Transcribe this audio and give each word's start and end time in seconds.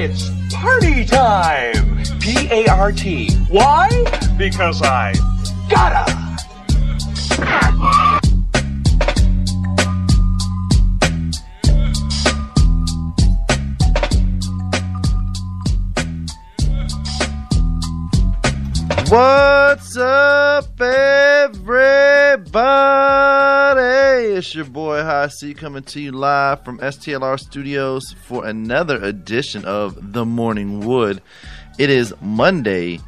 It's 0.00 0.30
party 0.54 1.04
time! 1.04 2.04
P 2.20 2.46
A 2.52 2.68
R 2.68 2.92
T. 2.92 3.32
Why? 3.48 3.88
Because 4.38 4.80
I 4.80 5.12
gotta! 5.68 6.18
What's 19.10 19.96
up, 19.96 20.78
everybody? 20.78 21.78
It's 24.34 24.54
your 24.54 24.66
boy 24.66 25.02
High 25.02 25.28
C 25.28 25.54
coming 25.54 25.82
to 25.84 25.98
you 25.98 26.12
live 26.12 26.62
from 26.62 26.76
STLR 26.80 27.40
Studios 27.40 28.14
for 28.26 28.44
another 28.44 29.02
edition 29.02 29.64
of 29.64 30.12
The 30.12 30.26
Morning 30.26 30.80
Wood. 30.80 31.22
It 31.78 31.88
is 31.88 32.12
Monday. 32.20 33.00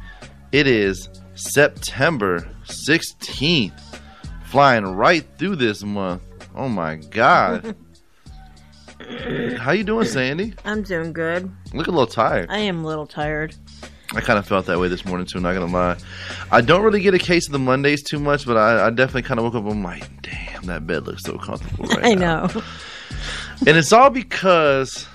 It 0.51 0.65
is 0.65 1.07
September 1.35 2.49
16th. 2.65 3.99
Flying 4.45 4.85
right 4.85 5.23
through 5.37 5.57
this 5.57 5.83
month. 5.83 6.23
Oh 6.55 6.67
my 6.67 6.95
god. 6.95 7.75
How 9.57 9.71
you 9.71 9.83
doing, 9.83 10.07
Sandy? 10.07 10.55
I'm 10.65 10.81
doing 10.81 11.13
good. 11.13 11.51
Look 11.75 11.85
a 11.85 11.91
little 11.91 12.07
tired. 12.07 12.49
I 12.49 12.57
am 12.57 12.83
a 12.83 12.87
little 12.87 13.05
tired. 13.05 13.55
I 14.13 14.21
kind 14.21 14.37
of 14.37 14.45
felt 14.47 14.65
that 14.65 14.79
way 14.79 14.87
this 14.89 15.05
morning 15.05 15.25
too. 15.25 15.39
Not 15.39 15.53
gonna 15.53 15.71
lie, 15.71 15.97
I 16.51 16.61
don't 16.61 16.83
really 16.83 17.01
get 17.01 17.13
a 17.13 17.19
case 17.19 17.47
of 17.47 17.53
the 17.53 17.59
Mondays 17.59 18.03
too 18.03 18.19
much, 18.19 18.45
but 18.45 18.57
I, 18.57 18.87
I 18.87 18.89
definitely 18.89 19.21
kind 19.23 19.39
of 19.39 19.45
woke 19.45 19.55
up. 19.55 19.65
I'm 19.71 19.81
like, 19.83 20.03
damn, 20.21 20.63
that 20.63 20.85
bed 20.85 21.07
looks 21.07 21.23
so 21.23 21.37
comfortable 21.37 21.85
right 21.89 22.05
I 22.05 22.13
now. 22.15 22.47
know. 22.47 22.61
and 23.67 23.77
it's 23.77 23.93
all 23.93 24.09
because 24.09 25.07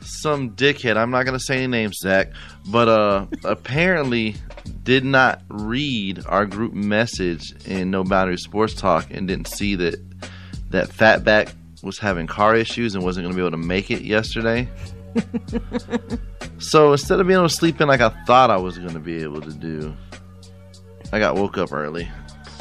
some 0.00 0.50
dickhead. 0.52 0.96
I'm 0.96 1.10
not 1.10 1.24
gonna 1.26 1.40
say 1.40 1.58
any 1.58 1.66
names, 1.66 1.98
Zach, 1.98 2.32
but 2.70 2.88
uh, 2.88 3.26
apparently 3.44 4.36
did 4.82 5.04
not 5.04 5.42
read 5.48 6.24
our 6.26 6.46
group 6.46 6.72
message 6.72 7.54
in 7.66 7.90
No 7.90 8.04
Boundary 8.04 8.38
Sports 8.38 8.72
Talk 8.74 9.08
and 9.10 9.28
didn't 9.28 9.48
see 9.48 9.74
that 9.76 9.96
that 10.70 10.88
Fatback 10.88 11.52
was 11.82 11.98
having 11.98 12.26
car 12.26 12.56
issues 12.56 12.94
and 12.94 13.04
wasn't 13.04 13.24
gonna 13.24 13.34
be 13.34 13.42
able 13.42 13.50
to 13.50 13.56
make 13.58 13.90
it 13.90 14.00
yesterday. 14.02 14.66
So 16.58 16.92
instead 16.92 17.20
of 17.20 17.26
being 17.26 17.38
able 17.38 17.48
to 17.48 17.54
sleep 17.54 17.80
in 17.80 17.88
like 17.88 18.00
I 18.00 18.08
thought 18.24 18.50
I 18.50 18.56
was 18.56 18.78
going 18.78 18.94
to 18.94 19.00
be 19.00 19.22
able 19.22 19.40
to 19.42 19.52
do, 19.52 19.94
I 21.12 21.18
got 21.18 21.36
woke 21.36 21.58
up 21.58 21.72
early. 21.72 22.08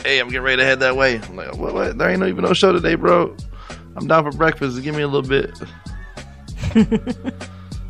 Hey, 0.04 0.20
I'm 0.20 0.28
getting 0.28 0.42
ready 0.42 0.58
to 0.58 0.66
head 0.66 0.82
that 0.82 0.98
way. 0.98 1.20
I'm 1.20 1.36
like, 1.36 1.56
what? 1.58 1.74
what? 1.74 1.98
There 1.98 2.10
ain't 2.10 2.20
no, 2.20 2.28
even 2.28 2.44
no 2.44 2.54
show 2.54 2.74
today, 2.74 2.96
bro. 2.96 3.36
I'm 3.96 4.08
down 4.08 4.30
for 4.30 4.38
breakfast. 4.38 4.82
Give 4.84 4.96
me 4.96 5.04
a 5.04 5.08
little 5.08 5.28
bit. 5.28 5.56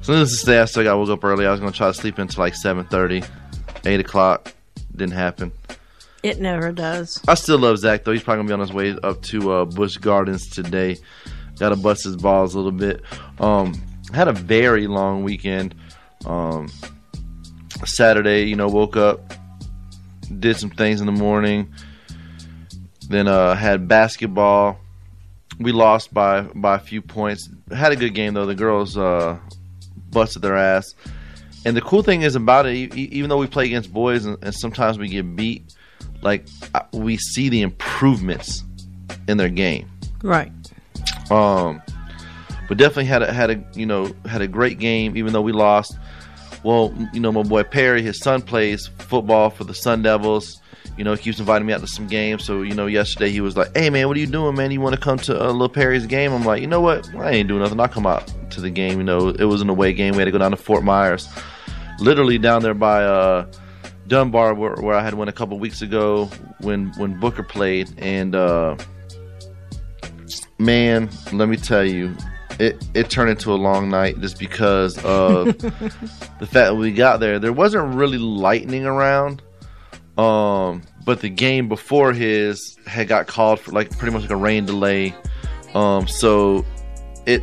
so 0.01 0.13
needless 0.13 0.31
to 0.31 0.45
say, 0.45 0.59
I 0.59 0.65
still 0.65 0.83
got 0.83 0.97
woke 0.97 1.09
up 1.09 1.23
early. 1.23 1.47
I 1.47 1.51
was 1.51 1.59
going 1.59 1.71
to 1.71 1.77
try 1.77 1.87
to 1.87 1.93
sleep 1.93 2.19
until 2.19 2.43
like 2.43 2.53
7:30, 2.53 3.27
8 3.85 3.99
o'clock. 3.99 4.53
Didn't 4.95 5.13
happen. 5.13 5.51
It 6.21 6.39
never 6.39 6.71
does. 6.71 7.21
I 7.27 7.33
still 7.33 7.57
love 7.57 7.79
Zach 7.79 8.03
though. 8.03 8.13
He's 8.13 8.23
probably 8.23 8.43
gonna 8.43 8.47
be 8.49 8.53
on 8.53 8.59
his 8.61 8.71
way 8.71 8.95
up 9.03 9.21
to 9.23 9.51
uh, 9.51 9.65
Busch 9.65 9.97
Gardens 9.97 10.47
today. 10.47 10.97
Got 11.59 11.69
to 11.69 11.75
bust 11.75 12.03
his 12.05 12.15
balls 12.15 12.53
a 12.53 12.59
little 12.59 12.71
bit. 12.71 13.01
Um, 13.39 13.73
had 14.13 14.27
a 14.27 14.33
very 14.33 14.87
long 14.87 15.23
weekend. 15.23 15.75
Um, 16.25 16.69
Saturday, 17.85 18.43
you 18.43 18.55
know, 18.55 18.67
woke 18.67 18.95
up, 18.95 19.33
did 20.39 20.57
some 20.57 20.69
things 20.69 20.99
in 21.01 21.05
the 21.05 21.11
morning. 21.11 21.73
Then 23.09 23.27
uh, 23.27 23.55
had 23.55 23.87
basketball. 23.87 24.79
We 25.59 25.71
lost 25.71 26.13
by 26.13 26.41
by 26.41 26.75
a 26.75 26.79
few 26.79 27.01
points. 27.01 27.49
Had 27.75 27.91
a 27.91 27.95
good 27.95 28.13
game 28.13 28.33
though. 28.33 28.45
The 28.45 28.55
girls 28.55 28.97
uh, 28.97 29.37
busted 30.11 30.41
their 30.41 30.55
ass. 30.55 30.95
And 31.65 31.77
the 31.77 31.81
cool 31.81 32.03
thing 32.03 32.23
is 32.23 32.35
about 32.35 32.65
it, 32.65 32.93
even 32.95 33.29
though 33.29 33.37
we 33.37 33.47
play 33.47 33.65
against 33.65 33.93
boys 33.93 34.25
and, 34.25 34.37
and 34.43 34.53
sometimes 34.53 34.97
we 34.97 35.07
get 35.07 35.35
beat, 35.35 35.63
like 36.21 36.45
we 36.91 37.15
see 37.17 37.47
the 37.47 37.61
improvements 37.61 38.63
in 39.27 39.37
their 39.37 39.49
game. 39.49 39.89
Right. 40.21 40.51
Um, 41.31 41.81
but 42.67 42.77
definitely 42.77 43.05
had 43.05 43.21
a 43.21 43.31
had 43.31 43.49
a 43.49 43.63
you 43.73 43.85
know 43.85 44.11
had 44.25 44.41
a 44.41 44.47
great 44.47 44.79
game, 44.79 45.17
even 45.17 45.33
though 45.33 45.41
we 45.41 45.51
lost. 45.51 45.97
Well, 46.63 46.93
you 47.13 47.19
know 47.19 47.31
my 47.31 47.43
boy 47.43 47.63
Perry, 47.63 48.01
his 48.01 48.19
son 48.19 48.41
plays 48.41 48.87
football 48.99 49.49
for 49.49 49.63
the 49.63 49.73
Sun 49.73 50.03
Devils. 50.03 50.61
You 50.97 51.03
know, 51.03 51.13
he 51.13 51.23
keeps 51.23 51.39
inviting 51.39 51.65
me 51.65 51.73
out 51.73 51.81
to 51.81 51.87
some 51.87 52.07
games. 52.07 52.45
So 52.45 52.61
you 52.61 52.75
know, 52.75 52.85
yesterday 52.85 53.29
he 53.29 53.41
was 53.41 53.57
like, 53.57 53.75
"Hey 53.75 53.89
man, 53.89 54.07
what 54.07 54.15
are 54.15 54.19
you 54.19 54.27
doing, 54.27 54.55
man? 54.55 54.71
You 54.71 54.79
want 54.79 54.95
to 54.95 55.01
come 55.01 55.17
to 55.19 55.41
uh, 55.41 55.51
Little 55.51 55.69
Perry's 55.69 56.05
game?" 56.05 56.31
I'm 56.31 56.43
like, 56.43 56.61
"You 56.61 56.67
know 56.67 56.81
what? 56.81 57.09
I 57.15 57.31
ain't 57.31 57.47
doing 57.47 57.61
nothing. 57.61 57.79
I'll 57.79 57.87
come 57.87 58.05
out 58.05 58.31
to 58.51 58.61
the 58.61 58.69
game." 58.69 58.99
You 58.99 59.03
know, 59.03 59.29
it 59.29 59.45
was 59.45 59.61
an 59.61 59.69
away 59.69 59.93
game. 59.93 60.13
We 60.13 60.19
had 60.19 60.25
to 60.25 60.31
go 60.31 60.37
down 60.37 60.51
to 60.51 60.57
Fort 60.57 60.83
Myers, 60.83 61.27
literally 61.99 62.37
down 62.37 62.61
there 62.61 62.75
by 62.75 63.03
uh, 63.03 63.47
Dunbar, 64.07 64.53
where, 64.53 64.75
where 64.75 64.95
I 64.95 65.03
had 65.03 65.15
went 65.15 65.29
a 65.29 65.33
couple 65.33 65.57
weeks 65.57 65.81
ago 65.81 66.25
when 66.59 66.91
when 66.97 67.19
Booker 67.19 67.43
played, 67.43 67.89
and 67.97 68.35
uh, 68.35 68.77
man, 70.59 71.09
let 71.31 71.49
me 71.49 71.57
tell 71.57 71.83
you, 71.83 72.15
it 72.59 72.83
it 72.93 73.09
turned 73.09 73.29
into 73.29 73.53
a 73.53 73.55
long 73.55 73.89
night 73.89 74.19
just 74.19 74.39
because 74.39 74.97
of 75.03 75.45
the 75.59 76.47
fact 76.47 76.51
that 76.51 76.75
we 76.75 76.91
got 76.91 77.19
there. 77.19 77.39
There 77.39 77.53
wasn't 77.53 77.95
really 77.95 78.17
lightning 78.17 78.85
around, 78.85 79.41
um, 80.17 80.83
but 81.05 81.21
the 81.21 81.29
game 81.29 81.67
before 81.67 82.13
his 82.13 82.77
had 82.85 83.07
got 83.07 83.27
called 83.27 83.59
for 83.59 83.71
like 83.71 83.97
pretty 83.97 84.13
much 84.13 84.23
like 84.23 84.31
a 84.31 84.35
rain 84.35 84.65
delay, 84.65 85.15
um, 85.73 86.07
so 86.07 86.65
it 87.25 87.41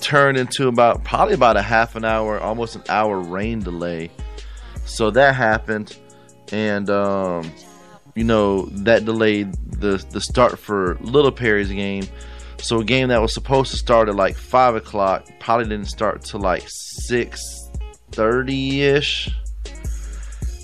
turned 0.00 0.36
into 0.38 0.68
about 0.68 1.04
probably 1.04 1.34
about 1.34 1.56
a 1.56 1.62
half 1.62 1.96
an 1.96 2.04
hour, 2.04 2.38
almost 2.40 2.76
an 2.76 2.82
hour 2.88 3.20
rain 3.20 3.60
delay. 3.60 4.10
So 4.84 5.10
that 5.12 5.34
happened, 5.34 5.96
and 6.52 6.90
um, 6.90 7.50
you 8.14 8.24
know 8.24 8.66
that 8.66 9.04
delayed 9.04 9.54
the 9.80 10.04
the 10.10 10.20
start 10.20 10.58
for 10.58 10.98
Little 11.00 11.32
Perry's 11.32 11.70
game. 11.70 12.06
So 12.62 12.80
a 12.80 12.84
game 12.84 13.08
that 13.08 13.20
was 13.20 13.32
supposed 13.32 13.70
to 13.72 13.76
start 13.76 14.08
at 14.08 14.14
like 14.14 14.36
five 14.36 14.74
o'clock 14.74 15.26
probably 15.38 15.66
didn't 15.66 15.88
start 15.88 16.22
till 16.22 16.40
like 16.40 16.64
six 16.66 17.70
thirty 18.12 18.82
ish. 18.82 19.30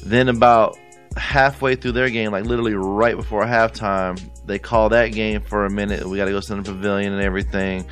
Then 0.05 0.29
about 0.29 0.79
halfway 1.17 1.75
through 1.75 1.93
their 1.93 2.11
game, 2.11 2.33
like 2.33 2.45
literally 2.45 2.75
right 2.75 3.17
before 3.17 3.45
halftime, 3.45 4.21
they 4.47 4.59
call 4.59 4.91
that 4.91 5.09
game 5.09 5.41
for 5.41 5.65
a 5.65 5.71
minute. 5.71 6.05
We 6.07 6.17
got 6.17 6.27
to 6.27 6.31
go 6.31 6.41
to 6.41 6.55
the 6.55 6.63
pavilion 6.63 7.13
and 7.13 7.23
everything. 7.23 7.87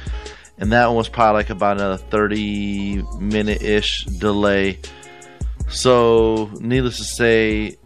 And 0.58 0.70
that 0.72 0.86
one 0.86 0.96
was 0.96 1.08
probably 1.08 1.40
like 1.40 1.50
about 1.50 1.78
another 1.78 1.96
30 1.96 3.02
minute 3.18 3.62
ish 3.62 4.04
delay. 4.04 4.78
So, 5.68 6.50
needless 6.60 6.98
to 6.98 7.04
say, 7.04 7.76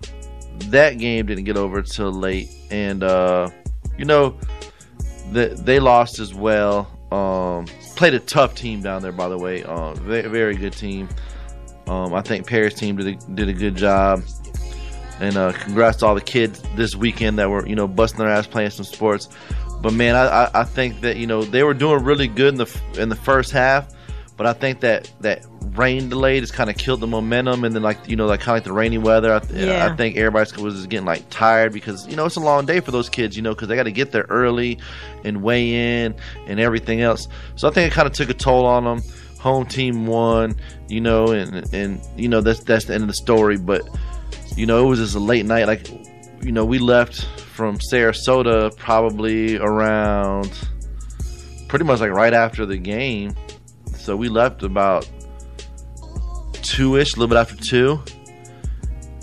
that 0.66 0.98
game 0.98 1.26
didn't 1.26 1.44
get 1.44 1.56
over 1.56 1.80
till 1.80 2.12
late. 2.12 2.50
And, 2.70 3.02
uh, 3.02 3.48
you 3.96 4.04
know, 4.04 4.38
the, 5.32 5.48
they 5.58 5.80
lost 5.80 6.18
as 6.18 6.34
well. 6.34 6.90
Um, 7.12 7.66
played 7.96 8.14
a 8.14 8.20
tough 8.20 8.54
team 8.54 8.82
down 8.82 9.02
there, 9.02 9.12
by 9.12 9.28
the 9.28 9.38
way. 9.38 9.62
Uh, 9.62 9.94
very, 9.94 10.28
very 10.28 10.56
good 10.56 10.72
team. 10.72 11.08
Um, 11.86 12.12
I 12.12 12.20
think 12.20 12.46
Paris 12.46 12.74
team 12.74 12.96
did 12.96 13.06
a, 13.06 13.32
did 13.34 13.48
a 13.48 13.52
good 13.52 13.76
job. 13.76 14.22
And 15.20 15.36
uh, 15.36 15.52
congrats 15.52 15.98
to 15.98 16.06
all 16.06 16.14
the 16.14 16.20
kids 16.20 16.62
this 16.76 16.94
weekend 16.94 17.38
that 17.38 17.50
were, 17.50 17.66
you 17.66 17.74
know, 17.74 17.88
busting 17.88 18.18
their 18.18 18.28
ass 18.28 18.46
playing 18.46 18.70
some 18.70 18.84
sports. 18.84 19.28
But 19.80 19.92
man, 19.92 20.14
I, 20.14 20.44
I, 20.44 20.50
I 20.60 20.64
think 20.64 21.00
that 21.00 21.16
you 21.16 21.26
know 21.26 21.42
they 21.42 21.62
were 21.62 21.74
doing 21.74 22.04
really 22.04 22.28
good 22.28 22.54
in 22.54 22.56
the 22.56 22.80
in 22.96 23.08
the 23.08 23.16
first 23.16 23.52
half. 23.52 23.88
But 24.38 24.46
I 24.46 24.52
think 24.54 24.80
that 24.80 25.10
that 25.20 25.44
rain 25.74 26.08
delay 26.08 26.40
just 26.40 26.54
kind 26.54 26.70
of 26.70 26.76
killed 26.78 27.00
the 27.00 27.06
momentum, 27.06 27.64
and 27.64 27.74
then 27.74 27.82
like 27.82 27.98
you 28.08 28.16
know 28.16 28.26
like 28.26 28.40
kind 28.40 28.50
of 28.56 28.56
like 28.56 28.64
the 28.64 28.72
rainy 28.72 28.96
weather. 28.96 29.34
I, 29.34 29.40
th- 29.40 29.66
Yeah. 29.66 29.86
I 29.92 29.96
think 29.96 30.16
everybody 30.16 30.62
was 30.62 30.76
just 30.76 30.88
getting 30.88 31.04
like 31.06 31.28
tired 31.28 31.72
because 31.72 32.06
you 32.06 32.14
know 32.16 32.24
it's 32.24 32.36
a 32.36 32.40
long 32.40 32.64
day 32.64 32.78
for 32.80 32.92
those 32.92 33.08
kids, 33.10 33.36
you 33.36 33.42
know, 33.42 33.52
because 33.52 33.68
they 33.68 33.74
got 33.76 33.82
to 33.82 33.92
get 33.92 34.12
there 34.12 34.26
early 34.30 34.78
and 35.24 35.42
weigh 35.42 36.04
in 36.04 36.14
and 36.46 36.60
everything 36.60 37.00
else. 37.02 37.26
So 37.56 37.68
I 37.68 37.72
think 37.72 37.92
it 37.92 37.94
kind 37.94 38.06
of 38.06 38.14
took 38.14 38.30
a 38.30 38.34
toll 38.34 38.64
on 38.64 38.84
them. 38.84 39.02
Home 39.40 39.66
team 39.66 40.06
won, 40.06 40.54
you 40.88 41.00
know, 41.00 41.32
and 41.32 41.72
and 41.74 42.00
you 42.16 42.28
know 42.28 42.40
that's 42.40 42.60
that's 42.60 42.84
the 42.86 42.94
end 42.94 43.02
of 43.02 43.08
the 43.08 43.14
story. 43.14 43.56
But 43.56 43.82
you 44.56 44.66
know 44.66 44.84
it 44.84 44.88
was 44.88 45.00
just 45.00 45.14
a 45.16 45.20
late 45.20 45.46
night. 45.46 45.66
Like 45.66 45.90
you 46.44 46.52
know 46.52 46.64
we 46.64 46.78
left 46.78 47.24
from 47.24 47.78
Sarasota 47.78 48.76
probably 48.76 49.56
around 49.58 50.50
pretty 51.68 51.84
much 51.84 52.00
like 52.00 52.10
right 52.12 52.32
after 52.32 52.64
the 52.66 52.78
game. 52.78 53.34
So 53.98 54.16
we 54.16 54.28
left 54.28 54.62
about 54.62 55.08
two 56.62 56.96
ish, 56.96 57.14
a 57.14 57.16
little 57.16 57.28
bit 57.28 57.38
after 57.38 57.56
two, 57.56 58.02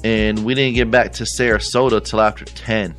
and 0.04 0.46
we 0.46 0.54
didn't 0.54 0.76
get 0.76 0.92
back 0.92 1.14
to 1.14 1.24
Sarasota 1.24 2.04
till 2.04 2.22
after 2.22 2.46
ten. 2.46 2.96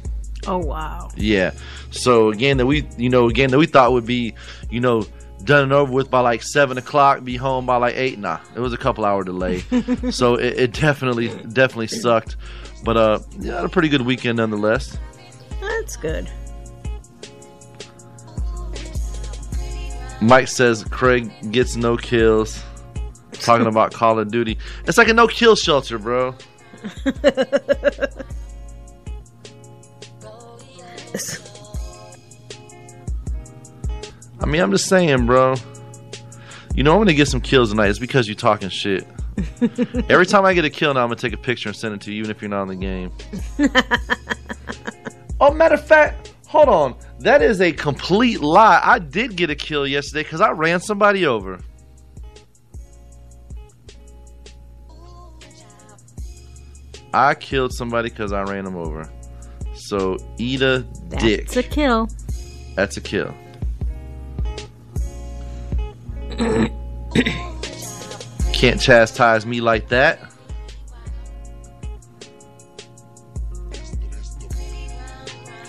Oh 0.46 0.58
wow. 0.58 1.10
Yeah. 1.16 1.52
So 1.90 2.30
again, 2.30 2.56
that 2.58 2.66
we 2.66 2.88
you 2.96 3.08
know 3.08 3.28
again 3.28 3.50
that 3.50 3.58
we 3.58 3.66
thought 3.66 3.92
would 3.92 4.06
be 4.06 4.34
you 4.70 4.80
know 4.80 5.06
done 5.44 5.64
and 5.64 5.72
over 5.72 5.92
with 5.92 6.10
by 6.10 6.20
like 6.20 6.42
seven 6.42 6.78
o'clock, 6.78 7.24
be 7.24 7.36
home 7.36 7.66
by 7.66 7.76
like 7.76 7.94
eight. 7.96 8.18
Nah, 8.18 8.38
it 8.54 8.60
was 8.60 8.72
a 8.72 8.76
couple 8.76 9.04
hour 9.04 9.24
delay. 9.24 9.60
so 10.10 10.34
it, 10.34 10.58
it 10.58 10.72
definitely 10.72 11.28
definitely 11.28 11.88
sucked, 11.88 12.36
but 12.84 12.96
uh, 12.96 13.18
yeah, 13.38 13.64
a 13.64 13.68
pretty 13.68 13.88
good 13.88 14.02
weekend 14.02 14.38
nonetheless. 14.38 14.96
That's 15.60 15.96
good. 15.96 16.28
Mike 20.20 20.48
says 20.48 20.84
Craig 20.84 21.30
gets 21.52 21.76
no 21.76 21.96
kills. 21.96 22.62
talking 23.32 23.66
about 23.66 23.92
Call 23.94 24.18
of 24.18 24.30
Duty. 24.30 24.58
It's 24.86 24.98
like 24.98 25.08
a 25.08 25.14
no 25.14 25.26
kill 25.26 25.56
shelter, 25.56 25.98
bro. 25.98 26.34
I 34.38 34.46
mean, 34.46 34.62
I'm 34.62 34.70
just 34.70 34.86
saying, 34.86 35.26
bro. 35.26 35.54
You 36.74 36.82
know 36.82 36.92
I'm 36.92 36.98
gonna 36.98 37.14
get 37.14 37.28
some 37.28 37.40
kills 37.40 37.70
tonight. 37.70 37.88
It's 37.88 37.98
because 37.98 38.28
you're 38.28 38.34
talking 38.34 38.68
shit. 38.68 39.06
Every 40.08 40.26
time 40.26 40.44
I 40.44 40.54
get 40.54 40.64
a 40.64 40.70
kill 40.70 40.94
now, 40.94 41.02
I'm 41.02 41.08
gonna 41.08 41.16
take 41.16 41.32
a 41.32 41.38
picture 41.38 41.68
and 41.68 41.76
send 41.76 41.94
it 41.94 42.00
to 42.02 42.12
you, 42.12 42.18
even 42.20 42.30
if 42.30 42.40
you're 42.40 42.48
not 42.50 42.62
in 42.62 42.68
the 42.68 42.76
game. 42.76 43.12
oh, 45.40 45.52
matter 45.52 45.74
of 45.74 45.86
fact, 45.86 46.34
hold 46.46 46.68
on. 46.68 46.96
That 47.20 47.42
is 47.42 47.60
a 47.60 47.72
complete 47.72 48.40
lie. 48.40 48.80
I 48.82 48.98
did 48.98 49.36
get 49.36 49.50
a 49.50 49.54
kill 49.54 49.86
yesterday 49.86 50.22
because 50.22 50.40
I 50.40 50.50
ran 50.50 50.80
somebody 50.80 51.26
over. 51.26 51.60
I 57.12 57.34
killed 57.34 57.72
somebody 57.72 58.10
because 58.10 58.32
I 58.32 58.42
ran 58.42 58.64
them 58.64 58.76
over. 58.76 59.08
So 59.74 60.18
eat 60.36 60.62
a 60.62 60.80
dick. 61.18 61.46
That's 61.46 61.56
a 61.56 61.62
kill. 61.62 62.08
That's 62.74 62.96
a 62.96 63.00
kill. 63.00 63.34
Can't 68.52 68.80
chastise 68.80 69.46
me 69.46 69.62
like 69.62 69.88
that. 69.88 70.25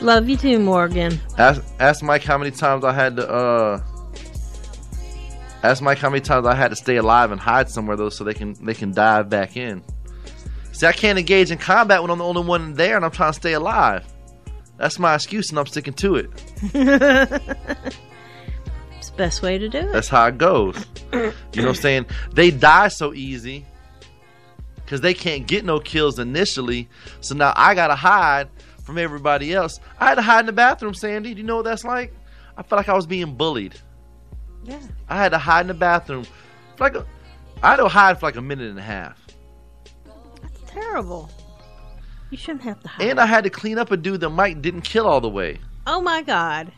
Love 0.07 0.29
you 0.29 0.37
too, 0.37 0.57
Morgan. 0.57 1.19
Ask, 1.37 1.61
ask 1.81 2.01
Mike 2.01 2.23
how 2.23 2.37
many 2.37 2.49
times 2.49 2.85
I 2.85 2.93
had 2.93 3.17
to. 3.17 3.29
uh 3.29 3.81
Ask 5.63 5.81
Mike 5.81 5.97
how 5.97 6.09
many 6.09 6.21
times 6.21 6.47
I 6.47 6.55
had 6.55 6.69
to 6.69 6.77
stay 6.77 6.95
alive 6.95 7.33
and 7.33 7.41
hide 7.41 7.69
somewhere 7.69 7.97
though, 7.97 8.07
so 8.07 8.23
they 8.23 8.33
can 8.33 8.53
they 8.65 8.73
can 8.73 8.93
dive 8.93 9.29
back 9.29 9.57
in. 9.57 9.83
See, 10.71 10.85
I 10.87 10.93
can't 10.93 11.19
engage 11.19 11.51
in 11.51 11.57
combat 11.57 12.01
when 12.01 12.09
I'm 12.09 12.19
the 12.19 12.23
only 12.23 12.41
one 12.45 12.73
there 12.73 12.95
and 12.95 13.03
I'm 13.03 13.11
trying 13.11 13.33
to 13.33 13.37
stay 13.37 13.51
alive. 13.51 14.05
That's 14.77 14.97
my 14.97 15.13
excuse, 15.13 15.49
and 15.49 15.59
I'm 15.59 15.65
sticking 15.65 15.93
to 15.95 16.15
it. 16.15 16.29
It's 18.97 19.09
the 19.11 19.17
best 19.17 19.41
way 19.41 19.57
to 19.57 19.67
do 19.69 19.77
it. 19.79 19.91
That's 19.91 20.07
how 20.07 20.25
it 20.27 20.37
goes. 20.37 20.85
You 21.11 21.19
know 21.19 21.33
what 21.53 21.67
I'm 21.67 21.75
saying? 21.75 22.05
They 22.33 22.49
die 22.49 22.87
so 22.87 23.13
easy 23.13 23.65
because 24.77 25.01
they 25.01 25.13
can't 25.13 25.45
get 25.47 25.65
no 25.65 25.79
kills 25.79 26.17
initially. 26.17 26.87
So 27.19 27.35
now 27.35 27.51
I 27.57 27.75
gotta 27.75 27.95
hide 27.95 28.47
from 28.87 28.97
everybody 28.97 29.53
else. 29.53 29.79
I 29.99 30.07
had 30.07 30.15
to 30.15 30.21
hide 30.23 30.39
in 30.39 30.45
the 30.47 30.53
bathroom, 30.53 30.95
Sandy. 30.95 31.33
Do 31.35 31.41
you 31.41 31.45
know 31.45 31.57
what 31.57 31.65
that's 31.65 31.83
like? 31.83 32.11
I 32.57 32.63
felt 32.63 32.79
like 32.79 32.89
I 32.89 32.95
was 32.95 33.05
being 33.05 33.35
bullied. 33.35 33.75
Yeah. 34.63 34.79
I 35.07 35.17
had 35.17 35.29
to 35.33 35.37
hide 35.37 35.61
in 35.61 35.67
the 35.67 35.73
bathroom. 35.75 36.23
For 36.77 36.85
like 36.85 36.95
a, 36.95 37.05
I 37.61 37.71
had 37.71 37.75
to 37.77 37.87
hide 37.87 38.19
for 38.19 38.25
like 38.25 38.37
a 38.37 38.41
minute 38.41 38.69
and 38.69 38.79
a 38.79 38.81
half. 38.81 39.21
That's 40.41 40.59
terrible. 40.71 41.29
You 42.31 42.37
shouldn't 42.37 42.63
have 42.63 42.79
to 42.81 42.87
hide. 42.87 43.07
And 43.09 43.19
I 43.19 43.25
had 43.25 43.43
to 43.43 43.49
clean 43.49 43.77
up 43.77 43.91
a 43.91 43.97
dude 43.97 44.21
that 44.21 44.29
Mike 44.29 44.61
didn't 44.61 44.81
kill 44.81 45.05
all 45.05 45.21
the 45.21 45.29
way. 45.29 45.59
oh 45.85 46.01
my 46.01 46.21
god. 46.21 46.71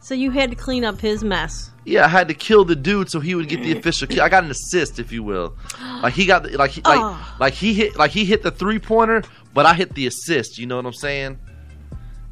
So 0.00 0.14
you 0.14 0.32
had 0.32 0.50
to 0.50 0.56
clean 0.56 0.84
up 0.84 1.00
his 1.00 1.22
mess. 1.22 1.70
Yeah, 1.84 2.04
I 2.04 2.08
had 2.08 2.26
to 2.26 2.34
kill 2.34 2.64
the 2.64 2.74
dude 2.74 3.08
so 3.08 3.20
he 3.20 3.36
would 3.36 3.48
get 3.48 3.62
the 3.62 3.70
official 3.78 4.08
kill. 4.08 4.22
I 4.24 4.28
got 4.28 4.42
an 4.42 4.50
assist, 4.50 4.98
if 4.98 5.12
you 5.12 5.22
will. 5.22 5.54
Like 6.02 6.12
he 6.14 6.26
got 6.26 6.42
the, 6.42 6.56
like 6.58 6.72
he, 6.72 6.80
like 6.82 6.98
Oh. 7.00 7.36
like 7.38 7.54
he 7.54 7.72
hit 7.72 7.96
like 7.96 8.10
he 8.10 8.24
hit 8.24 8.42
the 8.42 8.50
three 8.50 8.78
pointer, 8.80 9.22
but 9.54 9.66
I 9.66 9.74
hit 9.74 9.94
the 9.94 10.06
assist. 10.06 10.58
You 10.58 10.66
know 10.66 10.76
what 10.76 10.86
I'm 10.86 10.92
saying? 10.92 11.38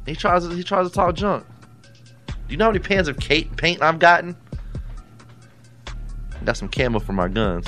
He 0.05 0.15
tries 0.15 0.47
to, 0.47 0.53
he 0.53 0.63
tries 0.63 0.87
to 0.87 0.93
talk 0.93 1.15
junk. 1.15 1.45
Do 2.27 2.33
you 2.49 2.57
know 2.57 2.65
how 2.65 2.71
many 2.71 2.83
pans 2.83 3.07
of 3.07 3.19
Kate 3.19 3.55
paint 3.57 3.81
I've 3.81 3.99
gotten? 3.99 4.35
Got 6.43 6.57
some 6.57 6.69
camo 6.69 6.99
for 6.99 7.13
my 7.13 7.27
guns. 7.27 7.67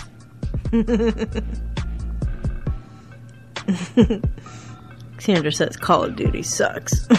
Sandra 5.19 5.51
says 5.51 5.77
Call 5.77 6.03
of 6.03 6.15
Duty 6.15 6.43
sucks. 6.43 7.07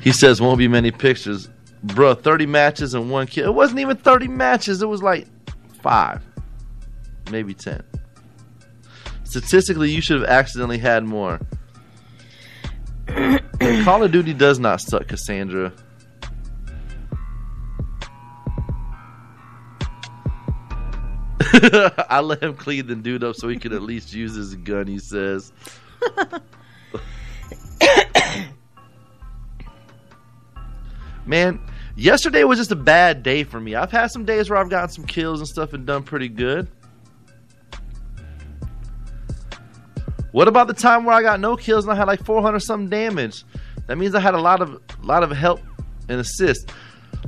He 0.00 0.12
says 0.12 0.40
won't 0.40 0.58
be 0.58 0.68
many 0.68 0.90
pictures. 0.90 1.48
Bruh, 1.84 2.20
30 2.20 2.46
matches 2.46 2.94
and 2.94 3.10
one 3.10 3.26
kill. 3.26 3.46
It 3.46 3.54
wasn't 3.54 3.80
even 3.80 3.96
30 3.96 4.28
matches. 4.28 4.82
It 4.82 4.86
was 4.86 5.02
like 5.02 5.26
five, 5.82 6.22
maybe 7.30 7.54
10. 7.54 7.82
Statistically, 9.30 9.90
you 9.92 10.00
should 10.00 10.20
have 10.20 10.28
accidentally 10.28 10.78
had 10.78 11.04
more. 11.04 11.38
Call 13.84 14.02
of 14.02 14.10
Duty 14.10 14.34
does 14.34 14.58
not 14.58 14.80
suck, 14.80 15.06
Cassandra. 15.06 15.72
I 22.08 22.20
let 22.24 22.42
him 22.42 22.56
clean 22.56 22.88
the 22.88 22.96
dude 22.96 23.22
up 23.22 23.36
so 23.36 23.46
he 23.46 23.56
could 23.56 23.72
at 23.72 23.82
least 23.82 24.12
use 24.12 24.34
his 24.34 24.56
gun, 24.56 24.88
he 24.88 24.98
says. 24.98 25.52
Man, 31.24 31.60
yesterday 31.94 32.42
was 32.42 32.58
just 32.58 32.72
a 32.72 32.76
bad 32.76 33.22
day 33.22 33.44
for 33.44 33.60
me. 33.60 33.76
I've 33.76 33.92
had 33.92 34.10
some 34.10 34.24
days 34.24 34.50
where 34.50 34.58
I've 34.58 34.70
gotten 34.70 34.88
some 34.88 35.04
kills 35.04 35.38
and 35.38 35.46
stuff 35.46 35.72
and 35.72 35.86
done 35.86 36.02
pretty 36.02 36.28
good. 36.28 36.68
What 40.32 40.48
about 40.48 40.68
the 40.68 40.74
time 40.74 41.04
where 41.04 41.14
I 41.14 41.22
got 41.22 41.40
no 41.40 41.56
kills 41.56 41.84
and 41.84 41.92
I 41.92 41.96
had 41.96 42.06
like 42.06 42.24
400 42.24 42.60
something 42.60 42.88
damage? 42.88 43.44
That 43.86 43.96
means 43.98 44.14
I 44.14 44.20
had 44.20 44.34
a 44.34 44.40
lot 44.40 44.60
of 44.60 44.80
lot 45.02 45.22
of 45.22 45.30
help 45.30 45.60
and 46.08 46.20
assist. 46.20 46.70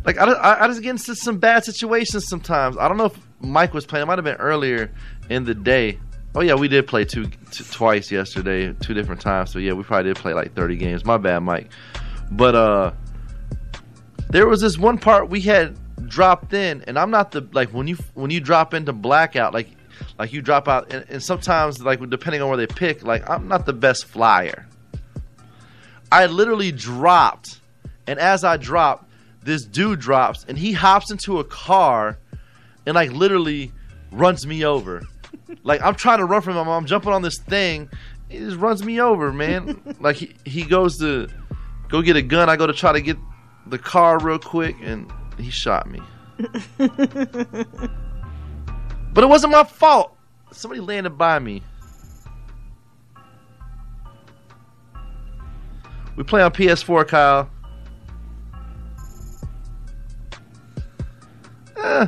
Like 0.05 0.19
I, 0.19 0.61
I, 0.61 0.67
just 0.69 0.83
get 0.83 0.91
into 0.91 1.15
some 1.15 1.39
bad 1.39 1.65
situations 1.65 2.29
sometimes. 2.29 2.77
I 2.79 2.89
don't 2.89 2.97
know 2.97 3.07
if 3.07 3.19
Mike 3.41 3.75
was 3.75 3.85
playing. 3.85 4.05
It 4.05 4.07
might 4.07 4.19
have 4.19 4.25
been 4.25 4.37
earlier 4.37 4.91
in 5.29 5.45
the 5.45 5.55
day. 5.55 5.99
Oh 6.35 6.41
yeah, 6.41 6.55
we 6.55 6.69
did 6.69 6.87
play 6.87 7.05
two 7.05 7.27
t- 7.27 7.65
twice 7.71 8.11
yesterday, 8.11 8.73
two 8.75 8.95
different 8.95 9.21
times. 9.21 9.53
So 9.53 9.59
yeah, 9.59 9.73
we 9.73 9.83
probably 9.83 10.11
did 10.11 10.17
play 10.17 10.35
like 10.35 10.55
30 10.55 10.77
games. 10.77 11.05
My 11.05 11.19
bad, 11.19 11.41
Mike. 11.41 11.71
But 12.31 12.55
uh 12.55 12.93
there 14.31 14.47
was 14.47 14.63
this 14.63 14.79
one 14.79 14.97
part 14.97 15.29
we 15.29 15.43
had 15.43 15.77
dropped 16.09 16.53
in 16.53 16.83
and 16.87 16.99
i'm 16.99 17.11
not 17.11 17.31
the 17.31 17.47
like 17.53 17.69
when 17.71 17.87
you 17.87 17.97
when 18.15 18.31
you 18.31 18.41
drop 18.41 18.75
into 18.75 18.93
blackout 18.93 19.53
like 19.55 19.69
like 20.23 20.33
you 20.33 20.41
drop 20.41 20.69
out 20.69 20.93
and, 20.93 21.05
and 21.09 21.21
sometimes 21.21 21.83
like 21.83 21.99
depending 22.09 22.41
on 22.41 22.49
where 22.49 22.57
they 22.57 22.69
pick 22.69 23.03
like 23.03 23.29
i'm 23.29 23.49
not 23.49 23.67
the 23.67 23.73
best 23.73 24.05
flyer. 24.05 24.69
I 26.13 26.27
literally 26.27 26.71
dropped 26.71 27.59
and 28.07 28.21
as 28.21 28.45
i 28.45 28.57
dropped 28.57 29.11
this 29.43 29.65
dude 29.65 29.99
drops 29.99 30.45
and 30.47 30.57
he 30.57 30.71
hops 30.71 31.11
into 31.11 31.41
a 31.41 31.45
car 31.45 32.19
and 32.87 32.95
like 32.95 33.11
literally 33.11 33.73
runs 34.13 34.47
me 34.47 34.65
over. 34.65 35.03
Like 35.65 35.83
i'm 35.83 35.97
trying 35.97 36.19
to 36.19 36.25
run 36.25 36.41
from 36.43 36.57
him. 36.57 36.69
I'm 36.69 36.87
jumping 36.87 37.13
on 37.13 37.23
this 37.23 37.39
thing. 37.39 37.91
He 38.29 38.39
just 38.39 38.59
runs 38.59 38.85
me 38.85 39.01
over 39.01 39.33
man. 39.33 39.81
Like 40.01 40.17
he, 40.17 40.37
he 40.45 40.63
goes 40.63 40.99
to 40.99 41.29
go 41.89 42.01
get 42.01 42.15
a 42.15 42.23
gun. 42.23 42.49
I 42.49 42.55
go 42.57 42.67
to 42.67 42.73
try 42.73 42.93
to 42.93 43.01
get 43.01 43.17
the 43.67 43.79
car 43.79 44.21
real 44.21 44.39
quick 44.39 44.77
and 44.83 45.13
he 45.37 45.51
shot 45.51 45.91
me. 45.91 46.01
but 49.13 49.25
it 49.25 49.29
wasn't 49.29 49.53
my 49.53 49.65
fault. 49.65 50.17
Somebody 50.53 50.81
landed 50.81 51.17
by 51.19 51.39
me. 51.39 51.63
We 56.17 56.25
play 56.25 56.43
on 56.43 56.53
PS4, 56.53 57.09
Kyle. 57.09 57.51
Eh, 61.77 62.07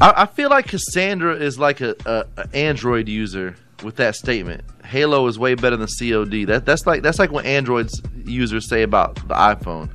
I, 0.00 0.22
I 0.22 0.26
feel 0.26 0.50
like 0.50 0.66
Cassandra 0.66 1.36
is 1.36 1.58
like 1.58 1.80
a, 1.80 1.94
a, 2.04 2.26
a 2.36 2.56
Android 2.56 3.08
user 3.08 3.54
with 3.84 3.96
that 3.96 4.16
statement. 4.16 4.64
Halo 4.84 5.26
is 5.28 5.38
way 5.38 5.54
better 5.54 5.76
than 5.76 5.86
COD. 5.86 6.46
That 6.46 6.66
that's 6.66 6.86
like 6.86 7.02
that's 7.02 7.18
like 7.18 7.30
what 7.30 7.46
Androids 7.46 8.02
users 8.24 8.68
say 8.68 8.82
about 8.82 9.16
the 9.16 9.34
iPhone. 9.34 9.90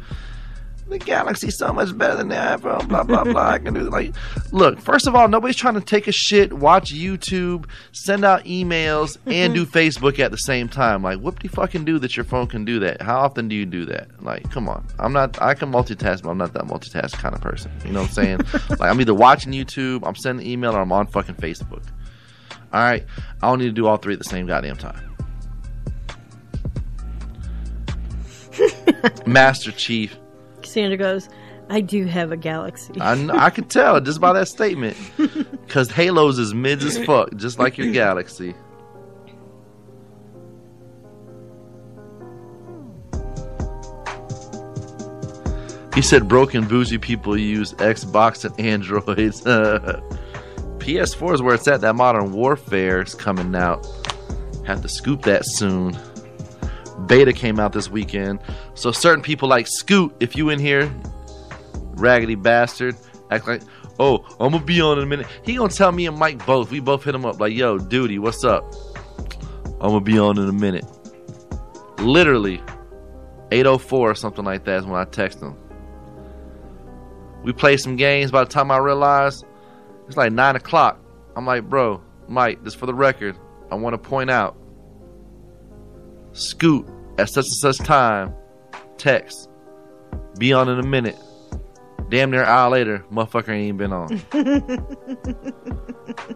The 0.90 1.00
Galaxy's 1.00 1.58
so 1.58 1.74
much 1.74 1.98
better 1.98 2.16
than 2.16 2.30
the 2.30 2.36
iPhone. 2.36 2.88
Blah 2.88 3.04
blah 3.04 3.26
blah. 3.26 3.50
I 3.50 3.58
can 3.60 3.74
do 3.74 3.90
like, 3.90 4.14
look. 4.52 4.80
First 4.80 5.06
of 5.06 5.16
all, 5.16 5.28
nobody's 5.28 5.58
trying 5.58 5.74
to 5.74 5.82
take 5.82 6.08
a 6.08 6.14
shit, 6.14 6.54
watch 6.54 6.94
YouTube, 6.94 7.66
send 7.92 8.24
out 8.24 8.46
emails, 8.46 9.18
and 9.26 9.54
do 9.54 9.66
Facebook 9.78 10.18
at 10.20 10.32
the 10.32 10.38
same 10.38 10.70
time. 10.70 11.04
Like, 11.04 11.20
whoop 11.20 11.40
de 11.40 11.50
fucking 11.50 11.84
do 11.84 12.00
that 12.00 12.16
your 12.16 12.24
phone 12.24 12.48
can 12.48 12.64
do 12.64 12.80
that. 12.80 13.02
How 13.02 13.20
often 13.20 13.50
do 13.50 13.56
you 13.56 13.66
do 13.66 13.86
that? 13.86 14.24
Like, 14.24 14.50
come 14.50 14.70
on. 14.70 14.88
I'm 14.98 15.12
not. 15.12 15.42
I 15.42 15.56
can 15.56 15.72
multitask, 15.72 16.24
but 16.24 16.30
I'm 16.30 16.38
not 16.38 16.54
that 16.54 16.64
multitask 16.64 17.14
kind 17.14 17.36
of 17.36 17.42
person. 17.42 17.70
You 17.86 17.92
know 17.92 18.02
what 18.02 18.10
I'm 18.10 18.14
saying? 18.14 18.38
like, 18.70 18.90
I'm 18.90 19.02
either 19.02 19.14
watching 19.14 19.52
YouTube, 19.52 20.08
I'm 20.08 20.16
sending 20.16 20.48
email, 20.48 20.74
or 20.74 20.80
I'm 20.80 20.92
on 20.94 21.08
fucking 21.08 21.36
Facebook. 21.36 21.84
All 22.72 22.82
right, 22.82 23.06
I 23.42 23.50
don't 23.50 23.60
need 23.60 23.66
to 23.66 23.72
do 23.72 23.88
all 23.88 23.98
three 23.98 24.14
at 24.14 24.20
the 24.20 24.26
same 24.26 24.46
goddamn 24.46 24.78
time. 24.78 25.04
Master 29.26 29.72
Chief. 29.72 30.18
Sandra 30.68 30.98
goes, 30.98 31.30
I 31.70 31.82
do 31.82 32.06
have 32.06 32.32
a 32.32 32.38
galaxy. 32.38 32.94
I, 33.00 33.46
I 33.46 33.50
could 33.50 33.70
tell 33.70 34.00
just 34.00 34.22
by 34.22 34.34
that 34.34 34.48
statement. 34.48 34.98
Because 35.68 35.92
Halo's 35.92 36.40
is 36.40 36.54
mids 36.54 36.86
as 36.86 36.98
fuck, 37.04 37.36
just 37.36 37.60
like 37.60 37.78
your 37.78 37.92
Galaxy. 37.92 38.56
He 45.94 46.02
said 46.02 46.30
broken 46.30 46.66
bougie 46.66 47.00
people 47.00 47.38
use 47.38 47.74
Xbox 47.74 48.46
and 48.46 48.58
Androids. 48.60 49.42
PS4 50.78 51.34
is 51.34 51.42
where 51.42 51.56
it's 51.56 51.68
at. 51.68 51.82
That 51.82 51.96
Modern 51.96 52.32
Warfare 52.32 53.02
is 53.02 53.14
coming 53.14 53.54
out. 53.54 53.86
Have 54.66 54.82
to 54.84 54.88
scoop 54.88 55.24
that 55.24 55.42
soon. 55.44 55.98
Beta 57.06 57.32
came 57.32 57.60
out 57.60 57.74
this 57.74 57.90
weekend. 57.90 58.40
So 58.74 58.92
certain 58.92 59.24
people 59.24 59.48
like 59.48 59.68
Scoot, 59.68 60.16
if 60.20 60.36
you 60.36 60.50
in 60.50 60.60
here, 60.60 60.92
raggedy 61.96 62.36
bastard, 62.36 62.96
act 63.32 63.48
like, 63.48 63.62
oh, 64.00 64.26
I'm 64.40 64.52
gonna 64.52 64.64
be 64.64 64.82
on 64.82 64.98
in 64.98 65.04
a 65.04 65.08
minute. 65.08 65.28
He 65.44 65.56
gonna 65.56 65.70
tell 65.70 65.92
me 65.92 66.08
and 66.08 66.18
Mike 66.18 66.46
both. 66.46 66.72
We 66.72 66.80
both 66.80 67.04
hit 67.04 67.16
him 67.16 67.26
up 67.26 67.40
like, 67.40 67.54
yo, 67.54 67.78
duty, 67.78 68.20
what's 68.20 68.44
up? 68.44 68.74
I'm 69.80 69.90
gonna 69.90 70.02
be 70.02 70.18
on 70.18 70.38
in 70.38 70.50
a 70.50 70.54
minute. 70.54 70.86
Literally, 72.00 72.62
804 73.52 74.12
or 74.12 74.16
something 74.16 74.44
like 74.44 74.66
that 74.66 74.80
is 74.80 74.86
when 74.86 75.00
I 75.00 75.06
text 75.06 75.40
him. 75.40 75.56
We 77.44 77.54
play 77.54 77.78
some 77.78 77.96
games. 77.96 78.32
By 78.32 78.44
the 78.44 78.50
time 78.50 78.72
I 78.72 78.78
realize 78.78 79.44
it's 80.08 80.18
like 80.18 80.32
nine 80.32 80.56
o'clock, 80.56 81.00
I'm 81.36 81.46
like, 81.46 81.70
bro, 81.70 82.02
Mike, 82.28 82.64
this 82.64 82.74
for 82.74 82.88
the 82.88 82.94
record. 82.94 83.38
I 83.72 83.76
want 83.76 83.94
to 83.94 83.98
point 83.98 84.30
out. 84.30 84.58
Scoot 86.38 86.88
at 87.18 87.30
such 87.30 87.46
and 87.46 87.54
such 87.54 87.78
time. 87.80 88.34
Text. 88.98 89.50
Be 90.38 90.54
on 90.54 90.70
in 90.70 90.80
a 90.80 90.86
minute. 90.86 91.18
Damn 92.10 92.32
near 92.32 92.44
hour 92.44 92.70
later, 92.70 93.04
motherfucker 93.12 93.50
ain't 93.50 93.66
even 93.66 93.78
been 93.78 93.92
on. 93.92 94.22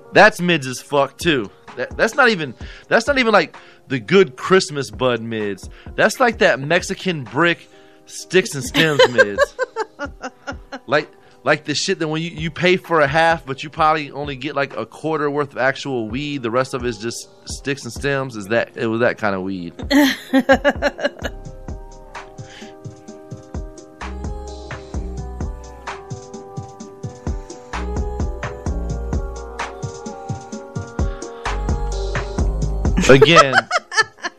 that's 0.14 0.42
mids 0.42 0.68
as 0.68 0.82
fuck 0.82 1.18
too. 1.18 1.50
That, 1.78 1.96
that's 1.96 2.16
not 2.16 2.30
even 2.30 2.54
that's 2.90 3.08
not 3.08 3.20
even 3.20 3.32
like 3.32 3.56
the 3.88 4.00
good 4.00 4.36
Christmas 4.36 4.90
bud 4.90 5.22
mids. 5.22 5.70
That's 5.96 6.20
like 6.20 6.40
that 6.40 6.60
Mexican 6.60 7.24
brick 7.24 7.70
sticks 8.06 8.56
and 8.56 8.64
stems 8.64 9.08
mids. 9.12 9.56
like 10.88 11.10
like 11.44 11.66
the 11.66 11.74
shit 11.74 12.00
that 12.00 12.08
when 12.08 12.22
you, 12.22 12.30
you 12.30 12.52
pay 12.52 12.78
for 12.78 13.02
a 13.02 13.08
half, 13.08 13.46
but 13.46 13.64
you 13.64 13.70
probably 13.70 14.12
only 14.12 14.36
get 14.36 14.56
like 14.56 14.76
a 14.76 14.86
quarter 14.86 15.30
worth 15.30 15.52
of 15.52 15.58
actual 15.58 16.08
weed. 16.08 16.44
The 16.44 16.52
rest 16.52 16.74
of 16.74 16.86
it 16.86 16.90
is 16.90 16.98
just 16.98 17.30
sticks 17.50 17.84
and 17.84 17.92
stems. 17.92 18.36
Is 18.36 18.48
that 18.48 18.78
it 18.78 18.88
was 18.88 19.00
that 19.02 19.18
kind 19.18 19.36
of 19.36 19.42
weed? 19.42 19.74
again, 33.10 33.56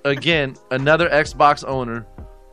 again, 0.04 0.56
another 0.70 1.08
Xbox 1.08 1.66
owner. 1.66 2.06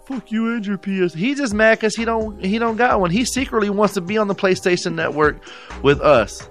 Fuck 0.09 0.31
you 0.31 0.55
and 0.55 0.65
your 0.65 0.79
PS. 0.79 1.13
He's 1.13 1.37
just 1.37 1.53
mad 1.53 1.77
because 1.77 1.95
he 1.95 2.03
don't 2.03 2.43
he 2.43 2.57
don't 2.57 2.77
got 2.77 2.99
one. 2.99 3.11
He 3.11 3.25
secretly 3.25 3.69
wants 3.69 3.93
to 3.93 4.01
be 4.01 4.17
on 4.17 4.27
the 4.27 4.33
PlayStation 4.33 4.95
Network 4.95 5.37
with 5.83 6.01
us. 6.01 6.49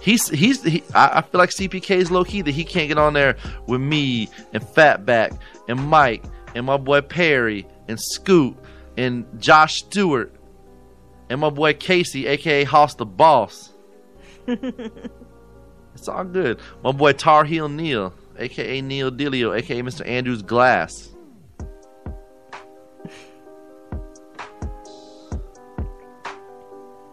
He's 0.00 0.28
he's 0.30 0.62
he, 0.62 0.82
I, 0.94 1.18
I 1.18 1.20
feel 1.20 1.38
like 1.38 1.50
CPK 1.50 1.96
is 1.96 2.10
low 2.10 2.24
key 2.24 2.40
that 2.40 2.50
he 2.50 2.64
can't 2.64 2.88
get 2.88 2.96
on 2.96 3.12
there 3.12 3.36
with 3.66 3.82
me 3.82 4.30
and 4.54 4.62
Fatback 4.62 5.38
and 5.68 5.78
Mike 5.86 6.24
and 6.54 6.64
my 6.64 6.78
boy 6.78 7.02
Perry 7.02 7.66
and 7.88 8.00
Scoot 8.00 8.56
and 8.96 9.26
Josh 9.38 9.76
Stewart 9.76 10.34
and 11.28 11.40
my 11.40 11.50
boy 11.50 11.74
Casey, 11.74 12.26
aka 12.26 12.64
Hoss 12.64 12.94
the 12.94 13.04
Boss. 13.04 13.74
it's 14.46 16.08
all 16.08 16.24
good. 16.24 16.58
My 16.82 16.92
boy 16.92 17.12
Tar 17.12 17.44
Heel 17.44 17.68
Neil 17.68 18.14
aka 18.38 18.80
Neil 18.80 19.10
Dilio, 19.10 19.56
aka 19.56 19.82
Mr. 19.82 20.06
Andrews 20.06 20.42
Glass. 20.42 21.11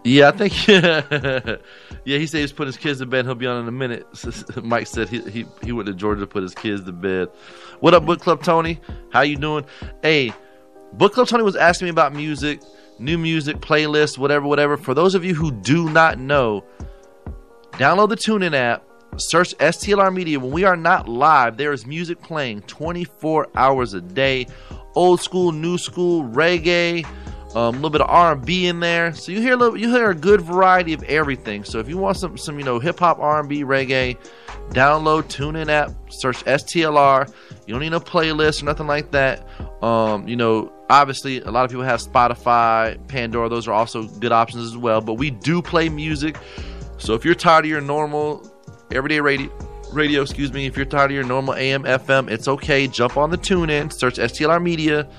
Yeah, 0.04 0.30
I 0.30 0.32
think. 0.32 0.68
yeah, 0.68 1.58
he 2.06 2.26
said 2.26 2.40
he's 2.40 2.54
putting 2.54 2.70
his 2.70 2.78
kids 2.78 3.00
to 3.00 3.06
bed. 3.06 3.26
He'll 3.26 3.36
be 3.36 3.48
on 3.48 3.62
in 3.62 3.68
a 3.68 3.72
minute. 3.72 4.08
Mike 4.64 4.88
said 4.88 5.10
he, 5.10 5.22
he 5.30 5.46
he 5.62 5.72
went 5.72 5.88
to 5.88 5.94
Georgia 5.94 6.22
to 6.22 6.28
put 6.28 6.44
his 6.44 6.56
kids 6.56 6.84
to 6.86 6.92
bed. 6.92 7.28
What 7.82 7.94
up, 7.94 8.06
Book 8.06 8.22
Club 8.22 8.42
Tony? 8.44 8.80
How 9.12 9.22
you 9.22 9.36
doing? 9.36 9.66
Hey, 10.02 10.34
Book 10.94 11.14
Club 11.14 11.28
Tony 11.28 11.44
was 11.44 11.56
asking 11.56 11.88
me 11.88 11.90
about 11.90 12.14
music, 12.14 12.62
new 12.98 13.18
music 13.18 13.58
playlists, 13.58 14.18
whatever, 14.18 14.48
whatever. 14.48 14.78
For 14.78 14.94
those 14.94 15.16
of 15.16 15.26
you 15.26 15.36
who 15.36 15.52
do 15.52 15.90
not 15.90 16.18
know, 16.18 16.64
download 17.74 18.10
the 18.10 18.16
TuneIn 18.16 18.54
app 18.54 18.84
Search 19.18 19.56
STLR 19.58 20.14
Media. 20.14 20.40
When 20.40 20.52
we 20.52 20.64
are 20.64 20.78
not 20.78 21.10
live, 21.10 21.58
there 21.58 21.74
is 21.74 21.86
music 21.86 22.22
playing 22.22 22.62
24 22.64 23.48
hours 23.56 23.94
a 23.94 24.02
day. 24.02 24.48
Old 24.96 25.22
school, 25.22 25.52
new 25.52 25.78
school, 25.78 26.24
reggae, 26.24 27.06
um, 27.56 27.76
a 27.76 27.78
little 27.78 27.90
bit 27.90 28.02
of 28.02 28.10
R&B 28.10 28.68
in 28.68 28.80
there. 28.80 29.14
So 29.14 29.32
you 29.32 29.42
hear 29.42 29.54
a 29.54 29.58
little, 29.58 29.78
you 29.78 29.90
hear 29.90 30.12
a 30.12 30.16
good 30.16 30.42
variety 30.42 30.94
of 30.94 31.04
everything. 31.04 31.64
So 31.64 31.80
if 31.80 31.90
you 31.90 31.98
want 31.98 32.18
some, 32.18 32.38
some 32.38 32.60
you 32.60 32.66
know, 32.66 32.80
hip 32.80 33.00
hop, 33.00 33.20
R&B, 33.20 33.64
reggae, 33.64 34.18
download 34.70 35.24
TuneIn 35.24 35.70
app, 35.70 35.92
search 36.10 36.44
STLR. 36.46 37.32
You 37.66 37.74
don't 37.74 37.82
need 37.82 37.90
no 37.90 38.00
playlist 38.00 38.62
or 38.62 38.66
nothing 38.66 38.88
like 38.88 39.12
that. 39.12 39.48
Um, 39.84 40.28
you 40.28 40.36
know, 40.36 40.72
obviously 40.90 41.42
a 41.42 41.52
lot 41.52 41.66
of 41.66 41.72
people 41.72 41.86
have 41.86 42.02
Spotify, 42.02 43.08
Pandora. 43.08 43.50
Those 43.50 43.68
are 43.68 43.74
also 43.74 44.04
good 44.04 44.32
options 44.32 44.66
as 44.66 44.78
well. 44.78 45.02
But 45.02 45.16
we 45.16 45.32
do 45.32 45.62
play 45.62 45.90
music. 45.90 46.38
So 46.98 47.14
if 47.14 47.26
you're 47.26 47.36
tired 47.36 47.66
of 47.66 47.72
your 47.72 47.82
normal 47.82 48.46
everyday 48.92 49.20
radio 49.20 49.50
radio, 49.92 50.22
excuse 50.22 50.54
me. 50.54 50.66
If 50.66 50.78
you're 50.78 50.86
tired 50.86 51.12
of 51.12 51.16
your 51.16 51.24
normal 51.24 51.56
AM, 51.56 51.84
FM, 51.84 52.30
it's 52.30 52.48
okay. 52.48 52.88
Jump 52.88 53.18
on 53.18 53.30
the 53.30 53.38
TuneIn, 53.38 53.92
search 53.92 54.16
STLR 54.16 54.62
Media. 54.62 55.10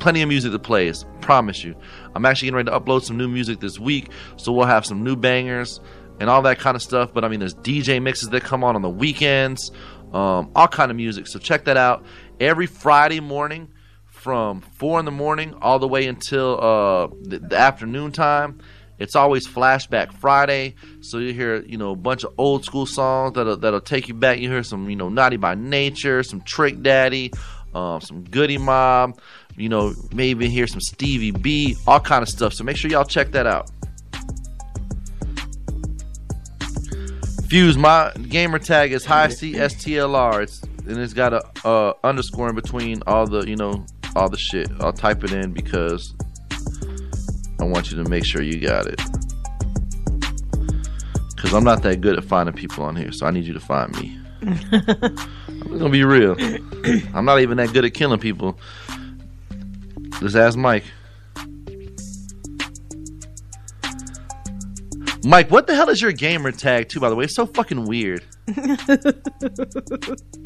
Plenty 0.00 0.22
of 0.22 0.28
music 0.28 0.52
to 0.52 0.58
play. 0.58 0.86
plays. 0.86 1.04
Promise 1.20 1.62
you. 1.62 1.76
I'm 2.14 2.24
actually 2.24 2.46
getting 2.46 2.56
ready 2.56 2.70
to 2.70 2.80
upload 2.80 3.02
some 3.02 3.18
new 3.18 3.28
music 3.28 3.60
this 3.60 3.78
week, 3.78 4.10
so 4.36 4.50
we'll 4.50 4.66
have 4.66 4.86
some 4.86 5.04
new 5.04 5.14
bangers 5.14 5.78
and 6.18 6.30
all 6.30 6.40
that 6.42 6.58
kind 6.58 6.74
of 6.74 6.82
stuff. 6.82 7.12
But 7.12 7.22
I 7.22 7.28
mean, 7.28 7.38
there's 7.38 7.54
DJ 7.54 8.02
mixes 8.02 8.30
that 8.30 8.42
come 8.42 8.64
on 8.64 8.76
on 8.76 8.82
the 8.82 8.88
weekends, 8.88 9.70
um, 10.12 10.50
all 10.54 10.68
kind 10.68 10.90
of 10.90 10.96
music. 10.96 11.26
So 11.26 11.38
check 11.38 11.66
that 11.66 11.76
out 11.76 12.04
every 12.40 12.66
Friday 12.66 13.20
morning 13.20 13.68
from 14.06 14.62
four 14.62 14.98
in 14.98 15.04
the 15.04 15.10
morning 15.10 15.54
all 15.60 15.78
the 15.78 15.88
way 15.88 16.06
until 16.06 16.58
uh, 16.60 17.06
the, 17.22 17.38
the 17.38 17.58
afternoon 17.58 18.12
time. 18.12 18.58
It's 18.98 19.16
always 19.16 19.48
Flashback 19.48 20.12
Friday, 20.12 20.74
so 21.00 21.18
you 21.18 21.32
hear 21.32 21.62
you 21.62 21.78
know 21.78 21.92
a 21.92 21.96
bunch 21.96 22.22
of 22.24 22.34
old 22.36 22.64
school 22.64 22.84
songs 22.84 23.34
that'll 23.34 23.56
that'll 23.56 23.80
take 23.80 24.08
you 24.08 24.14
back. 24.14 24.38
You 24.38 24.50
hear 24.50 24.62
some 24.62 24.90
you 24.90 24.96
know 24.96 25.08
Naughty 25.08 25.38
by 25.38 25.54
Nature, 25.54 26.22
some 26.22 26.42
Trick 26.42 26.82
Daddy, 26.82 27.32
um, 27.74 28.02
some 28.02 28.24
Goodie 28.24 28.58
Mob, 28.58 29.18
you 29.56 29.68
know 29.68 29.94
maybe 30.12 30.48
hear 30.48 30.66
some 30.66 30.80
Stevie 30.80 31.30
B, 31.30 31.76
all 31.86 32.00
kind 32.00 32.22
of 32.22 32.28
stuff. 32.28 32.54
So 32.54 32.64
make 32.64 32.76
sure 32.76 32.90
y'all 32.90 33.04
check 33.04 33.32
that 33.32 33.46
out. 33.46 33.70
Fuse, 37.48 37.76
my 37.76 38.12
gamer 38.28 38.60
tag 38.60 38.92
is 38.92 39.04
high 39.04 39.28
C 39.28 39.56
S 39.56 39.74
T 39.74 39.98
L 39.98 40.14
R. 40.14 40.42
It's 40.42 40.62
and 40.86 40.98
it's 40.98 41.12
got 41.12 41.32
a 41.32 41.42
uh, 41.66 41.94
underscore 42.04 42.48
in 42.48 42.54
between 42.54 43.02
all 43.06 43.26
the 43.26 43.46
you 43.48 43.56
know 43.56 43.84
all 44.16 44.28
the 44.28 44.38
shit. 44.38 44.68
I'll 44.80 44.92
type 44.92 45.24
it 45.24 45.32
in 45.32 45.52
because 45.52 46.14
I 47.58 47.64
want 47.64 47.90
you 47.90 48.02
to 48.02 48.08
make 48.08 48.24
sure 48.24 48.42
you 48.42 48.60
got 48.60 48.86
it. 48.86 49.00
Because 51.34 51.54
I'm 51.54 51.64
not 51.64 51.82
that 51.82 52.00
good 52.00 52.18
at 52.18 52.24
finding 52.24 52.54
people 52.54 52.84
on 52.84 52.96
here, 52.96 53.12
so 53.12 53.26
I 53.26 53.30
need 53.30 53.44
you 53.44 53.54
to 53.54 53.60
find 53.60 53.98
me. 53.98 54.18
I'm 54.42 55.78
gonna 55.78 55.90
be 55.90 56.04
real. 56.04 56.36
I'm 57.14 57.24
not 57.24 57.40
even 57.40 57.56
that 57.58 57.72
good 57.72 57.84
at 57.84 57.94
killing 57.94 58.20
people. 58.20 58.58
Just 60.20 60.36
ask 60.36 60.56
Mike. 60.56 60.84
Mike, 65.24 65.50
what 65.50 65.66
the 65.66 65.74
hell 65.74 65.88
is 65.88 66.00
your 66.00 66.12
gamer 66.12 66.52
tag 66.52 66.88
too? 66.88 67.00
By 67.00 67.08
the 67.10 67.16
way, 67.16 67.24
it's 67.24 67.34
so 67.34 67.46
fucking 67.46 67.84
weird. 67.84 68.24
I 68.48 68.54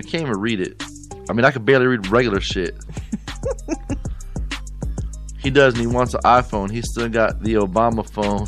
can't 0.03 0.23
even 0.23 0.39
read 0.39 0.61
it. 0.61 0.83
I 1.29 1.33
mean, 1.33 1.45
I 1.45 1.51
can 1.51 1.65
barely 1.65 1.87
read 1.87 2.07
regular 2.09 2.41
shit. 2.41 2.77
He 5.39 5.51
doesn't. 5.51 5.79
He 5.79 5.87
wants 5.87 6.15
an 6.15 6.21
iPhone. 6.23 6.71
He 6.71 6.81
still 6.83 7.09
got 7.09 7.43
the 7.43 7.55
Obama 7.55 8.09
phone. 8.09 8.47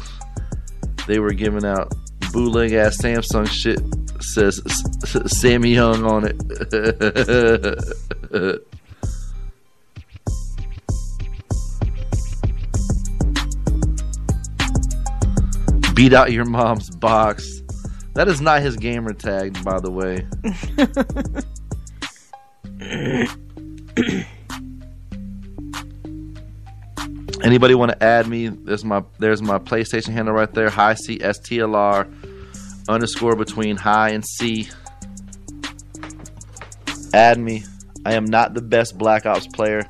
They 1.07 1.19
were 1.19 1.33
giving 1.33 1.65
out 1.65 1.93
bootleg 2.33 2.73
ass 2.73 2.97
Samsung 2.97 3.47
shit. 3.47 3.81
Says 4.23 4.63
Sammy 5.31 5.75
Young 5.75 6.05
on 6.05 6.25
it. 6.27 6.37
Beat 15.97 16.13
out 16.13 16.31
your 16.31 16.45
mom's 16.45 16.91
box. 16.91 17.63
That 18.13 18.29
is 18.29 18.43
not 18.43 18.61
his 18.61 18.77
gamer 18.77 19.15
tag, 19.15 19.65
by 19.65 19.81
the 19.81 19.91
way. 19.91 20.27
Anybody 27.43 27.75
want 27.75 27.93
to 27.93 28.05
add 28.05 28.29
me? 28.29 28.49
There's 28.49 28.85
my 28.85 29.05
there's 29.19 29.41
my 29.41 29.59
PlayStation 29.59 30.13
handle 30.13 30.35
right 30.35 30.53
there. 30.53 30.69
High 30.69 30.95
C 30.95 31.19
S 31.19 31.39
T 31.39 31.61
L 31.61 31.75
R 31.75 32.07
underscore 32.91 33.35
between 33.35 33.79
high 33.79 34.11
and 34.11 34.23
C. 34.23 34.69
Add 37.15 37.39
me. 37.39 37.65
I 38.07 38.13
am 38.13 38.25
not 38.25 38.55
the 38.55 38.63
best 38.63 38.97
Black 38.97 39.27
Ops 39.27 39.49
player. 39.49 39.83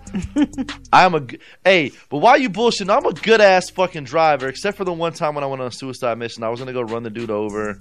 I'm 0.93 1.15
a 1.15 1.27
hey, 1.67 1.93
but 2.09 2.17
why 2.17 2.37
you 2.37 2.49
bullshitting? 2.49 2.91
I'm 2.91 3.05
a 3.05 3.13
good 3.13 3.43
ass 3.43 3.69
fucking 3.69 4.05
driver, 4.05 4.49
except 4.49 4.79
for 4.79 4.85
the 4.85 4.93
one 4.95 5.13
time 5.13 5.35
when 5.35 5.45
I 5.45 5.47
went 5.47 5.61
on 5.61 5.69
a 5.69 5.71
suicide 5.71 6.17
mission. 6.17 6.43
I 6.43 6.49
was 6.49 6.59
gonna 6.59 6.73
go 6.73 6.81
run 6.81 7.03
the 7.03 7.11
dude 7.11 7.31
over, 7.31 7.79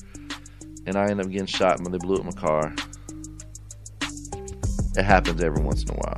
and 0.85 0.97
I 0.97 1.03
ended 1.03 1.25
up 1.25 1.31
getting 1.31 1.47
shot 1.47 1.79
when 1.79 1.93
they 1.93 1.99
blew 1.99 2.17
up 2.17 2.25
my 2.25 2.31
car. 2.31 2.75
It 4.97 5.03
happens 5.03 5.41
every 5.41 5.63
once 5.63 5.83
in 5.83 5.91
a 5.91 5.93
while. 5.93 6.17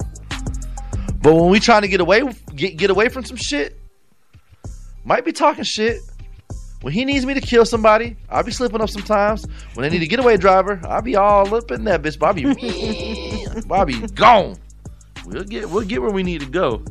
But 1.22 1.36
when 1.36 1.52
we 1.52 1.60
trying 1.60 1.84
to 1.84 1.88
get 1.88 2.02
away, 2.02 2.24
get 2.56 2.76
get 2.76 2.90
away 2.90 3.10
from 3.10 3.24
some 3.24 3.38
shit, 3.38 3.80
might 5.04 5.26
be 5.26 5.32
talking 5.32 5.64
shit. 5.64 6.02
When 6.82 6.92
he 6.92 7.06
needs 7.06 7.24
me 7.24 7.36
to 7.36 7.42
kill 7.42 7.66
somebody, 7.66 8.18
I'll 8.32 8.42
be 8.42 8.52
slipping 8.52 8.82
up 8.82 8.90
sometimes. 8.90 9.46
When 9.76 9.84
they 9.84 9.96
need 9.96 10.02
a 10.02 10.08
getaway 10.08 10.38
driver, 10.38 10.82
I'll 10.86 11.04
be 11.04 11.16
all 11.16 11.54
up 11.54 11.70
in 11.70 11.84
that 11.84 12.02
bitch. 12.02 12.18
But 12.18 12.36
Be 13.86 14.08
gone. 14.08 14.58
We'll 15.26 15.44
get 15.44 15.70
we'll 15.70 15.86
get 15.86 16.02
where 16.02 16.12
we 16.12 16.24
need 16.24 16.42
to 16.42 16.48
go. 16.48 16.84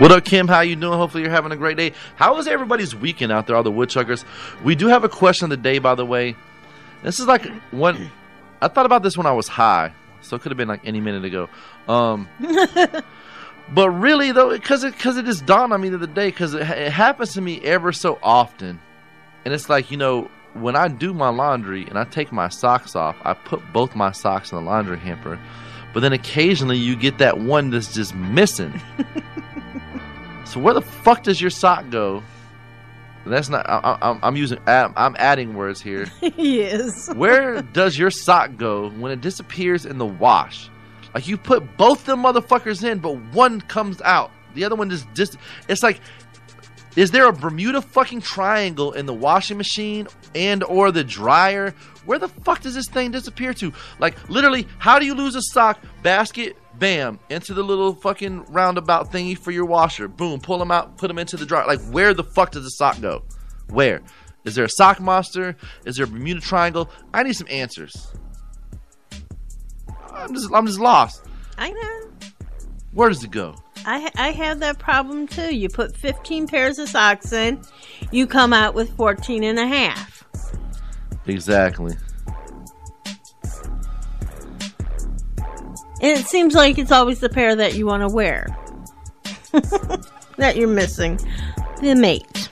What 0.00 0.12
up, 0.12 0.24
Kim? 0.24 0.48
How 0.48 0.62
you 0.62 0.76
doing? 0.76 0.96
Hopefully 0.96 1.24
you're 1.24 1.30
having 1.30 1.52
a 1.52 1.56
great 1.56 1.76
day. 1.76 1.92
How 2.16 2.34
was 2.34 2.46
everybody's 2.46 2.96
weekend 2.96 3.30
out 3.30 3.46
there, 3.46 3.54
all 3.54 3.62
the 3.62 3.70
woodchuckers? 3.70 4.24
We 4.64 4.74
do 4.74 4.86
have 4.86 5.04
a 5.04 5.10
question 5.10 5.44
of 5.44 5.50
the 5.50 5.58
day, 5.58 5.78
by 5.78 5.94
the 5.94 6.06
way. 6.06 6.36
This 7.02 7.20
is 7.20 7.26
like 7.26 7.44
one. 7.70 8.10
I 8.62 8.68
thought 8.68 8.86
about 8.86 9.02
this 9.02 9.18
when 9.18 9.26
I 9.26 9.32
was 9.32 9.46
high, 9.46 9.92
so 10.22 10.36
it 10.36 10.40
could 10.40 10.52
have 10.52 10.56
been 10.56 10.68
like 10.68 10.80
any 10.86 11.02
minute 11.02 11.26
ago. 11.26 11.50
Um, 11.86 12.30
but 13.74 13.90
really 13.90 14.32
though, 14.32 14.52
because 14.52 14.84
it 14.84 14.94
because 14.94 15.18
it 15.18 15.26
just 15.26 15.44
dawned 15.44 15.70
on 15.74 15.82
me 15.82 15.90
the 15.90 15.96
other 15.96 16.06
day, 16.06 16.28
because 16.28 16.54
it, 16.54 16.62
it 16.62 16.92
happens 16.92 17.34
to 17.34 17.42
me 17.42 17.60
ever 17.60 17.92
so 17.92 18.18
often, 18.22 18.80
and 19.44 19.52
it's 19.52 19.68
like 19.68 19.90
you 19.90 19.98
know 19.98 20.30
when 20.54 20.76
I 20.76 20.88
do 20.88 21.12
my 21.12 21.28
laundry 21.28 21.84
and 21.84 21.98
I 21.98 22.04
take 22.04 22.32
my 22.32 22.48
socks 22.48 22.96
off, 22.96 23.16
I 23.22 23.34
put 23.34 23.60
both 23.74 23.94
my 23.94 24.12
socks 24.12 24.50
in 24.50 24.56
the 24.56 24.64
laundry 24.64 24.98
hamper, 24.98 25.38
but 25.92 26.00
then 26.00 26.14
occasionally 26.14 26.78
you 26.78 26.96
get 26.96 27.18
that 27.18 27.38
one 27.38 27.68
that's 27.68 27.92
just 27.92 28.14
missing. 28.14 28.80
So 30.50 30.58
where 30.58 30.74
the 30.74 30.82
fuck 30.82 31.22
does 31.22 31.40
your 31.40 31.50
sock 31.50 31.90
go? 31.90 32.24
That's 33.24 33.48
not. 33.48 33.64
I, 33.68 34.18
I'm 34.20 34.34
using. 34.34 34.58
I'm 34.66 35.14
adding 35.16 35.54
words 35.54 35.80
here. 35.80 36.06
yes. 36.36 37.12
Where 37.14 37.62
does 37.62 37.96
your 37.96 38.10
sock 38.10 38.56
go 38.56 38.90
when 38.90 39.12
it 39.12 39.20
disappears 39.20 39.86
in 39.86 39.98
the 39.98 40.06
wash? 40.06 40.68
Like 41.14 41.28
you 41.28 41.36
put 41.36 41.76
both 41.76 42.04
the 42.04 42.16
motherfuckers 42.16 42.82
in, 42.82 42.98
but 42.98 43.16
one 43.32 43.60
comes 43.60 44.02
out. 44.02 44.32
The 44.54 44.64
other 44.64 44.74
one 44.74 44.90
just 44.90 45.06
just. 45.14 45.36
It's 45.68 45.84
like, 45.84 46.00
is 46.96 47.12
there 47.12 47.28
a 47.28 47.32
Bermuda 47.32 47.80
fucking 47.80 48.22
triangle 48.22 48.92
in 48.92 49.06
the 49.06 49.14
washing 49.14 49.56
machine 49.56 50.08
and 50.34 50.64
or 50.64 50.90
the 50.90 51.04
dryer? 51.04 51.74
Where 52.10 52.18
the 52.18 52.26
fuck 52.26 52.62
does 52.62 52.74
this 52.74 52.88
thing 52.88 53.12
disappear 53.12 53.54
to? 53.54 53.72
Like 54.00 54.28
literally, 54.28 54.66
how 54.80 54.98
do 54.98 55.06
you 55.06 55.14
lose 55.14 55.36
a 55.36 55.42
sock? 55.42 55.78
Basket, 56.02 56.56
bam, 56.76 57.20
into 57.28 57.54
the 57.54 57.62
little 57.62 57.94
fucking 57.94 58.46
roundabout 58.46 59.12
thingy 59.12 59.38
for 59.38 59.52
your 59.52 59.64
washer. 59.64 60.08
Boom, 60.08 60.40
pull 60.40 60.58
them 60.58 60.72
out, 60.72 60.98
put 60.98 61.06
them 61.06 61.20
into 61.20 61.36
the 61.36 61.46
dryer. 61.46 61.68
Like, 61.68 61.80
where 61.92 62.12
the 62.12 62.24
fuck 62.24 62.50
does 62.50 62.64
the 62.64 62.70
sock 62.70 63.00
go? 63.00 63.22
Where? 63.68 64.02
Is 64.42 64.56
there 64.56 64.64
a 64.64 64.68
sock 64.68 64.98
monster? 64.98 65.54
Is 65.84 65.98
there 65.98 66.04
a 66.04 66.08
Bermuda 66.08 66.40
Triangle? 66.40 66.90
I 67.14 67.22
need 67.22 67.34
some 67.34 67.46
answers. 67.48 68.08
I'm 70.12 70.34
just, 70.34 70.52
I'm 70.52 70.66
just 70.66 70.80
lost. 70.80 71.24
I 71.58 71.70
know. 71.70 72.10
Where 72.92 73.08
does 73.08 73.22
it 73.22 73.30
go? 73.30 73.54
I 73.86 74.10
I 74.16 74.32
have 74.32 74.58
that 74.58 74.80
problem 74.80 75.28
too. 75.28 75.54
You 75.54 75.68
put 75.68 75.96
15 75.96 76.48
pairs 76.48 76.80
of 76.80 76.88
socks 76.88 77.32
in, 77.32 77.62
you 78.10 78.26
come 78.26 78.52
out 78.52 78.74
with 78.74 78.96
14 78.96 79.44
and 79.44 79.60
a 79.60 79.66
half. 79.68 80.20
Exactly. 81.26 81.96
And 86.02 86.18
it 86.18 86.26
seems 86.26 86.54
like 86.54 86.78
it's 86.78 86.90
always 86.90 87.20
the 87.20 87.28
pair 87.28 87.54
that 87.56 87.74
you 87.74 87.86
want 87.86 88.02
to 88.02 88.08
wear. 88.08 88.46
that 90.38 90.56
you're 90.56 90.68
missing. 90.68 91.18
The 91.82 91.94
mate. 91.94 92.48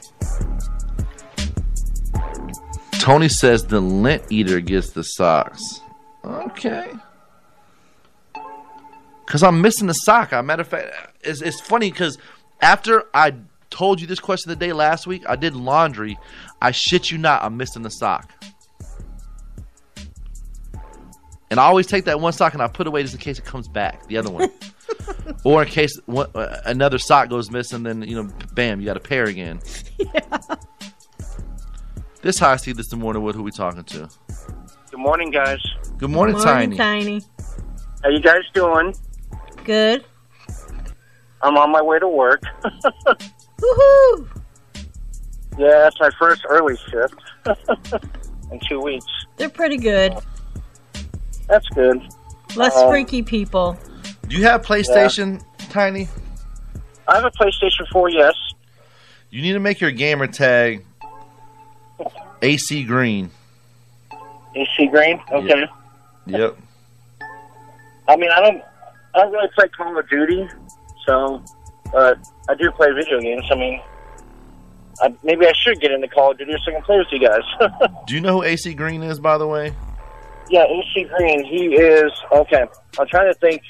Tony 2.99 3.29
says 3.29 3.65
the 3.65 3.81
lint 3.81 4.23
eater 4.29 4.61
gets 4.61 4.91
the 4.91 5.03
socks. 5.03 5.81
Okay. 6.25 6.93
Cause 9.25 9.43
I'm 9.43 9.63
missing 9.63 9.87
the 9.87 9.95
sock. 9.95 10.33
I 10.33 10.43
matter 10.43 10.63
of 10.63 10.69
fact, 10.69 10.95
it's, 11.23 11.41
it's 11.41 11.61
funny 11.61 11.91
because 11.91 12.19
after 12.61 13.05
I 13.15 13.35
told 13.71 14.01
you 14.01 14.07
this 14.07 14.21
question 14.21 14.51
the 14.51 14.57
day 14.57 14.73
last 14.73 15.07
week, 15.07 15.25
I 15.27 15.37
did 15.37 15.55
laundry. 15.55 16.19
I 16.61 16.71
shit 16.71 17.11
you 17.11 17.17
not, 17.17 17.43
I'm 17.43 17.57
missing 17.57 17.83
the 17.83 17.91
sock. 17.91 18.33
And 21.51 21.59
I 21.59 21.65
always 21.65 21.87
take 21.87 22.05
that 22.05 22.21
one 22.21 22.33
sock 22.33 22.53
and 22.53 22.63
I 22.63 22.69
put 22.69 22.87
it 22.87 22.89
away 22.89 23.03
just 23.03 23.15
in 23.15 23.21
case 23.21 23.39
it 23.39 23.45
comes 23.45 23.69
back, 23.69 24.07
the 24.07 24.19
other 24.19 24.31
one, 24.31 24.51
or 25.45 25.63
in 25.63 25.69
case 25.69 25.99
one, 26.07 26.29
uh, 26.35 26.61
another 26.67 26.99
sock 26.99 27.31
goes 27.31 27.51
missing. 27.51 27.83
Then 27.85 28.03
you 28.03 28.23
know, 28.23 28.31
bam, 28.55 28.81
you 28.81 28.87
got 28.87 28.97
a 28.97 29.01
pair 29.01 29.25
again. 29.25 29.61
Yeah. 29.99 30.39
This 32.21 32.39
how 32.39 32.51
I 32.51 32.57
see 32.57 32.73
this 32.73 32.93
morning. 32.93 33.23
What 33.23 33.37
who 33.37 33.43
we 33.45 33.53
talking 33.53 33.85
to? 33.85 34.09
Good 34.91 34.99
morning, 35.01 35.31
guys. 35.31 35.61
Good 35.99 36.11
morning, 36.11 36.37
Morning, 36.37 36.77
Tiny. 36.77 36.77
Tiny. 36.77 37.23
How 38.03 38.11
you 38.11 38.21
guys 38.21 38.43
doing? 38.55 38.95
Good. 39.65 40.05
I'm 41.43 41.57
on 41.57 41.71
my 41.71 41.81
way 41.81 41.99
to 42.01 42.09
work. 42.09 42.43
Woohoo! 43.59 44.29
yeah, 45.59 45.79
that's 45.83 45.99
my 46.01 46.11
first 46.19 46.43
early 46.49 46.77
shift 46.91 47.15
in 48.51 48.61
two 48.69 48.81
weeks. 48.81 49.07
They're 49.37 49.49
pretty 49.49 49.77
good. 49.77 50.15
That's 51.49 51.69
good. 51.71 52.01
Less 52.57 52.77
Um, 52.77 52.91
freaky 52.91 53.23
people. 53.23 53.77
Do 54.29 54.37
you 54.37 54.45
have 54.45 54.63
PlayStation, 54.65 55.43
Tiny? 55.71 56.09
I 57.07 57.17
have 57.17 57.25
a 57.25 57.31
PlayStation 57.31 57.87
4, 57.91 58.11
yes. 58.11 58.35
You 59.31 59.43
need 59.43 59.53
to 59.53 59.61
make 59.61 59.81
your 59.81 59.91
gamer 59.91 60.27
tag 60.27 60.85
AC 62.43 62.85
Green. 62.85 63.31
AC 64.55 64.87
Green. 64.89 65.21
Okay. 65.31 65.65
Yep. 66.27 66.57
I 68.09 68.17
mean, 68.17 68.31
I 68.31 68.41
don't, 68.41 68.63
I 69.15 69.19
don't 69.21 69.33
really 69.33 69.49
play 69.55 69.69
Call 69.69 69.99
of 69.99 70.09
Duty, 70.09 70.49
so, 71.07 71.43
but 71.93 72.19
I 72.49 72.55
do 72.55 72.71
play 72.73 72.89
video 72.93 73.21
games. 73.21 73.45
I 73.51 73.55
mean, 73.55 73.81
I, 75.03 75.15
maybe 75.23 75.47
I 75.47 75.53
should 75.53 75.81
get 75.81 75.91
into 75.91 76.09
Call 76.09 76.31
of 76.33 76.39
Duty 76.39 76.53
so 76.65 76.71
I 76.71 76.75
can 76.75 76.83
play 76.83 76.99
with 76.99 77.09
you 77.11 77.21
guys. 77.21 77.43
Do 78.07 78.15
you 78.15 78.21
know 78.21 78.35
who 78.35 78.43
AC 78.45 78.75
Green 78.75 79.03
is, 79.03 79.21
by 79.21 79.37
the 79.39 79.47
way? 79.47 79.73
Yeah, 80.51 80.65
AC 80.65 81.05
Green. 81.17 81.45
He 81.45 81.75
is 81.75 82.13
okay. 82.33 82.65
I'm 82.99 83.07
trying 83.09 83.33
to 83.33 83.39
think. 83.39 83.63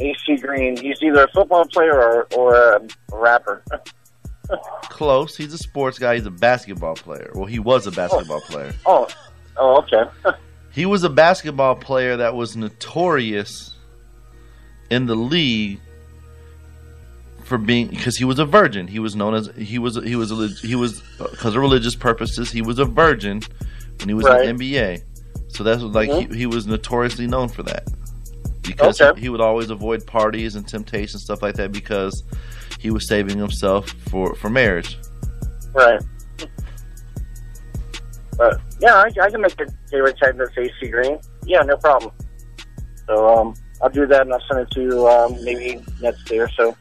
AC 0.00 0.36
Green. 0.36 0.76
He's 0.76 1.02
either 1.02 1.24
a 1.24 1.28
football 1.32 1.64
player 1.66 2.00
or 2.00 2.26
or 2.36 2.54
a 2.54 2.80
rapper. 3.12 3.64
Close. 4.82 5.36
He's 5.36 5.52
a 5.52 5.58
sports 5.58 5.98
guy. 5.98 6.14
He's 6.14 6.26
a 6.26 6.30
basketball 6.30 6.94
player. 6.94 7.32
Well, 7.34 7.46
he 7.46 7.58
was 7.58 7.86
a 7.86 7.90
oh. 7.90 7.94
basketball 7.94 8.40
player. 8.42 8.72
Oh, 8.86 9.08
oh, 9.56 9.78
okay. 9.82 10.10
He 10.70 10.86
was 10.86 11.02
a 11.02 11.08
basketball 11.08 11.74
player 11.74 12.18
that 12.18 12.36
was 12.36 12.56
notorious 12.56 13.74
in 14.90 15.06
the 15.06 15.16
league 15.16 15.80
for 17.42 17.58
being 17.58 17.88
because 17.88 18.16
he 18.16 18.24
was 18.24 18.38
a 18.38 18.44
virgin. 18.44 18.86
He 18.86 19.00
was 19.00 19.16
known 19.16 19.34
as 19.34 19.50
he 19.56 19.80
was 19.80 19.96
he 19.96 20.14
was 20.14 20.30
a, 20.30 20.48
he 20.64 20.76
was 20.76 21.02
because 21.18 21.56
of 21.56 21.60
religious 21.60 21.96
purposes. 21.96 22.52
He 22.52 22.62
was 22.62 22.78
a 22.78 22.84
virgin 22.84 23.42
when 23.98 24.08
he 24.08 24.14
was 24.14 24.26
Right. 24.26 24.46
in 24.46 24.56
the 24.56 24.72
NBA. 24.72 25.02
So 25.48 25.64
that's 25.64 25.82
what, 25.82 25.92
like 25.92 26.10
Mhm. 26.10 26.32
he, 26.32 26.38
he 26.40 26.46
was 26.46 26.66
notoriously 26.66 27.26
known 27.26 27.48
for 27.48 27.62
that 27.64 27.84
because 28.62 29.00
Okay. 29.00 29.18
he, 29.20 29.28
would 29.28 29.40
always 29.40 29.70
avoid 29.70 30.06
parties 30.06 30.54
and 30.56 30.66
temptation 30.68 31.18
stuff 31.18 31.42
like 31.42 31.54
that 31.54 31.72
because 31.72 32.22
he 32.78 32.90
was 32.90 33.08
saving 33.08 33.38
himself 33.38 33.88
for 34.10 34.34
for 34.36 34.50
marriage. 34.50 34.98
Right. 35.74 36.00
But 38.36 38.60
yeah, 38.80 38.94
I, 38.94 39.10
I 39.20 39.30
can 39.30 39.40
make 39.40 39.56
the 39.56 39.72
favorite 39.90 40.16
tag 40.18 40.36
that's 40.38 40.56
AC 40.56 40.90
Green. 40.90 41.18
Yeah, 41.44 41.62
no 41.62 41.76
problem. 41.76 42.12
So 43.06 43.26
um, 43.36 43.54
I'll 43.82 43.88
do 43.90 44.06
that 44.06 44.22
and 44.22 44.32
I'll 44.32 44.42
send 44.48 44.60
it 44.60 44.70
to 44.72 44.82
you 44.82 45.08
um, 45.08 45.42
maybe 45.44 45.82
next 46.00 46.24
day 46.24 46.38
or 46.38 46.48
so. 46.50 46.76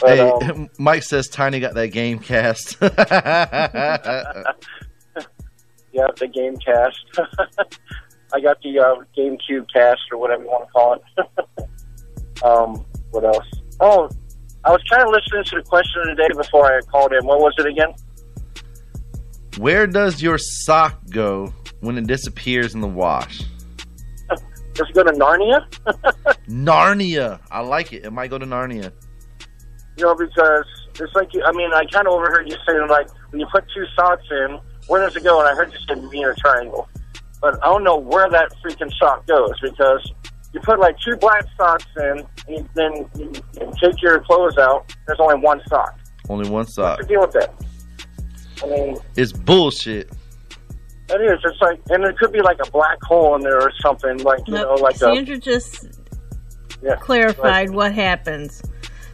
But 0.00 0.16
hey, 0.16 0.20
um, 0.20 0.70
Mike 0.78 1.02
says 1.02 1.28
Tiny 1.28 1.60
got 1.60 1.74
that 1.74 1.88
game 1.88 2.18
cast. 2.18 2.76
yeah, 2.80 2.92
the 6.18 6.28
game 6.32 6.56
cast. 6.58 6.98
I 8.34 8.40
got 8.40 8.60
the 8.62 8.78
uh, 8.78 8.96
GameCube 9.16 9.66
cast 9.72 10.00
or 10.10 10.18
whatever 10.18 10.42
you 10.42 10.48
want 10.48 10.66
to 10.66 10.72
call 10.72 10.94
it. 10.94 12.42
um, 12.44 12.84
what 13.10 13.24
else? 13.24 13.46
Oh, 13.80 14.08
I 14.64 14.70
was 14.70 14.82
kind 14.88 15.02
of 15.02 15.08
listening 15.10 15.44
to 15.44 15.56
the 15.56 15.62
question 15.62 16.02
of 16.02 16.16
the 16.16 16.22
day 16.22 16.28
before 16.34 16.66
I 16.66 16.80
called 16.82 17.12
in. 17.12 17.26
What 17.26 17.40
was 17.40 17.54
it 17.58 17.66
again? 17.66 17.92
Where 19.58 19.86
does 19.86 20.22
your 20.22 20.38
sock 20.38 20.98
go 21.10 21.52
when 21.80 21.98
it 21.98 22.06
disappears 22.06 22.74
in 22.74 22.80
the 22.80 22.88
wash? 22.88 23.42
Does 24.74 24.88
it 24.88 24.94
go 24.94 25.02
to 25.02 25.12
Narnia? 25.12 25.66
Narnia. 26.48 27.38
I 27.50 27.60
like 27.60 27.92
it. 27.92 28.06
It 28.06 28.12
might 28.12 28.30
go 28.30 28.38
to 28.38 28.46
Narnia. 28.46 28.92
You 29.98 30.04
know, 30.04 30.14
because 30.14 30.64
it's 30.98 31.14
like 31.14 31.34
you, 31.34 31.42
I 31.44 31.52
mean, 31.52 31.70
I 31.74 31.84
kind 31.84 32.06
of 32.06 32.14
overheard 32.14 32.48
you 32.48 32.56
saying 32.66 32.88
like 32.88 33.08
when 33.30 33.40
you 33.40 33.46
put 33.52 33.64
two 33.74 33.84
socks 33.94 34.24
in, 34.30 34.58
where 34.86 35.04
does 35.04 35.16
it 35.16 35.22
go? 35.22 35.40
And 35.40 35.48
I 35.48 35.54
heard 35.54 35.70
you 35.70 35.78
say 35.86 36.00
Bermuda 36.00 36.34
Triangle, 36.38 36.88
but 37.42 37.62
I 37.62 37.66
don't 37.66 37.84
know 37.84 37.98
where 37.98 38.30
that 38.30 38.50
freaking 38.64 38.90
sock 38.98 39.26
goes 39.26 39.50
because 39.60 40.10
you 40.54 40.60
put 40.60 40.78
like 40.78 40.96
two 41.00 41.16
black 41.16 41.44
socks 41.56 41.84
in, 41.96 42.26
and 42.48 42.68
then 42.74 42.92
you 43.18 43.32
take 43.82 44.00
your 44.00 44.20
clothes 44.20 44.56
out. 44.58 44.94
There's 45.06 45.18
only 45.20 45.40
one 45.40 45.60
sock. 45.68 45.98
Only 46.28 46.48
one 46.48 46.66
sock. 46.66 46.98
What's 46.98 47.08
the 47.08 47.12
deal 47.14 47.20
with 47.22 47.32
that? 47.32 47.54
I 48.62 48.66
mean, 48.68 48.96
It's 49.16 49.32
bullshit. 49.32 50.10
it 51.10 51.20
is. 51.20 51.38
It's 51.44 51.60
like, 51.60 51.80
and 51.90 52.04
it 52.04 52.16
could 52.18 52.32
be 52.32 52.40
like 52.40 52.58
a 52.64 52.70
black 52.70 53.02
hole 53.02 53.34
in 53.34 53.40
there 53.42 53.60
or 53.60 53.72
something. 53.80 54.18
Like 54.18 54.40
you 54.46 54.54
know, 54.54 54.74
Nope. 54.74 54.80
like 54.82 54.94
a 54.94 54.98
Sandra 54.98 55.36
just 55.38 55.86
yeah, 56.82 56.96
clarified 56.96 57.70
what 57.70 57.92
happens. 57.92 58.62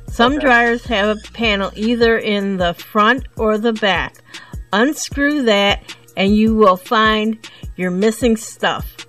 Some 0.09 0.39
dryers 0.39 0.85
have 0.87 1.17
a 1.17 1.21
panel 1.33 1.71
either 1.77 2.19
in 2.19 2.57
the 2.57 2.75
front 2.75 3.27
or 3.37 3.59
the 3.59 3.73
back. 3.75 4.17
Unscrew 4.73 5.43
that 5.45 5.97
and 6.19 6.37
you 6.37 6.55
will 6.55 6.77
find 6.77 7.39
your 7.77 7.91
missing 7.91 8.37
stuff. 8.37 9.07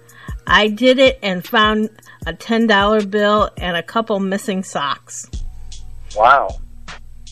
I 0.47 0.67
did 0.67 0.99
it 0.99 1.19
and 1.21 1.45
found 1.45 1.89
a 2.25 2.33
$10 2.33 3.09
bill 3.09 3.49
and 3.57 3.75
a 3.75 3.83
couple 3.83 4.19
missing 4.19 4.63
socks. 4.63 5.29
Wow. 6.15 6.49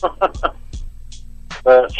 but 1.64 1.92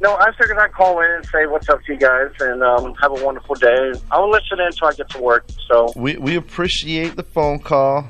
no, 0.00 0.16
I 0.16 0.30
figured 0.38 0.58
I'd 0.58 0.72
call 0.72 1.00
in 1.00 1.10
and 1.10 1.26
say 1.26 1.46
what's 1.46 1.68
up 1.68 1.82
to 1.84 1.92
you 1.92 1.98
guys 1.98 2.30
and 2.38 2.62
um, 2.62 2.94
have 2.94 3.10
a 3.10 3.24
wonderful 3.24 3.56
day. 3.56 3.92
I'll 4.12 4.30
listen 4.30 4.60
in 4.60 4.66
until 4.66 4.88
I 4.88 4.92
get 4.92 5.08
to 5.10 5.20
work. 5.20 5.44
So, 5.68 5.92
We 5.96 6.16
we 6.16 6.36
appreciate 6.36 7.16
the 7.16 7.24
phone 7.24 7.58
call. 7.58 8.06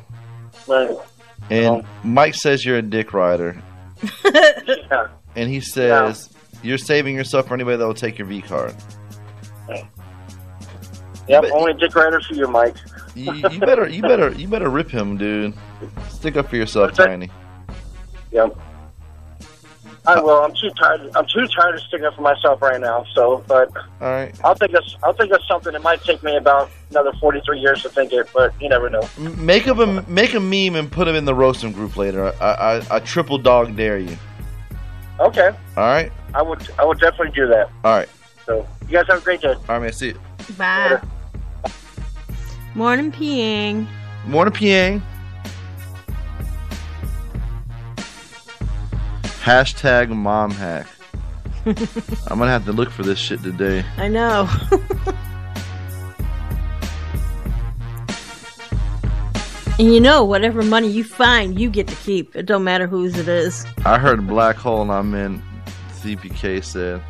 but, 0.66 1.06
And 1.48 1.84
Mike 2.04 2.34
says 2.34 2.64
you're 2.64 2.76
a 2.78 2.82
dick 2.82 3.14
rider. 3.14 3.62
yeah. 4.24 5.08
And 5.34 5.50
he 5.50 5.60
says 5.60 6.30
you're 6.62 6.78
saving 6.78 7.14
yourself 7.14 7.48
for 7.48 7.54
anybody 7.54 7.78
that 7.78 7.86
will 7.86 7.94
take 7.94 8.18
your 8.18 8.26
V 8.26 8.42
card. 8.42 8.74
Yep, 9.68 11.42
But- 11.42 11.50
only 11.52 11.74
Dick 11.74 11.94
Rider 11.94 12.20
for 12.20 12.34
your 12.34 12.48
Mike. 12.48 12.76
You, 13.14 13.32
you 13.50 13.58
better 13.60 13.88
you 13.88 14.00
better 14.02 14.30
you 14.32 14.46
better 14.48 14.68
rip 14.70 14.90
him, 14.90 15.16
dude. 15.16 15.54
Stick 16.08 16.36
up 16.36 16.48
for 16.48 16.56
yourself, 16.56 16.88
What's 16.88 16.98
that? 16.98 17.06
Tiny. 17.06 17.30
Yep. 18.30 18.56
I 20.06 20.20
will. 20.20 20.38
I'm 20.42 20.54
too 20.54 20.70
tired. 20.80 21.10
I'm 21.16 21.26
too 21.26 21.46
tired 21.48 21.74
of 21.74 21.80
sticking 21.82 22.06
up 22.06 22.14
for 22.14 22.22
myself 22.22 22.62
right 22.62 22.80
now. 22.80 23.04
So, 23.14 23.44
but 23.46 23.70
All 24.00 24.08
right. 24.08 24.34
I'll 24.42 24.54
think 24.54 24.72
of 24.74 24.84
I'll 25.02 25.12
think 25.12 25.32
of 25.32 25.40
something. 25.46 25.74
It 25.74 25.82
might 25.82 26.02
take 26.02 26.22
me 26.22 26.36
about 26.36 26.70
another 26.90 27.12
43 27.20 27.58
years 27.58 27.82
to 27.82 27.90
think 27.90 28.12
it, 28.12 28.28
but 28.32 28.54
you 28.60 28.68
never 28.70 28.88
know. 28.88 29.06
Make 29.18 29.64
him 29.64 29.80
a 29.80 30.02
make 30.08 30.32
a 30.34 30.40
meme 30.40 30.76
and 30.76 30.90
put 30.90 31.08
him 31.08 31.14
in 31.16 31.24
the 31.26 31.34
roasting 31.34 31.72
group 31.72 31.96
later. 31.96 32.32
I, 32.40 32.52
I 32.80 32.96
I 32.96 33.00
triple 33.00 33.36
dog 33.36 33.76
dare 33.76 33.98
you. 33.98 34.16
Okay, 35.20 35.48
All 35.76 35.84
right. 35.84 36.12
I 36.32 36.40
would 36.42 36.66
I 36.78 36.84
would 36.86 37.00
definitely 37.00 37.32
do 37.34 37.48
that. 37.48 37.68
All 37.84 37.94
right. 37.96 38.08
So, 38.48 38.66
you 38.86 38.92
guys 38.92 39.06
have 39.08 39.18
a 39.18 39.20
great 39.20 39.42
day. 39.42 39.52
All 39.52 39.62
right, 39.68 39.78
man. 39.78 39.92
See 39.92 40.06
you. 40.08 40.18
Bye. 40.56 41.02
Morning, 42.74 43.12
Piang. 43.12 43.86
Morning, 44.24 44.54
Piang. 44.54 45.02
Hashtag 49.42 50.08
mom 50.08 50.50
hack. 50.50 50.86
I'm 51.66 52.38
gonna 52.38 52.48
have 52.48 52.64
to 52.64 52.72
look 52.72 52.88
for 52.88 53.02
this 53.02 53.18
shit 53.18 53.42
today. 53.42 53.84
I 53.98 54.08
know. 54.08 54.48
and 59.78 59.92
you 59.92 60.00
know, 60.00 60.24
whatever 60.24 60.62
money 60.62 60.88
you 60.88 61.04
find, 61.04 61.60
you 61.60 61.68
get 61.68 61.86
to 61.88 61.96
keep. 61.96 62.34
It 62.34 62.46
don't 62.46 62.64
matter 62.64 62.86
whose 62.86 63.18
it 63.18 63.28
is. 63.28 63.66
I 63.84 63.98
heard 63.98 64.26
black 64.26 64.56
hole 64.56 64.80
and 64.80 64.90
I'm 64.90 65.12
in. 65.12 65.42
CPK 66.00 66.64
said. 66.64 67.02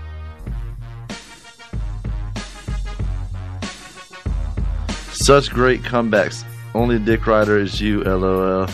Such 5.29 5.51
great 5.51 5.83
comebacks. 5.83 6.43
Only 6.75 6.99
Dick 6.99 7.27
Rider 7.27 7.59
is 7.59 7.79
you, 7.79 8.03
lol. 8.03 8.67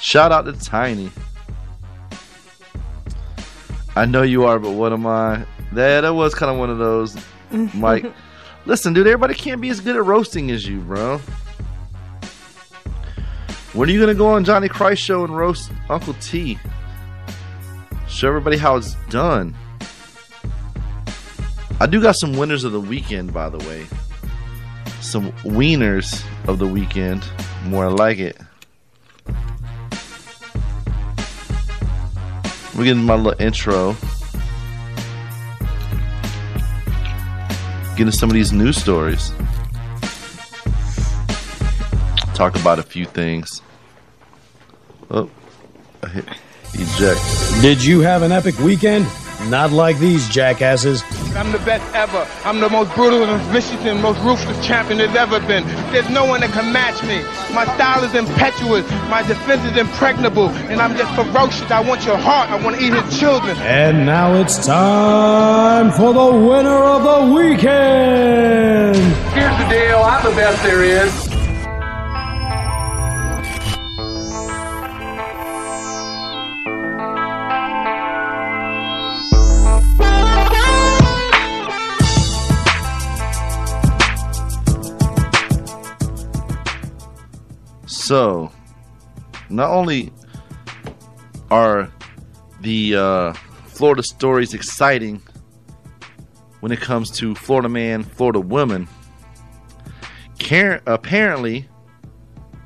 Shout 0.00 0.30
out 0.30 0.42
to 0.42 0.52
Tiny. 0.52 1.10
I 3.96 4.06
know 4.06 4.22
you 4.22 4.44
are, 4.44 4.60
but 4.60 4.70
what 4.70 4.92
am 4.92 5.04
I? 5.04 5.44
That 5.72 6.02
that 6.02 6.14
was 6.14 6.32
kind 6.32 6.52
of 6.52 6.58
one 6.58 6.70
of 6.70 6.78
those, 6.78 7.16
Mike. 7.74 8.06
Listen, 8.66 8.92
dude, 8.92 9.08
everybody 9.08 9.34
can't 9.34 9.60
be 9.60 9.68
as 9.70 9.80
good 9.80 9.96
at 9.96 10.04
roasting 10.04 10.52
as 10.52 10.64
you, 10.64 10.78
bro. 10.78 11.18
When 13.72 13.88
are 13.88 13.92
you 13.92 13.98
gonna 13.98 14.14
go 14.14 14.28
on 14.28 14.44
Johnny 14.44 14.68
Christ 14.68 15.02
show 15.02 15.24
and 15.24 15.36
roast 15.36 15.72
Uncle 15.90 16.14
T? 16.20 16.56
Show 18.06 18.28
everybody 18.28 18.58
how 18.58 18.76
it's 18.76 18.94
done. 19.10 19.56
I 21.78 21.84
do 21.86 22.00
got 22.00 22.16
some 22.16 22.32
winners 22.32 22.64
of 22.64 22.72
the 22.72 22.80
weekend, 22.80 23.34
by 23.34 23.50
the 23.50 23.58
way. 23.58 23.86
Some 25.02 25.30
wieners 25.42 26.24
of 26.48 26.58
the 26.58 26.66
weekend. 26.66 27.22
More 27.64 27.90
like 27.90 28.18
it. 28.18 28.38
We're 32.74 32.84
getting 32.84 33.04
my 33.04 33.14
little 33.14 33.40
intro. 33.40 33.94
Getting 37.96 38.12
some 38.12 38.30
of 38.30 38.34
these 38.34 38.52
news 38.52 38.78
stories. 38.78 39.32
Talk 42.34 42.58
about 42.58 42.78
a 42.78 42.82
few 42.82 43.04
things. 43.04 43.60
Oh, 45.10 45.30
eject. 46.72 47.20
Did 47.60 47.84
you 47.84 48.00
have 48.00 48.22
an 48.22 48.32
epic 48.32 48.58
weekend? 48.58 49.06
Not 49.48 49.70
like 49.70 49.98
these 49.98 50.28
jackasses. 50.28 51.04
I'm 51.36 51.52
the 51.52 51.58
best 51.60 51.84
ever. 51.94 52.26
I'm 52.44 52.58
the 52.58 52.68
most 52.68 52.92
brutal 52.94 53.22
and 53.22 53.40
vicious 53.52 53.78
and 53.84 54.02
most 54.02 54.18
ruthless 54.20 54.66
champion 54.66 54.98
there's 54.98 55.14
ever 55.14 55.38
been. 55.40 55.64
There's 55.92 56.08
no 56.10 56.24
one 56.24 56.40
that 56.40 56.50
can 56.50 56.72
match 56.72 57.00
me. 57.04 57.22
My 57.54 57.64
style 57.76 58.02
is 58.02 58.14
impetuous. 58.14 58.88
My 59.08 59.22
defense 59.22 59.62
is 59.70 59.76
impregnable. 59.76 60.48
And 60.48 60.80
I'm 60.80 60.96
just 60.96 61.14
ferocious. 61.14 61.70
I 61.70 61.80
want 61.80 62.04
your 62.04 62.16
heart. 62.16 62.50
I 62.50 62.60
want 62.62 62.76
to 62.76 62.82
eat 62.82 62.92
his 62.92 63.18
children. 63.20 63.56
And 63.58 64.04
now 64.04 64.34
it's 64.34 64.66
time 64.66 65.92
for 65.92 66.12
the 66.12 66.34
winner 66.34 66.82
of 66.82 67.02
the 67.04 67.34
weekend. 67.34 68.96
Here's 69.32 69.58
the 69.58 69.68
deal. 69.68 69.98
I'm 69.98 70.24
the 70.24 70.34
best 70.34 70.62
there 70.64 70.82
is. 70.82 71.25
So, 88.06 88.52
not 89.50 89.72
only 89.72 90.12
are 91.50 91.90
the 92.60 92.94
uh, 92.94 93.32
Florida 93.66 94.04
stories 94.04 94.54
exciting 94.54 95.20
when 96.60 96.70
it 96.70 96.80
comes 96.80 97.10
to 97.18 97.34
Florida 97.34 97.68
man, 97.68 98.04
Florida 98.04 98.38
woman, 98.38 98.86
apparently 100.86 101.68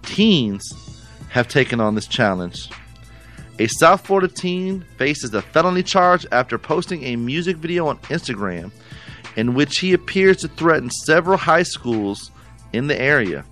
teens 0.02 1.06
have 1.30 1.48
taken 1.48 1.80
on 1.80 1.94
this 1.94 2.06
challenge. 2.06 2.68
A 3.58 3.66
South 3.66 4.06
Florida 4.06 4.28
teen 4.28 4.84
faces 4.98 5.32
a 5.32 5.40
felony 5.40 5.82
charge 5.82 6.26
after 6.32 6.58
posting 6.58 7.04
a 7.04 7.16
music 7.16 7.56
video 7.56 7.86
on 7.86 7.96
Instagram 8.10 8.72
in 9.36 9.54
which 9.54 9.78
he 9.78 9.94
appears 9.94 10.36
to 10.42 10.48
threaten 10.48 10.90
several 10.90 11.38
high 11.38 11.62
schools 11.62 12.30
in 12.74 12.88
the 12.88 13.00
area. 13.00 13.42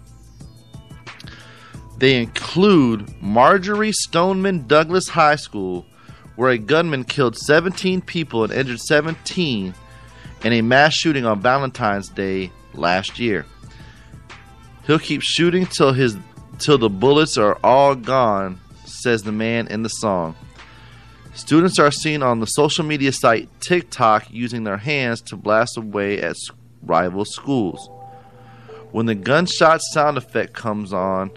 They 1.99 2.21
include 2.21 3.21
Marjory 3.21 3.93
Stoneman 3.93 4.67
Douglas 4.67 5.09
High 5.09 5.37
School, 5.37 5.85
where 6.37 6.51
a 6.51 6.59
gunman 6.59 7.05
killed 7.05 7.37
17 7.37 8.03
people 8.03 8.45
and 8.45 8.53
injured 8.53 8.81
17 8.81 9.75
in 10.45 10.53
a 10.53 10.63
mass 10.63 10.95
shooting 10.95 11.27
on 11.27 11.41
Valentine's 11.41 12.09
Day 12.09 12.53
last 12.75 13.19
year. 13.19 13.45
He'll 14.87 15.01
keep 15.01 15.23
shooting 15.23 15.67
till 15.67 15.93
his 15.93 16.17
till 16.59 16.79
the 16.79 16.89
bullets 16.89 17.37
are 17.37 17.59
all 17.63 17.95
gone, 17.95 18.61
says 18.85 19.23
the 19.23 19.33
man 19.33 19.67
in 19.69 19.83
the 19.83 19.89
song. 19.89 20.35
Students 21.35 21.79
are 21.79 21.91
seen 21.91 22.23
on 22.23 22.41
the 22.41 22.47
social 22.47 22.85
media 22.85 23.13
site 23.13 23.49
TikTok 23.61 24.31
using 24.31 24.65
their 24.65 24.77
hands 24.77 25.21
to 25.23 25.37
blast 25.37 25.77
away 25.77 26.21
at 26.21 26.37
rival 26.83 27.25
schools. 27.25 27.91
When 28.91 29.07
the 29.07 29.15
gunshot 29.15 29.81
sound 29.93 30.17
effect 30.17 30.55
comes 30.55 30.93
on, 30.93 31.31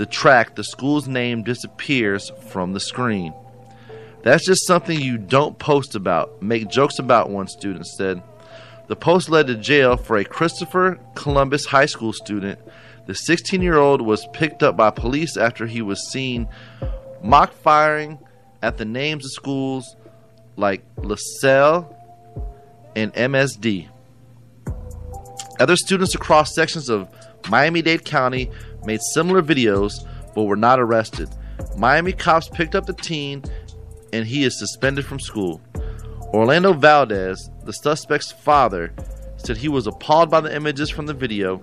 the 0.00 0.06
track, 0.06 0.54
the 0.54 0.64
school's 0.64 1.06
name 1.06 1.42
disappears 1.42 2.32
from 2.48 2.72
the 2.72 2.80
screen. 2.80 3.34
That's 4.22 4.46
just 4.46 4.66
something 4.66 4.98
you 4.98 5.18
don't 5.18 5.58
post 5.58 5.94
about, 5.94 6.40
make 6.40 6.68
jokes 6.68 6.98
about, 6.98 7.28
one 7.28 7.48
student 7.48 7.86
said. 7.86 8.22
The 8.86 8.96
post 8.96 9.28
led 9.28 9.48
to 9.48 9.56
jail 9.56 9.98
for 9.98 10.16
a 10.16 10.24
Christopher 10.24 10.98
Columbus 11.16 11.66
High 11.66 11.84
School 11.84 12.14
student. 12.14 12.58
The 13.08 13.14
16 13.14 13.60
year 13.60 13.76
old 13.76 14.00
was 14.00 14.26
picked 14.32 14.62
up 14.62 14.74
by 14.74 14.88
police 14.88 15.36
after 15.36 15.66
he 15.66 15.82
was 15.82 16.10
seen 16.10 16.48
mock 17.22 17.52
firing 17.52 18.20
at 18.62 18.78
the 18.78 18.86
names 18.86 19.26
of 19.26 19.32
schools 19.32 19.96
like 20.56 20.82
LaSalle 20.96 21.94
and 22.96 23.12
MSD. 23.12 23.86
Other 25.58 25.76
students 25.76 26.14
across 26.14 26.54
sections 26.54 26.88
of 26.88 27.06
Miami 27.50 27.82
Dade 27.82 28.06
County 28.06 28.50
made 28.84 29.00
similar 29.14 29.42
videos 29.42 30.06
but 30.34 30.44
were 30.44 30.56
not 30.56 30.80
arrested. 30.80 31.28
Miami 31.76 32.12
cops 32.12 32.48
picked 32.48 32.74
up 32.74 32.86
the 32.86 32.92
teen 32.92 33.42
and 34.12 34.26
he 34.26 34.44
is 34.44 34.58
suspended 34.58 35.04
from 35.04 35.20
school. 35.20 35.60
Orlando 36.32 36.72
Valdez, 36.72 37.50
the 37.64 37.72
suspect's 37.72 38.30
father, 38.30 38.92
said 39.36 39.56
he 39.56 39.68
was 39.68 39.86
appalled 39.86 40.30
by 40.30 40.40
the 40.40 40.54
images 40.54 40.90
from 40.90 41.06
the 41.06 41.14
video. 41.14 41.60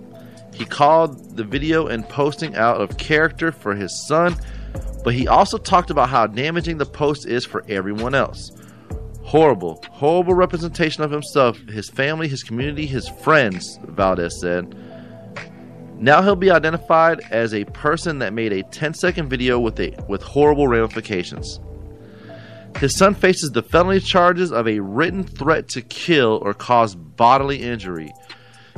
He 0.52 0.64
called 0.64 1.36
the 1.36 1.44
video 1.44 1.86
and 1.86 2.08
posting 2.08 2.56
out 2.56 2.80
of 2.80 2.98
character 2.98 3.52
for 3.52 3.74
his 3.74 4.06
son, 4.06 4.36
but 5.04 5.14
he 5.14 5.28
also 5.28 5.56
talked 5.56 5.90
about 5.90 6.08
how 6.08 6.26
damaging 6.26 6.78
the 6.78 6.86
post 6.86 7.26
is 7.26 7.44
for 7.44 7.64
everyone 7.68 8.14
else. 8.14 8.50
Horrible, 9.22 9.84
horrible 9.90 10.34
representation 10.34 11.02
of 11.02 11.10
himself, 11.10 11.58
his 11.68 11.88
family, 11.88 12.28
his 12.28 12.42
community, 12.42 12.86
his 12.86 13.08
friends, 13.08 13.78
Valdez 13.84 14.40
said. 14.40 14.74
Now 15.98 16.22
he'll 16.22 16.36
be 16.36 16.50
identified 16.50 17.20
as 17.30 17.52
a 17.52 17.64
person 17.64 18.20
that 18.20 18.32
made 18.32 18.52
a 18.52 18.62
10 18.62 18.94
second 18.94 19.28
video 19.28 19.58
with 19.58 19.78
a 19.80 19.94
with 20.08 20.22
horrible 20.22 20.68
ramifications. 20.68 21.58
His 22.78 22.96
son 22.96 23.14
faces 23.14 23.50
the 23.50 23.62
felony 23.62 23.98
charges 23.98 24.52
of 24.52 24.68
a 24.68 24.78
written 24.78 25.24
threat 25.24 25.68
to 25.70 25.82
kill 25.82 26.38
or 26.42 26.54
cause 26.54 26.94
bodily 26.94 27.62
injury. 27.62 28.12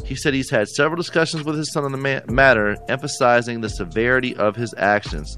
He 0.06 0.14
said 0.14 0.32
he's 0.32 0.48
had 0.48 0.68
several 0.68 0.96
discussions 0.96 1.44
with 1.44 1.56
his 1.56 1.70
son 1.72 1.84
on 1.84 1.92
the 1.92 1.98
ma- 1.98 2.32
matter, 2.32 2.78
emphasizing 2.88 3.60
the 3.60 3.68
severity 3.68 4.34
of 4.36 4.56
his 4.56 4.72
actions. 4.78 5.36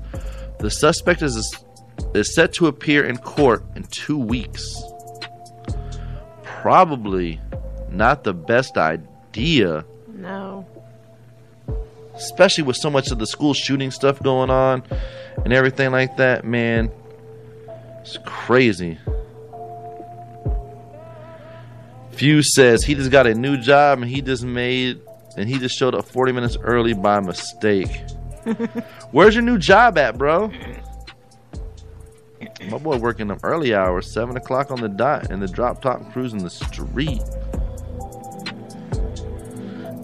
The 0.60 0.70
suspect 0.70 1.22
is, 1.22 1.64
is 2.14 2.34
set 2.34 2.52
to 2.54 2.68
appear 2.68 3.04
in 3.04 3.16
court 3.16 3.64
in 3.74 3.82
two 3.90 4.18
weeks. 4.18 4.64
Probably 6.44 7.40
not 7.90 8.22
the 8.22 8.34
best 8.34 8.76
idea, 8.78 9.84
No. 10.14 10.64
Especially 12.22 12.64
with 12.64 12.76
so 12.76 12.90
much 12.90 13.10
of 13.10 13.18
the 13.18 13.26
school 13.26 13.54
shooting 13.54 13.90
stuff 13.90 14.22
going 14.22 14.50
on 14.50 14.82
and 15.44 15.52
everything 15.52 15.90
like 15.90 16.16
that, 16.16 16.44
man. 16.44 16.90
It's 18.00 18.18
crazy. 18.24 18.98
Fuse 22.12 22.54
says 22.54 22.84
he 22.84 22.94
just 22.94 23.10
got 23.10 23.26
a 23.26 23.34
new 23.34 23.56
job 23.56 24.00
and 24.00 24.10
he 24.10 24.20
just 24.20 24.44
made 24.44 25.00
and 25.36 25.48
he 25.48 25.58
just 25.58 25.76
showed 25.76 25.94
up 25.94 26.04
40 26.04 26.32
minutes 26.32 26.56
early 26.62 26.92
by 26.92 27.20
mistake. 27.20 28.02
Where's 29.12 29.34
your 29.34 29.42
new 29.42 29.58
job 29.58 29.98
at, 29.98 30.18
bro? 30.18 30.52
My 32.70 32.78
boy 32.78 32.98
working 32.98 33.28
them 33.28 33.38
early 33.42 33.74
hours, 33.74 34.12
7 34.12 34.36
o'clock 34.36 34.70
on 34.70 34.80
the 34.80 34.88
dot, 34.88 35.30
and 35.30 35.42
the 35.42 35.48
drop 35.48 35.82
top 35.82 36.12
cruising 36.12 36.42
the 36.42 36.50
street. 36.50 37.22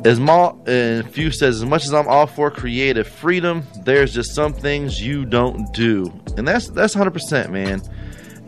As 0.04 0.20
Ma 0.20 0.54
and 0.66 1.10
Few 1.10 1.30
says, 1.30 1.56
as 1.56 1.64
much 1.64 1.84
as 1.84 1.92
I'm 1.92 2.06
all 2.06 2.26
for 2.26 2.50
creative 2.50 3.08
freedom, 3.08 3.64
there's 3.84 4.14
just 4.14 4.34
some 4.34 4.52
things 4.52 5.02
you 5.02 5.24
don't 5.24 5.72
do, 5.74 6.12
and 6.36 6.46
that's 6.46 6.68
that's 6.68 6.94
100 6.94 7.10
percent, 7.10 7.52
man. 7.52 7.82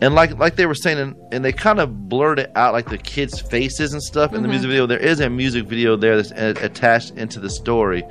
And 0.01 0.15
like 0.15 0.39
like 0.39 0.55
they 0.55 0.67
were 0.67 0.77
saying, 0.77 0.99
and, 0.99 1.17
and 1.33 1.45
they 1.45 1.53
kind 1.53 1.81
of 1.81 2.09
blurred 2.09 2.39
it 2.39 2.53
out, 2.55 2.73
like 2.73 2.89
the 2.89 2.99
kids' 2.99 3.41
faces 3.41 3.93
and 3.93 4.03
stuff 4.03 4.33
in 4.33 4.43
the 4.43 4.47
mm-hmm. 4.47 4.51
music 4.51 4.69
video. 4.69 4.87
There 4.87 4.99
is 4.99 5.19
a 5.21 5.29
music 5.29 5.67
video 5.67 5.97
there 5.97 6.23
that's 6.23 6.31
attached 6.31 7.13
into 7.13 7.41
the 7.41 7.51
story, 7.51 8.05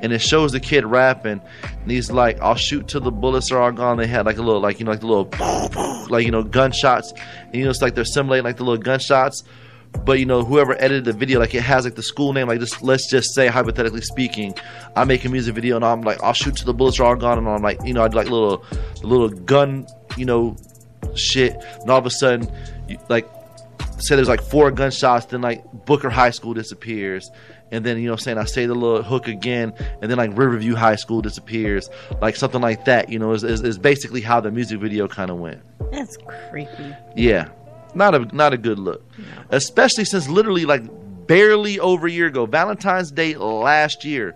and 0.00 0.12
it 0.12 0.20
shows 0.20 0.52
the 0.52 0.60
kid 0.60 0.84
rapping, 0.86 1.42
and 1.62 1.90
he's 1.90 2.10
like, 2.10 2.40
"I'll 2.40 2.56
shoot 2.56 2.88
till 2.88 3.02
the 3.02 3.12
bullets 3.12 3.52
are 3.52 3.60
all 3.60 3.70
gone." 3.70 3.98
They 3.98 4.06
had 4.06 4.24
like 4.24 4.38
a 4.38 4.42
little, 4.42 4.62
like 4.62 4.80
you 4.80 4.86
know, 4.86 4.92
like 4.92 5.00
the 5.00 5.06
little, 5.06 6.06
like 6.08 6.24
you 6.24 6.32
know, 6.32 6.42
gunshots, 6.42 7.12
and 7.44 7.54
you 7.54 7.64
know, 7.64 7.70
it's 7.70 7.82
like 7.82 7.94
they're 7.94 8.06
simulating 8.06 8.44
like 8.44 8.56
the 8.56 8.64
little 8.64 8.82
gunshots 8.82 9.44
but 10.04 10.18
you 10.18 10.26
know 10.26 10.44
whoever 10.44 10.74
edited 10.74 11.04
the 11.04 11.12
video 11.12 11.38
like 11.38 11.54
it 11.54 11.62
has 11.62 11.84
like 11.84 11.94
the 11.94 12.02
school 12.02 12.32
name 12.32 12.48
like 12.48 12.60
just 12.60 12.82
let's 12.82 13.10
just 13.10 13.34
say 13.34 13.46
hypothetically 13.46 14.00
speaking 14.00 14.54
i 14.96 15.04
make 15.04 15.24
a 15.24 15.28
music 15.28 15.54
video 15.54 15.76
and 15.76 15.84
i'm 15.84 16.02
like 16.02 16.22
i'll 16.22 16.32
shoot 16.32 16.56
till 16.56 16.66
the 16.66 16.74
bullets 16.74 17.00
are 17.00 17.04
all 17.04 17.16
gone 17.16 17.38
and 17.38 17.48
i'm 17.48 17.62
like 17.62 17.78
you 17.84 17.92
know 17.92 18.02
i 18.02 18.08
do 18.08 18.16
like 18.16 18.28
little 18.28 18.64
little 19.02 19.28
gun 19.28 19.86
you 20.16 20.24
know 20.24 20.56
shit. 21.14 21.56
And 21.80 21.90
all 21.90 21.98
of 21.98 22.06
a 22.06 22.10
sudden 22.10 22.50
you, 22.88 22.98
like 23.08 23.28
say 23.98 24.14
there's 24.14 24.28
like 24.28 24.42
four 24.42 24.70
gunshots 24.70 25.26
then 25.26 25.40
like 25.40 25.64
booker 25.84 26.10
high 26.10 26.30
school 26.30 26.54
disappears. 26.54 27.30
And 27.70 27.84
then 27.84 27.98
you 27.98 28.06
know 28.06 28.12
what 28.12 28.20
I'm 28.20 28.24
saying? 28.24 28.38
I 28.38 28.44
say 28.44 28.64
the 28.64 28.74
little 28.74 29.02
hook 29.02 29.28
again 29.28 29.74
and 30.00 30.10
then 30.10 30.16
like 30.16 30.36
riverview 30.36 30.74
high 30.74 30.96
school 30.96 31.20
disappears. 31.20 31.90
Like 32.20 32.36
something 32.36 32.60
like 32.60 32.84
that 32.86 33.10
you 33.10 33.18
know 33.18 33.32
is, 33.32 33.44
is, 33.44 33.62
is 33.62 33.78
basically 33.78 34.20
how 34.20 34.40
the 34.40 34.50
music 34.50 34.80
video 34.80 35.08
kind 35.08 35.30
of 35.30 35.38
went. 35.38 35.60
That's 35.92 36.16
creepy. 36.50 36.94
yeah, 37.16 37.48
not 37.94 38.14
a 38.14 38.36
not 38.36 38.52
a 38.52 38.58
good 38.58 38.78
look, 38.78 39.02
especially 39.50 40.04
since 40.04 40.28
literally 40.28 40.64
like 40.64 40.82
barely 41.26 41.78
over 41.78 42.06
a 42.06 42.10
year 42.10 42.26
ago, 42.26 42.46
Valentine's 42.46 43.10
Day 43.10 43.34
last 43.36 44.04
year, 44.04 44.34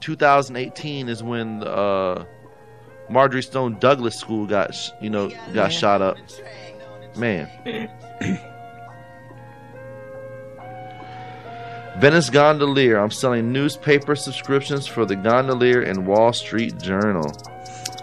2018 0.00 1.08
is 1.08 1.22
when 1.22 1.62
uh, 1.64 2.24
Marjory 3.10 3.42
Stone 3.42 3.78
Douglas 3.80 4.16
School 4.16 4.46
got 4.46 4.76
you 5.00 5.10
know 5.10 5.30
got 5.52 5.72
shot 5.72 6.02
up. 6.02 6.16
Man. 7.16 7.48
Venice 11.98 12.28
Gondolier. 12.28 12.98
I'm 12.98 13.10
selling 13.10 13.52
newspaper 13.52 14.14
subscriptions 14.14 14.86
for 14.86 15.06
the 15.06 15.16
Gondolier 15.16 15.80
and 15.80 16.06
Wall 16.06 16.34
Street 16.34 16.78
Journal. 16.78 17.32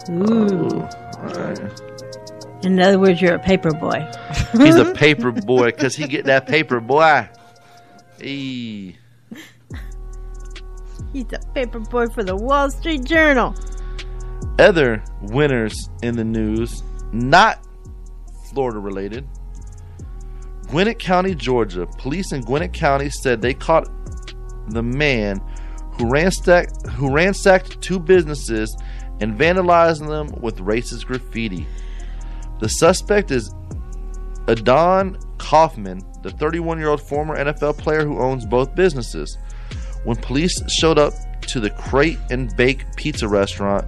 Ooh. 0.09 0.81
All 0.81 1.29
right. 1.35 1.92
In 2.63 2.79
other 2.79 2.97
words, 2.99 3.21
you're 3.21 3.35
a 3.35 3.39
paper 3.39 3.71
boy. 3.71 4.09
He's 4.53 4.75
a 4.75 4.93
paper 4.95 5.31
boy 5.31 5.71
because 5.71 5.95
he 5.95 6.07
get 6.07 6.25
that 6.25 6.47
paper 6.47 6.79
boy. 6.79 7.27
Hey. 8.19 8.95
He's 11.11 11.31
a 11.33 11.39
paper 11.53 11.79
boy 11.79 12.07
for 12.07 12.23
the 12.23 12.35
Wall 12.35 12.71
Street 12.71 13.03
Journal. 13.03 13.53
Other 14.59 15.03
winners 15.21 15.89
in 16.01 16.15
the 16.15 16.23
news, 16.23 16.83
not 17.11 17.59
Florida 18.49 18.79
related. 18.79 19.27
Gwinnett 20.69 20.99
County, 20.99 21.35
Georgia. 21.35 21.85
Police 21.97 22.31
in 22.31 22.41
Gwinnett 22.41 22.73
County 22.73 23.09
said 23.09 23.41
they 23.41 23.53
caught 23.53 23.87
the 24.69 24.81
man 24.81 25.41
who 25.97 26.09
ransacked 26.09 26.87
who 26.87 27.11
ransacked 27.11 27.81
two 27.81 27.99
businesses 27.99 28.75
and 29.19 29.37
vandalized 29.37 30.07
them 30.07 30.33
with 30.41 30.57
racist 30.57 31.05
graffiti. 31.05 31.67
The 32.63 32.69
suspect 32.69 33.29
is 33.29 33.53
Adon 34.47 35.17
Kaufman, 35.37 36.01
the 36.21 36.29
31 36.29 36.79
year 36.79 36.87
old 36.87 37.01
former 37.01 37.35
NFL 37.35 37.77
player 37.77 38.05
who 38.05 38.19
owns 38.19 38.45
both 38.45 38.73
businesses. 38.73 39.37
When 40.05 40.15
police 40.15 40.63
showed 40.71 40.97
up 40.97 41.13
to 41.47 41.59
the 41.59 41.71
Crate 41.71 42.19
and 42.31 42.55
Bake 42.55 42.85
Pizza 42.95 43.27
restaurant 43.27 43.85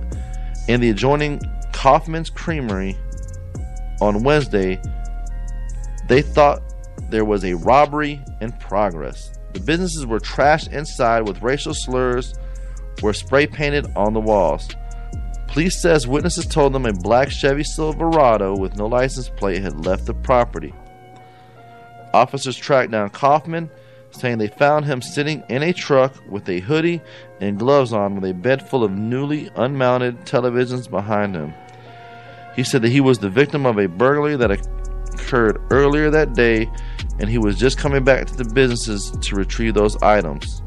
and 0.68 0.84
the 0.84 0.90
adjoining 0.90 1.40
Kaufman's 1.72 2.30
Creamery 2.30 2.98
on 4.02 4.24
Wednesday, 4.24 4.82
they 6.10 6.22
thought 6.22 6.62
there 7.10 7.24
was 7.24 7.46
a 7.46 7.54
robbery 7.54 8.22
in 8.42 8.52
progress. 8.52 9.40
The 9.54 9.62
businesses 9.62 10.06
were 10.06 10.20
trashed 10.20 10.74
inside 10.74 11.26
with 11.26 11.42
racial 11.42 11.74
slurs 11.74 12.34
were 13.02 13.14
spray 13.14 13.48
painted 13.48 13.88
on 13.96 14.12
the 14.12 14.20
walls. 14.20 14.68
Police 15.48 15.82
says 15.82 16.08
witnesses 16.08 16.46
told 16.46 16.74
them 16.74 16.86
a 16.86 16.94
black 16.94 17.30
Chevy 17.30 17.64
Silverado 17.64 18.58
with 18.58 18.76
no 18.76 18.88
license 18.88 19.30
plate 19.30 19.62
had 19.62 19.86
left 19.86 20.06
the 20.06 20.14
property. 20.14 20.74
Officers 22.14 22.58
tracked 22.58 22.92
down 22.92 23.10
Kaufman, 23.10 23.70
saying 24.12 24.38
they 24.38 24.48
found 24.48 24.86
him 24.86 25.02
sitting 25.02 25.44
in 25.50 25.64
a 25.64 25.74
truck 25.74 26.16
with 26.30 26.48
a 26.50 26.60
hoodie 26.60 27.02
and 27.42 27.60
gloves 27.60 27.94
on 27.94 28.16
with 28.16 28.30
a 28.30 28.34
bed 28.34 28.68
full 28.68 28.84
of 28.84 28.92
newly 28.92 29.50
unmounted 29.56 30.20
televisions 30.22 30.90
behind 30.90 31.36
him. 31.36 31.54
He 32.56 32.64
said 32.64 32.82
that 32.84 32.90
he 32.90 33.02
was 33.02 33.20
the 33.20 33.30
victim 33.30 33.66
of 33.66 33.78
a 33.78 33.88
burglary 33.88 34.38
that 34.38 34.52
occurred 34.52 35.62
earlier 35.72 36.10
that 36.10 36.34
day 36.34 36.70
and 37.20 37.30
he 37.30 37.38
was 37.38 37.58
just 37.58 37.78
coming 37.78 38.04
back 38.04 38.28
to 38.28 38.36
the 38.36 38.46
businesses 38.46 39.12
to 39.22 39.36
retrieve 39.36 39.74
those 39.74 40.02
items. 40.02 40.62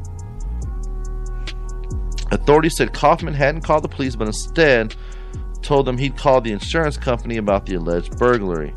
Authorities 2.31 2.77
said 2.77 2.93
Kaufman 2.93 3.33
hadn't 3.33 3.61
called 3.61 3.83
the 3.83 3.89
police, 3.89 4.15
but 4.15 4.27
instead 4.27 4.95
told 5.61 5.85
them 5.85 5.97
he'd 5.97 6.15
called 6.15 6.43
the 6.43 6.51
insurance 6.51 6.97
company 6.97 7.37
about 7.37 7.65
the 7.65 7.75
alleged 7.75 8.17
burglary. 8.17 8.73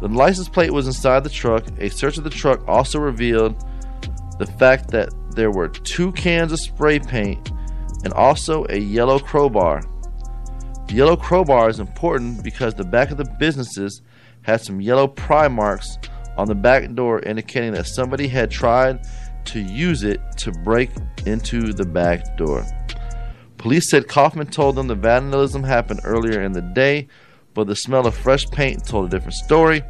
The 0.00 0.08
license 0.08 0.48
plate 0.48 0.72
was 0.72 0.86
inside 0.86 1.24
the 1.24 1.30
truck. 1.30 1.64
A 1.78 1.88
search 1.88 2.18
of 2.18 2.24
the 2.24 2.30
truck 2.30 2.66
also 2.68 2.98
revealed 2.98 3.56
the 4.38 4.46
fact 4.58 4.90
that 4.90 5.10
there 5.34 5.50
were 5.50 5.68
two 5.68 6.12
cans 6.12 6.52
of 6.52 6.60
spray 6.60 6.98
paint 6.98 7.50
and 8.04 8.12
also 8.12 8.66
a 8.68 8.78
yellow 8.78 9.18
crowbar. 9.18 9.82
The 10.88 10.94
yellow 10.94 11.16
crowbar 11.16 11.70
is 11.70 11.80
important 11.80 12.44
because 12.44 12.74
the 12.74 12.84
back 12.84 13.10
of 13.10 13.16
the 13.16 13.24
businesses 13.38 14.02
had 14.42 14.60
some 14.60 14.80
yellow 14.80 15.08
pry 15.08 15.48
marks 15.48 15.98
on 16.36 16.48
the 16.48 16.54
back 16.54 16.92
door 16.94 17.20
indicating 17.20 17.72
that 17.72 17.86
somebody 17.86 18.28
had 18.28 18.50
tried 18.50 19.00
to 19.46 19.60
use 19.60 20.02
it 20.02 20.20
to 20.38 20.52
break 20.52 20.90
into 21.26 21.72
the 21.72 21.84
back 21.84 22.36
door. 22.36 22.64
Police 23.58 23.90
said 23.90 24.08
Kaufman 24.08 24.48
told 24.48 24.76
them 24.76 24.88
the 24.88 24.94
vandalism 24.94 25.62
happened 25.62 26.00
earlier 26.04 26.42
in 26.42 26.52
the 26.52 26.60
day, 26.62 27.08
but 27.54 27.66
the 27.66 27.76
smell 27.76 28.06
of 28.06 28.14
fresh 28.14 28.46
paint 28.50 28.86
told 28.86 29.06
a 29.06 29.08
different 29.08 29.34
story. 29.34 29.82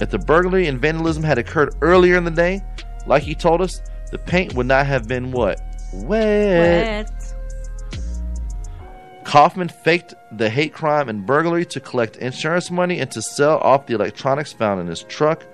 If 0.00 0.10
the 0.10 0.18
burglary 0.18 0.66
and 0.66 0.80
vandalism 0.80 1.22
had 1.22 1.38
occurred 1.38 1.74
earlier 1.80 2.16
in 2.16 2.24
the 2.24 2.30
day, 2.30 2.62
like 3.06 3.22
he 3.22 3.34
told 3.34 3.60
us, 3.60 3.80
the 4.10 4.18
paint 4.18 4.54
would 4.54 4.66
not 4.66 4.86
have 4.86 5.08
been 5.08 5.32
what? 5.32 5.60
Wet. 5.92 7.08
Wet. 7.08 7.34
Kaufman 9.24 9.68
faked 9.68 10.14
the 10.32 10.50
hate 10.50 10.72
crime 10.72 11.08
and 11.08 11.24
burglary 11.24 11.64
to 11.66 11.80
collect 11.80 12.16
insurance 12.16 12.70
money 12.70 13.00
and 13.00 13.10
to 13.10 13.22
sell 13.22 13.58
off 13.58 13.86
the 13.86 13.94
electronics 13.94 14.52
found 14.52 14.80
in 14.80 14.86
his 14.86 15.02
truck. 15.04 15.44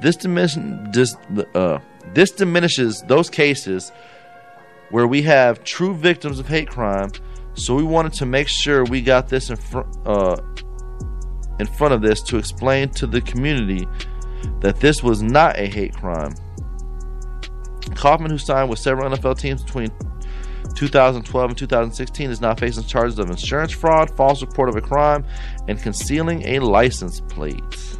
This, 0.00 0.16
dimin- 0.16 0.92
dis- 0.92 1.16
uh, 1.54 1.78
this 2.14 2.30
diminishes 2.30 3.02
those 3.02 3.30
cases 3.30 3.92
where 4.90 5.06
we 5.06 5.22
have 5.22 5.64
true 5.64 5.94
victims 5.94 6.38
of 6.38 6.46
hate 6.46 6.68
crime. 6.68 7.10
So 7.54 7.74
we 7.74 7.82
wanted 7.82 8.12
to 8.14 8.26
make 8.26 8.48
sure 8.48 8.84
we 8.84 9.00
got 9.00 9.28
this 9.28 9.50
in 9.50 9.56
front 9.56 9.88
uh, 10.06 10.36
in 11.58 11.66
front 11.66 11.94
of 11.94 12.02
this 12.02 12.22
to 12.22 12.38
explain 12.38 12.88
to 12.90 13.06
the 13.06 13.20
community 13.20 13.86
that 14.60 14.80
this 14.80 15.02
was 15.02 15.22
not 15.22 15.58
a 15.58 15.66
hate 15.66 15.94
crime. 15.94 16.34
Kaufman, 17.94 18.30
who 18.30 18.38
signed 18.38 18.70
with 18.70 18.78
several 18.78 19.10
NFL 19.10 19.38
teams 19.38 19.62
between 19.62 19.90
2012 20.74 21.50
and 21.50 21.58
2016, 21.58 22.30
is 22.30 22.40
now 22.40 22.54
facing 22.54 22.84
charges 22.84 23.18
of 23.18 23.30
insurance 23.30 23.72
fraud, 23.72 24.10
false 24.16 24.40
report 24.40 24.68
of 24.68 24.76
a 24.76 24.80
crime, 24.80 25.24
and 25.68 25.80
concealing 25.80 26.42
a 26.46 26.58
license 26.60 27.20
plate. 27.20 27.98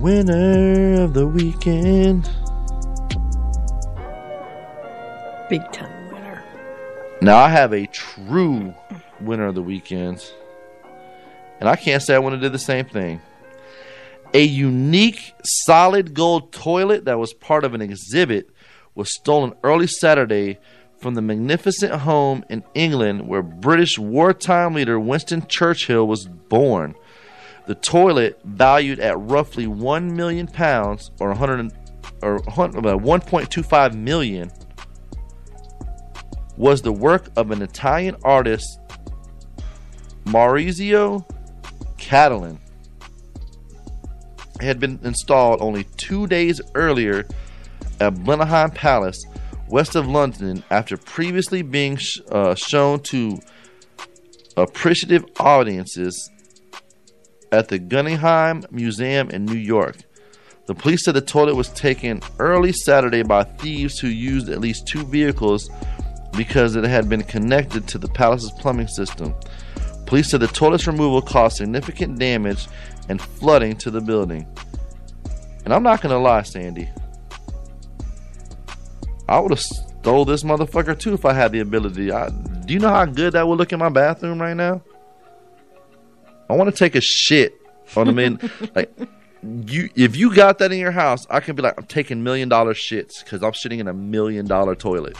Winner 0.00 1.02
of 1.02 1.14
the 1.14 1.26
weekend. 1.26 2.28
Big 5.48 5.62
time 5.72 6.12
winner. 6.12 6.44
Now 7.22 7.38
I 7.38 7.48
have 7.48 7.72
a 7.72 7.86
true 7.86 8.74
winner 9.22 9.46
of 9.46 9.54
the 9.54 9.62
weekend. 9.62 10.22
And 11.60 11.68
I 11.68 11.76
can't 11.76 12.02
say 12.02 12.14
I 12.14 12.18
wouldn't 12.18 12.42
have 12.42 12.52
did 12.52 12.54
the 12.54 12.62
same 12.62 12.84
thing. 12.84 13.22
A 14.34 14.42
unique 14.42 15.32
solid 15.42 16.12
gold 16.12 16.52
toilet 16.52 17.06
that 17.06 17.18
was 17.18 17.32
part 17.32 17.64
of 17.64 17.72
an 17.72 17.80
exhibit 17.80 18.50
was 18.94 19.14
stolen 19.14 19.54
early 19.64 19.86
Saturday 19.86 20.58
from 20.98 21.14
the 21.14 21.22
magnificent 21.22 21.92
home 21.92 22.44
in 22.50 22.62
England 22.74 23.26
where 23.26 23.42
British 23.42 23.98
wartime 23.98 24.74
leader 24.74 25.00
Winston 25.00 25.46
Churchill 25.46 26.06
was 26.06 26.26
born. 26.26 26.94
The 27.66 27.74
toilet, 27.74 28.40
valued 28.44 29.00
at 29.00 29.18
roughly 29.18 29.66
1 29.66 30.14
million 30.14 30.46
pounds 30.46 31.10
or 31.18 31.28
100 31.30 31.72
or 32.22 32.38
1.25 32.38 33.94
million, 33.94 34.52
was 36.56 36.80
the 36.82 36.92
work 36.92 37.28
of 37.36 37.50
an 37.50 37.62
Italian 37.62 38.16
artist, 38.22 38.78
Maurizio 40.24 41.24
Cattelan. 41.98 42.58
It 44.60 44.62
had 44.62 44.80
been 44.80 45.00
installed 45.02 45.60
only 45.60 45.84
two 45.96 46.26
days 46.28 46.60
earlier 46.74 47.26
at 48.00 48.14
Blenheim 48.24 48.70
Palace, 48.70 49.22
west 49.68 49.96
of 49.96 50.06
London, 50.06 50.62
after 50.70 50.96
previously 50.96 51.62
being 51.62 51.96
sh- 51.96 52.20
uh, 52.30 52.54
shown 52.54 53.00
to 53.00 53.38
appreciative 54.56 55.26
audiences 55.38 56.30
at 57.56 57.68
the 57.68 57.78
Guggenheim 57.78 58.64
Museum 58.70 59.30
in 59.30 59.44
New 59.44 59.58
York. 59.58 59.96
The 60.66 60.74
police 60.74 61.04
said 61.04 61.14
the 61.14 61.20
toilet 61.20 61.54
was 61.54 61.68
taken 61.70 62.20
early 62.38 62.72
Saturday 62.72 63.22
by 63.22 63.44
thieves 63.44 63.98
who 63.98 64.08
used 64.08 64.48
at 64.48 64.60
least 64.60 64.86
two 64.86 65.04
vehicles 65.04 65.70
because 66.36 66.76
it 66.76 66.84
had 66.84 67.08
been 67.08 67.22
connected 67.22 67.86
to 67.88 67.98
the 67.98 68.08
palace's 68.08 68.52
plumbing 68.58 68.88
system. 68.88 69.34
Police 70.06 70.30
said 70.30 70.40
the 70.40 70.48
toilet's 70.48 70.86
removal 70.86 71.22
caused 71.22 71.56
significant 71.56 72.18
damage 72.18 72.68
and 73.08 73.20
flooding 73.20 73.76
to 73.76 73.90
the 73.90 74.00
building. 74.00 74.46
And 75.64 75.72
I'm 75.72 75.82
not 75.82 76.00
gonna 76.00 76.18
lie, 76.18 76.42
Sandy. 76.42 76.88
I 79.28 79.40
would 79.40 79.50
have 79.50 79.60
stole 79.60 80.24
this 80.24 80.44
motherfucker 80.44 80.98
too 80.98 81.14
if 81.14 81.24
I 81.24 81.32
had 81.32 81.52
the 81.52 81.60
ability. 81.60 82.12
I, 82.12 82.28
do 82.28 82.74
you 82.74 82.78
know 82.78 82.88
how 82.88 83.04
good 83.06 83.32
that 83.32 83.46
would 83.46 83.58
look 83.58 83.72
in 83.72 83.78
my 83.78 83.88
bathroom 83.88 84.40
right 84.40 84.54
now? 84.54 84.82
I 86.48 86.54
want 86.54 86.70
to 86.70 86.76
take 86.76 86.94
a 86.94 87.00
shit 87.00 87.60
on 87.96 88.06
the 88.06 88.12
main. 88.12 88.38
like 88.74 88.92
you, 89.42 89.88
if 89.94 90.16
you 90.16 90.34
got 90.34 90.58
that 90.58 90.72
in 90.72 90.78
your 90.78 90.92
house, 90.92 91.26
I 91.30 91.40
can 91.40 91.56
be 91.56 91.62
like, 91.62 91.74
I'm 91.76 91.86
taking 91.86 92.22
million 92.22 92.48
dollar 92.48 92.74
shits 92.74 93.22
because 93.22 93.42
I'm 93.42 93.54
sitting 93.54 93.80
in 93.80 93.88
a 93.88 93.94
million 93.94 94.46
dollar 94.46 94.74
toilet. 94.74 95.16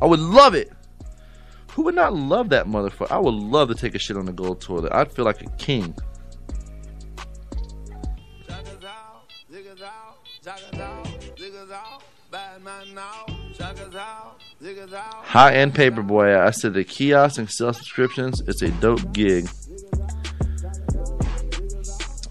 I 0.00 0.06
would 0.06 0.20
love 0.20 0.54
it. 0.54 0.72
Who 1.72 1.82
would 1.82 1.94
not 1.94 2.14
love 2.14 2.48
that 2.50 2.66
motherfucker? 2.66 3.10
I 3.10 3.18
would 3.18 3.34
love 3.34 3.68
to 3.68 3.74
take 3.74 3.94
a 3.94 3.98
shit 3.98 4.16
on 4.16 4.24
the 4.24 4.32
gold 4.32 4.60
toilet. 4.60 4.92
I'd 4.92 5.12
feel 5.12 5.24
like 5.24 5.42
a 5.42 5.50
king. 5.56 5.94
High 15.22 15.54
end 15.54 15.74
paperboy. 15.74 16.38
I 16.38 16.50
said 16.50 16.74
the 16.74 16.84
kiosk 16.84 17.38
and 17.38 17.50
sell 17.50 17.72
subscriptions. 17.72 18.40
It's 18.46 18.62
a 18.62 18.70
dope 18.70 19.12
gig. 19.12 19.48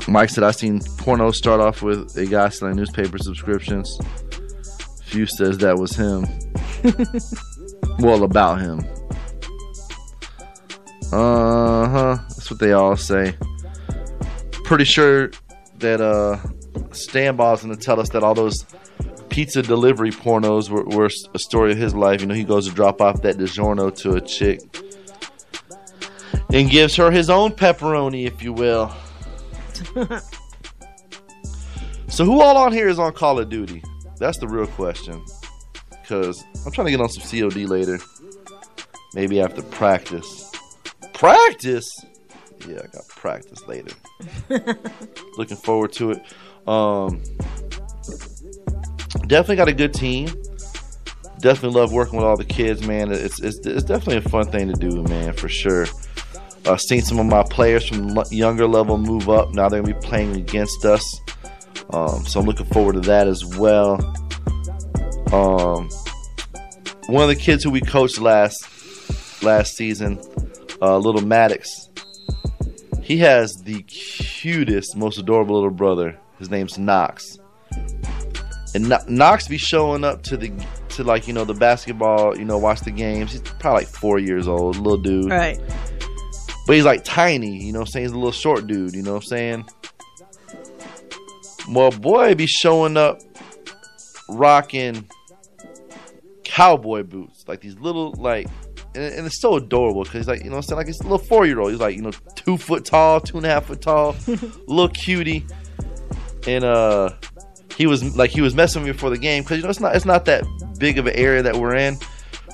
Mike 0.07 0.29
said 0.29 0.43
I 0.43 0.51
seen 0.51 0.81
porno 0.97 1.31
start 1.31 1.61
off 1.61 1.81
with 1.81 2.15
a 2.15 2.25
guy 2.25 2.49
selling 2.49 2.75
newspaper 2.75 3.17
subscriptions. 3.17 3.97
Few 5.03 5.25
says 5.25 5.57
that 5.59 5.77
was 5.77 5.95
him. 5.95 6.25
well, 7.99 8.23
about 8.23 8.61
him. 8.61 8.79
Uh 11.11 11.87
huh. 11.87 12.17
That's 12.29 12.51
what 12.51 12.59
they 12.59 12.73
all 12.73 12.95
say. 12.95 13.35
Pretty 14.63 14.83
sure 14.83 15.31
that 15.79 16.01
uh 16.01 16.37
Stanball's 16.91 17.61
gonna 17.61 17.75
tell 17.75 17.99
us 17.99 18.09
that 18.09 18.23
all 18.23 18.33
those 18.33 18.65
pizza 19.29 19.61
delivery 19.61 20.11
pornos 20.11 20.69
were, 20.69 20.83
were 20.83 21.09
a 21.33 21.39
story 21.39 21.71
of 21.71 21.77
his 21.77 21.95
life. 21.95 22.21
You 22.21 22.27
know, 22.27 22.35
he 22.35 22.43
goes 22.43 22.67
to 22.67 22.73
drop 22.73 23.01
off 23.01 23.21
that 23.23 23.37
DiGiorno 23.37 23.95
to 23.97 24.13
a 24.13 24.21
chick 24.21 24.61
and 26.53 26.69
gives 26.69 26.95
her 26.95 27.11
his 27.11 27.29
own 27.29 27.51
pepperoni, 27.51 28.27
if 28.27 28.43
you 28.43 28.53
will. 28.53 28.95
so, 32.07 32.25
who 32.25 32.41
all 32.41 32.57
on 32.57 32.71
here 32.71 32.88
is 32.88 32.99
on 32.99 33.13
Call 33.13 33.39
of 33.39 33.49
Duty? 33.49 33.83
That's 34.17 34.38
the 34.39 34.47
real 34.47 34.67
question. 34.67 35.23
Because 35.89 36.43
I'm 36.65 36.71
trying 36.71 36.85
to 36.85 36.91
get 36.91 37.01
on 37.01 37.09
some 37.09 37.23
COD 37.23 37.65
later. 37.65 37.99
Maybe 39.13 39.41
after 39.41 39.61
practice. 39.61 40.51
Practice? 41.13 41.89
Yeah, 42.67 42.81
I 42.83 42.88
got 42.88 43.07
practice 43.07 43.65
later. 43.67 43.93
Looking 45.38 45.57
forward 45.57 45.91
to 45.93 46.11
it. 46.11 46.21
Um, 46.67 47.21
definitely 49.27 49.57
got 49.57 49.67
a 49.67 49.73
good 49.73 49.93
team. 49.93 50.29
Definitely 51.39 51.79
love 51.79 51.91
working 51.91 52.17
with 52.17 52.25
all 52.25 52.38
the 52.38 52.45
kids, 52.45 52.88
man. 52.88 53.11
It's, 53.11 53.41
it's, 53.41 53.65
it's 53.65 53.83
definitely 53.83 54.17
a 54.17 54.29
fun 54.29 54.49
thing 54.51 54.67
to 54.67 54.73
do, 54.73 55.03
man, 55.03 55.33
for 55.33 55.49
sure. 55.49 55.88
Uh, 56.65 56.78
seen 56.78 57.01
some 57.01 57.19
of 57.19 57.25
my 57.28 57.43
players 57.43 57.88
from 57.88 58.17
younger 58.32 58.67
level 58.67 58.97
move 58.97 59.30
up. 59.30 59.54
Now 59.54 59.69
they're 59.69 59.82
gonna 59.82 59.93
be 59.93 60.08
playing 60.08 60.36
against 60.36 60.84
us, 60.86 61.21
um, 61.91 62.25
so 62.25 62.39
I'm 62.39 62.45
looking 62.45 62.65
forward 62.67 62.93
to 62.93 63.01
that 63.01 63.28
as 63.28 63.45
well. 63.45 63.95
Um, 65.32 65.89
one 67.08 67.23
of 67.23 67.30
the 67.30 67.36
kids 67.39 67.63
who 67.63 67.69
we 67.69 67.82
coached 67.82 68.19
last 68.19 69.43
last 69.43 69.75
season, 69.75 70.19
uh, 70.82 70.97
little 70.97 71.21
Maddox, 71.21 71.89
he 73.01 73.17
has 73.19 73.54
the 73.63 73.84
cutest, 73.84 74.95
most 74.95 75.19
adorable 75.19 75.56
little 75.56 75.69
brother. 75.69 76.17
His 76.39 76.49
name's 76.49 76.78
Knox, 76.80 77.38
and 78.73 78.89
No- 78.89 79.00
Knox 79.08 79.48
be 79.48 79.58
showing 79.58 80.04
up 80.04 80.23
to 80.23 80.35
the 80.37 80.52
to 80.89 81.04
like 81.04 81.27
you 81.27 81.33
know 81.33 81.46
the 81.46 81.54
basketball, 81.54 82.37
you 82.37 82.46
know, 82.46 82.58
watch 82.58 82.81
the 82.81 82.92
games. 82.92 83.31
He's 83.33 83.42
probably 83.42 83.81
like 83.83 83.87
four 83.87 84.17
years 84.19 84.48
old, 84.48 84.77
little 84.77 84.98
dude. 84.98 85.29
Right. 85.29 85.60
But 86.65 86.75
he's 86.75 86.85
like 86.85 87.03
tiny, 87.03 87.63
you 87.63 87.71
know 87.71 87.79
what 87.79 87.89
I'm 87.89 87.91
saying? 87.91 88.05
He's 88.05 88.11
a 88.11 88.17
little 88.17 88.31
short 88.31 88.67
dude, 88.67 88.93
you 88.93 89.03
know 89.03 89.13
what 89.13 89.23
I'm 89.23 89.27
saying? 89.27 89.65
Well, 91.69 91.91
boy, 91.91 92.35
be 92.35 92.47
showing 92.47 92.97
up 92.97 93.21
rocking 94.29 95.07
cowboy 96.43 97.03
boots, 97.03 97.45
like 97.47 97.61
these 97.61 97.77
little, 97.79 98.13
like, 98.13 98.47
and, 98.95 99.03
and 99.03 99.27
it's 99.27 99.41
so 99.41 99.57
adorable 99.57 100.03
because 100.03 100.19
he's 100.19 100.27
like, 100.27 100.43
you 100.43 100.49
know 100.49 100.55
what 100.55 100.65
I'm 100.65 100.69
saying? 100.69 100.77
Like, 100.77 100.87
it's 100.87 100.99
a 101.01 101.03
little 101.03 101.17
four 101.17 101.45
year 101.45 101.59
old. 101.59 101.71
He's 101.71 101.79
like, 101.79 101.95
you 101.95 102.01
know, 102.01 102.11
two 102.35 102.57
foot 102.57 102.85
tall, 102.85 103.19
two 103.19 103.37
and 103.37 103.45
a 103.45 103.49
half 103.49 103.65
foot 103.65 103.81
tall, 103.81 104.15
little 104.27 104.89
cutie. 104.89 105.45
And, 106.47 106.63
uh, 106.63 107.11
he 107.77 107.87
was 107.87 108.15
like, 108.15 108.31
he 108.31 108.41
was 108.41 108.55
messing 108.55 108.81
with 108.81 108.87
me 108.87 108.93
before 108.93 109.09
the 109.09 109.17
game 109.17 109.43
because, 109.43 109.57
you 109.57 109.63
know, 109.63 109.69
it's 109.69 109.79
not, 109.79 109.95
it's 109.95 110.05
not 110.05 110.25
that 110.25 110.45
big 110.79 110.97
of 110.97 111.07
an 111.07 111.15
area 111.15 111.43
that 111.43 111.55
we're 111.55 111.75
in. 111.75 111.97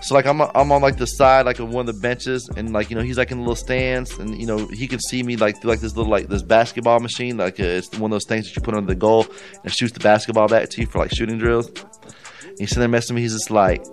So 0.02 0.16
like 0.16 0.26
I'm 0.26 0.41
I'm 0.41 0.72
on 0.72 0.82
like 0.82 0.97
the 0.97 1.06
side 1.06 1.45
like 1.45 1.60
of 1.60 1.70
one 1.70 1.88
of 1.88 1.95
the 1.95 2.02
benches 2.02 2.49
and 2.58 2.74
like 2.74 2.89
you 2.89 2.95
know 2.95 3.04
he's 3.04 3.18
like 3.18 3.32
in 3.32 3.38
the 3.38 3.43
little 3.43 3.56
stands 3.56 4.18
and 4.18 4.36
you 4.39 4.47
know 4.47 4.68
he 4.68 4.88
can 4.88 4.99
see 4.99 5.22
me 5.22 5.36
like 5.38 5.62
through 5.62 5.70
like 5.70 5.80
this 5.80 5.95
little 5.95 6.12
like 6.12 6.28
this 6.28 6.41
basketball 6.41 6.99
machine 6.99 7.38
like 7.38 7.60
uh, 7.60 7.64
it's 7.64 7.91
one 7.97 8.12
of 8.12 8.16
those 8.16 8.26
things 8.26 8.45
that 8.45 8.56
you 8.56 8.62
put 8.64 8.74
under 8.74 8.88
the 8.88 8.95
goal 8.99 9.28
and 9.64 9.72
shoots 9.72 9.93
the 9.93 9.99
basketball 9.99 10.47
back 10.47 10.70
to 10.70 10.82
you 10.82 10.88
for 10.88 10.99
like 10.99 11.12
shooting 11.12 11.38
drills. 11.38 11.68
And 11.68 12.60
he's 12.60 12.70
sitting 12.70 12.82
there 12.82 12.89
messing 12.89 13.16
me. 13.16 13.22
He's 13.22 13.34
just 13.34 13.52
like 13.52 13.86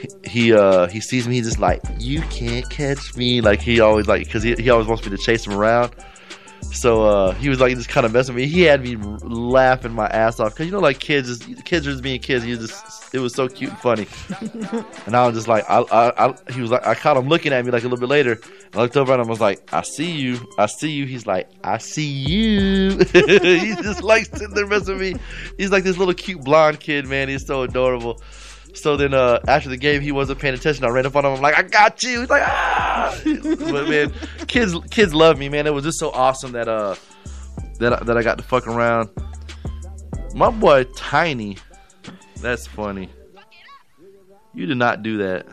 he 0.00 0.08
he, 0.28 0.52
uh 0.52 0.88
he 0.88 1.00
sees 1.00 1.28
me. 1.28 1.36
He's 1.36 1.46
just 1.46 1.58
like 1.58 1.80
you 1.98 2.22
can't 2.22 2.68
catch 2.68 3.16
me. 3.16 3.40
Like 3.40 3.60
he 3.60 3.80
always 3.80 4.06
like 4.08 4.24
because 4.24 4.42
he 4.42 4.54
he 4.54 4.68
always 4.70 4.88
wants 4.88 5.04
me 5.04 5.10
to 5.10 5.18
chase 5.18 5.46
him 5.46 5.54
around. 5.54 5.94
So 6.62 7.04
uh, 7.04 7.32
he 7.32 7.48
was 7.48 7.60
like 7.60 7.76
just 7.76 7.88
kind 7.88 8.06
of 8.06 8.12
messing 8.12 8.34
with 8.34 8.44
me. 8.44 8.48
He 8.48 8.62
had 8.62 8.82
me 8.82 8.96
laughing 8.96 9.92
my 9.92 10.06
ass 10.06 10.40
off 10.40 10.54
because 10.54 10.66
you 10.66 10.72
know, 10.72 10.78
like 10.78 11.00
kids, 11.00 11.38
just, 11.38 11.64
kids 11.64 11.86
are 11.86 11.92
just 11.92 12.02
being 12.02 12.20
kids. 12.20 12.44
He 12.44 12.54
just 12.56 13.14
it 13.14 13.18
was 13.18 13.34
so 13.34 13.48
cute 13.48 13.70
and 13.70 13.78
funny. 13.78 14.06
and 15.06 15.14
I 15.14 15.26
was 15.26 15.34
just 15.36 15.48
like, 15.48 15.64
I, 15.68 15.80
I, 15.80 16.28
I, 16.28 16.34
he 16.52 16.62
was 16.62 16.70
like, 16.70 16.86
I 16.86 16.94
caught 16.94 17.16
him 17.16 17.28
looking 17.28 17.52
at 17.52 17.64
me 17.64 17.70
like 17.70 17.82
a 17.82 17.86
little 17.86 17.98
bit 17.98 18.08
later. 18.08 18.40
I 18.74 18.78
looked 18.78 18.96
over 18.96 19.12
at 19.12 19.20
him. 19.20 19.26
I 19.26 19.28
was 19.28 19.40
like, 19.40 19.68
I 19.72 19.82
see 19.82 20.10
you, 20.10 20.40
I 20.58 20.66
see 20.66 20.90
you. 20.90 21.04
He's 21.04 21.26
like, 21.26 21.48
I 21.62 21.78
see 21.78 22.06
you. 22.06 22.90
he 23.12 23.74
just 23.82 24.02
like 24.02 24.26
sitting 24.26 24.54
there 24.54 24.66
messing 24.66 24.98
with 24.98 25.14
me. 25.14 25.20
He's 25.58 25.70
like 25.70 25.84
this 25.84 25.98
little 25.98 26.14
cute 26.14 26.42
blonde 26.42 26.80
kid, 26.80 27.06
man. 27.06 27.28
He's 27.28 27.46
so 27.46 27.62
adorable. 27.62 28.20
So 28.74 28.96
then, 28.96 29.12
uh, 29.12 29.38
after 29.46 29.68
the 29.68 29.76
game, 29.76 30.00
he 30.00 30.12
wasn't 30.12 30.38
paying 30.38 30.54
attention. 30.54 30.84
I 30.84 30.88
ran 30.88 31.04
up 31.06 31.14
on 31.14 31.24
him. 31.24 31.32
I'm 31.32 31.40
like, 31.42 31.56
I 31.56 31.62
got 31.62 32.02
you. 32.02 32.20
He's 32.20 32.30
like, 32.30 32.42
ah. 32.44 33.20
but 33.24 33.88
man, 33.88 34.12
kids, 34.46 34.74
kids 34.90 35.14
love 35.14 35.38
me, 35.38 35.48
man. 35.48 35.66
It 35.66 35.74
was 35.74 35.84
just 35.84 35.98
so 35.98 36.10
awesome 36.10 36.52
that 36.52 36.68
uh, 36.68 36.94
that 37.78 37.92
I, 37.92 38.04
that 38.04 38.16
I 38.16 38.22
got 38.22 38.38
to 38.38 38.44
fuck 38.44 38.66
around. 38.66 39.10
My 40.34 40.50
boy 40.50 40.84
Tiny, 40.96 41.58
that's 42.40 42.66
funny. 42.66 43.10
You 44.54 44.66
did 44.66 44.78
not 44.78 45.02
do 45.02 45.18
that. 45.18 45.46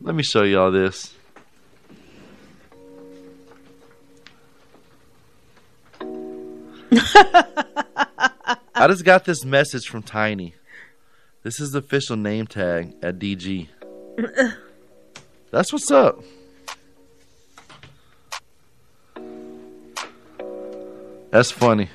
Let 0.00 0.14
me 0.14 0.22
show 0.22 0.42
y'all 0.42 0.72
this. 0.72 1.14
I 8.74 8.88
just 8.88 9.04
got 9.04 9.24
this 9.24 9.44
message 9.44 9.86
from 9.86 10.02
Tiny. 10.02 10.54
This 11.42 11.58
is 11.58 11.72
the 11.72 11.80
official 11.80 12.16
name 12.16 12.46
tag 12.46 12.94
at 13.02 13.18
DG. 13.18 13.66
That's 15.50 15.72
what's 15.72 15.90
up. 15.90 16.20
That's 21.32 21.50
funny. 21.50 21.88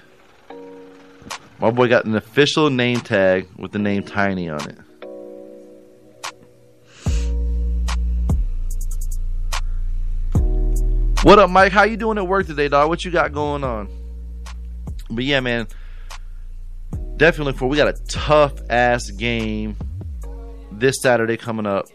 My 1.60 1.72
boy 1.72 1.88
got 1.88 2.04
an 2.04 2.16
official 2.16 2.70
name 2.70 3.00
tag 3.00 3.48
with 3.58 3.72
the 3.72 3.80
name 3.80 4.04
Tiny 4.04 4.50
on 4.50 4.70
it. 4.70 4.78
What 11.24 11.40
up, 11.40 11.50
Mike? 11.50 11.72
How 11.72 11.84
you 11.84 11.96
doing 11.96 12.18
at 12.18 12.28
work 12.28 12.48
today, 12.48 12.68
dog? 12.68 12.90
What 12.90 13.06
you 13.06 13.12
got 13.12 13.32
going 13.32 13.64
on? 13.64 13.88
But 15.10 15.24
yeah, 15.24 15.40
man. 15.40 15.68
Definitely 17.18 17.54
for 17.54 17.68
we 17.68 17.78
got 17.78 17.88
a 17.88 18.00
tough 18.08 18.54
ass 18.70 19.10
game 19.10 19.76
this 20.72 21.02
Saturday 21.02 21.36
coming 21.36 21.66
up. 21.66 21.88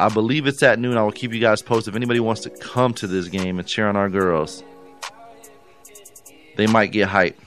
I 0.00 0.08
believe 0.08 0.46
it's 0.46 0.62
at 0.62 0.78
noon. 0.80 0.96
I 0.96 1.02
will 1.02 1.12
keep 1.12 1.32
you 1.32 1.40
guys 1.40 1.62
posted. 1.62 1.92
If 1.92 1.96
anybody 1.96 2.20
wants 2.20 2.42
to 2.42 2.50
come 2.50 2.92
to 2.94 3.06
this 3.06 3.28
game 3.28 3.58
and 3.58 3.66
cheer 3.66 3.88
on 3.88 3.96
our 3.96 4.08
girls, 4.08 4.64
they 6.56 6.66
might 6.66 6.90
get 6.90 7.08
hype. 7.08 7.38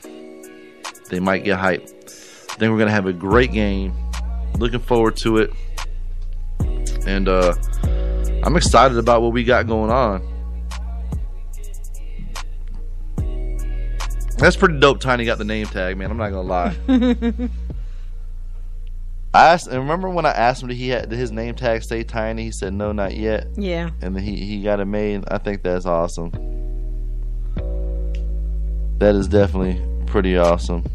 They 1.09 1.19
might 1.19 1.43
get 1.43 1.59
hype. 1.59 1.83
I 1.83 2.55
think 2.55 2.71
we're 2.71 2.79
gonna 2.79 2.91
have 2.91 3.07
a 3.07 3.13
great 3.13 3.51
game. 3.51 3.93
Looking 4.57 4.79
forward 4.79 5.17
to 5.17 5.37
it. 5.37 5.53
And 7.05 7.27
uh 7.27 7.53
I'm 8.43 8.55
excited 8.55 8.97
about 8.97 9.21
what 9.21 9.33
we 9.33 9.43
got 9.43 9.67
going 9.67 9.91
on. 9.91 10.30
That's 14.41 14.55
pretty 14.55 14.79
dope. 14.79 14.99
Tiny 14.99 15.23
got 15.23 15.37
the 15.37 15.43
name 15.43 15.67
tag, 15.67 15.97
man. 15.97 16.09
I'm 16.09 16.17
not 16.17 16.31
gonna 16.31 16.41
lie. 16.41 16.75
I 19.35 19.49
asked, 19.49 19.67
and 19.67 19.77
remember 19.77 20.09
when 20.09 20.25
I 20.25 20.31
asked 20.31 20.63
him 20.63 20.69
did 20.69 20.77
he 20.77 20.89
had 20.89 21.09
did 21.11 21.19
his 21.19 21.31
name 21.31 21.53
tag 21.53 21.83
say 21.83 22.03
Tiny? 22.03 22.45
He 22.45 22.51
said 22.51 22.73
no, 22.73 22.91
not 22.91 23.15
yet. 23.15 23.49
Yeah. 23.55 23.91
And 24.01 24.15
then 24.15 24.23
he 24.23 24.43
he 24.43 24.63
got 24.63 24.79
it 24.79 24.85
made. 24.85 25.25
I 25.27 25.37
think 25.37 25.61
that's 25.61 25.85
awesome. 25.85 26.31
That 28.97 29.13
is 29.13 29.27
definitely 29.27 29.79
pretty 30.07 30.35
awesome. 30.35 30.85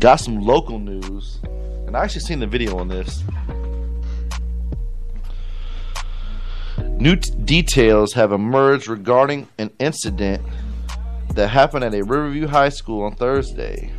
Got 0.00 0.16
some 0.16 0.40
local 0.40 0.80
news, 0.80 1.38
and 1.86 1.96
I 1.96 2.02
actually 2.02 2.22
seen 2.22 2.40
the 2.40 2.48
video 2.48 2.78
on 2.78 2.88
this. 2.88 3.22
New 6.98 7.14
t- 7.14 7.32
details 7.44 8.12
have 8.14 8.32
emerged 8.32 8.88
regarding 8.88 9.46
an 9.58 9.70
incident 9.78 10.42
that 11.34 11.48
happened 11.48 11.84
at 11.84 11.94
a 11.94 12.02
Riverview 12.02 12.46
High 12.46 12.68
School 12.68 13.02
on 13.04 13.14
Thursday. 13.14 13.90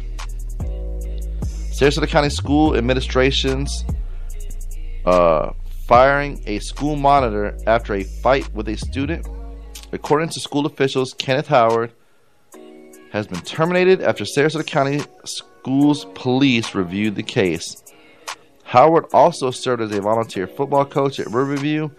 Sarasota 1.72 2.08
County 2.08 2.30
School 2.30 2.76
Administration's 2.76 3.86
uh, 5.06 5.54
firing 5.88 6.42
a 6.46 6.60
school 6.60 6.96
monitor 6.96 7.58
after 7.66 7.96
a 7.96 8.04
fight 8.04 8.54
with 8.54 8.68
a 8.70 8.78
student. 8.78 9.28
According 9.92 10.30
to 10.30 10.40
school 10.40 10.66
officials, 10.66 11.14
Kenneth 11.14 11.48
Howard 11.48 11.92
has 13.12 13.28
been 13.28 13.42
terminated 13.42 14.02
after 14.02 14.24
Sarasota 14.24 14.66
County 14.66 15.02
Schools 15.26 16.06
Police 16.14 16.76
reviewed 16.76 17.16
the 17.16 17.24
case. 17.24 17.84
Howard 18.64 19.06
also 19.14 19.52
served 19.52 19.82
as 19.82 19.92
a 19.92 20.02
volunteer 20.02 20.48
football 20.48 20.86
coach 20.86 21.20
at 21.20 21.28
Riverview 21.28 21.90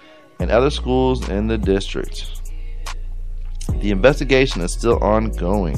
and 0.41 0.51
other 0.51 0.70
schools 0.70 1.28
in 1.28 1.47
the 1.47 1.59
district. 1.59 2.41
The 3.81 3.91
investigation 3.91 4.62
is 4.62 4.73
still 4.73 5.03
ongoing. 5.03 5.77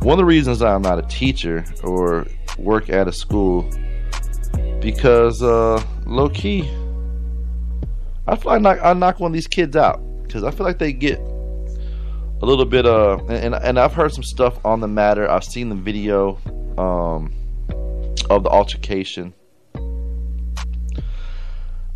One 0.00 0.12
of 0.12 0.18
the 0.18 0.24
reasons 0.24 0.62
I'm 0.62 0.82
not 0.82 0.98
a 0.98 1.02
teacher 1.02 1.64
or 1.82 2.26
work 2.58 2.90
at 2.90 3.08
a 3.08 3.12
school 3.12 3.68
because 4.80 5.42
uh, 5.42 5.82
low 6.04 6.28
key, 6.28 6.62
I 8.26 8.36
feel 8.36 8.52
like 8.52 8.58
I 8.58 8.58
knock, 8.58 8.78
I 8.82 8.92
knock 8.92 9.20
one 9.20 9.30
of 9.30 9.34
these 9.34 9.48
kids 9.48 9.76
out 9.76 10.00
because 10.22 10.44
I 10.44 10.50
feel 10.50 10.64
like 10.64 10.78
they 10.78 10.92
get 10.92 11.18
a 11.18 12.44
little 12.44 12.66
bit 12.66 12.84
uh 12.84 13.16
and 13.28 13.54
and 13.54 13.78
I've 13.78 13.94
heard 13.94 14.12
some 14.12 14.22
stuff 14.22 14.64
on 14.64 14.80
the 14.80 14.88
matter. 14.88 15.28
I've 15.30 15.44
seen 15.44 15.68
the 15.68 15.74
video 15.74 16.38
um 16.76 17.32
of 18.28 18.42
the 18.42 18.50
altercation. 18.50 19.32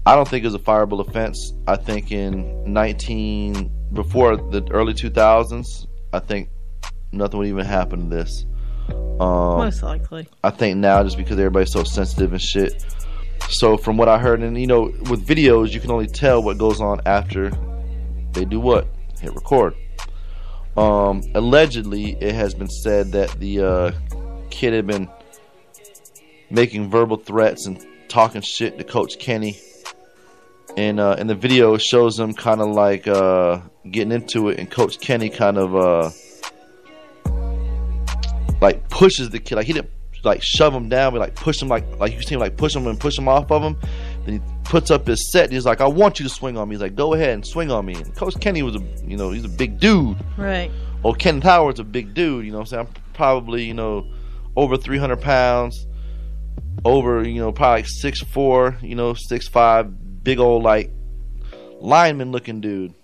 I 0.07 0.17
don't 0.17 0.27
think 0.27 0.45
it's 0.45 0.55
a 0.55 0.59
fireable 0.59 1.07
offense. 1.07 1.53
I 1.67 1.77
think 1.77 2.11
in 2.11 2.73
19 2.73 3.71
before 3.93 4.37
the 4.37 4.67
early 4.71 4.95
2000s, 4.95 5.87
I 6.13 6.19
think 6.21 6.49
nothing 7.13 7.39
would 7.39 7.49
even 7.49 7.65
happen 7.65 8.09
to 8.09 8.17
this. 8.17 8.47
Um, 9.21 9.59
Most 9.59 9.83
likely. 9.83 10.29
I 10.43 10.51
think 10.51 10.79
now 10.79 11.03
just 11.03 11.17
because 11.17 11.39
everybody's 11.39 11.73
so 11.73 11.85
sensitive 11.85 12.33
and 12.33 12.41
shit. 12.41 12.85
So 13.49 13.77
from 13.77 13.97
what 13.97 14.09
I 14.09 14.19
heard, 14.19 14.41
and 14.41 14.59
you 14.59 14.67
know, 14.67 14.83
with 14.83 15.27
videos, 15.27 15.73
you 15.73 15.81
can 15.81 15.91
only 15.91 16.07
tell 16.07 16.43
what 16.43 16.59
goes 16.59 16.81
on 16.81 17.01
after 17.07 17.51
they 18.33 18.45
do 18.45 18.61
what 18.61 18.87
hit 19.21 19.35
record. 19.35 19.75
Um, 20.77 21.23
allegedly, 21.35 22.17
it 22.21 22.35
has 22.35 22.55
been 22.55 22.69
said 22.69 23.13
that 23.13 23.31
the 23.41 23.61
uh, 23.61 23.93
kid 24.51 24.73
had 24.73 24.87
been 24.87 25.09
making 26.49 26.91
verbal 26.91 27.17
threats 27.17 27.67
and 27.67 27.85
talking 28.09 28.41
shit 28.41 28.79
to 28.79 28.85
Coach 28.85 29.19
Kenny. 29.19 29.59
And 30.77 31.01
uh, 31.01 31.17
in 31.19 31.27
the 31.27 31.35
video, 31.35 31.75
it 31.75 31.83
shows 31.83 32.19
him 32.19 32.33
kind 32.33 32.61
of 32.61 32.69
like 32.69 33.07
uh, 33.07 33.61
getting 33.91 34.13
into 34.13 34.49
it, 34.49 34.59
and 34.59 34.71
Coach 34.71 35.01
Kenny 35.01 35.29
kind 35.29 35.59
of 35.59 35.77
uh, 35.77 36.11
like 38.61 38.89
pushes 38.89 39.31
the 39.31 39.39
kid. 39.39 39.57
Like 39.57 39.67
he 39.67 39.73
didn't 39.73 39.91
like 40.25 40.43
shove 40.43 40.75
him 40.75 40.89
down, 40.89 41.13
but 41.13 41.21
like 41.21 41.35
push 41.35 41.61
him 41.61 41.69
like 41.69 41.85
like 41.99 42.13
you 42.13 42.23
see 42.23 42.35
him 42.35 42.41
like 42.41 42.57
push 42.57 42.75
him 42.75 42.87
and 42.87 42.99
push 43.01 43.19
him 43.19 43.29
off 43.29 43.51
of 43.51 43.63
him. 43.63 43.77
Then 44.25 44.35
he 44.35 44.41
puts 44.65 44.91
up 44.91 45.07
his 45.07 45.31
set. 45.33 45.45
And 45.45 45.53
he's 45.53 45.65
like, 45.65 45.81
"I 45.81 45.89
want 45.89 46.21
you 46.21 46.25
to 46.25 46.31
swing 46.31 46.57
on 46.57 46.69
me." 46.69 46.75
He's 46.75 46.83
like, 46.83 46.95
"Go 46.95 47.15
ahead 47.15 47.31
and 47.31 47.47
swing 47.47 47.71
on 47.71 47.85
me." 47.85 47.95
And 47.95 48.15
Coach 48.15 48.39
Kenny 48.41 48.63
was 48.63 48.77
a 48.77 48.81
you 49.07 49.17
know 49.17 49.31
he's 49.31 49.45
a 49.45 49.49
big 49.49 49.81
dude. 49.81 50.17
Right. 50.37 50.71
Well, 51.03 51.15
Ken 51.15 51.41
Howard's 51.41 51.81
a 51.81 51.85
big 51.85 52.15
dude. 52.15 52.45
You 52.45 52.53
know 52.53 52.59
what 52.59 52.73
I'm 52.73 52.87
saying? 52.87 52.87
I'm 52.87 53.13
probably 53.15 53.65
you 53.65 53.75
know 53.75 54.07
over 54.57 54.77
300 54.77 55.21
pounds, 55.21 55.87
over 56.85 57.27
you 57.27 57.41
know 57.41 57.53
probably 57.53 57.83
like 57.83 57.89
six 57.89 58.21
four, 58.21 58.77
you 58.83 58.95
know 58.95 59.15
six 59.15 59.49
five, 59.49 59.93
big 60.23 60.39
old 60.39 60.63
like 60.63 60.91
lineman 61.81 62.33
looking 62.33 62.61
dude. 62.61 62.95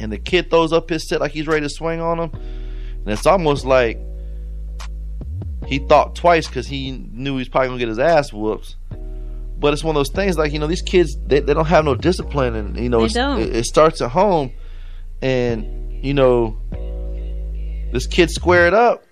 And 0.00 0.12
the 0.12 0.18
kid 0.18 0.50
throws 0.50 0.72
up 0.72 0.88
his 0.88 1.08
set 1.08 1.20
like 1.20 1.32
he's 1.32 1.46
ready 1.46 1.62
to 1.62 1.68
swing 1.68 2.00
on 2.00 2.20
him, 2.20 2.30
and 2.32 3.08
it's 3.08 3.26
almost 3.26 3.64
like 3.64 3.98
he 5.66 5.80
thought 5.80 6.14
twice 6.14 6.46
because 6.46 6.66
he 6.66 6.92
knew 6.92 7.36
he's 7.36 7.48
probably 7.48 7.68
gonna 7.68 7.80
get 7.80 7.88
his 7.88 7.98
ass 7.98 8.32
whoops. 8.32 8.76
But 9.58 9.72
it's 9.72 9.82
one 9.82 9.96
of 9.96 10.00
those 10.00 10.14
things 10.14 10.38
like 10.38 10.52
you 10.52 10.60
know 10.60 10.68
these 10.68 10.82
kids 10.82 11.16
they, 11.26 11.40
they 11.40 11.52
don't 11.52 11.66
have 11.66 11.84
no 11.84 11.94
discipline 11.96 12.54
and 12.54 12.78
you 12.78 12.88
know. 12.88 13.00
It, 13.40 13.56
it 13.56 13.64
starts 13.64 14.00
at 14.00 14.10
home, 14.10 14.52
and 15.20 16.04
you 16.04 16.14
know 16.14 16.56
this 17.92 18.06
kid 18.06 18.30
squared 18.30 18.74
up 18.74 19.02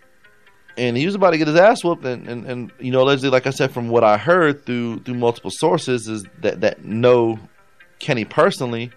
and 0.77 0.97
he 0.97 1.07
was 1.07 1.15
about 1.15 1.31
to 1.31 1.39
get 1.39 1.47
his 1.47 1.57
ass 1.57 1.83
whooped. 1.83 2.05
And, 2.05 2.29
and, 2.29 2.47
and 2.47 2.73
you 2.79 2.91
know, 2.91 3.03
allegedly, 3.03 3.31
like 3.31 3.47
I 3.47 3.51
said, 3.51 3.73
from 3.73 3.89
what 3.89 4.05
I 4.05 4.17
heard 4.17 4.67
through 4.67 5.01
through 5.01 5.15
multiple 5.15 5.51
sources, 5.53 6.09
is 6.09 6.25
that 6.41 6.61
that 6.61 6.85
know 6.85 7.39
Kenny 7.99 8.25
personally. 8.25 8.91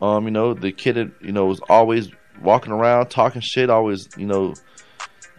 Um, 0.00 0.26
you 0.26 0.30
know, 0.30 0.54
the 0.54 0.70
kid, 0.70 0.96
had, 0.96 1.12
you 1.20 1.32
know, 1.32 1.46
was 1.46 1.60
always 1.68 2.08
walking 2.40 2.72
around 2.72 3.08
talking 3.08 3.40
shit, 3.40 3.68
always, 3.68 4.08
you 4.16 4.26
know, 4.26 4.54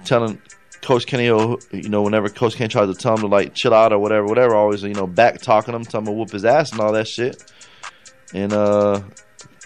telling 0.04 0.42
Coach 0.82 1.06
Kenny, 1.06 1.30
oh, 1.30 1.60
you 1.72 1.88
know, 1.88 2.02
whenever 2.02 2.28
Coach 2.30 2.56
Kenny 2.56 2.68
tries 2.68 2.94
to 2.94 2.94
tell 2.94 3.14
him 3.16 3.22
to 3.22 3.28
like 3.28 3.54
chill 3.54 3.74
out 3.74 3.94
or 3.94 4.00
whatever, 4.00 4.26
whatever, 4.26 4.56
always, 4.56 4.84
you 4.84 4.94
know, 4.94 5.08
back 5.08 5.42
talking 5.42 5.74
him, 5.74 5.84
telling 5.84 6.08
him 6.08 6.14
to 6.14 6.18
whoop 6.18 6.32
his 6.32 6.46
ass 6.46 6.72
and 6.72 6.82
all 6.82 6.92
that 6.92 7.08
shit. 7.08 7.52
And 8.34 8.52
uh, 8.54 9.02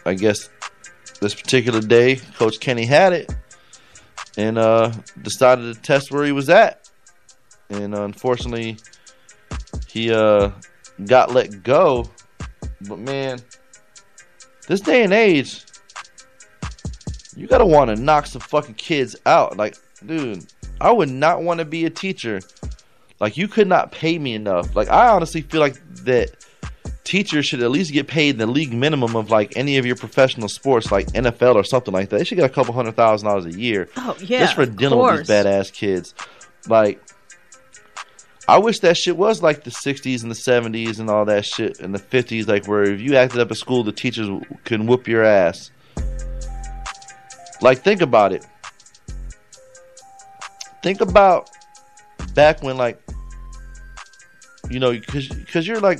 I 0.06 0.14
guess 0.14 0.50
this 1.20 1.34
particular 1.34 1.82
day, 1.82 2.18
Coach 2.38 2.60
Kenny 2.60 2.86
had 2.86 3.14
it 3.14 3.34
and 4.38 4.58
uh, 4.58 4.92
decided 5.22 5.74
to 5.74 5.82
test 5.82 6.12
where 6.12 6.26
he 6.26 6.32
was 6.32 6.50
at. 6.50 6.90
And 7.70 7.96
uh, 7.96 8.04
unfortunately, 8.04 8.78
he 9.88 10.12
uh, 10.14 10.52
got 11.06 11.32
let 11.32 11.64
go. 11.64 12.10
But 12.82 13.00
man, 13.00 13.40
this 14.68 14.82
day 14.82 15.04
and 15.04 15.14
age, 15.14 15.64
you 17.36 17.48
gotta 17.48 17.66
want 17.66 17.90
to 17.90 18.02
knock 18.02 18.26
some 18.28 18.42
fucking 18.42 18.76
kids 18.76 19.16
out. 19.26 19.58
Like, 19.58 19.76
dude, 20.06 20.46
I 20.82 20.92
would 20.92 21.10
not 21.10 21.44
want 21.44 21.60
to 21.60 21.66
be 21.66 21.86
a 21.86 21.90
teacher. 21.90 22.42
Like, 23.20 23.38
you 23.38 23.48
could 23.48 23.68
not 23.68 23.92
pay 23.92 24.20
me 24.20 24.34
enough. 24.34 24.76
Like, 24.76 24.90
I 24.90 25.08
honestly 25.08 25.42
feel 25.42 25.62
like 25.62 25.76
that 26.04 26.36
teachers 27.04 27.46
should 27.46 27.62
at 27.62 27.72
least 27.72 27.92
get 27.92 28.08
paid 28.08 28.38
the 28.38 28.48
league 28.48 28.74
minimum 28.74 29.16
of 29.16 29.30
like 29.30 29.56
any 29.58 29.78
of 29.78 29.86
your 29.86 29.96
professional 29.96 30.48
sports, 30.48 30.92
like 30.92 31.08
NFL 31.08 31.56
or 31.56 31.64
something 31.64 31.94
like 31.94 32.10
that. 32.10 32.18
They 32.18 32.24
should 32.24 32.38
get 32.38 32.50
a 32.50 32.54
couple 32.54 32.74
hundred 32.74 32.96
thousand 32.96 33.28
dollars 33.28 33.46
a 33.46 33.52
year. 33.52 33.90
Oh 33.98 34.16
yeah, 34.20 34.40
just 34.40 34.56
for 34.56 34.66
dealing 34.66 35.00
with 35.00 35.28
these 35.28 35.30
badass 35.30 35.72
kids. 35.72 36.14
Like, 36.68 37.02
I 38.48 38.58
wish 38.58 38.80
that 38.80 38.98
shit 38.98 39.18
was 39.18 39.42
like 39.42 39.64
the 39.64 39.72
'60s 39.72 40.24
and 40.24 40.32
the 40.32 40.36
'70s 40.36 41.00
and 41.00 41.10
all 41.10 41.26
that 41.26 41.46
shit 41.46 41.80
and 41.80 41.94
the 41.94 42.00
'50s, 42.00 42.48
like 42.48 42.68
where 42.68 42.84
if 42.84 43.02
you 43.02 43.16
acted 43.16 43.42
up 43.42 43.52
at 43.52 43.58
school, 43.58 43.84
the 43.84 43.92
teachers 43.92 44.30
can 44.64 44.88
whoop 44.88 45.08
your 45.08 45.24
ass. 45.24 45.72
Like, 47.62 47.80
think 47.80 48.02
about 48.02 48.34
it. 48.34 48.46
Think 50.82 51.00
about 51.00 51.50
back 52.34 52.62
when, 52.62 52.76
like, 52.76 53.02
you 54.70 54.80
know, 54.80 54.92
because 54.92 55.30
because 55.30 55.66
you're 55.66 55.80
like 55.80 56.00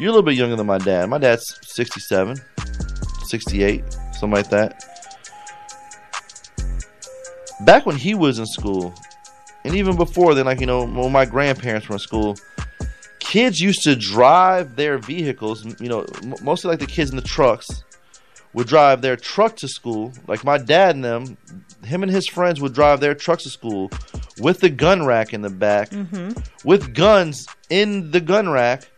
you're 0.00 0.08
a 0.08 0.12
little 0.12 0.22
bit 0.22 0.34
younger 0.34 0.56
than 0.56 0.66
my 0.66 0.78
dad. 0.78 1.08
My 1.08 1.18
dad's 1.18 1.58
67, 1.62 2.36
68, 3.26 3.84
something 4.12 4.30
like 4.30 4.48
that. 4.50 4.82
Back 7.64 7.84
when 7.86 7.96
he 7.96 8.14
was 8.14 8.38
in 8.38 8.46
school, 8.46 8.94
and 9.64 9.74
even 9.74 9.96
before 9.96 10.34
then, 10.34 10.46
like, 10.46 10.60
you 10.60 10.66
know, 10.66 10.86
when 10.86 11.12
my 11.12 11.26
grandparents 11.26 11.88
were 11.88 11.96
in 11.96 11.98
school, 11.98 12.36
kids 13.18 13.60
used 13.60 13.82
to 13.82 13.94
drive 13.94 14.76
their 14.76 14.96
vehicles, 14.98 15.64
you 15.80 15.88
know, 15.88 16.06
mostly 16.42 16.70
like 16.70 16.78
the 16.80 16.86
kids 16.86 17.10
in 17.10 17.16
the 17.16 17.22
trucks 17.22 17.84
would 18.54 18.66
drive 18.66 19.02
their 19.02 19.16
truck 19.16 19.56
to 19.56 19.68
school. 19.68 20.12
Like 20.26 20.42
my 20.42 20.56
dad 20.58 20.94
and 20.96 21.04
them, 21.04 21.36
him 21.84 22.02
and 22.02 22.10
his 22.10 22.26
friends 22.26 22.60
would 22.60 22.72
drive 22.72 23.00
their 23.00 23.14
trucks 23.14 23.42
to 23.44 23.50
school 23.50 23.90
with 24.40 24.60
the 24.60 24.70
gun 24.70 25.04
rack 25.04 25.34
in 25.34 25.42
the 25.42 25.50
back, 25.50 25.90
Mm-hmm. 25.90 26.30
with 26.64 26.94
guns 26.94 27.46
in 27.68 28.10
the 28.10 28.20
gun 28.20 28.48
rack 28.48 28.89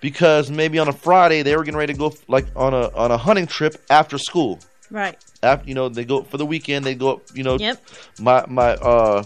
because 0.00 0.50
maybe 0.50 0.78
on 0.78 0.88
a 0.88 0.92
Friday 0.92 1.42
they 1.42 1.56
were 1.56 1.64
getting 1.64 1.78
ready 1.78 1.92
to 1.92 1.98
go 1.98 2.14
like 2.28 2.46
on 2.56 2.74
a 2.74 2.88
on 2.94 3.10
a 3.10 3.16
hunting 3.16 3.46
trip 3.46 3.76
after 3.90 4.18
school. 4.18 4.60
Right. 4.90 5.18
After 5.42 5.68
you 5.68 5.74
know 5.74 5.88
they 5.88 6.04
go 6.04 6.22
for 6.22 6.36
the 6.36 6.46
weekend, 6.46 6.84
they 6.84 6.94
go 6.94 7.14
up. 7.14 7.22
You 7.34 7.42
know, 7.42 7.58
Yep. 7.58 7.82
my 8.20 8.44
my 8.48 8.70
uh 8.74 9.24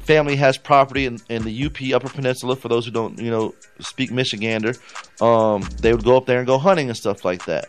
family 0.00 0.36
has 0.36 0.56
property 0.56 1.04
in, 1.06 1.18
in 1.28 1.42
the 1.42 1.64
UP 1.66 1.76
Upper 1.94 2.08
Peninsula. 2.08 2.54
For 2.56 2.68
those 2.68 2.84
who 2.84 2.92
don't 2.92 3.18
you 3.18 3.30
know 3.30 3.54
speak 3.80 4.10
Michigander, 4.10 4.78
um, 5.22 5.62
they 5.80 5.92
would 5.92 6.04
go 6.04 6.16
up 6.16 6.26
there 6.26 6.38
and 6.38 6.46
go 6.46 6.58
hunting 6.58 6.88
and 6.88 6.96
stuff 6.96 7.24
like 7.24 7.44
that. 7.46 7.68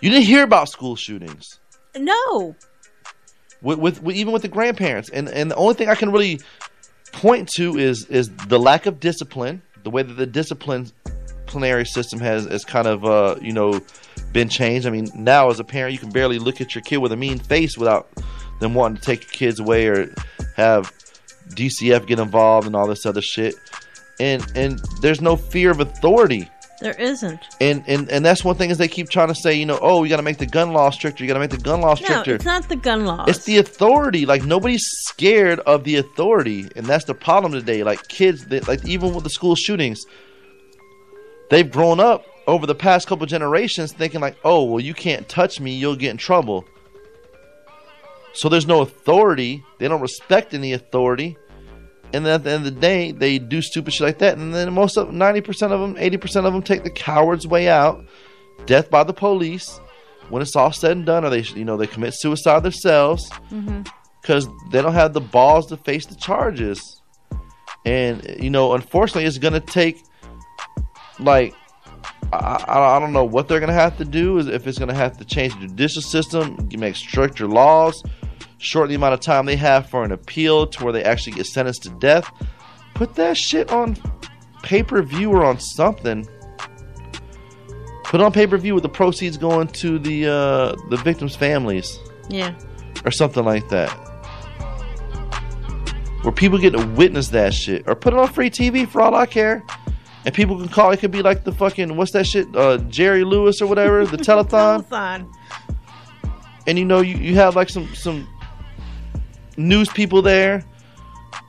You 0.00 0.10
didn't 0.10 0.26
hear 0.26 0.44
about 0.44 0.68
school 0.68 0.94
shootings 0.94 1.58
No. 1.96 2.54
with, 3.60 3.78
with, 3.80 4.02
with 4.02 4.14
even 4.14 4.32
with 4.32 4.42
the 4.42 4.48
grandparents, 4.48 5.08
and 5.10 5.28
and 5.28 5.50
the 5.50 5.56
only 5.56 5.74
thing 5.74 5.88
I 5.88 5.94
can 5.96 6.12
really 6.12 6.40
point 7.12 7.48
to 7.56 7.76
is 7.78 8.04
is 8.06 8.28
the 8.46 8.58
lack 8.60 8.86
of 8.86 9.00
discipline, 9.00 9.62
the 9.82 9.90
way 9.90 10.02
that 10.02 10.14
the 10.14 10.26
disciplinary 10.26 11.84
system 11.84 12.20
has 12.20 12.46
has 12.46 12.64
kind 12.64 12.86
of 12.86 13.04
uh, 13.04 13.36
you 13.40 13.52
know 13.52 13.80
been 14.32 14.48
changed. 14.48 14.86
I 14.86 14.90
mean, 14.90 15.08
now 15.14 15.50
as 15.50 15.60
a 15.60 15.64
parent, 15.64 15.92
you 15.92 15.98
can 15.98 16.10
barely 16.10 16.38
look 16.38 16.60
at 16.60 16.74
your 16.74 16.82
kid 16.82 16.98
with 16.98 17.12
a 17.12 17.16
mean 17.16 17.38
face 17.38 17.76
without 17.78 18.08
them 18.60 18.74
wanting 18.74 18.96
to 18.98 19.02
take 19.02 19.22
your 19.22 19.30
kids 19.30 19.60
away 19.60 19.86
or 19.86 20.12
have 20.56 20.92
DCF 21.50 22.06
get 22.06 22.18
involved 22.18 22.66
and 22.66 22.76
all 22.76 22.86
this 22.86 23.06
other 23.06 23.22
shit. 23.22 23.54
And 24.20 24.44
and 24.54 24.80
there's 25.00 25.20
no 25.20 25.36
fear 25.36 25.70
of 25.70 25.80
authority. 25.80 26.50
There 26.80 26.94
isn't. 27.00 27.40
And, 27.60 27.82
and 27.88 28.08
and 28.08 28.24
that's 28.24 28.44
one 28.44 28.54
thing 28.56 28.70
is 28.70 28.78
they 28.78 28.86
keep 28.88 29.08
trying 29.10 29.28
to 29.28 29.34
say, 29.34 29.54
you 29.54 29.66
know, 29.66 29.78
oh, 29.82 30.04
you 30.04 30.10
got 30.10 30.18
to 30.18 30.22
make 30.22 30.38
the 30.38 30.46
gun 30.46 30.72
law 30.72 30.90
stricter. 30.90 31.24
You 31.24 31.28
got 31.28 31.34
to 31.34 31.40
make 31.40 31.50
the 31.50 31.56
gun 31.58 31.80
law 31.80 31.90
No, 31.90 31.94
stricter. 31.96 32.34
it's 32.36 32.44
not 32.44 32.68
the 32.68 32.76
gun 32.76 33.04
law. 33.04 33.24
It's 33.26 33.44
the 33.44 33.58
authority. 33.58 34.26
Like 34.26 34.44
nobody's 34.44 34.84
scared 34.86 35.58
of 35.60 35.82
the 35.84 35.96
authority, 35.96 36.68
and 36.76 36.86
that's 36.86 37.04
the 37.06 37.14
problem 37.14 37.52
today. 37.52 37.82
Like 37.82 38.06
kids, 38.08 38.46
they, 38.46 38.60
like 38.60 38.86
even 38.86 39.12
with 39.12 39.24
the 39.24 39.30
school 39.30 39.56
shootings, 39.56 40.04
they've 41.50 41.70
grown 41.70 41.98
up 42.00 42.24
over 42.46 42.66
the 42.66 42.74
past 42.74 43.08
couple 43.08 43.26
generations 43.26 43.92
thinking 43.92 44.20
like, 44.20 44.36
oh, 44.44 44.64
well, 44.64 44.80
you 44.80 44.94
can't 44.94 45.28
touch 45.28 45.60
me, 45.60 45.74
you'll 45.74 45.96
get 45.96 46.10
in 46.10 46.16
trouble. 46.16 46.64
So 48.34 48.48
there's 48.48 48.66
no 48.66 48.82
authority. 48.82 49.64
They 49.78 49.88
don't 49.88 50.00
respect 50.00 50.54
any 50.54 50.72
authority. 50.72 51.36
And 52.12 52.24
then 52.24 52.34
at 52.34 52.44
the 52.44 52.50
end 52.50 52.66
of 52.66 52.74
the 52.74 52.80
day, 52.80 53.12
they 53.12 53.38
do 53.38 53.60
stupid 53.60 53.92
shit 53.92 54.06
like 54.06 54.18
that. 54.18 54.38
And 54.38 54.54
then 54.54 54.72
most 54.72 54.96
of 54.96 55.08
90% 55.08 55.48
of 55.70 55.80
them, 55.80 55.94
80% 55.96 56.46
of 56.46 56.52
them 56.52 56.62
take 56.62 56.82
the 56.82 56.90
coward's 56.90 57.46
way 57.46 57.68
out. 57.68 58.04
Death 58.66 58.90
by 58.90 59.04
the 59.04 59.12
police. 59.12 59.80
When 60.30 60.42
it's 60.42 60.56
all 60.56 60.72
said 60.72 60.92
and 60.92 61.06
done, 61.06 61.24
or 61.24 61.30
they, 61.30 61.40
you 61.40 61.64
know, 61.64 61.76
they 61.76 61.86
commit 61.86 62.12
suicide 62.14 62.62
themselves 62.62 63.30
mm-hmm. 63.50 63.82
because 64.20 64.46
they 64.72 64.82
don't 64.82 64.92
have 64.92 65.14
the 65.14 65.22
balls 65.22 65.66
to 65.68 65.78
face 65.78 66.04
the 66.04 66.16
charges. 66.16 67.00
And 67.86 68.36
you 68.38 68.50
know, 68.50 68.74
unfortunately, 68.74 69.24
it's 69.24 69.38
gonna 69.38 69.60
take 69.60 70.02
like 71.18 71.54
I, 72.32 72.36
I, 72.68 72.96
I 72.96 72.98
don't 72.98 73.14
know 73.14 73.24
what 73.24 73.48
they're 73.48 73.60
gonna 73.60 73.72
have 73.72 73.96
to 73.98 74.04
do. 74.04 74.36
Is 74.36 74.48
if 74.48 74.66
it's 74.66 74.78
gonna 74.78 74.94
have 74.94 75.16
to 75.16 75.24
change 75.24 75.54
the 75.54 75.66
judicial 75.66 76.02
system, 76.02 76.68
make 76.76 76.96
stricter 76.96 77.46
laws, 77.46 78.02
shorten 78.58 78.90
the 78.90 78.96
amount 78.96 79.14
of 79.14 79.20
time 79.20 79.46
they 79.46 79.56
have 79.56 79.88
for 79.88 80.04
an 80.04 80.12
appeal 80.12 80.66
to 80.66 80.84
where 80.84 80.92
they 80.92 81.04
actually 81.04 81.32
get 81.32 81.46
sentenced 81.46 81.84
to 81.84 81.90
death. 81.90 82.30
Put 82.94 83.14
that 83.14 83.36
shit 83.36 83.70
on 83.70 83.96
pay 84.62 84.82
per 84.82 85.02
view 85.02 85.30
or 85.30 85.44
on 85.44 85.58
something. 85.60 86.28
Put 88.04 88.20
it 88.20 88.24
on 88.24 88.32
pay 88.32 88.46
per 88.46 88.56
view 88.56 88.74
with 88.74 88.82
the 88.82 88.88
proceeds 88.88 89.36
going 89.36 89.68
to 89.68 89.98
the 89.98 90.26
uh, 90.26 90.76
the 90.90 90.96
victims' 90.96 91.36
families 91.36 91.98
yeah. 92.28 92.54
or 93.04 93.10
something 93.10 93.44
like 93.44 93.68
that. 93.68 93.90
Where 96.22 96.32
people 96.32 96.58
get 96.58 96.72
to 96.72 96.84
witness 96.84 97.28
that 97.28 97.54
shit. 97.54 97.84
Or 97.86 97.94
put 97.94 98.12
it 98.12 98.18
on 98.18 98.28
free 98.28 98.50
TV 98.50 98.88
for 98.88 99.00
all 99.00 99.14
I 99.14 99.26
care. 99.26 99.64
And 100.24 100.34
people 100.34 100.58
can 100.58 100.68
call 100.68 100.90
it 100.90 100.98
could 100.98 101.12
be 101.12 101.22
like 101.22 101.44
the 101.44 101.52
fucking 101.52 101.96
what's 101.96 102.10
that 102.12 102.26
shit? 102.26 102.54
Uh, 102.54 102.78
Jerry 102.88 103.24
Lewis 103.24 103.62
or 103.62 103.66
whatever, 103.66 104.04
the 104.04 104.16
telethon. 104.18 104.86
Telethon. 104.88 105.32
and 106.66 106.78
you 106.78 106.84
know 106.84 107.00
you, 107.00 107.16
you 107.16 107.36
have 107.36 107.54
like 107.54 107.68
some 107.68 107.94
some 107.94 108.26
news 109.58 109.88
people 109.90 110.22
there. 110.22 110.64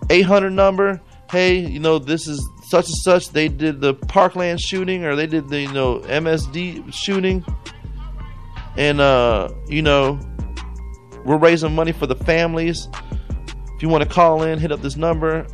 800 0.09 0.49
number. 0.49 0.99
Hey 1.31 1.59
you 1.59 1.79
know 1.79 1.99
this 1.99 2.27
is 2.27 2.43
such 2.67 2.87
and 2.87 2.95
such. 2.97 3.29
They 3.29 3.47
did 3.47 3.81
the 3.81 3.93
parkland 3.93 4.59
shooting 4.59 5.05
or 5.05 5.15
they 5.15 5.27
did 5.27 5.47
the 5.49 5.61
you 5.61 5.71
know 5.71 5.99
msd 5.99 6.91
shooting. 6.93 7.45
And 8.77 8.99
uh 8.99 9.49
you 9.67 9.81
know 9.81 10.19
we're 11.25 11.37
raising 11.37 11.73
money 11.75 11.91
for 11.91 12.07
the 12.07 12.15
families. 12.15 12.87
If 13.75 13.81
you 13.83 13.89
want 13.89 14.03
to 14.03 14.09
call 14.09 14.43
in 14.43 14.59
hit 14.59 14.71
up 14.71 14.81
this 14.81 14.95
number. 14.97 15.45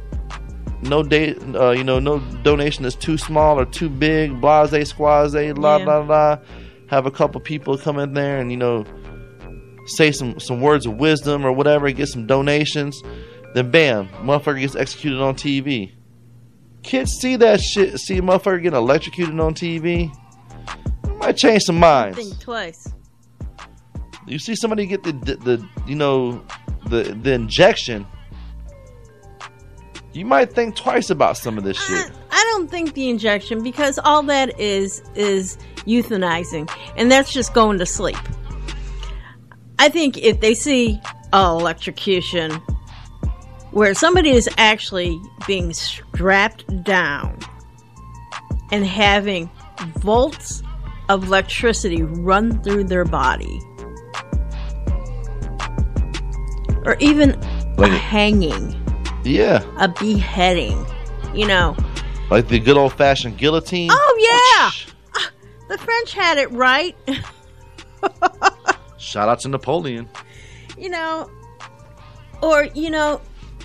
No 0.81 1.01
date 1.03 1.37
uh, 1.55 1.71
you 1.71 1.83
know 1.83 1.99
no 1.99 2.19
donation 2.43 2.85
is 2.85 2.95
too 2.95 3.17
small 3.17 3.59
or 3.59 3.65
too 3.65 3.89
big. 3.89 4.39
Blase 4.39 4.87
squaze 4.89 5.33
la 5.33 5.77
Yeah. 5.77 5.85
la 5.85 5.97
la. 5.99 6.37
Have 6.87 7.05
a 7.07 7.11
couple 7.11 7.41
people 7.41 7.77
come 7.77 7.97
in 7.99 8.13
there 8.13 8.37
and 8.39 8.51
you 8.51 8.57
know 8.57 8.85
say 9.85 10.11
some 10.11 10.39
some 10.39 10.61
words 10.61 10.85
of 10.85 10.97
wisdom 10.97 11.45
or 11.45 11.51
whatever, 11.51 11.89
get 11.91 12.07
some 12.07 12.27
donations, 12.27 13.01
then 13.53 13.71
bam, 13.71 14.07
motherfucker 14.09 14.59
gets 14.59 14.75
executed 14.75 15.21
on 15.21 15.35
TV. 15.35 15.93
Kids 16.83 17.11
see 17.13 17.35
that 17.37 17.61
shit, 17.61 17.97
see 17.99 18.17
a 18.17 18.21
motherfucker 18.21 18.61
getting 18.61 18.77
electrocuted 18.77 19.39
on 19.39 19.53
TV, 19.53 20.11
might 21.17 21.37
change 21.37 21.63
some 21.63 21.79
minds. 21.79 22.17
Think 22.17 22.39
twice. 22.39 22.93
You 24.27 24.39
see 24.39 24.55
somebody 24.55 24.85
get 24.85 25.03
the, 25.03 25.11
the 25.11 25.35
the 25.35 25.69
you 25.87 25.95
know 25.95 26.43
the 26.87 27.03
the 27.03 27.33
injection, 27.33 28.05
you 30.13 30.25
might 30.25 30.53
think 30.53 30.75
twice 30.75 31.09
about 31.09 31.37
some 31.37 31.57
of 31.57 31.63
this 31.63 31.77
I, 31.89 32.03
shit. 32.03 32.11
I 32.31 32.43
don't 32.51 32.69
think 32.69 32.93
the 32.93 33.09
injection 33.09 33.63
because 33.63 33.99
all 34.03 34.23
that 34.23 34.59
is 34.59 35.03
is 35.15 35.57
euthanizing, 35.85 36.69
and 36.97 37.11
that's 37.11 37.33
just 37.33 37.53
going 37.53 37.77
to 37.79 37.85
sleep. 37.85 38.17
I 39.79 39.89
think 39.89 40.17
if 40.17 40.39
they 40.39 40.53
see 40.53 41.01
oh, 41.33 41.59
electrocution, 41.59 42.51
where 43.71 43.93
somebody 43.93 44.31
is 44.31 44.49
actually 44.57 45.21
being 45.45 45.73
strapped 45.73 46.83
down 46.83 47.37
and 48.71 48.85
having 48.85 49.49
volts 49.97 50.63
of 51.09 51.25
electricity 51.25 52.03
run 52.03 52.61
through 52.63 52.85
their 52.85 53.05
body. 53.05 53.59
Or 56.85 56.95
even 56.99 57.39
Like 57.77 57.91
a 57.91 57.97
hanging, 57.97 58.81
Yeah, 59.23 59.63
a 59.77 59.87
beheading. 59.87 60.85
You 61.33 61.47
know, 61.47 61.75
like 62.29 62.47
the 62.47 62.59
good 62.59 62.77
old 62.77 62.93
fashioned 62.93 63.37
guillotine. 63.37 63.89
Oh, 63.91 64.71
yeah! 65.13 65.29
the 65.67 65.77
French 65.77 66.13
had 66.13 66.37
it 66.37 66.49
right. 66.51 66.95
Shout 69.05 69.29
out 69.29 69.39
to 69.41 69.49
Napoleon. 69.49 70.09
you 70.77 70.89
know, 70.89 71.29
or, 72.41 72.65
you 72.73 72.89
know, 72.89 73.21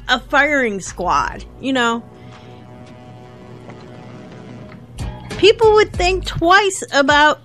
a 0.09 0.21
firing 0.21 0.81
squad, 0.81 1.45
you 1.61 1.73
know. 1.73 2.03
People 5.39 5.73
would 5.73 5.93
think 5.93 6.27
twice 6.27 6.85
about 6.93 7.41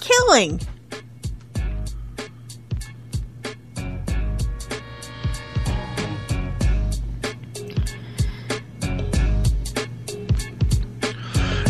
killing. 0.00 0.60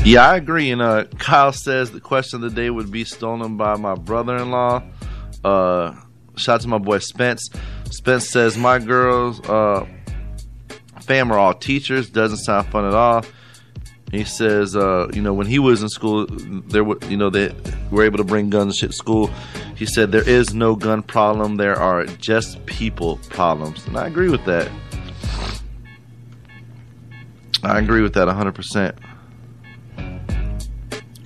Yeah, 0.07 0.31
I 0.31 0.37
agree. 0.37 0.71
And 0.71 0.81
uh, 0.81 1.07
Kyle 1.19 1.53
says 1.53 1.91
the 1.91 1.99
question 1.99 2.37
of 2.37 2.49
the 2.49 2.55
day 2.55 2.71
would 2.71 2.93
be 2.93 3.03
stolen 3.03 3.57
by 3.57 3.75
my 3.75 3.97
brother-in-law. 3.97 4.85
Uh, 5.43 5.97
shout 6.37 6.55
out 6.55 6.61
to 6.61 6.69
my 6.69 6.79
boy 6.79 6.99
Spence. 6.99 7.51
Spence 7.91 8.29
says 8.29 8.57
my 8.57 8.79
girls, 8.79 9.41
uh, 9.49 9.85
fam 11.01 11.33
are 11.33 11.39
all 11.39 11.55
teachers. 11.55 12.09
Doesn't 12.09 12.39
sound 12.39 12.69
fun 12.69 12.85
at 12.85 12.95
all. 12.95 13.25
He 14.13 14.23
says, 14.23 14.77
uh, 14.77 15.09
you 15.13 15.23
know, 15.23 15.35
when 15.35 15.49
he 15.49 15.59
was 15.59 15.83
in 15.83 15.89
school, 15.89 16.27
there 16.29 16.85
were, 16.85 16.99
you 17.09 17.17
know, 17.17 17.29
they 17.29 17.53
were 17.91 18.05
able 18.05 18.19
to 18.19 18.25
bring 18.25 18.49
guns 18.49 18.79
to 18.79 18.93
school. 18.93 19.29
He 19.75 19.87
said 19.87 20.13
there 20.13 20.29
is 20.29 20.55
no 20.55 20.77
gun 20.77 21.03
problem. 21.03 21.57
There 21.57 21.75
are 21.75 22.07
just 22.07 22.65
people 22.67 23.17
problems, 23.29 23.85
and 23.89 23.99
I 23.99 24.07
agree 24.07 24.29
with 24.29 24.45
that. 24.45 24.71
I 27.65 27.81
agree 27.81 28.03
with 28.03 28.15
that 28.15 28.29
100. 28.29 28.55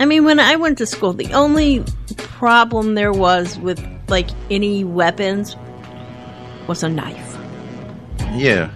I 0.01 0.07
mean, 0.07 0.25
when 0.25 0.41
I 0.41 0.57
went 0.57 0.79
to 0.79 0.87
school, 0.87 1.13
the 1.13 1.31
only 1.35 1.85
problem 2.17 2.95
there 2.95 3.13
was 3.13 3.59
with 3.59 3.79
like 4.09 4.29
any 4.51 4.83
weapons 4.83 5.55
was 6.67 6.83
a 6.83 6.89
knife. 6.89 7.37
Yeah, 8.33 8.71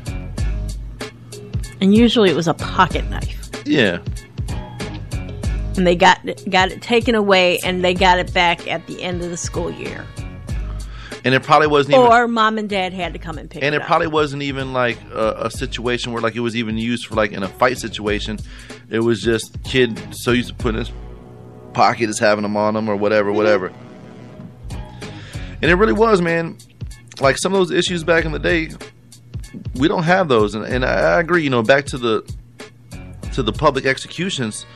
And 1.80 1.94
usually 1.94 2.28
it 2.28 2.36
was 2.36 2.46
a 2.48 2.54
pocket 2.54 3.08
knife. 3.08 3.50
yeah. 3.64 3.98
And 5.76 5.86
they 5.86 5.96
got 5.96 6.20
got 6.50 6.70
it 6.70 6.82
taken 6.82 7.14
away 7.14 7.58
and 7.64 7.82
they 7.82 7.94
got 7.94 8.18
it 8.18 8.32
back 8.32 8.68
at 8.68 8.86
the 8.86 9.02
end 9.02 9.22
of 9.22 9.30
the 9.30 9.36
school 9.36 9.72
year. 9.72 10.06
And 11.24 11.34
it 11.34 11.42
probably 11.42 11.66
wasn't 11.68 11.94
even. 11.94 12.06
Or 12.06 12.28
mom 12.28 12.58
and 12.58 12.68
dad 12.68 12.92
had 12.92 13.12
to 13.14 13.18
come 13.18 13.38
and 13.38 13.50
pick 13.50 13.62
and 13.62 13.74
it 13.74 13.80
it 13.80 13.86
probably 13.86 14.06
wasn't 14.08 14.42
even 14.42 14.72
like 14.72 14.98
a, 15.12 15.46
a 15.46 15.50
situation 15.50 16.12
where 16.12 16.20
like 16.22 16.36
it 16.36 16.40
was 16.40 16.54
even 16.54 16.76
used 16.78 17.06
for 17.06 17.14
like 17.14 17.32
in 17.32 17.42
a 17.42 17.48
fight 17.48 17.78
situation. 17.78 18.38
It 18.90 19.00
was 19.00 19.22
just 19.22 19.60
kid 19.64 19.98
so 20.14 20.30
used 20.32 20.50
to 20.50 20.54
putting 20.54 20.80
in 20.80 20.86
his 20.86 20.94
pocket 21.74 22.08
is 22.08 22.18
having 22.18 22.42
them 22.42 22.56
on 22.56 22.74
them 22.74 22.88
or 22.88 22.96
whatever, 22.96 23.28
mm-hmm. 23.28 23.36
whatever. 23.36 23.72
And 25.62 25.70
it 25.70 25.74
really 25.74 25.92
was, 25.92 26.20
man. 26.20 26.58
Like 27.20 27.38
some 27.38 27.52
of 27.52 27.58
those 27.58 27.70
issues 27.70 28.04
back 28.04 28.24
in 28.24 28.32
the 28.32 28.38
day, 28.38 28.70
we 29.76 29.88
don't 29.88 30.02
have 30.02 30.28
those, 30.28 30.54
and, 30.54 30.64
and 30.64 30.84
I, 30.84 31.16
I 31.16 31.20
agree. 31.20 31.42
You 31.42 31.50
know, 31.50 31.62
back 31.62 31.86
to 31.86 31.98
the 31.98 32.34
to 33.32 33.42
the 33.42 33.52
public 33.52 33.86
executions. 33.86 34.66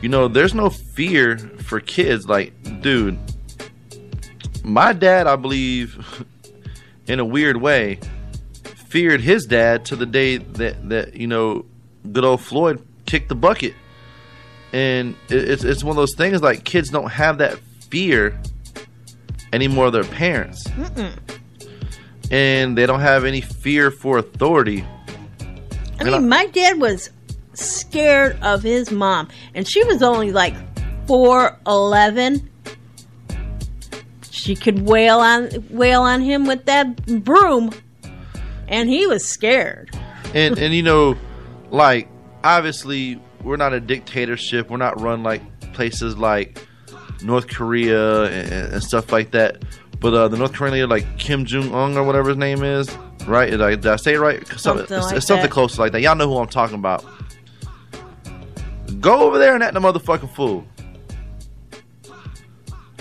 You 0.00 0.08
know, 0.08 0.28
there's 0.28 0.54
no 0.54 0.70
fear 0.70 1.38
for 1.38 1.80
kids. 1.80 2.28
Like, 2.28 2.52
dude, 2.82 3.18
my 4.64 4.92
dad, 4.92 5.26
I 5.26 5.36
believe, 5.36 6.24
in 7.06 7.20
a 7.20 7.24
weird 7.24 7.56
way, 7.56 7.98
feared 8.88 9.20
his 9.20 9.46
dad 9.46 9.84
to 9.86 9.96
the 9.96 10.06
day 10.06 10.36
that 10.36 10.88
that 10.88 11.14
you 11.14 11.26
know, 11.26 11.64
good 12.10 12.24
old 12.24 12.40
Floyd 12.40 12.84
kicked 13.06 13.28
the 13.28 13.34
bucket, 13.34 13.74
and 14.72 15.14
it's 15.28 15.64
it's 15.64 15.84
one 15.84 15.90
of 15.90 15.96
those 15.96 16.14
things 16.14 16.42
like 16.42 16.64
kids 16.64 16.90
don't 16.90 17.10
have 17.10 17.38
that 17.38 17.58
fear 17.90 18.38
anymore 19.52 19.86
of 19.86 19.92
their 19.92 20.04
parents, 20.04 20.64
and 22.30 22.76
they 22.76 22.86
don't 22.86 23.00
have 23.00 23.24
any 23.24 23.40
fear 23.40 23.90
for 23.90 24.18
authority. 24.18 24.84
I 26.00 26.04
mean, 26.04 26.28
my 26.28 26.46
dad 26.46 26.80
was 26.80 27.10
scared 27.54 28.38
of 28.42 28.62
his 28.62 28.90
mom, 28.90 29.28
and 29.54 29.68
she 29.68 29.84
was 29.84 30.02
only 30.02 30.32
like 30.32 30.54
four 31.06 31.58
eleven. 31.66 32.48
She 34.30 34.56
could 34.56 34.88
wail 34.88 35.18
on 35.20 35.50
wail 35.70 36.02
on 36.02 36.22
him 36.22 36.46
with 36.46 36.64
that 36.64 37.06
broom, 37.24 37.70
and 38.66 38.88
he 38.88 39.06
was 39.06 39.24
scared. 39.28 39.90
and 40.34 40.58
and 40.58 40.74
you 40.74 40.82
know, 40.82 41.16
like 41.70 42.08
obviously 42.42 43.20
we're 43.42 43.56
not 43.56 43.72
a 43.72 43.80
dictatorship. 43.80 44.70
We're 44.70 44.76
not 44.76 45.00
run 45.00 45.22
like 45.22 45.42
places 45.72 46.16
like 46.16 46.66
North 47.22 47.48
Korea 47.48 48.24
and, 48.24 48.72
and 48.74 48.82
stuff 48.82 49.12
like 49.12 49.32
that. 49.32 49.62
But 50.00 50.14
uh, 50.14 50.28
the 50.28 50.36
North 50.36 50.52
Korean 50.52 50.74
leader, 50.74 50.86
like 50.86 51.18
Kim 51.18 51.44
Jong 51.44 51.72
Un 51.72 51.96
or 51.96 52.04
whatever 52.04 52.30
his 52.30 52.38
name 52.38 52.64
is, 52.64 52.92
right? 53.26 53.50
Did 53.50 53.62
I, 53.62 53.70
did 53.70 53.86
I 53.86 53.96
say 53.96 54.14
it 54.14 54.18
right? 54.18 54.44
Something, 54.48 54.58
Something 54.58 54.96
it's, 54.96 55.06
like 55.06 55.16
it's 55.16 55.26
something 55.26 55.50
close 55.50 55.76
to 55.76 55.80
like 55.80 55.92
that. 55.92 56.00
Y'all 56.00 56.16
know 56.16 56.28
who 56.28 56.38
I'm 56.38 56.48
talking 56.48 56.76
about. 56.76 57.04
Go 59.00 59.20
over 59.20 59.38
there 59.38 59.54
and 59.54 59.62
act 59.62 59.74
the 59.74 59.80
motherfucking 59.80 60.34
fool. 60.34 60.66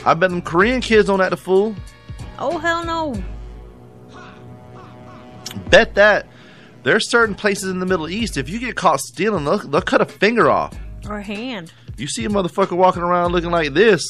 I 0.06 0.14
bet 0.14 0.30
them 0.30 0.42
Korean 0.42 0.82
kids 0.82 1.08
don't 1.08 1.22
act 1.22 1.32
the 1.32 1.38
fool. 1.38 1.76
Oh 2.40 2.58
hell 2.58 2.84
no! 2.84 3.16
Bet 5.70 5.94
that. 5.96 6.28
There's 6.84 7.10
certain 7.10 7.36
places 7.36 7.70
in 7.70 7.80
the 7.80 7.86
Middle 7.86 8.10
East, 8.10 8.38
if 8.38 8.50
you 8.50 8.60
get 8.60 8.76
caught 8.76 9.00
stealing, 9.00 9.46
they'll, 9.46 9.60
they'll 9.60 9.82
cut 9.82 10.02
a 10.02 10.06
finger 10.06 10.50
off. 10.50 10.76
Or 11.08 11.22
hand. 11.22 11.72
You 11.98 12.08
see 12.08 12.26
a 12.26 12.30
motherfucker 12.30 12.76
walking 12.76 13.04
around 13.04 13.32
looking 13.32 13.52
like 13.52 13.74
this, 13.74 14.04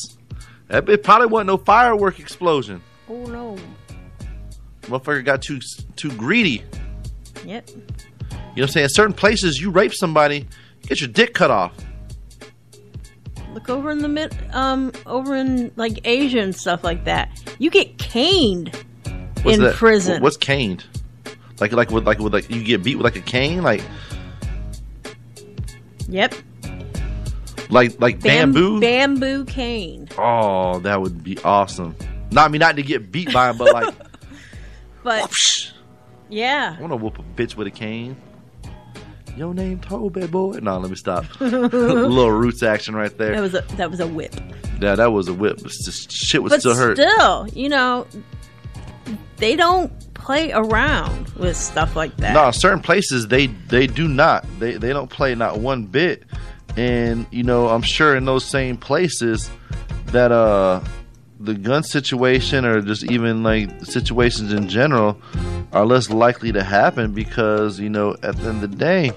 that 0.67 0.88
it 0.88 1.03
probably 1.03 1.28
wasn't 1.28 1.47
no 1.47 1.57
firework 1.57 2.19
explosion. 2.19 2.82
Oh 3.09 3.26
no! 3.26 3.57
Motherfucker 4.84 5.26
got 5.26 5.41
too 5.41 5.59
too 5.95 6.11
greedy. 6.13 6.63
Yep. 7.45 7.69
You 7.69 7.78
know 7.78 7.84
what 8.55 8.61
I'm 8.61 8.67
saying? 8.69 8.89
Certain 8.89 9.13
places, 9.13 9.59
you 9.59 9.72
rape 9.72 9.93
somebody, 9.93 10.47
you 10.82 10.88
get 10.88 11.01
your 11.01 11.09
dick 11.09 11.34
cut 11.34 11.51
off. 11.51 11.74
Look 13.53 13.69
over 13.69 13.91
in 13.91 13.99
the 13.99 14.07
mid, 14.07 14.34
um, 14.53 14.93
over 15.05 15.36
in 15.36 15.72
like 15.76 15.99
Asia 16.05 16.39
and 16.39 16.55
stuff 16.55 16.84
like 16.84 17.03
that. 17.03 17.30
You 17.59 17.69
get 17.69 17.97
caned 17.97 18.74
What's 19.43 19.57
in 19.57 19.63
that? 19.63 19.76
prison. 19.76 20.22
What's 20.22 20.38
caned? 20.38 20.86
Like 21.62 21.72
like 21.74 21.91
with 21.91 22.05
like 22.05 22.20
with 22.20 22.34
like 22.34 22.49
you 22.49 22.64
get 22.64 22.84
beat 22.84 22.95
with 22.97 23.05
like 23.05 23.16
a 23.16 23.22
cane, 23.22 23.62
like 23.62 23.84
Yep. 26.09 26.34
like 27.70 27.99
like 28.01 28.20
Bam- 28.22 28.51
bamboo. 28.51 28.80
Bamboo 28.82 29.45
cane. 29.45 30.09
oh, 30.18 30.80
that 30.80 30.99
would 31.01 31.24
be 31.24 31.38
awesome. 31.39 31.95
Not 32.32 32.45
I 32.45 32.47
mean 32.49 32.59
not 32.59 32.76
to 32.76 32.84
get 32.84 33.12
beat 33.12 33.32
by 33.32 33.49
him, 33.51 33.57
but 33.57 33.74
like 33.74 33.93
But 35.03 35.30
psh, 35.30 35.72
yeah, 36.30 36.76
I 36.78 36.82
want 36.82 36.91
to 36.91 36.97
whoop 36.97 37.18
a 37.20 37.24
bitch 37.24 37.55
with 37.55 37.68
a 37.68 37.72
cane. 37.72 38.16
Your 39.38 39.53
name 39.53 39.80
Toby 39.80 40.28
boy? 40.28 40.59
No, 40.62 40.78
let 40.78 40.89
me 40.89 40.95
stop. 40.97 41.26
little 41.39 42.32
roots 42.32 42.62
action 42.64 42.95
right 42.95 43.16
there. 43.18 43.32
that 43.34 43.41
was 43.41 43.53
a 43.55 43.62
that 43.78 43.89
was 43.89 43.99
a 43.99 44.07
whip. 44.07 44.36
Yeah, 44.82 44.95
that 44.95 45.12
was 45.12 45.28
a 45.28 45.34
whip. 45.34 45.59
It's 45.64 45.86
just, 45.86 46.12
shit 46.12 46.41
was 46.43 46.51
But 46.51 46.59
still 46.62 46.76
hurt. 46.76 46.97
still, 46.97 47.47
you 47.53 47.70
know, 47.70 48.05
they 49.38 49.55
don't 49.55 49.91
play 50.14 50.51
around 50.51 51.28
with 51.30 51.57
stuff 51.57 51.95
like 51.95 52.16
that. 52.18 52.34
No, 52.34 52.51
certain 52.51 52.82
places 52.82 53.28
they 53.28 53.47
they 53.47 53.88
do 53.88 54.07
not. 54.07 54.45
They 54.59 54.74
they 54.74 54.93
don't 54.93 55.09
play 55.09 55.34
not 55.36 55.59
one 55.59 55.86
bit. 55.86 56.24
And 56.78 57.26
you 57.32 57.43
know, 57.43 57.68
I'm 57.70 57.82
sure 57.82 58.16
in 58.16 58.26
those 58.26 58.45
same 58.45 58.78
places 58.78 59.49
that 60.07 60.32
uh 60.32 60.82
the 61.39 61.53
gun 61.55 61.82
situation 61.84 62.66
or 62.66 62.82
just 62.82 63.03
even 63.12 63.41
like 63.43 63.84
situations 63.86 64.53
in 64.53 64.68
general 64.70 65.20
are 65.74 65.86
less 65.86 66.09
likely 66.12 66.51
to 66.51 66.64
happen 66.64 67.14
because 67.14 67.80
you 67.80 67.89
know 67.89 68.16
at 68.22 68.36
the 68.38 68.49
end 68.49 68.64
of 68.64 68.70
the 68.70 68.78
day 68.78 69.12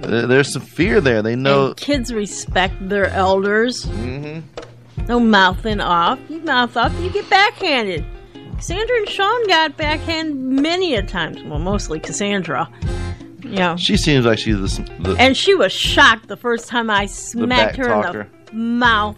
there's 0.00 0.52
some 0.52 0.62
fear 0.62 1.00
there. 1.00 1.22
They 1.22 1.36
know 1.36 1.68
And 1.68 1.76
kids 1.76 2.12
respect 2.12 2.74
their 2.88 3.06
elders. 3.08 3.84
Mhm. 3.86 4.42
No 5.08 5.20
mouthing 5.20 5.80
off. 5.80 6.18
You 6.28 6.40
mouth 6.40 6.76
off, 6.76 6.92
you 7.00 7.10
get 7.10 7.28
backhanded. 7.30 8.04
Cassandra 8.60 8.96
and 8.98 9.08
Sean 9.08 9.46
got 9.46 9.78
backhand 9.78 10.38
many 10.38 10.94
a 10.94 11.02
times. 11.02 11.42
Well, 11.44 11.58
mostly 11.58 11.98
Cassandra. 11.98 12.68
Yeah. 13.42 13.76
she 13.76 13.96
seems 13.96 14.26
like 14.26 14.38
she's 14.38 14.76
the, 14.76 14.82
the 14.98 15.16
And 15.18 15.34
she 15.34 15.54
was 15.54 15.72
shocked 15.72 16.28
the 16.28 16.36
first 16.36 16.68
time 16.68 16.90
I 16.90 17.06
smacked 17.06 17.78
her 17.78 17.90
in 17.90 18.02
the 18.02 18.54
mouth. 18.54 19.16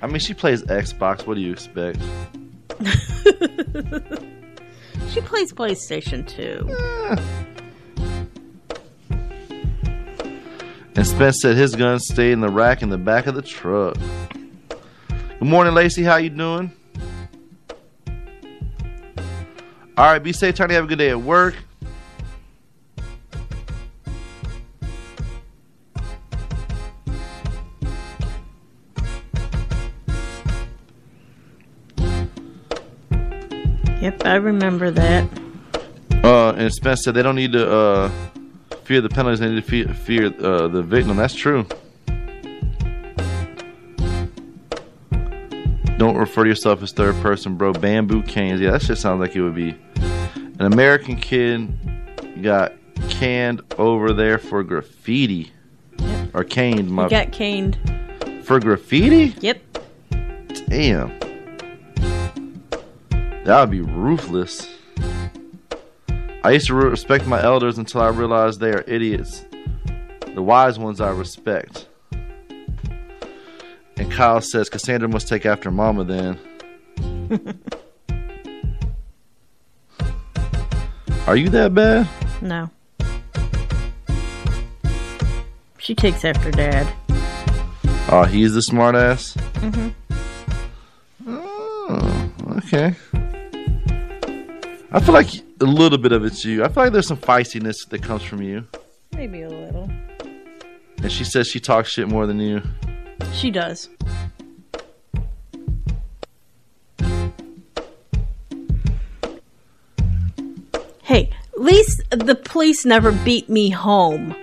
I 0.00 0.06
mean 0.06 0.20
she 0.20 0.32
plays 0.32 0.62
Xbox. 0.62 1.26
What 1.26 1.34
do 1.34 1.42
you 1.42 1.52
expect? 1.52 1.98
She 5.10 5.20
plays 5.20 5.52
PlayStation 5.52 6.26
too. 6.26 6.66
Eh. 6.70 7.16
And 10.96 11.06
Spence 11.06 11.42
said 11.42 11.56
his 11.56 11.76
gun 11.76 11.98
stayed 12.00 12.32
in 12.32 12.40
the 12.40 12.48
rack 12.48 12.80
in 12.80 12.88
the 12.88 12.96
back 12.96 13.26
of 13.26 13.34
the 13.34 13.42
truck. 13.42 13.98
Good 15.10 15.48
morning, 15.48 15.74
Lacey. 15.74 16.02
How 16.02 16.16
you 16.16 16.30
doing? 16.30 16.72
All 19.98 20.06
right, 20.06 20.22
be 20.22 20.32
safe. 20.32 20.54
Trying 20.54 20.70
to 20.70 20.74
have 20.74 20.84
a 20.84 20.86
good 20.86 20.98
day 20.98 21.10
at 21.10 21.20
work. 21.20 21.54
Yep, 34.00 34.26
I 34.26 34.34
remember 34.34 34.90
that. 34.90 35.28
Uh, 36.24 36.52
and 36.56 36.72
Spence 36.72 37.04
said 37.04 37.14
they 37.14 37.22
don't 37.22 37.36
need 37.36 37.52
to 37.52 37.70
uh, 37.70 38.10
fear 38.82 39.00
the 39.00 39.08
penalties; 39.08 39.38
they 39.38 39.48
need 39.48 39.62
to 39.62 39.70
fear, 39.70 39.88
fear 39.94 40.26
uh, 40.44 40.66
the 40.68 40.82
victim. 40.82 41.16
That's 41.16 41.34
true. 41.34 41.66
Refer 46.22 46.44
to 46.44 46.48
yourself 46.48 46.82
as 46.82 46.92
third 46.92 47.14
person, 47.16 47.56
bro. 47.56 47.72
Bamboo 47.72 48.22
canes. 48.22 48.60
Yeah, 48.60 48.72
that 48.72 48.82
shit 48.82 48.98
sounds 48.98 49.20
like 49.20 49.36
it 49.36 49.42
would 49.42 49.54
be. 49.54 49.76
An 50.58 50.72
American 50.72 51.16
kid 51.16 51.72
got 52.42 52.72
canned 53.08 53.60
over 53.78 54.12
there 54.12 54.38
for 54.38 54.62
graffiti. 54.62 55.52
Or 56.34 56.44
caned, 56.44 56.90
my 56.90 57.04
He 57.04 57.10
got 57.10 57.32
caned. 57.32 57.76
for 58.44 58.58
graffiti? 58.58 59.34
Yep. 59.40 59.60
Damn. 60.68 61.18
That 63.44 63.60
would 63.60 63.70
be 63.70 63.80
ruthless. 63.82 64.68
I 66.44 66.52
used 66.52 66.66
to 66.68 66.74
respect 66.74 67.26
my 67.26 67.42
elders 67.42 67.78
until 67.78 68.00
I 68.00 68.08
realized 68.08 68.60
they 68.60 68.72
are 68.72 68.84
idiots. 68.86 69.44
The 70.34 70.42
wise 70.42 70.78
ones 70.78 71.00
I 71.00 71.10
respect. 71.10 71.86
And 74.02 74.10
Kyle 74.10 74.40
says 74.40 74.68
Cassandra 74.68 75.08
must 75.08 75.28
take 75.28 75.46
after 75.46 75.70
Mama 75.70 76.02
then. 76.02 76.36
Are 81.28 81.36
you 81.36 81.48
that 81.50 81.72
bad? 81.72 82.08
No. 82.40 82.68
She 85.78 85.94
takes 85.94 86.24
after 86.24 86.50
dad. 86.50 86.92
Oh, 88.10 88.24
he's 88.28 88.54
the 88.54 88.60
smartass. 88.60 89.36
Mm-hmm. 89.60 89.90
Oh, 91.28 92.42
okay. 92.56 92.96
I 94.90 94.98
feel 94.98 95.14
like 95.14 95.28
a 95.60 95.64
little 95.64 95.98
bit 95.98 96.10
of 96.10 96.24
it's 96.24 96.44
you. 96.44 96.64
I 96.64 96.68
feel 96.68 96.82
like 96.82 96.92
there's 96.92 97.06
some 97.06 97.18
feistiness 97.18 97.88
that 97.90 98.02
comes 98.02 98.24
from 98.24 98.42
you. 98.42 98.66
Maybe 99.14 99.42
a 99.42 99.48
little. 99.48 99.88
And 101.00 101.12
she 101.12 101.22
says 101.22 101.46
she 101.46 101.60
talks 101.60 101.90
shit 101.90 102.08
more 102.08 102.26
than 102.26 102.40
you. 102.40 102.62
She 103.32 103.50
does. 103.50 103.88
Hey, 111.02 111.30
at 111.52 111.60
least 111.60 112.02
the 112.10 112.34
police 112.34 112.84
never 112.84 113.12
beat 113.12 113.48
me 113.48 113.70
home. 113.70 114.34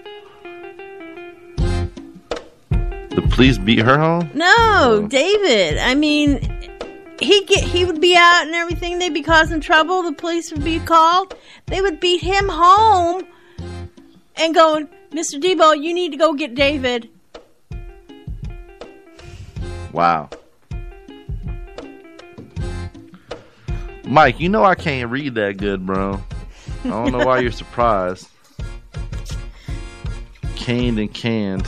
The 2.70 3.28
police 3.32 3.58
beat 3.58 3.80
her 3.80 3.98
home? 3.98 4.30
No, 4.34 5.08
David. 5.10 5.78
I 5.78 5.96
mean, 5.96 6.42
he 7.20 7.46
get 7.46 7.64
he 7.64 7.86
would 7.86 8.00
be 8.02 8.16
out 8.16 8.44
and 8.46 8.56
everything. 8.56 9.00
They'd 9.00 9.14
be 9.14 9.24
causing 9.24 9.62
trouble. 9.62 10.04
The 10.04 10.14
police 10.14 10.52
would 10.52 10.64
be 10.64 10.80
called. 10.80 11.36
They 11.68 11.82
would 11.82 12.00
beat 12.00 12.22
him 12.22 12.50
home 12.50 13.24
and 14.36 14.54
going, 14.54 14.88
Mr. 15.12 15.42
Debo, 15.42 15.82
you 15.82 15.94
need 15.94 16.12
to 16.12 16.18
go 16.18 16.34
get 16.34 16.56
David. 16.56 17.10
Wow. 19.92 20.30
Mike, 24.06 24.40
you 24.40 24.50
know 24.50 24.64
I 24.64 24.76
can't 24.76 25.12
read 25.12 25.36
that 25.36 25.58
good, 25.58 25.86
bro. 25.86 26.20
I 26.84 26.90
don't 26.90 27.12
know 27.12 27.26
why 27.26 27.40
you're 27.40 27.52
surprised. 27.64 28.28
Caned 30.56 30.98
and 31.00 31.14
canned. 31.14 31.68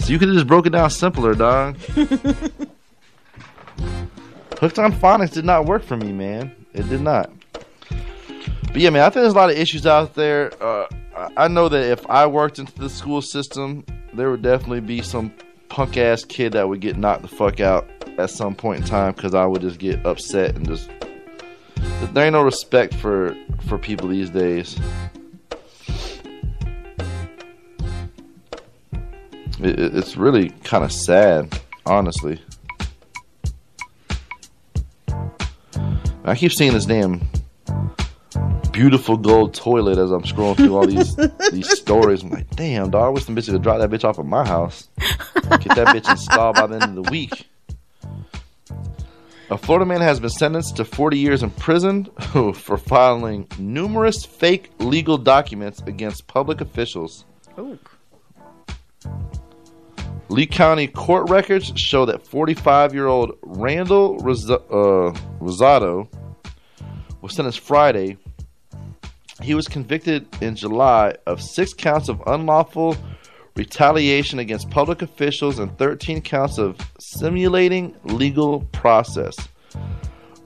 So 0.00 0.12
you 0.12 0.18
could 0.18 0.28
have 0.28 0.36
just 0.36 0.46
broke 0.46 0.66
it 0.66 0.70
down 0.70 0.90
simpler, 0.90 1.34
dog. 1.34 1.76
Hooked 4.58 4.78
on 4.78 4.92
phonics 4.92 5.32
did 5.32 5.44
not 5.44 5.66
work 5.66 5.82
for 5.82 5.96
me, 5.96 6.12
man. 6.12 6.52
It 6.74 6.88
did 6.88 7.00
not. 7.00 7.30
But 7.88 8.76
yeah, 8.76 8.90
man, 8.90 9.02
I 9.02 9.06
think 9.06 9.22
there's 9.22 9.32
a 9.32 9.36
lot 9.36 9.50
of 9.50 9.56
issues 9.56 9.86
out 9.86 10.14
there. 10.14 10.52
Uh, 10.62 10.86
I 11.16 11.44
I 11.44 11.48
know 11.48 11.68
that 11.68 11.90
if 11.90 12.06
I 12.08 12.26
worked 12.26 12.58
into 12.58 12.74
the 12.78 12.90
school 12.90 13.22
system, 13.22 13.84
there 14.12 14.30
would 14.30 14.42
definitely 14.42 14.80
be 14.80 15.00
some 15.02 15.32
punk 15.68 15.96
ass 15.96 16.24
kid 16.24 16.52
that 16.52 16.68
would 16.68 16.80
get 16.80 16.96
knocked 16.96 17.22
the 17.22 17.28
fuck 17.28 17.60
out 17.60 17.88
at 18.18 18.30
some 18.30 18.54
point 18.54 18.80
in 18.82 18.86
time 18.86 19.12
because 19.14 19.34
I 19.34 19.44
would 19.46 19.60
just 19.62 19.78
get 19.78 20.04
upset 20.06 20.54
and 20.56 20.66
just. 20.66 20.90
There 22.12 22.24
ain't 22.24 22.32
no 22.32 22.42
respect 22.42 22.94
for 22.94 23.36
for 23.66 23.78
people 23.78 24.08
these 24.08 24.30
days. 24.30 24.78
It, 29.60 29.78
it- 29.80 29.96
it's 29.96 30.16
really 30.16 30.50
kind 30.64 30.84
of 30.84 30.92
sad, 30.92 31.60
honestly. 31.86 32.40
I 36.24 36.34
keep 36.34 36.52
seeing 36.52 36.72
this 36.74 36.84
damn 36.84 37.26
beautiful 38.78 39.16
gold 39.16 39.54
toilet 39.54 39.98
as 39.98 40.12
I'm 40.12 40.22
scrolling 40.22 40.56
through 40.56 40.76
all 40.76 40.86
these 40.86 41.16
these 41.50 41.68
stories. 41.76 42.22
I'm 42.22 42.30
like, 42.30 42.48
damn, 42.50 42.90
dog, 42.90 43.02
I 43.02 43.08
wish 43.08 43.24
some 43.24 43.34
bitches 43.34 43.52
would 43.52 43.62
drop 43.62 43.78
that 43.80 43.90
bitch 43.90 44.04
off 44.04 44.20
at 44.20 44.24
my 44.24 44.46
house. 44.46 44.88
Get 44.96 45.74
that 45.74 45.88
bitch 45.88 46.08
installed 46.08 46.54
by 46.54 46.68
the 46.68 46.74
end 46.76 46.96
of 46.96 47.04
the 47.04 47.10
week. 47.10 47.48
A 49.50 49.58
Florida 49.58 49.84
man 49.84 50.00
has 50.00 50.20
been 50.20 50.30
sentenced 50.30 50.76
to 50.76 50.84
40 50.84 51.18
years 51.18 51.42
in 51.42 51.50
prison 51.50 52.04
for 52.54 52.78
filing 52.78 53.48
numerous 53.58 54.24
fake 54.24 54.70
legal 54.78 55.18
documents 55.18 55.82
against 55.86 56.28
public 56.28 56.60
officials. 56.60 57.24
Oh. 57.56 57.76
Lee 60.28 60.46
County 60.46 60.86
court 60.86 61.28
records 61.30 61.72
show 61.74 62.04
that 62.04 62.24
45 62.24 62.94
year 62.94 63.08
old 63.08 63.36
Randall 63.42 64.18
Ros- 64.18 64.48
uh, 64.48 64.56
Rosado 65.40 66.06
was 67.20 67.34
sentenced 67.34 67.58
Friday. 67.58 68.18
He 69.42 69.54
was 69.54 69.68
convicted 69.68 70.26
in 70.40 70.56
July 70.56 71.14
of 71.26 71.40
six 71.40 71.72
counts 71.72 72.08
of 72.08 72.22
unlawful 72.26 72.96
retaliation 73.54 74.38
against 74.38 74.70
public 74.70 75.02
officials 75.02 75.58
and 75.58 75.76
13 75.78 76.20
counts 76.22 76.58
of 76.58 76.76
simulating 76.98 77.94
legal 78.04 78.60
process. 78.72 79.36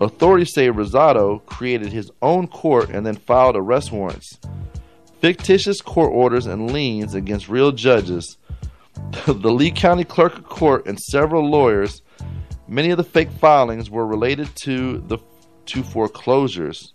Authorities 0.01 0.53
say 0.53 0.69
Rosado 0.69 1.45
created 1.47 1.93
his 1.93 2.11
own 2.23 2.49
court 2.49 2.91
and 2.91 3.07
then 3.07 3.15
filed 3.15 3.57
arrest 3.57 3.93
warrants, 3.93 4.39
fictitious 5.21 5.81
court 5.81 6.11
orders, 6.13 6.47
and 6.47 6.73
liens 6.73 7.15
against 7.15 7.49
real 7.49 7.71
judges 7.71 8.37
the 9.27 9.51
Lee 9.51 9.71
County 9.71 10.05
Clerk 10.05 10.39
of 10.39 10.45
Court 10.45 10.87
and 10.87 10.99
several 10.99 11.49
lawyers. 11.49 12.03
Many 12.69 12.91
of 12.91 12.97
the 12.97 13.05
fake 13.05 13.31
filings 13.31 13.91
were 13.91 14.07
related 14.07 14.55
to 14.57 14.99
the 15.07 15.19
to 15.67 15.83
foreclosures. 15.83 16.95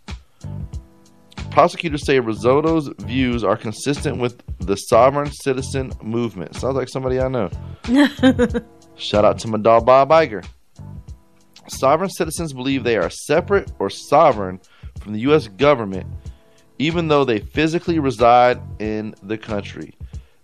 Prosecutors 1.52 2.06
say 2.06 2.20
Rosado's 2.20 2.90
views 3.00 3.44
are 3.44 3.58
consistent 3.58 4.18
with 4.18 4.42
the 4.60 4.76
sovereign 4.76 5.32
citizen 5.32 5.92
movement. 6.02 6.56
Sounds 6.56 6.76
like 6.76 6.90
somebody 6.90 7.20
I 7.20 7.28
know. 7.28 7.50
Shout 8.96 9.26
out 9.26 9.40
to 9.40 9.48
my 9.48 9.58
dog 9.58 9.86
Bob 9.86 10.10
Iger. 10.10 10.46
Sovereign 11.68 12.10
citizens 12.10 12.54
believe 12.54 12.84
they 12.84 12.98
are 12.98 13.10
separate 13.10 13.72
or 13.80 13.90
sovereign 13.90 14.60
from 15.00 15.14
the 15.14 15.20
U.S. 15.22 15.48
government, 15.48 16.08
even 16.80 17.08
though 17.08 17.26
they 17.26 17.40
physically 17.40 18.00
reside 18.00 18.60
in 18.80 19.16
the 19.24 19.38
country. 19.38 19.94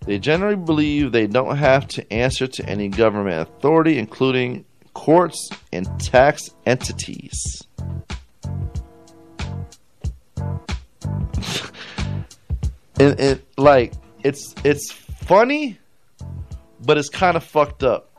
They 0.06 0.20
generally 0.20 0.58
believe 0.58 1.12
they 1.12 1.28
don't 1.28 1.56
have 1.56 1.88
to 1.90 2.14
answer 2.14 2.46
to 2.46 2.66
any 2.70 2.90
government 2.90 3.48
authority, 3.48 3.98
including 3.98 4.66
courts 4.94 5.50
and 5.72 5.88
tax 6.00 6.50
entities. 6.66 7.64
And, 13.00 13.20
and 13.20 13.42
like 13.58 13.94
it's 14.24 14.56
it's 14.64 14.92
funny, 14.92 15.78
but 16.86 16.98
it's 16.98 17.10
kind 17.10 17.38
of 17.38 17.44
fucked 17.44 17.84
up 17.84 18.10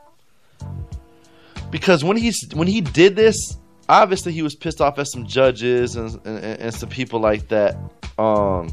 because 1.71 2.03
when 2.03 2.17
he's 2.17 2.39
when 2.53 2.67
he 2.67 2.81
did 2.81 3.15
this, 3.15 3.57
obviously 3.89 4.31
he 4.31 4.41
was 4.41 4.55
pissed 4.55 4.81
off 4.81 4.99
at 4.99 5.07
some 5.07 5.25
judges 5.25 5.95
and 5.95 6.19
and, 6.25 6.39
and 6.43 6.73
some 6.73 6.89
people 6.89 7.19
like 7.19 7.47
that. 7.49 7.77
Um, 8.17 8.69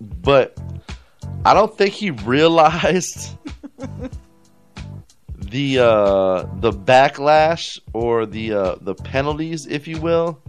but 0.00 0.58
I 1.44 1.54
don't 1.54 1.76
think 1.76 1.94
he 1.94 2.10
realized 2.10 3.36
the 5.38 5.78
uh, 5.78 6.46
the 6.60 6.72
backlash 6.72 7.78
or 7.92 8.26
the 8.26 8.52
uh, 8.52 8.76
the 8.80 8.94
penalties, 8.94 9.66
if 9.66 9.86
you 9.86 10.00
will, 10.00 10.40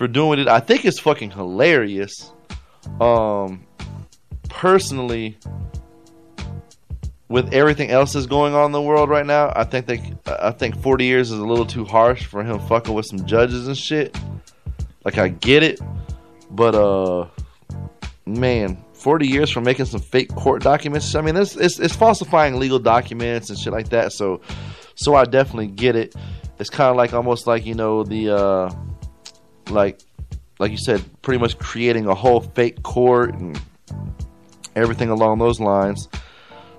for 0.00 0.08
doing 0.08 0.38
it. 0.38 0.48
I 0.48 0.60
think 0.60 0.86
it's 0.86 0.98
fucking 0.98 1.30
hilarious. 1.30 2.32
Um, 3.02 3.66
personally, 4.48 5.36
with 7.28 7.52
everything 7.52 7.90
else 7.90 8.14
that's 8.14 8.24
going 8.24 8.54
on 8.54 8.64
in 8.64 8.72
the 8.72 8.80
world 8.80 9.10
right 9.10 9.26
now, 9.26 9.52
I 9.54 9.64
think 9.64 9.84
they, 9.84 10.14
I 10.24 10.52
think 10.52 10.80
40 10.80 11.04
years 11.04 11.30
is 11.30 11.38
a 11.38 11.44
little 11.44 11.66
too 11.66 11.84
harsh 11.84 12.24
for 12.24 12.42
him 12.42 12.58
fucking 12.60 12.94
with 12.94 13.04
some 13.04 13.26
judges 13.26 13.66
and 13.68 13.76
shit. 13.76 14.18
Like 15.04 15.18
I 15.18 15.28
get 15.28 15.62
it, 15.62 15.80
but 16.50 16.74
uh, 16.74 17.26
man, 18.24 18.82
40 18.94 19.28
years 19.28 19.50
for 19.50 19.60
making 19.60 19.84
some 19.84 20.00
fake 20.00 20.30
court 20.30 20.62
documents. 20.62 21.14
I 21.14 21.20
mean, 21.20 21.36
it's, 21.36 21.56
it's 21.56 21.78
it's 21.78 21.94
falsifying 21.94 22.58
legal 22.58 22.78
documents 22.78 23.50
and 23.50 23.58
shit 23.58 23.74
like 23.74 23.90
that. 23.90 24.14
So, 24.14 24.40
so 24.94 25.14
I 25.14 25.26
definitely 25.26 25.66
get 25.66 25.94
it. 25.94 26.14
It's 26.58 26.70
kind 26.70 26.88
of 26.88 26.96
like 26.96 27.12
almost 27.12 27.46
like 27.46 27.66
you 27.66 27.74
know 27.74 28.02
the 28.02 28.34
uh, 28.34 28.70
like 29.70 30.00
like 30.58 30.70
you 30.70 30.78
said, 30.78 31.02
pretty 31.22 31.40
much 31.40 31.58
creating 31.58 32.06
a 32.06 32.14
whole 32.14 32.40
fake 32.40 32.82
court 32.82 33.34
and 33.34 33.60
everything 34.76 35.08
along 35.08 35.38
those 35.38 35.58
lines. 35.58 36.08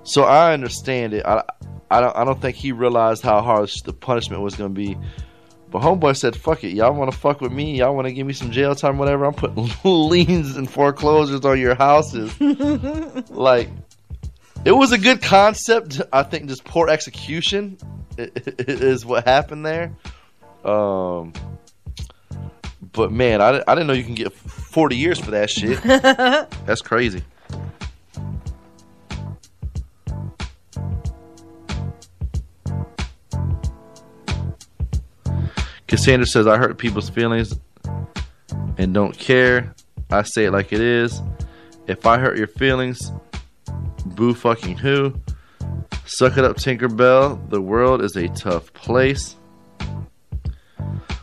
So 0.04 0.22
I 0.22 0.52
understand 0.52 1.14
it. 1.14 1.26
I, 1.26 1.42
I 1.90 2.00
don't 2.00 2.16
I 2.16 2.24
don't 2.24 2.40
think 2.40 2.56
he 2.56 2.72
realized 2.72 3.22
how 3.22 3.40
harsh 3.42 3.82
the 3.82 3.92
punishment 3.92 4.42
was 4.42 4.54
going 4.54 4.70
to 4.70 4.74
be. 4.74 4.96
But 5.70 5.82
homeboy 5.82 6.16
said, 6.16 6.36
"Fuck 6.36 6.64
it, 6.64 6.74
y'all 6.74 6.92
want 6.92 7.10
to 7.10 7.16
fuck 7.16 7.40
with 7.40 7.50
me? 7.50 7.78
Y'all 7.78 7.94
want 7.94 8.06
to 8.06 8.12
give 8.12 8.26
me 8.26 8.34
some 8.34 8.50
jail 8.50 8.74
time, 8.74 8.98
whatever? 8.98 9.24
I'm 9.24 9.34
putting 9.34 9.70
liens 9.84 10.56
and 10.56 10.70
foreclosures 10.70 11.44
on 11.44 11.58
your 11.58 11.74
houses." 11.74 12.38
like, 13.30 13.70
it 14.64 14.72
was 14.72 14.92
a 14.92 14.98
good 14.98 15.22
concept. 15.22 16.00
I 16.12 16.24
think 16.24 16.48
just 16.48 16.64
poor 16.64 16.88
execution 16.88 17.78
is 18.18 19.06
what 19.06 19.26
happened 19.26 19.64
there. 19.64 19.92
Um, 20.62 21.32
but 22.92 23.10
man, 23.10 23.40
I, 23.40 23.62
I 23.66 23.74
didn't 23.74 23.86
know 23.86 23.92
you 23.94 24.04
can 24.04 24.14
get 24.14 24.32
40 24.32 24.96
years 24.96 25.18
for 25.18 25.30
that 25.32 25.50
shit. 25.50 25.82
That's 26.66 26.82
crazy. 26.82 27.22
Cassandra 35.86 36.26
says, 36.26 36.46
I 36.46 36.56
hurt 36.56 36.78
people's 36.78 37.10
feelings 37.10 37.54
and 38.78 38.94
don't 38.94 39.16
care. 39.16 39.74
I 40.10 40.22
say 40.22 40.46
it 40.46 40.50
like 40.50 40.72
it 40.72 40.80
is. 40.80 41.20
If 41.86 42.06
I 42.06 42.18
hurt 42.18 42.38
your 42.38 42.46
feelings, 42.46 43.12
boo 44.06 44.34
fucking 44.34 44.78
who? 44.78 45.14
Suck 46.06 46.38
it 46.38 46.44
up, 46.44 46.56
Tinkerbell. 46.56 47.50
The 47.50 47.60
world 47.60 48.02
is 48.02 48.16
a 48.16 48.28
tough 48.28 48.72
place. 48.72 49.36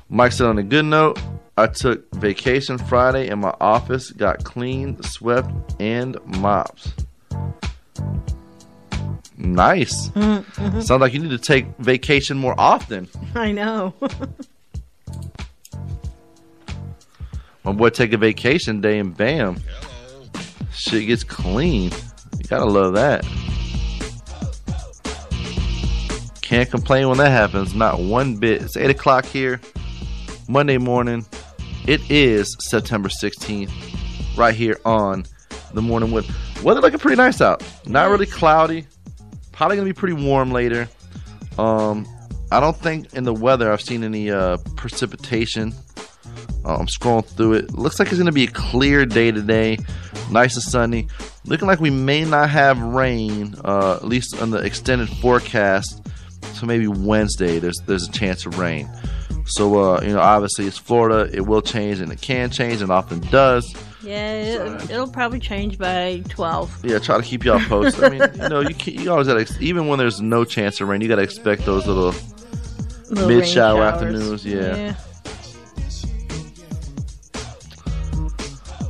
Mike 0.09 0.31
said, 0.31 0.47
on 0.47 0.57
a 0.57 0.63
good 0.63 0.85
note, 0.85 1.21
I 1.55 1.67
took 1.67 2.09
vacation 2.15 2.77
Friday 2.77 3.27
and 3.29 3.41
my 3.41 3.53
office 3.61 4.11
got 4.11 4.43
cleaned, 4.43 5.05
swept, 5.05 5.51
and 5.79 6.17
mopped. 6.25 7.05
Nice. 9.37 10.09
Mm-hmm. 10.09 10.81
Sounds 10.81 11.01
like 11.01 11.13
you 11.13 11.19
need 11.19 11.29
to 11.29 11.37
take 11.37 11.65
vacation 11.77 12.37
more 12.37 12.55
often. 12.57 13.07
I 13.35 13.51
know. 13.51 13.93
My 17.63 17.73
boy 17.73 17.89
take 17.89 18.13
a 18.13 18.17
vacation 18.17 18.81
day 18.81 18.97
and 18.99 19.15
bam, 19.15 19.61
shit 20.73 21.05
gets 21.07 21.23
clean. 21.23 21.91
You 22.37 22.43
gotta 22.47 22.65
love 22.65 22.93
that. 22.93 23.23
Can't 26.41 26.69
complain 26.69 27.09
when 27.09 27.17
that 27.19 27.29
happens, 27.29 27.75
not 27.75 27.99
one 27.99 28.37
bit. 28.37 28.63
It's 28.63 28.75
8 28.75 28.89
o'clock 28.89 29.25
here, 29.25 29.61
Monday 30.49 30.79
morning. 30.79 31.23
It 31.85 32.01
is 32.09 32.55
September 32.59 33.07
16th, 33.07 33.71
right 34.35 34.55
here 34.55 34.79
on 34.83 35.23
the 35.75 35.81
morning 35.83 36.09
with 36.09 36.27
weather 36.63 36.81
looking 36.81 36.97
pretty 36.97 37.17
nice 37.17 37.39
out. 37.39 37.63
Not 37.85 38.09
really 38.09 38.25
cloudy, 38.25 38.87
probably 39.51 39.77
gonna 39.77 39.85
be 39.85 39.93
pretty 39.93 40.15
warm 40.15 40.49
later. 40.51 40.89
Um, 41.59 42.07
I 42.51 42.59
don't 42.59 42.75
think 42.75 43.13
in 43.13 43.25
the 43.25 43.33
weather 43.33 43.71
I've 43.71 43.79
seen 43.79 44.03
any 44.03 44.31
uh, 44.31 44.57
precipitation. 44.75 45.71
Uh, 46.65 46.77
I'm 46.77 46.87
scrolling 46.87 47.27
through 47.27 47.53
it. 47.53 47.73
Looks 47.75 47.99
like 47.99 48.11
it's 48.11 48.19
to 48.19 48.31
be 48.31 48.45
a 48.45 48.51
clear 48.51 49.05
day 49.05 49.29
today, 49.31 49.77
nice 50.31 50.55
and 50.55 50.63
sunny. 50.63 51.09
Looking 51.45 51.67
like 51.67 51.79
we 51.79 51.91
may 51.91 52.25
not 52.25 52.49
have 52.49 52.79
rain, 52.81 53.53
uh, 53.63 53.97
at 53.97 54.05
least 54.05 54.41
on 54.41 54.49
the 54.49 54.57
extended 54.57 55.09
forecast. 55.09 56.07
So 56.53 56.65
maybe 56.65 56.87
Wednesday, 56.87 57.59
there's 57.59 57.77
there's 57.85 58.07
a 58.07 58.11
chance 58.11 58.47
of 58.47 58.57
rain. 58.57 58.89
So 59.49 59.95
uh, 59.95 60.01
you 60.01 60.13
know, 60.13 60.19
obviously 60.19 60.65
it's 60.67 60.77
Florida. 60.77 61.29
It 61.35 61.41
will 61.41 61.61
change 61.61 61.99
and 61.99 62.11
it 62.11 62.21
can 62.21 62.49
change 62.51 62.81
and 62.81 62.91
often 62.91 63.19
does. 63.19 63.73
yeah, 64.03 64.31
it, 64.33 64.91
it'll 64.91 65.09
probably 65.09 65.39
change 65.39 65.77
by 65.77 66.23
12. 66.29 66.85
Yeah, 66.85 66.99
try 66.99 67.17
to 67.17 67.23
keep 67.23 67.43
y'all 67.43 67.59
posted. 67.59 68.03
I 68.03 68.09
mean, 68.09 68.21
you 68.41 68.49
know, 68.49 68.59
you 68.61 68.75
can, 68.75 68.93
you 68.93 69.11
always 69.11 69.27
gotta 69.27 69.47
even 69.59 69.87
when 69.87 69.97
there's 69.99 70.21
no 70.21 70.45
chance 70.45 70.79
of 70.81 70.87
rain, 70.87 71.01
you 71.01 71.07
gotta 71.07 71.23
expect 71.23 71.65
those 71.65 71.85
little 71.87 72.13
Little 73.09 73.27
Mid 73.27 73.47
shower 73.47 73.81
afternoons, 73.83 74.45
yeah. 74.45 74.93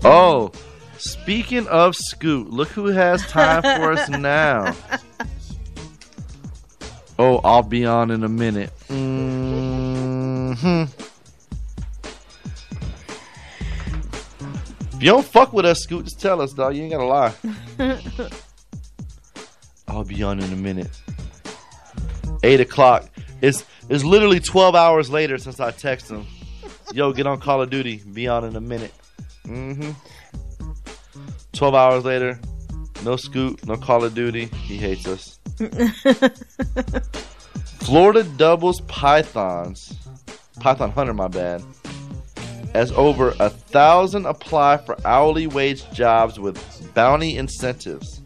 Oh, 0.04 0.52
speaking 0.98 1.68
of 1.68 1.96
Scoot, 1.96 2.50
look 2.50 2.70
who 2.70 2.88
has 2.88 3.26
time 3.28 3.62
for 3.62 3.92
us 3.94 4.10
now. 4.10 4.76
Oh, 7.18 7.38
I'll 7.44 7.64
be 7.64 7.86
on 7.86 8.12
in 8.12 8.24
a 8.24 8.30
minute. 8.30 8.72
Hmm 10.62 10.84
If 14.94 15.04
you 15.04 15.12
don't 15.12 15.26
fuck 15.26 15.54
with 15.54 15.66
us, 15.66 15.80
Scoot, 15.80 16.04
just 16.04 16.20
tell 16.20 16.42
us, 16.42 16.52
dog. 16.52 16.76
You 16.76 16.84
ain't 16.84 16.92
gotta 16.92 17.06
lie. 17.06 17.34
I'll 19.88 20.04
be 20.04 20.22
on 20.24 20.42
in 20.42 20.52
a 20.52 20.58
minute. 20.58 20.90
Eight 22.44 22.60
o'clock. 22.60 23.10
It's 23.42 23.64
it's 23.88 24.04
literally 24.04 24.42
twelve 24.42 24.76
hours 24.76 25.10
later 25.10 25.38
since 25.38 25.62
I 25.62 25.72
text 25.72 26.12
him. 26.12 26.28
Yo, 26.94 27.14
get 27.14 27.28
on 27.28 27.40
Call 27.40 27.62
of 27.62 27.70
Duty. 27.70 28.04
Be 28.12 28.28
on 28.28 28.44
in 28.44 28.58
a 28.58 28.62
minute. 28.62 28.94
Mm-hmm. 29.46 29.92
Twelve 31.54 31.76
hours 31.76 32.04
later, 32.04 32.38
no 33.06 33.16
Scoot, 33.16 33.66
no 33.66 33.78
Call 33.78 34.04
of 34.04 34.14
Duty. 34.14 34.48
He 34.48 34.76
hates 34.76 35.08
us. 35.08 35.40
Florida 37.86 38.24
doubles 38.24 38.82
pythons. 38.82 39.94
Python 40.60 40.92
hunter, 40.92 41.14
my 41.14 41.28
bad. 41.28 41.64
As 42.74 42.92
over 42.92 43.34
a 43.40 43.50
thousand 43.50 44.26
apply 44.26 44.78
for 44.78 44.98
hourly 45.06 45.48
wage 45.48 45.90
jobs 45.92 46.40
with 46.40 46.94
bounty 46.94 47.38
incentives. 47.38 48.22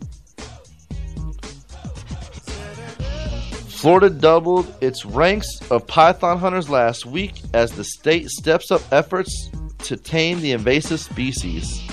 Florida 3.68 4.10
doubled 4.10 4.74
its 4.80 5.06
ranks 5.06 5.48
of 5.70 5.86
python 5.86 6.38
hunters 6.38 6.70
last 6.70 7.06
week 7.06 7.42
as 7.54 7.74
the 7.74 7.84
state 7.84 8.30
steps 8.30 8.72
up 8.72 8.82
efforts 8.94 9.50
to 9.80 9.98
tame 9.98 10.40
the 10.40 10.54
invasive 10.54 11.02
species 11.02 11.86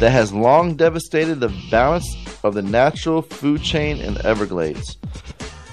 that 0.00 0.10
has 0.10 0.32
long 0.32 0.74
devastated 0.74 1.36
the 1.36 1.54
balance 1.70 2.16
of 2.42 2.54
the 2.54 2.62
natural 2.62 3.22
food 3.22 3.62
chain 3.62 3.98
in 3.98 4.14
the 4.14 4.26
Everglades. 4.26 4.96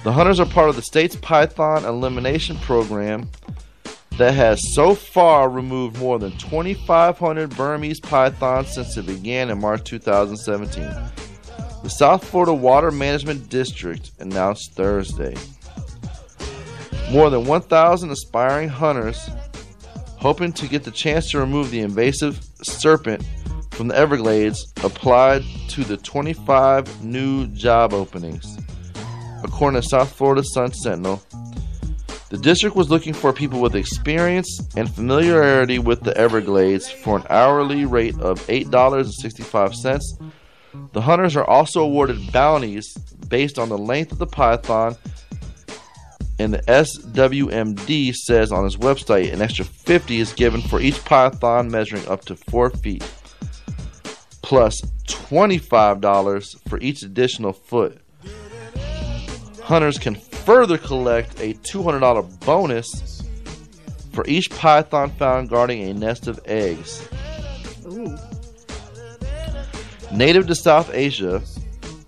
The 0.03 0.13
hunters 0.13 0.39
are 0.39 0.45
part 0.45 0.69
of 0.69 0.77
the 0.77 0.81
state's 0.81 1.17
python 1.17 1.83
elimination 1.83 2.57
program 2.59 3.29
that 4.17 4.33
has 4.33 4.73
so 4.73 4.95
far 4.95 5.49
removed 5.49 5.97
more 5.97 6.19
than 6.19 6.31
2,500 6.37 7.55
Burmese 7.55 7.99
pythons 7.99 8.73
since 8.73 8.95
it 8.95 9.05
began 9.05 9.49
in 9.49 9.59
March 9.59 9.83
2017. 9.83 10.83
The 11.83 11.89
South 11.89 12.23
Florida 12.23 12.53
Water 12.53 12.91
Management 12.91 13.49
District 13.49 14.11
announced 14.19 14.73
Thursday. 14.73 15.35
More 17.11 17.29
than 17.29 17.45
1,000 17.45 18.09
aspiring 18.09 18.69
hunters 18.69 19.29
hoping 20.17 20.51
to 20.51 20.67
get 20.67 20.83
the 20.83 20.91
chance 20.91 21.31
to 21.31 21.39
remove 21.39 21.71
the 21.71 21.79
invasive 21.79 22.39
serpent 22.63 23.25
from 23.71 23.87
the 23.87 23.95
Everglades 23.95 24.73
applied 24.83 25.43
to 25.69 25.83
the 25.83 25.97
25 25.97 27.03
new 27.03 27.47
job 27.47 27.93
openings. 27.93 28.57
According 29.43 29.81
to 29.81 29.87
South 29.87 30.11
Florida 30.11 30.43
Sun 30.43 30.73
Sentinel, 30.73 31.21
the 32.29 32.37
district 32.37 32.75
was 32.75 32.89
looking 32.91 33.13
for 33.13 33.33
people 33.33 33.59
with 33.59 33.75
experience 33.75 34.61
and 34.75 34.93
familiarity 34.93 35.79
with 35.79 36.01
the 36.03 36.15
Everglades 36.15 36.89
for 36.89 37.17
an 37.17 37.25
hourly 37.29 37.85
rate 37.85 38.17
of 38.19 38.39
$8.65. 38.47 40.01
The 40.93 41.01
hunters 41.01 41.35
are 41.35 41.45
also 41.45 41.81
awarded 41.81 42.31
bounties 42.31 42.93
based 43.27 43.57
on 43.57 43.69
the 43.69 43.77
length 43.77 44.11
of 44.11 44.19
the 44.19 44.27
python, 44.27 44.95
and 46.37 46.53
the 46.53 46.61
SWMD 46.61 48.13
says 48.13 48.51
on 48.51 48.65
its 48.65 48.75
website 48.75 49.33
an 49.33 49.41
extra 49.41 49.65
50 49.65 50.19
is 50.19 50.31
given 50.33 50.61
for 50.61 50.79
each 50.79 51.03
python 51.03 51.71
measuring 51.71 52.07
up 52.07 52.25
to 52.25 52.35
4 52.35 52.69
feet, 52.69 53.03
plus 54.43 54.79
$25 55.07 56.69
for 56.69 56.79
each 56.79 57.01
additional 57.01 57.53
foot. 57.53 57.99
Hunters 59.69 59.99
can 59.99 60.15
further 60.15 60.79
collect 60.79 61.39
a 61.41 61.53
$200 61.53 62.39
bonus 62.43 63.21
for 64.11 64.25
each 64.27 64.49
python 64.49 65.11
found 65.11 65.47
guarding 65.47 65.83
a 65.83 65.93
nest 65.93 66.25
of 66.25 66.39
eggs. 66.45 67.07
Ooh. 67.85 68.17
Native 70.11 70.47
to 70.47 70.55
South 70.55 70.89
Asia, 70.91 71.43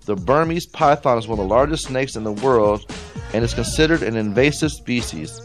the 0.06 0.16
Burmese 0.16 0.66
python 0.66 1.18
is 1.18 1.28
one 1.28 1.38
of 1.38 1.44
the 1.44 1.54
largest 1.54 1.84
snakes 1.84 2.16
in 2.16 2.24
the 2.24 2.32
world 2.32 2.84
and 3.32 3.44
is 3.44 3.54
considered 3.54 4.02
an 4.02 4.16
invasive 4.16 4.72
species. 4.72 5.40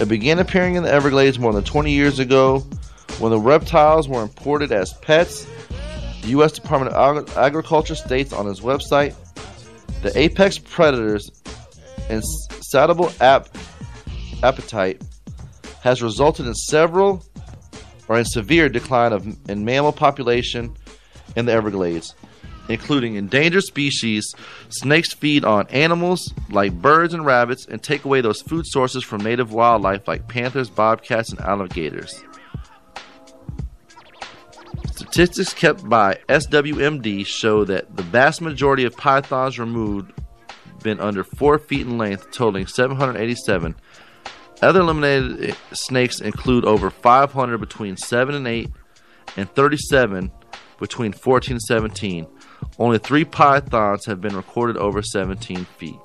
It 0.00 0.08
began 0.08 0.40
appearing 0.40 0.74
in 0.74 0.82
the 0.82 0.90
Everglades 0.90 1.38
more 1.38 1.52
than 1.52 1.62
20 1.62 1.92
years 1.92 2.18
ago 2.18 2.66
when 3.20 3.30
the 3.30 3.38
reptiles 3.38 4.08
were 4.08 4.24
imported 4.24 4.72
as 4.72 4.92
pets. 4.94 5.46
The 6.22 6.30
U.S. 6.30 6.50
Department 6.50 6.92
of 6.96 7.38
Agriculture 7.38 7.94
states 7.94 8.32
on 8.32 8.48
its 8.48 8.58
website 8.58 9.14
the 10.02 10.12
apex 10.18 10.58
predators 10.58 11.30
insatiable 12.10 13.10
ap- 13.20 13.48
appetite 14.42 15.02
has 15.82 16.02
resulted 16.02 16.46
in 16.46 16.54
several 16.54 17.24
or 18.08 18.18
in 18.18 18.24
severe 18.24 18.68
decline 18.68 19.12
of 19.12 19.26
in 19.48 19.64
mammal 19.64 19.92
population 19.92 20.74
in 21.36 21.46
the 21.46 21.52
Everglades, 21.52 22.14
including 22.68 23.16
endangered 23.16 23.62
species. 23.62 24.34
Snakes 24.68 25.14
feed 25.14 25.44
on 25.44 25.66
animals 25.68 26.32
like 26.50 26.72
birds 26.72 27.14
and 27.14 27.24
rabbits 27.24 27.66
and 27.66 27.82
take 27.82 28.04
away 28.04 28.20
those 28.20 28.42
food 28.42 28.66
sources 28.66 29.04
from 29.04 29.22
native 29.22 29.52
wildlife 29.52 30.06
like 30.06 30.28
panthers, 30.28 30.68
bobcats, 30.70 31.30
and 31.30 31.40
alligators. 31.40 32.22
Statistics 35.04 35.52
kept 35.52 35.86
by 35.86 36.18
SWMD 36.30 37.26
show 37.26 37.62
that 37.64 37.94
the 37.94 38.02
vast 38.02 38.40
majority 38.40 38.84
of 38.84 38.96
pythons 38.96 39.58
removed 39.58 40.10
been 40.82 40.98
under 40.98 41.22
4 41.22 41.58
feet 41.58 41.82
in 41.82 41.98
length, 41.98 42.30
totaling 42.30 42.66
787. 42.66 43.74
Other 44.62 44.80
eliminated 44.80 45.56
snakes 45.72 46.22
include 46.22 46.64
over 46.64 46.88
500 46.88 47.58
between 47.58 47.98
7 47.98 48.34
and 48.34 48.48
8 48.48 48.70
and 49.36 49.54
37 49.54 50.32
between 50.80 51.12
14 51.12 51.52
and 51.52 51.62
17. 51.62 52.26
Only 52.78 52.98
three 52.98 53.26
pythons 53.26 54.06
have 54.06 54.22
been 54.22 54.34
recorded 54.34 54.78
over 54.78 55.02
17 55.02 55.66
feet. 55.76 55.98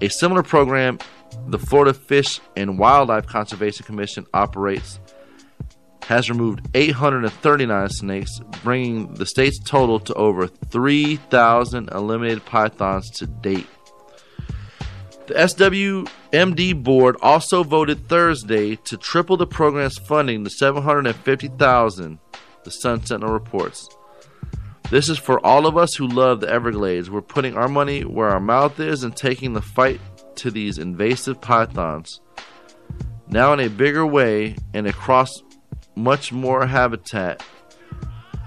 A 0.00 0.08
similar 0.08 0.44
program 0.44 1.00
the 1.48 1.58
Florida 1.58 1.92
Fish 1.92 2.40
and 2.56 2.78
Wildlife 2.78 3.26
Conservation 3.26 3.84
Commission 3.84 4.24
operates 4.32 5.00
has 6.08 6.30
removed 6.30 6.66
839 6.72 7.88
snakes, 7.90 8.40
bringing 8.64 9.12
the 9.12 9.26
state's 9.26 9.58
total 9.58 10.00
to 10.00 10.14
over 10.14 10.46
3,000 10.46 11.90
eliminated 11.90 12.46
pythons 12.46 13.10
to 13.10 13.26
date. 13.26 13.66
The 15.26 15.34
SWMD 15.34 16.82
board 16.82 17.18
also 17.20 17.62
voted 17.62 18.08
Thursday 18.08 18.76
to 18.76 18.96
triple 18.96 19.36
the 19.36 19.46
program's 19.46 19.98
funding 19.98 20.44
to 20.44 20.50
750,000, 20.50 22.18
the 22.64 22.70
Sun 22.70 23.04
Sentinel 23.04 23.34
reports. 23.34 23.86
This 24.88 25.10
is 25.10 25.18
for 25.18 25.44
all 25.44 25.66
of 25.66 25.76
us 25.76 25.94
who 25.94 26.08
love 26.08 26.40
the 26.40 26.48
Everglades. 26.48 27.10
We're 27.10 27.20
putting 27.20 27.54
our 27.58 27.68
money 27.68 28.06
where 28.06 28.30
our 28.30 28.40
mouth 28.40 28.80
is 28.80 29.04
and 29.04 29.14
taking 29.14 29.52
the 29.52 29.60
fight 29.60 30.00
to 30.36 30.50
these 30.50 30.78
invasive 30.78 31.42
pythons. 31.42 32.22
Now 33.26 33.52
in 33.52 33.60
a 33.60 33.68
bigger 33.68 34.06
way 34.06 34.56
and 34.72 34.86
across 34.86 35.42
much 35.98 36.32
more 36.32 36.66
habitat. 36.66 37.42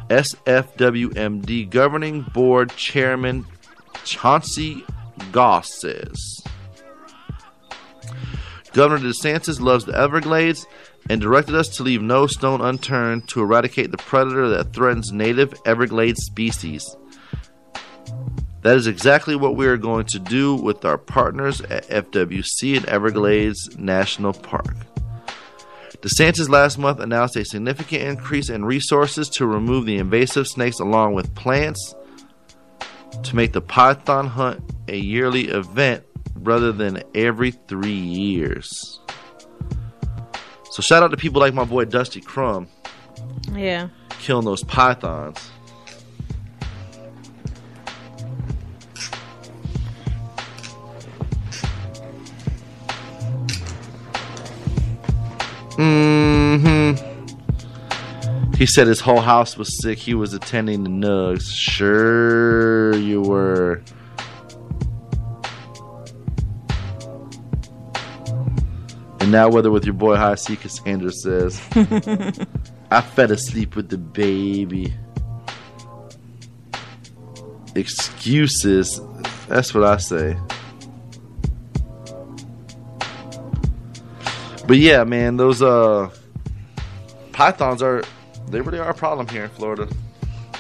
SFWMD 0.10 1.70
Governing 1.70 2.22
Board 2.22 2.76
Chairman 2.76 3.46
Chauncey 4.04 4.84
Goss 5.32 5.80
says. 5.80 6.42
Governor 8.74 9.10
DeSantis 9.10 9.60
loves 9.60 9.86
the 9.86 9.98
Everglades 9.98 10.66
and 11.10 11.20
directed 11.20 11.56
us 11.56 11.68
to 11.70 11.84
leave 11.84 12.02
no 12.02 12.28
stone 12.28 12.62
unturned 12.62 13.28
to 13.30 13.42
eradicate 13.42 13.92
the 13.92 13.98
predator 13.98 14.48
that 14.50 14.74
threatens 14.74 15.12
native 15.12 15.54
Everglades 15.66 16.24
species. 16.24 16.96
That 18.62 18.78
is 18.78 18.88
exactly 18.88 19.36
what 19.36 19.56
we 19.56 19.66
are 19.68 19.78
going 19.78 20.06
to 20.08 20.20
do 20.20 20.56
with 20.56 20.86
our 20.86 20.98
partners 20.98 21.62
at 21.62 21.88
FWC 21.88 22.78
and 22.78 22.86
Everglades 22.86 23.78
National 23.78 24.34
Park. 24.34 24.76
DeSantis 26.02 26.50
last 26.50 26.78
month 26.78 27.00
announced 27.00 27.36
a 27.36 27.46
significant 27.46 28.02
increase 28.04 28.50
in 28.50 28.66
resources 28.66 29.30
to 29.30 29.46
remove 29.46 29.86
the 29.86 29.98
invasive 29.98 30.48
snakes 30.48 30.80
along 30.80 31.14
with 31.14 31.34
plants 31.36 31.96
to 33.24 33.36
make 33.36 33.52
the 33.54 33.62
python 33.62 34.26
hunt 34.28 34.62
a 34.88 34.98
yearly 34.98 35.48
event 35.50 36.04
rather 36.36 36.72
than 36.72 37.04
every 37.14 37.52
three 37.52 37.92
years. 37.92 39.00
So 40.72 40.82
shout 40.82 41.04
out 41.04 41.12
to 41.12 41.18
people 41.18 41.40
like 41.42 41.54
my 41.54 41.66
boy 41.66 41.86
Dusty 41.86 42.22
Crum 42.22 42.68
Yeah. 43.54 43.90
killing 44.20 44.46
those 44.46 44.64
pythons. 44.64 45.52
Hmm 55.82 56.94
He 58.56 58.68
said 58.68 58.86
his 58.86 59.00
whole 59.00 59.22
house 59.22 59.58
was 59.58 59.82
sick. 59.82 59.98
He 59.98 60.14
was 60.14 60.36
attending 60.36 60.84
the 60.84 60.92
nugs. 60.92 61.50
Sure, 61.52 62.96
you 62.96 63.22
were. 63.24 63.82
And 69.20 69.32
now, 69.32 69.50
whether 69.50 69.72
with 69.72 69.86
your 69.86 69.96
boy 69.96 70.18
High 70.18 70.36
Cee, 70.36 70.56
Cassandra 70.56 71.12
says, 71.12 71.60
I 72.92 73.02
fell 73.02 73.32
asleep 73.32 73.76
with 73.76 73.90
the 73.90 73.98
baby. 73.98 74.94
Excuses. 77.74 79.02
That's 79.48 79.74
what 79.74 79.84
I 79.84 79.98
say. 79.98 80.38
But 84.72 84.78
yeah, 84.78 85.04
man, 85.04 85.36
those 85.36 85.62
uh 85.62 86.10
pythons 87.34 87.84
are 87.84 88.06
they 88.48 88.62
really 88.62 88.80
are 88.80 88.92
a 88.92 88.94
problem 88.94 89.28
here 89.28 89.44
in 89.44 89.50
Florida. 89.50 89.86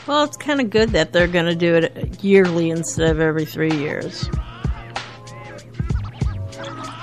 Well, 0.05 0.26
it's 0.26 0.36
kind 0.36 0.59
of 0.59 0.70
good 0.70 0.89
that 0.89 1.14
they're 1.14 1.30
going 1.30 1.45
to 1.45 1.55
do 1.55 1.76
it 1.76 2.22
yearly 2.22 2.72
instead 2.72 3.09
of 3.09 3.22
every 3.22 3.45
three 3.45 3.74
years. 3.74 4.30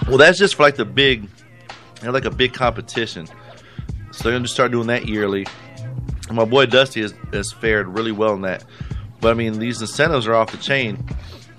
Well, 0.06 0.18
that's 0.18 0.38
just 0.38 0.56
for 0.56 0.64
like 0.64 0.76
the 0.76 0.84
big, 0.84 1.30
they're 2.02 2.12
like 2.12 2.26
a 2.26 2.30
big 2.30 2.52
competition. 2.52 3.26
So 4.10 4.24
they're 4.24 4.34
gonna 4.34 4.46
start 4.46 4.70
doing 4.70 4.88
that 4.88 5.08
yearly. 5.08 5.46
And 6.28 6.36
my 6.36 6.44
boy 6.44 6.66
Dusty 6.66 7.00
has, 7.00 7.14
has 7.32 7.52
fared 7.52 7.88
really 7.88 8.12
well 8.12 8.34
in 8.34 8.42
that. 8.42 8.66
But 9.22 9.30
I 9.30 9.32
mean, 9.32 9.58
these 9.58 9.80
incentives 9.80 10.26
are 10.26 10.34
off 10.34 10.52
the 10.52 10.58
chain. 10.58 11.08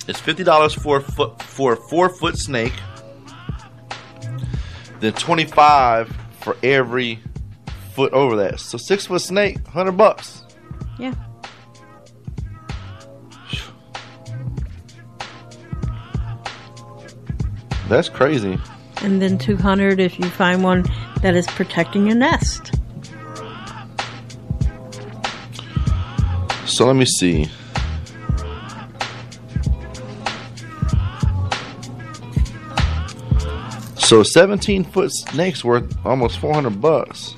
It's 0.08 0.20
fifty 0.20 0.44
dollars 0.44 0.76
for 0.76 0.98
a 0.98 1.02
foot 1.02 1.42
for 1.42 1.74
a 1.74 1.76
four 1.90 2.10
foot 2.10 2.38
snake. 2.38 2.74
Then 5.00 5.14
twenty 5.14 5.46
five 5.46 6.16
for 6.42 6.58
every 6.64 7.20
foot 7.94 8.14
over 8.14 8.36
that. 8.38 8.60
So 8.60 8.78
six 8.78 9.06
foot 9.06 9.22
snake, 9.22 9.66
hundred 9.68 9.94
bucks. 9.94 10.44
Yeah. 10.98 11.14
That's 17.90 18.08
crazy. 18.08 18.60
And 19.02 19.22
then 19.22 19.38
200 19.38 20.00
if 20.00 20.20
you 20.20 20.30
find 20.30 20.64
one 20.64 20.86
that 21.22 21.36
is 21.36 21.48
protecting 21.48 22.06
your 22.06 22.16
nest. 22.16 22.74
So 26.68 26.86
let 26.86 26.96
me 26.96 27.06
see. 27.06 27.50
So 34.10 34.24
17 34.24 34.86
foot 34.86 35.12
snake's 35.12 35.64
worth 35.64 35.96
almost 36.04 36.40
400 36.40 36.82
bucks. 36.82 37.36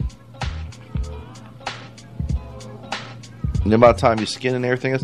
And 3.63 3.73
then 3.73 3.81
by 3.81 3.91
the 3.91 3.99
time 3.99 4.21
you 4.21 4.25
skin 4.25 4.55
and 4.55 4.63
everything 4.63 4.93
else, 4.93 5.03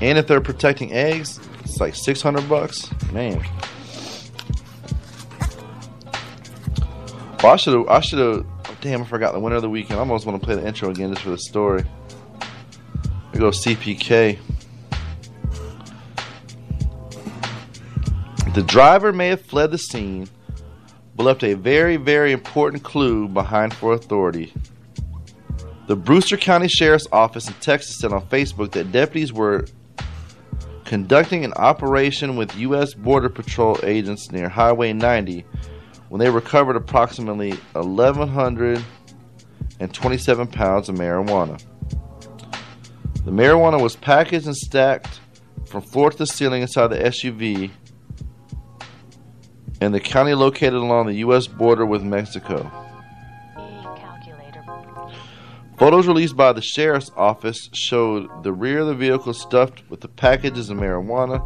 and 0.00 0.18
if 0.18 0.26
they're 0.26 0.40
protecting 0.40 0.92
eggs, 0.92 1.38
it's 1.60 1.78
like 1.78 1.94
600 1.94 2.48
bucks. 2.48 2.90
Man. 3.12 3.38
Well, 7.44 7.52
I 7.52 7.56
should 7.58 7.74
have. 7.74 7.86
I 7.86 8.00
should 8.00 8.18
have. 8.18 8.44
damn, 8.80 9.02
I 9.02 9.04
forgot 9.04 9.34
the 9.34 9.38
winner 9.38 9.54
of 9.54 9.62
the 9.62 9.70
weekend. 9.70 9.98
I 9.98 10.00
almost 10.00 10.26
want 10.26 10.40
to 10.40 10.44
play 10.44 10.56
the 10.56 10.66
intro 10.66 10.90
again 10.90 11.12
just 11.12 11.22
for 11.22 11.30
the 11.30 11.38
story. 11.38 11.84
We 13.32 13.38
go 13.38 13.50
CPK. 13.50 14.36
The 18.52 18.62
driver 18.64 19.12
may 19.12 19.28
have 19.28 19.42
fled 19.42 19.70
the 19.70 19.78
scene, 19.78 20.28
but 21.16 21.24
left 21.24 21.44
a 21.44 21.54
very, 21.54 21.96
very 21.96 22.32
important 22.32 22.82
clue 22.82 23.28
behind 23.28 23.72
for 23.74 23.92
authority. 23.92 24.52
The 25.86 25.96
Brewster 25.96 26.36
County 26.36 26.68
Sheriff's 26.68 27.06
Office 27.12 27.46
in 27.46 27.54
Texas 27.54 27.98
said 27.98 28.12
on 28.12 28.26
Facebook 28.28 28.72
that 28.72 28.90
deputies 28.90 29.32
were 29.32 29.66
conducting 30.84 31.44
an 31.44 31.52
operation 31.54 32.36
with 32.36 32.56
U.S. 32.56 32.94
Border 32.94 33.28
Patrol 33.28 33.78
agents 33.82 34.32
near 34.32 34.48
Highway 34.48 34.92
90 34.92 35.44
when 36.08 36.20
they 36.20 36.30
recovered 36.30 36.76
approximately 36.76 37.52
1,127 37.72 40.46
pounds 40.48 40.88
of 40.88 40.96
marijuana. 40.96 41.62
The 43.24 43.30
marijuana 43.30 43.82
was 43.82 43.96
packaged 43.96 44.46
and 44.46 44.56
stacked 44.56 45.20
from 45.66 45.82
floor 45.82 46.10
to 46.12 46.26
ceiling 46.26 46.62
inside 46.62 46.86
the 46.88 46.98
SUV 46.98 47.70
in 49.80 49.92
the 49.92 50.00
county 50.00 50.34
located 50.34 50.74
along 50.74 51.06
the 51.06 51.14
U.S. 51.14 51.46
border 51.46 51.84
with 51.86 52.02
Mexico. 52.02 52.70
Photos 55.76 56.06
released 56.06 56.36
by 56.36 56.52
the 56.52 56.62
sheriff's 56.62 57.10
office 57.16 57.68
showed 57.72 58.44
the 58.44 58.52
rear 58.52 58.80
of 58.80 58.86
the 58.86 58.94
vehicle 58.94 59.34
stuffed 59.34 59.82
with 59.90 60.00
the 60.00 60.08
packages 60.08 60.70
of 60.70 60.78
marijuana. 60.78 61.44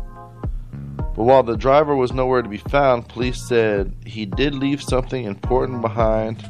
But 1.16 1.24
while 1.24 1.42
the 1.42 1.56
driver 1.56 1.96
was 1.96 2.12
nowhere 2.12 2.42
to 2.42 2.48
be 2.48 2.58
found, 2.58 3.08
police 3.08 3.48
said 3.48 3.92
he 4.04 4.26
did 4.26 4.54
leave 4.54 4.82
something 4.82 5.24
important 5.24 5.80
behind 5.80 6.46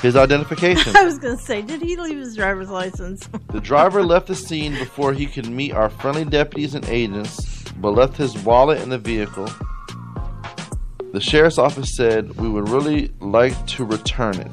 his 0.00 0.14
identification. 0.14 0.92
I 0.96 1.04
was 1.04 1.18
going 1.18 1.36
to 1.36 1.42
say, 1.42 1.62
did 1.62 1.82
he 1.82 1.96
leave 1.96 2.16
his 2.18 2.36
driver's 2.36 2.70
license? 2.70 3.28
The 3.48 3.60
driver 3.60 4.04
left 4.04 4.26
the 4.26 4.34
scene 4.34 4.74
before 4.74 5.12
he 5.14 5.26
could 5.26 5.48
meet 5.48 5.72
our 5.72 5.88
friendly 5.88 6.24
deputies 6.24 6.74
and 6.74 6.84
agents, 6.88 7.64
but 7.72 7.90
left 7.90 8.16
his 8.16 8.36
wallet 8.44 8.80
in 8.82 8.90
the 8.90 8.98
vehicle. 8.98 9.48
The 11.18 11.24
sheriff's 11.24 11.58
office 11.58 11.96
said, 11.96 12.36
We 12.36 12.48
would 12.48 12.68
really 12.68 13.10
like 13.18 13.66
to 13.66 13.84
return 13.84 14.36
it. 14.36 14.52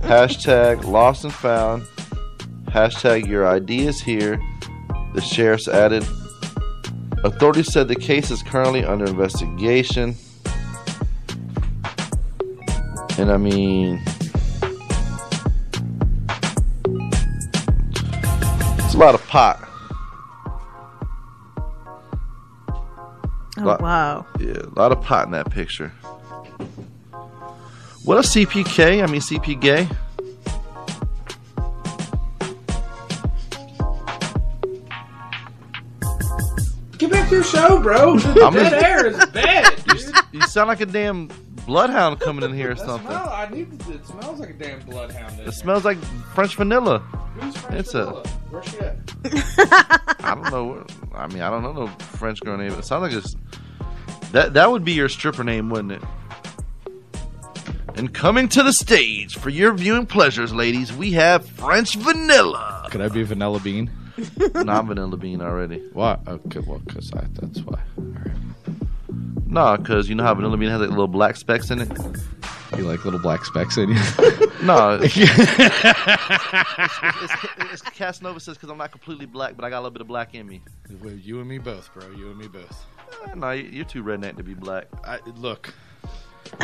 Hashtag 0.00 0.84
lost 0.84 1.24
and 1.24 1.34
found. 1.34 1.82
Hashtag 2.64 3.28
your 3.28 3.46
ID 3.46 3.86
is 3.86 4.00
here. 4.00 4.40
The 5.12 5.20
sheriff's 5.20 5.68
added. 5.68 6.02
Authorities 7.24 7.70
said 7.70 7.88
the 7.88 7.94
case 7.94 8.30
is 8.30 8.42
currently 8.42 8.82
under 8.82 9.04
investigation. 9.04 10.16
And 13.18 13.30
I 13.30 13.36
mean, 13.36 14.00
it's 18.78 18.94
a 18.94 18.96
lot 18.96 19.14
of 19.14 19.22
pot. 19.28 19.69
Oh, 23.58 23.62
Lot- 23.62 23.80
wow. 23.82 24.26
Yeah, 24.38 24.52
a 24.64 24.78
lot 24.78 24.92
of 24.92 25.02
pot 25.02 25.26
in 25.26 25.32
that 25.32 25.50
picture. 25.50 25.88
What 28.04 28.16
a 28.16 28.20
CPK? 28.22 29.02
I 29.02 29.06
mean, 29.06 29.20
CP 29.20 29.60
gay. 29.60 29.88
Get 36.98 37.10
back 37.10 37.28
to 37.30 37.36
your 37.36 37.44
show, 37.44 37.80
bro. 37.80 38.12
I'm 38.14 38.18
Dead 38.18 38.72
gonna- 38.72 38.76
air 38.76 39.06
is 39.06 39.24
bad, 39.26 39.74
dude. 39.88 40.12
You 40.32 40.42
sound 40.42 40.68
like 40.68 40.80
a 40.82 40.86
damn 40.86 41.28
bloodhound 41.66 42.20
coming 42.20 42.44
in 42.44 42.54
here 42.54 42.72
or 42.72 42.76
something. 42.76 43.06
smell, 43.06 43.28
I 43.30 43.48
need 43.50 43.80
to, 43.80 43.92
it 43.94 44.06
smells 44.06 44.38
like 44.40 44.50
a 44.50 44.54
damn 44.54 44.80
bloodhound. 44.80 45.32
It 45.38 45.44
here. 45.44 45.52
smells 45.52 45.84
like 45.84 45.96
French 46.34 46.56
vanilla. 46.56 46.98
Who's 46.98 47.56
French 47.56 47.80
it's 47.80 47.94
a- 47.94 48.06
Where's 48.50 48.68
she 48.68 48.78
at? 48.80 49.09
I 50.20 50.34
don't 50.34 50.50
know. 50.50 50.86
I 51.14 51.26
mean, 51.26 51.42
I 51.42 51.50
don't 51.50 51.62
know 51.62 51.72
no 51.72 51.86
French 51.86 52.40
girl 52.40 52.56
name. 52.56 52.72
It 52.72 52.84
sounds 52.84 53.02
like 53.02 53.12
it's 53.12 53.36
that. 54.32 54.54
That 54.54 54.70
would 54.70 54.84
be 54.84 54.92
your 54.92 55.08
stripper 55.08 55.44
name, 55.44 55.70
wouldn't 55.70 55.92
it? 55.92 56.02
And 57.96 58.14
coming 58.14 58.48
to 58.50 58.62
the 58.62 58.72
stage 58.72 59.36
for 59.36 59.50
your 59.50 59.72
viewing 59.74 60.06
pleasures, 60.06 60.54
ladies, 60.54 60.92
we 60.92 61.12
have 61.12 61.44
French 61.44 61.96
vanilla. 61.96 62.88
Could 62.90 63.00
I 63.00 63.08
be 63.08 63.22
Vanilla 63.24 63.60
Bean? 63.60 63.90
Not 64.54 64.86
vanilla 64.86 65.16
bean 65.16 65.40
already. 65.40 65.78
Why? 65.92 66.18
Okay, 66.26 66.60
well, 66.60 66.78
because 66.80 67.12
I 67.12 67.24
that's 67.34 67.60
why. 67.60 67.80
Nah, 69.46 69.76
because 69.76 70.08
you 70.08 70.14
know 70.14 70.22
how 70.24 70.34
vanilla 70.34 70.56
bean 70.56 70.68
has 70.70 70.80
like 70.80 70.90
little 70.90 71.08
black 71.08 71.36
specks 71.36 71.70
in 71.70 71.80
it. 71.80 71.90
You 72.76 72.84
like 72.84 73.04
little 73.04 73.20
black 73.20 73.44
specks 73.44 73.76
in 73.76 73.90
you? 73.90 73.96
No, 74.62 74.90
it's, 75.02 75.16
it's, 75.16 75.30
it's 77.72 77.80
Casanova 77.82 78.38
says 78.40 78.58
because 78.58 78.68
I'm 78.68 78.76
not 78.76 78.90
completely 78.90 79.24
black, 79.24 79.56
but 79.56 79.64
I 79.64 79.70
got 79.70 79.76
a 79.78 79.80
little 79.80 79.90
bit 79.92 80.02
of 80.02 80.06
black 80.08 80.34
in 80.34 80.46
me. 80.46 80.60
Well, 81.02 81.14
you 81.14 81.40
and 81.40 81.48
me 81.48 81.56
both, 81.56 81.88
bro. 81.94 82.10
You 82.10 82.28
and 82.28 82.36
me 82.38 82.46
both. 82.46 82.84
Eh, 83.26 83.34
No, 83.36 83.52
you- 83.52 83.70
you're 83.70 83.86
too 83.86 84.04
redneck 84.04 84.36
to 84.36 84.42
be 84.42 84.52
black. 84.52 84.84
I, 85.02 85.18
look, 85.36 85.72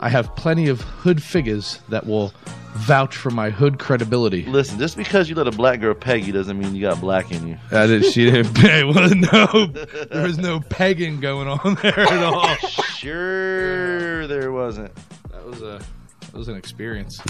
I 0.00 0.08
have 0.08 0.34
plenty 0.34 0.66
of 0.68 0.80
hood 0.80 1.22
figures 1.22 1.78
that 1.90 2.04
will 2.06 2.32
vouch 2.74 3.16
for 3.16 3.30
my 3.30 3.50
hood 3.50 3.78
credibility. 3.78 4.44
Listen, 4.46 4.78
just 4.80 4.96
because 4.96 5.28
you 5.28 5.34
let 5.36 5.46
a 5.48 5.52
black 5.52 5.80
girl 5.80 5.94
peg 5.94 6.24
you 6.26 6.32
doesn't 6.32 6.58
mean 6.58 6.74
you 6.74 6.82
got 6.82 7.00
black 7.00 7.30
in 7.32 7.46
you. 7.48 7.56
I 7.70 7.86
did, 7.86 8.04
she 8.04 8.28
didn't. 8.30 8.52
peg. 8.54 8.84
Well, 8.84 9.08
no, 9.14 9.66
there 10.10 10.22
was 10.24 10.38
no 10.38 10.58
pegging 10.60 11.20
going 11.20 11.46
on 11.48 11.76
there 11.82 12.00
at 12.00 12.22
all. 12.24 12.56
Sure, 12.98 14.26
there 14.26 14.50
wasn't. 14.50 14.92
That 15.30 15.46
was 15.46 15.62
a 15.62 15.80
that 16.20 16.34
was 16.34 16.48
an 16.48 16.56
experience. 16.56 17.22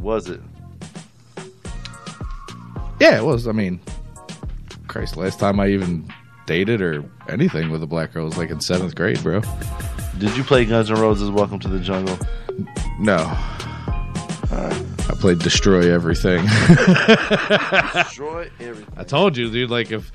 Was 0.00 0.28
it? 0.28 0.40
Yeah, 3.00 3.16
it 3.18 3.24
was. 3.24 3.48
I 3.48 3.52
mean, 3.52 3.80
Christ, 4.86 5.16
last 5.16 5.40
time 5.40 5.58
I 5.58 5.70
even 5.70 6.08
dated 6.46 6.80
or 6.80 7.04
anything 7.28 7.70
with 7.70 7.82
a 7.82 7.86
black 7.86 8.12
girl 8.12 8.26
was 8.26 8.38
like 8.38 8.50
in 8.50 8.60
seventh 8.60 8.94
grade, 8.94 9.20
bro. 9.24 9.42
Did 10.18 10.36
you 10.36 10.44
play 10.44 10.64
Guns 10.64 10.88
N' 10.88 11.00
Roses' 11.00 11.30
"Welcome 11.30 11.58
to 11.58 11.68
the 11.68 11.80
Jungle"? 11.80 12.16
No. 13.00 13.16
I 14.50 15.14
played 15.20 15.40
Destroy 15.40 15.92
Everything. 15.92 16.44
Destroy 17.92 18.48
everything. 18.60 18.94
I 18.96 19.02
told 19.04 19.36
you, 19.36 19.50
dude. 19.50 19.68
Like 19.68 19.90
if 19.90 20.12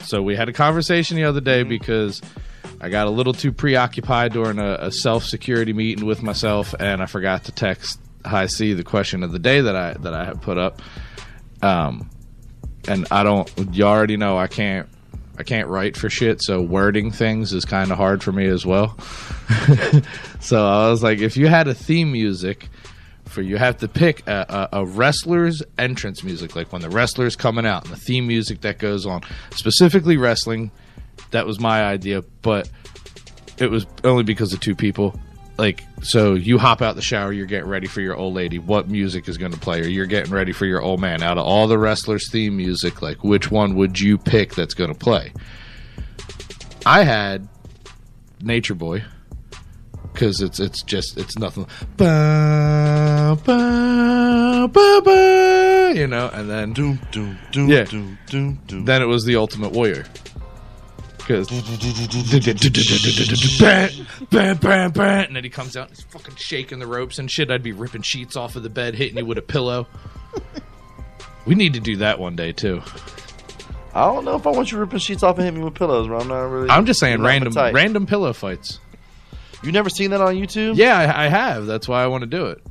so, 0.00 0.22
we 0.22 0.36
had 0.36 0.48
a 0.48 0.52
conversation 0.52 1.16
the 1.16 1.24
other 1.24 1.40
day 1.40 1.62
mm-hmm. 1.62 1.70
because 1.70 2.22
I 2.80 2.88
got 2.88 3.06
a 3.06 3.10
little 3.10 3.32
too 3.32 3.52
preoccupied 3.52 4.32
during 4.32 4.58
a, 4.58 4.74
a 4.80 4.92
self 4.92 5.24
security 5.24 5.72
meeting 5.72 6.06
with 6.06 6.22
myself, 6.22 6.74
and 6.78 7.02
I 7.02 7.06
forgot 7.06 7.44
to 7.44 7.52
text 7.52 8.00
High 8.24 8.46
Cee 8.46 8.74
the 8.74 8.84
question 8.84 9.22
of 9.22 9.32
the 9.32 9.38
day 9.38 9.60
that 9.60 9.76
I 9.76 9.94
that 9.94 10.14
I 10.14 10.24
had 10.24 10.42
put 10.42 10.58
up. 10.58 10.82
Um, 11.62 12.10
and 12.88 13.06
I 13.10 13.22
don't. 13.22 13.50
You 13.72 13.84
already 13.84 14.16
know 14.16 14.36
I 14.36 14.46
can't. 14.46 14.88
I 15.38 15.44
can't 15.44 15.68
write 15.68 15.96
for 15.96 16.10
shit, 16.10 16.42
so 16.42 16.60
wording 16.60 17.10
things 17.10 17.52
is 17.52 17.64
kind 17.64 17.90
of 17.90 17.96
hard 17.96 18.22
for 18.22 18.32
me 18.32 18.46
as 18.46 18.66
well. 18.66 18.98
so 20.40 20.66
I 20.66 20.90
was 20.90 21.02
like, 21.02 21.20
if 21.20 21.36
you 21.36 21.46
had 21.46 21.68
a 21.68 21.74
theme 21.74 22.12
music 22.12 22.68
for 23.24 23.40
you 23.42 23.56
have 23.56 23.78
to 23.78 23.88
pick 23.88 24.26
a, 24.28 24.68
a, 24.72 24.80
a 24.80 24.84
wrestler's 24.84 25.62
entrance 25.78 26.22
music, 26.22 26.54
like 26.54 26.72
when 26.72 26.82
the 26.82 26.90
wrestler's 26.90 27.34
coming 27.34 27.64
out 27.66 27.84
and 27.84 27.92
the 27.92 27.98
theme 27.98 28.26
music 28.26 28.60
that 28.60 28.78
goes 28.78 29.06
on, 29.06 29.22
specifically 29.52 30.16
wrestling. 30.16 30.70
That 31.32 31.46
was 31.46 31.58
my 31.60 31.82
idea, 31.84 32.22
but 32.42 32.70
it 33.58 33.70
was 33.70 33.86
only 34.04 34.22
because 34.22 34.52
of 34.52 34.60
two 34.60 34.74
people. 34.74 35.18
Like, 35.58 35.84
so 36.02 36.34
you 36.34 36.58
hop 36.58 36.80
out 36.80 36.96
the 36.96 37.02
shower, 37.02 37.32
you're 37.32 37.46
getting 37.46 37.68
ready 37.68 37.86
for 37.86 38.00
your 38.00 38.16
old 38.16 38.34
lady. 38.34 38.58
What 38.58 38.88
music 38.88 39.28
is 39.28 39.36
going 39.36 39.52
to 39.52 39.58
play? 39.58 39.80
Or 39.82 39.86
you're 39.86 40.06
getting 40.06 40.32
ready 40.32 40.52
for 40.52 40.64
your 40.66 40.80
old 40.80 40.98
man. 41.00 41.22
Out 41.22 41.36
of 41.38 41.44
all 41.46 41.68
the 41.68 41.78
wrestlers' 41.78 42.30
theme 42.30 42.56
music, 42.56 43.02
like 43.02 43.22
which 43.22 43.50
one 43.50 43.74
would 43.76 44.00
you 44.00 44.16
pick 44.18 44.54
that's 44.54 44.72
going 44.74 44.92
to 44.92 44.98
play? 44.98 45.32
I 46.86 47.04
had 47.04 47.48
Nature 48.40 48.74
Boy 48.74 49.04
because 50.12 50.40
it's 50.40 50.58
it's 50.58 50.82
just 50.82 51.16
it's 51.18 51.38
nothing. 51.38 51.66
Ba, 51.96 53.38
ba, 53.44 54.68
ba, 54.72 55.00
ba, 55.04 55.92
you 55.94 56.06
know, 56.06 56.28
and 56.32 56.50
then 56.50 56.72
Doom, 56.72 56.98
doom, 57.12 57.38
doom, 57.52 57.68
Yeah. 57.68 57.84
doom, 57.84 58.18
doom, 58.26 58.58
doom. 58.66 58.84
then 58.86 59.00
it 59.02 59.06
was 59.06 59.24
the 59.24 59.36
Ultimate 59.36 59.72
Warrior. 59.72 60.04
Because 61.26 61.48
bam, 64.30 64.56
bam, 64.56 64.90
bam, 64.90 65.24
and 65.26 65.36
then 65.36 65.44
he 65.44 65.50
comes 65.50 65.76
out 65.76 65.88
and 65.88 65.96
he's 65.96 66.04
fucking 66.06 66.34
shaking 66.36 66.78
the 66.78 66.86
ropes 66.86 67.18
and 67.18 67.30
shit. 67.30 67.50
I'd 67.50 67.62
be 67.62 67.72
ripping 67.72 68.02
sheets 68.02 68.36
off 68.36 68.56
of 68.56 68.62
the 68.62 68.70
bed, 68.70 68.94
hitting 68.94 69.16
you 69.16 69.24
with 69.26 69.38
a 69.38 69.42
pillow. 69.42 69.86
We 71.44 71.56
need 71.56 71.74
to 71.74 71.80
do 71.80 71.96
that 71.96 72.20
one 72.20 72.36
day 72.36 72.52
too. 72.52 72.82
I 73.94 74.06
don't 74.06 74.24
know 74.24 74.36
if 74.36 74.46
I 74.46 74.50
want 74.50 74.70
you 74.70 74.78
ripping 74.78 75.00
sheets 75.00 75.24
off 75.24 75.36
and 75.38 75.44
hitting 75.44 75.58
me 75.58 75.64
with 75.64 75.74
pillows, 75.74 76.06
bro. 76.06 76.20
I'm 76.20 76.28
not 76.28 76.40
really. 76.42 76.70
I'm 76.70 76.86
just 76.86 77.00
saying 77.00 77.20
random 77.20 77.52
tight. 77.52 77.74
random 77.74 78.06
pillow 78.06 78.32
fights. 78.32 78.78
You 79.64 79.72
never 79.72 79.90
seen 79.90 80.10
that 80.12 80.20
on 80.20 80.36
YouTube? 80.36 80.76
Yeah, 80.76 80.96
I, 80.96 81.24
I 81.24 81.28
have. 81.28 81.66
That's 81.66 81.88
why 81.88 82.04
I 82.04 82.06
want 82.06 82.22
to 82.22 82.26
do 82.28 82.46
it. 82.46 82.62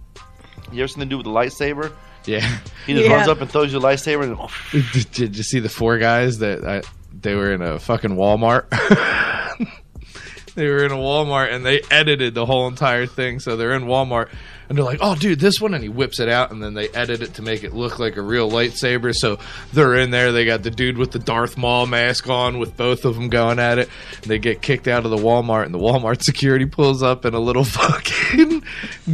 You 0.71 0.83
ever 0.83 0.87
seen 0.87 0.99
the 1.01 1.05
dude 1.05 1.17
with 1.17 1.25
the 1.25 1.31
lightsaber? 1.31 1.91
Yeah. 2.25 2.47
He 2.87 2.93
just 2.93 3.09
Yeah. 3.09 3.13
runs 3.13 3.27
up 3.27 3.41
and 3.41 3.51
throws 3.51 3.73
you 3.73 3.79
a 3.79 3.81
lightsaber 3.81 4.23
and 4.71 4.91
did, 4.93 5.11
did 5.11 5.37
you 5.37 5.43
see 5.43 5.59
the 5.59 5.67
four 5.67 5.97
guys 5.97 6.37
that 6.39 6.63
I, 6.63 6.81
they 7.21 7.35
were 7.35 7.53
in 7.53 7.61
a 7.61 7.79
fucking 7.79 8.11
Walmart? 8.11 8.69
they 10.55 10.67
were 10.67 10.83
in 10.83 10.91
a 10.91 10.95
Walmart 10.95 11.53
and 11.53 11.65
they 11.65 11.81
edited 11.89 12.33
the 12.33 12.45
whole 12.45 12.67
entire 12.67 13.05
thing. 13.05 13.39
So 13.39 13.55
they're 13.55 13.73
in 13.73 13.83
Walmart 13.83 14.29
and 14.69 14.77
they're 14.77 14.85
like, 14.85 14.99
"Oh, 15.01 15.15
dude, 15.15 15.39
this 15.39 15.59
one," 15.59 15.73
and 15.73 15.83
he 15.83 15.89
whips 15.89 16.19
it 16.19 16.29
out 16.29 16.51
and 16.51 16.63
then 16.63 16.73
they 16.73 16.87
edit 16.89 17.21
it 17.21 17.33
to 17.35 17.41
make 17.41 17.63
it 17.63 17.73
look 17.73 17.99
like 17.99 18.15
a 18.15 18.21
real 18.21 18.49
lightsaber. 18.49 19.13
So 19.13 19.37
they're 19.73 19.95
in 19.95 20.11
there. 20.11 20.31
They 20.31 20.45
got 20.45 20.63
the 20.63 20.71
dude 20.71 20.97
with 20.97 21.11
the 21.11 21.19
Darth 21.19 21.57
Maul 21.57 21.87
mask 21.87 22.29
on 22.29 22.57
with 22.57 22.77
both 22.77 23.03
of 23.05 23.15
them 23.15 23.29
going 23.29 23.59
at 23.59 23.79
it. 23.79 23.89
And 24.21 24.25
They 24.25 24.39
get 24.39 24.61
kicked 24.61 24.87
out 24.87 25.03
of 25.05 25.11
the 25.11 25.17
Walmart 25.17 25.65
and 25.65 25.73
the 25.73 25.79
Walmart 25.79 26.21
security 26.23 26.65
pulls 26.65 27.03
up 27.03 27.25
in 27.25 27.33
a 27.33 27.39
little 27.39 27.63
fucking 27.65 28.63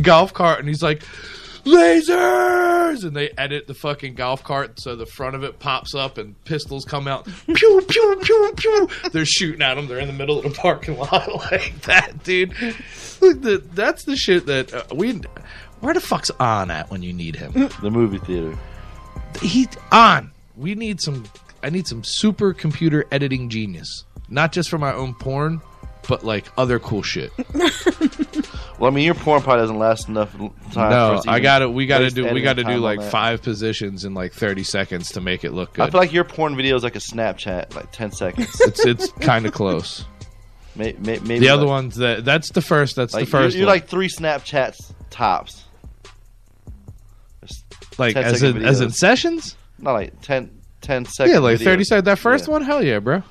golf 0.01 0.33
cart 0.33 0.59
and 0.59 0.67
he's 0.67 0.83
like 0.83 1.03
lasers, 1.67 3.03
and 3.03 3.15
they 3.15 3.29
edit 3.37 3.67
the 3.67 3.73
fucking 3.73 4.15
golf 4.15 4.43
cart 4.43 4.79
so 4.79 4.95
the 4.95 5.05
front 5.05 5.35
of 5.35 5.43
it 5.43 5.59
pops 5.59 5.93
up 5.93 6.17
and 6.17 6.41
pistols 6.45 6.85
come 6.85 7.07
out. 7.07 7.25
Pew 7.45 7.81
pew 7.87 8.19
pew 8.21 8.53
pew. 8.55 8.89
They're 9.11 9.25
shooting 9.25 9.61
at 9.61 9.75
them. 9.75 9.87
They're 9.87 9.99
in 9.99 10.07
the 10.07 10.13
middle 10.13 10.37
of 10.37 10.43
the 10.43 10.49
parking 10.51 10.97
lot 10.97 11.33
like 11.51 11.81
that, 11.83 12.23
dude. 12.23 12.53
Look, 13.21 13.41
the, 13.41 13.63
that's 13.73 14.03
the 14.05 14.15
shit 14.15 14.45
that 14.47 14.73
uh, 14.73 14.83
we. 14.95 15.21
Where 15.79 15.93
the 15.93 16.01
fuck's 16.01 16.31
on 16.39 16.71
at 16.71 16.89
when 16.89 17.03
you 17.03 17.13
need 17.13 17.35
him? 17.35 17.69
The 17.81 17.91
movie 17.91 18.17
theater. 18.19 18.57
He 19.41 19.67
on. 19.91 20.31
We 20.55 20.73
need 20.73 20.99
some. 21.01 21.25
I 21.63 21.69
need 21.69 21.87
some 21.87 22.03
super 22.03 22.53
computer 22.53 23.05
editing 23.11 23.49
genius, 23.49 24.05
not 24.29 24.51
just 24.51 24.69
for 24.69 24.77
my 24.77 24.93
own 24.93 25.13
porn, 25.15 25.61
but 26.07 26.23
like 26.23 26.45
other 26.57 26.79
cool 26.79 27.03
shit. 27.03 27.31
Well, 28.79 28.91
I 28.91 28.93
mean, 28.93 29.05
your 29.05 29.15
porn 29.15 29.41
probably 29.41 29.63
doesn't 29.63 29.79
last 29.79 30.07
enough 30.07 30.31
time. 30.71 30.91
No, 30.91 31.13
us 31.13 31.27
I 31.27 31.39
got 31.39 31.59
to 31.59 31.69
We 31.69 31.87
got 31.87 31.99
to 31.99 32.11
do. 32.11 32.31
We 32.31 32.41
got 32.41 32.57
to 32.57 32.63
do 32.63 32.73
on 32.73 32.81
like 32.81 32.99
that. 32.99 33.11
five 33.11 33.41
positions 33.41 34.05
in 34.05 34.13
like 34.13 34.33
thirty 34.33 34.63
seconds 34.63 35.13
to 35.13 35.21
make 35.21 35.43
it 35.43 35.51
look 35.51 35.73
good. 35.73 35.87
I 35.87 35.89
feel 35.89 35.99
like 35.99 36.13
your 36.13 36.23
porn 36.23 36.55
video 36.55 36.75
is 36.75 36.83
like 36.83 36.95
a 36.95 36.99
Snapchat, 36.99 37.73
like 37.75 37.91
ten 37.91 38.11
seconds. 38.11 38.49
it's 38.61 38.85
it's 38.85 39.11
kind 39.13 39.47
of 39.47 39.53
close. 39.53 40.05
May- 40.75 40.93
may- 40.99 41.17
maybe 41.17 41.39
The 41.39 41.49
other 41.49 41.63
like, 41.63 41.69
ones 41.69 41.95
that 41.95 42.23
that's 42.23 42.51
the 42.51 42.61
first. 42.61 42.95
That's 42.95 43.15
like 43.15 43.25
the 43.25 43.31
first. 43.31 43.55
You're, 43.55 43.61
you're 43.61 43.67
like 43.67 43.87
three 43.87 44.09
Snapchats 44.09 44.93
tops. 45.09 45.63
Just 47.41 47.65
like 47.97 48.15
as 48.15 48.39
second 48.39 48.57
in 48.61 48.65
as 48.65 48.79
in 48.79 48.91
sessions. 48.91 49.55
Not 49.79 49.93
like 49.93 50.21
10, 50.21 50.51
10 50.81 51.05
seconds. 51.05 51.33
Yeah, 51.33 51.39
like 51.39 51.59
thirty 51.59 51.83
seconds. 51.83 52.05
That 52.05 52.19
first 52.19 52.45
Yeah. 52.45 52.51
one, 52.51 52.61
hell 52.61 52.83
yeah, 52.83 52.99
bro. 52.99 53.23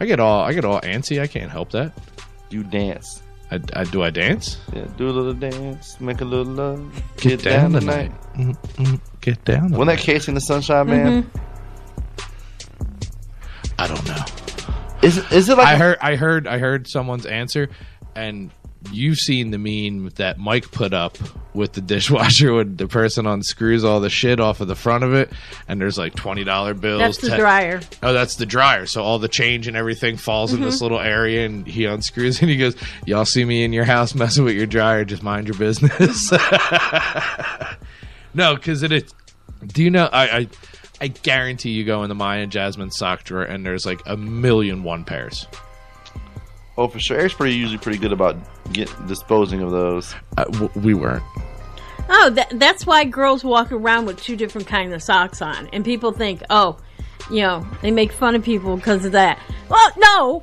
I 0.00 0.06
get 0.06 0.18
all 0.18 0.42
I 0.42 0.52
get 0.52 0.64
all 0.64 0.80
antsy. 0.80 1.20
I 1.20 1.28
can't 1.28 1.50
help 1.52 1.70
that. 1.72 1.92
You 2.50 2.62
dance. 2.64 3.22
I, 3.50 3.60
I 3.74 3.84
do 3.84 4.02
I 4.02 4.10
dance. 4.10 4.58
Yeah, 4.72 4.86
do 4.96 5.08
a 5.08 5.10
little 5.10 5.32
dance, 5.34 6.00
make 6.00 6.20
a 6.20 6.24
little 6.24 6.52
love. 6.52 7.02
Get, 7.16 7.42
down, 7.42 7.72
tonight. 7.72 8.12
Mm, 8.34 8.56
mm, 8.76 9.00
Get 9.20 9.44
down. 9.44 9.70
Wasn't 9.72 9.86
that 9.88 9.98
tonight. 10.04 10.20
KC 10.20 10.28
and 10.28 10.36
the 10.36 10.40
Sunshine 10.40 10.86
Band? 10.86 11.30
I 13.78 13.86
don't 13.86 14.06
know. 14.06 14.24
Is 15.02 15.16
it, 15.18 15.32
is 15.32 15.48
it 15.48 15.56
like 15.56 15.66
I 15.68 15.72
a- 15.74 15.78
heard 15.78 15.98
I 16.02 16.16
heard 16.16 16.46
I 16.46 16.58
heard 16.58 16.86
someone's 16.86 17.24
answer, 17.26 17.70
and 18.14 18.50
you've 18.92 19.18
seen 19.18 19.50
the 19.50 19.58
meme 19.58 20.10
that 20.16 20.38
Mike 20.38 20.70
put 20.70 20.92
up 20.92 21.16
with 21.54 21.72
the 21.72 21.80
dishwasher 21.80 22.52
when 22.54 22.76
the 22.76 22.86
person 22.86 23.26
unscrews 23.26 23.84
all 23.84 24.00
the 24.00 24.10
shit 24.10 24.40
off 24.40 24.60
of 24.60 24.68
the 24.68 24.74
front 24.74 25.04
of 25.04 25.14
it, 25.14 25.30
and 25.68 25.80
there's 25.80 25.98
like 25.98 26.14
twenty 26.14 26.44
dollar 26.44 26.74
bills. 26.74 27.00
That's 27.00 27.18
the 27.18 27.30
te- 27.30 27.36
dryer. 27.36 27.80
Oh, 28.02 28.12
that's 28.12 28.36
the 28.36 28.46
dryer. 28.46 28.86
So 28.86 29.02
all 29.02 29.18
the 29.18 29.28
change 29.28 29.68
and 29.68 29.76
everything 29.76 30.16
falls 30.16 30.52
in 30.52 30.60
this 30.60 30.76
mm-hmm. 30.76 30.84
little 30.84 31.00
area, 31.00 31.46
and 31.46 31.66
he 31.66 31.84
unscrews 31.84 32.38
and 32.40 32.50
he 32.50 32.56
goes, 32.56 32.76
"Y'all 33.06 33.24
see 33.24 33.44
me 33.44 33.64
in 33.64 33.72
your 33.72 33.84
house 33.84 34.14
messing 34.14 34.44
with 34.44 34.56
your 34.56 34.66
dryer? 34.66 35.04
Just 35.04 35.22
mind 35.22 35.48
your 35.48 35.58
business." 35.58 36.30
no, 38.34 38.54
because 38.54 38.82
it 38.82 38.92
is. 38.92 39.14
Do 39.66 39.82
you 39.82 39.90
know? 39.90 40.08
I, 40.12 40.38
I 40.38 40.48
I 41.02 41.08
guarantee 41.08 41.70
you 41.70 41.84
go 41.84 42.02
in 42.02 42.08
the 42.08 42.14
Maya 42.14 42.42
and 42.42 42.52
Jasmine 42.52 42.90
sock 42.90 43.24
drawer, 43.24 43.42
and 43.42 43.64
there's 43.64 43.86
like 43.86 44.00
a 44.06 44.16
million 44.16 44.82
one 44.82 45.04
pairs. 45.04 45.46
Oh, 46.80 46.88
for 46.88 46.98
sure. 46.98 47.18
Eric's 47.18 47.34
pretty 47.34 47.54
usually 47.56 47.76
pretty 47.78 47.98
good 47.98 48.12
about 48.12 48.36
get, 48.72 48.88
disposing 49.06 49.60
of 49.60 49.70
those. 49.70 50.14
Uh, 50.38 50.44
w- 50.44 50.70
we 50.76 50.94
weren't. 50.94 51.22
Oh, 52.08 52.30
that, 52.30 52.58
that's 52.58 52.86
why 52.86 53.04
girls 53.04 53.44
walk 53.44 53.70
around 53.70 54.06
with 54.06 54.20
two 54.22 54.34
different 54.34 54.66
kind 54.66 54.92
of 54.94 55.02
socks 55.02 55.42
on, 55.42 55.68
and 55.74 55.84
people 55.84 56.10
think, 56.12 56.42
oh, 56.48 56.78
you 57.30 57.42
know, 57.42 57.66
they 57.82 57.90
make 57.90 58.12
fun 58.12 58.34
of 58.34 58.42
people 58.42 58.76
because 58.76 59.04
of 59.04 59.12
that. 59.12 59.38
Well, 59.68 59.90
no, 59.98 60.42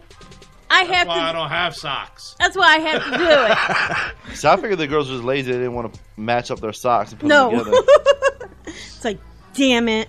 I 0.69 0.83
have 0.83 1.07
to. 1.07 1.13
I 1.13 1.31
don't 1.33 1.49
have 1.49 1.75
socks. 1.75 2.35
that's 2.39 2.55
why 2.55 2.75
I 2.75 2.79
have 2.79 3.03
to 3.03 3.17
do 3.17 3.25
it. 3.27 4.13
So 4.37 4.51
I 4.51 4.55
figured 4.57 4.77
the 4.77 4.85
girls 4.85 5.09
were 5.09 5.15
just 5.15 5.25
lazy. 5.25 5.51
They 5.51 5.57
didn't 5.57 5.73
want 5.73 5.91
to 5.93 5.99
match 6.15 6.51
up 6.51 6.59
their 6.59 6.71
socks 6.73 7.11
and 7.11 7.19
put 7.19 7.27
No. 7.27 7.49
them 7.49 7.65
together. 7.65 8.49
It's 8.67 9.03
like, 9.03 9.19
damn 9.55 9.87
it, 9.89 10.07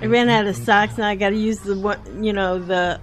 I 0.00 0.06
ran 0.06 0.28
out 0.28 0.46
of 0.46 0.56
socks, 0.56 0.94
and 0.94 1.04
I 1.04 1.14
got 1.14 1.30
to 1.30 1.36
use 1.36 1.60
the 1.60 1.78
one, 1.78 2.24
you 2.24 2.32
know, 2.32 2.58
the 2.58 2.98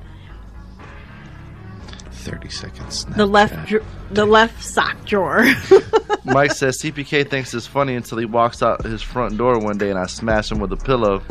Thirty 2.21 2.49
seconds. 2.49 3.05
the 3.05 3.25
left, 3.25 3.67
dr- 3.67 3.83
the 4.11 4.25
left 4.25 4.63
sock 4.63 5.05
drawer. 5.05 5.43
Mike 6.25 6.51
says 6.51 6.79
CPK 6.81 7.27
thinks 7.29 7.53
it's 7.53 7.65
funny 7.65 7.95
until 7.95 8.17
he 8.19 8.25
walks 8.25 8.61
out 8.61 8.83
his 8.83 9.01
front 9.01 9.37
door 9.37 9.57
one 9.59 9.77
day 9.77 9.89
and 9.89 9.97
I 9.97 10.05
smash 10.05 10.51
him 10.51 10.59
with 10.59 10.71
a 10.71 10.77
pillow. 10.77 11.23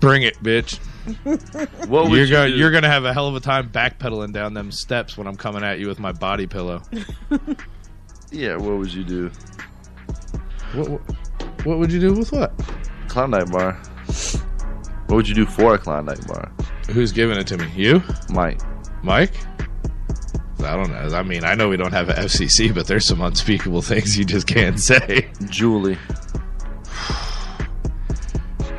Bring 0.00 0.22
it, 0.22 0.36
bitch. 0.42 0.78
What 1.88 2.04
would 2.04 2.12
You're 2.16 2.24
you 2.24 2.30
going. 2.30 2.50
do? 2.52 2.56
You're 2.58 2.70
gonna 2.70 2.88
have 2.88 3.04
a 3.04 3.12
hell 3.12 3.28
of 3.28 3.34
a 3.34 3.40
time 3.40 3.68
backpedaling 3.70 4.32
down 4.32 4.54
them 4.54 4.70
steps 4.72 5.16
when 5.18 5.26
I'm 5.26 5.36
coming 5.36 5.62
at 5.64 5.78
you 5.78 5.88
with 5.88 5.98
my 5.98 6.12
body 6.12 6.46
pillow. 6.46 6.82
Yeah, 8.32 8.54
what 8.58 8.78
would 8.78 8.94
you 8.94 9.02
do? 9.02 9.28
What, 10.74 10.88
what, 10.88 11.00
what 11.66 11.78
would 11.80 11.90
you 11.92 11.98
do 11.98 12.12
with 12.14 12.30
what? 12.30 12.52
Klondike 13.08 13.50
bar. 13.50 13.72
What 15.06 15.16
would 15.16 15.28
you 15.28 15.34
do 15.34 15.46
for 15.46 15.74
a 15.74 15.78
Klondike 15.78 16.24
bar? 16.28 16.52
Who's 16.90 17.10
giving 17.10 17.36
it 17.38 17.48
to 17.48 17.58
me? 17.58 17.68
You, 17.74 18.00
Mike. 18.28 18.60
Mike? 19.02 19.32
I 20.64 20.76
don't 20.76 20.90
know. 20.90 21.16
I 21.16 21.22
mean, 21.22 21.44
I 21.44 21.54
know 21.54 21.68
we 21.68 21.76
don't 21.76 21.92
have 21.92 22.08
a 22.08 22.14
FCC, 22.14 22.74
but 22.74 22.86
there's 22.86 23.06
some 23.06 23.20
unspeakable 23.20 23.82
things 23.82 24.18
you 24.18 24.24
just 24.24 24.46
can't 24.46 24.78
say. 24.80 25.30
Julie. 25.48 25.98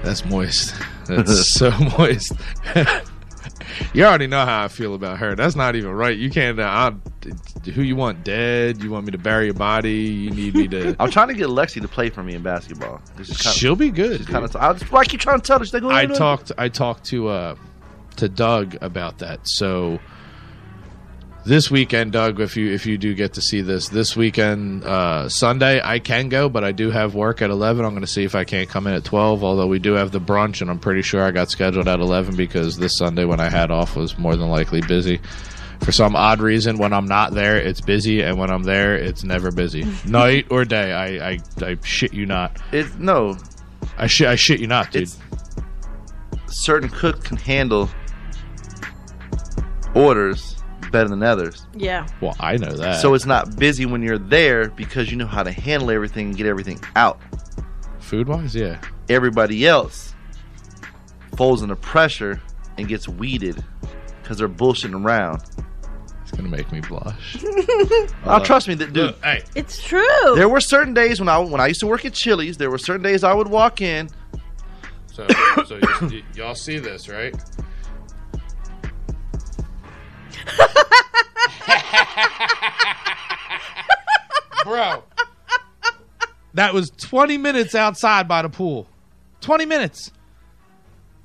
That's 0.04 0.26
moist. 0.26 0.74
That's 1.08 1.54
so 1.54 1.72
moist. 1.98 2.34
you 3.94 4.04
already 4.04 4.28
know 4.28 4.46
how 4.46 4.64
I 4.64 4.68
feel 4.68 4.96
about 4.96 5.20
her. 5.20 5.36
That's 5.36 5.56
not 5.56 5.76
even 5.76 5.92
right. 5.92 6.18
You 6.18 6.30
can't. 6.30 6.60
Uh, 6.60 6.64
I, 7.64 7.70
who 7.72 7.82
you 7.84 7.96
want 7.96 8.24
dead? 8.24 8.82
You 8.82 8.90
want 8.92 9.06
me 9.06 9.12
to 9.12 9.18
bury 9.18 9.46
your 9.46 9.54
body? 9.54 9.94
You 9.94 10.32
need 10.32 10.56
me 10.56 10.68
to. 10.70 10.96
I'm 11.00 11.12
trying 11.12 11.28
to 11.28 11.34
get 11.34 11.48
Lexi 11.48 11.82
to 11.82 11.88
play 11.88 12.10
for 12.10 12.24
me 12.24 12.34
in 12.34 12.42
basketball. 12.42 13.02
She'll 13.24 13.76
be 13.76 13.90
good. 13.92 14.28
kind 14.28 14.44
of. 14.44 14.56
I, 14.56 14.74
just, 14.74 14.92
I 14.94 15.06
keep 15.06 15.20
trying 15.20 15.40
to 15.40 15.46
tell 15.46 15.60
her. 15.60 15.66
She's 15.66 15.74
like, 15.74 15.84
I 15.84 16.04
"Oh, 16.04 16.08
no." 16.08 16.16
talked 16.16 16.52
I 16.58 16.70
talked 16.70 17.06
to 17.06 17.28
uh 17.28 17.56
to 18.18 18.28
Doug 18.28 18.78
about 18.82 19.20
that. 19.20 19.42
So 19.44 20.00
this 21.44 21.72
weekend, 21.72 22.12
Doug, 22.12 22.40
if 22.40 22.56
you 22.56 22.72
if 22.72 22.86
you 22.86 22.98
do 22.98 23.14
get 23.14 23.34
to 23.34 23.42
see 23.42 23.62
this 23.62 23.90
this 23.90 24.16
weekend, 24.16 24.84
uh, 24.84 25.28
Sunday, 25.28 25.82
I 25.84 26.00
can 26.00 26.30
go, 26.30 26.50
but 26.50 26.64
I 26.64 26.72
do 26.72 26.92
have 26.92 27.16
work 27.16 27.42
at 27.42 27.50
eleven. 27.50 27.84
I'm 27.84 27.92
going 27.92 28.02
to 28.02 28.08
see 28.08 28.24
if 28.24 28.36
I 28.36 28.44
can't 28.44 28.70
come 28.70 28.88
in 28.88 28.94
at 28.94 29.04
twelve. 29.04 29.44
Although 29.44 29.68
we 29.68 29.80
do 29.80 29.94
have 29.94 30.12
the 30.12 30.22
brunch, 30.22 30.62
and 30.62 30.70
I'm 30.70 30.80
pretty 30.80 31.02
sure 31.02 31.24
I 31.24 31.32
got 31.32 31.50
scheduled 31.50 31.88
at 31.88 32.00
eleven 32.00 32.36
because 32.36 32.78
this 32.78 32.98
Sunday 32.98 33.26
when 33.26 33.40
I 33.40 33.50
had 33.50 33.72
off 33.72 33.96
was 33.96 34.18
more 34.18 34.36
than 34.36 34.50
likely 34.50 34.82
busy. 34.82 35.20
For 35.82 35.92
some 35.92 36.16
odd 36.16 36.42
reason, 36.42 36.78
when 36.78 36.94
I'm 36.94 37.08
not 37.08 37.34
there, 37.34 37.58
it's 37.58 37.82
busy, 37.82 38.22
and 38.22 38.38
when 38.38 38.52
I'm 38.52 38.62
there, 38.62 38.96
it's 38.96 39.24
never 39.24 39.50
busy, 39.50 39.84
night 40.06 40.46
or 40.52 40.64
day. 40.64 40.94
I, 40.94 41.32
I, 41.32 41.40
I 41.62 41.78
shit 41.84 42.14
you 42.14 42.28
not. 42.28 42.62
It, 42.72 43.00
no, 43.00 43.36
I 43.98 44.06
shit 44.06 44.28
I 44.28 44.36
shit 44.36 44.60
you 44.60 44.68
not, 44.68 44.92
dude. 44.92 45.04
it's 45.04 45.18
certain 46.46 46.90
cook 46.90 47.24
can 47.24 47.38
handle 47.38 47.90
orders 49.96 50.61
better 50.92 51.10
than 51.10 51.24
others. 51.24 51.66
yeah. 51.76 52.06
well, 52.22 52.36
I 52.40 52.58
know 52.58 52.72
that. 52.74 53.02
So 53.02 53.14
it's 53.14 53.26
not 53.26 53.56
busy 53.58 53.86
when 53.86 54.02
you're 54.02 54.18
there 54.18 54.70
because 54.70 55.10
you 55.12 55.18
know 55.18 55.28
how 55.28 55.44
to 55.44 55.52
handle 55.52 55.90
everything 55.92 56.28
and 56.28 56.38
get 56.38 56.46
everything 56.46 56.80
out. 56.96 57.20
food 58.00 58.28
wise, 58.28 58.54
yeah. 58.56 58.80
Everybody 59.10 59.66
else 59.68 60.14
falls 61.38 61.64
under 61.64 61.76
pressure 61.76 62.42
and 62.78 62.88
gets 62.88 63.08
weeded 63.08 63.64
because 64.22 64.38
they're 64.38 64.50
bullshitting 64.50 65.04
around. 65.06 65.42
It's 66.22 66.32
gonna 66.32 66.50
make 66.50 66.72
me 66.72 66.82
blush. 66.82 67.38
Oh, 68.24 68.40
trust 68.44 68.68
me, 68.68 68.76
that, 68.76 68.94
dude. 68.94 69.06
Look, 69.08 69.24
hey, 69.24 69.44
It's 69.56 69.82
true. 69.84 70.36
There 70.36 70.48
were 70.48 70.62
certain 70.62 70.94
days 70.94 71.20
when 71.20 71.28
I 71.28 71.38
when 71.40 71.60
I 71.60 71.68
used 71.68 71.80
to 71.82 71.88
work 71.88 72.06
at 72.06 72.14
Chili's. 72.14 72.56
There 72.58 72.70
were 72.70 72.78
certain 72.78 73.02
days 73.02 73.24
I 73.24 73.34
would 73.34 73.48
walk 73.48 73.82
in. 73.82 74.10
so 75.12 75.28
so 75.66 75.80
y- 76.04 76.24
y'all 76.36 76.56
see 76.56 76.78
this, 76.78 77.10
right? 77.10 77.36
Bro, 84.64 85.04
that 86.54 86.74
was 86.74 86.92
20 86.92 87.38
minutes 87.38 87.76
outside 87.76 88.28
by 88.28 88.42
the 88.42 88.50
pool. 88.50 88.88
20 89.42 89.66
minutes. 89.66 90.12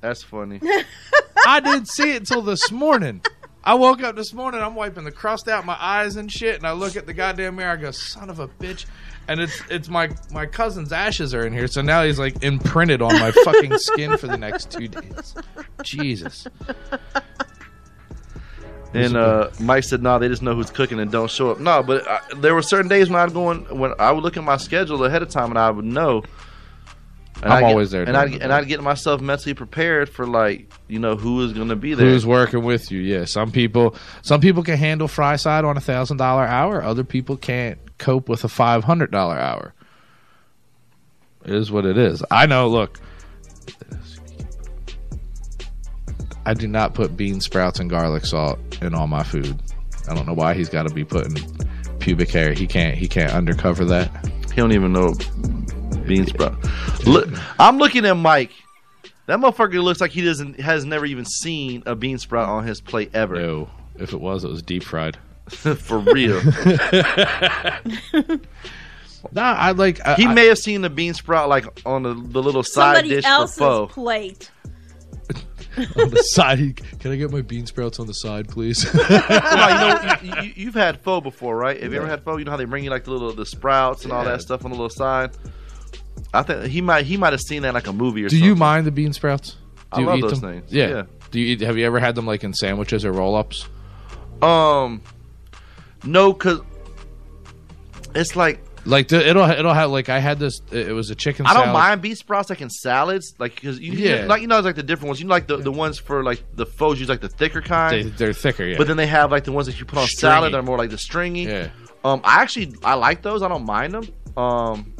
That's 0.01 0.23
funny. 0.23 0.59
I 1.45 1.59
didn't 1.59 1.87
see 1.87 2.11
it 2.11 2.17
until 2.17 2.41
this 2.41 2.71
morning. 2.71 3.21
I 3.63 3.73
woke 3.73 4.01
up 4.01 4.15
this 4.15 4.33
morning, 4.33 4.61
I'm 4.61 4.75
wiping 4.75 5.03
the 5.03 5.11
crust 5.11 5.49
out 5.49 5.65
my 5.65 5.75
eyes 5.77 6.15
and 6.15 6.31
shit, 6.31 6.55
and 6.55 6.65
I 6.65 6.71
look 6.71 6.95
at 6.95 7.05
the 7.05 7.13
goddamn 7.13 7.57
mirror, 7.57 7.71
I 7.71 7.75
go, 7.75 7.91
son 7.91 8.29
of 8.29 8.39
a 8.39 8.47
bitch. 8.47 8.85
And 9.27 9.41
it's 9.41 9.61
it's 9.69 9.89
my 9.89 10.09
my 10.31 10.45
cousin's 10.45 10.93
ashes 10.93 11.33
are 11.33 11.45
in 11.45 11.51
here, 11.51 11.67
so 11.67 11.81
now 11.81 12.03
he's 12.03 12.17
like 12.17 12.41
imprinted 12.45 13.01
on 13.01 13.13
my 13.19 13.31
fucking 13.31 13.77
skin 13.77 14.17
for 14.17 14.27
the 14.27 14.37
next 14.37 14.71
two 14.71 14.87
days. 14.87 15.35
Jesus. 15.83 16.47
And 18.93 19.17
uh, 19.17 19.49
Mike 19.59 19.83
said, 19.83 20.01
"No, 20.01 20.17
they 20.17 20.27
just 20.27 20.41
know 20.41 20.55
who's 20.55 20.71
cooking 20.71 20.99
and 20.99 21.11
don't 21.11 21.29
show 21.29 21.51
up." 21.51 21.59
No, 21.59 21.83
but 21.83 22.07
I, 22.07 22.19
there 22.37 22.55
were 22.55 22.61
certain 22.61 22.87
days 22.87 23.09
when 23.09 23.19
I'd 23.19 23.33
go 23.33 23.51
in, 23.51 23.59
when 23.77 23.93
I 23.99 24.11
would 24.11 24.23
look 24.23 24.37
at 24.37 24.43
my 24.43 24.57
schedule 24.57 25.03
ahead 25.03 25.21
of 25.21 25.29
time 25.29 25.49
and 25.49 25.59
I 25.59 25.69
would 25.69 25.85
know. 25.85 26.23
And 27.43 27.53
I'm 27.53 27.65
I'd 27.65 27.67
always 27.69 27.89
get, 27.89 28.05
there 28.05 28.07
and 28.07 28.17
I 28.17 28.25
and 28.43 28.51
I'd 28.51 28.67
get 28.67 28.81
myself 28.81 29.21
mentally 29.21 29.53
prepared 29.53 30.09
for 30.09 30.25
like 30.25 30.71
you 30.87 30.97
know 30.99 31.15
who 31.15 31.43
is 31.43 31.53
going 31.53 31.67
to 31.67 31.75
be 31.75 31.93
there. 31.93 32.07
Who's 32.07 32.25
working 32.25 32.63
with 32.63 32.91
you? 32.91 32.99
Yeah, 32.99 33.25
some 33.25 33.51
people 33.51 33.95
some 34.23 34.41
people 34.41 34.63
can 34.63 34.77
handle 34.77 35.07
fry 35.07 35.35
side 35.35 35.63
on 35.63 35.77
a 35.77 35.81
thousand 35.81 36.17
dollar 36.17 36.45
hour. 36.45 36.81
Other 36.81 37.03
people 37.03 37.37
can't 37.37 37.77
cope 37.99 38.27
with 38.29 38.43
a 38.43 38.49
five 38.49 38.85
hundred 38.85 39.11
dollar 39.11 39.37
hour. 39.37 39.73
It 41.45 41.53
is 41.53 41.71
what 41.71 41.85
it 41.85 41.97
is. 41.97 42.23
I 42.31 42.47
know. 42.47 42.67
Look, 42.69 42.99
I 46.47 46.53
do 46.53 46.65
not 46.65 46.93
put 46.93 47.17
bean 47.17 47.41
sprouts 47.41 47.77
and 47.77 47.89
garlic 47.89 48.25
salt 48.25 48.57
in 48.81 48.95
all 48.95 49.05
my 49.05 49.21
food. 49.23 49.59
I 50.07 50.15
don't 50.15 50.25
know 50.25 50.33
why 50.33 50.53
he's 50.53 50.69
got 50.69 50.87
to 50.87 50.93
be 50.93 51.03
putting 51.03 51.35
pubic 51.99 52.29
hair. 52.29 52.53
He 52.53 52.65
can't. 52.65 52.97
He 52.97 53.09
can't 53.09 53.33
undercover 53.33 53.83
that. 53.83 54.09
He 54.51 54.55
don't 54.55 54.71
even 54.71 54.93
know 54.93 55.13
bean 56.05 56.25
sprout. 56.25 56.55
Look, 57.05 57.27
I'm 57.59 57.77
looking 57.79 58.05
at 58.05 58.13
Mike. 58.13 58.51
That 59.25 59.39
motherfucker 59.39 59.83
looks 59.83 59.99
like 59.99 60.11
he 60.11 60.21
doesn't 60.21 60.61
has 60.61 60.85
never 60.85 61.05
even 61.05 61.25
seen 61.25 61.83
a 61.85 61.95
bean 61.95 62.17
sprout 62.17 62.47
on 62.47 62.65
his 62.65 62.79
plate 62.79 63.11
ever. 63.13 63.35
No, 63.35 63.69
if 63.95 64.13
it 64.13 64.21
was, 64.21 64.45
it 64.45 64.49
was 64.49 64.61
deep 64.61 64.83
fried. 64.83 65.17
For 65.49 65.99
real. 65.99 66.39
Nah, 69.31 69.53
I 69.53 69.71
like. 69.71 69.99
I, 70.05 70.13
he 70.13 70.25
I- 70.25 70.33
may 70.33 70.45
have 70.47 70.59
seen 70.59 70.81
the 70.81 70.89
bean 70.89 71.13
sprout 71.13 71.49
like 71.49 71.65
on 71.85 72.03
the, 72.03 72.13
the 72.13 72.41
little 72.41 72.63
side 72.63 72.95
Somebody 72.95 73.09
dish 73.09 73.25
for 73.25 73.29
else's 73.31 73.91
plate. 73.91 74.51
on 75.95 76.09
the 76.09 76.23
side. 76.31 76.81
Can 76.99 77.11
I 77.11 77.15
get 77.15 77.31
my 77.31 77.41
bean 77.41 77.65
sprouts 77.65 77.99
on 77.99 78.07
the 78.07 78.13
side, 78.13 78.47
please? 78.47 78.85
Well, 78.93 80.21
you 80.21 80.35
know, 80.35 80.41
you, 80.55 80.65
have 80.67 80.73
had 80.75 81.01
pho 81.01 81.21
before, 81.21 81.55
right? 81.57 81.81
Have 81.81 81.91
you 81.93 81.99
ever 81.99 82.07
had 82.07 82.23
pho? 82.23 82.37
You 82.37 82.45
know 82.45 82.51
how 82.51 82.57
they 82.57 82.65
bring 82.65 82.83
you 82.83 82.89
like 82.89 83.03
the 83.03 83.11
little 83.11 83.33
the 83.33 83.45
sprouts 83.45 84.03
and 84.03 84.11
all 84.13 84.23
Yeah. 84.23 84.31
that 84.31 84.41
stuff 84.41 84.65
on 84.65 84.71
the 84.71 84.77
little 84.77 84.89
side. 84.89 85.31
I 86.33 86.41
think 86.43 86.65
he 86.65 86.81
might 86.81 87.05
he 87.05 87.15
might 87.17 87.33
have 87.33 87.41
seen 87.41 87.61
that 87.61 87.69
in, 87.69 87.73
like 87.75 87.87
a 87.87 87.93
movie 87.93 88.23
or 88.23 88.29
something. 88.29 88.39
Do 88.39 88.45
something. 88.45 88.49
you 88.49 88.55
mind 88.55 88.85
the 88.87 88.91
bean 88.91 89.13
sprouts? 89.13 89.55
I 89.91 89.97
Do 89.97 90.01
you 90.01 90.07
love 90.07 90.17
eat 90.17 90.21
those 90.21 90.41
them? 90.41 90.61
things. 90.61 90.73
Yeah. 90.73 90.87
Yeah. 90.89 91.03
Do 91.31 91.39
you 91.39 91.53
eat, 91.53 91.61
have 91.61 91.77
you 91.77 91.85
ever 91.85 91.99
had 91.99 92.15
them 92.15 92.25
like 92.25 92.43
in 92.43 92.53
sandwiches 92.53 93.05
or 93.05 93.11
roll 93.11 93.35
ups? 93.35 93.67
Um, 94.41 95.01
no, 96.03 96.33
cause 96.33 96.61
it's 98.15 98.35
like 98.35 98.59
Like 98.87 99.09
the, 99.09 99.27
it'll 99.27 99.49
it'll 99.49 99.73
have 99.73 99.91
like 99.91 100.07
I 100.09 100.19
had 100.19 100.39
this. 100.39 100.61
It 100.71 100.93
was 100.93 101.09
a 101.09 101.15
chicken. 101.15 101.45
I 101.45 101.53
don't 101.53 101.63
salad. 101.65 101.73
mind 101.73 102.01
bean 102.01 102.15
sprouts 102.15 102.49
like 102.49 102.61
in 102.61 102.69
salads, 102.69 103.35
like 103.37 103.55
because 103.55 103.79
you 103.79 103.91
Yeah. 103.93 104.25
like 104.25 104.41
you 104.41 104.47
know 104.47 104.57
it's 104.57 104.65
like 104.65 104.75
the 104.75 104.81
different 104.83 105.07
ones. 105.09 105.19
You 105.19 105.27
know, 105.27 105.31
like 105.33 105.47
the, 105.47 105.57
the 105.57 105.71
ones 105.71 105.99
for 105.99 106.23
like 106.23 106.41
the 106.55 106.65
pho's 106.65 106.99
use 106.99 107.09
like 107.09 107.19
the 107.21 107.27
thicker 107.29 107.61
kind, 107.61 107.93
They, 107.93 108.09
they're 108.09 108.33
thicker. 108.33 108.63
Yeah. 108.65 108.77
but 108.77 108.87
then 108.87 108.95
they 108.97 109.07
have 109.07 109.29
like 109.29 109.43
the 109.43 109.51
ones 109.51 109.67
that 109.67 109.77
you 109.77 109.85
put 109.85 109.99
on 109.99 110.07
Stringy. 110.07 110.19
salad 110.33 110.53
that 110.53 110.57
are 110.59 110.63
more 110.63 110.77
like 110.77 110.89
the 110.89 110.97
stringy. 110.97 111.43
yeah. 111.43 111.69
Um, 112.05 112.21
I 112.23 112.41
actually 112.41 112.73
I 112.83 112.93
like 112.93 113.21
those. 113.23 113.41
I 113.43 113.49
don't 113.49 113.65
mind 113.65 113.93
them. 113.93 114.07
Um, 114.37 114.93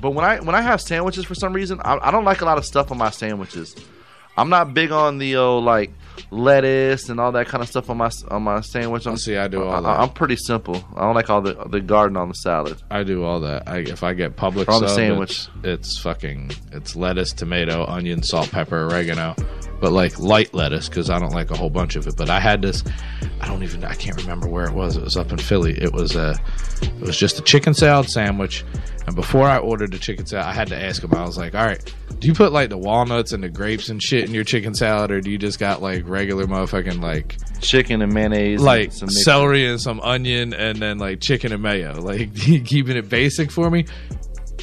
but 0.00 0.10
when 0.12 0.24
I 0.24 0.38
when 0.40 0.54
I 0.54 0.60
have 0.60 0.80
sandwiches 0.80 1.24
for 1.24 1.34
some 1.34 1.52
reason, 1.52 1.80
I, 1.84 1.98
I 2.00 2.10
don't 2.12 2.24
like 2.24 2.40
a 2.40 2.44
lot 2.44 2.58
of 2.58 2.64
stuff 2.64 2.92
on 2.92 2.98
my 2.98 3.10
sandwiches. 3.10 3.74
I'm 4.36 4.48
not 4.48 4.74
big 4.74 4.92
on 4.92 5.18
the 5.18 5.36
uh, 5.36 5.44
like 5.44 5.90
lettuce 6.30 7.08
and 7.08 7.20
all 7.20 7.32
that 7.32 7.46
kind 7.46 7.62
of 7.62 7.68
stuff 7.68 7.90
on 7.90 7.96
my 7.98 8.10
on 8.30 8.42
my 8.42 8.60
sandwich. 8.60 9.06
I'm, 9.06 9.16
See, 9.16 9.36
I 9.36 9.48
do 9.48 9.62
all 9.64 9.74
I, 9.74 9.80
that. 9.80 10.00
I'm 10.00 10.10
pretty 10.10 10.36
simple. 10.36 10.82
I 10.96 11.02
don't 11.02 11.14
like 11.14 11.30
all 11.30 11.40
the 11.40 11.54
the 11.68 11.80
garden 11.80 12.16
on 12.16 12.28
the 12.28 12.34
salad. 12.34 12.82
I 12.90 13.02
do 13.02 13.24
all 13.24 13.40
that. 13.40 13.68
I, 13.68 13.78
if 13.78 14.02
I 14.02 14.14
get 14.14 14.36
Publix 14.36 14.68
On 14.68 14.80
the 14.82 14.88
sub, 14.88 14.96
sandwich. 14.96 15.48
it's, 15.62 15.64
it's 15.64 15.98
fucking 16.00 16.50
it's 16.72 16.96
lettuce, 16.96 17.32
tomato, 17.32 17.84
onion, 17.86 18.22
salt, 18.22 18.50
pepper, 18.50 18.84
oregano, 18.86 19.34
but 19.84 19.92
like 19.92 20.18
light 20.18 20.54
lettuce 20.54 20.88
because 20.88 21.10
I 21.10 21.18
don't 21.18 21.34
like 21.34 21.50
a 21.50 21.56
whole 21.58 21.68
bunch 21.68 21.94
of 21.94 22.06
it. 22.06 22.16
But 22.16 22.30
I 22.30 22.40
had 22.40 22.62
this. 22.62 22.82
I 23.42 23.46
don't 23.46 23.62
even. 23.62 23.84
I 23.84 23.92
can't 23.92 24.16
remember 24.16 24.48
where 24.48 24.64
it 24.64 24.72
was. 24.72 24.96
It 24.96 25.04
was 25.04 25.14
up 25.14 25.30
in 25.30 25.36
Philly. 25.36 25.78
It 25.78 25.92
was 25.92 26.16
a. 26.16 26.40
It 26.80 27.00
was 27.00 27.18
just 27.18 27.38
a 27.38 27.42
chicken 27.42 27.74
salad 27.74 28.08
sandwich. 28.08 28.64
And 29.06 29.14
before 29.14 29.46
I 29.46 29.58
ordered 29.58 29.92
the 29.92 29.98
chicken 29.98 30.24
salad, 30.24 30.46
I 30.46 30.54
had 30.54 30.68
to 30.68 30.82
ask 30.82 31.04
him. 31.04 31.12
I 31.12 31.26
was 31.26 31.36
like, 31.36 31.54
"All 31.54 31.66
right, 31.66 31.94
do 32.18 32.26
you 32.26 32.32
put 32.32 32.50
like 32.50 32.70
the 32.70 32.78
walnuts 32.78 33.32
and 33.32 33.44
the 33.44 33.50
grapes 33.50 33.90
and 33.90 34.02
shit 34.02 34.24
in 34.24 34.32
your 34.32 34.42
chicken 34.42 34.74
salad, 34.74 35.10
or 35.10 35.20
do 35.20 35.30
you 35.30 35.36
just 35.36 35.58
got 35.58 35.82
like 35.82 36.08
regular 36.08 36.46
motherfucking 36.46 37.02
like 37.02 37.36
Chicken 37.60 38.02
and 38.02 38.12
mayonnaise, 38.12 38.60
and 38.60 38.64
like 38.64 38.92
some 38.92 39.08
celery 39.08 39.66
and 39.66 39.80
some 39.80 40.00
onion 40.00 40.52
and 40.52 40.78
then 40.78 40.98
like 40.98 41.20
chicken 41.20 41.52
and 41.52 41.62
mayo. 41.62 42.00
Like 42.04 42.34
keeping 42.34 42.96
it 42.96 43.08
basic 43.08 43.50
for 43.50 43.70
me. 43.70 43.86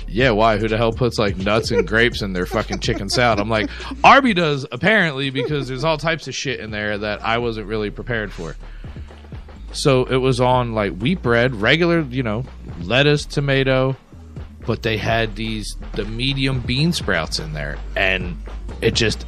Yeah, 0.07 0.31
why? 0.31 0.57
Who 0.57 0.67
the 0.67 0.77
hell 0.77 0.91
puts 0.91 1.17
like 1.17 1.37
nuts 1.37 1.71
and 1.71 1.87
grapes 1.87 2.21
in 2.21 2.33
their 2.33 2.45
fucking 2.45 2.79
chicken 2.79 3.09
salad? 3.09 3.39
I'm 3.39 3.49
like, 3.49 3.69
Arby 4.03 4.33
does 4.33 4.65
apparently 4.71 5.29
because 5.29 5.67
there's 5.67 5.83
all 5.83 5.97
types 5.97 6.27
of 6.27 6.35
shit 6.35 6.59
in 6.59 6.71
there 6.71 6.97
that 6.97 7.21
I 7.23 7.37
wasn't 7.37 7.67
really 7.67 7.89
prepared 7.89 8.31
for. 8.31 8.55
So 9.73 10.03
it 10.05 10.17
was 10.17 10.41
on 10.41 10.73
like 10.73 10.97
wheat 10.97 11.21
bread, 11.21 11.55
regular, 11.55 12.01
you 12.01 12.23
know, 12.23 12.43
lettuce, 12.81 13.25
tomato, 13.25 13.95
but 14.65 14.83
they 14.83 14.97
had 14.97 15.35
these 15.35 15.75
the 15.93 16.05
medium 16.05 16.59
bean 16.59 16.91
sprouts 16.91 17.39
in 17.39 17.53
there, 17.53 17.77
and 17.95 18.37
it 18.81 18.93
just 18.93 19.25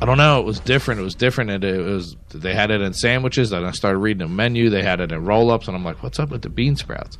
I 0.00 0.04
don't 0.04 0.18
know. 0.18 0.40
It 0.40 0.44
was 0.44 0.60
different. 0.60 1.00
It 1.00 1.04
was 1.04 1.14
different. 1.14 1.64
It 1.64 1.84
was 1.84 2.16
they 2.30 2.54
had 2.54 2.70
it 2.70 2.80
in 2.80 2.92
sandwiches. 2.92 3.52
And 3.52 3.66
I 3.66 3.70
started 3.70 3.98
reading 3.98 4.26
the 4.26 4.28
menu. 4.28 4.70
They 4.70 4.82
had 4.82 5.00
it 5.00 5.12
in 5.12 5.24
roll 5.24 5.50
ups, 5.50 5.68
and 5.68 5.76
I'm 5.76 5.84
like, 5.84 6.02
"What's 6.02 6.18
up 6.18 6.30
with 6.30 6.42
the 6.42 6.48
bean 6.50 6.76
sprouts?" 6.76 7.16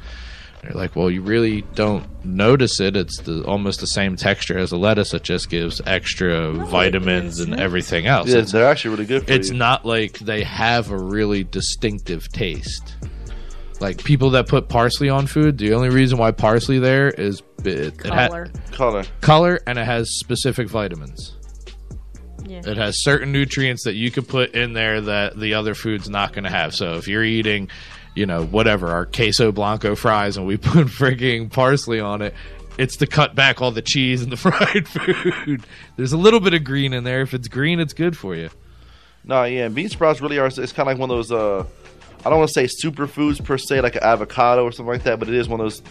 And 0.63 0.71
they're 0.71 0.77
like, 0.81 0.97
"Well, 0.97 1.11
you 1.11 1.23
really 1.23 1.63
don't 1.75 2.05
notice 2.25 2.81
it. 2.81 2.97
It's 2.97 3.19
the 3.21 3.43
almost 3.45 3.81
the 3.81 3.87
same 3.87 4.17
texture 4.17 4.59
as 4.59 4.73
a 4.73 4.77
lettuce. 4.77 5.15
It 5.15 5.23
just 5.23 5.49
gives 5.51 5.81
extra 5.87 6.51
vitamins 6.53 7.41
and 7.41 7.59
everything 7.59 8.07
else. 8.07 8.29
Yeah, 8.29 8.39
It's, 8.39 8.53
they're 8.53 8.67
actually 8.69 8.91
really 8.97 9.07
good 9.07 9.27
for 9.27 9.33
it's 9.33 9.51
you. 9.51 9.57
not 9.57 9.85
like 9.85 10.19
they 10.19 10.43
have 10.45 10.91
a 10.91 10.97
really 10.99 11.45
distinctive 11.45 12.29
taste." 12.33 12.97
Like 13.81 14.03
people 14.03 14.31
that 14.31 14.49
put 14.49 14.69
parsley 14.69 15.09
on 15.09 15.29
food, 15.29 15.57
the 15.59 15.73
only 15.75 15.89
reason 15.89 16.19
why 16.19 16.33
parsley 16.33 16.81
there 16.81 17.11
is 17.11 17.43
it, 17.65 17.95
it 18.05 18.07
ha- 18.07 18.27
Color. 18.27 18.51
color. 18.73 19.05
color 19.21 19.61
and 19.69 19.79
it 19.79 19.85
has 19.85 20.19
specific 20.19 20.69
vitamins. 20.69 21.37
Yeah. 22.45 22.63
It 22.67 22.77
has 22.77 23.05
certain 23.05 23.31
nutrients 23.31 23.85
that 23.85 23.95
you 23.95 24.11
could 24.11 24.27
put 24.27 24.53
in 24.57 24.73
there 24.73 25.01
that 25.03 25.39
the 25.39 25.55
other 25.55 25.75
food's 25.77 26.09
not 26.09 26.33
going 26.33 26.43
to 26.45 26.51
have. 26.51 26.75
So 26.75 26.95
if 26.95 27.07
you're 27.07 27.23
eating, 27.23 27.69
you 28.19 28.27
know, 28.27 28.45
whatever, 28.45 28.89
our 28.89 29.07
queso 29.07 29.53
blanco 29.53 29.95
fries 29.95 30.37
and 30.37 30.45
we 30.45 30.57
put 30.59 30.89
freaking 30.89 31.51
parsley 31.51 32.01
on 32.01 32.21
it, 32.21 32.35
it's 32.77 32.97
to 32.97 33.07
cut 33.07 33.35
back 33.35 33.63
all 33.63 33.71
the 33.71 33.83
cheese 33.83 34.23
and 34.23 34.33
the 34.33 34.37
fried 34.37 34.89
food. 34.89 35.65
There's 35.97 36.13
a 36.13 36.17
little 36.17 36.41
bit 36.41 36.53
of 36.53 36.65
green 36.65 36.93
in 36.93 37.05
there. 37.05 37.23
If 37.23 37.33
it's 37.33 37.49
green, 37.49 37.79
it's 37.81 37.93
good 37.93 38.17
for 38.17 38.35
you. 38.35 38.51
No, 39.25 39.45
yeah, 39.45 39.69
bean 39.69 39.89
sprouts 39.89 40.21
really 40.21 40.39
are. 40.39 40.47
It's 40.47 40.57
kind 40.57 40.81
of 40.81 40.87
like 40.87 40.99
one 40.99 41.11
of 41.11 41.17
those. 41.17 41.31
Uh, 41.31 41.65
I 42.25 42.31
don't 42.31 42.39
want 42.39 42.51
to 42.51 42.55
say 42.55 42.65
superfoods 42.65 43.45
per 43.45 43.59
se, 43.59 43.81
like 43.81 43.95
an 43.95 44.03
avocado 44.03 44.65
or 44.65 44.73
something 44.73 44.93
like 44.93 45.05
that, 45.05 45.19
but 45.19 45.29
it 45.29 45.35
is 45.35 45.49
one 45.49 45.61
of 45.61 45.65
those 45.65 45.83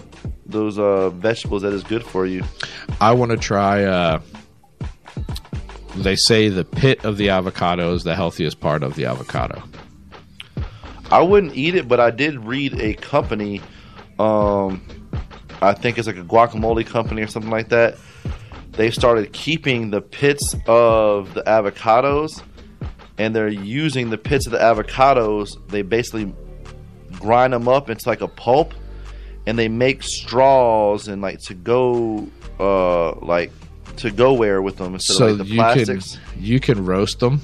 those 0.46 0.80
uh, 0.80 1.10
vegetables 1.12 1.62
that 1.62 1.72
is 1.72 1.84
good 1.84 2.04
for 2.04 2.26
you. 2.26 2.44
I 3.00 3.14
want 3.14 3.32
to 3.32 3.38
try. 3.38 3.84
Uh, 3.84 4.22
they 5.96 6.16
say 6.16 6.50
the 6.50 6.64
pit 6.66 7.06
of 7.06 7.18
the 7.18 7.30
avocado 7.30 7.94
is 7.94 8.04
the 8.04 8.16
healthiest 8.16 8.60
part 8.60 8.82
of 8.84 8.96
the 8.96 9.06
avocado. 9.06 9.62
I 11.12 11.22
wouldn't 11.22 11.56
eat 11.56 11.76
it, 11.76 11.88
but 11.88 12.00
I 12.00 12.12
did 12.12 12.40
read 12.40 12.80
a 12.82 12.94
company. 12.96 13.62
Um, 14.20 14.82
I 15.62 15.74
think 15.74 15.98
it's 15.98 16.08
like 16.08 16.18
a 16.18 16.24
guacamole 16.24 16.86
company 16.86 17.22
or 17.22 17.28
something 17.28 17.52
like 17.52 17.70
that. 17.70 17.98
They 18.72 18.92
started 18.92 19.32
keeping 19.34 19.90
the 19.90 20.02
pits 20.02 20.56
of 20.68 21.34
the 21.34 21.42
avocados, 21.44 22.44
and 23.18 23.36
they're 23.36 23.48
using 23.48 24.10
the 24.10 24.18
pits 24.18 24.46
of 24.46 24.52
the 24.52 24.60
avocados. 24.60 25.56
They 25.70 25.82
basically 25.82 26.34
grind 27.14 27.54
them 27.54 27.68
up 27.68 27.90
into 27.90 28.08
like 28.08 28.22
a 28.22 28.28
pulp, 28.28 28.74
and 29.48 29.58
they 29.58 29.68
make 29.70 30.04
straws 30.04 31.08
and 31.08 31.22
like 31.22 31.40
to 31.44 31.54
go, 31.56 32.28
uh, 32.60 33.14
like 33.26 33.52
to 33.98 34.12
go 34.12 34.34
where 34.34 34.62
with 34.62 34.78
them 34.78 34.94
instead 34.94 35.14
so 35.16 35.28
of 35.30 35.40
like 35.40 35.48
the 35.48 35.54
you 35.54 35.60
plastics. 35.60 36.18
can 36.34 36.44
you 36.44 36.60
can 36.60 36.86
roast 36.86 37.20
them. 37.20 37.42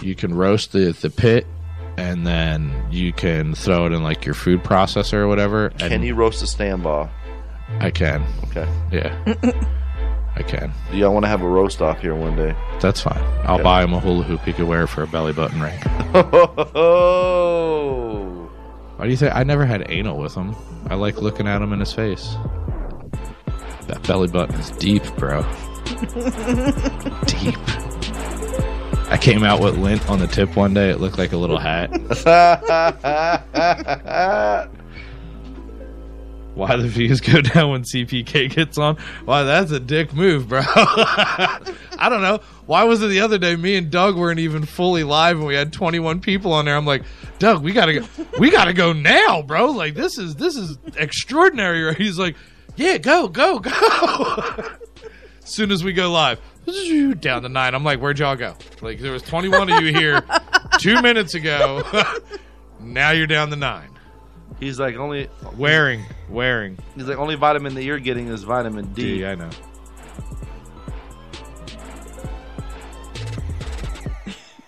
You 0.00 0.14
can 0.14 0.34
roast 0.34 0.72
the 0.72 0.92
the 0.92 1.10
pit, 1.10 1.46
and 1.98 2.26
then 2.26 2.72
you 2.90 3.12
can 3.12 3.54
throw 3.54 3.86
it 3.86 3.92
in 3.92 4.02
like 4.02 4.24
your 4.24 4.34
food 4.34 4.62
processor 4.62 5.14
or 5.14 5.28
whatever. 5.28 5.66
And 5.80 5.90
Can 5.90 6.02
you 6.02 6.14
roast 6.14 6.42
a 6.42 6.46
stand 6.46 6.82
ball? 6.84 7.10
I 7.80 7.90
can. 7.90 8.24
Okay. 8.44 8.66
Yeah, 8.92 9.14
I 10.36 10.42
can. 10.42 10.72
Do 10.90 10.96
y'all 10.96 11.12
want 11.12 11.24
to 11.24 11.28
have 11.28 11.42
a 11.42 11.48
roast 11.48 11.82
off 11.82 12.00
here 12.00 12.14
one 12.14 12.36
day? 12.36 12.54
That's 12.80 13.00
fine. 13.00 13.22
I'll 13.44 13.56
Okay. 13.56 13.62
buy 13.64 13.82
him 13.84 13.92
a 13.92 14.00
hula 14.00 14.22
hoop. 14.22 14.40
He 14.42 14.52
could 14.52 14.66
wear 14.68 14.86
for 14.86 15.02
a 15.02 15.06
belly 15.06 15.32
button 15.32 15.60
ring. 15.60 15.78
Oh, 16.74 18.48
Why 18.96 19.04
do 19.04 19.10
you 19.10 19.16
think 19.16 19.34
I 19.34 19.42
never 19.44 19.64
had 19.66 19.90
anal 19.90 20.16
with 20.18 20.34
him? 20.34 20.54
I 20.88 20.94
like 20.94 21.20
looking 21.20 21.46
at 21.46 21.60
him 21.60 21.72
in 21.72 21.80
his 21.80 21.92
face. 21.92 22.36
That 23.88 24.02
belly 24.06 24.28
button 24.28 24.54
is 24.58 24.70
deep, 24.72 25.02
bro. 25.16 25.42
deep. 27.26 27.58
I 29.10 29.16
came 29.16 29.42
out 29.42 29.60
with 29.60 29.78
lint 29.78 30.08
on 30.10 30.18
the 30.18 30.26
tip 30.26 30.54
one 30.54 30.74
day. 30.74 30.90
It 30.90 31.00
looked 31.00 31.18
like 31.18 31.32
a 31.32 31.36
little 31.36 31.58
hat. 31.58 31.90
Why 36.54 36.76
the 36.76 36.88
views 36.88 37.20
go 37.20 37.40
down 37.40 37.70
when 37.70 37.82
CPK 37.84 38.52
gets 38.54 38.78
on? 38.78 38.96
Why 39.24 39.44
that's 39.44 39.70
a 39.70 39.78
dick 39.78 40.12
move, 40.12 40.48
bro. 40.48 40.60
I 40.64 42.08
don't 42.10 42.20
know. 42.20 42.40
Why 42.66 42.82
was 42.84 43.00
it 43.00 43.08
the 43.08 43.20
other 43.20 43.38
day? 43.38 43.54
Me 43.56 43.76
and 43.76 43.90
Doug 43.90 44.16
weren't 44.16 44.40
even 44.40 44.64
fully 44.64 45.04
live, 45.04 45.38
and 45.38 45.46
we 45.46 45.54
had 45.54 45.72
21 45.72 46.20
people 46.20 46.52
on 46.52 46.64
there. 46.64 46.76
I'm 46.76 46.84
like, 46.84 47.04
Doug, 47.38 47.62
we 47.62 47.72
gotta 47.72 48.00
go. 48.00 48.06
We 48.40 48.50
gotta 48.50 48.72
go 48.72 48.92
now, 48.92 49.42
bro. 49.42 49.70
Like 49.70 49.94
this 49.94 50.18
is 50.18 50.34
this 50.34 50.56
is 50.56 50.76
extraordinary. 50.96 51.84
Right? 51.84 51.96
He's 51.96 52.18
like, 52.18 52.34
Yeah, 52.76 52.98
go, 52.98 53.28
go, 53.28 53.60
go. 53.60 53.70
as 53.70 55.54
soon 55.54 55.70
as 55.70 55.84
we 55.84 55.92
go 55.92 56.10
live, 56.10 56.40
down 57.20 57.42
the 57.42 57.48
nine. 57.48 57.74
I'm 57.74 57.84
like, 57.84 58.00
Where'd 58.00 58.18
y'all 58.18 58.36
go? 58.36 58.54
Like 58.80 59.00
there 59.00 59.12
was 59.12 59.22
21 59.22 59.70
of 59.70 59.82
you 59.82 59.92
here 59.92 60.22
two 60.78 61.00
minutes 61.02 61.34
ago. 61.34 61.82
now 62.80 63.10
you're 63.10 63.26
down 63.26 63.50
the 63.50 63.56
nine. 63.56 63.90
He's 64.60 64.80
like 64.80 64.96
only 64.96 65.28
Wearing, 65.56 66.04
wearing. 66.28 66.78
he's 66.96 67.06
like 67.06 67.18
only 67.18 67.36
vitamin 67.36 67.74
that 67.74 67.84
you're 67.84 68.00
getting 68.00 68.28
is 68.28 68.42
vitamin 68.42 68.92
D. 68.92 69.18
D, 69.18 69.26
I 69.26 69.34
know. 69.34 69.50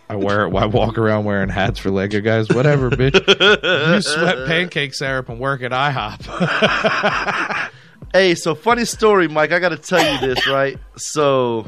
I 0.09 0.17
wear 0.17 0.47
it. 0.47 0.55
I 0.55 0.67
walk 0.67 0.99
around 0.99 1.25
wearing 1.25 1.49
hats 1.49 1.79
for 1.79 1.91
Lego 1.91 2.21
guys. 2.21 2.49
Whatever, 2.49 2.91
bitch. 2.91 3.95
you 3.95 4.03
sweat 4.03 4.47
pancake 4.49 4.93
syrup 4.93 5.29
and 5.29 5.39
work 5.39 5.63
at 5.63 5.71
IHOP. 5.71 7.71
Hey, 8.13 8.35
so 8.35 8.57
funny 8.57 8.85
story, 8.85 9.29
Mike. 9.29 9.53
I 9.53 9.61
got 9.61 9.69
to 9.69 9.77
tell 9.77 10.03
you 10.05 10.19
this, 10.35 10.49
right? 10.49 10.77
So, 10.97 11.65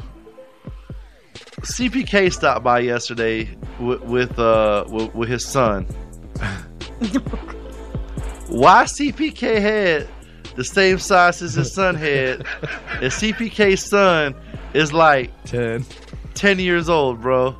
CPK 1.63 2.31
stopped 2.33 2.63
by 2.63 2.79
yesterday 2.79 3.49
with 3.79 4.01
with, 4.01 4.37
uh, 4.37 4.85
with, 4.89 5.13
with 5.15 5.29
his 5.29 5.45
son. 5.45 5.85
Why 8.49 8.83
CPK 8.83 9.61
had 9.61 10.07
the 10.55 10.63
same 10.63 10.99
size 10.99 11.41
as 11.41 11.53
his 11.53 11.73
son 11.73 11.95
had, 11.95 12.45
and 13.01 13.11
CPK's 13.11 13.83
son 13.83 14.35
is 14.73 14.93
like 14.93 15.31
Ten. 15.45 15.85
10 16.33 16.59
years 16.59 16.89
old, 16.89 17.21
bro. 17.21 17.55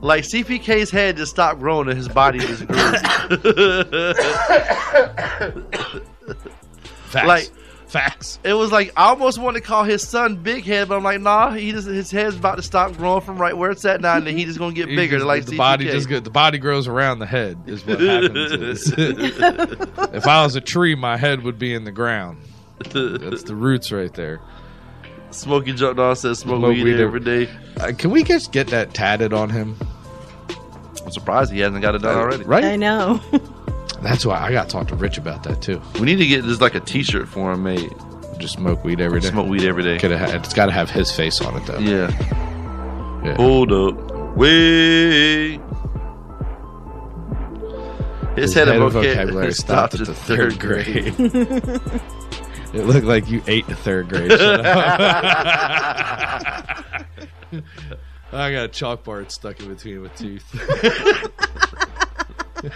Like 0.00 0.24
CPK's 0.24 0.90
head 0.90 1.16
just 1.16 1.32
stopped 1.32 1.58
growing 1.58 1.88
and 1.88 1.96
his 1.96 2.08
body 2.08 2.38
just 2.38 2.66
grew. 2.68 2.76
Like- 7.26 7.50
facts. 7.88 8.38
it 8.44 8.52
was 8.54 8.70
like 8.70 8.92
I 8.96 9.08
almost 9.08 9.38
wanted 9.38 9.60
to 9.60 9.66
call 9.66 9.84
his 9.84 10.06
son 10.06 10.36
Big 10.36 10.64
Head, 10.64 10.88
but 10.88 10.96
I'm 10.96 11.02
like, 11.04 11.20
nah, 11.20 11.52
he 11.52 11.72
just 11.72 11.86
his 11.88 12.10
head's 12.10 12.36
about 12.36 12.56
to 12.56 12.62
stop 12.62 12.96
growing 12.96 13.20
from 13.22 13.38
right 13.38 13.56
where 13.56 13.70
it's 13.70 13.84
at 13.84 14.00
now, 14.00 14.16
and 14.16 14.26
then 14.26 14.36
he 14.36 14.44
just 14.44 14.58
gonna 14.58 14.74
get 14.74 14.86
bigger. 14.86 15.16
just- 15.16 15.26
like 15.26 15.44
the 15.46 15.52
CPK. 15.52 15.56
body 15.58 15.84
just 15.86 16.08
get 16.08 16.24
the 16.24 16.30
body 16.30 16.58
grows 16.58 16.86
around 16.88 17.18
the 17.18 17.26
head 17.26 17.58
is 17.66 17.84
what 17.86 18.00
happens. 18.00 18.92
if 20.14 20.26
I 20.26 20.42
was 20.44 20.54
a 20.56 20.60
tree, 20.60 20.94
my 20.94 21.16
head 21.16 21.42
would 21.42 21.58
be 21.58 21.74
in 21.74 21.84
the 21.84 21.92
ground. 21.92 22.38
That's 22.78 23.42
the 23.42 23.54
roots 23.56 23.90
right 23.90 24.12
there. 24.14 24.40
Smokey 25.30 25.72
jumped 25.74 26.00
on 26.00 26.16
says 26.16 26.38
smoke, 26.38 26.58
Smoke 26.60 26.70
weed, 26.70 26.84
weed 26.84 27.00
every 27.00 27.20
day. 27.20 27.50
Uh, 27.78 27.92
can 27.96 28.10
we 28.10 28.22
just 28.24 28.50
get 28.52 28.68
that 28.68 28.94
tatted 28.94 29.32
on 29.32 29.50
him? 29.50 29.76
I'm 31.04 31.10
surprised 31.10 31.52
he 31.52 31.60
hasn't 31.60 31.82
got 31.82 31.94
it 31.94 32.02
done 32.02 32.16
already. 32.16 32.44
Right? 32.44 32.64
I 32.64 32.76
know. 32.76 33.20
That's 34.02 34.24
why 34.24 34.38
I 34.38 34.52
got 34.52 34.68
to 34.68 34.70
talk 34.70 34.88
to 34.88 34.94
Rich 34.94 35.18
about 35.18 35.42
that 35.44 35.60
too. 35.60 35.80
We 35.94 36.02
need 36.02 36.16
to 36.16 36.26
get 36.26 36.44
just 36.44 36.60
like 36.60 36.74
a 36.74 36.80
T-shirt 36.80 37.28
for 37.28 37.52
him 37.52 37.64
made. 37.64 37.92
Just 38.38 38.54
smoke 38.54 38.84
weed 38.84 39.00
every 39.00 39.20
day. 39.20 39.30
Smoke 39.30 39.48
weed 39.48 39.64
every 39.64 39.82
day. 39.82 39.98
Could 39.98 40.12
have. 40.12 40.34
It's 40.34 40.54
got 40.54 40.66
to 40.66 40.72
have 40.72 40.90
his 40.90 41.10
face 41.10 41.40
on 41.40 41.56
it 41.56 41.66
though. 41.66 41.78
Yeah. 41.78 42.10
Yeah. 43.24 43.34
Hold 43.34 43.72
up. 43.72 44.36
Wait. 44.36 45.60
His, 48.36 48.54
head, 48.54 48.68
of 48.68 48.92
vocabulary 48.92 49.52
stopped 49.52 49.94
at 49.94 50.06
the 50.06 50.14
third 50.14 50.60
grade. 50.60 51.12
it 51.18 52.86
looked 52.86 53.06
like 53.06 53.28
you 53.28 53.42
ate 53.48 53.66
the 53.66 53.74
third 53.74 54.08
grade. 54.08 54.30
I 58.32 58.52
got 58.52 58.64
a 58.64 58.68
chalk 58.68 59.02
bar 59.02 59.28
stuck 59.28 59.58
in 59.58 59.74
between 59.74 60.02
my 60.02 60.08
teeth. 60.10 60.44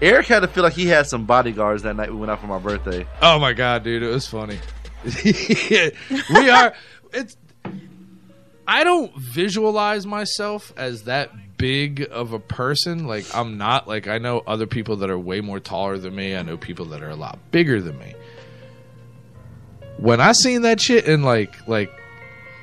Eric 0.00 0.26
had 0.26 0.40
to 0.40 0.48
feel 0.48 0.62
like 0.62 0.74
he 0.74 0.86
had 0.86 1.06
some 1.06 1.26
bodyguards 1.26 1.82
that 1.82 1.96
night 1.96 2.10
we 2.10 2.16
went 2.16 2.30
out 2.30 2.40
for 2.40 2.46
my 2.46 2.58
birthday. 2.58 3.06
Oh 3.20 3.38
my 3.38 3.52
god, 3.52 3.82
dude, 3.84 4.02
it 4.02 4.08
was 4.08 4.26
funny. 4.26 4.58
we 5.24 6.50
are. 6.50 6.74
It's. 7.12 7.36
I 8.66 8.84
don't 8.84 9.14
visualize 9.16 10.06
myself 10.06 10.72
as 10.76 11.04
that 11.04 11.30
big 11.56 12.06
of 12.10 12.32
a 12.32 12.38
person. 12.38 13.06
Like 13.06 13.24
I'm 13.34 13.58
not. 13.58 13.88
Like 13.88 14.06
I 14.06 14.18
know 14.18 14.42
other 14.46 14.66
people 14.66 14.96
that 14.96 15.10
are 15.10 15.18
way 15.18 15.40
more 15.40 15.58
taller 15.58 15.98
than 15.98 16.14
me. 16.14 16.36
I 16.36 16.42
know 16.42 16.56
people 16.56 16.86
that 16.86 17.02
are 17.02 17.10
a 17.10 17.16
lot 17.16 17.38
bigger 17.50 17.80
than 17.80 17.98
me. 17.98 18.14
When 19.96 20.20
I 20.20 20.32
seen 20.32 20.62
that 20.62 20.80
shit 20.80 21.06
in 21.06 21.22
like 21.22 21.66
like. 21.66 21.92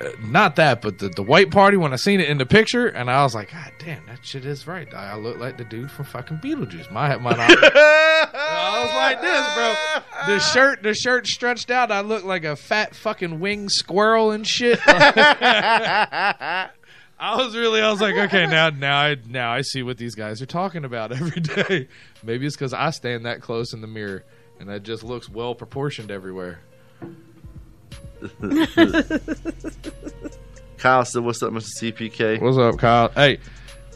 Uh, 0.02 0.10
Not 0.22 0.56
that, 0.58 0.82
but 0.82 1.00
the, 1.00 1.10
the 1.10 1.24
white 1.24 1.52
party 1.52 1.78
when 1.78 1.94
I 1.94 1.96
seen 1.96 2.20
it 2.20 2.30
in 2.30 2.38
the 2.38 2.46
picture, 2.46 2.88
and 2.88 3.10
I 3.10 3.24
was 3.24 3.34
like, 3.34 3.52
God 3.52 3.72
damn, 3.80 4.06
that 4.08 4.26
shit 4.26 4.46
is 4.46 4.68
right. 4.68 4.94
I, 4.94 5.12
I 5.12 5.16
look 5.16 5.38
like 5.38 5.58
the 5.58 5.64
dude 5.66 5.90
from 5.92 6.06
fucking 6.06 6.38
Beetlejuice. 6.38 6.92
My 6.92 7.16
my, 7.18 7.32
I 7.38 8.84
was 8.84 8.94
like 8.96 9.22
this, 9.22 9.54
bro. 9.56 9.74
The 10.36 10.40
shirt, 10.40 10.84
the 10.84 10.94
shirt 10.94 11.28
stretched 11.28 11.72
out. 11.72 11.92
I 11.92 12.02
look 12.02 12.24
like 12.24 12.44
a 12.44 12.56
fat 12.56 12.96
fucking 12.96 13.40
winged 13.40 13.72
squirrel 13.72 14.32
and 14.32 14.46
shit. 14.46 14.80
I 17.18 17.38
was 17.38 17.56
really, 17.56 17.82
I 17.82 17.90
was 17.90 18.02
like, 18.02 18.16
okay, 18.16 18.46
now, 18.46 18.70
now, 18.70 19.00
I, 19.00 19.16
now 19.28 19.52
I 19.52 19.62
see 19.62 19.84
what 19.84 19.98
these 19.98 20.16
guys 20.16 20.42
are 20.42 20.46
talking 20.46 20.84
about 20.84 21.12
every 21.14 21.42
day. 21.42 21.88
Maybe 22.24 22.46
it's 22.46 22.56
because 22.58 22.74
I 22.74 22.90
stand 22.90 23.26
that 23.26 23.42
close 23.42 23.74
in 23.74 23.80
the 23.82 23.88
mirror, 23.88 24.26
and 24.60 24.68
that 24.70 24.84
just 24.84 25.04
looks 25.04 25.30
well 25.30 25.56
proportioned 25.56 26.12
everywhere. 26.12 26.60
Kyle 30.78 31.06
said, 31.06 31.24
"What's 31.24 31.42
up, 31.42 31.52
Mr. 31.52 31.94
CPK?" 31.94 32.42
What's 32.42 32.58
up, 32.58 32.78
Kyle? 32.78 33.10
Hey, 33.10 33.40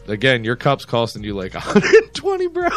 again, 0.08 0.44
your 0.44 0.56
cup's 0.56 0.84
costing 0.84 1.22
you 1.22 1.34
like 1.34 1.54
120, 1.54 2.46
bro. 2.48 2.68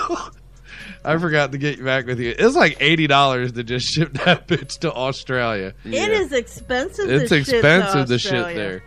I 1.05 1.17
forgot 1.17 1.51
to 1.51 1.57
get 1.57 1.83
back 1.83 2.05
with 2.05 2.19
you. 2.19 2.33
It's 2.37 2.55
like 2.55 2.77
eighty 2.79 3.07
dollars 3.07 3.53
to 3.53 3.63
just 3.63 3.87
ship 3.87 4.13
that 4.25 4.47
bitch 4.47 4.79
to 4.79 4.93
Australia. 4.93 5.73
It 5.83 6.11
is 6.11 6.31
expensive. 6.31 7.09
It's 7.09 7.29
to 7.29 7.43
ship 7.43 7.47
to 7.47 7.55
expensive 7.57 8.07
to 8.07 8.19
shit 8.19 8.55
there. 8.55 8.83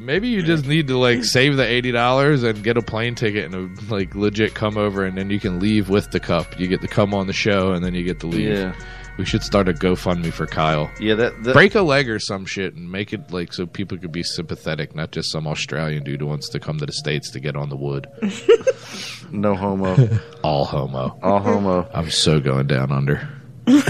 Maybe 0.00 0.28
you 0.28 0.42
just 0.42 0.66
need 0.66 0.88
to 0.88 0.98
like 0.98 1.24
save 1.24 1.56
the 1.56 1.66
eighty 1.66 1.92
dollars 1.92 2.42
and 2.42 2.62
get 2.62 2.76
a 2.76 2.82
plane 2.82 3.14
ticket 3.14 3.52
and 3.52 3.90
like 3.90 4.14
legit 4.14 4.54
come 4.54 4.76
over, 4.76 5.04
and 5.04 5.16
then 5.16 5.30
you 5.30 5.40
can 5.40 5.60
leave 5.60 5.88
with 5.88 6.10
the 6.10 6.20
cup. 6.20 6.58
You 6.58 6.66
get 6.66 6.80
to 6.82 6.88
come 6.88 7.14
on 7.14 7.26
the 7.26 7.32
show, 7.32 7.72
and 7.72 7.84
then 7.84 7.94
you 7.94 8.02
get 8.02 8.20
to 8.20 8.26
leave. 8.26 8.48
Yeah. 8.48 8.74
We 9.18 9.24
should 9.24 9.42
start 9.42 9.66
a 9.68 9.72
GoFundMe 9.72 10.30
for 10.32 10.46
Kyle. 10.46 10.90
Yeah, 11.00 11.14
that, 11.14 11.42
that 11.44 11.54
Break 11.54 11.74
a 11.74 11.80
leg 11.80 12.10
or 12.10 12.18
some 12.18 12.44
shit 12.44 12.74
and 12.74 12.92
make 12.92 13.14
it 13.14 13.30
like 13.32 13.52
so 13.54 13.64
people 13.66 13.96
could 13.96 14.12
be 14.12 14.22
sympathetic, 14.22 14.94
not 14.94 15.10
just 15.10 15.32
some 15.32 15.46
Australian 15.46 16.04
dude 16.04 16.20
who 16.20 16.26
wants 16.26 16.50
to 16.50 16.60
come 16.60 16.76
to 16.78 16.84
the 16.86 16.92
states 16.92 17.30
to 17.30 17.40
get 17.40 17.56
on 17.56 17.70
the 17.70 17.76
wood. 17.76 18.06
no 19.32 19.54
homo, 19.54 19.96
All 20.42 20.66
homo. 20.66 21.18
all 21.22 21.40
homo. 21.40 21.88
I'm 21.94 22.10
so 22.10 22.40
going 22.40 22.66
down 22.66 22.92
under. 22.92 23.26
I'll 23.66 23.82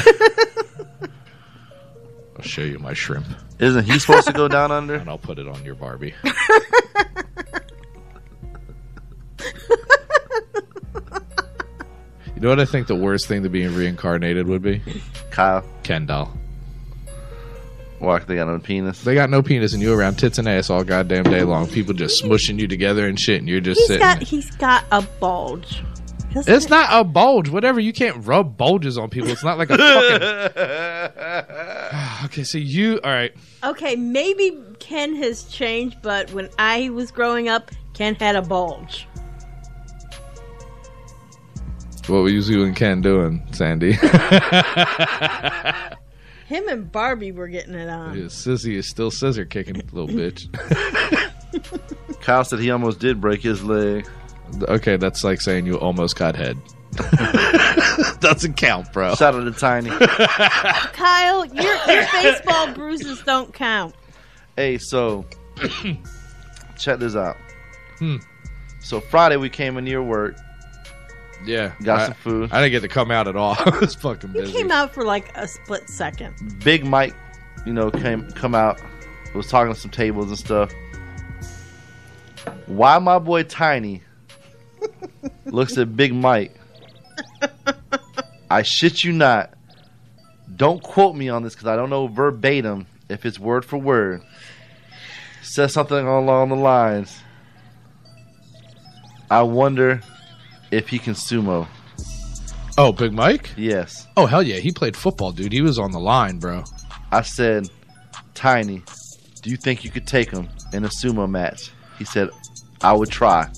show 2.42 2.62
you 2.62 2.78
my 2.78 2.92
shrimp, 2.92 3.26
Isn't 3.58 3.84
he 3.84 3.98
supposed 3.98 4.26
to 4.28 4.32
go 4.32 4.46
down 4.46 4.70
under? 4.70 4.94
and 4.94 5.08
I'll 5.08 5.18
put 5.18 5.38
it 5.40 5.48
on 5.48 5.64
your 5.64 5.74
Barbie. 5.74 6.14
you 12.34 12.40
know 12.42 12.48
what 12.50 12.60
I 12.60 12.64
think 12.64 12.86
the 12.86 12.94
worst 12.96 13.26
thing 13.26 13.42
to 13.44 13.48
being 13.48 13.74
reincarnated 13.74 14.46
would 14.46 14.62
be? 14.62 14.82
Kyle, 15.36 15.62
Ken 15.82 16.06
doll. 16.06 16.32
why 17.98 18.18
they 18.20 18.36
got 18.36 18.46
no 18.48 18.58
penis? 18.58 19.02
They 19.04 19.14
got 19.14 19.28
no 19.28 19.42
penis, 19.42 19.74
and 19.74 19.82
you 19.82 19.92
around 19.92 20.14
tits 20.18 20.38
and 20.38 20.48
ass 20.48 20.70
all 20.70 20.82
goddamn 20.82 21.24
day 21.24 21.42
long. 21.42 21.66
People 21.68 21.92
just 21.92 22.22
smushing 22.22 22.58
you 22.58 22.66
together 22.66 23.06
and 23.06 23.20
shit, 23.20 23.40
and 23.40 23.48
you're 23.48 23.60
just 23.60 23.80
He's 23.80 23.86
sitting. 23.88 24.00
got 24.02 24.18
there. 24.18 24.26
he's 24.26 24.50
got 24.56 24.84
a 24.90 25.02
bulge. 25.20 25.82
Doesn't 26.32 26.54
It's 26.54 26.64
it? 26.66 26.70
not 26.70 26.88
a 26.90 27.04
bulge, 27.04 27.50
whatever. 27.50 27.80
You 27.80 27.92
can't 27.92 28.26
rub 28.26 28.56
bulges 28.56 28.96
on 28.96 29.10
people. 29.10 29.28
It's 29.30 29.44
not 29.44 29.58
like 29.58 29.68
a 29.70 29.76
fucking. 29.76 30.22
okay, 32.26 32.42
so 32.44 32.56
you 32.58 32.98
all 33.04 33.10
right? 33.10 33.32
Okay, 33.62 33.94
maybe 33.96 34.58
Ken 34.78 35.14
has 35.16 35.44
changed, 35.44 35.98
but 36.02 36.32
when 36.32 36.48
I 36.58 36.88
was 36.90 37.10
growing 37.10 37.48
up, 37.50 37.70
Ken 37.92 38.14
had 38.14 38.36
a 38.36 38.42
bulge. 38.42 39.06
What 42.08 42.22
were 42.22 42.28
you 42.28 42.64
and 42.64 42.76
Ken 42.76 43.00
doing, 43.00 43.42
Sandy? 43.52 43.92
Him 46.46 46.68
and 46.68 46.92
Barbie 46.92 47.32
were 47.32 47.48
getting 47.48 47.74
it 47.74 47.88
on. 47.88 48.14
His 48.16 48.32
sissy 48.32 48.74
is 48.76 48.88
still 48.88 49.10
scissor 49.10 49.44
kicking, 49.44 49.74
little 49.90 50.06
bitch. 50.06 50.46
Kyle 52.20 52.44
said 52.44 52.60
he 52.60 52.70
almost 52.70 53.00
did 53.00 53.20
break 53.20 53.42
his 53.42 53.64
leg. 53.64 54.08
Okay, 54.62 54.96
that's 54.96 55.24
like 55.24 55.40
saying 55.40 55.66
you 55.66 55.80
almost 55.80 56.16
got 56.16 56.36
head. 56.36 56.56
Doesn't 58.20 58.54
count, 58.56 58.92
bro. 58.92 59.16
Shout 59.16 59.34
out 59.34 59.42
to 59.44 59.50
Tiny. 59.50 59.90
Kyle, 59.90 61.44
your 61.46 61.74
your 61.88 62.06
baseball 62.12 62.72
bruises 62.72 63.20
don't 63.22 63.52
count. 63.52 63.96
hey, 64.54 64.78
so 64.78 65.26
check 66.78 67.00
this 67.00 67.16
out. 67.16 67.36
Hmm. 67.98 68.18
So 68.78 69.00
Friday 69.00 69.36
we 69.36 69.50
came 69.50 69.76
into 69.76 69.90
your 69.90 70.04
work, 70.04 70.36
Yeah, 71.46 71.72
got 71.82 72.00
I, 72.00 72.04
some 72.06 72.14
food. 72.14 72.52
I 72.52 72.60
didn't 72.60 72.72
get 72.72 72.80
to 72.80 72.88
come 72.88 73.10
out 73.10 73.28
at 73.28 73.36
all. 73.36 73.56
I 73.58 73.78
was 73.80 73.94
fucking 73.94 74.30
He 74.32 74.40
busy. 74.40 74.52
came 74.52 74.70
out 74.70 74.92
for 74.92 75.04
like 75.04 75.34
a 75.36 75.46
split 75.46 75.88
second. 75.88 76.34
Big 76.64 76.84
Mike, 76.84 77.14
you 77.64 77.72
know, 77.72 77.90
came 77.90 78.28
come 78.32 78.54
out, 78.54 78.80
was 79.34 79.46
talking 79.48 79.72
to 79.72 79.78
some 79.78 79.90
tables 79.90 80.28
and 80.28 80.38
stuff. 80.38 80.72
Why 82.66 82.98
my 82.98 83.18
boy 83.18 83.44
Tiny 83.44 84.02
looks 85.46 85.76
at 85.78 85.96
Big 85.96 86.14
Mike? 86.14 86.54
I 88.50 88.62
shit 88.62 89.02
you 89.04 89.12
not. 89.12 89.52
Don't 90.54 90.82
quote 90.82 91.16
me 91.16 91.28
on 91.28 91.42
this 91.42 91.54
because 91.54 91.66
I 91.66 91.76
don't 91.76 91.90
know 91.90 92.06
verbatim 92.06 92.86
if 93.08 93.26
it's 93.26 93.38
word 93.38 93.64
for 93.64 93.76
word. 93.78 94.22
Says 95.42 95.72
something 95.72 96.06
along 96.06 96.48
the 96.50 96.56
lines. 96.56 97.18
I 99.30 99.42
wonder 99.42 100.00
if 100.70 100.88
he 100.88 100.98
can 100.98 101.14
sumo. 101.14 101.66
Oh, 102.78 102.92
Big 102.92 103.12
Mike? 103.12 103.50
Yes. 103.56 104.06
Oh 104.16 104.26
hell 104.26 104.42
yeah, 104.42 104.56
he 104.56 104.70
played 104.70 104.96
football, 104.96 105.32
dude. 105.32 105.52
He 105.52 105.62
was 105.62 105.78
on 105.78 105.92
the 105.92 106.00
line, 106.00 106.38
bro. 106.38 106.64
I 107.10 107.22
said, 107.22 107.68
Tiny, 108.34 108.82
do 109.42 109.50
you 109.50 109.56
think 109.56 109.84
you 109.84 109.90
could 109.90 110.06
take 110.06 110.30
him 110.30 110.48
in 110.72 110.84
a 110.84 110.88
sumo 110.88 111.28
match? 111.28 111.70
He 111.98 112.04
said, 112.04 112.28
I 112.82 112.92
would 112.92 113.10
try. 113.10 113.48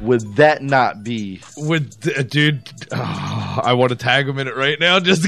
Would 0.00 0.36
that 0.36 0.62
not 0.62 1.04
be? 1.04 1.40
Would 1.56 1.94
uh, 2.16 2.22
dude? 2.22 2.68
oh, 2.92 3.60
I 3.64 3.74
want 3.74 3.90
to 3.90 3.96
tag 3.96 4.28
him 4.28 4.38
in 4.38 4.48
it 4.48 4.56
right 4.56 4.78
now, 4.80 4.98
just 5.00 5.22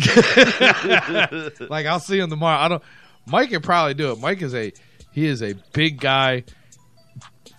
like 1.71 1.87
I'll 1.87 2.01
see 2.01 2.19
him 2.19 2.31
tomorrow. 2.31 2.59
I 2.59 2.69
don't. 2.69 2.83
Mike 3.27 3.51
can 3.51 3.63
probably 3.63 3.95
do 3.95 4.13
it. 4.13 4.21
Mike 4.21 4.43
is 4.43 4.55
a 4.55 4.73
he 5.13 5.27
is 5.27 5.43
a 5.43 5.55
big 5.73 6.01
guy. 6.01 6.45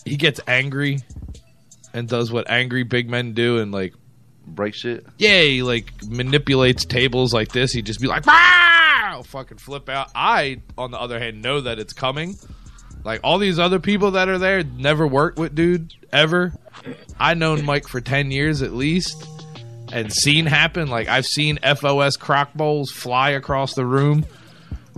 He 0.06 0.16
gets 0.16 0.40
angry 0.48 1.00
and 1.94 2.08
does 2.08 2.32
what 2.32 2.50
angry 2.50 2.84
big 2.84 3.10
men 3.10 3.34
do, 3.34 3.60
and 3.60 3.72
like 3.72 3.94
break 4.46 4.74
shit. 4.74 5.06
Yeah, 5.18 5.42
he 5.42 5.64
like 5.64 5.92
manipulates 6.08 6.86
tables 6.86 7.34
like 7.34 7.52
this. 7.52 7.72
He'd 7.74 7.86
just 7.86 8.00
be 8.00 8.08
like, 8.08 8.24
"Ah!" 8.28 9.22
fucking 9.24 9.58
flip 9.58 9.90
out. 9.90 10.10
I, 10.16 10.62
on 10.78 10.92
the 10.92 11.00
other 11.00 11.20
hand, 11.20 11.42
know 11.42 11.62
that 11.62 11.80
it's 11.80 11.94
coming. 11.94 12.38
Like 13.04 13.22
all 13.24 13.38
these 13.38 13.60
other 13.60 13.80
people 13.80 14.12
that 14.12 14.28
are 14.30 14.38
there 14.38 14.64
never 14.64 15.08
worked 15.08 15.40
with 15.40 15.56
dude 15.56 15.94
ever. 16.12 16.54
I 17.20 17.34
known 17.34 17.64
Mike 17.66 17.88
for 17.88 18.02
ten 18.02 18.32
years 18.32 18.62
at 18.62 18.74
least, 18.74 19.28
and 19.92 20.12
seen 20.12 20.46
happen. 20.46 20.90
Like 20.90 21.08
I've 21.08 21.26
seen 21.26 21.60
FOS 21.60 22.18
crock 22.18 22.54
bowls 22.54 22.92
fly 22.92 23.32
across 23.32 23.74
the 23.74 23.86
room. 23.86 24.26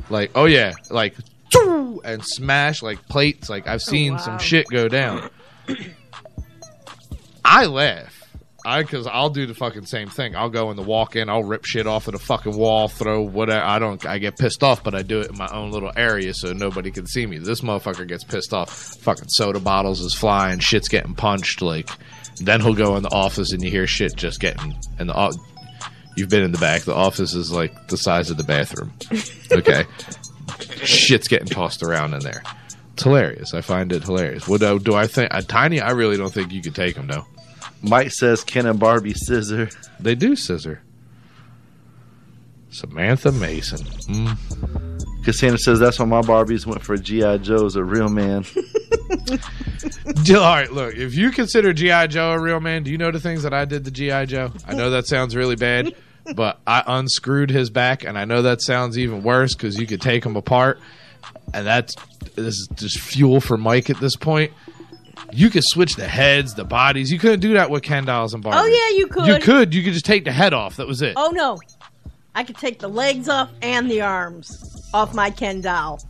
Like 0.10 0.32
oh 0.36 0.46
yeah, 0.46 0.74
like 0.90 1.16
and 2.04 2.24
smash 2.26 2.82
like 2.82 3.08
plates. 3.08 3.50
Like 3.50 3.68
I've 3.68 3.82
seen 3.82 4.18
some 4.20 4.40
shit 4.40 4.68
go 4.68 4.88
down. 4.88 5.30
I 7.44 7.66
laugh. 7.66 8.16
I 8.66 8.82
because 8.82 9.08
I'll 9.08 9.30
do 9.30 9.46
the 9.46 9.54
fucking 9.54 9.86
same 9.86 10.10
thing. 10.10 10.36
I'll 10.36 10.50
go 10.50 10.70
in 10.70 10.76
the 10.76 10.84
walk 10.84 11.16
in. 11.16 11.30
I'll 11.30 11.44
rip 11.44 11.66
shit 11.66 11.88
off 11.88 12.08
of 12.08 12.14
the 12.14 12.20
fucking 12.20 12.58
wall, 12.58 12.88
throw 12.88 13.22
whatever. 13.22 13.66
I 13.66 13.80
don't. 13.80 14.06
I 14.06 14.18
get 14.18 14.38
pissed 14.38 14.64
off, 14.64 14.84
but 14.84 14.94
I 14.94 15.02
do 15.02 15.22
it 15.22 15.32
in 15.32 15.38
my 15.38 15.48
own 15.48 15.72
little 15.72 15.92
area 15.96 16.34
so 16.34 16.52
nobody 16.52 16.92
can 16.92 17.08
see 17.08 17.26
me. 17.26 17.38
This 17.38 17.62
motherfucker 17.62 18.08
gets 18.08 18.24
pissed 18.24 18.54
off. 18.54 18.70
Fucking 19.02 19.30
soda 19.30 19.60
bottles 19.60 20.02
is 20.02 20.14
flying. 20.14 20.60
Shit's 20.60 20.90
getting 20.90 21.16
punched. 21.16 21.62
Like 21.62 21.90
then 22.42 22.60
he'll 22.62 22.74
go 22.74 22.98
in 22.98 23.04
the 23.04 23.14
office 23.14 23.54
and 23.54 23.64
you 23.64 23.72
hear 23.72 23.88
shit 23.88 24.16
just 24.16 24.40
getting 24.40 24.76
in 25.00 25.08
the. 25.08 25.40
You've 26.18 26.30
been 26.30 26.44
in 26.44 26.52
the 26.52 26.58
back. 26.58 26.82
The 26.82 26.94
office 26.94 27.34
is 27.34 27.52
like 27.52 27.88
the 27.88 27.98
size 27.98 28.30
of 28.30 28.36
the 28.36 28.44
bathroom. 28.44 28.92
Okay, 29.52 29.86
shit's 30.84 31.30
getting 31.30 31.48
tossed 31.48 31.82
around 31.82 32.14
in 32.14 32.20
there. 32.20 32.44
It's 33.00 33.06
hilarious. 33.06 33.54
I 33.54 33.62
find 33.62 33.94
it 33.94 34.04
hilarious. 34.04 34.46
What 34.46 34.60
do, 34.60 34.78
do 34.78 34.94
I 34.94 35.08
think? 35.08 35.32
A 35.34 35.42
tiny. 35.42 35.80
I 35.80 35.92
really 35.92 36.18
don't 36.18 36.34
think 36.34 36.52
you 36.52 36.62
could 36.62 36.76
take 36.76 36.98
him 36.98 37.08
though. 37.08 37.26
Mike 37.82 38.12
says 38.12 38.44
Ken 38.44 38.66
and 38.66 38.78
Barbie 38.78 39.14
scissor. 39.14 39.70
They 40.02 40.16
do 40.16 40.36
scissor. 40.36 40.82
Samantha 42.72 43.32
Mason. 43.32 43.80
Mm. 43.80 45.24
Cassandra 45.24 45.58
says 45.58 45.80
that's 45.80 45.98
why 45.98 46.08
my 46.08 46.20
Barbies 46.20 46.66
went 46.66 46.84
for 46.84 46.98
GI 46.98 47.38
Joe's 47.38 47.78
a 47.78 47.86
real 47.86 48.10
man. 48.10 48.44
All 50.32 50.36
right, 50.36 50.70
look. 50.70 50.94
If 50.94 51.16
you 51.16 51.32
consider 51.32 51.72
GI 51.72 52.10
Joe 52.10 52.34
a 52.34 52.40
real 52.40 52.60
man, 52.60 52.84
do 52.84 52.92
you 52.92 52.98
know 52.98 53.12
the 53.12 53.22
things 53.22 53.44
that 53.44 53.54
I 53.54 53.64
did 53.64 53.86
to 53.86 53.92
GI 53.92 54.26
Joe? 54.26 54.52
I 54.68 54.74
know 54.74 54.90
that 54.90 55.08
sounds 55.08 55.38
really 55.38 55.56
bad, 55.56 55.96
but 56.36 56.60
I 56.68 56.84
unscrewed 56.86 57.50
his 57.50 57.70
back, 57.70 58.04
and 58.04 58.20
I 58.20 58.26
know 58.26 58.42
that 58.42 58.62
sounds 58.62 58.98
even 59.00 59.24
worse 59.24 59.56
because 59.56 59.80
you 59.80 59.88
could 59.88 60.02
take 60.02 60.26
him 60.26 60.36
apart, 60.36 60.82
and 61.54 61.66
that's 61.66 61.96
this 62.36 62.56
is 62.56 62.70
just 62.76 63.00
fuel 63.00 63.42
for 63.42 63.58
Mike 63.58 63.90
at 63.90 64.00
this 64.00 64.16
point. 64.16 64.52
You 65.32 65.50
could 65.50 65.64
switch 65.66 65.96
the 65.96 66.08
heads, 66.08 66.56
the 66.56 66.64
bodies. 66.64 67.12
You 67.12 67.20
couldn't 67.20 67.42
do 67.42 67.54
that 67.54 67.70
with 67.70 67.84
Ken 67.84 68.06
dolls 68.06 68.34
and 68.34 68.44
Barbies. 68.44 68.62
Oh 68.62 68.66
yeah, 68.66 68.98
you 68.98 69.08
could. 69.08 69.28
You 69.28 69.40
could. 69.40 69.74
You 69.74 69.84
could 69.84 69.94
just 69.94 70.06
take 70.06 70.24
the 70.24 70.32
head 70.32 70.54
off. 70.54 70.78
That 70.78 70.88
was 70.88 71.02
it. 71.02 71.14
Oh 71.18 71.30
no, 71.32 71.60
I 72.36 72.44
could 72.44 72.58
take 72.58 72.80
the 72.80 72.88
legs 72.88 73.28
off 73.30 73.50
and 73.62 73.90
the 73.92 74.02
arms 74.02 74.90
off 74.94 75.14
my 75.14 75.30
Ken 75.30 75.62
doll. 75.62 76.02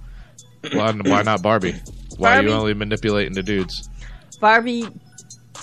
Why, 0.73 0.91
why 0.91 1.23
not 1.23 1.41
Barbie? 1.41 1.75
Why 2.17 2.37
are 2.37 2.43
you 2.43 2.51
only 2.51 2.73
manipulating 2.73 3.33
the 3.33 3.43
dudes? 3.43 3.89
Barbie, 4.41 4.87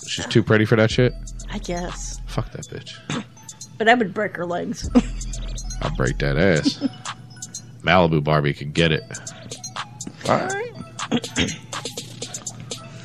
She's 0.07 0.27
too 0.27 0.43
pretty 0.43 0.65
for 0.65 0.77
that 0.77 0.91
shit. 0.91 1.13
I 1.51 1.59
guess, 1.59 2.21
Fuck 2.27 2.51
that 2.53 2.67
bitch. 2.67 3.25
but 3.79 3.89
I 3.89 3.95
would 3.95 4.13
break 4.13 4.37
her 4.37 4.45
legs. 4.47 4.89
I'll 5.83 5.95
break 5.97 6.19
that 6.19 6.37
ass. 6.37 6.79
Malibu 7.83 8.23
Barbie 8.25 8.53
could 8.55 8.75
get 8.75 8.91
it. 8.93 9.03
I'm 10.29 10.41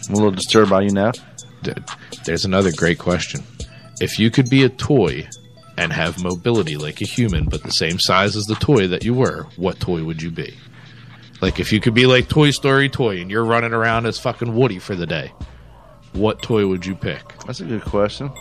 a 0.09 0.13
little 0.13 0.31
disturbed 0.31 0.69
by 0.71 0.81
you 0.81 0.91
now. 0.91 1.11
There's 2.25 2.45
another 2.45 2.71
great 2.71 2.97
question. 2.97 3.43
If 3.99 4.17
you 4.17 4.31
could 4.31 4.49
be 4.49 4.63
a 4.63 4.69
toy 4.69 5.27
and 5.77 5.93
have 5.93 6.23
mobility 6.23 6.77
like 6.77 7.01
a 7.01 7.05
human, 7.05 7.45
but 7.45 7.63
the 7.63 7.71
same 7.71 7.99
size 7.99 8.35
as 8.35 8.45
the 8.45 8.55
toy 8.55 8.87
that 8.87 9.03
you 9.03 9.13
were, 9.13 9.47
what 9.55 9.79
toy 9.79 10.03
would 10.03 10.21
you 10.21 10.31
be? 10.31 10.55
Like 11.41 11.59
if 11.59 11.71
you 11.71 11.79
could 11.79 11.93
be 11.93 12.05
like 12.05 12.27
Toy 12.27 12.51
Story 12.51 12.89
toy 12.89 13.19
and 13.19 13.29
you're 13.29 13.45
running 13.45 13.73
around 13.73 14.05
as 14.05 14.19
fucking 14.19 14.55
Woody 14.55 14.79
for 14.79 14.95
the 14.95 15.07
day, 15.07 15.31
what 16.13 16.41
toy 16.41 16.67
would 16.67 16.85
you 16.85 16.95
pick? 16.95 17.37
That's 17.45 17.61
a 17.61 17.65
good 17.65 17.83
question. 17.83 18.31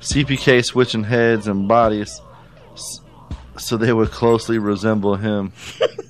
CPK 0.00 0.64
switching 0.64 1.04
heads 1.04 1.46
and 1.46 1.66
bodies 1.68 2.20
so 3.56 3.76
they 3.76 3.92
would 3.92 4.10
closely 4.10 4.58
resemble 4.58 5.16
him. 5.16 5.52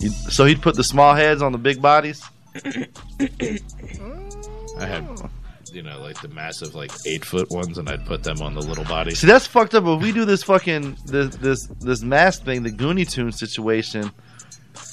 You'd- 0.00 0.14
so 0.30 0.44
he'd 0.46 0.62
put 0.62 0.74
the 0.76 0.84
small 0.84 1.14
heads 1.14 1.42
on 1.42 1.52
the 1.52 1.58
big 1.58 1.80
bodies? 1.80 2.22
I 4.78 4.86
had, 4.86 5.06
you 5.72 5.82
know, 5.82 6.00
like 6.00 6.20
the 6.20 6.28
massive, 6.28 6.74
like 6.74 6.90
eight 7.06 7.24
foot 7.24 7.50
ones, 7.50 7.78
and 7.78 7.88
I'd 7.88 8.06
put 8.06 8.22
them 8.22 8.40
on 8.42 8.54
the 8.54 8.60
little 8.62 8.84
bodies. 8.84 9.18
See, 9.20 9.26
that's 9.26 9.46
fucked 9.46 9.74
up. 9.74 9.84
If 9.86 10.02
we 10.02 10.12
do 10.12 10.24
this 10.24 10.42
fucking 10.42 10.96
this 11.06 11.36
this 11.36 11.66
this 11.80 12.02
mask 12.02 12.44
thing, 12.44 12.62
the 12.62 12.70
Goonie 12.72 13.08
Tune 13.08 13.30
situation, 13.32 14.10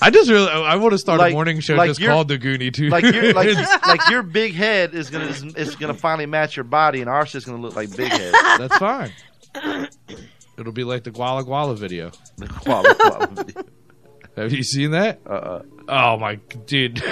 I 0.01 0.09
just 0.11 0.29
really, 0.29 0.49
I 0.49 0.75
want 0.75 0.91
to 0.91 0.97
start 0.97 1.19
Like- 1.19 1.31
a 1.31 1.33
morning 1.33 1.59
show 1.61 1.75
like 1.75 1.89
just 1.89 1.99
you're- 1.99 2.11
called 2.13 2.27
the 2.27 2.37
Goonie 2.37 2.73
Tunes. 2.73 2.91
like 2.91 3.05
your 3.05 3.33
like 3.33 3.55
like 3.87 4.09
your 4.09 4.23
big 4.23 4.53
head 4.53 4.93
is 4.93 5.09
gonna 5.09 5.25
is 5.55 5.75
gonna 5.75 5.93
finally 5.93 6.25
match 6.25 6.55
your 6.57 6.65
body, 6.65 6.99
and 7.01 7.09
ours 7.09 7.33
is 7.33 7.45
gonna 7.45 7.61
look 7.61 7.75
like 7.75 7.95
big 7.95 8.11
head. 8.11 8.33
That's 8.57 8.77
fine. 8.77 9.11
It'll 10.59 10.73
be 10.73 10.83
like 10.83 11.03
the 11.03 11.11
Guala 11.11 11.43
Guala 11.45 11.77
video. 11.77 12.11
The 12.37 12.47
Guala 12.47 12.83
Guala 12.95 13.45
video. 13.45 13.63
Have 14.37 14.53
you 14.53 14.63
seen 14.63 14.91
that? 14.91 15.19
Uh-uh. 15.25 15.63
Oh 15.89 16.17
my 16.17 16.35
dude. 16.65 17.03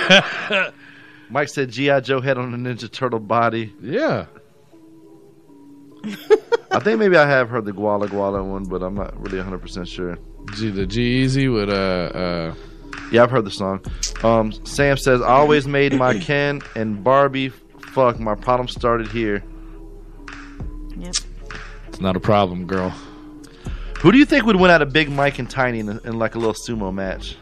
Mike 1.29 1.49
said 1.49 1.71
GI 1.71 2.01
Joe 2.01 2.21
head 2.21 2.37
on 2.37 2.53
a 2.53 2.57
Ninja 2.57 2.89
Turtle 2.91 3.19
body. 3.19 3.73
yeah. 3.81 4.25
I 6.71 6.79
think 6.79 6.99
maybe 6.99 7.17
I 7.17 7.27
have 7.27 7.49
heard 7.49 7.65
the 7.65 7.71
Guala 7.71 8.07
Guala 8.07 8.45
one, 8.45 8.65
but 8.65 8.83
I'm 8.83 8.95
not 8.95 9.19
really 9.19 9.37
100 9.37 9.59
percent 9.59 9.87
sure. 9.87 10.17
G 10.53 10.69
the 10.69 10.85
G 10.85 11.01
Easy 11.23 11.47
with 11.47 11.69
uh 11.69 11.73
uh 11.73 12.55
Yeah, 13.11 13.23
I've 13.23 13.31
heard 13.31 13.45
the 13.45 13.51
song. 13.51 13.83
Um, 14.23 14.51
Sam 14.65 14.97
says, 14.97 15.21
I 15.21 15.29
always 15.29 15.67
made 15.67 15.93
my 15.95 16.19
Ken 16.19 16.61
and 16.75 17.03
Barbie. 17.03 17.49
Fuck, 17.49 18.19
my 18.19 18.35
problem 18.35 18.67
started 18.67 19.07
here. 19.07 19.43
Yep. 20.97 21.15
it's 21.87 21.99
not 22.01 22.15
a 22.15 22.19
problem, 22.19 22.67
girl. 22.67 22.93
Who 24.05 24.11
do 24.11 24.19
you 24.19 24.25
think 24.25 24.45
would 24.45 24.55
win 24.57 24.69
out 24.69 24.83
of 24.83 24.93
Big 24.93 25.09
Mike 25.09 25.39
and 25.39 25.49
Tiny 25.49 25.79
in, 25.79 25.89
in 26.05 26.19
like 26.19 26.35
a 26.35 26.37
little 26.37 26.53
sumo 26.53 26.93
match? 26.93 27.37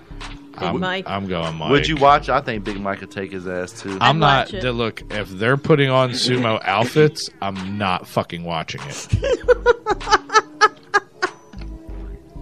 I'm, 0.56 0.80
Mike. 0.80 1.03
I'm 1.06 1.27
going 1.27 1.57
Mike. 1.57 1.72
Would 1.72 1.90
you 1.90 1.98
watch? 1.98 2.30
I 2.30 2.40
think 2.40 2.64
Big 2.64 2.80
Mike 2.80 2.99
could 2.99 3.11
take 3.11 3.34
his 3.34 3.49
ass 3.49 3.81
too. 3.81 3.98
I'm 3.99 4.18
not. 4.18 4.45
watch 4.45 4.53
it. 4.53 4.61
th- 4.61 4.73
Look, 4.73 5.02
if 5.11 5.27
they're 5.27 5.57
putting 5.57 5.90
on 5.90 6.11
sumo 6.11 6.61
outfits, 6.64 7.30
I'm 7.41 7.77
not 7.77 8.07
fucking 8.07 8.45
watching 8.45 8.80
it. 8.85 9.07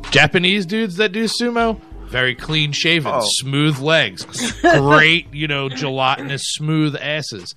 Japanese 0.11 0.67
dudes 0.67 0.97
that 0.97 1.13
do 1.13 1.23
sumo, 1.23 1.81
very 2.05 2.35
clean 2.35 2.73
shaven, 2.73 3.11
Oh. 3.15 3.21
smooth 3.23 3.79
legs, 3.79 4.51
great, 4.61 5.33
you 5.33 5.47
know, 5.47 5.67
gelatinous, 5.67 6.43
smooth 6.43 6.95
asses. 7.01 7.55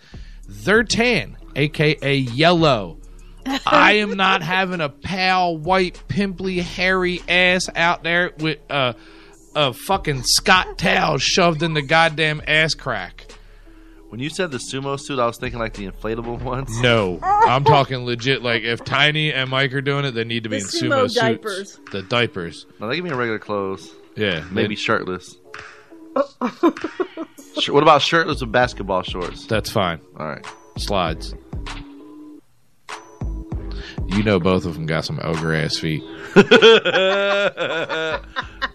They're 0.48 0.84
tan, 0.84 1.36
aka 1.56 2.16
yellow. 2.16 2.96
I 3.66 3.92
am 3.94 4.16
not 4.16 4.42
having 4.42 4.80
a 4.80 4.88
pale, 4.88 5.56
white, 5.56 6.02
pimply, 6.08 6.60
hairy 6.60 7.20
ass 7.28 7.68
out 7.76 8.02
there 8.02 8.32
with 8.38 8.58
a, 8.70 8.94
a 9.54 9.72
fucking 9.72 10.22
Scott 10.24 10.78
towel 10.78 11.18
shoved 11.18 11.62
in 11.62 11.74
the 11.74 11.82
goddamn 11.82 12.40
ass 12.46 12.74
crack. 12.74 13.26
When 14.08 14.20
you 14.20 14.30
said 14.30 14.52
the 14.52 14.58
sumo 14.58 14.98
suit, 15.00 15.18
I 15.18 15.26
was 15.26 15.38
thinking 15.38 15.58
like 15.58 15.74
the 15.74 15.90
inflatable 15.90 16.40
ones. 16.40 16.80
No, 16.80 17.18
I'm 17.22 17.64
talking 17.64 18.04
legit. 18.04 18.42
Like 18.42 18.62
if 18.62 18.84
Tiny 18.84 19.32
and 19.32 19.50
Mike 19.50 19.72
are 19.74 19.80
doing 19.80 20.04
it, 20.04 20.12
they 20.12 20.22
need 20.22 20.44
to 20.44 20.48
be 20.48 20.58
The 20.60 20.62
in 20.62 20.68
sumo 20.68 20.94
sumo 20.94 21.02
suits. 21.02 21.14
diapers. 21.16 21.80
The 21.90 22.02
diapers. 22.02 22.66
No, 22.80 22.86
they 22.88 22.94
give 22.96 23.04
me 23.04 23.10
regular 23.10 23.40
clothes. 23.40 23.90
Yeah, 24.16 24.44
Maybe 24.52 24.76
they- 24.76 24.80
shirtless. 24.80 25.36
Sh- 27.60 27.68
what 27.70 27.82
about 27.82 28.02
shirtless 28.02 28.40
with 28.40 28.52
basketball 28.52 29.02
shorts? 29.02 29.46
that's 29.46 29.70
fine. 29.70 30.00
All 30.18 30.26
right. 30.26 30.46
Slides. 30.78 31.34
You 34.08 34.22
know, 34.22 34.38
both 34.38 34.64
of 34.64 34.74
them 34.74 34.86
got 34.86 35.04
some 35.04 35.18
ogre 35.22 35.54
ass 35.54 35.78
feet. 35.78 36.02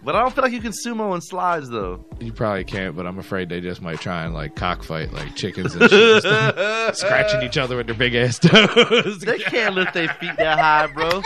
But 0.02 0.16
I 0.16 0.22
don't 0.22 0.34
feel 0.34 0.44
like 0.44 0.54
you 0.54 0.62
can 0.62 0.72
sumo 0.72 1.14
in 1.14 1.22
slides 1.22 1.70
though. 1.70 2.04
You 2.20 2.32
probably 2.32 2.64
can't, 2.64 2.96
but 2.96 3.06
I'm 3.06 3.20
afraid 3.20 3.50
they 3.50 3.60
just 3.60 3.82
might 3.82 4.00
try 4.00 4.24
and 4.24 4.34
like 4.34 4.56
cockfight 4.56 5.12
like 5.12 5.36
chickens 5.36 5.76
and 5.76 5.90
shit, 5.90 6.24
scratching 6.96 7.44
each 7.44 7.58
other 7.58 7.76
with 7.76 7.88
their 7.88 7.96
big 7.96 8.16
ass 8.16 8.40
toes. 8.40 9.20
They 9.20 9.40
can't 9.40 9.76
lift 9.76 9.94
their 9.94 10.08
feet 10.08 10.38
that 10.38 10.58
high, 10.58 10.88
bro. 10.88 11.22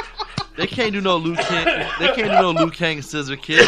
They 0.57 0.67
can't 0.67 0.91
do 0.91 1.01
no 1.01 1.17
Liu 1.17 1.35
Kang. 1.35 1.87
They 1.99 2.07
can't 2.07 2.31
do 2.31 2.41
no 2.41 2.51
Liu 2.51 2.71
Kang 2.71 3.01
scissor 3.01 3.35
kick. 3.35 3.67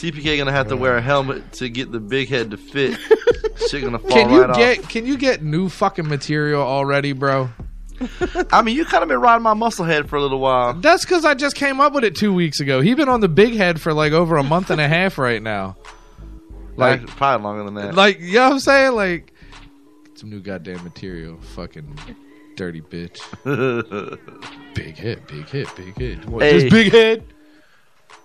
CPK 0.00 0.38
gonna 0.38 0.50
have 0.50 0.68
to 0.68 0.76
wear 0.78 0.96
a 0.96 1.02
helmet 1.02 1.52
to 1.52 1.68
get 1.68 1.92
the 1.92 2.00
big 2.00 2.30
head 2.30 2.52
to 2.52 2.56
fit. 2.56 2.98
Shit 3.68 3.82
gonna 3.82 3.98
fall 3.98 4.10
Can 4.10 4.30
you 4.30 4.44
right 4.44 4.56
get 4.56 4.88
can 4.88 5.04
you 5.04 5.18
get 5.18 5.42
new 5.42 5.68
fucking 5.68 6.08
material 6.08 6.62
already, 6.62 7.12
bro? 7.12 7.50
I 8.50 8.62
mean, 8.62 8.76
you 8.76 8.86
kind 8.86 9.02
of 9.02 9.10
been 9.10 9.20
riding 9.20 9.42
my 9.42 9.52
muscle 9.52 9.84
head 9.84 10.08
for 10.08 10.16
a 10.16 10.22
little 10.22 10.40
while. 10.40 10.72
That's 10.72 11.04
because 11.04 11.26
I 11.26 11.34
just 11.34 11.54
came 11.54 11.82
up 11.82 11.92
with 11.92 12.04
it 12.04 12.16
two 12.16 12.32
weeks 12.32 12.60
ago. 12.60 12.80
He 12.80 12.94
been 12.94 13.10
on 13.10 13.20
the 13.20 13.28
big 13.28 13.52
head 13.54 13.78
for 13.78 13.92
like 13.92 14.12
over 14.12 14.38
a 14.38 14.42
month 14.42 14.70
and 14.70 14.80
a 14.80 14.88
half 14.88 15.18
right 15.18 15.42
now. 15.42 15.76
Like 16.76 17.06
probably 17.06 17.44
longer 17.44 17.64
than 17.64 17.74
that. 17.74 17.94
like 17.94 18.20
you 18.20 18.34
know 18.34 18.44
what 18.44 18.52
I'm 18.54 18.60
saying? 18.60 18.92
Like 18.92 19.34
some 20.14 20.30
new 20.30 20.40
goddamn 20.40 20.82
material, 20.82 21.38
fucking 21.54 21.98
dirty 22.56 22.80
bitch. 22.80 23.20
Big 24.74 24.96
head, 24.96 25.26
big 25.26 25.48
head, 25.48 25.66
big 25.76 25.98
head. 25.98 26.24
What, 26.26 26.42
Hey. 26.42 26.60
Just 26.60 26.72
big 26.72 26.92
head. 26.92 27.24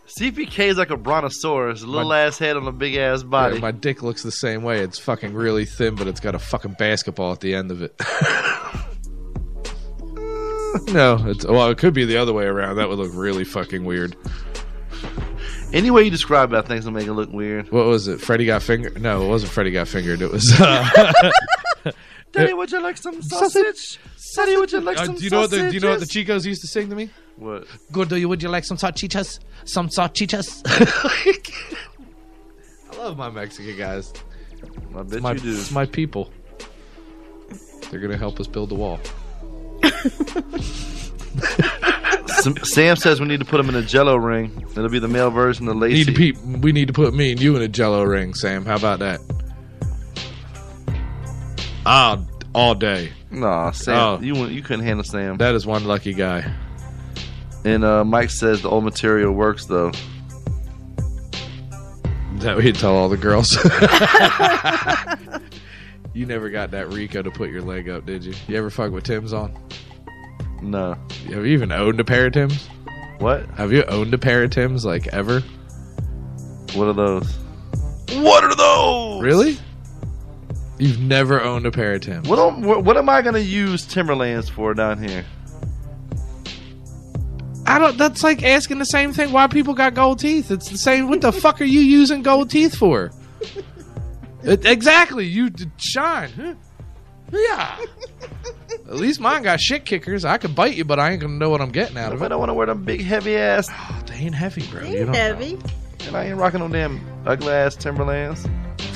CPK 0.07 0.59
is 0.67 0.77
like 0.77 0.91
a 0.91 0.97
brontosaurus, 0.97 1.81
a 1.81 1.87
little 1.87 2.09
My- 2.09 2.21
ass 2.21 2.37
head 2.37 2.57
on 2.57 2.67
a 2.67 2.71
big 2.71 2.95
ass 2.95 3.23
body. 3.23 3.55
Yeah, 3.55 3.61
my 3.61 3.71
dick 3.71 4.03
looks 4.03 4.21
the 4.23 4.31
same 4.31 4.61
way. 4.63 4.81
It's 4.81 4.99
fucking 4.99 5.33
really 5.33 5.65
thin, 5.65 5.95
but 5.95 6.07
it's 6.07 6.19
got 6.19 6.35
a 6.35 6.39
fucking 6.39 6.75
basketball 6.77 7.31
at 7.31 7.39
the 7.39 7.55
end 7.55 7.71
of 7.71 7.81
it. 7.81 7.95
no, 10.93 11.17
it's 11.27 11.45
well, 11.45 11.69
it 11.69 11.77
could 11.79 11.93
be 11.93 12.05
the 12.05 12.17
other 12.17 12.33
way 12.33 12.45
around. 12.45 12.75
That 12.77 12.87
would 12.89 12.99
look 12.99 13.11
really 13.13 13.43
fucking 13.43 13.83
weird. 13.83 14.15
Any 15.73 15.89
way 15.91 16.03
you 16.03 16.11
describe 16.11 16.53
I 16.53 16.61
think 16.61 16.83
gonna 16.83 16.95
make 16.95 17.07
it 17.07 17.13
look 17.13 17.31
weird. 17.33 17.71
What 17.71 17.87
was 17.87 18.07
it? 18.07 18.21
Freddy 18.21 18.45
got 18.45 18.61
fingered? 18.61 19.01
No, 19.01 19.25
it 19.25 19.27
wasn't 19.27 19.51
Freddy 19.51 19.71
got 19.71 19.87
fingered. 19.87 20.21
It 20.21 20.31
was. 20.31 20.53
Uh, 20.59 21.21
Daddy, 22.35 22.53
would 22.53 22.71
you 22.71 22.81
like 22.81 22.97
some 22.97 23.21
sausage? 23.21 23.99
Daddy, 24.35 24.57
would 24.57 24.71
you 24.71 24.81
like 24.81 24.97
uh, 24.97 25.05
some 25.05 25.15
do 25.15 25.23
you 25.23 25.29
know 25.29 25.41
what 25.41 25.51
the 25.51 25.57
Do 25.57 25.71
you 25.73 25.79
know 25.79 25.89
what 25.91 25.99
the 25.99 26.05
sausages? 26.05 26.43
Chicos 26.43 26.45
used 26.45 26.61
to 26.61 26.67
sing 26.67 26.89
to 26.89 26.95
me? 26.95 27.09
What? 27.37 27.67
Good. 27.91 28.09
Do 28.09 28.17
you? 28.17 28.29
Would 28.29 28.43
you 28.43 28.49
like 28.49 28.65
some 28.65 28.77
salchichas? 28.77 29.39
Some 29.65 29.89
salchichas? 29.89 30.61
I 32.91 32.97
love 32.97 33.17
my 33.17 33.29
Mexican 33.29 33.77
guys. 33.77 34.13
I 34.95 35.03
bet 35.03 35.21
my, 35.21 35.33
you 35.33 35.39
do. 35.39 35.51
It's 35.51 35.71
my 35.71 35.85
people. 35.85 36.31
They're 37.89 37.99
gonna 37.99 38.17
help 38.17 38.39
us 38.39 38.47
build 38.47 38.69
the 38.69 38.75
wall. 38.75 38.99
Sam- 42.27 42.57
Sam 42.63 42.95
says 42.95 43.19
we 43.19 43.27
need 43.27 43.39
to 43.39 43.45
put 43.45 43.59
him 43.59 43.69
in 43.69 43.75
a 43.75 43.81
Jello 43.81 44.15
ring. 44.15 44.65
It'll 44.71 44.89
be 44.89 44.99
the 44.99 45.07
male 45.07 45.29
version 45.29 45.67
of 45.67 45.75
Lacey. 45.77 45.95
Need 45.95 46.05
to 46.05 46.13
peep. 46.13 46.37
We 46.61 46.71
need 46.71 46.87
to 46.87 46.93
put 46.93 47.13
me 47.13 47.31
and 47.31 47.41
you 47.41 47.55
in 47.55 47.61
a 47.61 47.67
Jello 47.67 48.03
ring, 48.03 48.33
Sam. 48.33 48.65
How 48.65 48.75
about 48.75 48.99
that? 48.99 49.19
Ah, 51.85 52.19
all 52.53 52.75
day. 52.75 53.11
Nah, 53.31 53.71
Sam, 53.71 53.95
Oh. 53.97 54.19
you 54.21 54.33
wouldn't- 54.33 54.51
you 54.53 54.61
couldn't 54.61 54.85
handle 54.85 55.03
Sam. 55.03 55.37
That 55.37 55.55
is 55.55 55.65
one 55.65 55.85
lucky 55.85 56.13
guy. 56.13 56.53
And 57.63 57.83
uh, 57.83 58.03
Mike 58.05 58.29
says 58.29 58.61
the 58.61 58.69
old 58.69 58.83
material 58.83 59.33
works 59.33 59.65
though. 59.65 59.91
Is 62.35 62.43
that 62.43 62.61
you 62.63 62.73
tell 62.73 62.95
all 62.95 63.09
the 63.09 63.17
girls? 63.17 63.53
you 66.13 66.25
never 66.25 66.49
got 66.49 66.71
that 66.71 66.89
Rico 66.89 67.21
to 67.21 67.31
put 67.31 67.49
your 67.49 67.61
leg 67.61 67.89
up, 67.89 68.05
did 68.05 68.23
you? 68.23 68.33
You 68.47 68.57
ever 68.57 68.69
fuck 68.69 68.91
with 68.91 69.03
Tim's 69.05 69.33
on? 69.33 69.53
No. 70.61 70.95
Have 71.29 71.45
you 71.45 71.53
even 71.53 71.71
owned 71.71 71.99
a 71.99 72.03
pair 72.03 72.27
of 72.27 72.33
Tim's? 72.33 72.67
What? 73.19 73.47
Have 73.51 73.71
you 73.71 73.83
owned 73.85 74.13
a 74.13 74.17
pair 74.17 74.43
of 74.43 74.51
Tim's 74.51 74.85
like 74.85 75.07
ever? 75.07 75.41
What 76.73 76.87
are 76.87 76.93
those? 76.93 77.35
What 78.15 78.43
are 78.43 78.55
those? 78.55 79.21
Really? 79.23 79.57
You've 80.77 80.99
never 80.99 81.41
owned 81.41 81.65
a 81.65 81.71
pair 81.71 81.93
of 81.93 82.01
Tim's? 82.01 82.27
What 82.27 82.37
am, 82.39 82.61
what, 82.61 82.83
what 82.83 82.97
am 82.97 83.07
I 83.09 83.21
gonna 83.21 83.39
use 83.39 83.85
Timberlands 83.85 84.49
for 84.49 84.73
down 84.73 85.01
here? 85.01 85.23
I 87.67 87.79
don't. 87.79 87.97
That's 87.97 88.23
like 88.23 88.43
asking 88.43 88.77
the 88.79 88.85
same 88.85 89.11
thing. 89.11 89.31
Why 89.31 89.47
people 89.47 89.73
got 89.73 89.93
gold 89.95 90.19
teeth? 90.19 90.51
It's 90.51 90.69
the 90.69 90.77
same. 90.77 91.09
What 91.09 91.21
the 91.21 91.31
fuck 91.43 91.61
are 91.61 91.65
you 91.65 91.79
using 91.79 92.21
gold 92.21 92.49
teeth 92.49 92.75
for? 92.75 93.11
It- 94.43 94.63
exactly. 94.63 95.25
You 95.25 95.49
d- 95.49 95.65
shine. 95.77 96.55
Yeah. 97.31 97.79
At 98.87 98.93
least 98.97 99.19
mine 99.19 99.41
got 99.41 99.59
shit 99.59 99.85
kickers. 99.85 100.23
I 100.23 100.37
could 100.37 100.53
bite 100.53 100.75
you, 100.75 100.85
but 100.85 100.99
I 100.99 101.09
ain't 101.09 101.19
gonna 101.19 101.33
know 101.33 101.49
what 101.49 101.61
I'm 101.61 101.71
getting 101.71 101.97
out 101.97 102.13
of 102.13 102.21
I 102.21 102.27
don't 102.27 102.37
want 102.37 102.49
to 102.49 102.53
wear 102.53 102.67
them 102.67 102.83
big 102.83 103.01
heavy 103.01 103.35
ass, 103.37 103.67
Oh, 103.71 104.03
they 104.05 104.13
ain't 104.17 104.35
heavy, 104.35 104.61
bro. 104.67 104.83
You 104.83 104.97
Ain't 104.97 105.05
don't 105.07 105.15
heavy. 105.15 105.57
and 106.05 106.15
I 106.15 106.25
ain't 106.25 106.37
rocking 106.37 106.59
no 106.59 106.67
damn 106.67 107.01
ugly 107.25 107.51
ass 107.53 107.75
Timberlands. 107.75 108.45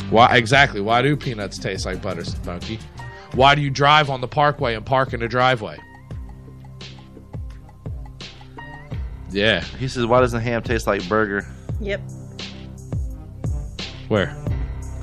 Why 0.10 0.36
exactly? 0.38 0.82
Why 0.82 1.02
do 1.02 1.16
peanuts 1.16 1.58
taste 1.58 1.86
like 1.86 2.02
butter, 2.02 2.24
Smokey? 2.24 2.80
Why 3.34 3.54
do 3.56 3.62
you 3.62 3.70
drive 3.70 4.10
on 4.10 4.22
the 4.22 4.28
parkway 4.28 4.74
and 4.76 4.86
park 4.86 5.14
in 5.14 5.20
the 5.20 5.28
driveway? 5.28 5.78
Yeah. 9.32 9.62
He 9.80 9.88
says, 9.88 10.06
"Why 10.06 10.20
doesn't 10.22 10.42
ham 10.42 10.64
taste 10.64 10.88
like 10.88 11.08
burger?" 11.08 11.46
Yep. 11.80 12.02
Where? 14.08 14.36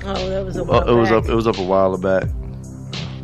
Oh, 0.03 0.29
that 0.29 0.43
was 0.45 0.57
a 0.57 0.61
Oh, 0.63 0.79
it 0.79 0.99
was 0.99 1.09
back. 1.09 1.17
up. 1.23 1.29
It 1.29 1.33
was 1.35 1.47
up 1.47 1.57
a 1.57 1.63
while 1.63 1.97
back. 1.97 2.25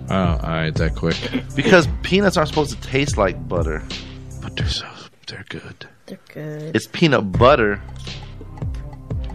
Oh, 0.09 0.15
all 0.15 0.37
right, 0.49 0.73
that 0.75 0.95
quick. 0.95 1.17
Because 1.55 1.87
peanuts 2.03 2.37
aren't 2.37 2.49
supposed 2.49 2.71
to 2.71 2.81
taste 2.87 3.17
like 3.17 3.47
butter. 3.47 3.83
But 4.41 4.55
they're 4.55 4.67
so 4.67 4.87
they're 5.27 5.45
good. 5.49 5.87
They're 6.05 6.19
good. 6.33 6.75
It's 6.75 6.87
peanut 6.87 7.31
butter, 7.33 7.81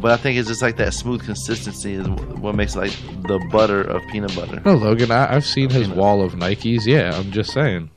but 0.01 0.13
I 0.13 0.17
think 0.17 0.39
it's 0.39 0.49
just 0.49 0.63
like 0.63 0.77
that 0.77 0.95
smooth 0.95 1.25
consistency 1.25 1.95
is 1.95 2.09
what 2.09 2.55
makes 2.55 2.77
like 2.77 2.93
the 3.27 3.39
butter 3.51 3.81
of 3.83 4.07
peanut 4.09 4.35
butter. 4.35 4.61
No, 4.65 4.75
Logan, 4.75 5.11
I, 5.11 5.35
I've 5.35 5.47
seen 5.47 5.71
his 5.71 5.89
wall 5.89 6.23
of 6.23 6.35
Nikes. 6.35 6.87
Yeah, 6.87 7.17
I'm 7.17 7.31
just 7.33 7.53
saying. 7.53 7.91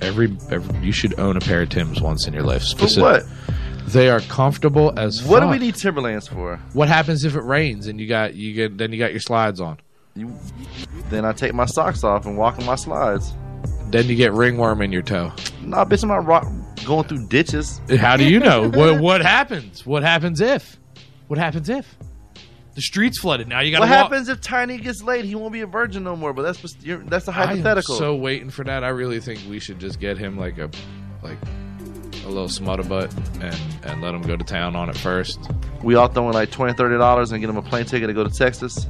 Every, 0.00 0.36
every 0.50 0.78
you 0.78 0.90
should 0.90 1.18
own 1.20 1.36
a 1.36 1.40
pair 1.40 1.62
of 1.62 1.68
Tims 1.68 2.00
once 2.00 2.26
in 2.26 2.34
your 2.34 2.42
life. 2.42 2.62
For 2.62 2.68
Specific- 2.68 3.02
what? 3.02 3.22
They 3.86 4.08
are 4.08 4.20
comfortable 4.20 4.98
as 4.98 5.22
What 5.22 5.40
do 5.40 5.48
we 5.48 5.58
need 5.58 5.74
Timberlands 5.74 6.26
for? 6.26 6.58
What 6.72 6.88
happens 6.88 7.24
if 7.24 7.36
it 7.36 7.42
rains 7.42 7.86
and 7.86 8.00
you 8.00 8.08
got 8.08 8.34
you 8.34 8.54
get 8.54 8.78
then 8.78 8.92
you 8.92 8.98
got 8.98 9.10
your 9.10 9.20
slides 9.20 9.60
on? 9.60 9.78
You, 10.14 10.32
then 11.10 11.24
I 11.24 11.32
take 11.32 11.52
my 11.54 11.66
socks 11.66 12.02
off 12.02 12.24
and 12.24 12.38
walk 12.38 12.58
on 12.58 12.64
my 12.64 12.76
slides. 12.76 13.34
Then 13.90 14.06
you 14.06 14.16
get 14.16 14.32
ringworm 14.32 14.80
in 14.80 14.90
your 14.90 15.02
toe. 15.02 15.32
Nah, 15.62 15.84
bitch, 15.84 16.02
I'm 16.02 16.08
not 16.08 16.24
rock, 16.24 16.46
going 16.86 17.06
through 17.06 17.26
ditches. 17.26 17.80
How 17.98 18.16
do 18.16 18.24
you 18.24 18.40
know? 18.40 18.70
what 18.74 19.00
what 19.00 19.20
happens? 19.20 19.84
What 19.84 20.02
happens 20.02 20.40
if? 20.40 20.78
What 21.28 21.38
happens 21.38 21.68
if? 21.68 21.96
The 22.74 22.82
streets 22.82 23.20
flooded. 23.20 23.46
Now 23.48 23.60
you 23.60 23.70
got 23.70 23.80
What 23.80 23.88
walk- 23.88 23.98
happens 24.10 24.28
if 24.28 24.40
Tiny 24.40 24.78
gets 24.78 25.02
laid? 25.02 25.24
He 25.24 25.34
won't 25.36 25.52
be 25.52 25.60
a 25.60 25.66
virgin 25.66 26.02
no 26.04 26.16
more. 26.16 26.32
But 26.32 26.42
that's 26.42 26.74
that's 27.06 27.28
a 27.28 27.32
hypothetical. 27.32 27.94
so 27.96 28.16
waiting 28.16 28.50
for 28.50 28.64
that. 28.64 28.82
I 28.82 28.88
really 28.88 29.20
think 29.20 29.40
we 29.48 29.60
should 29.60 29.78
just 29.78 30.00
get 30.00 30.18
him 30.18 30.36
like 30.36 30.58
a 30.58 30.68
like 31.22 31.38
a 32.24 32.28
little 32.28 32.48
smutter 32.48 32.82
butt 32.82 33.14
and 33.40 33.56
and 33.84 34.02
let 34.02 34.14
him 34.14 34.22
go 34.22 34.36
to 34.36 34.44
town 34.44 34.74
on 34.74 34.88
it 34.90 34.96
first. 34.96 35.38
we 35.82 35.94
all 35.94 36.08
throwing 36.08 36.32
like 36.32 36.50
20 36.50 36.72
30 36.72 36.96
dollars 36.98 37.30
and 37.32 37.40
get 37.40 37.48
him 37.50 37.56
a 37.58 37.62
plane 37.62 37.84
ticket 37.84 38.08
to 38.08 38.12
go 38.14 38.24
to 38.24 38.30
Texas. 38.34 38.86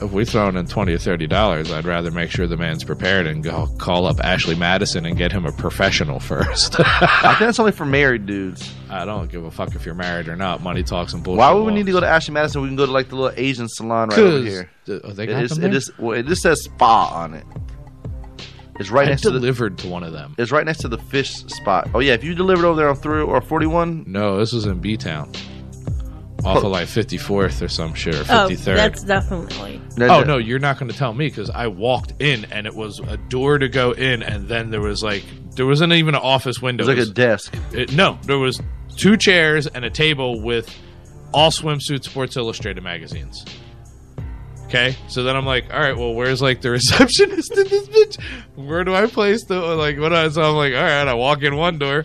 If 0.00 0.12
we 0.12 0.24
throw 0.24 0.48
in 0.48 0.66
twenty 0.66 0.92
or 0.94 0.98
thirty 0.98 1.26
dollars, 1.26 1.70
I'd 1.72 1.84
rather 1.84 2.10
make 2.10 2.30
sure 2.30 2.46
the 2.46 2.56
man's 2.56 2.84
prepared 2.84 3.26
and 3.26 3.42
go 3.42 3.66
call 3.78 4.06
up 4.06 4.20
Ashley 4.20 4.54
Madison 4.54 5.04
and 5.06 5.16
get 5.16 5.32
him 5.32 5.44
a 5.44 5.52
professional 5.52 6.20
first. 6.20 6.76
I 6.78 7.34
think 7.34 7.40
that's 7.40 7.58
only 7.58 7.72
for 7.72 7.84
married 7.84 8.24
dudes. 8.26 8.72
I 8.90 9.04
don't 9.04 9.30
give 9.30 9.44
a 9.44 9.50
fuck 9.50 9.74
if 9.74 9.84
you're 9.84 9.94
married 9.96 10.28
or 10.28 10.36
not. 10.36 10.62
Money 10.62 10.82
talks 10.82 11.12
and 11.14 11.22
bullshit. 11.22 11.38
Why 11.38 11.52
would 11.52 11.64
we 11.64 11.72
need 11.74 11.86
to 11.86 11.92
go 11.92 12.00
to 12.00 12.06
Ashley 12.06 12.32
Madison? 12.34 12.62
We 12.62 12.68
can 12.68 12.76
go 12.76 12.86
to 12.86 12.92
like 12.92 13.08
the 13.08 13.16
little 13.16 13.34
Asian 13.36 13.68
salon 13.68 14.10
right 14.10 14.18
over 14.18 14.44
here. 14.46 14.70
Oh, 14.88 15.10
they 15.12 15.24
It, 15.24 15.26
got 15.26 15.42
is, 15.42 15.50
them 15.50 15.64
it, 15.64 15.74
is, 15.74 15.90
well, 15.98 16.16
it 16.18 16.26
just 16.26 16.42
says 16.42 16.62
spa 16.62 17.08
on 17.12 17.34
it. 17.34 17.44
It's 18.80 18.90
right 18.90 19.08
I 19.08 19.10
next 19.10 19.22
to 19.22 19.30
the. 19.30 19.40
delivered 19.40 19.76
to 19.78 19.88
one 19.88 20.04
of 20.04 20.12
them. 20.12 20.36
It's 20.38 20.52
right 20.52 20.64
next 20.64 20.78
to 20.82 20.88
the 20.88 20.98
fish 20.98 21.32
spot. 21.46 21.88
Oh 21.94 21.98
yeah, 21.98 22.12
if 22.14 22.22
you 22.22 22.34
delivered 22.34 22.64
over 22.64 22.76
there 22.76 22.88
on 22.88 22.94
through 22.94 23.26
or 23.26 23.40
41, 23.40 24.04
No, 24.06 24.38
this 24.38 24.52
was 24.52 24.66
in 24.66 24.78
B 24.78 24.96
Town. 24.96 25.32
Off 26.44 26.58
of 26.58 26.70
like 26.70 26.86
54th 26.86 27.60
or 27.62 27.68
some 27.68 27.94
shit 27.94 28.14
or 28.14 28.20
Oh, 28.20 28.48
53rd. 28.48 28.76
that's 28.76 29.02
definitely. 29.02 29.80
Oh 30.00 30.22
no, 30.22 30.38
you're 30.38 30.60
not 30.60 30.78
going 30.78 30.90
to 30.90 30.96
tell 30.96 31.12
me 31.12 31.26
because 31.26 31.50
I 31.50 31.66
walked 31.66 32.12
in 32.22 32.44
and 32.52 32.66
it 32.66 32.74
was 32.74 33.00
a 33.00 33.16
door 33.16 33.58
to 33.58 33.68
go 33.68 33.90
in, 33.90 34.22
and 34.22 34.46
then 34.48 34.70
there 34.70 34.80
was 34.80 35.02
like 35.02 35.24
there 35.56 35.66
wasn't 35.66 35.92
even 35.94 36.14
an 36.14 36.20
office 36.22 36.62
window. 36.62 36.88
It's 36.88 36.96
like 36.98 37.08
a 37.08 37.12
desk. 37.12 37.54
it- 37.72 37.92
no, 37.92 38.18
there 38.22 38.38
was 38.38 38.60
two 38.96 39.16
chairs 39.16 39.66
and 39.66 39.84
a 39.84 39.90
table 39.90 40.40
with 40.40 40.72
all 41.34 41.50
swimsuit 41.50 42.04
Sports 42.04 42.36
Illustrated 42.36 42.82
magazines. 42.84 43.44
Okay, 44.66 44.96
so 45.08 45.22
then 45.22 45.34
I'm 45.34 45.46
like, 45.46 45.72
all 45.72 45.80
right, 45.80 45.96
well, 45.96 46.12
where's 46.14 46.42
like 46.42 46.60
the 46.60 46.70
receptionist 46.78 47.56
in 47.56 47.66
this 47.68 47.88
bitch? 47.88 48.22
Where 48.54 48.84
do 48.84 48.94
I 48.94 49.06
place 49.06 49.44
the 49.44 49.58
like? 49.60 49.98
What? 49.98 50.12
I, 50.12 50.28
so 50.28 50.42
I'm 50.42 50.54
like, 50.56 50.74
all 50.74 50.82
right, 50.82 51.08
I 51.08 51.14
walk 51.14 51.42
in 51.42 51.56
one 51.56 51.78
door. 51.78 52.04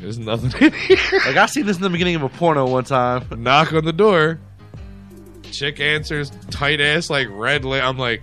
There's 0.00 0.18
nothing 0.18 0.52
in 0.66 0.72
here. 0.72 0.98
Like 1.26 1.36
I 1.36 1.46
seen 1.46 1.66
this 1.66 1.76
in 1.76 1.82
the 1.82 1.90
beginning 1.90 2.16
of 2.16 2.22
a 2.22 2.28
porno 2.28 2.66
one 2.66 2.84
time. 2.84 3.26
Knock 3.42 3.72
on 3.72 3.84
the 3.84 3.92
door. 3.92 4.38
Chick 5.50 5.80
answers, 5.80 6.30
tight 6.50 6.80
ass 6.80 7.10
like 7.10 7.26
red. 7.30 7.64
La- 7.64 7.86
I'm 7.86 7.98
like, 7.98 8.22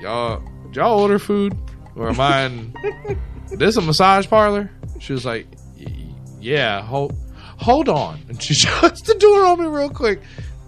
y'all, 0.00 0.42
Did 0.66 0.76
y'all 0.76 1.00
order 1.00 1.18
food? 1.18 1.56
Or 1.94 2.10
am 2.10 2.20
I 2.20 2.44
in 2.44 2.74
this 3.52 3.76
a 3.76 3.80
massage 3.82 4.26
parlor? 4.28 4.70
She 4.98 5.12
was 5.12 5.24
like, 5.24 5.46
Yeah, 6.40 6.82
hold 6.82 7.14
hold 7.58 7.88
on. 7.88 8.20
And 8.28 8.42
she 8.42 8.54
shuts 8.54 9.02
the 9.02 9.14
door 9.14 9.46
on 9.46 9.60
me 9.60 9.66
real 9.66 9.90
quick. 9.90 10.20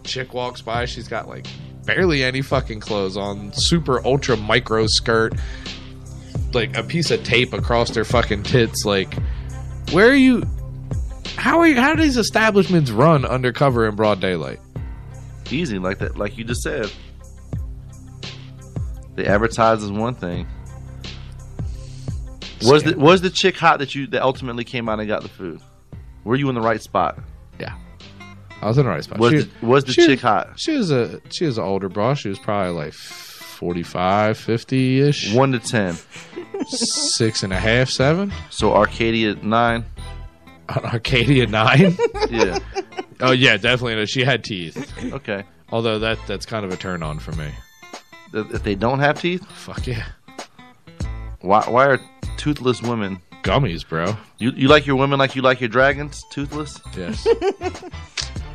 Chick 0.05 0.32
walks 0.32 0.62
by, 0.62 0.86
she's 0.86 1.09
got 1.09 1.28
like 1.28 1.46
barely 1.84 2.22
any 2.22 2.40
fucking 2.42 2.80
clothes 2.80 3.16
on, 3.16 3.52
super 3.52 4.05
ultra 4.06 4.36
micro 4.36 4.86
skirt, 4.86 5.34
like 6.52 6.76
a 6.76 6.82
piece 6.82 7.10
of 7.10 7.22
tape 7.24 7.52
across 7.52 7.90
their 7.90 8.04
fucking 8.04 8.42
tits, 8.44 8.84
like 8.84 9.14
where 9.92 10.08
are 10.08 10.14
you 10.14 10.42
how 11.36 11.60
are 11.60 11.66
you, 11.68 11.80
how 11.80 11.94
do 11.94 12.02
these 12.02 12.16
establishments 12.16 12.90
run 12.90 13.24
undercover 13.24 13.86
in 13.88 13.94
broad 13.94 14.20
daylight? 14.20 14.58
Easy, 15.50 15.78
like 15.78 15.98
that, 15.98 16.18
like 16.18 16.36
you 16.36 16.44
just 16.44 16.62
said. 16.62 16.90
They 19.14 19.24
advertise 19.26 19.82
as 19.82 19.90
one 19.90 20.14
thing. 20.14 20.46
Was 22.62 22.82
the 22.82 22.98
was 22.98 23.20
the 23.20 23.30
chick 23.30 23.56
hot 23.56 23.78
that 23.78 23.94
you 23.94 24.06
that 24.08 24.22
ultimately 24.22 24.64
came 24.64 24.88
out 24.88 24.98
and 24.98 25.08
got 25.08 25.22
the 25.22 25.28
food? 25.28 25.60
Were 26.24 26.36
you 26.36 26.48
in 26.48 26.54
the 26.54 26.60
right 26.60 26.82
spot? 26.82 27.18
Yeah. 27.60 27.74
I 28.60 28.66
was 28.66 28.78
in 28.78 28.84
the 28.84 28.90
right 28.90 29.04
spot. 29.04 29.18
Was 29.20 29.30
She- 29.32 29.38
the, 29.42 29.66
was 29.66 29.84
the 29.84 29.92
she 29.92 30.06
chick 30.06 30.20
hot? 30.20 30.58
She 30.58 30.72
was 30.76 30.90
a 30.90 31.20
she 31.30 31.44
was 31.46 31.56
an 31.58 31.64
older 31.64 31.88
bra. 31.88 32.14
She 32.14 32.28
was 32.28 32.38
probably 32.38 32.72
like 32.74 32.92
45, 32.94 34.36
50 34.38 35.00
ish. 35.00 35.32
One 35.32 35.52
to 35.52 35.60
ten. 35.60 35.96
Six 36.69 37.43
and 37.43 37.53
a 37.53 37.59
half, 37.59 37.89
seven. 37.89 38.32
So 38.51 38.74
Arcadia 38.74 39.35
nine. 39.36 39.85
Uh, 40.69 40.81
Arcadia 40.85 41.47
nine. 41.47 41.97
Yeah. 42.31 42.59
oh 43.20 43.32
yeah, 43.32 43.57
definitely. 43.57 44.05
She 44.07 44.23
had 44.23 44.45
teeth. 44.45 44.77
Okay. 45.12 45.45
Although 45.70 45.99
that 46.01 46.19
that's 46.27 46.45
kind 46.47 46.65
of 46.65 46.73
a 46.73 46.77
turn 46.77 47.03
on 47.03 47.19
for 47.19 47.32
me. 47.32 47.51
If 48.35 48.55
if 48.55 48.62
they 48.62 48.74
don't 48.74 48.99
have 49.01 49.20
teeth, 49.20 49.45
Fuck 49.51 49.86
yeah. 49.86 50.05
why 51.40 51.62
why 51.69 51.86
are 51.86 51.99
toothless 52.36 52.82
women? 52.82 53.20
Gummies, 53.43 53.89
bro. 53.89 54.16
You 54.39 54.51
you 54.51 54.69
like 54.69 54.86
your 54.86 54.97
women 54.97 55.19
like 55.19 55.35
you 55.36 55.43
like 55.43 55.61
your 55.61 55.69
dragons, 55.69 56.23
toothless? 56.31 56.81
Yes. 56.97 57.27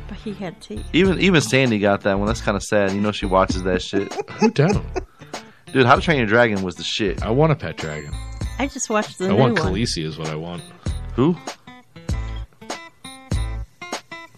But 0.06 0.18
he 0.18 0.34
had 0.34 0.60
teeth. 0.60 0.84
Even 0.92 1.18
even 1.18 1.40
Sandy 1.40 1.78
got 1.78 2.02
that 2.02 2.18
one. 2.18 2.26
That's 2.28 2.42
kind 2.42 2.56
of 2.58 2.62
sad. 2.62 2.92
You 2.92 3.00
know 3.00 3.10
she 3.10 3.24
watches 3.26 3.62
that 3.62 3.80
shit. 3.80 4.12
Who 4.32 4.50
don't? 4.50 4.84
Dude, 5.74 5.86
How 5.86 5.96
to 5.96 6.00
Train 6.00 6.18
Your 6.18 6.26
Dragon 6.28 6.62
was 6.62 6.76
the 6.76 6.84
shit. 6.84 7.24
I 7.24 7.30
want 7.30 7.50
a 7.50 7.56
pet 7.56 7.76
dragon. 7.76 8.14
I 8.60 8.68
just 8.68 8.88
watched 8.88 9.18
the 9.18 9.24
I 9.24 9.28
new 9.30 9.34
want 9.36 9.58
one. 9.58 9.72
Khaleesi 9.74 10.04
is 10.04 10.16
what 10.16 10.28
I 10.28 10.36
want. 10.36 10.62
Who? 11.16 11.32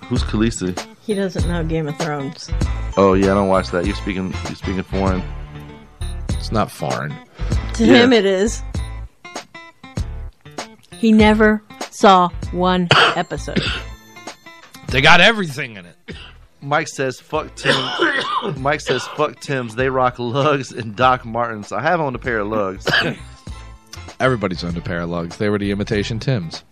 Who's 0.05 0.23
Khaleesi? 0.23 0.79
He 1.03 1.13
doesn't 1.13 1.47
know 1.47 1.63
Game 1.63 1.89
of 1.89 1.99
Thrones. 1.99 2.51
Oh 2.97 3.13
yeah, 3.13 3.33
I 3.33 3.35
don't 3.35 3.49
watch 3.49 3.69
that. 3.73 3.85
You're 3.85 3.97
speaking 3.97 4.33
you're 4.45 4.55
speaking 4.55 4.83
foreign. 4.83 5.23
It's 6.31 6.51
not 6.51 6.71
foreign. 6.71 7.15
To 7.75 7.85
Yeah. 7.85 8.05
him, 8.05 8.15
it 8.15 8.25
is. 8.25 8.63
He 10.93 11.13
never 11.13 11.63
saw 11.91 12.31
one 12.53 12.89
episode. 13.15 13.61
They 14.89 15.03
got 15.03 15.21
everything 15.21 15.77
in 15.77 15.85
it. 15.85 15.97
Mike 16.67 16.89
says 16.89 17.21
fuck 17.21 17.55
Tim. 17.55 17.77
Mike 18.59 18.81
says 18.81 19.07
fuck 19.17 19.41
Tim's. 19.41 19.77
They 19.77 19.89
rock 19.89 20.17
Lugz 20.17 20.77
and 20.77 20.97
Doc 20.97 21.25
Martens. 21.25 21.71
I 21.71 21.81
have 21.81 22.01
on 22.01 22.15
a 22.15 22.19
pair 22.19 22.41
of 22.41 22.49
Lugz. 22.49 22.89
Everybody's 24.21 24.65
owned 24.65 24.77
a 24.77 24.81
pair 24.81 25.03
of 25.03 25.11
Lugz. 25.11 25.39
They 25.39 25.49
were 25.49 25.59
the 25.59 25.71
imitation 25.71 26.19
Tims. 26.19 26.65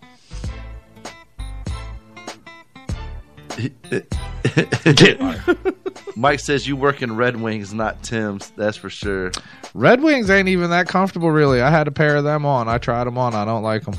Mike 6.17 6.41
says 6.41 6.67
you 6.67 6.75
work 6.75 7.01
in 7.01 7.15
Red 7.15 7.37
Wings, 7.37 7.73
not 7.73 8.03
Tim's. 8.03 8.51
That's 8.57 8.75
for 8.75 8.89
sure. 8.89 9.31
Red 9.73 10.01
Wings 10.01 10.29
ain't 10.29 10.49
even 10.49 10.71
that 10.71 10.89
comfortable, 10.89 11.31
really. 11.31 11.61
I 11.61 11.69
had 11.69 11.87
a 11.87 11.91
pair 11.91 12.17
of 12.17 12.25
them 12.25 12.45
on. 12.45 12.67
I 12.67 12.79
tried 12.79 13.05
them 13.05 13.17
on. 13.17 13.33
I 13.33 13.45
don't 13.45 13.63
like 13.63 13.83
them, 13.83 13.95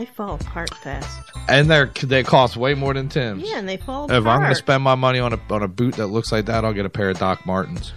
They 0.00 0.06
fall 0.06 0.36
apart 0.36 0.72
fast. 0.76 1.30
and 1.46 1.70
they're 1.70 1.90
they 2.02 2.22
cost 2.22 2.56
way 2.56 2.72
more 2.72 2.94
than 2.94 3.10
Tim's. 3.10 3.42
Yeah, 3.46 3.58
and 3.58 3.68
they 3.68 3.76
fall 3.76 4.04
apart. 4.04 4.18
If 4.18 4.26
I'm 4.26 4.38
going 4.38 4.48
to 4.48 4.54
spend 4.54 4.82
my 4.82 4.94
money 4.94 5.18
on 5.18 5.34
a 5.34 5.40
on 5.50 5.62
a 5.62 5.68
boot 5.68 5.96
that 5.96 6.06
looks 6.06 6.32
like 6.32 6.46
that, 6.46 6.64
I'll 6.64 6.72
get 6.72 6.86
a 6.86 6.88
pair 6.88 7.10
of 7.10 7.18
Doc 7.18 7.44
Martens. 7.44 7.92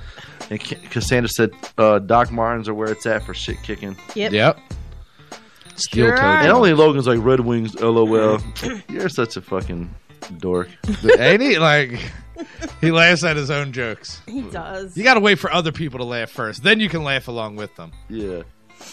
And 0.49 0.59
Cassandra 0.59 1.29
said 1.29 1.51
uh, 1.77 1.99
Doc 1.99 2.29
Martens 2.29 2.67
are 2.67 2.73
where 2.73 2.91
it's 2.91 3.05
at 3.05 3.23
for 3.23 3.33
shit 3.33 3.63
kicking. 3.63 3.95
Yep. 4.15 4.33
Yep. 4.33 4.59
Steel 5.77 6.07
Sure 6.07 6.17
toed. 6.17 6.25
And 6.25 6.51
only 6.51 6.73
Logan's 6.73 7.07
like 7.07 7.19
Red 7.21 7.39
Wings. 7.39 7.73
LOL. 7.79 8.39
You're 8.89 9.07
such 9.07 9.37
a 9.37 9.41
fucking 9.41 9.95
dork. 10.39 10.67
Ain't 11.19 11.41
he 11.41 11.57
like 11.57 12.01
he 12.81 12.91
laughs 12.91 13.23
at 13.23 13.37
his 13.37 13.49
own 13.49 13.71
jokes? 13.71 14.21
He 14.25 14.41
does. 14.41 14.97
You 14.97 15.05
got 15.05 15.13
to 15.13 15.21
wait 15.21 15.39
for 15.39 15.53
other 15.53 15.71
people 15.71 15.99
to 15.99 16.05
laugh 16.05 16.31
first, 16.31 16.63
then 16.63 16.81
you 16.81 16.89
can 16.89 17.05
laugh 17.05 17.29
along 17.29 17.55
with 17.55 17.73
them. 17.77 17.93
Yeah. 18.09 18.41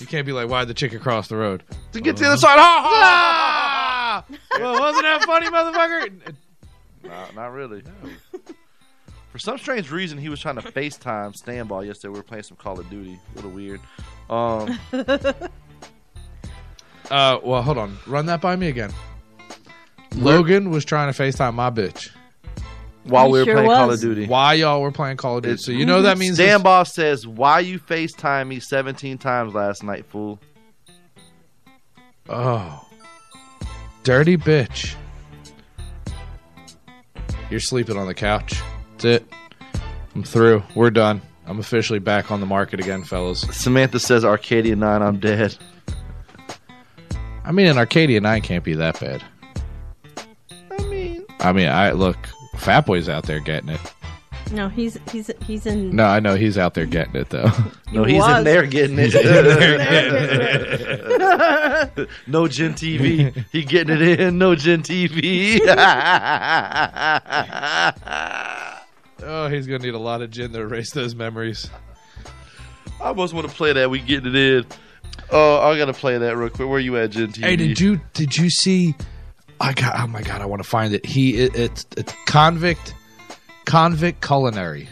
You 0.01 0.07
can't 0.07 0.27
be 0.27 0.33
like, 0.33 0.49
why'd 0.49 0.67
the 0.69 0.75
chick 0.75 0.93
across 0.95 1.29
the 1.29 1.37
road?" 1.37 1.63
To 1.93 2.01
get 2.01 2.17
to 2.17 2.23
the 2.23 2.29
other 2.31 2.37
side. 2.39 2.59
Ha, 2.59 2.83
ha, 2.85 4.25
Ah! 4.31 4.35
well, 4.59 4.81
wasn't 4.81 5.05
that 5.05 5.25
funny, 5.25 5.47
motherfucker? 5.49 6.35
No, 7.03 7.25
not 7.35 7.53
really. 7.53 7.83
For 9.33 9.39
some 9.39 9.57
strange 9.57 9.91
reason, 9.91 10.19
he 10.19 10.29
was 10.29 10.39
trying 10.39 10.57
to 10.57 10.61
FaceTime 10.61 11.35
Standball 11.35 11.87
yesterday. 11.87 12.13
We 12.13 12.19
were 12.19 12.23
playing 12.23 12.43
some 12.43 12.59
Call 12.59 12.79
of 12.79 12.91
Duty. 12.91 13.19
A 13.33 13.37
little 13.37 13.51
weird. 13.51 13.81
Um, 14.29 14.79
Uh, 17.11 17.39
well, 17.43 17.63
hold 17.63 17.79
on. 17.79 17.99
Run 18.07 18.27
that 18.27 18.41
by 18.41 18.55
me 18.55 18.69
again. 18.69 18.93
Logan 20.17 20.71
was 20.71 20.85
trying 20.85 21.13
to 21.13 21.23
FaceTime 21.23 21.55
my 21.55 21.71
bitch. 21.71 22.11
While 23.05 23.27
He 23.27 23.33
we 23.33 23.39
were 23.41 23.45
sure 23.45 23.55
playing 23.55 23.71
Call 23.71 23.91
of. 23.91 24.01
Duty. 24.01 24.27
Why 24.27 24.55
y'all 24.55 24.83
were 24.83 24.93
playing 24.93 25.17
Call 25.17 25.39
of 25.39 25.43
Duty? 25.43 25.57
So 25.59 25.73
you 25.73 25.81
mm-hmm. 25.81 25.89
know 25.89 26.03
that 26.03 26.19
means 26.19 26.37
this- 26.37 26.51
Standball 26.51 26.87
says, 26.87 27.27
"Why 27.27 27.61
you 27.61 27.79
FaceTime 27.79 28.49
me 28.49 28.61
17 28.61 29.19
times 29.19 29.55
last 29.55 29.83
night, 29.83 30.07
fool?" 30.07 30.39
Oh, 32.29 32.87
dirty 34.03 34.37
bitch. 34.37 34.95
You're 37.51 37.61
sleeping 37.61 37.97
on 37.97 38.07
the 38.07 38.15
couch. 38.15 38.61
That's 38.93 39.05
it. 39.05 39.33
I'm 40.15 40.23
through. 40.23 40.63
We're 40.75 40.91
done. 40.91 41.23
I'm 41.47 41.59
officially 41.59 41.99
back 41.99 42.31
on 42.31 42.39
the 42.39 42.47
market 42.47 42.79
again, 42.79 43.03
fellas. 43.03 43.41
Samantha 43.51 43.99
says, 43.99 44.25
"Arcadia 44.25 44.77
9, 44.77 45.03
I'm 45.03 45.19
dead." 45.19 45.57
I 47.45 47.53
mean, 47.53 47.67
an 47.67 47.79
Arcadia 47.79 48.21
9 48.21 48.43
can't 48.43 48.63
be 48.63 48.75
that 48.75 49.01
bad. 49.01 49.25
I 50.71 50.83
mean, 50.85 51.25
I 51.41 51.53
mean, 51.53 51.69
I 51.69 51.91
look, 51.93 52.17
Fat 52.61 52.87
Boy's 52.87 53.09
out 53.09 53.25
there 53.25 53.41
getting 53.41 53.71
it. 53.71 53.81
No, 54.53 54.69
he's 54.69 54.99
he's 55.13 55.31
he's 55.47 55.65
in. 55.67 55.95
No, 55.95 56.05
I 56.07 56.19
know 56.19 56.35
he's 56.35 56.59
out 56.59 56.75
there 56.75 56.87
getting 56.87 57.15
it 57.15 57.31
though. 57.31 57.51
no, 57.93 58.03
He 58.05 58.15
he's 58.15 58.23
was. 58.23 58.39
in 58.39 58.45
there 58.45 58.67
getting 58.67 58.97
it. 59.01 59.13
no 62.27 62.49
Gen 62.49 62.75
TV, 62.75 63.45
he 63.53 63.63
getting 63.65 63.97
it 64.01 64.21
in. 64.21 64.39
No 64.39 64.55
Gen 64.57 64.83
TV. 64.83 65.61
oh, 69.23 69.49
he's 69.49 69.67
gonna 69.67 69.79
need 69.79 69.95
a 69.95 69.99
lot 69.99 70.23
of 70.23 70.31
gin 70.31 70.53
to 70.53 70.61
erase 70.61 70.93
those 70.93 71.15
memories. 71.15 71.71
I 73.01 73.05
almost 73.05 73.33
want 73.35 73.49
to 73.49 73.55
play 73.55 73.73
that. 73.73 73.89
We 73.91 74.01
getting 74.01 74.35
it 74.35 74.37
in. 74.37 74.67
Oh, 75.31 75.59
I 75.61 75.79
gotta 75.79 75.93
play 75.93 76.19
that 76.19 76.37
real 76.37 76.51
quick. 76.51 76.69
Where 76.69 76.81
you 76.81 76.97
at, 76.97 77.11
Gen 77.11 77.29
TV? 77.33 77.45
Hey, 77.45 77.57
did 77.57 77.79
you 77.81 78.01
did 78.15 78.37
you 78.37 78.51
see? 78.51 78.95
I 79.61 79.73
got. 79.75 79.99
Oh 79.99 80.07
my 80.07 80.23
god, 80.23 80.41
I 80.41 80.47
want 80.47 80.63
to 80.63 80.69
find 80.69 80.95
it. 80.95 81.05
He 81.05 81.37
it, 81.43 81.55
it's 81.55 81.87
it's 81.97 82.15
convict 82.27 82.95
convict 83.67 84.27
culinary. 84.27 84.89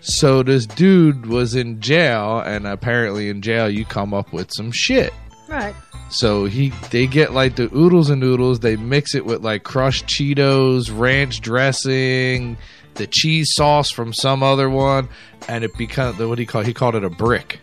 So 0.00 0.42
this 0.42 0.66
dude 0.66 1.26
was 1.26 1.54
in 1.54 1.80
jail, 1.80 2.40
and 2.40 2.66
apparently 2.66 3.28
in 3.28 3.40
jail 3.40 3.70
you 3.70 3.84
come 3.84 4.12
up 4.12 4.32
with 4.32 4.52
some 4.52 4.70
shit. 4.72 5.12
Right. 5.48 5.74
So 6.10 6.44
he 6.44 6.70
they 6.90 7.06
get 7.06 7.32
like 7.32 7.56
the 7.56 7.74
oodles 7.74 8.10
and 8.10 8.20
noodles, 8.20 8.60
they 8.60 8.76
mix 8.76 9.14
it 9.14 9.24
with 9.24 9.42
like 9.42 9.64
crushed 9.64 10.06
Cheetos, 10.06 10.90
ranch 10.92 11.40
dressing, 11.40 12.58
the 12.94 13.06
cheese 13.06 13.54
sauce 13.54 13.90
from 13.90 14.12
some 14.12 14.42
other 14.42 14.68
one, 14.68 15.08
and 15.48 15.64
it 15.64 15.76
becomes 15.78 16.18
what 16.18 16.34
do 16.34 16.42
you 16.42 16.46
call? 16.46 16.62
He 16.62 16.74
called 16.74 16.96
it 16.96 17.04
a 17.04 17.10
brick. 17.10 17.60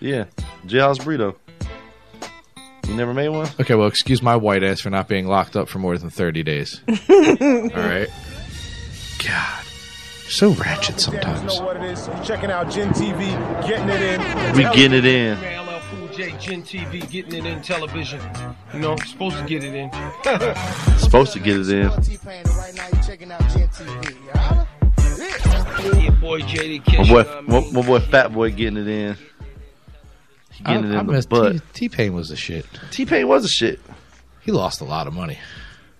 Yeah, 0.00 0.24
jailhouse 0.66 0.98
burrito. 0.98 1.36
You 2.88 2.94
never 2.96 3.14
made 3.14 3.28
one? 3.28 3.48
Okay, 3.60 3.74
well, 3.74 3.86
excuse 3.86 4.22
my 4.22 4.36
white 4.36 4.62
ass 4.62 4.80
for 4.80 4.90
not 4.90 5.08
being 5.08 5.26
locked 5.26 5.56
up 5.56 5.68
for 5.68 5.78
more 5.78 5.96
than 5.96 6.10
thirty 6.10 6.42
days. 6.42 6.80
All 6.88 7.68
right. 7.70 8.08
God, 9.24 9.64
so 10.28 10.50
ratchet 10.54 10.98
sometimes. 10.98 11.60
what 11.60 11.76
it 11.76 11.84
is. 11.84 12.08
You're 12.08 12.24
Checking 12.24 12.50
out 12.50 12.70
Gen 12.70 12.88
TV, 12.90 13.20
getting 13.66 13.88
it 13.88 14.02
in. 14.02 14.56
We 14.56 14.62
getting 14.74 14.98
it 14.98 15.04
in. 15.04 15.38
LL 15.38 15.80
Cool 15.90 16.08
J, 16.08 16.30
Gen 16.38 16.62
TV, 16.64 17.08
getting 17.08 17.46
it 17.46 17.46
in 17.46 17.62
television. 17.62 18.20
You 18.74 18.80
know, 18.80 18.96
supposed 18.96 19.36
to 19.38 19.44
get 19.44 19.62
it 19.62 19.74
in. 19.74 19.90
Supposed 20.98 21.32
to 21.34 21.38
get 21.40 21.56
it 21.60 21.68
in. 21.68 21.90
Your 26.02 26.12
boy 26.12 26.40
JD 26.42 26.78
My 26.78 26.84
Kish. 26.84 27.08
boy, 27.08 27.42
my, 27.46 27.60
my 27.72 27.82
boy, 27.86 28.00
Fat 28.00 28.32
Boy, 28.32 28.50
getting 28.50 28.76
it 28.78 28.88
in. 28.88 29.16
I, 30.64 30.74
getting 30.74 30.92
it 30.92 30.96
I 30.96 31.02
the 31.02 31.26
butt. 31.28 31.62
T 31.74 31.88
Pain 31.88 32.14
was 32.14 32.28
the 32.28 32.36
shit. 32.36 32.66
T 32.90 33.04
Pain 33.06 33.28
was 33.28 33.44
a 33.44 33.48
shit. 33.48 33.80
He 34.40 34.52
lost 34.52 34.80
a 34.80 34.84
lot 34.84 35.06
of 35.06 35.14
money. 35.14 35.38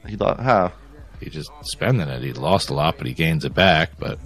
He 0.06 0.16
thought 0.16 0.40
how 0.40 0.72
He 1.20 1.30
just 1.30 1.50
spending 1.62 2.08
it. 2.08 2.22
He 2.22 2.32
lost 2.32 2.70
a 2.70 2.74
lot, 2.74 2.98
but 2.98 3.06
he 3.06 3.12
gains 3.12 3.44
it 3.44 3.54
back. 3.54 3.92
But 3.98 4.18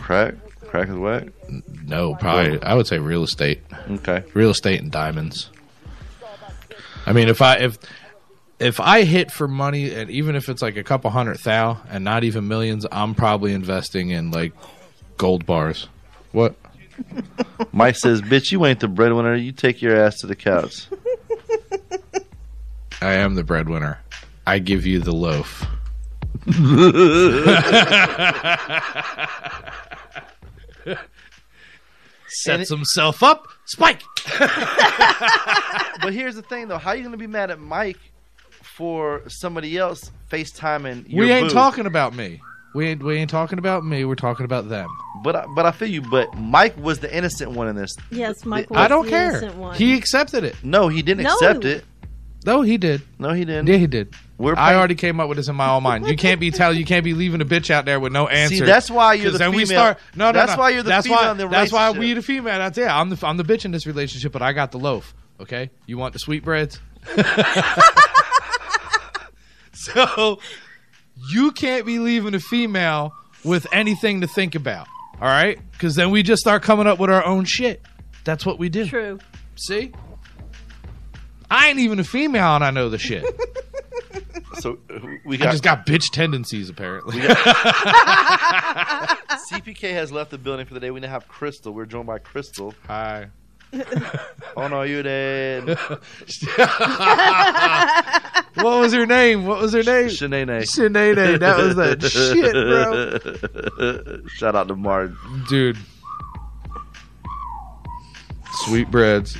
crack. 0.00 0.34
Crack 0.68 0.88
is 0.88 0.96
whack. 0.96 1.28
No, 1.86 2.14
probably. 2.14 2.62
I 2.62 2.74
would 2.74 2.86
say 2.86 2.98
real 2.98 3.22
estate. 3.22 3.62
Okay. 3.90 4.22
Real 4.34 4.50
estate 4.50 4.80
and 4.80 4.92
diamonds. 4.92 5.50
I 7.06 7.12
mean, 7.12 7.28
if 7.28 7.40
I 7.40 7.56
if 7.56 7.78
if 8.58 8.80
I 8.80 9.04
hit 9.04 9.30
for 9.30 9.48
money, 9.48 9.94
and 9.94 10.10
even 10.10 10.36
if 10.36 10.48
it's 10.48 10.60
like 10.60 10.76
a 10.76 10.84
couple 10.84 11.10
hundred 11.10 11.38
thou 11.38 11.80
and 11.88 12.04
not 12.04 12.22
even 12.24 12.48
millions, 12.48 12.86
I'm 12.92 13.14
probably 13.14 13.54
investing 13.54 14.10
in 14.10 14.30
like 14.30 14.52
gold 15.16 15.46
bars. 15.46 15.88
What? 16.32 16.54
Mike 17.72 17.96
says, 17.96 18.22
"Bitch, 18.22 18.52
you 18.52 18.64
ain't 18.66 18.80
the 18.80 18.88
breadwinner. 18.88 19.34
You 19.34 19.52
take 19.52 19.82
your 19.82 19.96
ass 19.96 20.20
to 20.20 20.26
the 20.26 20.36
couch." 20.36 20.86
I 23.00 23.12
am 23.14 23.34
the 23.34 23.44
breadwinner. 23.44 24.00
I 24.46 24.58
give 24.58 24.86
you 24.86 24.98
the 24.98 25.12
loaf. 25.12 25.66
Sets 32.28 32.70
himself 32.70 33.22
up. 33.22 33.46
Spike. 33.66 34.02
but 36.02 36.12
here's 36.12 36.34
the 36.34 36.42
thing, 36.42 36.68
though: 36.68 36.78
how 36.78 36.92
you 36.92 37.02
gonna 37.02 37.16
be 37.16 37.26
mad 37.26 37.50
at 37.50 37.60
Mike 37.60 37.98
for 38.62 39.22
somebody 39.28 39.76
else 39.76 40.10
FaceTiming? 40.30 41.04
Your 41.08 41.26
we 41.26 41.32
ain't 41.32 41.48
boo? 41.48 41.54
talking 41.54 41.86
about 41.86 42.14
me. 42.14 42.40
We 42.78 42.86
ain't 42.86 43.02
we 43.02 43.16
ain't 43.16 43.28
talking 43.28 43.58
about 43.58 43.84
me. 43.84 44.04
We're 44.04 44.14
talking 44.14 44.44
about 44.44 44.68
them. 44.68 44.86
But 45.24 45.34
I, 45.34 45.46
but 45.56 45.66
I 45.66 45.72
feel 45.72 45.88
you. 45.88 46.00
But 46.00 46.32
Mike 46.38 46.76
was 46.76 47.00
the 47.00 47.12
innocent 47.12 47.50
one 47.50 47.66
in 47.66 47.74
this. 47.74 47.90
Yes, 48.12 48.44
Mike 48.44 48.70
was 48.70 48.78
I 48.78 48.86
don't 48.86 49.06
the 49.06 49.10
care. 49.10 49.30
innocent 49.30 49.56
one. 49.56 49.74
He 49.74 49.98
accepted 49.98 50.44
it. 50.44 50.54
No, 50.62 50.86
he 50.86 51.02
didn't 51.02 51.24
No. 51.24 51.34
accept 51.34 51.64
it. 51.64 51.84
No, 52.46 52.62
he 52.62 52.78
did. 52.78 53.02
No, 53.18 53.32
he 53.32 53.44
didn't. 53.44 53.66
Yeah, 53.66 53.78
he 53.78 53.88
did. 53.88 54.14
We're 54.38 54.54
I 54.56 54.76
already 54.76 54.94
came 54.94 55.18
up 55.18 55.28
with 55.28 55.38
this 55.38 55.48
in 55.48 55.56
my 55.56 55.70
own 55.70 55.82
mind. 55.82 56.06
You 56.06 56.16
can't 56.16 56.38
be 56.38 56.52
telling. 56.52 56.78
You 56.78 56.84
can't 56.84 57.02
be 57.02 57.14
leaving 57.14 57.40
a 57.40 57.44
bitch 57.44 57.68
out 57.68 57.84
there 57.84 57.98
with 57.98 58.12
no 58.12 58.28
answer. 58.28 58.58
See, 58.58 58.64
that's 58.64 58.88
why 58.88 59.14
you're 59.14 59.32
the 59.32 59.38
then 59.38 59.50
we 59.50 59.66
female. 59.66 59.80
start. 59.80 59.98
No, 60.14 60.26
no, 60.26 60.32
That's 60.34 60.52
no. 60.52 60.58
why 60.58 60.70
you're 60.70 60.84
the 60.84 60.90
that's 60.90 61.08
female 61.08 61.22
why, 61.24 61.30
in 61.32 61.36
the 61.36 61.48
That's 61.48 61.72
why 61.72 61.90
we 61.90 62.14
the 62.14 62.22
female. 62.22 62.58
That's 62.58 62.78
yeah. 62.78 62.96
I'm 62.96 63.10
the 63.10 63.26
I'm 63.26 63.38
the 63.38 63.42
bitch 63.42 63.64
in 63.64 63.72
this 63.72 63.88
relationship, 63.88 64.30
but 64.30 64.40
I 64.40 64.52
got 64.52 64.70
the 64.70 64.78
loaf. 64.78 65.16
Okay, 65.40 65.70
you 65.86 65.98
want 65.98 66.12
the 66.12 66.20
sweetbreads? 66.20 66.78
so 69.72 70.38
you 71.30 71.52
can't 71.52 71.84
be 71.86 71.98
leaving 71.98 72.34
a 72.34 72.40
female 72.40 73.12
with 73.44 73.66
anything 73.72 74.20
to 74.20 74.26
think 74.26 74.54
about. 74.54 74.86
All 75.20 75.28
right, 75.28 75.58
because 75.72 75.96
then 75.96 76.10
we 76.10 76.22
just 76.22 76.40
start 76.40 76.62
coming 76.62 76.86
up 76.86 76.98
with 76.98 77.10
our 77.10 77.24
own 77.24 77.44
shit. 77.44 77.82
That's 78.24 78.46
what 78.46 78.58
we 78.58 78.68
do. 78.68 78.86
True. 78.86 79.18
See, 79.56 79.92
I 81.50 81.68
ain't 81.68 81.78
even 81.80 81.98
a 81.98 82.04
female, 82.04 82.54
and 82.54 82.64
I 82.64 82.70
know 82.70 82.88
the 82.88 82.98
shit. 82.98 83.24
So 84.60 84.78
uh, 84.90 84.98
we 85.24 85.36
I 85.36 85.52
just 85.52 85.62
got 85.62 85.86
bitch 85.86 86.10
tendencies, 86.10 86.68
apparently. 86.68 87.20
CPK 89.50 89.92
has 89.92 90.10
left 90.10 90.32
the 90.32 90.38
building 90.38 90.66
for 90.66 90.74
the 90.74 90.80
day. 90.80 90.90
We 90.90 90.98
now 91.00 91.10
have 91.10 91.28
Crystal. 91.28 91.72
We're 91.72 91.86
joined 91.86 92.08
by 92.08 92.18
Crystal. 92.18 92.74
Hi. 92.86 93.28
oh 94.56 94.66
no, 94.68 94.82
you 94.82 95.02
did. 95.02 95.68
what 98.62 98.80
was 98.80 98.92
her 98.92 99.06
name? 99.06 99.46
What 99.46 99.60
was 99.60 99.72
her 99.72 99.82
name? 99.82 100.06
Shanae. 100.08 100.62
Shanae. 100.62 101.38
That 101.40 101.58
was 101.58 101.76
that 101.76 102.02
shit, 102.10 102.52
bro. 104.20 104.28
Shout 104.28 104.54
out 104.54 104.68
to 104.68 104.76
Mark. 104.76 105.12
Dude. 105.48 105.76
Sweetbreads. 108.64 109.36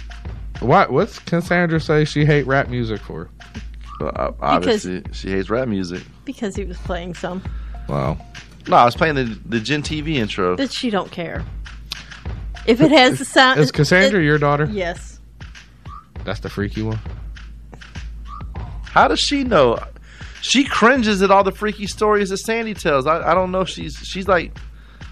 What? 0.60 0.92
What's 0.92 1.18
Cassandra 1.18 1.80
say 1.80 2.04
she 2.04 2.24
hate 2.24 2.46
rap 2.46 2.68
music 2.68 3.00
for? 3.00 3.30
Uh, 4.00 4.32
obviously, 4.40 5.02
she 5.12 5.30
hates 5.30 5.50
rap 5.50 5.68
music. 5.68 6.02
because 6.24 6.54
he 6.56 6.64
was 6.64 6.76
playing 6.78 7.14
some. 7.14 7.42
Wow. 7.88 8.18
No, 8.68 8.76
I 8.76 8.84
was 8.84 8.94
playing 8.94 9.14
the 9.14 9.24
the 9.46 9.60
Gen 9.60 9.82
TV 9.82 10.14
intro. 10.16 10.56
But 10.56 10.72
she 10.72 10.90
don't 10.90 11.10
care. 11.10 11.44
If 12.66 12.80
it 12.80 12.90
has 12.90 13.18
the 13.18 13.24
sound, 13.24 13.58
Is 13.60 13.72
Cassandra 13.72 14.20
it- 14.20 14.24
your 14.24 14.38
daughter? 14.38 14.66
Yes. 14.70 15.20
That's 16.24 16.40
the 16.40 16.50
freaky 16.50 16.82
one. 16.82 16.98
How 18.98 19.06
does 19.08 19.20
she 19.20 19.44
know? 19.44 19.78
She 20.40 20.64
cringes 20.64 21.22
at 21.22 21.30
all 21.30 21.44
the 21.44 21.52
freaky 21.52 21.86
stories 21.86 22.30
that 22.30 22.38
Sandy 22.38 22.74
tells. 22.74 23.06
I, 23.06 23.30
I 23.30 23.34
don't 23.34 23.52
know. 23.52 23.64
She's 23.64 23.96
she's 23.96 24.26
like 24.26 24.56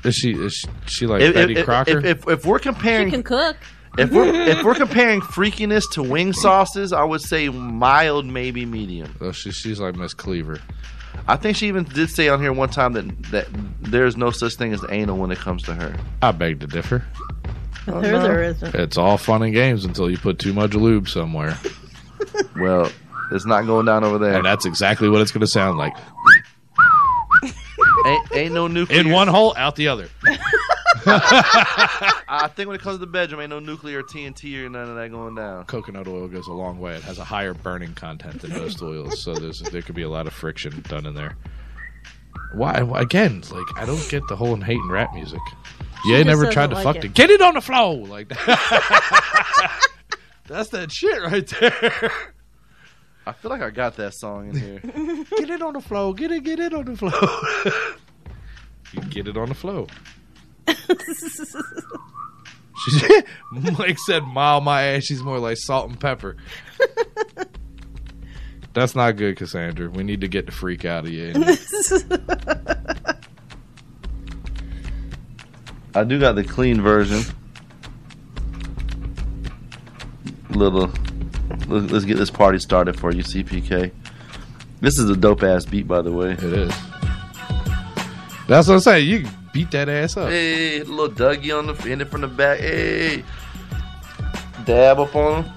Is 0.04 0.16
she 0.16 0.32
is 0.32 0.54
she, 0.54 0.68
she 0.86 1.06
like 1.06 1.22
if, 1.22 1.34
Betty 1.34 1.54
if- 1.56 1.64
Crocker? 1.64 1.98
If, 1.98 2.04
if, 2.04 2.28
if 2.28 2.46
we're 2.46 2.58
comparing, 2.58 3.06
She 3.08 3.12
can 3.12 3.22
cook. 3.22 3.56
if 3.96 4.10
we're 4.10 4.24
if 4.50 4.64
we're 4.64 4.74
comparing 4.74 5.20
freakiness 5.20 5.84
to 5.92 6.02
wing 6.02 6.32
sauces, 6.32 6.92
I 6.92 7.04
would 7.04 7.20
say 7.22 7.48
mild, 7.48 8.26
maybe 8.26 8.66
medium. 8.66 9.14
oh, 9.20 9.30
she, 9.30 9.52
she's 9.52 9.78
like 9.78 9.94
Miss 9.94 10.14
Cleaver. 10.14 10.58
I 11.28 11.36
think 11.36 11.56
she 11.56 11.68
even 11.68 11.84
did 11.84 12.10
say 12.10 12.28
on 12.28 12.40
here 12.40 12.52
one 12.52 12.68
time 12.70 12.92
that 12.94 13.22
that 13.30 13.46
there's 13.80 14.16
no 14.16 14.32
such 14.32 14.54
thing 14.54 14.72
as 14.72 14.84
anal 14.90 15.16
when 15.16 15.30
it 15.30 15.38
comes 15.38 15.62
to 15.64 15.74
her. 15.74 15.96
I 16.22 16.32
beg 16.32 16.58
to 16.60 16.66
differ. 16.66 17.04
With 17.86 18.04
her, 18.04 18.14
oh, 18.16 18.20
there 18.22 18.42
isn't. 18.42 18.74
It's 18.74 18.96
all 18.98 19.16
fun 19.16 19.42
and 19.42 19.52
games 19.54 19.84
until 19.84 20.10
you 20.10 20.18
put 20.18 20.40
too 20.40 20.52
much 20.52 20.74
lube 20.74 21.08
somewhere. 21.08 21.56
Well, 22.56 22.90
it's 23.32 23.46
not 23.46 23.66
going 23.66 23.86
down 23.86 24.04
over 24.04 24.18
there. 24.18 24.34
And 24.36 24.44
that's 24.44 24.64
exactly 24.66 25.08
what 25.08 25.20
it's 25.20 25.32
going 25.32 25.40
to 25.42 25.46
sound 25.46 25.78
like. 25.78 25.94
Ain't, 28.06 28.32
ain't 28.32 28.54
no 28.54 28.68
nuclear. 28.68 29.00
In 29.00 29.10
one 29.10 29.26
hole, 29.28 29.54
out 29.56 29.74
the 29.76 29.88
other. 29.88 30.08
I 31.08 32.50
think 32.54 32.66
when 32.68 32.76
it 32.76 32.82
comes 32.82 32.96
to 32.96 32.98
the 32.98 33.06
bedroom, 33.06 33.40
ain't 33.40 33.50
no 33.50 33.58
nuclear 33.58 34.02
TNT 34.02 34.64
or 34.64 34.68
none 34.68 34.88
of 34.88 34.96
that 34.96 35.10
going 35.10 35.34
down. 35.34 35.64
Coconut 35.64 36.06
oil 36.08 36.28
goes 36.28 36.46
a 36.46 36.52
long 36.52 36.78
way. 36.78 36.94
It 36.96 37.02
has 37.02 37.18
a 37.18 37.24
higher 37.24 37.54
burning 37.54 37.94
content 37.94 38.42
than 38.42 38.52
most 38.52 38.80
oils, 38.82 39.22
so 39.22 39.34
there's 39.34 39.60
there 39.60 39.82
could 39.82 39.94
be 39.94 40.02
a 40.02 40.08
lot 40.08 40.26
of 40.26 40.32
friction 40.32 40.82
done 40.88 41.06
in 41.06 41.14
there. 41.14 41.36
Why? 42.54 42.82
why- 42.82 43.00
Again, 43.02 43.42
like 43.50 43.66
I 43.76 43.84
don't 43.86 44.08
get 44.08 44.26
the 44.28 44.36
whole 44.36 44.56
hating 44.56 44.88
rap 44.88 45.12
music. 45.14 45.40
She 46.04 46.10
Yeah, 46.12 46.18
just 46.18 46.26
never 46.28 46.52
tried 46.52 46.68
doesn't 46.70 46.70
to 46.70 46.74
like 46.76 46.84
fuck 46.84 46.96
it. 46.96 47.04
it. 47.06 47.14
Get 47.14 47.30
it 47.30 47.40
on 47.40 47.54
the 47.54 47.60
floor 47.60 48.06
like 48.06 48.28
that. 48.28 49.80
That's 50.46 50.68
that 50.70 50.92
shit 50.92 51.20
right 51.22 51.46
there. 51.60 52.10
I 53.26 53.32
feel 53.32 53.50
like 53.50 53.60
I 53.62 53.70
got 53.70 53.96
that 53.96 54.14
song 54.14 54.50
in 54.50 54.56
here. 54.56 54.78
Get 55.38 55.50
it 55.50 55.60
on 55.62 55.72
the 55.72 55.80
flow. 55.80 56.12
Get 56.12 56.30
it. 56.30 56.44
Get 56.44 56.60
it 56.60 56.72
on 56.72 56.84
the 56.84 56.96
flow. 56.96 57.10
you 58.92 59.00
get 59.10 59.26
it 59.26 59.36
on 59.36 59.48
the 59.48 59.54
flow. 59.54 59.88
She's, 62.84 63.02
Mike 63.78 63.98
said, 64.06 64.22
"Mile 64.24 64.60
my 64.60 64.82
ass." 64.82 65.04
She's 65.04 65.22
more 65.22 65.38
like 65.40 65.56
salt 65.56 65.88
and 65.90 65.98
pepper. 65.98 66.36
That's 68.74 68.94
not 68.94 69.16
good, 69.16 69.36
Cassandra. 69.36 69.88
We 69.90 70.04
need 70.04 70.20
to 70.20 70.28
get 70.28 70.46
the 70.46 70.52
freak 70.52 70.84
out 70.84 71.04
of 71.06 71.10
you. 71.10 71.32
I 75.94 76.04
do 76.04 76.20
got 76.20 76.34
the 76.34 76.44
clean 76.44 76.80
version. 76.82 77.22
Little, 80.50 80.90
let- 80.90 81.05
let's 81.68 82.04
get 82.04 82.16
this 82.16 82.30
party 82.30 82.58
started 82.58 82.98
for 82.98 83.12
you, 83.12 83.22
CPK. 83.22 83.92
This 84.80 84.98
is 84.98 85.10
a 85.10 85.16
dope 85.16 85.42
ass 85.42 85.64
beat, 85.64 85.88
by 85.88 86.02
the 86.02 86.12
way. 86.12 86.32
It 86.32 86.42
is. 86.42 86.74
That's 88.46 88.68
what 88.68 88.74
I'm 88.74 88.80
saying. 88.80 89.08
You 89.08 89.26
beat 89.52 89.70
that 89.72 89.88
ass 89.88 90.16
up. 90.16 90.28
Hey, 90.28 90.82
little 90.82 91.08
Dougie 91.08 91.56
on 91.56 91.66
the 91.66 91.90
end 91.90 92.02
it 92.02 92.08
from 92.08 92.20
the 92.20 92.28
back. 92.28 92.60
Hey, 92.60 93.24
dab 94.64 95.00
up 95.00 95.14
on 95.16 95.44
him. 95.44 95.52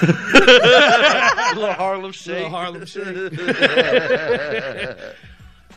little 1.54 1.72
Harlem 1.74 2.12
shake. 2.12 2.34
Little 2.34 2.50
Harlem 2.50 2.86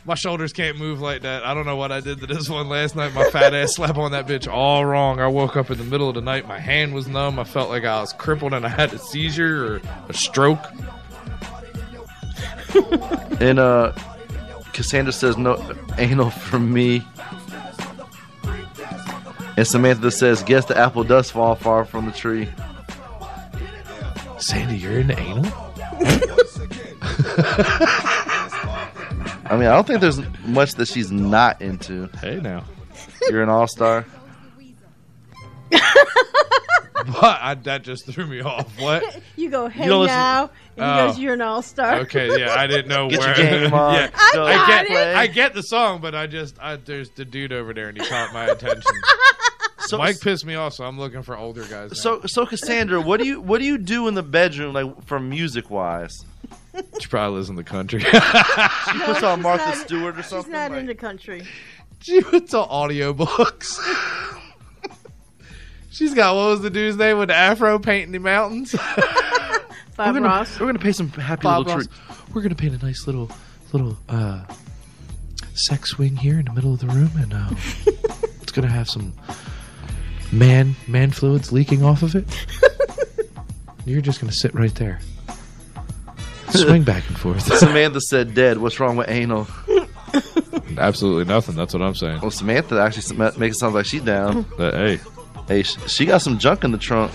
My 0.06 0.14
shoulders 0.14 0.52
can't 0.52 0.78
move 0.78 1.00
like 1.00 1.22
that. 1.22 1.44
I 1.44 1.54
don't 1.54 1.64
know 1.64 1.76
what 1.76 1.90
I 1.90 2.00
did 2.00 2.20
to 2.20 2.26
this 2.26 2.50
one 2.50 2.68
last 2.68 2.94
night. 2.94 3.14
My 3.14 3.24
fat 3.30 3.54
ass 3.54 3.76
slapped 3.76 3.96
on 3.96 4.12
that 4.12 4.26
bitch 4.26 4.46
all 4.46 4.84
wrong. 4.84 5.18
I 5.18 5.26
woke 5.28 5.56
up 5.56 5.70
in 5.70 5.78
the 5.78 5.84
middle 5.84 6.10
of 6.10 6.14
the 6.14 6.20
night. 6.20 6.46
My 6.46 6.58
hand 6.58 6.92
was 6.92 7.08
numb. 7.08 7.38
I 7.38 7.44
felt 7.44 7.70
like 7.70 7.84
I 7.84 8.00
was 8.00 8.12
crippled 8.12 8.52
and 8.52 8.66
I 8.66 8.68
had 8.68 8.92
a 8.92 8.98
seizure 8.98 9.76
or 9.76 9.80
a 10.08 10.14
stroke. 10.14 10.60
And 13.40 13.58
uh, 13.58 13.92
Cassandra 14.72 15.12
says 15.12 15.36
no 15.36 15.60
anal 15.98 16.30
for 16.30 16.58
me. 16.58 17.02
And 19.56 19.66
Samantha 19.66 20.10
says, 20.10 20.42
"Guess 20.42 20.66
the 20.66 20.78
apple 20.78 21.04
does 21.04 21.30
fall 21.30 21.56
far 21.56 21.84
from 21.84 22.06
the 22.06 22.12
tree." 22.12 22.48
Sandy, 24.38 24.78
you're 24.78 25.00
into 25.00 25.18
anal? 25.18 25.44
I 29.46 29.56
mean, 29.56 29.66
I 29.68 29.74
don't 29.74 29.86
think 29.86 30.00
there's 30.00 30.20
much 30.46 30.74
that 30.74 30.88
she's 30.88 31.10
not 31.12 31.60
into. 31.62 32.08
Hey, 32.20 32.40
now. 32.40 32.64
You're 33.28 33.42
an 33.42 33.48
all 33.48 33.66
star. 33.66 34.06
But 35.70 35.78
I, 37.42 37.54
that 37.64 37.82
just 37.82 38.06
threw 38.06 38.26
me 38.26 38.40
off. 38.40 38.80
What? 38.80 39.20
You 39.36 39.50
go, 39.50 39.66
hey 39.68 39.82
You 39.84 39.90
don't 39.90 40.02
listen- 40.02 40.16
now, 40.16 40.42
and 40.44 40.50
he 40.76 40.82
Oh. 41.02 41.06
goes, 41.08 41.18
you're 41.18 41.34
an 41.34 41.42
all 41.42 41.60
star. 41.60 41.96
Okay, 42.02 42.38
yeah, 42.40 42.54
I 42.54 42.66
didn't 42.68 42.88
know 42.88 43.08
Get 43.10 43.18
where. 43.18 43.28
your 43.40 43.50
game 43.66 43.74
on. 43.74 43.94
yeah, 43.94 44.10
I 44.14 44.30
Go 44.32 44.44
got 44.44 44.68
I 44.70 44.82
it. 44.82 44.88
get, 44.88 45.16
I 45.16 45.26
get 45.26 45.54
the 45.54 45.62
song, 45.62 46.00
but 46.00 46.14
I 46.14 46.26
just, 46.28 46.56
I, 46.60 46.76
there's 46.76 47.10
the 47.10 47.24
dude 47.26 47.52
over 47.52 47.74
there, 47.74 47.88
and 47.88 48.00
he 48.00 48.06
caught 48.06 48.32
my 48.32 48.46
attention. 48.46 48.82
So, 49.80 49.98
Mike 49.98 50.18
pissed 50.20 50.46
me 50.46 50.54
off, 50.54 50.72
so 50.72 50.84
I'm 50.84 50.98
looking 50.98 51.22
for 51.22 51.36
older 51.36 51.64
guys. 51.64 51.90
Now. 51.90 51.94
so, 51.94 52.20
so 52.26 52.46
Cassandra, 52.46 53.02
what 53.02 53.20
do 53.20 53.26
you 53.26 53.38
what 53.40 53.58
do 53.60 53.66
you 53.66 53.76
do 53.76 54.08
in 54.08 54.14
the 54.14 54.22
bedroom, 54.22 54.72
like 54.72 55.04
from 55.04 55.28
music 55.28 55.68
wise? 55.68 56.24
She 57.00 57.06
probably 57.08 57.36
lives 57.36 57.48
in 57.50 57.56
the 57.56 57.64
country. 57.64 58.00
She 58.00 58.98
puts 59.04 59.22
on 59.22 59.42
Martha 59.42 59.64
not- 59.66 59.76
Stewart 59.76 60.18
or 60.18 60.22
something. 60.22 60.44
She's 60.46 60.52
not 60.52 60.70
like- 60.72 60.80
in 60.80 60.86
the 60.86 60.94
country. 60.94 61.42
She 62.00 62.20
went 62.20 62.50
to 62.50 62.56
audiobooks. 62.58 63.78
She's 65.90 66.12
got 66.12 66.34
what 66.34 66.46
was 66.48 66.60
the 66.60 66.70
dude's 66.70 66.96
name 66.96 67.18
with 67.18 67.28
the 67.28 67.34
afro 67.34 67.78
painting 67.78 68.12
the 68.12 68.18
mountains? 68.18 68.72
Bob 69.96 70.08
we're 70.08 70.12
gonna, 70.14 70.20
Ross. 70.22 70.58
We're 70.58 70.66
gonna 70.66 70.78
pay 70.80 70.92
some 70.92 71.08
happy 71.10 71.42
Bob 71.44 71.66
little 71.66 71.78
Ross. 71.78 71.86
treat. 71.86 72.34
We're 72.34 72.42
gonna 72.42 72.54
paint 72.56 72.82
a 72.82 72.84
nice 72.84 73.06
little 73.06 73.30
little 73.72 73.96
uh 74.08 74.44
sex 75.54 75.90
swing 75.90 76.16
here 76.16 76.38
in 76.40 76.46
the 76.46 76.52
middle 76.52 76.74
of 76.74 76.80
the 76.80 76.88
room 76.88 77.10
and 77.16 77.32
uh 77.32 77.48
it's 78.42 78.50
gonna 78.50 78.68
have 78.68 78.88
some 78.88 79.12
man 80.32 80.74
man 80.88 81.10
fluids 81.12 81.52
leaking 81.52 81.84
off 81.84 82.02
of 82.02 82.16
it. 82.16 82.24
You're 83.86 84.00
just 84.00 84.20
gonna 84.20 84.32
sit 84.32 84.52
right 84.54 84.74
there. 84.74 84.98
Swing 86.62 86.82
back 86.82 87.06
and 87.08 87.18
forth. 87.18 87.42
Samantha 87.58 88.00
said 88.00 88.34
dead. 88.34 88.58
What's 88.58 88.78
wrong 88.80 88.96
with 88.96 89.08
anal? 89.08 89.46
Absolutely 90.78 91.24
nothing. 91.24 91.54
That's 91.56 91.72
what 91.74 91.82
I'm 91.82 91.94
saying. 91.94 92.20
Well, 92.20 92.30
Samantha 92.30 92.80
actually 92.80 93.02
sm- 93.02 93.38
makes 93.40 93.56
it 93.56 93.58
sound 93.58 93.74
like 93.74 93.86
she's 93.86 94.02
down. 94.02 94.44
But 94.56 94.74
hey, 94.74 95.00
Hey, 95.48 95.62
she 95.62 96.06
got 96.06 96.18
some 96.22 96.38
junk 96.38 96.64
in 96.64 96.72
the 96.72 96.78
trunk. 96.78 97.12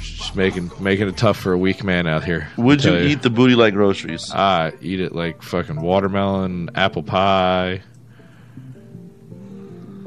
just 0.00 0.36
making 0.36 0.70
making 0.78 1.08
it 1.08 1.16
tough 1.16 1.38
for 1.38 1.52
a 1.52 1.58
weak 1.58 1.82
man 1.84 2.06
out 2.06 2.22
here. 2.24 2.48
Would 2.58 2.84
you 2.84 2.90
Tell 2.90 3.00
eat 3.02 3.22
the 3.22 3.30
booty 3.30 3.54
like 3.54 3.72
groceries? 3.74 4.30
I 4.32 4.72
eat 4.82 5.00
it 5.00 5.14
like 5.14 5.42
fucking 5.42 5.80
watermelon, 5.80 6.70
apple 6.74 7.02
pie. 7.02 7.80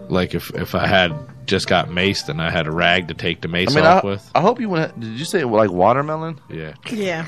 Like 0.09 0.35
if 0.35 0.51
if 0.55 0.75
I 0.75 0.85
had 0.87 1.13
just 1.51 1.67
got 1.67 1.89
maced 1.89 2.29
and 2.29 2.41
I 2.41 2.49
had 2.49 2.65
a 2.65 2.71
rag 2.71 3.09
to 3.09 3.13
take 3.13 3.41
the 3.41 3.47
mace 3.49 3.73
I 3.73 3.75
mean, 3.75 3.85
off 3.85 4.03
I, 4.05 4.07
with. 4.07 4.31
I 4.33 4.39
hope 4.41 4.59
you 4.61 4.69
went. 4.69 4.97
Did 4.99 5.19
you 5.19 5.25
say 5.25 5.43
like 5.43 5.69
watermelon? 5.69 6.39
Yeah. 6.49 6.73
Yeah. 6.89 7.27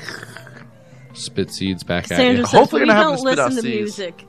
Spit 1.12 1.52
seeds 1.52 1.84
back 1.84 2.04
at 2.04 2.16
Sandra 2.16 2.38
you. 2.40 2.46
says 2.46 2.50
Hopefully 2.58 2.82
we 2.82 2.86
you're 2.88 2.94
not 2.94 3.02
don't 3.02 3.12
having 3.18 3.24
to 3.26 3.30
spit 3.30 3.38
out 3.38 3.50
listen 3.52 3.64
to 3.64 3.70
seeds. 3.70 3.98
music. 3.98 4.24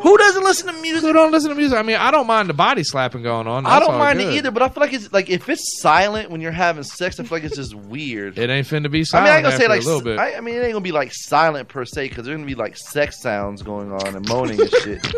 Who 0.00 0.18
doesn't 0.18 0.42
listen 0.42 0.66
to 0.74 0.80
music? 0.80 1.02
Who 1.02 1.12
don't 1.12 1.30
listen 1.30 1.50
to 1.50 1.54
music? 1.54 1.78
I 1.78 1.82
mean, 1.82 1.96
I 1.96 2.10
don't 2.10 2.26
mind 2.26 2.48
the 2.48 2.54
body 2.54 2.82
slapping 2.82 3.22
going 3.22 3.46
on. 3.46 3.66
I 3.66 3.78
don't 3.78 3.98
mind 3.98 4.18
good. 4.18 4.32
it 4.32 4.36
either, 4.36 4.50
but 4.50 4.62
I 4.62 4.68
feel 4.68 4.80
like 4.80 4.92
it's 4.92 5.12
like 5.12 5.30
if 5.30 5.48
it's 5.48 5.80
silent 5.80 6.30
when 6.30 6.40
you're 6.40 6.50
having 6.52 6.82
sex, 6.82 7.20
I 7.20 7.24
feel 7.24 7.36
like 7.36 7.44
it's 7.44 7.56
just 7.56 7.74
weird. 7.74 8.38
It 8.38 8.50
ain't 8.50 8.66
finna 8.66 8.90
be 8.90 9.04
silent. 9.04 9.28
I 9.28 9.28
mean, 9.28 9.32
I 9.32 9.36
ain't 9.38 9.44
gonna 9.44 9.56
say 9.56 9.68
like 9.68 9.82
a 9.82 9.84
little 9.84 10.02
bit. 10.02 10.18
I, 10.18 10.36
I 10.36 10.40
mean, 10.40 10.56
it 10.56 10.60
ain't 10.60 10.72
gonna 10.72 10.80
be 10.80 10.92
like 10.92 11.12
silent 11.12 11.68
per 11.68 11.84
se 11.84 12.08
because 12.08 12.24
there's 12.26 12.36
gonna 12.36 12.46
be 12.46 12.54
like 12.54 12.76
sex 12.76 13.20
sounds 13.20 13.62
going 13.62 13.92
on 13.92 14.16
and 14.16 14.28
moaning 14.28 14.60
and 14.60 14.70
shit. 14.70 15.02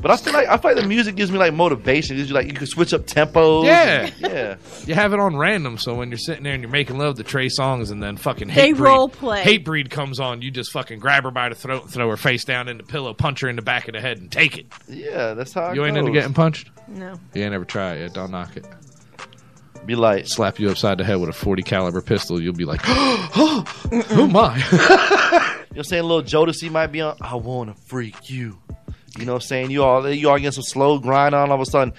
but 0.00 0.10
I 0.10 0.16
feel 0.16 0.32
like 0.32 0.48
I 0.48 0.56
feel 0.56 0.72
like 0.74 0.82
the 0.82 0.88
music 0.88 1.16
gives 1.16 1.30
me 1.32 1.38
like 1.38 1.54
motivation. 1.54 2.16
It 2.16 2.18
gives 2.18 2.28
you 2.28 2.34
like 2.34 2.46
you 2.46 2.52
can 2.54 2.66
switch 2.66 2.92
up 2.94 3.02
tempos. 3.06 3.64
Yeah. 3.64 4.02
and- 4.06 4.14
yeah. 4.20 4.56
You 4.86 4.94
have 4.94 5.12
it 5.12 5.20
on 5.20 5.36
random, 5.36 5.78
so 5.78 5.94
when 5.94 6.10
you're 6.10 6.18
sitting 6.18 6.44
there 6.44 6.52
and 6.54 6.62
you're 6.62 6.70
making 6.70 6.98
love 6.98 7.16
to 7.16 7.22
Trey 7.24 7.46
Songz, 7.46 7.90
and 7.90 8.02
then 8.02 8.16
fucking 8.16 8.48
They 8.48 8.72
Hatebreed, 8.72 8.78
role 8.80 9.08
play. 9.08 9.42
Hatebreed 9.42 9.90
comes 9.90 10.20
on, 10.20 10.42
you 10.42 10.50
just 10.50 10.70
fucking 10.72 10.98
grab 10.98 11.24
her 11.24 11.30
by 11.30 11.48
the 11.48 11.54
throat 11.54 11.82
and 11.84 11.90
throw 11.92 12.08
her 12.10 12.16
face 12.16 12.44
down 12.44 12.68
in 12.68 12.76
the 12.76 12.82
pillow, 12.82 13.14
punch 13.14 13.40
her 13.40 13.48
in 13.48 13.56
the 13.56 13.62
back 13.64 13.88
of 13.88 13.94
the 13.94 14.00
head, 14.00 14.18
and 14.18 14.30
take 14.30 14.58
it. 14.58 14.66
Yeah, 14.88 15.34
that's 15.34 15.52
how 15.52 15.70
it 15.70 15.74
You 15.74 15.84
ain't 15.84 15.94
goes. 15.94 16.00
into 16.06 16.12
getting 16.12 16.34
punched. 16.34 16.70
No. 16.88 17.18
You 17.34 17.42
ain't 17.42 17.54
ever 17.54 17.64
try 17.64 17.94
it 17.94 18.00
yet. 18.02 18.14
Don't 18.14 18.30
knock 18.30 18.56
it. 18.56 18.66
Be 19.86 19.94
like, 19.94 20.26
Slap 20.26 20.58
you 20.58 20.70
upside 20.70 20.96
the 20.98 21.04
head 21.04 21.16
with 21.16 21.28
a 21.28 21.32
40 21.32 21.62
caliber 21.62 22.00
pistol. 22.00 22.40
You'll 22.40 22.54
be 22.54 22.64
like, 22.64 22.80
oh 22.86 23.64
my. 24.30 24.56
you 24.56 24.78
know 24.78 24.78
what 24.78 25.76
I'm 25.76 25.82
saying? 25.84 26.04
Little 26.04 26.22
Jodeci 26.22 26.70
might 26.70 26.86
be 26.88 27.00
on. 27.02 27.16
I 27.20 27.34
wanna 27.34 27.74
freak 27.74 28.30
you. 28.30 28.58
You 29.18 29.26
know 29.26 29.34
what 29.34 29.42
I'm 29.42 29.46
saying? 29.46 29.70
You 29.70 29.84
all 29.84 30.08
you 30.10 30.28
all 30.28 30.36
getting 30.38 30.52
some 30.52 30.64
slow 30.64 30.98
grind 30.98 31.34
on 31.34 31.50
all 31.50 31.54
of 31.54 31.60
a 31.60 31.66
sudden. 31.66 31.92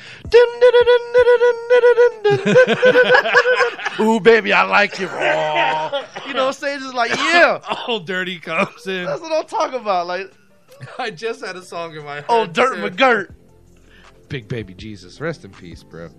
Ooh, 3.99 4.19
baby, 4.19 4.51
I 4.51 4.63
like 4.63 4.99
you. 4.99 5.07
Oh. 5.09 6.05
You 6.27 6.33
know 6.33 6.45
what 6.47 6.55
I'm 6.55 6.59
saying? 6.59 6.79
Just 6.79 6.93
like, 6.93 7.11
yeah. 7.15 7.59
All 7.87 7.99
dirty 7.99 8.39
comes 8.39 8.85
in. 8.87 9.05
That's 9.05 9.21
what 9.21 9.31
I'm 9.31 9.45
talking 9.45 9.79
about. 9.79 10.07
Like, 10.07 10.31
I 10.99 11.11
just 11.11 11.43
had 11.43 11.55
a 11.55 11.61
song 11.61 11.95
in 11.95 12.03
my 12.03 12.23
oh, 12.29 12.41
head. 12.41 12.49
oh, 12.49 12.51
Dirt 12.51 12.75
too. 12.75 12.81
McGirt. 12.81 13.33
Big 14.29 14.47
baby 14.47 14.73
Jesus. 14.73 15.21
Rest 15.21 15.45
in 15.45 15.51
peace, 15.51 15.83
bro. 15.83 16.09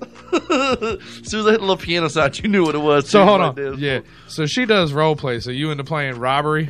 as 0.00 0.08
soon 1.22 1.40
as 1.40 1.46
I 1.46 1.50
hit 1.52 1.60
the 1.60 1.60
little 1.60 1.76
piano 1.76 2.08
sound, 2.08 2.38
you 2.40 2.48
knew 2.48 2.64
what 2.64 2.74
it 2.74 2.78
was. 2.78 3.08
So 3.08 3.24
hold 3.24 3.40
on. 3.40 3.78
Yeah. 3.78 4.00
So 4.26 4.46
she 4.46 4.66
does 4.66 4.92
role 4.92 5.16
play. 5.16 5.40
So 5.40 5.50
you 5.50 5.70
into 5.70 5.84
playing 5.84 6.18
robbery? 6.18 6.68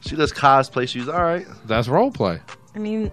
She 0.00 0.16
does 0.16 0.32
cosplay. 0.32 0.88
She's 0.88 1.08
all 1.08 1.22
right. 1.22 1.46
That's 1.66 1.88
role 1.88 2.10
play. 2.10 2.40
I 2.74 2.78
mean, 2.78 3.10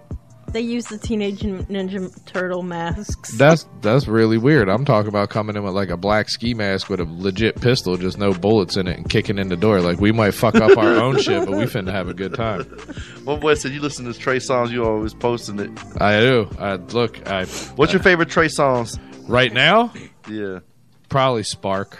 they 0.52 0.60
use 0.60 0.86
the 0.86 0.98
Teenage 0.98 1.40
Ninja 1.40 2.24
Turtle 2.26 2.62
masks. 2.62 3.36
That's 3.36 3.66
that's 3.80 4.06
really 4.08 4.38
weird. 4.38 4.68
I'm 4.68 4.84
talking 4.84 5.08
about 5.08 5.30
coming 5.30 5.56
in 5.56 5.62
with 5.62 5.74
like 5.74 5.90
a 5.90 5.96
black 5.96 6.28
ski 6.28 6.54
mask 6.54 6.88
with 6.88 7.00
a 7.00 7.04
legit 7.04 7.60
pistol, 7.60 7.96
just 7.96 8.18
no 8.18 8.32
bullets 8.32 8.76
in 8.76 8.86
it, 8.86 8.96
and 8.96 9.08
kicking 9.08 9.38
in 9.38 9.48
the 9.48 9.56
door. 9.56 9.80
Like 9.80 10.00
we 10.00 10.12
might 10.12 10.32
fuck 10.32 10.54
up 10.56 10.76
our 10.78 10.96
own 10.96 11.20
shit, 11.20 11.44
but 11.46 11.56
we 11.56 11.64
finna 11.64 11.92
have 11.92 12.08
a 12.08 12.14
good 12.14 12.34
time. 12.34 12.62
One 13.24 13.40
boy 13.40 13.54
said 13.54 13.72
you 13.72 13.80
listen 13.80 14.04
to 14.10 14.18
Trey 14.18 14.38
Songz. 14.38 14.70
You 14.70 14.84
always 14.84 15.14
posting 15.14 15.58
it. 15.58 15.70
I 16.00 16.20
do. 16.20 16.48
I 16.58 16.74
look. 16.74 17.26
I. 17.28 17.44
What's 17.76 17.92
your 17.92 18.02
favorite 18.02 18.28
Trey 18.28 18.48
Songz? 18.48 18.98
right 19.28 19.52
now? 19.52 19.92
Yeah, 20.28 20.60
Probably 21.08 21.42
Spark. 21.42 21.98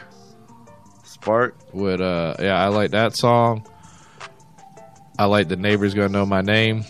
Spark. 1.05 1.57
With 1.73 2.01
uh, 2.01 2.37
yeah, 2.39 2.55
I 2.57 2.69
like 2.69 2.93
that 2.93 3.17
song. 3.17 3.67
I 5.19 5.25
like 5.27 5.49
the 5.49 5.57
neighbors 5.57 5.95
gonna 5.95 6.09
know 6.09 6.27
my 6.27 6.43
name. 6.43 6.85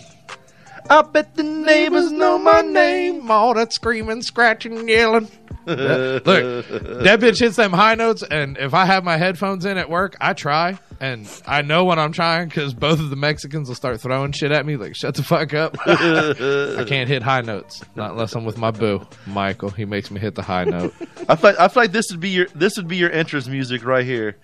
I 0.90 1.02
bet 1.02 1.34
the 1.34 1.42
neighbors 1.42 2.10
know 2.12 2.38
my 2.38 2.60
name. 2.62 3.30
All 3.30 3.54
that 3.54 3.72
screaming, 3.72 4.22
scratching, 4.22 4.88
yelling. 4.88 5.28
Look, 5.66 6.24
that 6.24 7.18
bitch 7.20 7.40
hits 7.40 7.56
them 7.56 7.72
high 7.72 7.96
notes, 7.96 8.22
and 8.22 8.56
if 8.56 8.72
I 8.72 8.84
have 8.84 9.02
my 9.02 9.16
headphones 9.16 9.64
in 9.64 9.78
at 9.78 9.90
work, 9.90 10.16
I 10.20 10.32
try, 10.32 10.78
and 11.00 11.28
I 11.44 11.62
know 11.62 11.84
when 11.84 11.98
I'm 11.98 12.12
trying 12.12 12.46
because 12.48 12.72
both 12.72 13.00
of 13.00 13.10
the 13.10 13.16
Mexicans 13.16 13.66
will 13.66 13.74
start 13.74 14.00
throwing 14.00 14.30
shit 14.30 14.52
at 14.52 14.64
me, 14.64 14.76
like 14.76 14.94
"shut 14.94 15.16
the 15.16 15.24
fuck 15.24 15.54
up." 15.54 15.76
I 15.86 16.84
can't 16.84 17.08
hit 17.08 17.24
high 17.24 17.40
notes, 17.40 17.82
not 17.96 18.12
unless 18.12 18.34
I'm 18.36 18.44
with 18.44 18.58
my 18.58 18.70
boo, 18.70 19.04
Michael. 19.26 19.70
He 19.70 19.84
makes 19.84 20.08
me 20.12 20.20
hit 20.20 20.36
the 20.36 20.42
high 20.42 20.64
note. 20.64 20.94
I 21.28 21.34
feel 21.34 21.50
like, 21.50 21.58
I 21.58 21.66
feel 21.66 21.82
like 21.82 21.92
this 21.92 22.12
would 22.12 22.20
be 22.20 22.30
your 22.30 22.46
this 22.54 22.76
would 22.76 22.86
be 22.86 22.96
your 22.98 23.10
interest 23.10 23.48
music 23.48 23.84
right 23.84 24.04
here. 24.04 24.36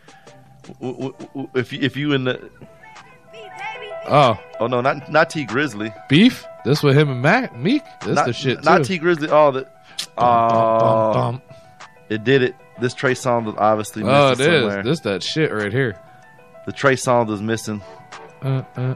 W- 0.81 0.94
w- 1.12 1.14
w- 1.35 1.51
If 1.55 1.73
you, 1.73 1.78
if 1.82 1.97
you 1.97 2.14
in 2.14 2.24
the 2.24 2.51
Oh, 4.08 4.38
oh 4.60 4.66
no 4.66 4.80
not 4.80 5.10
not 5.10 5.30
Tee 5.30 5.46
Grizzley 5.46 5.92
beef. 6.08 6.44
This 6.64 6.82
with 6.82 6.96
him 6.96 7.10
and 7.10 7.22
Mac 7.22 7.56
Meek. 7.56 7.82
This 8.04 8.14
not 8.16 8.26
the 8.26 8.32
shit 8.32 8.58
too. 8.58 8.64
not 8.64 8.84
Tee 8.84 8.98
Grizzley 8.98 9.28
oh 9.30 9.50
the 9.52 9.66
oh 10.18 11.12
bum. 11.12 11.42
it 12.08 12.24
did 12.24 12.42
it 12.42 12.54
this 12.80 12.94
Trey 12.94 13.14
song 13.14 13.44
was 13.44 13.54
obviously 13.58 14.02
missing 14.02 14.16
Oh, 14.16 14.32
it 14.32 14.40
is. 14.40 14.46
somewhere. 14.62 14.82
This 14.82 15.00
that 15.00 15.22
shit 15.22 15.52
right 15.52 15.72
here. 15.72 15.96
the 16.66 16.72
Trey 16.72 16.96
song 16.96 17.26
was 17.28 17.40
missing. 17.42 17.80
Uh, 18.42 18.62
uh. 18.76 18.94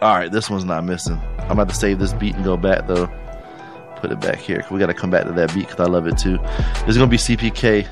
All 0.00 0.14
right, 0.14 0.30
this 0.30 0.50
one's 0.50 0.64
not 0.64 0.84
missing. 0.84 1.18
I'm 1.38 1.52
about 1.52 1.70
to 1.70 1.74
save 1.74 1.98
this 1.98 2.12
beat 2.12 2.34
and 2.34 2.44
go 2.44 2.56
back 2.56 2.86
though. 2.86 3.06
Put 3.96 4.12
it 4.12 4.20
back 4.20 4.36
here. 4.38 4.62
We 4.70 4.78
got 4.78 4.86
to 4.86 4.94
come 4.94 5.10
back 5.10 5.24
to 5.24 5.32
that 5.32 5.54
beat 5.54 5.66
because 5.66 5.80
I 5.80 5.90
love 5.90 6.06
it 6.06 6.18
too. 6.18 6.36
This 6.80 6.88
is 6.90 6.98
gonna 6.98 7.10
be 7.10 7.16
CPK. 7.16 7.86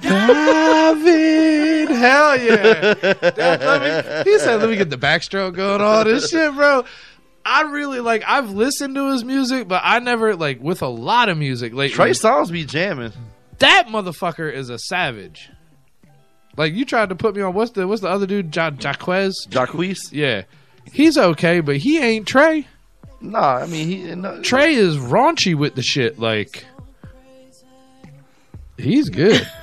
David, 0.00 1.88
hell 1.96 2.36
yeah! 2.40 2.94
Damn, 3.30 3.60
let 3.60 4.24
me- 4.26 4.30
he 4.32 4.38
said, 4.38 4.60
"Let 4.60 4.68
me 4.70 4.76
get 4.76 4.90
the 4.90 4.96
backstroke 4.98 5.54
going 5.54 5.80
all 5.80 6.04
this 6.04 6.30
shit, 6.30 6.54
bro." 6.54 6.84
I 7.46 7.62
really 7.62 8.00
like. 8.00 8.22
I've 8.26 8.50
listened 8.50 8.94
to 8.94 9.12
his 9.12 9.24
music, 9.24 9.68
but 9.68 9.82
I 9.84 9.98
never 9.98 10.34
like 10.34 10.60
with 10.62 10.80
a 10.82 10.88
lot 10.88 11.28
of 11.28 11.36
music 11.36 11.74
lately. 11.74 11.94
Trey 11.94 12.10
Songz 12.10 12.50
be 12.50 12.64
jamming. 12.64 13.12
that 13.58 13.86
motherfucker 13.88 14.50
is 14.52 14.70
a 14.70 14.78
savage. 14.78 15.50
Like 16.56 16.72
you 16.72 16.84
tried 16.84 17.08
to 17.10 17.14
put 17.16 17.34
me 17.36 17.42
on 17.42 17.52
what's 17.54 17.72
the 17.72 17.86
what's 17.86 18.00
the 18.00 18.08
other 18.08 18.26
dude? 18.26 18.54
Ja- 18.54 18.70
Jaquez. 18.70 19.46
Jacquees? 19.50 20.10
Yeah, 20.12 20.42
he's 20.92 21.18
okay, 21.18 21.60
but 21.60 21.76
he 21.78 21.98
ain't 21.98 22.26
Trey. 22.26 22.66
Nah, 23.20 23.56
I 23.56 23.66
mean 23.66 23.88
he. 23.88 24.14
No, 24.14 24.40
Trey 24.42 24.74
is 24.74 24.96
raunchy 24.96 25.54
with 25.54 25.74
the 25.74 25.82
shit. 25.82 26.18
Like 26.18 26.64
he's 28.78 29.08
good. 29.08 29.46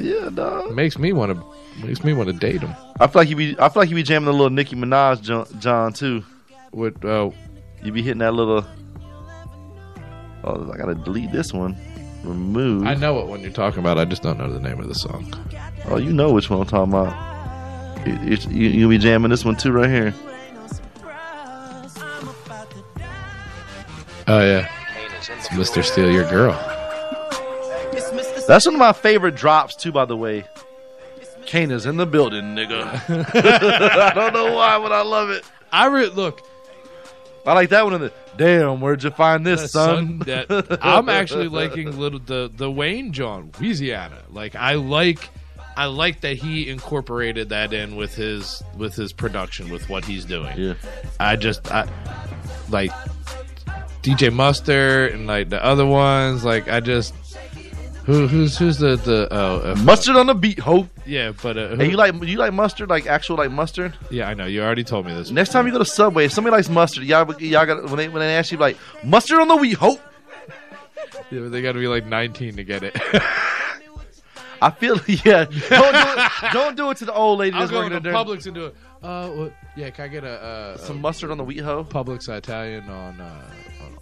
Yeah, 0.00 0.30
dog. 0.32 0.74
makes 0.74 0.98
me 0.98 1.12
want 1.12 1.32
to 1.36 1.84
makes 1.86 2.02
me 2.02 2.14
want 2.14 2.28
to 2.28 2.32
date 2.32 2.62
him. 2.62 2.74
I 2.98 3.06
feel 3.08 3.20
like 3.20 3.28
you 3.28 3.36
be. 3.36 3.54
I 3.58 3.68
feel 3.68 3.82
like 3.82 3.90
you 3.90 3.94
be 3.94 4.02
jamming 4.02 4.28
a 4.28 4.32
little 4.32 4.48
Nicki 4.48 4.74
Minaj, 4.74 5.20
John, 5.20 5.46
John 5.60 5.92
too. 5.92 6.24
With 6.72 7.04
uh, 7.04 7.30
You 7.82 7.92
be 7.92 8.00
hitting 8.00 8.20
that 8.20 8.32
little. 8.32 8.64
Oh, 10.44 10.72
I 10.72 10.78
gotta 10.78 10.94
delete 10.94 11.30
this 11.30 11.52
one. 11.52 11.76
Remove. 12.24 12.86
I 12.86 12.94
know 12.94 13.12
what 13.12 13.28
one 13.28 13.42
you're 13.42 13.50
talking 13.52 13.80
about. 13.80 13.98
I 13.98 14.06
just 14.06 14.22
don't 14.22 14.38
know 14.38 14.50
the 14.50 14.60
name 14.60 14.80
of 14.80 14.88
the 14.88 14.94
song. 14.94 15.30
Oh, 15.88 15.98
you 15.98 16.10
know 16.14 16.32
which 16.32 16.48
one 16.48 16.60
I'm 16.62 16.66
talking 16.66 16.94
about. 16.94 18.06
You, 18.24 18.36
you, 18.50 18.68
you 18.70 18.88
be 18.88 18.96
jamming 18.96 19.28
this 19.30 19.44
one 19.44 19.56
too, 19.56 19.72
right 19.72 19.90
here. 19.90 20.14
Oh 24.26 24.40
yeah, 24.40 24.68
it's 25.36 25.48
Mr. 25.48 25.84
Steal 25.84 26.10
Your 26.10 26.28
Girl. 26.30 26.54
That's 28.46 28.66
one 28.66 28.74
of 28.74 28.78
my 28.78 28.92
favorite 28.92 29.36
drops 29.36 29.76
too, 29.76 29.92
by 29.92 30.04
the 30.04 30.16
way. 30.16 30.44
Kane 31.46 31.70
is 31.70 31.86
in 31.86 31.96
the 31.96 32.06
building, 32.06 32.56
nigga. 32.56 32.84
I 34.10 34.12
don't 34.14 34.32
know 34.32 34.52
why, 34.52 34.78
but 34.78 34.92
I 34.92 35.02
love 35.02 35.30
it. 35.30 35.44
I 35.72 35.86
re- 35.86 36.08
look. 36.08 36.42
I 37.46 37.52
like 37.52 37.70
that 37.70 37.84
one 37.84 37.94
in 37.94 38.00
the 38.00 38.12
damn. 38.36 38.80
Where'd 38.80 39.04
you 39.04 39.10
find 39.10 39.46
this, 39.46 39.70
son? 39.70 40.18
that 40.20 40.78
I'm 40.82 41.08
actually 41.08 41.48
liking 41.48 41.96
little 41.96 42.18
the 42.18 42.50
the 42.52 42.70
Wayne 42.70 43.12
John 43.12 43.52
Louisiana. 43.60 44.18
Like 44.30 44.56
I 44.56 44.74
like 44.74 45.30
I 45.76 45.86
like 45.86 46.22
that 46.22 46.36
he 46.36 46.68
incorporated 46.68 47.50
that 47.50 47.72
in 47.72 47.94
with 47.96 48.14
his 48.14 48.62
with 48.76 48.94
his 48.94 49.12
production 49.12 49.70
with 49.70 49.88
what 49.88 50.04
he's 50.04 50.24
doing. 50.24 50.58
Yeah. 50.58 50.74
I 51.20 51.36
just 51.36 51.70
I 51.70 51.88
like 52.68 52.90
DJ 54.02 54.32
Mustard 54.32 55.12
and 55.12 55.26
like 55.26 55.50
the 55.50 55.62
other 55.64 55.86
ones. 55.86 56.44
Like 56.44 56.68
I 56.68 56.80
just 56.80 57.14
who 58.06 58.26
who's 58.26 58.56
who's 58.56 58.78
the 58.78 58.96
the 58.96 59.28
oh 59.30 59.72
uh, 59.72 59.74
Mustard 59.82 60.16
on 60.16 60.26
the 60.26 60.34
beat, 60.34 60.58
ho. 60.60 60.88
yeah, 61.04 61.32
but 61.42 61.56
uh, 61.58 61.68
who, 61.68 61.76
Hey, 61.76 61.90
you 61.90 61.96
like 61.96 62.14
you 62.22 62.38
like 62.38 62.52
mustard, 62.52 62.88
like 62.88 63.06
actual 63.06 63.36
like 63.36 63.50
mustard? 63.50 63.94
yeah 64.10 64.28
I 64.28 64.34
know 64.34 64.46
you 64.46 64.62
already 64.62 64.84
told 64.84 65.06
me 65.06 65.12
this. 65.12 65.30
Next 65.30 65.50
time 65.50 65.66
you 65.66 65.72
go 65.72 65.78
to 65.78 65.84
Subway, 65.84 66.26
if 66.26 66.32
somebody 66.32 66.56
likes 66.56 66.68
mustard, 66.68 67.04
y'all 67.04 67.30
y'all 67.40 67.66
got 67.66 67.84
when 67.84 67.96
they 67.96 68.08
when 68.08 68.20
they 68.20 68.36
ask 68.36 68.50
you 68.52 68.58
like 68.58 68.76
mustard 69.04 69.40
on 69.40 69.48
the 69.48 69.56
wheat, 69.56 69.74
ho. 69.74 69.98
Yeah, 71.30 71.40
but 71.40 71.50
they 71.50 71.60
got 71.60 71.72
to 71.72 71.80
be 71.80 71.88
like 71.88 72.06
19 72.06 72.54
to 72.56 72.62
get 72.62 72.84
it. 72.84 72.96
I 74.62 74.70
feel 74.70 74.96
yeah. 75.06 75.44
Don't 75.46 75.50
do 75.50 75.68
it. 75.68 76.52
Don't 76.52 76.76
do 76.76 76.90
it 76.90 76.96
to 76.98 77.04
the 77.04 77.12
old 77.12 77.40
lady 77.40 77.54
I'll 77.54 77.60
that's 77.62 77.72
go 77.72 77.80
working 77.82 78.00
to. 78.00 78.10
Publix 78.10 78.46
and 78.46 78.54
do 78.54 78.66
it. 78.66 78.76
Uh, 79.02 79.28
what, 79.30 79.52
yeah, 79.76 79.90
can 79.90 80.04
I 80.04 80.08
get 80.08 80.22
a 80.24 80.30
uh, 80.30 80.76
Some 80.76 81.00
mustard 81.00 81.30
on 81.32 81.38
the 81.38 81.42
wheat, 81.44 81.60
hoe? 81.60 81.82
Publix 81.84 82.28
Italian 82.28 82.88
on 82.88 83.20
uh 83.20 83.50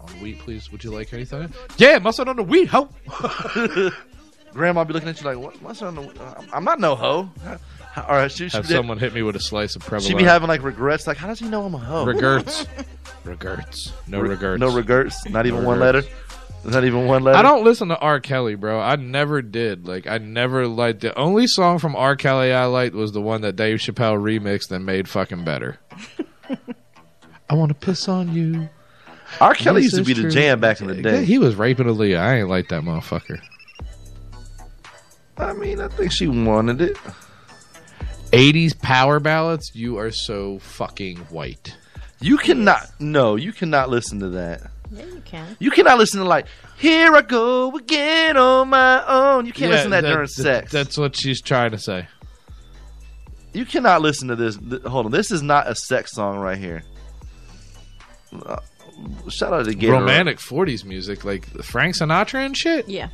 on, 0.08 0.14
on 0.16 0.20
wheat, 0.22 0.38
please? 0.38 0.70
Would 0.72 0.84
you 0.84 0.90
like 0.90 1.12
anything? 1.12 1.52
Yeah, 1.76 1.98
mustard 1.98 2.28
on 2.28 2.36
the 2.36 2.42
wheat, 2.42 2.68
ho. 2.68 2.88
Grandma 4.52 4.84
be 4.84 4.92
looking 4.92 5.08
at 5.08 5.20
you 5.20 5.26
like, 5.26 5.38
what 5.38 5.60
mustard 5.62 5.88
on 5.88 5.94
the? 5.96 6.02
wheat? 6.02 6.20
I'm- 6.52 6.64
not 6.64 6.78
no 6.80 6.94
hoe. 6.94 7.30
All 7.96 8.02
right, 8.16 8.30
she, 8.30 8.48
she, 8.48 8.56
Have 8.56 8.66
someone 8.66 8.98
hit 8.98 9.14
me 9.14 9.22
with 9.22 9.36
a 9.36 9.40
slice 9.40 9.76
of 9.76 9.82
provolone. 9.82 10.10
she 10.10 10.16
be 10.16 10.24
having 10.24 10.48
like 10.48 10.64
regrets. 10.64 11.06
Like, 11.06 11.16
how 11.16 11.28
does 11.28 11.38
he 11.38 11.48
know 11.48 11.64
I'm 11.64 11.74
a 11.74 11.78
hoe? 11.78 12.04
regrets, 12.04 12.66
regrets, 13.24 13.92
no 14.08 14.18
Re- 14.20 14.30
regrets, 14.30 14.60
No 14.60 14.74
regrets. 14.74 15.24
Not 15.28 15.46
even 15.46 15.62
No 15.62 15.68
one 15.68 15.78
regrets. 15.78 16.08
letter. 16.08 16.70
Not 16.72 16.84
even 16.84 17.06
one 17.06 17.22
letter. 17.22 17.38
I 17.38 17.42
don't 17.42 17.62
listen 17.62 17.88
to 17.88 17.98
R. 17.98 18.18
Kelly, 18.20 18.54
bro. 18.56 18.80
I 18.80 18.96
never 18.96 19.42
did. 19.42 19.86
Like, 19.86 20.06
I 20.08 20.18
never 20.18 20.66
liked 20.66 21.02
the 21.02 21.16
only 21.16 21.46
song 21.46 21.78
from 21.78 21.94
R. 21.94 22.16
Kelly 22.16 22.52
I 22.52 22.64
liked 22.64 22.94
was 22.96 23.12
the 23.12 23.20
one 23.20 23.42
that 23.42 23.54
Dave 23.54 23.78
Chappelle 23.78 24.16
remixed 24.20 24.72
and 24.72 24.84
made 24.86 25.08
fucking 25.08 25.44
better. 25.44 25.78
I 27.50 27.54
want 27.54 27.68
to 27.68 27.74
piss 27.74 28.08
on 28.08 28.32
you. 28.34 28.68
R. 29.40 29.54
Kelly 29.54 29.82
This 29.82 29.92
used 29.94 30.04
to 30.06 30.10
is 30.12 30.18
be 30.18 30.22
the 30.24 30.30
jam 30.30 30.60
back 30.60 30.80
in 30.80 30.86
the 30.86 30.94
day. 31.00 31.24
He 31.24 31.38
was 31.38 31.54
raping 31.56 31.86
Aaliyah. 31.86 32.18
I 32.18 32.34
ain't 32.40 32.48
like 32.48 32.68
that 32.68 32.82
motherfucker. 32.82 33.40
I 35.36 35.52
mean, 35.52 35.80
I 35.80 35.88
think 35.88 36.12
she 36.12 36.28
wanted 36.28 36.80
it. 36.80 36.96
80s 38.32 38.80
power 38.80 39.20
ballads, 39.20 39.70
you 39.74 39.98
are 39.98 40.10
so 40.10 40.58
fucking 40.60 41.16
white. 41.30 41.76
You 42.20 42.36
cannot. 42.36 42.86
No, 43.00 43.36
you 43.36 43.52
cannot 43.52 43.90
listen 43.90 44.20
to 44.20 44.28
that. 44.30 44.62
Yeah, 44.90 45.04
you 45.06 45.22
can. 45.24 45.56
You 45.58 45.70
cannot 45.70 45.98
listen 45.98 46.20
to 46.20 46.26
like 46.26 46.46
"Here 46.78 47.14
I 47.14 47.22
Go 47.22 47.74
Again 47.76 48.36
on 48.36 48.68
My 48.68 49.04
Own." 49.06 49.46
You 49.46 49.52
can't 49.52 49.70
Yeah, 49.70 49.76
listen 49.76 49.90
to 49.90 49.96
that, 49.96 50.00
that- 50.02 50.08
during 50.08 50.26
that- 50.26 50.30
sex. 50.30 50.72
That's 50.72 50.96
what 50.96 51.16
she's 51.16 51.40
trying 51.40 51.72
to 51.72 51.78
say. 51.78 52.06
You 53.52 53.64
cannot 53.64 54.02
listen 54.02 54.28
to 54.28 54.36
this. 54.36 54.56
hold 54.86 55.06
on, 55.06 55.12
this 55.12 55.30
is 55.30 55.42
not 55.42 55.68
a 55.68 55.74
sex 55.74 56.12
song 56.12 56.38
right 56.38 56.58
here. 56.58 56.82
Shout 59.28 59.52
out 59.52 59.64
to 59.66 59.74
Gator. 59.74 59.92
Romantic 59.92 60.38
40s 60.38 60.84
music, 60.84 61.24
like 61.24 61.46
Frank 61.62 61.96
Sinatra 61.96 62.44
and 62.46 62.56
shit. 62.56 62.88
Yeah. 62.88 63.08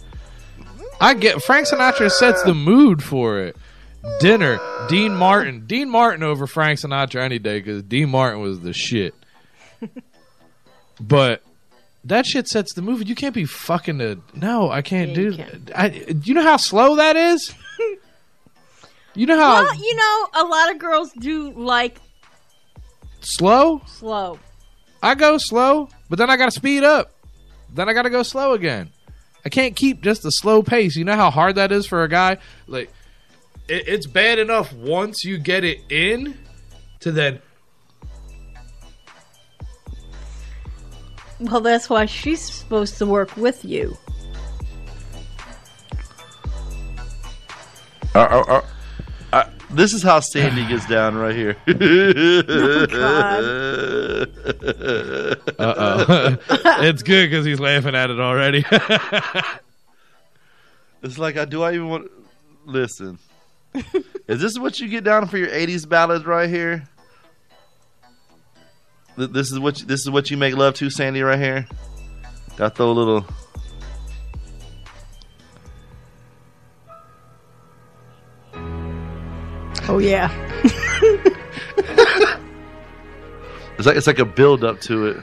I 1.01 1.15
get 1.15 1.43
Frank 1.43 1.67
Sinatra 1.69 2.11
sets 2.11 2.43
the 2.43 2.55
mood 2.55 3.03
for 3.03 3.41
it. 3.41 3.57
Dinner, 4.21 4.59
Dean 4.89 5.15
Martin, 5.15 5.67
Dean 5.67 5.89
Martin 5.91 6.23
over 6.23 6.47
Frank 6.47 6.79
Sinatra 6.81 7.21
any 7.21 7.39
day 7.39 7.59
because 7.61 7.83
Dean 7.83 8.09
Martin 8.11 8.41
was 8.41 8.61
the 8.61 8.73
shit. 8.73 9.15
but 11.01 11.43
that 12.05 12.27
shit 12.27 12.49
sets 12.49 12.73
the 12.75 12.83
mood. 12.83 13.09
You 13.09 13.15
can't 13.15 13.35
be 13.35 13.45
fucking 13.45 14.01
a 14.01 14.17
no. 14.35 14.71
I 14.71 14.83
can't 14.83 15.11
Yeah, 15.11 15.15
do. 15.15 15.23
you 15.25 15.33
can. 15.37 15.69
I. 15.75 15.89
You 16.25 16.35
know 16.35 16.43
how 16.43 16.57
slow 16.57 16.97
that 16.97 17.17
is? 17.17 17.55
you 19.15 19.27
know 19.27 19.37
how 19.39 19.65
Well, 19.65 19.75
you 19.75 19.95
know, 19.97 20.29
a 20.35 20.45
lot 20.45 20.71
of 20.71 20.79
girls 20.79 21.13
do 21.13 21.51
like 21.53 21.99
slow? 23.21 23.83
slow. 23.87 24.39
I 25.03 25.15
go 25.15 25.39
slow, 25.39 25.89
but 26.09 26.19
then 26.19 26.31
I 26.31 26.37
got 26.37 26.47
to 26.47 26.51
speed 26.51 26.85
up. 26.85 27.13
Then 27.73 27.89
I 27.89 27.93
got 27.93 28.03
to 28.03 28.11
go 28.11 28.23
slow 28.23 28.53
again. 28.53 28.91
I 29.45 29.49
can't 29.49 29.75
keep 29.75 30.03
just 30.03 30.25
a 30.25 30.31
slow 30.31 30.63
pace. 30.63 30.97
You 30.97 31.05
know 31.05 31.17
how 31.17 31.31
hard 31.31 31.55
that 31.55 31.73
is 31.73 31.87
for 31.87 32.03
a 32.03 32.09
guy? 32.09 32.39
Like, 32.67 32.93
it, 33.69 33.89
it's 33.89 34.07
bad 34.07 34.39
enough 34.39 34.73
once 34.73 35.25
you 35.25 35.39
get 35.39 35.65
it 35.65 35.79
in 35.89 36.37
to 37.01 37.13
then. 37.13 37.41
Well, 41.41 41.63
that's 41.63 41.89
why 41.89 42.05
she's 42.05 42.41
supposed 42.41 42.99
to 42.99 43.07
work 43.07 43.35
with 43.37 43.65
you. 43.65 43.97
Uh, 48.15 48.19
uh, 48.19 48.45
uh, 48.47 48.53
uh, 48.53 48.67
this 49.73 49.93
is 49.93 50.03
how 50.03 50.21
Sandy 50.21 50.67
gets 50.67 50.87
down 50.87 51.17
right 51.17 51.35
here. 51.35 51.57
Uh 51.69 51.73
oh. 55.59 56.37
it's 56.83 57.03
good 57.03 57.31
because 57.31 57.45
he's 57.45 57.61
laughing 57.61 57.95
at 57.95 58.11
it 58.11 58.21
already. 58.21 58.65
It's 61.03 61.19
like, 61.19 61.37
I 61.37 61.45
do 61.45 61.63
I 61.63 61.75
even 61.75 61.89
want? 61.89 62.11
Listen, 62.67 63.19
is 64.29 64.41
this 64.41 64.59
what 64.59 64.81
you 64.81 64.89
get 64.89 65.05
down 65.05 65.29
for 65.29 65.39
your 65.39 65.49
'80s 65.49 65.89
ballads 65.89 66.27
right 66.27 66.49
here? 66.49 66.85
This 69.17 69.51
is 69.51 69.59
what 69.59 69.81
you, 69.81 69.87
this 69.87 70.01
is 70.01 70.11
what 70.11 70.31
you 70.31 70.37
make 70.37 70.57
love 70.57 70.75
to, 70.75 70.91
Sandy, 70.91 71.23
right 71.23 71.39
here. 71.39 71.67
Got 72.57 72.77
throw 72.77 72.91
a 72.91 72.93
little. 72.93 73.27
Oh 79.89 79.99
yeah. 79.99 80.31
It's 83.81 83.87
like 83.87 83.97
it's 83.97 84.07
like 84.07 84.19
a 84.19 84.27
build 84.27 84.63
up 84.63 84.79
to 84.83 85.07
it. 85.07 85.23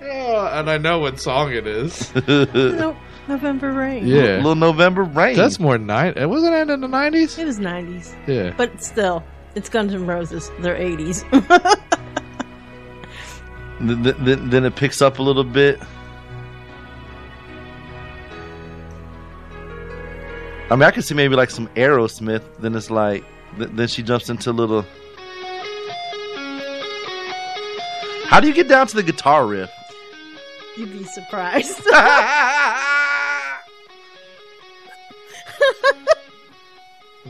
Yeah, 0.00 0.58
and 0.58 0.70
I 0.70 0.78
know 0.78 0.98
what 0.98 1.20
song 1.20 1.52
it 1.52 1.66
is. 1.66 2.10
nope. 2.26 2.96
November 3.28 3.70
rain. 3.70 4.06
Yeah. 4.06 4.36
little 4.38 4.54
November 4.54 5.04
rain. 5.04 5.36
That's 5.36 5.60
more 5.60 5.76
nine. 5.76 6.14
It 6.16 6.24
wasn't 6.24 6.54
it 6.54 6.70
in 6.70 6.80
the 6.80 6.88
nineties. 6.88 7.36
It 7.36 7.44
was 7.44 7.58
nineties. 7.58 8.16
Yeah. 8.26 8.54
But 8.56 8.82
still, 8.82 9.22
it's 9.54 9.68
Guns 9.68 9.92
N' 9.92 10.06
Roses. 10.06 10.50
They're 10.60 10.74
eighties. 10.74 11.22
Th- 11.30 11.42
th- 14.02 14.16
th- 14.24 14.38
then 14.44 14.64
it 14.64 14.74
picks 14.74 15.02
up 15.02 15.18
a 15.18 15.22
little 15.22 15.44
bit. 15.44 15.78
I 20.70 20.76
mean, 20.76 20.82
I 20.82 20.92
could 20.92 21.04
see 21.04 21.14
maybe 21.14 21.36
like 21.36 21.50
some 21.50 21.68
Aerosmith. 21.76 22.42
Then 22.58 22.74
it's 22.74 22.90
like, 22.90 23.22
th- 23.56 23.70
then 23.72 23.88
she 23.88 24.02
jumps 24.02 24.28
into 24.28 24.50
a 24.50 24.52
little. 24.52 24.84
How 28.26 28.40
do 28.40 28.46
you 28.48 28.54
get 28.54 28.68
down 28.68 28.86
to 28.88 28.96
the 28.96 29.02
guitar 29.02 29.46
riff? 29.46 29.70
You'd 30.76 30.92
be 30.92 31.04
surprised. 31.04 31.80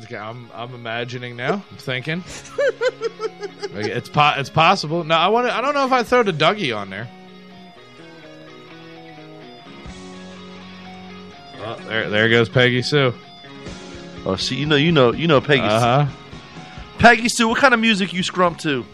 Okay, 0.04 0.16
I'm 0.16 0.48
I'm 0.54 0.74
imagining 0.74 1.36
now. 1.36 1.54
I'm 1.70 1.76
thinking. 1.76 2.22
Like, 3.72 3.86
it's 3.86 4.08
po- 4.08 4.34
it's 4.36 4.48
possible. 4.50 5.02
No, 5.04 5.14
I 5.16 5.28
want 5.28 5.48
to. 5.48 5.54
I 5.54 5.60
don't 5.60 5.74
know 5.74 5.84
if 5.84 5.92
I 5.92 6.02
throw 6.02 6.22
the 6.22 6.32
Dougie 6.32 6.76
on 6.76 6.88
there. 6.88 7.08
Oh, 11.60 11.76
there 11.88 12.08
there 12.08 12.28
goes 12.28 12.48
Peggy 12.48 12.80
Sue. 12.82 13.12
Oh, 14.28 14.36
see, 14.36 14.56
you 14.56 14.66
know, 14.66 14.76
you 14.76 14.92
know, 14.92 15.14
you 15.14 15.26
know, 15.26 15.40
Peggy. 15.40 15.62
Uh 15.62 16.04
huh. 16.04 16.06
Peggy 16.98 17.30
Sue, 17.30 17.48
what 17.48 17.56
kind 17.58 17.72
of 17.72 17.80
music 17.80 18.12
you 18.12 18.20
scrump 18.20 18.58
to? 18.60 18.84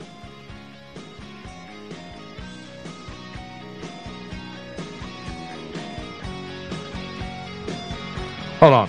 Hold 8.60 8.74
on. 8.74 8.88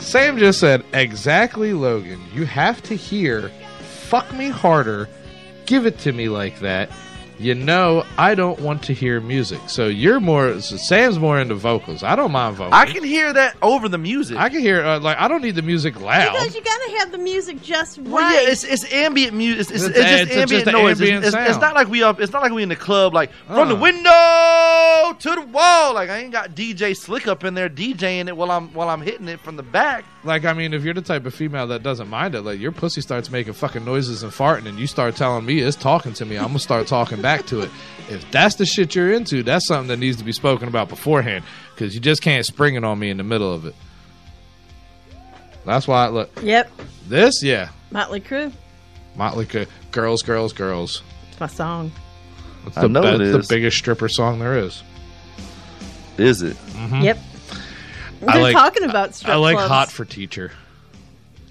Sam 0.00 0.38
just 0.38 0.58
said 0.58 0.84
exactly, 0.92 1.72
Logan. 1.72 2.20
You 2.34 2.44
have 2.44 2.82
to 2.82 2.96
hear 2.96 3.52
"fuck 3.80 4.34
me 4.34 4.48
harder," 4.48 5.08
give 5.66 5.86
it 5.86 6.00
to 6.00 6.12
me 6.12 6.28
like 6.28 6.58
that. 6.58 6.90
You 7.36 7.54
know, 7.56 8.04
I 8.16 8.36
don't 8.36 8.60
want 8.60 8.84
to 8.84 8.94
hear 8.94 9.20
music. 9.20 9.58
So 9.66 9.88
you're 9.88 10.20
more. 10.20 10.60
So 10.60 10.76
Sam's 10.76 11.18
more 11.18 11.40
into 11.40 11.56
vocals. 11.56 12.04
I 12.04 12.14
don't 12.14 12.30
mind 12.30 12.56
vocals. 12.56 12.72
I 12.74 12.86
can 12.86 13.02
hear 13.02 13.32
that 13.32 13.56
over 13.60 13.88
the 13.88 13.98
music. 13.98 14.36
I 14.36 14.48
can 14.48 14.60
hear 14.60 14.84
uh, 14.84 15.00
like 15.00 15.18
I 15.18 15.26
don't 15.26 15.42
need 15.42 15.56
the 15.56 15.62
music 15.62 16.00
loud. 16.00 16.30
because 16.32 16.54
you 16.54 16.62
gotta 16.62 16.98
have 17.00 17.10
the 17.12 17.18
music 17.18 17.60
just 17.60 17.98
right. 17.98 18.06
Well, 18.08 18.32
yeah, 18.44 18.50
it's 18.50 18.62
it's 18.62 18.90
ambient 18.92 19.34
music. 19.34 19.74
It's, 19.74 19.84
it's, 19.84 19.96
It's- 19.96 20.04
it's 20.04 20.10
just 20.10 20.22
it's 20.32 20.36
ambient 20.42 20.64
just 20.64 20.72
noise. 20.72 21.00
ambient 21.00 21.24
it's, 21.24 21.34
it's, 21.34 21.50
it's 21.50 21.60
not 21.60 21.74
like 21.74 21.88
we 21.88 22.02
up. 22.04 22.20
It's 22.20 22.32
not 22.32 22.42
like 22.42 22.52
we 22.52 22.62
in 22.62 22.68
the 22.68 22.76
club, 22.76 23.12
like 23.14 23.32
from 23.48 23.68
the 23.68 23.76
Uh. 23.76 23.80
window 23.80 25.18
to 25.18 25.40
the 25.40 25.46
wall. 25.52 25.94
Like 25.94 26.10
I 26.10 26.18
ain't 26.18 26.32
got 26.32 26.54
DJ 26.54 26.96
Slick 26.96 27.26
up 27.26 27.42
in 27.42 27.54
there 27.54 27.68
DJing 27.68 28.28
it 28.28 28.36
while 28.36 28.50
I'm 28.52 28.68
while 28.74 28.88
I'm 28.88 29.00
hitting 29.02 29.26
it 29.28 29.40
from 29.40 29.56
the 29.56 29.62
back. 29.64 30.04
Like, 30.24 30.46
I 30.46 30.54
mean, 30.54 30.72
if 30.72 30.82
you're 30.84 30.94
the 30.94 31.02
type 31.02 31.26
of 31.26 31.34
female 31.34 31.66
that 31.66 31.82
doesn't 31.82 32.08
mind 32.08 32.34
it, 32.34 32.40
like 32.42 32.58
your 32.58 32.72
pussy 32.72 33.02
starts 33.02 33.30
making 33.30 33.52
fucking 33.52 33.84
noises 33.84 34.22
and 34.22 34.32
farting, 34.32 34.66
and 34.66 34.78
you 34.78 34.86
start 34.86 35.16
telling 35.16 35.44
me 35.44 35.58
it's 35.60 35.76
talking 35.76 36.14
to 36.14 36.24
me, 36.24 36.36
I'm 36.36 36.46
gonna 36.46 36.58
start 36.60 36.86
talking 36.86 37.20
back 37.20 37.44
to 37.46 37.60
it. 37.60 37.70
If 38.08 38.30
that's 38.30 38.54
the 38.54 38.64
shit 38.64 38.94
you're 38.94 39.12
into, 39.12 39.42
that's 39.42 39.66
something 39.66 39.88
that 39.88 39.98
needs 39.98 40.16
to 40.16 40.24
be 40.24 40.32
spoken 40.32 40.66
about 40.66 40.88
beforehand, 40.88 41.44
because 41.74 41.94
you 41.94 42.00
just 42.00 42.22
can't 42.22 42.44
spring 42.46 42.74
it 42.74 42.84
on 42.84 42.98
me 42.98 43.10
in 43.10 43.18
the 43.18 43.22
middle 43.22 43.52
of 43.52 43.66
it. 43.66 43.74
That's 45.66 45.86
why. 45.86 46.06
I 46.06 46.08
look, 46.08 46.30
Yep. 46.42 46.70
this, 47.08 47.42
yeah, 47.42 47.68
Motley 47.90 48.20
Crue. 48.20 48.52
Motley 49.16 49.46
Crue, 49.46 49.66
girls, 49.92 50.22
girls, 50.22 50.52
girls. 50.52 51.02
It's 51.30 51.40
my 51.40 51.46
song. 51.46 51.92
That's 52.64 52.78
I 52.78 52.86
know 52.86 53.02
it 53.02 53.18
that's 53.18 53.30
is. 53.38 53.48
the 53.48 53.54
biggest 53.54 53.76
stripper 53.78 54.08
song 54.08 54.38
there 54.38 54.58
is. 54.58 54.82
Is 56.16 56.42
it? 56.42 56.56
Mm-hmm. 56.56 57.00
Yep. 57.02 57.18
I 58.28 58.32
They're 58.34 58.42
like- 58.42 58.54
talking 58.54 58.84
about 58.84 59.14
strip 59.14 59.32
I 59.32 59.36
like 59.36 59.56
clubs. 59.56 59.68
Hot 59.70 59.90
for 59.90 60.04
Teacher. 60.04 60.52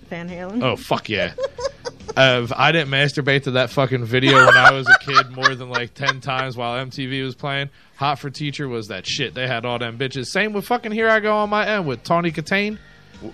Van 0.09 0.29
Halen. 0.29 0.61
Oh 0.61 0.75
fuck 0.75 1.09
yeah! 1.09 1.33
uh, 2.17 2.45
I 2.55 2.71
didn't 2.71 2.89
masturbate 2.91 3.43
to 3.43 3.51
that 3.51 3.69
fucking 3.71 4.05
video 4.05 4.45
when 4.45 4.55
I 4.55 4.71
was 4.71 4.87
a 4.87 4.97
kid 5.03 5.31
more 5.31 5.55
than 5.55 5.69
like 5.69 5.93
ten 5.95 6.21
times 6.21 6.55
while 6.55 6.85
MTV 6.85 7.23
was 7.23 7.33
playing. 7.35 7.69
Hot 7.97 8.19
for 8.19 8.29
Teacher 8.29 8.67
was 8.67 8.89
that 8.89 9.07
shit. 9.07 9.33
They 9.33 9.47
had 9.47 9.65
all 9.65 9.79
them 9.79 9.97
bitches. 9.97 10.27
Same 10.27 10.53
with 10.53 10.65
fucking 10.65 10.91
Here 10.91 11.09
I 11.09 11.19
Go 11.19 11.35
on 11.37 11.49
My 11.49 11.67
End 11.67 11.87
with 11.87 12.03
Tawny 12.03 12.31
Kitaen. 12.31 12.77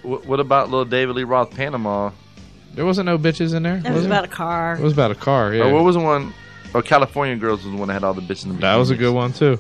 W- 0.04 0.22
what 0.26 0.40
about 0.40 0.70
little 0.70 0.86
David 0.86 1.16
Lee 1.16 1.24
Roth 1.24 1.52
Panama? 1.52 2.12
There 2.76 2.86
wasn't 2.86 3.08
no 3.08 3.18
bitches 3.18 3.54
in 3.56 3.64
there. 3.64 3.78
It 3.84 3.92
was 3.92 4.04
there? 4.04 4.06
about 4.12 4.26
a 4.26 4.28
car. 4.30 4.76
It 4.76 4.82
was 4.82 4.94
about 4.94 5.12
a 5.12 5.16
car. 5.16 5.54
Yeah, 5.54 5.66
Or 5.66 5.74
what 5.74 5.84
was 5.84 5.96
the 5.96 6.02
one? 6.02 6.34
Oh, 6.76 6.82
California 6.84 7.36
Girls 7.36 7.64
was 7.64 7.74
the 7.74 7.78
one 7.80 7.88
that 7.88 7.96
had 7.96 8.04
all 8.04 8.14
the 8.14 8.22
bitches 8.22 8.46
in 8.46 8.54
the 8.54 8.58
that 8.60 8.76
was 8.76 8.92
a 8.92 8.96
good 8.96 9.14
one 9.14 9.34
too. 9.34 9.60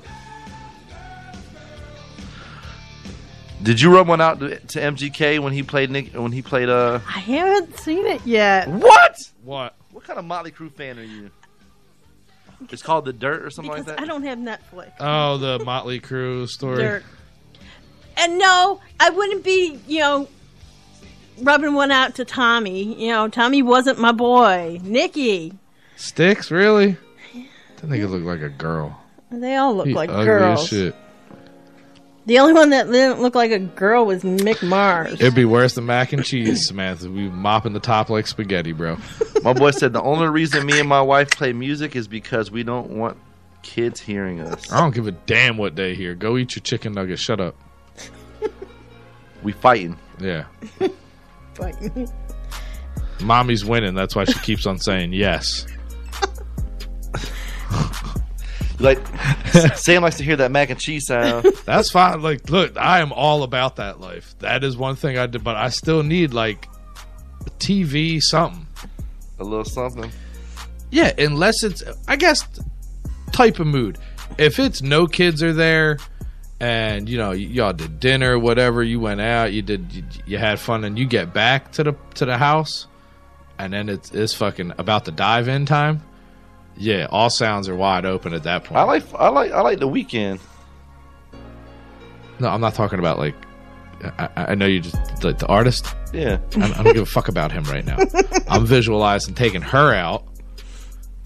Did 3.61 3.81
you 3.81 3.93
rub 3.93 4.07
one 4.07 4.21
out 4.21 4.39
to, 4.39 4.57
to 4.59 4.79
MGK 4.79 5.39
when 5.39 5.51
he 5.53 5.63
played 5.63 5.89
Nick? 5.91 6.13
When 6.13 6.31
he 6.31 6.41
played 6.41 6.69
uh? 6.69 6.99
I 7.07 7.19
haven't 7.19 7.77
seen 7.77 8.05
it 8.05 8.25
yet. 8.25 8.67
What? 8.69 9.17
What? 9.43 9.75
What 9.91 10.03
kind 10.05 10.17
of 10.17 10.25
Motley 10.25 10.51
Crue 10.51 10.71
fan 10.71 10.97
are 10.97 11.03
you? 11.03 11.29
It's 12.69 12.81
called 12.81 13.05
The 13.05 13.13
Dirt 13.13 13.43
or 13.43 13.49
something 13.49 13.71
Because 13.71 13.87
like 13.87 13.97
that. 13.97 14.03
I 14.03 14.05
don't 14.05 14.23
have 14.23 14.37
Netflix. 14.37 14.91
Oh, 14.99 15.37
the 15.37 15.59
Motley 15.63 15.99
Crue 15.99 16.47
story. 16.47 16.83
Dirt. 16.83 17.03
And 18.17 18.37
no, 18.37 18.81
I 18.99 19.09
wouldn't 19.09 19.43
be, 19.45 19.79
you 19.87 19.99
know, 19.99 20.27
rubbing 21.41 21.73
one 21.73 21.91
out 21.91 22.15
to 22.15 22.25
Tommy. 22.25 23.01
You 23.01 23.09
know, 23.09 23.27
Tommy 23.29 23.61
wasn't 23.61 23.99
my 23.99 24.11
boy. 24.11 24.79
Nikki. 24.83 25.53
Sixx, 25.97 26.51
really? 26.51 26.97
That 27.77 27.89
nigga 27.89 28.09
look 28.09 28.23
like 28.23 28.41
a 28.41 28.49
girl. 28.49 29.01
They 29.31 29.55
all 29.55 29.73
look 29.75 29.87
He 29.87 29.93
like 29.93 30.09
ugly 30.09 30.21
as 30.21 30.25
girls. 30.25 30.67
shit. 30.67 30.95
The 32.29 32.37
only 32.37 32.53
one 32.53 32.69
that 32.69 32.91
didn't 32.91 33.21
look 33.21 33.33
like 33.33 33.49
a 33.49 33.57
girl 33.57 34.05
was 34.05 34.21
Mick 34.21 34.61
Mars. 34.61 35.13
It'd 35.13 35.33
be 35.33 35.45
worse 35.45 35.73
than 35.73 35.87
mac 35.87 36.13
and 36.13 36.23
cheese, 36.23 36.67
Samantha. 36.67 37.09
We 37.09 37.27
mopping 37.27 37.73
the 37.73 37.79
top 37.79 38.11
like 38.11 38.27
spaghetti, 38.27 38.71
bro. 38.71 38.97
My 39.43 39.53
boy 39.53 39.71
said 39.71 39.93
the 39.93 40.01
only 40.03 40.27
reason 40.27 40.63
me 40.63 40.79
and 40.79 40.87
my 40.87 41.01
wife 41.01 41.31
play 41.31 41.53
music 41.53 41.95
is 41.95 42.07
because 42.07 42.51
we 42.51 42.61
don't 42.61 42.91
want 42.91 43.17
kids 43.63 43.99
hearing 43.99 44.41
us. 44.41 44.71
I 44.71 44.79
don't 44.79 44.93
give 44.93 45.07
a 45.07 45.11
damn 45.11 45.57
what 45.57 45.75
they 45.75 45.95
hear. 45.95 46.13
Go 46.13 46.37
eat 46.37 46.55
your 46.55 46.61
chicken 46.61 46.93
nugget. 46.93 47.17
Shut 47.17 47.39
up. 47.39 47.55
We 49.41 49.53
fighting. 49.53 49.97
Yeah. 50.19 50.43
fighting. 51.55 52.11
Mommy's 53.21 53.65
winning. 53.65 53.95
That's 53.95 54.15
why 54.15 54.25
she 54.25 54.37
keeps 54.41 54.67
on 54.67 54.77
saying 54.77 55.13
yes. 55.13 55.65
Like 58.79 58.99
Sam 59.75 60.03
likes 60.03 60.17
to 60.17 60.23
hear 60.23 60.37
that 60.37 60.51
mac 60.51 60.69
and 60.69 60.79
cheese 60.79 61.05
sound. 61.07 61.45
That's 61.65 61.91
fine. 61.91 62.21
Like, 62.21 62.49
look, 62.49 62.77
I 62.77 62.99
am 63.01 63.11
all 63.11 63.43
about 63.43 63.75
that 63.77 63.99
life. 63.99 64.35
That 64.39 64.63
is 64.63 64.77
one 64.77 64.95
thing 64.95 65.17
I 65.17 65.27
did, 65.27 65.43
but 65.43 65.55
I 65.55 65.69
still 65.69 66.03
need 66.03 66.33
like 66.33 66.67
TV 67.59 68.21
something. 68.21 68.65
A 69.39 69.43
little 69.43 69.65
something. 69.65 70.11
Yeah, 70.91 71.11
unless 71.17 71.63
it's, 71.63 71.83
I 72.07 72.15
guess, 72.15 72.47
type 73.31 73.59
of 73.59 73.67
mood. 73.67 73.97
If 74.37 74.59
it's 74.59 74.81
no 74.81 75.07
kids 75.07 75.43
are 75.43 75.53
there, 75.53 75.97
and 76.59 77.07
you 77.07 77.17
know 77.17 77.29
y- 77.29 77.35
y'all 77.35 77.73
did 77.73 77.99
dinner, 77.99 78.37
whatever, 78.39 78.83
you 78.83 78.99
went 78.99 79.21
out, 79.21 79.53
you 79.53 79.61
did, 79.61 79.91
you, 79.91 80.03
you 80.25 80.37
had 80.37 80.59
fun, 80.59 80.83
and 80.83 80.97
you 80.97 81.05
get 81.05 81.33
back 81.33 81.71
to 81.73 81.83
the 81.83 81.95
to 82.15 82.25
the 82.25 82.37
house, 82.37 82.87
and 83.57 83.73
then 83.73 83.89
it's 83.89 84.11
it's 84.11 84.33
fucking 84.33 84.73
about 84.77 85.05
the 85.05 85.11
dive 85.11 85.47
in 85.47 85.65
time. 85.65 86.01
Yeah, 86.77 87.07
all 87.09 87.29
sounds 87.29 87.67
are 87.67 87.75
wide 87.75 88.05
open 88.05 88.33
at 88.33 88.43
that 88.43 88.63
point. 88.63 88.77
I 88.77 88.83
like 88.83 89.03
I 89.13 89.29
like 89.29 89.51
I 89.51 89.61
like 89.61 89.79
the 89.79 89.87
weekend. 89.87 90.39
No, 92.39 92.47
I'm 92.47 92.61
not 92.61 92.73
talking 92.73 92.99
about 92.99 93.19
like. 93.19 93.35
I, 94.17 94.29
I 94.35 94.55
know 94.55 94.65
you 94.65 94.79
just 94.79 95.23
like 95.25 95.39
the 95.39 95.47
artist. 95.47 95.93
Yeah. 96.13 96.37
I, 96.55 96.71
I 96.79 96.83
don't 96.83 96.93
give 96.93 97.03
a 97.03 97.05
fuck 97.05 97.27
about 97.27 97.51
him 97.51 97.65
right 97.65 97.85
now. 97.85 97.97
I'm 98.47 98.65
visualizing 98.65 99.35
taking 99.35 99.61
her 99.61 99.93
out, 99.93 100.23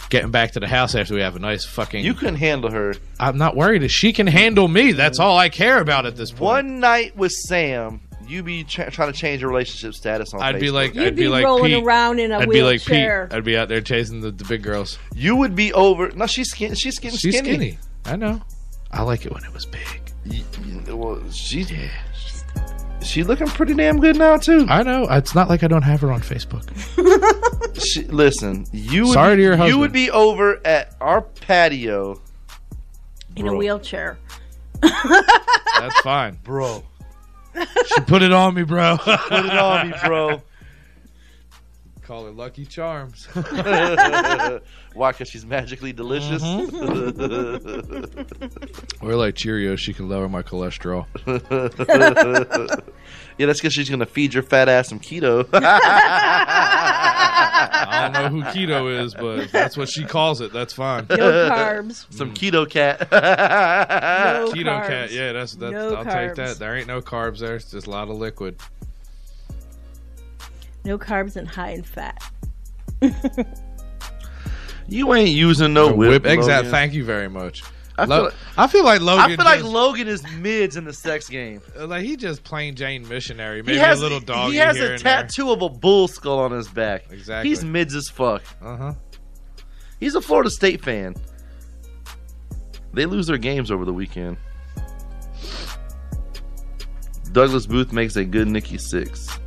getting 0.10 0.32
back 0.32 0.54
to 0.54 0.60
the 0.60 0.68
house 0.68 0.96
after 0.96 1.14
we 1.14 1.22
have 1.22 1.36
a 1.36 1.40
nice 1.40 1.66
fucking. 1.66 2.04
You 2.04 2.16
couldn't 2.16 2.38
handle 2.38 2.72
her. 2.72 2.96
I'm 3.20 3.38
not 3.38 3.56
worried 3.56 3.84
if 3.84 3.92
she 3.92 4.12
can 4.12 4.26
handle 4.26 4.68
me. 4.68 4.92
That's 4.92 5.20
all 5.20 5.38
I 5.38 5.50
care 5.50 5.80
about 5.80 6.08
at 6.08 6.16
this 6.16 6.32
point. 6.32 6.42
One 6.42 6.80
night 6.80 7.16
with 7.16 7.32
Sam, 7.32 8.02
you 8.28 8.44
be 8.44 8.64
tra- 8.64 8.90
trying 8.92 9.12
to 9.12 9.18
change 9.18 9.42
your 9.42 9.50
relationship 9.50 9.94
status 9.94 10.34
on 10.34 10.42
I'd 10.42 10.60
be 10.60 10.68
Facebook. 10.68 10.74
like, 10.74 10.96
You'd 10.96 11.04
I'd 11.08 11.16
be, 11.16 11.22
be 11.24 11.28
like 11.30 11.46
rolling 11.46 11.72
Pete. 11.72 11.84
around 11.84 12.20
in 12.20 12.32
a 12.32 12.40
I'd 12.40 12.50
be 12.50 12.64
like. 12.64 12.84
Pete. 12.86 13.08
I'd 13.10 13.44
be 13.44 13.58
out 13.58 13.70
there 13.70 13.82
chasing 13.82 14.22
the, 14.22 14.32
the 14.32 14.44
big 14.46 14.62
girls. 14.64 14.98
you 15.16 15.36
would 15.36 15.56
be 15.56 15.74
over. 15.74 16.10
No, 16.12 16.26
she's 16.28 16.50
skin. 16.50 16.76
She's 16.76 17.00
getting 17.00 17.18
She's 17.18 17.38
skinny. 17.38 17.54
skinny. 17.56 17.78
I 18.06 18.16
know. 18.16 18.42
I 18.92 19.02
like 19.04 19.26
it 19.26 19.34
when 19.34 19.44
it 19.44 19.54
was 19.54 19.66
big. 19.66 19.82
Y- 20.30 20.44
y- 20.88 20.94
well, 20.94 21.22
she's 21.32 21.72
she 23.02 23.24
looking 23.24 23.48
pretty 23.48 23.74
damn 23.74 24.00
good 24.00 24.16
now 24.18 24.38
too. 24.38 24.66
I 24.70 24.82
know. 24.84 25.06
It's 25.10 25.36
not 25.36 25.50
like 25.50 25.64
I 25.64 25.68
don't 25.68 25.82
have 25.82 26.02
her 26.02 26.12
on 26.12 26.22
Facebook. 26.22 26.64
She, 27.74 28.04
listen, 28.04 28.68
you 28.72 29.06
would 29.06 29.14
Sorry 29.14 29.32
be, 29.36 29.38
to 29.38 29.42
your 29.42 29.56
husband. 29.58 29.70
You 29.74 29.80
would 29.80 29.92
be 29.92 30.12
over 30.12 30.62
at 30.66 30.96
our 31.02 31.22
patio, 31.22 32.22
in 33.36 33.48
a 33.48 33.54
wheelchair. 33.56 34.20
That's 34.82 36.00
fine. 36.02 36.38
bro. 36.44 36.84
She 37.88 38.02
put 38.02 38.22
it 38.22 38.32
on 38.32 38.54
me, 38.56 38.64
bro. 38.64 38.98
Put 38.98 39.46
it 39.46 39.58
on 39.58 39.90
me, 39.90 39.96
bro. 40.06 40.42
Call 42.14 42.26
her 42.26 42.32
Lucky 42.32 42.64
Charms. 42.64 43.26
Why? 44.94 45.12
Because 45.12 45.30
she's 45.30 45.48
magically 45.48 45.94
delicious. 45.94 46.44
Mm-hmm. 46.44 48.22
Or 49.04 49.16
like 49.16 49.34
Cheerios, 49.34 49.80
she 49.80 49.96
can 49.96 50.10
lower 50.10 50.30
my 50.30 50.44
cholesterol. 50.44 51.08
yeah, 53.40 53.48
that's 53.48 53.60
because 53.60 53.74
she's 53.74 53.90
gonna 53.90 54.06
feed 54.06 54.36
your 54.36 54.44
fat 54.44 54.70
ass 54.70 54.90
some 54.90 55.00
keto. 55.00 55.50
I 55.52 56.52
don't 58.14 58.14
know 58.14 58.30
who 58.30 58.44
keto 58.44 59.04
is, 59.04 59.16
but 59.16 59.52
that's 59.52 59.76
what 59.76 59.90
she 59.90 60.06
calls 60.06 60.40
it. 60.40 60.54
That's 60.54 60.74
fine. 60.74 61.08
No 61.10 61.16
carbs. 61.18 62.06
some 62.14 62.36
keto 62.36 62.70
cat. 62.70 63.00
No 63.12 64.52
Keto 64.54 64.66
carbs. 64.66 64.88
cat, 64.88 65.12
yeah, 65.12 65.32
that's 65.32 65.56
that's. 65.56 65.74
No 65.74 65.96
I'll 65.96 66.06
carbs. 66.06 66.28
take 66.28 66.36
that. 66.36 66.60
There 66.60 66.78
ain't 66.78 66.86
no 66.86 67.02
carbs 67.02 67.40
there. 67.40 67.56
It's 67.56 67.72
just 67.72 67.88
a 67.88 67.90
lot 67.90 68.12
of 68.12 68.18
liquid. 68.18 68.58
No 70.86 70.98
carbs 70.98 71.36
and 71.36 71.48
high 71.48 71.72
in 71.72 71.84
fat. 71.84 72.22
you 74.88 75.14
ain't 75.14 75.30
using 75.30 75.74
no 75.74 75.94
whip. 75.94 76.24
Whip, 76.24 76.26
exact. 76.26 76.68
Thank 76.68 76.94
you 76.94 77.04
very 77.06 77.30
much. 77.30 77.64
I 77.98 78.06
Lo- 78.06 78.16
feel 78.16 78.24
like- 78.26 78.34
I 78.58 78.68
feel 78.68 78.84
like 78.84 79.02
Logan. 79.02 79.32
I 79.32 79.36
feel 79.36 79.46
like 79.46 79.60
just- 79.60 79.72
Logan 79.72 80.08
is 80.08 80.24
mids 80.38 80.78
in 80.78 80.84
the 80.84 80.94
sex 80.94 81.30
game. 81.30 81.62
like 81.80 82.04
he 82.04 82.16
just 82.18 82.44
plain 82.44 82.76
Jane 82.76 83.08
missionary. 83.08 83.62
Maybe 83.62 83.74
he 83.74 83.80
has 83.80 84.00
a 84.00 84.04
little 84.04 84.20
dog. 84.20 84.52
He 84.52 84.58
has 84.58 84.76
here 84.76 84.88
a 84.88 84.94
and 84.94 85.02
there. 85.02 85.22
tattoo 85.24 85.52
of 85.52 85.62
a 85.62 85.70
bull 85.70 86.08
skull 86.08 86.40
on 86.40 86.52
his 86.52 86.68
back. 86.68 87.06
Exactly. 87.12 87.50
He's 87.50 87.64
mids 87.64 87.94
as 87.96 88.10
fuck. 88.10 88.42
Uh 88.62 88.78
huh. 88.78 88.94
He's 90.00 90.16
a 90.16 90.22
Florida 90.22 90.50
State 90.50 90.84
fan. 90.84 91.16
They 92.94 93.06
lose 93.06 93.28
their 93.28 93.38
games 93.38 93.72
over 93.72 93.86
the 93.86 93.94
weekend. 93.94 94.38
Douglas 97.32 97.66
Booth 97.66 97.92
makes 97.92 98.16
a 98.16 98.24
good 98.26 98.48
Nikki 98.48 98.78
Sixx. 98.78 99.40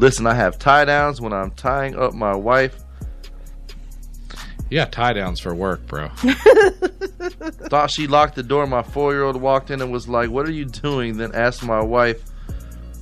Listen, 0.00 0.26
I 0.26 0.32
have 0.32 0.58
tie 0.58 0.86
downs 0.86 1.20
when 1.20 1.34
I'm 1.34 1.50
tying 1.50 1.94
up 1.94 2.14
my 2.14 2.34
wife. 2.34 2.74
You 4.70 4.78
got 4.78 4.92
tie 4.92 5.12
downs 5.12 5.40
for 5.40 5.54
work, 5.54 5.86
bro. 5.86 6.08
Thought 7.68 7.90
she 7.90 8.06
locked 8.06 8.34
the 8.34 8.42
door. 8.42 8.66
My 8.66 8.82
four 8.82 9.12
year 9.12 9.24
old 9.24 9.36
walked 9.36 9.70
in 9.70 9.82
and 9.82 9.92
was 9.92 10.08
like, 10.08 10.30
What 10.30 10.48
are 10.48 10.52
you 10.52 10.64
doing? 10.64 11.18
Then 11.18 11.34
asked 11.34 11.62
my 11.62 11.82
wife, 11.82 12.22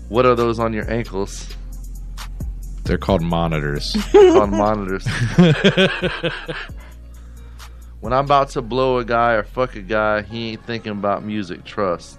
What 0.08 0.26
are 0.26 0.34
those 0.34 0.58
on 0.58 0.72
your 0.72 0.90
ankles? 0.90 1.54
They're 2.82 2.98
called 2.98 3.22
monitors. 3.22 3.96
on 4.14 4.50
monitors. 4.50 5.06
when 8.00 8.12
I'm 8.12 8.24
about 8.24 8.50
to 8.50 8.60
blow 8.60 8.98
a 8.98 9.04
guy 9.04 9.34
or 9.34 9.44
fuck 9.44 9.76
a 9.76 9.82
guy, 9.82 10.22
he 10.22 10.50
ain't 10.50 10.66
thinking 10.66 10.90
about 10.90 11.22
music. 11.22 11.64
Trust. 11.64 12.18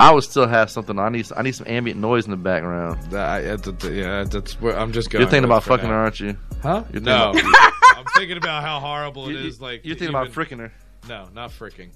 I 0.00 0.10
would 0.12 0.24
still 0.24 0.46
have 0.46 0.70
something. 0.70 0.98
I 0.98 1.08
need. 1.08 1.26
I 1.36 1.42
need 1.42 1.54
some 1.54 1.66
ambient 1.66 1.98
noise 1.98 2.24
in 2.26 2.30
the 2.30 2.36
background. 2.36 3.02
That, 3.10 3.26
I- 3.26 3.88
yeah, 3.90 4.24
that's 4.24 4.60
where 4.60 4.78
I'm 4.78 4.92
just 4.92 5.08
going. 5.10 5.22
You're 5.22 5.30
thinking 5.30 5.44
about 5.44 5.64
fucking 5.64 5.88
her, 5.88 5.94
aren't 5.94 6.20
you? 6.20 6.36
Huh? 6.62 6.84
You're 6.92 7.00
No. 7.00 7.30
about- 7.30 7.72
I'm 7.96 8.04
thinking 8.16 8.36
about 8.36 8.62
how 8.64 8.80
horrible 8.80 9.28
it 9.28 9.32
You- 9.32 9.46
is. 9.46 9.60
Like 9.60 9.84
You're 9.84 9.94
thinking 9.96 10.14
even- 10.16 10.32
about 10.32 10.32
fricking 10.34 10.58
her. 10.58 10.72
No, 11.08 11.28
not 11.34 11.50
fricking. 11.50 11.90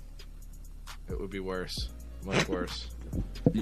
It 1.11 1.21
would 1.21 1.31
be 1.31 1.41
worse. 1.41 1.75
Much 2.25 2.49
worse. 2.51 2.89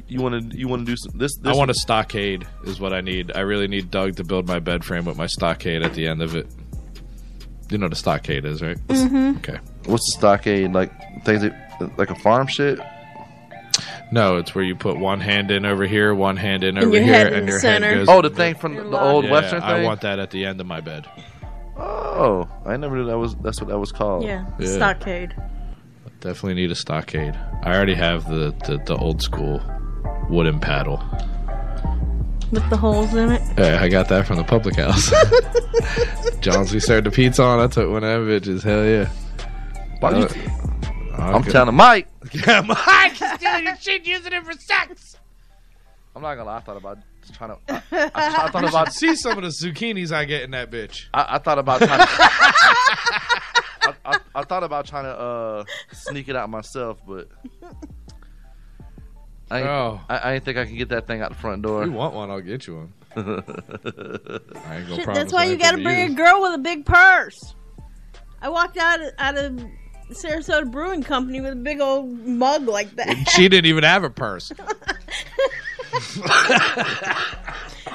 You 0.08 0.20
want 0.20 0.50
to? 0.52 0.58
You 0.58 0.68
want 0.68 0.86
to 0.86 0.92
do 0.92 0.96
some? 0.96 1.18
This. 1.18 1.36
this 1.38 1.52
I 1.52 1.56
want 1.56 1.70
a 1.70 1.74
stockade. 1.74 2.46
Is 2.64 2.78
what 2.80 2.92
I 2.92 3.00
need. 3.00 3.32
I 3.34 3.40
really 3.40 3.68
need 3.68 3.90
Doug 3.90 4.16
to 4.16 4.24
build 4.24 4.46
my 4.46 4.58
bed 4.58 4.84
frame 4.84 5.04
with 5.04 5.16
my 5.16 5.26
stockade 5.26 5.82
at 5.82 5.94
the 5.94 6.06
end 6.06 6.20
of 6.22 6.34
it. 6.36 6.46
You 7.70 7.78
know 7.78 7.86
what 7.86 7.92
a 7.92 7.96
stockade 7.96 8.44
is, 8.44 8.62
right? 8.62 8.78
Mhm. 8.88 9.38
Okay. 9.38 9.58
What's 9.86 10.12
the 10.12 10.18
stockade 10.18 10.72
like? 10.72 10.92
Things 11.24 11.42
that, 11.42 11.98
like 11.98 12.10
a 12.10 12.14
farm 12.16 12.46
shit. 12.46 12.78
No, 14.12 14.36
it's 14.36 14.54
where 14.54 14.62
you 14.64 14.76
put 14.76 14.98
one 14.98 15.18
hand 15.20 15.50
in 15.50 15.66
over 15.66 15.84
here, 15.84 16.14
one 16.14 16.36
hand 16.36 16.62
in 16.62 16.78
over 16.78 16.94
your 16.94 17.02
here, 17.02 17.12
head 17.12 17.26
in 17.28 17.34
and 17.40 17.48
the 17.48 17.50
your 17.52 17.60
center. 17.60 17.88
head 17.88 17.94
goes. 17.96 18.08
Oh, 18.08 18.22
the 18.22 18.28
the 18.28 18.36
thing 18.36 18.54
from 18.54 18.76
the, 18.76 18.84
the 18.84 19.00
old 19.00 19.24
Yeah, 19.24 19.30
western 19.32 19.60
thing. 19.60 19.68
I 19.68 19.82
want 19.82 20.02
that 20.02 20.18
at 20.20 20.30
the 20.30 20.44
end 20.44 20.60
of 20.60 20.66
my 20.66 20.80
bed. 20.80 21.06
Oh, 21.76 22.48
I 22.64 22.76
never 22.76 22.96
knew 22.96 23.06
that 23.06 23.18
was 23.18 23.34
that's 23.36 23.60
what 23.60 23.68
that 23.68 23.78
was 23.78 23.90
called. 23.92 24.24
Yeah, 24.24 24.46
Yeah. 24.58 24.68
stockade. 24.74 25.34
Definitely 26.20 26.54
need 26.54 26.70
a 26.70 26.74
stockade. 26.76 27.34
I 27.62 27.74
already 27.74 27.94
have 27.94 28.28
the, 28.28 28.54
the, 28.66 28.78
the 28.86 28.96
old 28.96 29.22
school 29.22 29.60
wooden 30.30 30.58
paddle. 30.60 31.02
With 32.52 32.68
the 32.70 32.76
holes 32.76 33.12
in 33.14 33.32
it. 33.32 33.42
Yeah, 33.58 33.78
I 33.82 33.88
got 33.88 34.08
that 34.08 34.26
from 34.26 34.36
the 34.36 34.44
public 34.44 34.76
house. 34.76 35.10
John's 36.40 36.72
we 36.72 36.78
served 36.80 37.06
the 37.06 37.10
pizza 37.10 37.42
on. 37.42 37.58
I 37.58 37.66
took 37.66 37.90
one 37.90 38.04
of 38.04 38.26
them 38.26 38.28
bitches. 38.28 38.62
Hell 38.62 38.84
yeah. 38.84 39.10
Why 40.00 40.10
Uh, 40.12 40.18
you- 40.20 40.50
I'll 41.16 41.36
I'm 41.36 41.42
go- 41.42 41.50
telling 41.52 41.74
Mike. 41.74 42.08
Yeah, 42.46 42.60
Mike 42.60 43.12
is 43.20 43.30
stealing 43.32 43.64
your 43.64 43.76
shit, 43.76 44.04
using 44.06 44.32
it 44.32 44.44
for 44.44 44.52
sex. 44.52 45.16
I'm 46.14 46.22
not 46.22 46.34
gonna 46.34 46.44
lie. 46.50 46.56
I 46.56 46.60
thought 46.60 46.76
about 46.76 46.98
just 47.22 47.34
trying 47.34 47.50
to. 47.50 47.58
I, 47.68 47.82
I, 47.92 48.10
I 48.46 48.48
thought 48.50 48.64
about. 48.68 48.92
see 48.92 49.14
some 49.16 49.38
of 49.38 49.42
the 49.44 49.48
zucchinis 49.50 50.12
I 50.12 50.24
get 50.24 50.42
in 50.42 50.50
that 50.52 50.70
bitch. 50.70 51.06
I, 51.14 51.36
I 51.36 51.38
thought 51.38 51.58
about 51.58 51.78
trying 51.80 51.98
to. 52.00 52.06
I, 52.10 53.94
I, 54.04 54.18
I 54.34 54.42
thought 54.44 54.62
about 54.64 54.86
trying 54.86 55.04
to 55.04 55.10
uh, 55.18 55.64
sneak 55.92 56.28
it 56.28 56.36
out 56.36 56.50
myself, 56.50 56.98
but 57.06 57.28
I 59.50 59.58
ain't, 59.58 59.66
Oh. 59.68 60.00
I, 60.08 60.16
I 60.18 60.32
ain't 60.34 60.44
think 60.44 60.58
I 60.58 60.64
can 60.64 60.76
get 60.76 60.88
that 60.90 61.06
thing 61.06 61.20
out 61.22 61.30
the 61.30 61.36
front 61.36 61.62
door. 61.62 61.82
If 61.82 61.88
you 61.88 61.92
want 61.92 62.14
one, 62.14 62.30
I'll 62.30 62.40
get 62.40 62.66
you 62.66 62.76
one. 62.76 62.92
I 63.16 63.20
ain't 63.20 64.88
gonna 64.88 64.96
Shit, 64.96 65.06
that's 65.06 65.32
why 65.32 65.44
you 65.44 65.56
got 65.56 65.72
to 65.76 65.82
bring 65.82 66.00
use. 66.00 66.12
a 66.12 66.14
girl 66.14 66.42
with 66.42 66.54
a 66.54 66.58
big 66.58 66.84
purse. 66.84 67.54
I 68.42 68.48
walked 68.50 68.76
out 68.76 69.00
out 69.18 69.38
of 69.38 69.60
Sarasota 70.10 70.70
Brewing 70.70 71.02
Company 71.02 71.40
with 71.40 71.52
a 71.52 71.56
big 71.56 71.80
old 71.80 72.10
mug 72.26 72.66
like 72.68 72.94
that. 72.96 73.28
She 73.30 73.48
didn't 73.48 73.66
even 73.66 73.84
have 73.84 74.04
a 74.04 74.10
purse. 74.10 74.52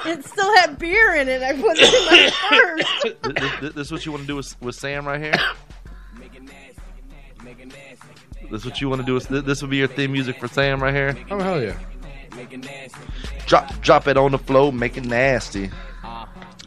it 0.06 0.24
still 0.24 0.56
had 0.56 0.78
beer 0.78 1.14
in 1.14 1.28
it. 1.28 1.42
I 1.42 1.52
put 1.52 1.76
it 1.78 1.94
in 1.94 2.04
my 2.06 2.30
purse. 2.48 3.04
this, 3.34 3.60
this, 3.60 3.74
this 3.74 3.90
what 3.92 4.04
you 4.04 4.12
want 4.12 4.22
to 4.22 4.26
do 4.26 4.36
with, 4.36 4.60
with 4.60 4.74
Sam 4.74 5.06
right 5.06 5.20
here? 5.20 5.34
This 8.52 8.60
is 8.60 8.66
what 8.66 8.82
you 8.82 8.90
want 8.90 9.00
to 9.00 9.06
do? 9.06 9.18
This, 9.18 9.44
this 9.44 9.62
would 9.62 9.70
be 9.70 9.78
your 9.78 9.88
theme 9.88 10.12
music 10.12 10.38
for 10.38 10.46
Sam 10.46 10.82
right 10.82 10.92
here. 10.92 11.16
Oh 11.30 11.40
hell 11.40 11.62
yeah! 11.62 11.78
Drop 13.46 13.80
drop 13.80 14.06
it 14.06 14.18
on 14.18 14.32
the 14.32 14.38
floor, 14.38 14.70
make 14.70 14.98
it 14.98 15.06
nasty. 15.06 15.70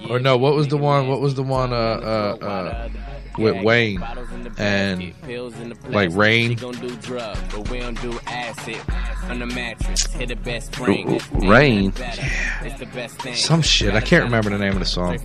Or 0.10 0.20
no, 0.20 0.38
what 0.38 0.56
was 0.56 0.68
the 0.68 0.78
one? 0.78 1.08
What 1.08 1.22
was 1.22 1.36
the 1.36 1.44
one? 1.44 1.74
Uh, 1.74 1.76
uh, 1.76 2.46
uh, 2.46 2.90
with 3.38 3.64
Wayne 3.64 4.02
and 4.58 5.14
like 5.90 6.10
Rain. 6.14 6.56
Gonna 6.56 6.80
do 6.80 6.96
drugs, 6.98 7.40
but 7.52 7.70
we 7.70 7.80
don't 7.80 8.00
do 8.02 8.18
acid 8.28 8.80
on 9.24 9.40
the 9.40 9.46
mattress. 9.46 10.06
Hit 10.14 10.30
the 10.30 10.36
best 10.36 10.74
spring. 10.74 11.12
Ooh, 11.12 11.20
ooh, 11.38 11.50
Rain. 11.50 11.94
It's 11.98 12.80
the 12.80 12.86
best 12.94 13.22
thing. 13.22 13.36
Some 13.36 13.62
shit. 13.62 13.94
I 13.94 14.02
can't 14.02 14.24
remember 14.24 14.50
the 14.50 14.58
name 14.58 14.74
of 14.74 14.80
the 14.80 14.86
song. 14.86 15.20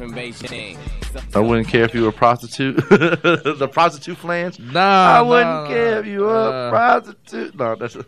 I 1.35 1.41
wouldn't 1.41 1.69
care 1.69 1.85
if 1.85 1.95
you 1.95 2.03
were 2.03 2.09
a 2.09 2.13
prostitute. 2.13 2.77
the 2.89 3.69
prostitute 3.71 4.19
flange. 4.19 4.59
Nah, 4.59 5.19
I 5.19 5.23
wouldn't 5.23 5.49
nah, 5.49 5.69
care 5.69 6.01
if 6.01 6.07
you 6.07 6.21
were 6.21 6.37
uh, 6.37 6.69
a 6.69 6.71
prostitute. 6.71 7.55
No, 7.55 7.77
that's 7.77 7.95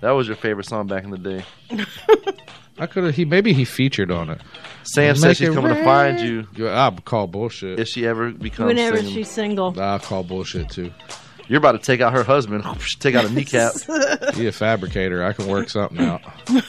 that 0.00 0.10
was 0.10 0.26
your 0.26 0.36
favorite 0.36 0.66
song 0.66 0.86
back 0.86 1.04
in 1.04 1.10
the 1.10 1.18
day. 1.18 1.44
I 2.78 2.86
could 2.86 3.04
have. 3.04 3.14
He 3.14 3.24
maybe 3.24 3.52
he 3.52 3.64
featured 3.64 4.10
on 4.10 4.30
it. 4.30 4.40
Sam 4.82 5.14
Make 5.14 5.16
said 5.22 5.36
she's 5.36 5.48
it 5.48 5.54
coming 5.54 5.74
to 5.74 5.84
find 5.84 6.20
you 6.20 6.46
Yeah, 6.56 6.70
I'll 6.70 6.92
call 6.92 7.26
bullshit. 7.26 7.78
if 7.80 7.88
she 7.88 8.06
ever 8.06 8.30
becomes 8.32 8.66
Whenever 8.68 8.96
single. 8.96 9.12
she's 9.14 9.30
single. 9.30 9.80
I'll 9.80 9.98
call 10.00 10.22
bullshit 10.24 10.68
too. 10.70 10.90
You're 11.48 11.58
about 11.58 11.72
to 11.72 11.78
take 11.78 12.00
out 12.00 12.12
her 12.14 12.24
husband. 12.24 12.64
take 13.00 13.14
out 13.14 13.24
a 13.24 13.30
kneecap. 13.30 13.72
He 14.34 14.46
a 14.46 14.52
fabricator. 14.52 15.22
I 15.24 15.32
can 15.32 15.46
work 15.46 15.68
something 15.70 16.00
out. 16.00 16.22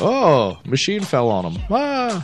Oh, 0.00 0.58
machine 0.64 1.02
fell 1.02 1.28
on 1.28 1.52
him. 1.52 1.62
Ah. 1.70 2.22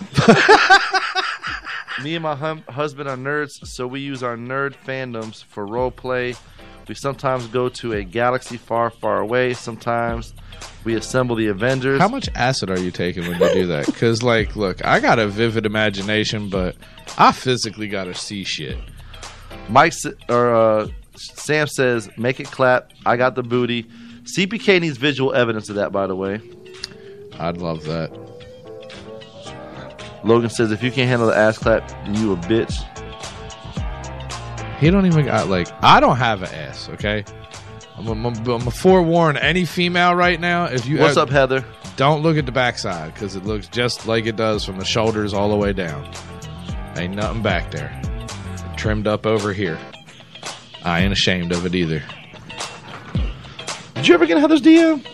Me 2.03 2.15
and 2.15 2.23
my 2.23 2.35
hum- 2.35 2.65
husband 2.69 3.11
are 3.11 3.17
nerds, 3.17 3.67
so 3.67 3.87
we 3.87 4.01
use 4.01 4.23
our 4.23 4.37
nerd 4.37 4.75
fandoms 4.87 5.45
for 5.45 5.67
role 5.67 5.91
play. 5.91 6.35
We 6.89 6.95
sometimes 6.95 7.47
go 7.49 7.69
to 7.69 7.93
a 7.93 8.03
galaxy 8.03 8.57
far, 8.57 8.89
far 8.89 9.21
away. 9.21 9.53
Sometimes 9.53 10.33
we 10.85 10.95
assemble 10.95 11.37
the 11.37 11.49
Avengers. 11.49 12.01
How 12.01 12.09
much 12.09 12.31
acid 12.35 12.71
are 12.71 12.81
you 12.81 12.91
taking 12.91 13.29
when 13.29 13.39
you 13.39 13.53
do 13.53 13.67
that? 13.67 13.85
Because, 13.85 14.23
like, 14.23 14.57
look, 14.57 14.83
I 14.87 14.99
got 14.99 15.19
a 15.19 15.29
vivid 15.29 15.67
imagination, 15.67 16.49
but 16.49 16.77
I 17.19 17.33
physically 17.33 17.89
got 17.89 18.05
to 18.05 18.15
see 18.15 18.43
shit. 18.43 18.79
Mike 19.69 19.93
or 20.31 20.55
uh, 20.55 20.89
Sam 21.15 21.67
says, 21.67 22.09
"Make 22.17 22.41
it 22.41 22.51
clap." 22.51 22.93
I 23.05 23.19
got 23.19 23.35
the 23.35 23.43
booty. 23.43 23.85
CPK 24.23 24.81
needs 24.81 24.97
visual 24.97 25.35
evidence 25.35 25.69
of 25.69 25.75
that, 25.77 25.93
by 25.93 26.07
the 26.07 26.17
way. 26.17 26.41
I'd 27.39 27.59
love 27.59 27.85
that. 27.85 28.11
Logan 30.25 30.49
says, 30.49 30.73
"If 30.73 30.83
you 30.83 30.91
can't 30.91 31.09
handle 31.09 31.29
the 31.29 31.37
ass 31.37 31.59
clap, 31.59 31.87
then 31.89 32.15
you 32.15 32.33
a 32.33 32.37
bitch." 32.37 32.75
He 34.79 34.91
don't 34.91 35.07
even 35.07 35.27
got 35.27 35.49
like 35.49 35.69
I 35.83 36.01
don't 36.01 36.17
have 36.17 36.43
an 36.43 36.55
ass. 36.55 36.89
Okay, 36.91 37.25
I'm 37.97 38.07
a, 38.07 38.29
I'm 38.29 38.67
a 38.67 38.71
forewarn 38.71 39.37
any 39.37 39.65
female 39.65 40.15
right 40.15 40.41
now. 40.41 40.67
If 40.67 40.87
you 40.87 40.99
What's 40.99 41.17
uh, 41.17 41.23
up, 41.23 41.31
Heather? 41.31 41.65
Don't 41.97 42.23
look 42.23 42.37
at 42.37 42.47
the 42.47 42.53
backside 42.53 43.13
because 43.13 43.35
it 43.35 43.45
looks 43.45 43.67
just 43.67 44.07
like 44.07 44.27
it 44.27 44.37
does 44.37 44.65
from 44.65 44.79
the 44.79 44.85
shoulders 44.85 45.35
all 45.35 45.49
the 45.49 45.57
way 45.57 45.73
down. 45.73 46.09
Ain't 46.97 47.15
nothing 47.15 47.43
back 47.43 47.73
there. 47.73 48.01
Trimmed 48.77 49.09
up 49.09 49.27
over 49.27 49.53
here. 49.53 49.79
I 50.85 51.01
ain't 51.01 51.13
ashamed 51.13 51.51
of 51.51 51.67
it 51.67 51.75
either. 51.75 52.03
Did 53.95 54.07
you 54.07 54.15
ever 54.15 54.27
get 54.27 54.39
Heather's 54.39 54.63
DM? 54.63 55.05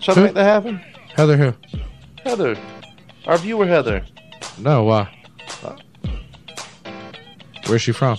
Try 0.00 0.14
to 0.14 0.20
make 0.20 0.34
that 0.34 0.44
happen. 0.44 0.80
Heather 1.14 1.36
who? 1.36 1.54
Heather, 2.24 2.58
our 3.26 3.38
viewer 3.38 3.66
Heather. 3.66 4.04
No, 4.58 4.82
why? 4.82 5.12
Where's 7.66 7.82
she 7.82 7.92
from? 7.92 8.18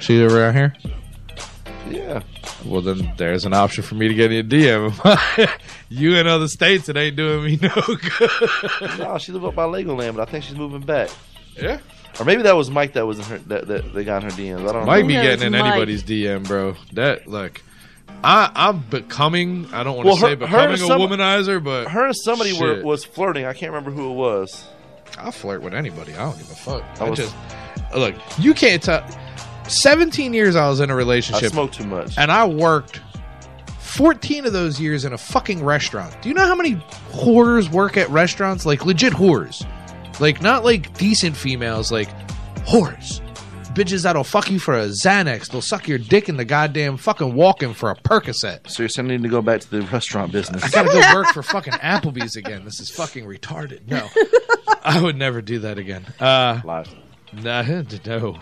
She 0.00 0.22
around 0.22 0.54
here? 0.54 0.74
Yeah. 1.90 2.22
Well, 2.64 2.80
then 2.80 3.12
there's 3.16 3.44
an 3.44 3.54
option 3.54 3.82
for 3.84 3.94
me 3.94 4.08
to 4.08 4.14
get 4.14 4.32
in 4.32 4.44
a 4.44 4.48
DM. 4.48 5.58
you 5.88 6.16
in 6.16 6.26
other 6.26 6.48
states, 6.48 6.88
it 6.88 6.96
ain't 6.96 7.16
doing 7.16 7.44
me 7.44 7.58
no 7.62 7.68
good. 7.74 8.98
no, 8.98 9.18
she 9.18 9.32
live 9.32 9.44
up 9.44 9.54
by 9.54 9.64
Legoland, 9.64 10.16
but 10.16 10.28
I 10.28 10.30
think 10.30 10.44
she's 10.44 10.56
moving 10.56 10.80
back. 10.80 11.10
Yeah. 11.56 11.78
Or 12.18 12.24
maybe 12.24 12.42
that 12.42 12.56
was 12.56 12.70
Mike 12.70 12.94
that 12.94 13.06
was 13.06 13.18
in 13.18 13.24
her 13.26 13.38
that, 13.38 13.66
that 13.68 13.92
they 13.94 14.02
got 14.04 14.24
in 14.24 14.30
her 14.30 14.36
DMs. 14.36 14.60
I 14.68 14.72
don't 14.72 14.80
know. 14.80 14.86
Might 14.86 15.02
know. 15.02 15.08
be 15.08 15.14
getting 15.14 15.46
in 15.48 15.54
anybody's 15.54 16.02
DM, 16.02 16.46
bro. 16.46 16.74
That 16.94 17.26
look, 17.28 17.62
I 18.24 18.50
I'm 18.54 18.80
becoming. 18.80 19.66
I 19.72 19.82
don't 19.84 19.96
want 19.96 20.06
to 20.06 20.08
Well, 20.08 20.16
say 20.16 20.30
her- 20.30 20.36
becoming 20.36 20.68
her 20.68 20.72
a 20.74 20.78
some- 20.78 21.00
womanizer, 21.00 21.62
but 21.62 21.88
Her 21.88 22.06
and 22.06 22.16
somebody 22.16 22.58
were, 22.58 22.82
was 22.82 23.04
flirting. 23.04 23.44
I 23.44 23.52
can't 23.52 23.70
remember 23.70 23.90
who 23.90 24.10
it 24.10 24.14
was. 24.14 24.66
I'll 25.18 25.30
flirt 25.30 25.62
with 25.62 25.74
anybody. 25.74 26.14
I 26.14 26.24
don't 26.24 26.38
give 26.38 26.50
a 26.50 26.54
fuck. 26.54 26.84
I 27.00 27.04
I, 27.04 27.10
was- 27.10 27.18
just 27.18 27.34
look. 27.94 28.14
You 28.38 28.54
can't 28.54 28.82
tell. 28.82 29.06
Seventeen 29.68 30.32
years 30.32 30.56
I 30.56 30.68
was 30.68 30.80
in 30.80 30.90
a 30.90 30.94
relationship, 30.96 31.44
I 31.44 31.48
smoked 31.48 31.74
too 31.74 31.86
much. 31.86 32.16
and 32.18 32.30
I 32.30 32.46
worked. 32.46 33.00
14 33.80 34.44
of 34.44 34.52
those 34.52 34.78
years 34.78 35.06
in 35.06 35.14
a 35.14 35.18
fucking 35.18 35.64
restaurant. 35.64 36.20
Do 36.20 36.28
you 36.28 36.34
know 36.34 36.44
how 36.44 36.54
many 36.54 36.74
whores 37.12 37.70
work 37.70 37.96
at 37.96 38.10
restaurants? 38.10 38.66
Like 38.66 38.84
legit 38.84 39.14
whores. 39.14 39.66
Like 40.20 40.42
not 40.42 40.64
like 40.64 40.92
decent 40.98 41.34
females, 41.34 41.90
like 41.90 42.08
whores. 42.66 43.22
Bitches 43.74 44.02
that'll 44.02 44.22
fuck 44.24 44.50
you 44.50 44.58
for 44.58 44.74
a 44.74 44.86
Xanax. 44.88 45.48
They'll 45.50 45.62
suck 45.62 45.88
your 45.88 45.96
dick 45.96 46.28
in 46.28 46.36
the 46.36 46.44
goddamn 46.44 46.98
fucking 46.98 47.34
walk-in 47.34 47.72
for 47.72 47.90
a 47.90 47.94
Percocet. 47.94 48.68
So 48.68 48.82
you're 48.82 48.88
saying 48.90 49.08
you 49.08 49.16
need 49.16 49.22
to 49.24 49.28
go 49.30 49.40
back 49.40 49.60
to 49.62 49.70
the 49.70 49.80
restaurant 49.82 50.30
business. 50.30 50.62
I 50.62 50.68
gotta 50.68 50.88
go 50.90 51.14
work 51.14 51.28
for 51.32 51.42
fucking 51.42 51.74
Applebee's 51.74 52.36
again. 52.36 52.66
This 52.66 52.80
is 52.80 52.90
fucking 52.90 53.24
retarded. 53.24 53.86
No, 53.88 54.08
I 54.84 55.00
would 55.00 55.16
never 55.16 55.40
do 55.40 55.60
that 55.60 55.78
again. 55.78 56.04
Uh, 56.20 56.60
Lies. 56.64 56.86
nah, 57.32 57.62
no. 58.06 58.38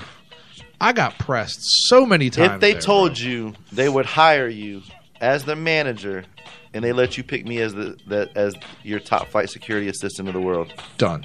I 0.80 0.92
got 0.92 1.18
pressed 1.18 1.60
so 1.62 2.04
many 2.04 2.30
times. 2.30 2.54
If 2.54 2.60
they 2.60 2.72
there, 2.72 2.80
told 2.80 3.18
you 3.18 3.54
they 3.72 3.88
would 3.88 4.06
hire 4.06 4.48
you 4.48 4.82
as 5.20 5.44
the 5.44 5.56
manager, 5.56 6.24
and 6.72 6.84
they 6.84 6.92
let 6.92 7.16
you 7.16 7.24
pick 7.24 7.46
me 7.46 7.58
as 7.60 7.74
the 7.74 7.96
that 8.08 8.36
as 8.36 8.54
your 8.82 9.00
top 9.00 9.28
flight 9.28 9.48
security 9.50 9.88
assistant 9.88 10.28
of 10.28 10.34
the 10.34 10.40
world, 10.40 10.72
done. 10.98 11.24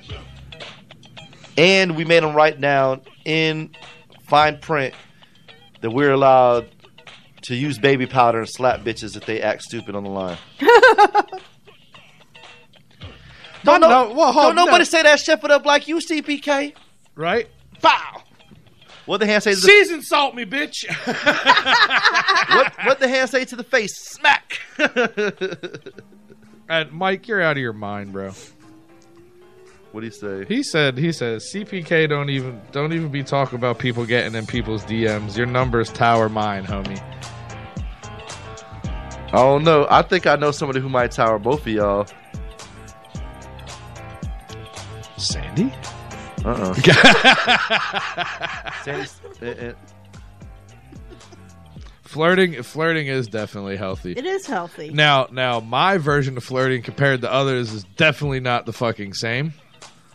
and 1.58 1.96
we 1.96 2.06
made 2.06 2.24
them 2.24 2.36
write 2.36 2.62
down 2.62 3.02
in 3.26 3.76
fine 4.28 4.60
print 4.60 4.94
that 5.82 5.90
we're 5.92 6.12
allowed 6.12 6.70
to 7.42 7.56
use 7.56 7.78
baby 7.80 8.06
powder 8.06 8.40
and 8.40 8.50
slap 8.50 8.82
bitches 8.82 9.16
if 9.18 9.26
they 9.26 9.42
act 9.42 9.64
stupid 9.64 9.96
on 9.96 10.04
the 10.04 10.10
line. 10.10 10.38
don't 13.64 13.82
No, 13.82 13.90
no, 13.90 14.14
well, 14.14 14.32
hold- 14.32 14.48
don't 14.48 14.56
nobody 14.56 14.80
no. 14.80 14.84
say 14.84 15.04
that 15.04 15.20
shut 15.20 15.44
it 15.44 15.52
up 15.52 15.66
like 15.66 15.88
you, 15.88 15.98
CPK. 15.98 16.74
Right? 17.16 17.48
Bow. 17.82 18.24
What 19.06 19.20
the 19.20 19.26
hand 19.26 19.44
say 19.44 19.52
to 19.52 19.56
the 19.56 19.62
Season 19.62 20.02
salt 20.02 20.36
me, 20.36 20.46
bitch. 20.46 20.86
what, 22.56 22.74
what 22.86 23.00
the 23.00 23.08
hand 23.08 23.30
say 23.30 23.46
to 23.46 23.56
the 23.56 23.64
face? 23.64 23.98
Smack. 23.98 24.60
and 26.70 26.92
Mike, 26.92 27.28
you're 27.28 27.42
out 27.42 27.58
of 27.58 27.62
your 27.62 27.74
mind, 27.74 28.14
bro. 28.14 28.32
What 29.92 30.02
do 30.02 30.06
you 30.06 30.12
say? 30.12 30.46
He 30.46 30.62
said 30.62 31.00
he 31.00 31.12
says 31.12 31.50
CPK 31.52 32.08
don't 32.08 32.30
even 32.30 32.62
don't 32.72 32.94
even 32.94 33.10
be 33.10 33.24
talking 33.24 33.58
about 33.58 33.80
people 33.80 34.06
getting 34.06 34.36
in 34.36 34.46
people's 34.46 34.86
DMs. 34.86 35.36
Your 35.36 35.48
numbers 35.48 35.90
tower 35.92 36.30
mine, 36.30 36.64
homie. 36.64 37.02
I 39.32 39.38
don't 39.38 39.64
know. 39.64 39.88
I 39.90 40.04
think 40.04 40.28
I 40.28 40.36
know 40.36 40.52
somebody 40.52 40.80
who 40.80 40.90
might 40.90 41.12
tower 41.12 41.40
both 41.40 41.62
of 41.62 41.68
y'all. 41.68 42.08
Sandy? 45.18 45.74
Uh 46.46 46.74
Sandy's. 48.84 49.20
Flirting 52.10 52.64
flirting 52.64 53.06
is 53.06 53.28
definitely 53.28 53.78
healthy. 53.78 54.14
It 54.14 54.26
is 54.26 54.48
healthy. 54.48 54.90
Now, 54.90 55.28
now, 55.32 55.60
my 55.60 56.00
version 56.00 56.38
of 56.38 56.44
flirting 56.44 56.82
compared 56.82 57.22
to 57.22 57.32
others 57.32 57.72
is 57.72 57.84
definitely 57.98 58.40
not 58.40 58.66
the 58.66 58.74
fucking 58.74 59.14
same. 59.14 59.54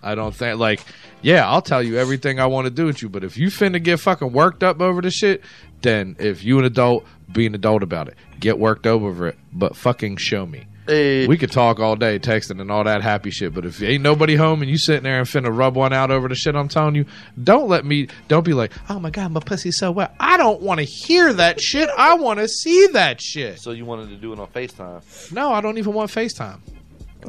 I 0.02 0.16
don't 0.16 0.34
think 0.34 0.58
like, 0.58 0.80
yeah, 1.22 1.48
I'll 1.48 1.62
tell 1.62 1.84
you 1.84 1.96
everything 1.96 2.40
I 2.40 2.46
want 2.46 2.64
to 2.64 2.70
do 2.70 2.86
with 2.86 3.00
you, 3.00 3.08
but 3.08 3.22
if 3.22 3.36
you 3.38 3.46
finna 3.46 3.80
get 3.80 4.00
fucking 4.00 4.32
worked 4.32 4.64
up 4.64 4.80
over 4.80 5.00
the 5.00 5.10
shit, 5.10 5.42
then 5.82 6.16
if 6.18 6.42
you 6.42 6.58
an 6.58 6.64
adult, 6.64 7.04
be 7.32 7.46
an 7.46 7.54
adult 7.54 7.84
about 7.84 8.08
it. 8.08 8.16
Get 8.40 8.58
worked 8.58 8.88
up 8.88 9.00
over 9.00 9.28
it, 9.28 9.38
but 9.52 9.76
fucking 9.76 10.16
show 10.16 10.46
me. 10.46 10.66
Hey. 10.86 11.26
We 11.26 11.38
could 11.38 11.50
talk 11.50 11.80
all 11.80 11.96
day 11.96 12.18
texting 12.18 12.60
and 12.60 12.70
all 12.70 12.84
that 12.84 13.00
happy 13.00 13.30
shit, 13.30 13.54
but 13.54 13.64
if 13.64 13.82
ain't 13.82 14.02
nobody 14.02 14.36
home 14.36 14.60
and 14.60 14.70
you 14.70 14.76
sitting 14.76 15.04
there 15.04 15.18
and 15.18 15.26
finna 15.26 15.56
rub 15.56 15.76
one 15.76 15.94
out 15.94 16.10
over 16.10 16.28
the 16.28 16.34
shit 16.34 16.54
I'm 16.54 16.68
telling 16.68 16.94
you, 16.94 17.06
don't 17.42 17.68
let 17.68 17.86
me. 17.86 18.08
Don't 18.28 18.44
be 18.44 18.52
like, 18.52 18.72
oh 18.90 18.98
my 18.98 19.10
god, 19.10 19.32
my 19.32 19.40
pussy's 19.40 19.78
so 19.78 19.90
wet. 19.92 20.14
I 20.20 20.36
don't 20.36 20.60
want 20.60 20.80
to 20.80 20.84
hear 20.84 21.32
that 21.32 21.60
shit. 21.60 21.88
I 21.96 22.14
want 22.14 22.38
to 22.40 22.48
see 22.48 22.88
that 22.88 23.20
shit. 23.22 23.60
So 23.60 23.70
you 23.70 23.86
wanted 23.86 24.10
to 24.10 24.16
do 24.16 24.32
it 24.34 24.38
on 24.38 24.46
Facetime? 24.48 25.32
No, 25.32 25.52
I 25.52 25.62
don't 25.62 25.78
even 25.78 25.94
want 25.94 26.10
FaceTime. 26.10 26.60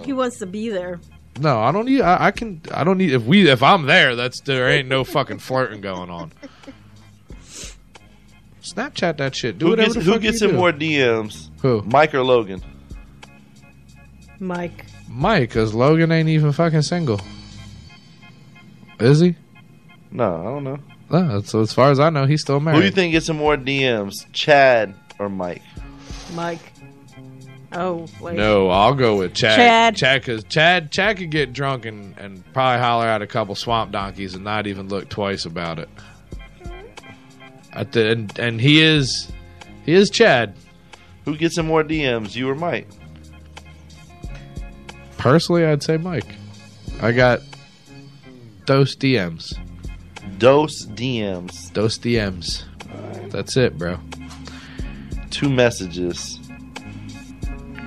He 0.03 0.11
wants 0.11 0.39
to 0.39 0.45
be 0.45 0.69
there. 0.69 0.99
No, 1.39 1.59
I 1.59 1.71
don't 1.71 1.85
need. 1.85 2.01
I, 2.01 2.27
I 2.27 2.31
can. 2.31 2.61
I 2.73 2.83
don't 2.83 2.97
need. 2.97 3.11
If 3.11 3.23
we, 3.23 3.49
if 3.49 3.63
I'm 3.63 3.85
there, 3.85 4.15
that's 4.15 4.41
there 4.41 4.69
ain't 4.69 4.89
no 4.89 5.03
fucking 5.03 5.39
flirting 5.39 5.79
going 5.81 6.09
on. 6.09 6.33
Snapchat 8.61 9.17
that 9.17 9.35
shit. 9.35 9.57
Do 9.57 9.65
who 9.65 9.71
whatever 9.71 9.93
gets, 9.93 10.05
the 10.05 10.11
who 10.11 10.19
gets 10.19 10.41
you 10.41 10.47
in 10.47 10.53
do. 10.53 10.59
more 10.59 10.71
DMs? 10.71 11.49
Who? 11.61 11.83
Mike 11.83 12.13
or 12.13 12.23
Logan? 12.23 12.61
Mike. 14.39 14.85
Mike, 15.07 15.49
because 15.49 15.73
Logan 15.73 16.11
ain't 16.11 16.29
even 16.29 16.51
fucking 16.51 16.81
single. 16.81 17.21
Is 18.99 19.19
he? 19.19 19.35
No, 20.11 20.35
I 20.35 20.43
don't 20.43 20.63
know. 20.63 20.79
No, 21.09 21.41
so 21.41 21.61
as 21.61 21.73
far 21.73 21.91
as 21.91 21.99
I 21.99 22.09
know, 22.09 22.25
he's 22.25 22.41
still 22.41 22.59
married. 22.59 22.75
Who 22.75 22.81
do 22.81 22.87
you 22.87 22.91
think 22.91 23.11
gets 23.11 23.29
in 23.29 23.35
more 23.35 23.57
DMs? 23.57 24.31
Chad 24.31 24.95
or 25.19 25.29
Mike? 25.29 25.61
Mike. 26.33 26.73
Oh, 27.71 28.07
wait. 28.21 28.37
No, 28.37 28.69
I'll 28.69 28.93
go 28.93 29.17
with 29.17 29.33
Chad. 29.33 29.57
Chad. 29.57 29.95
Chad, 29.97 30.21
because 30.21 30.43
Chad, 30.45 30.91
Chad 30.91 31.17
could 31.17 31.29
get 31.29 31.51
drunk 31.53 31.85
and, 31.85 32.17
and 32.17 32.53
probably 32.53 32.81
holler 32.81 33.05
at 33.05 33.21
a 33.21 33.27
couple 33.27 33.53
swamp 33.55 33.91
donkeys 33.91 34.33
and 34.33 34.43
not 34.43 34.65
even 34.65 34.87
look 34.87 35.09
twice 35.09 35.45
about 35.45 35.79
it. 35.79 35.89
At 37.73 37.91
the, 37.91 38.11
and, 38.11 38.39
and 38.39 38.61
he 38.61 38.81
is, 38.81 39.31
he 39.85 39.93
is 39.93 40.09
Chad. 40.09 40.55
Who 41.25 41.35
gets 41.35 41.57
in 41.57 41.65
more 41.65 41.83
DMs? 41.83 42.35
You 42.35 42.49
or 42.49 42.55
Mike? 42.55 42.87
Personally, 45.25 45.65
I'd 45.65 45.81
say 45.81 45.97
Mike. 45.97 46.35
I 47.01 47.11
got 47.11 47.39
dose 48.65 48.95
DMs. 48.95 49.57
Dose 50.37 50.85
DMs. 50.85 51.73
Dose 51.73 51.97
DMs. 51.97 52.63
That's 53.31 53.57
it, 53.57 53.75
bro. 53.75 53.97
Two 55.31 55.49
messages. 55.49 56.39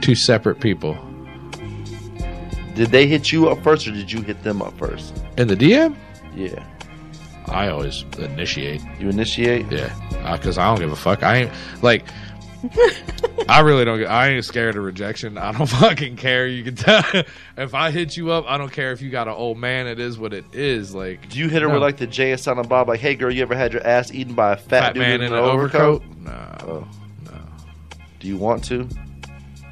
Two 0.01 0.17
separate 0.17 0.59
people. 0.59 0.99
Did 2.75 2.91
they 2.91 3.07
hit 3.07 3.31
you 3.31 3.49
up 3.49 3.63
first 3.63 3.87
or 3.87 3.93
did 3.93 4.11
you 4.11 4.21
hit 4.21 4.43
them 4.43 4.61
up 4.61 4.77
first? 4.77 5.17
In 5.37 5.47
the 5.47 5.55
DM? 5.55 5.95
Yeah. 6.35 6.67
I 7.47 7.69
always 7.69 8.05
initiate. 8.19 8.83
You 8.99 9.11
initiate? 9.11 9.71
Yeah, 9.71 9.95
uh, 10.25 10.37
because 10.37 10.59
I 10.59 10.67
don't 10.67 10.81
give 10.81 10.91
a 10.91 10.97
fuck. 10.97 11.23
I 11.23 11.37
ain't 11.37 11.53
like. 11.83 12.05
I 13.49 13.61
really 13.61 13.85
don't. 13.85 13.99
get- 13.99 14.11
I 14.11 14.29
ain't 14.29 14.45
scared 14.45 14.77
of 14.77 14.85
rejection. 14.85 15.39
I 15.39 15.53
don't 15.53 15.67
fucking 15.69 16.17
care. 16.17 16.47
You 16.47 16.65
can 16.65 16.75
tell 16.75 17.03
if 17.57 17.75
I 17.75 17.91
hit 17.91 18.17
you 18.17 18.31
up. 18.31 18.45
I 18.49 18.59
don't 18.59 18.73
care 18.73 18.93
if 18.93 19.01
you 19.03 19.11
got 19.11 19.29
an 19.29 19.35
old 19.35 19.59
man. 19.59 19.87
It 19.87 19.99
is 20.01 20.19
what 20.19 20.33
it 20.33 20.45
is. 20.53 20.95
Like, 20.95 21.29
Do 21.29 21.39
you 21.39 21.49
hit 21.49 21.63
her 21.63 21.69
no. 21.69 21.75
with 21.75 21.83
like 21.83 21.97
the 21.99 22.07
Jay 22.07 22.33
and 22.33 22.69
Bob? 22.69 22.89
Like, 22.89 23.01
hey 23.01 23.15
girl, 23.15 23.33
you 23.33 23.43
ever 23.43 23.55
had 23.57 23.73
your 23.73 23.87
ass 23.87 24.13
eaten 24.13 24.35
by 24.35 24.53
a 24.53 24.57
fat, 24.57 24.69
fat 24.69 24.95
dude 24.95 25.03
man 25.03 25.21
in 25.21 25.29
in 25.29 25.33
an 25.33 25.39
overcoat? 25.39 26.03
overcoat? 26.03 26.19
No, 26.19 26.55
Oh. 26.67 26.89
Do 28.21 28.27
you 28.29 28.37
want 28.37 28.65
to? 28.65 28.89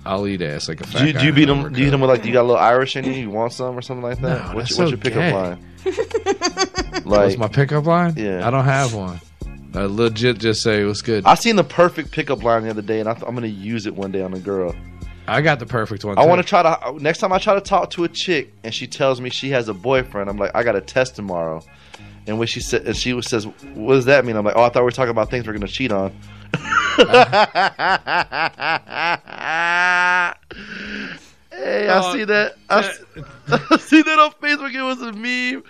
I'll 0.05 0.27
eat 0.29 0.41
ass 0.41 0.69
like 0.69 0.81
a 0.81 0.87
fat 0.87 0.99
Do 1.01 1.07
you, 1.09 1.13
guy 1.13 1.21
do 1.21 1.27
you 1.27 1.33
beat 1.33 1.49
him? 1.49 1.73
Do 1.73 1.79
you 1.81 1.87
hit 1.87 1.95
him 1.95 2.01
with 2.01 2.09
like 2.11 2.25
you 2.25 2.33
got 2.33 2.43
a 2.43 2.49
little 2.49 2.63
Irish 2.63 2.95
in 2.95 3.05
you? 3.05 3.11
You 3.13 3.29
want 3.31 3.53
some 3.53 3.77
or 3.77 3.83
something 3.83 4.05
like 4.05 4.21
that? 4.21 4.51
No, 4.51 4.55
what's, 4.55 4.71
your- 4.71 4.87
what's 4.87 4.87
so 4.87 4.87
your 4.87 4.99
pickup 4.99 5.21
gay. 5.21 5.33
line? 5.33 7.03
What's 7.05 7.37
my 7.37 7.49
pickup 7.49 7.87
line? 7.87 8.15
Yeah. 8.17 8.47
I 8.47 8.51
don't 8.51 8.65
have 8.65 8.95
one. 8.95 9.21
I 9.77 9.85
legit 9.85 10.39
just 10.39 10.62
say 10.62 10.85
what's 10.85 11.03
good. 11.03 11.24
I 11.27 11.35
seen 11.35 11.57
the 11.57 11.65
perfect 11.65 12.11
pickup 12.11 12.43
line 12.43 12.62
the 12.62 12.70
other 12.70 12.82
day, 12.82 12.98
and 13.01 13.09
I 13.09 13.12
th- 13.15 13.24
I'm 13.27 13.35
gonna 13.35 13.47
use 13.47 13.86
it 13.86 13.94
one 13.94 14.11
day 14.11 14.23
on 14.23 14.32
a 14.35 14.39
girl. 14.39 14.74
I 15.28 15.43
got 15.43 15.59
the 15.59 15.66
perfect 15.66 16.05
one. 16.05 16.16
I 16.19 16.24
want 16.24 16.40
to 16.40 16.47
try 16.47 16.62
to 16.62 17.03
next 17.03 17.19
time 17.19 17.32
I 17.32 17.39
try 17.39 17.55
to 17.55 17.61
talk 17.61 17.90
to 17.90 18.05
a 18.05 18.09
chick 18.09 18.53
and 18.65 18.73
she 18.73 18.86
tells 18.86 19.20
me 19.20 19.28
she 19.28 19.51
has 19.51 19.69
a 19.69 19.74
boyfriend. 19.74 20.31
I'm 20.31 20.39
like, 20.39 20.53
I 20.55 20.62
got 20.62 20.77
a 20.77 20.81
test 20.81 21.16
tomorrow, 21.16 21.62
and 22.27 22.39
when 22.39 22.47
she 22.48 22.61
said, 22.61 22.86
and 22.86 22.97
she 22.97 23.20
says, 23.23 23.44
"What 23.74 23.94
does 23.94 24.05
that 24.07 24.24
mean?" 24.24 24.36
I'm 24.36 24.44
like, 24.44 24.55
"Oh, 24.57 24.62
I 24.62 24.69
thought 24.69 24.77
we 24.82 24.85
were 24.85 24.90
talking 24.93 25.11
about 25.11 25.31
things 25.31 25.47
we're 25.47 25.53
gonna 25.53 25.66
cheat 25.69 25.93
on." 25.93 26.12
hey, 31.51 31.89
I 31.89 31.98
Uh, 31.98 32.12
see 32.12 32.24
that. 32.24 32.55
I 32.70 32.82
see 33.89 34.03
that 34.03 34.19
on 34.19 34.31
Facebook. 34.33 34.73
It 34.75 34.83
was 34.83 35.01
a 35.03 35.13
meme, 35.13 35.63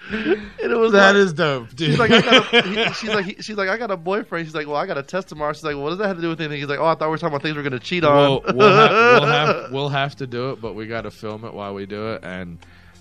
and 0.62 0.72
it 0.72 0.76
was 0.76 0.92
That 0.92 1.14
like, 1.14 1.16
is 1.24 1.32
dope, 1.32 1.68
dude. 1.74 1.90
She's 1.90 1.98
like, 1.98 2.10
I 2.10 2.20
got 2.20 2.54
a, 2.54 2.62
he- 2.86 2.92
she's 2.94 3.10
like, 3.10 3.24
he- 3.24 3.42
she's 3.42 3.56
like, 3.56 3.68
I 3.68 3.76
got 3.76 3.90
a 3.90 3.96
boyfriend. 3.96 4.46
She's 4.46 4.54
like, 4.54 4.66
well, 4.66 4.76
I 4.76 4.86
got 4.86 4.98
a 4.98 5.02
test 5.02 5.28
tomorrow. 5.28 5.52
She's 5.52 5.64
like, 5.64 5.74
well, 5.74 5.84
what 5.84 5.90
does 5.90 5.98
that 5.98 6.08
have 6.08 6.16
to 6.16 6.22
do 6.22 6.28
with 6.30 6.40
anything? 6.40 6.58
He's 6.60 6.68
like, 6.68 6.78
oh, 6.78 6.86
I 6.86 6.94
thought 6.94 7.06
we 7.06 7.10
were 7.10 7.18
talking 7.18 7.34
about 7.34 7.42
things 7.42 7.56
we're 7.56 7.62
gonna 7.62 7.78
cheat 7.78 8.04
on. 8.04 8.42
We'll, 8.44 8.54
we'll, 8.56 8.76
have, 8.76 8.90
we'll 8.90 9.26
have 9.26 9.72
we'll 9.72 9.88
have 9.88 10.16
to 10.16 10.26
do 10.26 10.50
it, 10.50 10.60
but 10.60 10.74
we 10.74 10.86
got 10.86 11.02
to 11.02 11.10
film 11.10 11.44
it 11.44 11.54
while 11.54 11.74
we 11.74 11.86
do 11.86 12.12
it, 12.14 12.24
and 12.24 12.58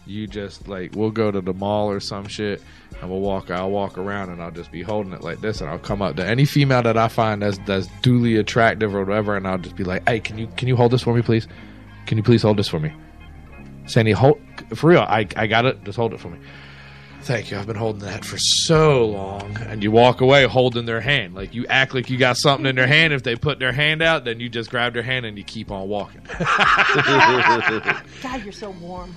you 0.08 0.28
just 0.28 0.68
like 0.68 0.92
we'll 0.96 1.10
go 1.12 1.32
to 1.32 1.42
the 1.42 1.54
mall 1.54 1.90
or 1.90 2.00
some 2.00 2.28
shit, 2.28 2.62
and 3.02 3.10
we'll 3.10 3.22
walk. 3.22 3.50
I'll 3.50 3.72
walk 3.72 3.98
around 3.98 4.30
and 4.30 4.40
I'll 4.42 4.52
just 4.52 4.72
be 4.72 4.84
holding 4.84 5.14
it 5.14 5.22
like 5.22 5.42
this, 5.42 5.62
and 5.62 5.70
I'll 5.70 5.80
come 5.80 6.02
up 6.04 6.16
to 6.18 6.26
any 6.26 6.46
female 6.46 6.84
that 6.84 6.96
I 6.98 7.08
find 7.08 7.42
that's 7.42 7.58
that's 7.66 7.88
duly 8.04 8.36
attractive 8.36 8.94
or 8.94 9.04
whatever, 9.04 9.36
and 9.36 9.48
I'll 9.48 9.58
just 9.58 9.76
be 9.76 9.84
like, 9.84 10.08
hey, 10.08 10.20
can 10.20 10.38
you 10.38 10.48
can 10.58 10.68
you 10.68 10.76
hold 10.76 10.92
this 10.92 11.02
for 11.02 11.16
me, 11.16 11.22
please? 11.24 11.48
Can 12.06 12.18
you 12.18 12.24
please 12.24 12.44
hold 12.44 12.58
this 12.58 12.68
for 12.68 12.80
me? 12.80 12.94
Sandy, 13.86 14.12
hold 14.12 14.42
for 14.74 14.88
real. 14.88 15.02
I 15.02 15.28
I 15.36 15.48
got 15.48 15.66
it. 15.66 15.84
Just 15.84 15.98
hold 15.98 16.14
it 16.14 16.20
for 16.20 16.30
me. 16.30 16.40
Thank 17.26 17.50
you. 17.50 17.58
I've 17.58 17.66
been 17.66 17.76
holding 17.76 18.04
that 18.04 18.24
for 18.24 18.38
so 18.38 19.08
long. 19.08 19.58
And 19.62 19.82
you 19.82 19.90
walk 19.90 20.22
away 20.22 20.46
holding 20.46 20.86
their 20.86 21.02
hand. 21.02 21.34
Like 21.34 21.56
you 21.56 21.66
act 21.66 21.96
like 21.96 22.08
you 22.08 22.18
got 22.18 22.38
something 22.38 22.68
in 22.68 22.76
their 22.76 22.86
hand. 22.86 23.14
If 23.14 23.24
they 23.24 23.36
put 23.36 23.58
their 23.58 23.72
hand 23.72 24.04
out, 24.04 24.26
then 24.26 24.40
you 24.40 24.48
just 24.48 24.70
grab 24.70 24.94
their 24.94 25.02
hand 25.02 25.26
and 25.26 25.36
you 25.36 25.44
keep 25.44 25.72
on 25.72 25.90
walking. 25.90 26.22
God, 26.38 28.44
you're 28.44 28.52
so 28.52 28.70
warm. 28.70 29.16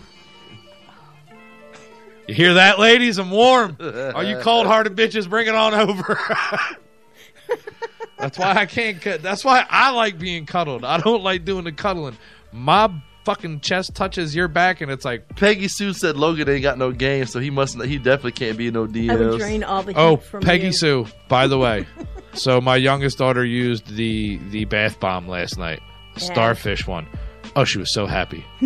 You 2.27 2.35
hear 2.35 2.55
that, 2.55 2.79
ladies? 2.79 3.19
I'm 3.19 3.31
warm. 3.31 3.77
Are 3.79 4.25
you 4.25 4.39
cold 4.39 4.67
hearted 4.67 4.97
bitches? 4.97 5.29
Bring 5.29 5.47
it 5.47 5.55
on 5.55 5.75
over. 5.75 6.19
that's 8.19 8.39
why 8.39 8.55
I 8.55 8.65
can't 8.65 9.03
cut. 9.03 9.23
That's 9.23 9.45
why 9.45 9.67
I 9.69 9.91
like 9.91 10.19
being 10.19 10.47
cuddled. 10.47 10.83
I 10.83 10.99
don't 10.99 11.23
like 11.23 11.45
doing 11.45 11.65
the 11.65 11.73
cuddling. 11.73 12.17
My 12.53 12.91
fucking 13.29 13.61
chest 13.61 13.95
touches 13.95 14.35
your 14.35 14.49
back, 14.49 14.81
and 14.81 14.91
it's 14.91 15.05
like, 15.05 15.37
Peggy 15.37 15.69
Sue 15.69 15.93
said 15.93 16.17
Logan 16.17 16.49
ain't 16.49 16.63
got 16.63 16.79
no 16.79 16.93
game, 16.93 17.27
so 17.27 17.39
he 17.41 17.51
must. 17.51 17.79
He 17.83 17.99
definitely 17.99 18.33
can't 18.33 18.57
be 18.57 18.71
no 18.71 18.87
DMs. 18.87 19.11
I 19.11 19.17
would 19.17 19.39
drain 19.39 19.63
all 19.63 19.83
the 19.83 19.93
oh, 19.97 20.17
from 20.17 20.43
Peggy 20.43 20.69
you. 20.69 20.73
Sue. 20.73 21.07
By 21.29 21.47
the 21.47 21.59
way, 21.59 21.87
so 22.33 22.59
my 22.59 22.77
youngest 22.77 23.19
daughter 23.19 23.45
used 23.45 23.87
the 23.95 24.39
the 24.49 24.65
bath 24.65 24.99
bomb 24.99 25.29
last 25.29 25.59
night, 25.59 25.83
the 26.15 26.21
Yeah. 26.23 26.33
starfish 26.33 26.87
one. 26.87 27.07
Oh, 27.55 27.65
she 27.65 27.77
was 27.79 27.93
so 27.93 28.07
happy. 28.07 28.47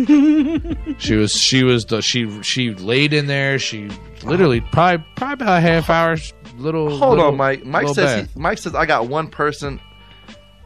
she 0.97 1.15
was 1.15 1.33
she 1.33 1.63
was 1.65 1.83
the 1.83 2.01
she 2.01 2.41
she 2.41 2.73
laid 2.73 3.11
in 3.11 3.27
there. 3.27 3.59
She 3.59 3.89
literally 4.23 4.61
probably 4.61 5.05
probably 5.17 5.43
about 5.45 5.57
a 5.57 5.61
half 5.61 5.89
hour. 5.89 6.15
Little 6.57 6.89
Hold 6.97 7.17
little- 7.17 7.31
on, 7.31 7.35
Mike. 7.37 7.65
Mike 7.65 7.89
says 7.89 8.29
he, 8.33 8.39
Mike 8.39 8.59
says 8.59 8.75
I 8.75 8.85
got 8.85 9.07
one 9.07 9.27
person, 9.27 9.81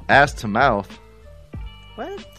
ass 0.08 0.34
to 0.34 0.48
mouth. 0.48 1.00
What? 1.96 2.37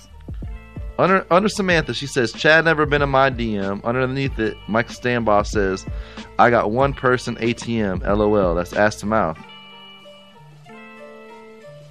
Under 0.99 1.25
under 1.31 1.49
Samantha, 1.49 1.95
she 1.95 2.07
says 2.09 2.33
Chad 2.33 2.65
never 2.65 2.85
been 2.85 3.03
in 3.03 3.09
my 3.09 3.31
DM. 3.31 3.83
Underneath 3.85 4.39
it, 4.41 4.57
Mike 4.67 4.89
Stanbaugh 4.89 5.47
says 5.47 5.87
I 6.39 6.51
got 6.51 6.73
one 6.73 6.93
person 6.93 7.37
ATM. 7.37 8.03
LOL. 8.05 8.55
That's 8.57 8.73
ass 8.73 8.97
to 8.97 9.07
mouth. 9.07 9.39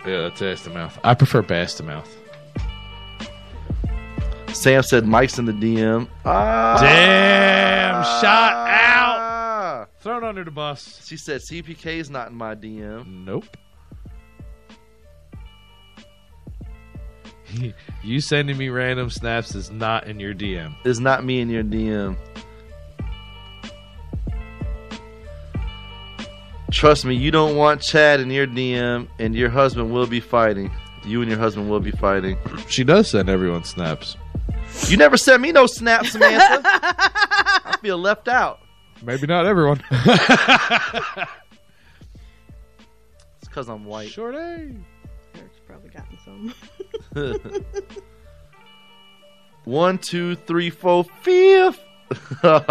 yeah, 0.06 0.22
that's 0.24 0.42
ass 0.42 0.64
to 0.66 0.70
mouth. 0.72 1.00
I 1.04 1.14
prefer 1.14 1.42
bass 1.42 1.76
to 1.76 1.84
mouth. 1.84 2.14
Sam 4.54 4.82
said 4.84 5.06
Mike's 5.06 5.38
in 5.40 5.46
the 5.46 5.52
DM. 5.54 6.08
Ah, 6.26 6.78
Damn, 6.82 8.04
shot 8.22 8.54
out. 8.68 9.90
Thrown 10.00 10.24
under 10.24 10.44
the 10.44 10.52
bus. 10.52 11.06
She 11.06 11.16
said 11.18 11.42
CPK 11.42 11.98
is 11.98 12.10
not 12.10 12.30
in 12.30 12.36
my 12.36 12.56
DM. 12.56 13.26
Nope. 13.26 13.46
you 18.04 18.22
sending 18.22 18.58
me 18.58 18.70
random 18.70 19.10
snaps 19.10 19.56
is 19.56 19.72
not 19.72 20.08
in 20.08 20.20
your 20.20 20.34
DM. 20.34 20.76
It's 20.86 21.00
not 21.00 21.24
me 21.24 21.40
in 21.40 21.50
your 21.50 21.64
DM. 21.64 22.18
Trust 26.72 27.06
me, 27.06 27.16
you 27.16 27.32
don't 27.32 27.56
want 27.56 27.82
Chad 27.82 28.20
in 28.20 28.30
your 28.30 28.46
DM, 28.46 29.08
and 29.20 29.34
your 29.34 29.50
husband 29.50 29.92
will 29.92 30.06
be 30.06 30.20
fighting. 30.20 30.72
You 31.06 31.22
and 31.22 31.30
your 31.32 31.40
husband 31.40 31.70
will 31.70 31.80
be 31.80 31.92
fighting. 31.92 32.38
She 32.68 32.84
does 32.84 33.10
send 33.10 33.30
everyone 33.30 33.64
snaps. 33.64 34.18
You 34.88 34.98
never 34.98 35.16
sent 35.16 35.42
me 35.42 35.54
no 35.54 35.66
snaps, 35.66 36.12
Samantha. 36.12 36.62
I 36.66 37.78
feel 37.82 37.98
left 37.98 38.28
out. 38.28 38.60
Maybe 39.02 39.26
not 39.26 39.46
everyone. 39.46 39.82
it's 39.90 40.08
because 43.42 43.70
I'm 43.70 43.86
white. 43.86 44.10
Short 44.10 44.36
A. 44.36 44.38
Eric's 45.36 45.60
probably 45.66 45.90
gotten 45.90 46.18
some. 46.24 46.54
One, 49.66 49.98
two, 49.98 50.36
three, 50.36 50.70
four, 50.70 51.04
fifth. 51.04 51.84
That's 52.42 52.64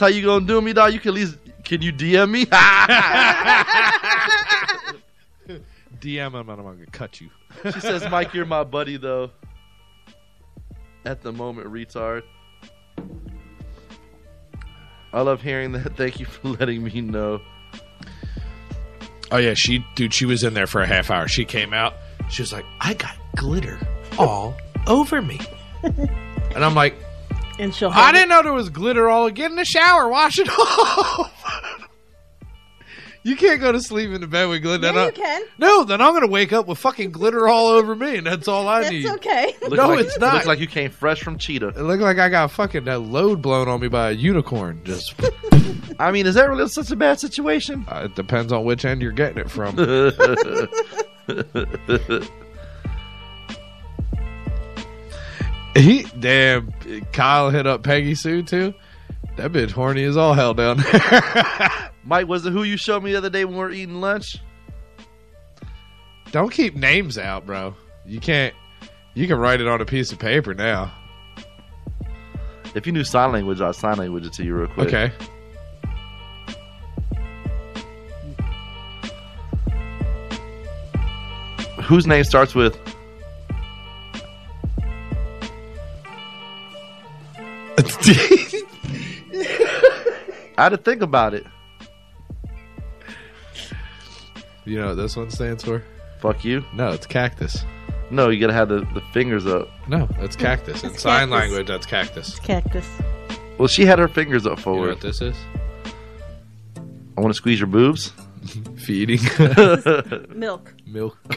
how 0.00 0.08
you 0.08 0.22
gonna 0.22 0.44
do 0.44 0.60
me, 0.60 0.74
dog. 0.74 0.92
You 0.92 1.00
can 1.00 1.10
at 1.10 1.14
least 1.14 1.38
can 1.64 1.80
you 1.80 1.92
DM 1.92 2.30
me? 2.30 2.44
DM 6.00 6.26
him 6.26 6.34
and 6.34 6.50
I'm 6.50 6.62
gonna 6.62 6.86
cut 6.92 7.20
you. 7.20 7.30
she 7.64 7.80
says, 7.80 8.04
Mike, 8.10 8.34
you're 8.34 8.44
my 8.44 8.64
buddy 8.64 8.98
though. 8.98 9.30
At 11.06 11.22
the 11.22 11.32
moment, 11.32 11.68
retard. 11.68 12.22
I 15.12 15.20
love 15.22 15.42
hearing 15.42 15.72
that. 15.72 15.96
Thank 15.96 16.20
you 16.20 16.26
for 16.26 16.48
letting 16.48 16.84
me 16.84 17.00
know. 17.00 17.40
Oh 19.30 19.38
yeah, 19.38 19.54
she 19.54 19.84
dude, 19.94 20.12
she 20.12 20.26
was 20.26 20.44
in 20.44 20.54
there 20.54 20.66
for 20.66 20.82
a 20.82 20.86
half 20.86 21.10
hour. 21.10 21.28
She 21.28 21.44
came 21.44 21.72
out. 21.72 21.94
She 22.30 22.42
was 22.42 22.52
like, 22.52 22.64
"I 22.80 22.94
got 22.94 23.14
glitter 23.36 23.78
all 24.18 24.54
over 24.86 25.22
me," 25.22 25.40
and 25.82 26.64
I'm 26.64 26.74
like, 26.74 26.94
And 27.58 27.74
she'll. 27.74 27.90
"I 27.90 28.12
didn't 28.12 28.28
know 28.30 28.42
there 28.42 28.52
was 28.52 28.68
glitter 28.70 29.08
all. 29.08 29.30
Get 29.30 29.50
in 29.50 29.56
the 29.56 29.64
shower, 29.64 30.08
wash 30.08 30.38
it 30.38 30.48
off." 30.58 31.30
you 33.22 33.36
can't 33.36 33.58
go 33.60 33.72
to 33.72 33.80
sleep 33.80 34.10
in 34.10 34.20
the 34.20 34.26
bed 34.26 34.46
with 34.50 34.60
glitter. 34.62 34.86
Yeah, 34.92 35.06
you 35.06 35.12
can. 35.12 35.42
No, 35.58 35.84
then 35.84 36.00
I'm 36.00 36.12
gonna 36.12 36.26
wake 36.26 36.52
up 36.52 36.66
with 36.66 36.78
fucking 36.78 37.12
glitter 37.12 37.46
all 37.48 37.68
over 37.68 37.94
me, 37.94 38.16
and 38.16 38.26
that's 38.26 38.48
all 38.48 38.66
I 38.68 38.80
That's 38.82 38.92
need. 38.92 39.06
okay. 39.06 39.54
Look 39.62 39.72
no, 39.74 39.88
like, 39.90 40.00
it's 40.06 40.18
not. 40.18 40.34
Looks 40.34 40.46
like 40.46 40.58
you 40.60 40.66
came 40.66 40.90
fresh 40.90 41.22
from 41.22 41.38
Cheetah. 41.38 41.68
It 41.68 41.78
looked 41.82 42.02
like 42.02 42.18
I 42.18 42.28
got 42.28 42.50
fucking 42.50 42.84
that 42.84 43.00
load 43.00 43.40
blown 43.42 43.68
on 43.68 43.80
me 43.80 43.88
by 43.88 44.10
a 44.10 44.12
unicorn. 44.12 44.80
Just 44.84 45.14
I 45.98 46.10
mean, 46.10 46.26
is 46.26 46.34
that 46.34 46.48
really 46.48 46.68
such 46.68 46.90
a 46.90 46.96
bad 46.96 47.20
situation? 47.20 47.84
uh, 47.88 48.02
it 48.06 48.14
depends 48.16 48.52
on 48.52 48.64
which 48.64 48.84
end 48.84 49.00
you're 49.00 49.12
getting 49.12 49.38
it 49.38 49.50
from. 49.50 49.76
he 55.74 56.04
damn 56.18 56.72
Kyle 57.12 57.50
hit 57.50 57.66
up 57.66 57.82
Peggy 57.82 58.14
Sue 58.14 58.42
too. 58.42 58.74
That 59.36 59.52
bitch 59.52 59.72
horny 59.72 60.04
as 60.04 60.16
all 60.16 60.34
hell 60.34 60.54
down 60.54 60.76
there. 60.78 61.90
Mike, 62.04 62.28
was 62.28 62.46
it 62.46 62.52
who 62.52 62.62
you 62.62 62.76
showed 62.76 63.02
me 63.02 63.12
the 63.12 63.18
other 63.18 63.30
day 63.30 63.44
when 63.44 63.54
we 63.54 63.60
were 63.60 63.70
eating 63.70 64.00
lunch? 64.00 64.38
Don't 66.30 66.50
keep 66.50 66.76
names 66.76 67.18
out, 67.18 67.46
bro. 67.46 67.74
You 68.04 68.20
can't. 68.20 68.54
You 69.14 69.26
can 69.26 69.38
write 69.38 69.60
it 69.60 69.68
on 69.68 69.80
a 69.80 69.84
piece 69.84 70.12
of 70.12 70.18
paper 70.18 70.54
now. 70.54 70.92
If 72.74 72.86
you 72.86 72.92
knew 72.92 73.04
sign 73.04 73.32
language, 73.32 73.60
I'll 73.60 73.72
sign 73.72 73.98
language 73.98 74.26
it 74.26 74.32
to 74.34 74.44
you 74.44 74.54
real 74.54 74.66
quick. 74.66 74.88
Okay. 74.88 75.12
Whose 81.84 82.06
name 82.06 82.24
starts 82.24 82.54
with? 82.54 82.78
I 90.56 90.62
had 90.64 90.68
to 90.70 90.76
think 90.76 91.02
about 91.02 91.34
it. 91.34 91.44
You 94.64 94.78
know 94.80 94.88
what 94.88 94.94
this 94.96 95.16
one 95.16 95.30
stands 95.30 95.64
for? 95.64 95.82
Fuck 96.20 96.44
you. 96.44 96.64
No, 96.74 96.90
it's 96.90 97.06
cactus. 97.06 97.64
No, 98.10 98.30
you 98.30 98.40
gotta 98.40 98.52
have 98.52 98.68
the, 98.68 98.80
the 98.94 99.02
fingers 99.12 99.46
up. 99.46 99.68
No, 99.88 100.06
that's 100.18 100.36
cactus. 100.36 100.84
In 100.84 100.90
sign 100.96 101.28
cactus. 101.28 101.30
language, 101.30 101.66
that's 101.66 101.86
cactus. 101.86 102.38
Cactus. 102.40 102.88
Well, 103.58 103.68
she 103.68 103.84
had 103.84 103.98
her 103.98 104.08
fingers 104.08 104.46
up 104.46 104.52
You 104.52 104.56
know 104.56 104.62
forward. 104.62 104.88
what 104.90 105.00
this 105.00 105.20
is? 105.20 105.36
I 107.16 107.20
want 107.20 107.30
to 107.32 107.34
squeeze 107.36 107.58
your 107.60 107.66
boobs. 107.66 108.12
Feeding. 108.76 109.20
Milk. 110.38 110.73
Milk. 110.86 111.18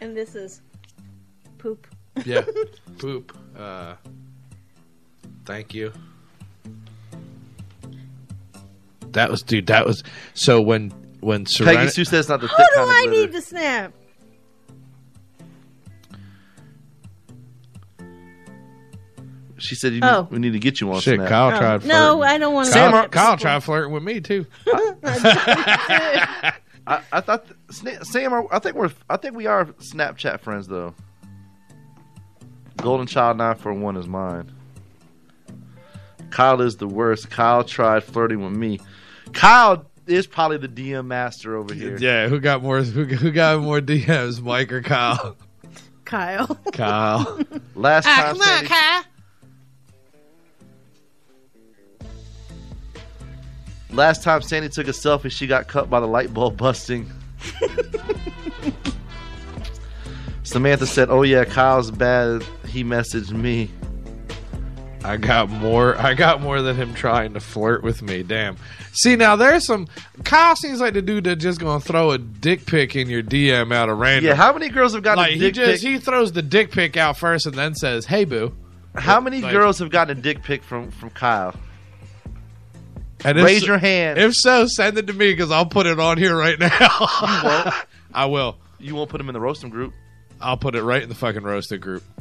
And 0.00 0.16
this 0.16 0.36
is 0.36 0.62
poop. 1.58 1.88
yeah. 2.24 2.42
Poop. 2.98 3.36
Uh, 3.58 3.96
thank 5.44 5.74
you. 5.74 5.92
That 9.10 9.28
was, 9.28 9.42
dude. 9.42 9.66
That 9.66 9.84
was 9.86 10.04
so 10.34 10.60
when 10.60 10.90
when 11.20 11.46
Peggy 11.46 11.88
Sue 11.88 12.04
says 12.04 12.28
not 12.28 12.40
the 12.40 12.46
Who 12.46 12.56
thick 12.56 12.66
do 12.74 12.74
kind 12.76 12.90
I 12.90 12.98
of 13.00 13.06
glitter. 13.10 13.26
need 13.26 13.32
to 13.32 13.42
snap? 13.42 13.92
She 19.58 19.74
said 19.74 19.92
you 19.92 20.00
need, 20.00 20.06
Oh. 20.08 20.28
we 20.30 20.38
need 20.38 20.52
to 20.52 20.58
get 20.58 20.80
you 20.80 20.90
on 20.92 21.00
Shit, 21.00 21.16
Snap. 21.16 21.28
Kyle 21.28 21.48
Oh, 21.54 21.58
tried. 21.58 21.84
no, 21.84 22.16
flirting. 22.16 22.34
I 22.34 22.38
don't 22.38 22.54
want 22.54 22.68
to. 22.68 22.74
Kyle, 22.74 23.08
Kyle 23.08 23.36
tried 23.36 23.62
flirting 23.62 23.92
with 23.92 24.02
me 24.02 24.20
too. 24.20 24.46
I, 26.86 27.02
I 27.12 27.20
thought 27.20 27.46
Sna- 27.68 28.04
Sam. 28.04 28.32
are- 28.32 28.52
I 28.54 28.58
think 28.60 28.76
we're. 28.76 28.90
I 29.10 29.16
think 29.16 29.34
we 29.36 29.46
are 29.46 29.66
Snapchat 29.66 30.40
friends 30.40 30.66
though. 30.68 30.94
Golden 32.76 33.06
Child 33.06 33.36
nine 33.38 33.56
four 33.56 33.74
one 33.74 33.96
is 33.96 34.06
mine. 34.06 34.50
Kyle 36.30 36.60
is 36.60 36.76
the 36.76 36.86
worst. 36.86 37.30
Kyle 37.30 37.64
tried 37.64 38.04
flirting 38.04 38.42
with 38.42 38.52
me. 38.52 38.80
Kyle 39.32 39.86
is 40.06 40.26
probably 40.26 40.58
the 40.58 40.68
DM 40.68 41.06
master 41.06 41.56
over 41.56 41.74
here. 41.74 41.96
Yeah, 41.98 42.28
who 42.28 42.40
got 42.40 42.62
more? 42.62 42.80
Who, 42.82 43.04
who 43.04 43.30
got 43.32 43.60
more 43.60 43.80
DMs, 43.80 44.40
Mike 44.40 44.72
or 44.72 44.80
Kyle? 44.82 45.36
Kyle. 46.04 46.46
Kyle. 46.72 47.38
Last 47.74 48.06
ah, 48.06 48.16
time, 48.16 48.32
come 48.32 48.40
on, 48.40 48.46
Sandy, 48.46 48.68
last 53.90 54.22
time 54.22 54.42
Sandy 54.42 54.68
took 54.68 54.88
a 54.88 54.92
selfie, 54.92 55.30
she 55.30 55.46
got 55.46 55.68
cut 55.68 55.88
by 55.90 56.00
the 56.00 56.06
light 56.06 56.32
bulb 56.34 56.56
busting. 56.56 57.10
Samantha 60.42 60.86
said, 60.86 61.10
"Oh 61.10 61.22
yeah, 61.22 61.44
Kyle's 61.44 61.90
bad. 61.90 62.42
He 62.66 62.82
messaged 62.84 63.32
me." 63.32 63.70
I 65.04 65.16
got 65.16 65.48
more. 65.48 65.96
I 65.98 66.14
got 66.14 66.40
more 66.40 66.60
than 66.60 66.74
him 66.74 66.92
trying 66.94 67.34
to 67.34 67.40
flirt 67.40 67.82
with 67.82 68.02
me. 68.02 68.22
Damn. 68.22 68.56
See 68.92 69.14
now, 69.14 69.36
there's 69.36 69.66
some. 69.66 69.86
Kyle 70.24 70.56
seems 70.56 70.80
like 70.80 70.94
the 70.94 71.02
dude 71.02 71.24
that 71.24 71.36
just 71.36 71.60
gonna 71.60 71.80
throw 71.80 72.10
a 72.12 72.18
dick 72.18 72.66
pic 72.66 72.96
in 72.96 73.08
your 73.08 73.22
DM 73.22 73.72
out 73.74 73.88
of 73.88 73.98
random. 73.98 74.24
Yeah, 74.24 74.34
how 74.34 74.52
many 74.52 74.68
girls 74.70 74.94
have 74.94 75.02
gotten 75.02 75.18
like 75.22 75.32
a 75.32 75.34
he 75.34 75.40
dick 75.40 75.54
just 75.54 75.82
pic? 75.82 75.92
he 75.92 75.98
throws 75.98 76.32
the 76.32 76.42
dick 76.42 76.70
pic 76.72 76.96
out 76.96 77.16
first 77.18 77.46
and 77.46 77.54
then 77.54 77.74
says, 77.74 78.06
"Hey 78.06 78.24
boo." 78.24 78.54
How 78.96 79.20
many 79.20 79.40
Like- 79.42 79.52
girls 79.52 79.78
have 79.78 79.90
gotten 79.90 80.18
a 80.18 80.20
dick 80.20 80.42
pic 80.42 80.62
from 80.64 80.90
from 80.90 81.10
Kyle? 81.10 81.54
And 83.24 83.36
Raise 83.38 83.60
so- 83.62 83.66
your 83.66 83.78
hand. 83.78 84.18
If 84.18 84.34
so, 84.34 84.66
send 84.66 84.96
it 84.98 85.06
to 85.08 85.12
me 85.12 85.32
because 85.32 85.50
I'll 85.50 85.66
put 85.66 85.86
it 85.86 85.98
on 85.98 86.18
here 86.18 86.36
right 86.36 86.58
now. 86.60 86.68
You 87.22 87.40
won't. 87.44 87.74
I 88.14 88.26
will. 88.26 88.56
You 88.78 88.94
won't 88.94 89.10
put 89.10 89.18
them 89.18 89.28
in 89.28 89.32
the 89.32 89.40
roasting 89.40 89.70
group. 89.70 89.92
I'll 90.40 90.56
put 90.56 90.74
it 90.76 90.82
right 90.82 91.02
in 91.02 91.08
the 91.08 91.14
fucking 91.16 91.42
roasted 91.42 91.80
group. 91.80 92.02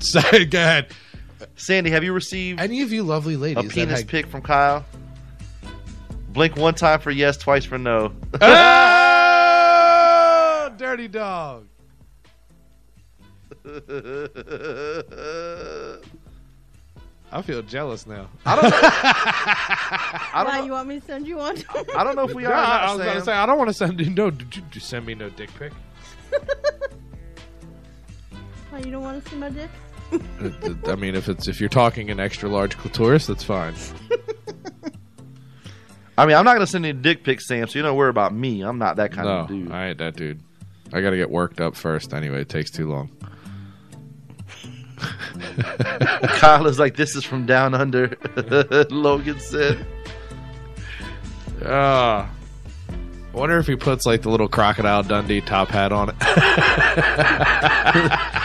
So 0.00 0.20
go 0.20 0.58
ahead. 0.58 0.88
Sandy, 1.54 1.90
have 1.90 2.02
you 2.04 2.12
received 2.12 2.60
Any 2.60 2.82
of 2.82 2.92
you 2.92 3.04
lovely 3.04 3.36
ladies? 3.36 3.64
A 3.64 3.68
penis 3.68 4.00
had- 4.00 4.08
pic 4.08 4.26
from 4.26 4.42
Kyle? 4.42 4.84
Blink 6.30 6.56
one 6.56 6.74
time 6.74 6.98
for 7.00 7.12
yes, 7.12 7.36
twice 7.36 7.64
for 7.64 7.78
no. 7.78 8.12
Oh, 8.40 8.50
dirty 10.78 11.06
dog. 11.08 11.66
I 17.34 17.42
feel 17.42 17.62
jealous 17.62 18.06
now. 18.06 18.28
I 18.46 18.54
don't. 18.54 18.70
Why 18.70 20.30
I 20.32 20.44
don't. 20.44 20.62
you 20.62 20.68
Know, 20.68 20.74
want 20.74 20.88
me 20.88 21.00
to 21.00 21.06
send 21.06 21.26
you 21.26 21.38
one? 21.38 21.56
I 21.96 22.04
don't 22.04 22.14
know 22.14 22.28
if 22.28 22.34
we 22.34 22.46
are. 22.46 22.50
Yeah, 22.50 22.58
or 22.58 22.62
not, 22.62 22.82
I 22.82 22.94
was 22.94 23.04
gonna 23.04 23.24
say 23.24 23.32
I 23.32 23.44
don't 23.44 23.58
want 23.58 23.70
to 23.70 23.74
send 23.74 23.98
you 24.00 24.08
no. 24.10 24.30
Did 24.30 24.54
you 24.54 24.62
just 24.70 24.88
send 24.88 25.04
me 25.04 25.16
no 25.16 25.28
dick 25.30 25.50
pic? 25.58 25.72
Why 28.70 28.78
you 28.78 28.92
don't 28.92 29.02
want 29.02 29.24
to 29.24 29.30
see 29.30 29.36
my 29.36 29.50
dick? 29.50 29.68
Uh, 30.12 30.18
I 30.86 30.94
mean, 30.94 31.16
if 31.16 31.28
it's 31.28 31.48
if 31.48 31.58
you're 31.58 31.68
talking 31.68 32.08
an 32.08 32.20
extra 32.20 32.48
large 32.48 32.78
clitoris, 32.78 33.26
that's 33.26 33.42
fine. 33.42 33.74
I 36.16 36.26
mean, 36.26 36.36
I'm 36.36 36.44
not 36.44 36.54
gonna 36.54 36.68
send 36.68 36.86
you 36.86 36.92
dick 36.92 37.24
pic, 37.24 37.40
Sam. 37.40 37.66
So 37.66 37.80
you 37.80 37.82
don't 37.82 37.96
worry 37.96 38.10
about 38.10 38.32
me. 38.32 38.62
I'm 38.62 38.78
not 38.78 38.94
that 38.96 39.10
kind 39.10 39.26
no, 39.26 39.38
of 39.40 39.48
dude. 39.48 39.72
I 39.72 39.88
ain't 39.88 39.98
that 39.98 40.14
dude. 40.14 40.40
I 40.92 41.00
got 41.00 41.10
to 41.10 41.16
get 41.16 41.30
worked 41.30 41.60
up 41.60 41.74
first. 41.74 42.14
Anyway, 42.14 42.42
it 42.42 42.48
takes 42.48 42.70
too 42.70 42.88
long. 42.88 43.10
Kyle 46.38 46.66
is 46.66 46.78
like, 46.78 46.96
this 46.96 47.16
is 47.16 47.24
from 47.24 47.46
down 47.46 47.74
under. 47.74 48.16
Logan 48.90 49.40
said. 49.40 49.86
Ah. 51.64 52.30
I 53.34 53.36
wonder 53.36 53.58
if 53.58 53.66
he 53.66 53.74
puts 53.74 54.06
like 54.06 54.22
the 54.22 54.28
little 54.28 54.46
crocodile 54.48 55.02
Dundee 55.02 55.40
top 55.40 55.68
hat 55.68 55.90
on 55.90 56.10
it. 56.10 56.16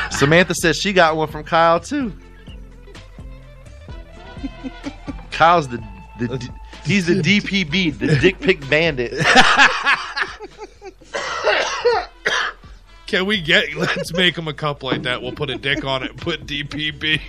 Samantha 0.11 0.55
says 0.55 0.77
she 0.77 0.93
got 0.93 1.15
one 1.15 1.27
from 1.27 1.43
Kyle 1.43 1.79
too. 1.79 2.11
Kyle's 5.31 5.67
the 5.67 5.77
the 6.19 6.37
D- 6.39 6.49
he's 6.85 7.05
the 7.05 7.21
DPB, 7.21 7.99
the 7.99 8.15
Dick 8.15 8.39
Pic 8.39 8.67
Bandit. 8.67 9.13
Can 13.09 13.25
we 13.25 13.41
get? 13.41 13.73
Let's 13.75 14.13
make 14.13 14.37
him 14.37 14.47
a 14.47 14.53
cup 14.53 14.83
like 14.83 15.01
that. 15.01 15.23
We'll 15.23 15.31
put 15.31 15.49
a 15.49 15.57
dick 15.57 15.83
on 15.83 16.03
it. 16.03 16.15
Put 16.15 16.45
DPB. 16.45 17.19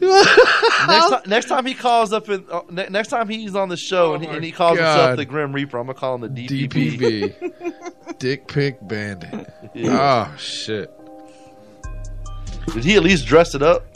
next, 0.00 1.10
time, 1.10 1.22
next 1.26 1.46
time 1.46 1.66
he 1.66 1.74
calls 1.74 2.12
up 2.12 2.28
in 2.28 2.44
uh, 2.52 2.60
ne- 2.70 2.88
next 2.88 3.08
time 3.08 3.28
he's 3.28 3.56
on 3.56 3.68
the 3.68 3.76
show 3.76 4.14
and, 4.14 4.22
he, 4.22 4.30
and 4.30 4.44
he 4.44 4.52
calls 4.52 4.78
himself 4.78 5.16
the 5.16 5.24
Grim 5.24 5.52
Reaper, 5.52 5.78
I'm 5.78 5.86
gonna 5.86 5.98
call 5.98 6.14
him 6.16 6.32
the 6.32 6.46
DPB. 6.46 7.34
DPB. 7.38 8.18
Dick 8.18 8.46
Pick 8.46 8.86
bandit. 8.86 9.52
Yeah. 9.74 10.30
Oh 10.30 10.36
shit. 10.36 10.88
Did 12.72 12.84
he 12.84 12.94
at 12.94 13.02
least 13.02 13.26
dress 13.26 13.56
it 13.56 13.62
up? 13.62 13.86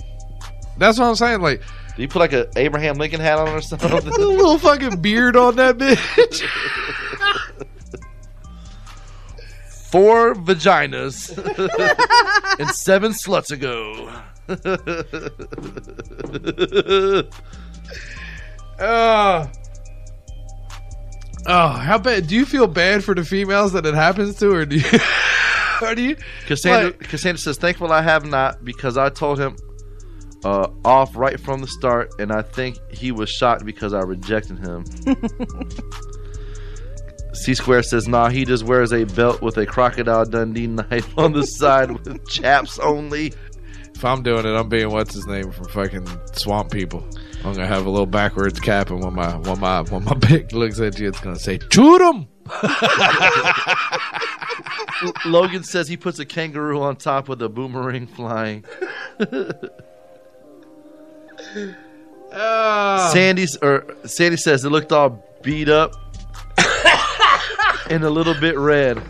That's 0.76 0.98
what 0.98 1.06
I'm 1.06 1.14
saying. 1.14 1.40
Like, 1.40 1.62
did 1.98 2.02
he 2.02 2.06
put 2.06 2.20
like 2.20 2.32
a 2.32 2.48
Abraham 2.54 2.94
Lincoln 2.96 3.18
hat 3.20 3.38
on 3.40 3.48
or 3.48 3.60
something? 3.60 3.90
a 3.90 3.96
little 3.96 4.56
fucking 4.58 5.00
beard 5.00 5.36
on 5.36 5.56
that 5.56 5.78
bitch. 5.78 6.48
Four 9.90 10.34
vaginas 10.34 11.36
and 12.60 12.68
seven 12.70 13.12
sluts 13.12 13.50
ago. 13.50 14.08
Oh. 18.78 19.50
Oh, 21.46 21.68
how 21.68 21.98
bad? 21.98 22.26
Do 22.26 22.34
you 22.34 22.44
feel 22.44 22.66
bad 22.66 23.02
for 23.02 23.14
the 23.14 23.24
females 23.24 23.72
that 23.72 23.86
it 23.86 23.94
happens 23.94 24.36
to, 24.36 24.50
or 24.52 24.66
do 24.66 24.76
you? 24.76 24.84
or 25.82 25.94
do 25.94 26.02
you? 26.02 26.16
Cassandra, 26.46 26.90
like- 26.90 27.00
Cassandra 27.08 27.38
says, 27.38 27.56
"Thankful 27.56 27.90
I 27.92 28.02
have 28.02 28.26
not, 28.26 28.64
because 28.64 28.98
I 28.98 29.08
told 29.08 29.38
him 29.40 29.56
uh, 30.44 30.68
off 30.84 31.16
right 31.16 31.38
from 31.38 31.60
the 31.60 31.66
start, 31.66 32.12
and 32.18 32.32
I 32.32 32.42
think 32.42 32.78
he 32.92 33.12
was 33.12 33.30
shocked 33.30 33.64
because 33.64 33.92
I 33.92 34.00
rejected 34.00 34.58
him." 34.58 34.84
C 37.34 37.54
Square 37.54 37.84
says, 37.84 38.08
"Nah, 38.08 38.28
he 38.30 38.44
just 38.44 38.64
wears 38.64 38.92
a 38.92 39.04
belt 39.04 39.42
with 39.42 39.56
a 39.58 39.66
crocodile 39.66 40.24
Dundee 40.24 40.66
knife 40.66 41.16
on 41.18 41.32
the 41.32 41.44
side 41.44 41.90
with 41.92 42.26
chaps 42.28 42.78
only." 42.78 43.32
If 43.94 44.04
I'm 44.04 44.22
doing 44.22 44.46
it, 44.46 44.50
I'm 44.50 44.68
being 44.68 44.90
what's 44.90 45.14
his 45.14 45.26
name 45.26 45.50
from 45.50 45.66
fucking 45.66 46.06
Swamp 46.32 46.70
People. 46.70 47.04
I'm 47.44 47.52
gonna 47.54 47.66
have 47.66 47.86
a 47.86 47.90
little 47.90 48.06
backwards 48.06 48.60
cap, 48.60 48.90
and 48.90 49.02
when 49.02 49.14
my 49.14 49.36
when 49.36 49.60
my 49.60 49.82
when 49.82 50.04
my 50.04 50.14
pick 50.20 50.52
looks 50.52 50.80
at 50.80 50.98
you, 50.98 51.08
it's 51.08 51.20
gonna 51.20 51.38
say 51.38 51.58
"Shoot 51.70 52.00
him." 52.00 52.28
Logan 55.26 55.62
says 55.62 55.86
he 55.88 55.96
puts 55.96 56.18
a 56.18 56.24
kangaroo 56.24 56.80
on 56.80 56.96
top 56.96 57.28
with 57.28 57.40
a 57.42 57.48
boomerang 57.48 58.06
flying. 58.06 58.64
Ah. 62.32 63.10
Sandy's 63.12 63.56
or 63.56 63.86
Sandy 64.04 64.36
says 64.36 64.64
it 64.64 64.70
looked 64.70 64.92
all 64.92 65.24
beat 65.42 65.68
up 65.68 65.94
and 67.90 68.04
a 68.04 68.10
little 68.10 68.34
bit 68.34 68.58
red. 68.58 69.00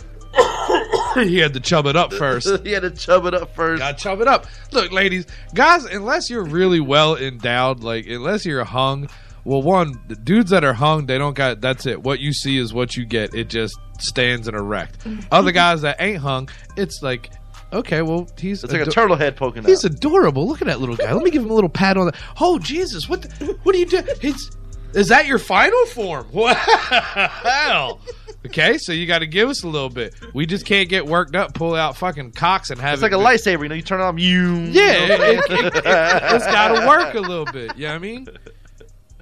he 1.14 1.38
had 1.38 1.52
to 1.54 1.60
chub 1.60 1.86
it 1.86 1.96
up 1.96 2.12
first. 2.12 2.48
he 2.64 2.72
had 2.72 2.82
to 2.82 2.90
chub 2.90 3.26
it 3.26 3.34
up 3.34 3.54
first. 3.54 3.80
Got 3.80 3.98
to 3.98 4.02
chub 4.02 4.20
it 4.20 4.28
up. 4.28 4.46
Look, 4.72 4.92
ladies, 4.92 5.26
guys, 5.54 5.84
unless 5.84 6.30
you're 6.30 6.44
really 6.44 6.80
well 6.80 7.16
endowed, 7.16 7.82
like 7.82 8.06
unless 8.06 8.46
you're 8.46 8.64
hung, 8.64 9.08
well, 9.44 9.62
one, 9.62 10.00
the 10.08 10.16
dudes 10.16 10.50
that 10.50 10.62
are 10.62 10.74
hung, 10.74 11.06
they 11.06 11.18
don't 11.18 11.34
got. 11.34 11.60
That's 11.60 11.86
it. 11.86 12.02
What 12.02 12.20
you 12.20 12.32
see 12.32 12.58
is 12.58 12.72
what 12.72 12.96
you 12.96 13.04
get. 13.04 13.34
It 13.34 13.48
just 13.48 13.76
stands 13.98 14.46
and 14.46 14.56
erect. 14.56 14.98
Other 15.30 15.52
guys 15.52 15.82
that 15.82 15.96
ain't 16.00 16.18
hung, 16.18 16.48
it's 16.76 17.02
like, 17.02 17.30
okay, 17.72 18.02
well, 18.02 18.28
he's 18.38 18.64
It's 18.64 18.72
like 18.72 18.86
a 18.86 18.90
turtle 18.90 19.16
head 19.16 19.36
poking 19.36 19.64
He's 19.64 19.84
out. 19.84 19.92
adorable. 19.92 20.46
Look 20.46 20.60
at 20.62 20.66
that 20.66 20.80
little 20.80 20.96
guy. 20.96 21.12
Let 21.12 21.22
me 21.22 21.30
give 21.30 21.42
him 21.42 21.50
a 21.50 21.54
little 21.54 21.70
pat 21.70 21.96
on 21.96 22.06
the. 22.06 22.14
Oh 22.40 22.58
Jesus! 22.58 23.08
What? 23.08 23.22
The, 23.22 23.58
what 23.62 23.74
are 23.74 23.78
you 23.78 23.86
doing? 23.86 24.06
It's 24.22 24.50
is 24.94 25.08
that 25.08 25.26
your 25.26 25.38
final 25.38 25.84
form? 25.86 26.26
Wow. 26.32 27.98
Okay, 28.46 28.78
so 28.78 28.92
you 28.92 29.06
got 29.06 29.18
to 29.18 29.26
give 29.26 29.48
us 29.48 29.64
a 29.64 29.68
little 29.68 29.90
bit. 29.90 30.14
We 30.32 30.46
just 30.46 30.64
can't 30.64 30.88
get 30.88 31.04
worked 31.06 31.34
up, 31.34 31.54
pull 31.54 31.74
out 31.74 31.96
fucking 31.96 32.32
cocks, 32.32 32.70
and 32.70 32.80
have 32.80 32.94
It's 32.94 33.02
it 33.02 33.10
like 33.10 33.12
a 33.12 33.16
lightsaber, 33.16 33.64
you 33.64 33.68
know. 33.68 33.74
You 33.74 33.82
turn 33.82 34.00
it 34.00 34.04
on, 34.04 34.16
you. 34.16 34.54
yeah, 34.60 34.92
it, 34.94 35.10
it, 35.50 35.76
it, 35.76 35.84
has 35.84 36.44
got 36.44 36.68
to 36.80 36.86
work 36.86 37.14
a 37.14 37.20
little 37.20 37.44
bit. 37.46 37.76
You 37.76 37.86
know 37.86 37.88
what 37.90 37.96
I 37.96 37.98
mean? 37.98 38.28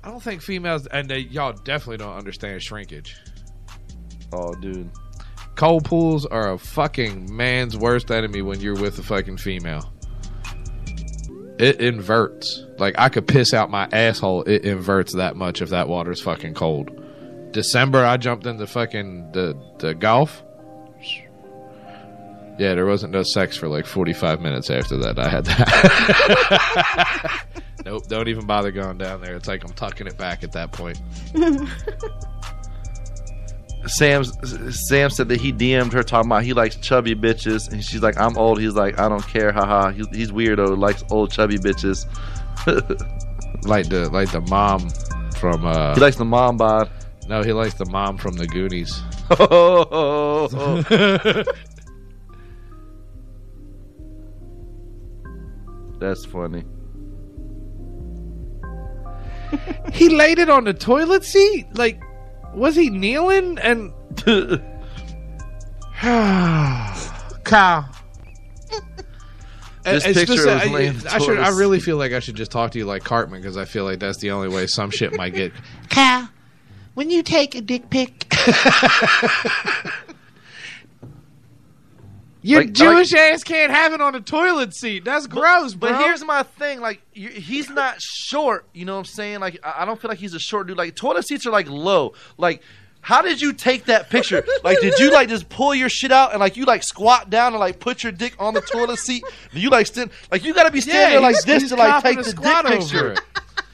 I 0.05 0.11
don't 0.11 0.23
think 0.23 0.43
females, 0.43 0.87
and 0.87 1.09
they, 1.09 1.19
y'all 1.21 1.55
definitely 1.55 1.97
don't 1.97 2.15
understand 2.15 2.63
shrinkage. 2.63 3.17
Oh, 4.33 4.55
dude. 4.55 4.91
Cold 5.57 5.87
pools 5.87 6.27
are 6.27 6.53
a 6.53 6.59
fucking 6.59 7.35
man's 7.35 7.79
worst 7.79 8.11
enemy 8.11 8.43
when 8.43 8.61
you're 8.61 8.79
with 8.79 8.99
a 8.99 9.03
fucking 9.03 9.39
female. 9.39 9.91
It 11.59 11.81
inverts. 11.81 12.67
Like 12.79 12.95
I 12.99 13.09
could 13.09 13.27
piss 13.27 13.55
out 13.55 13.71
my 13.71 13.89
asshole. 13.91 14.43
It 14.43 14.67
inverts 14.67 15.15
that 15.15 15.35
much 15.35 15.63
if 15.63 15.71
that 15.71 15.89
water's 15.89 16.21
fucking 16.21 16.53
cold. 16.53 16.91
December, 17.53 18.05
I 18.05 18.19
jumped 18.19 18.47
into 18.47 18.67
fucking 18.67 19.33
the 19.33 19.59
the 19.79 19.95
golf. 19.95 20.43
Yeah, 22.59 22.75
there 22.75 22.87
wasn't 22.87 23.13
no 23.13 23.23
sex 23.23 23.57
for 23.57 23.69
like 23.69 23.87
45 23.87 24.41
minutes 24.41 24.71
after 24.71 24.97
that. 24.99 25.19
I 25.19 25.29
had 25.29 25.45
that. 25.45 27.47
nope, 27.85 28.07
don't 28.09 28.29
even 28.29 28.47
bother 28.47 28.73
going 28.73 28.99
down 28.99 29.23
there. 29.23 29.37
It's 29.37 29.49
like 29.49 29.65
I'm 29.65 29.73
tucking 29.73 30.07
it 30.07 30.19
back 30.19 30.43
at 30.43 30.53
that 30.53 30.73
point. 30.73 31.01
Sam's 33.87 34.33
Sam 34.89 35.11
said 35.11 35.29
that 35.29 35.41
he 35.41 35.53
DM'd 35.53 35.93
her 35.93 36.03
talking 36.03 36.31
about 36.31 36.43
he 36.43 36.53
likes 36.53 36.77
chubby 36.77 37.15
bitches, 37.15 37.71
and 37.71 37.85
she's 37.85 38.03
like, 38.03 38.19
"I'm 38.19 38.37
old." 38.37 38.61
He's 38.61 38.75
like, 38.75 38.99
"I 38.99 39.09
don't 39.09 39.27
care." 39.27 39.53
Haha. 39.53 39.91
He, 39.91 40.05
he's 40.13 40.33
weirdo. 40.33 40.77
Likes 40.77 41.05
old 41.11 41.31
chubby 41.31 41.59
bitches. 41.59 42.07
Like 43.67 43.89
the 43.89 44.09
like 44.11 44.31
the 44.31 44.43
mom 44.43 44.89
from 45.37 45.67
uh 45.67 45.95
he 45.95 46.01
likes 46.01 46.17
the 46.17 46.25
mom 46.25 46.57
bod. 46.57 46.89
No, 47.29 47.43
he 47.43 47.53
likes 47.53 47.75
the 47.75 47.87
mom 47.87 48.17
from 48.17 48.35
the 48.35 48.47
Goonies. 48.47 49.03
That's 55.99 56.25
funny. 56.25 56.65
he 59.93 60.09
laid 60.09 60.39
it 60.39 60.49
on 60.49 60.65
the 60.65 60.75
toilet 60.75 61.25
seat? 61.25 61.67
Like 61.75 62.01
was 62.57 62.75
he 62.75 62.91
kneeling 62.91 63.59
and 63.59 63.93
Kyle. 67.45 67.89
This 69.85 70.05
It's 70.05 70.19
picture 70.19 70.35
just- 70.35 70.47
was 70.47 70.63
I, 70.63 70.65
laying 70.67 70.91
on 70.91 70.99
the 70.99 71.13
I 71.15 71.19
should. 71.19 71.39
I 71.39 71.49
really 71.51 71.79
feel 71.79 71.97
like 71.97 72.13
I 72.13 72.19
should 72.19 72.35
just 72.35 72.51
talk 72.51 72.73
to 72.73 72.79
you 72.79 72.85
like 72.87 73.05
Cartman 73.05 73.41
because 73.41 73.57
I 73.57 73.65
feel 73.67 73.85
like 73.85 74.01
that's 74.01 74.19
the 74.19 74.33
only 74.33 74.49
way 74.49 74.67
some 74.67 74.91
shit 74.91 75.15
might 75.17 75.33
get. 75.35 75.53
Kyle, 75.91 76.29
when 76.95 77.09
you 77.11 77.23
take 77.23 77.55
a 77.55 77.61
dick 77.61 77.89
pic, 77.89 78.29
Your 82.47 82.61
Like- 82.61 82.73
Jewish 82.73 83.13
ass 83.13 83.43
can't 83.43 83.73
have 83.73 83.93
it 83.93 84.01
on 84.01 84.15
a 84.15 84.21
toilet 84.21 84.73
seat. 84.73 85.05
That's 85.05 85.27
gross, 85.27 85.75
bro. 85.75 85.91
But 85.91 85.99
here's 86.01 86.25
my 86.25 86.45
thing: 86.45 86.81
like, 86.81 87.03
he's 87.13 87.69
not 87.69 88.01
short. 88.01 88.67
You 88.73 88.85
know 88.85 88.93
what 88.93 89.01
I'm 89.01 89.05
saying? 89.07 89.41
Like, 89.41 89.59
I, 89.65 89.85
don't 89.85 90.01
feel 90.01 90.09
like 90.09 90.19
he's 90.19 90.33
a 90.33 90.39
short 90.39 90.69
dude. 90.69 90.77
Like, 90.77 90.95
toilet 90.95 91.27
seats 91.27 91.45
are 91.45 91.51
like 91.51 91.69
low. 91.69 92.13
Like, 92.39 92.63
how 93.01 93.21
did 93.21 93.41
you 93.41 93.53
take 93.53 93.87
that 93.87 94.11
picture? 94.11 94.47
like, 94.63 94.81
did 94.81 94.97
you 95.01 95.11
like 95.13 95.29
just 95.29 95.49
pull 95.49 95.75
your 95.75 95.89
shit 95.89 96.13
out 96.13 96.31
and 96.31 96.39
like 96.39 96.57
you 96.57 96.67
like 96.67 96.85
squat 96.85 97.31
down 97.31 97.53
and 97.53 97.59
like 97.59 97.81
put 97.81 98.05
your 98.05 98.13
dick 98.13 98.37
on 98.39 98.55
the 98.55 98.61
toilet 98.61 99.01
seat? 99.01 99.25
Do 99.53 99.59
you 99.59 99.71
like 99.71 99.89
stand? 99.89 100.11
Like, 100.31 100.45
you 100.45 100.55
got 100.55 100.65
to 100.67 100.71
be 100.71 100.81
standing 100.81 101.15
Yeah, 101.21 101.27
like 101.27 101.43
this 101.43 101.69
to 101.71 101.75
like 101.75 102.01
take 102.05 102.19
the 102.19 102.33
dick 102.33 102.47
over 102.47 102.69
picture. 102.69 103.17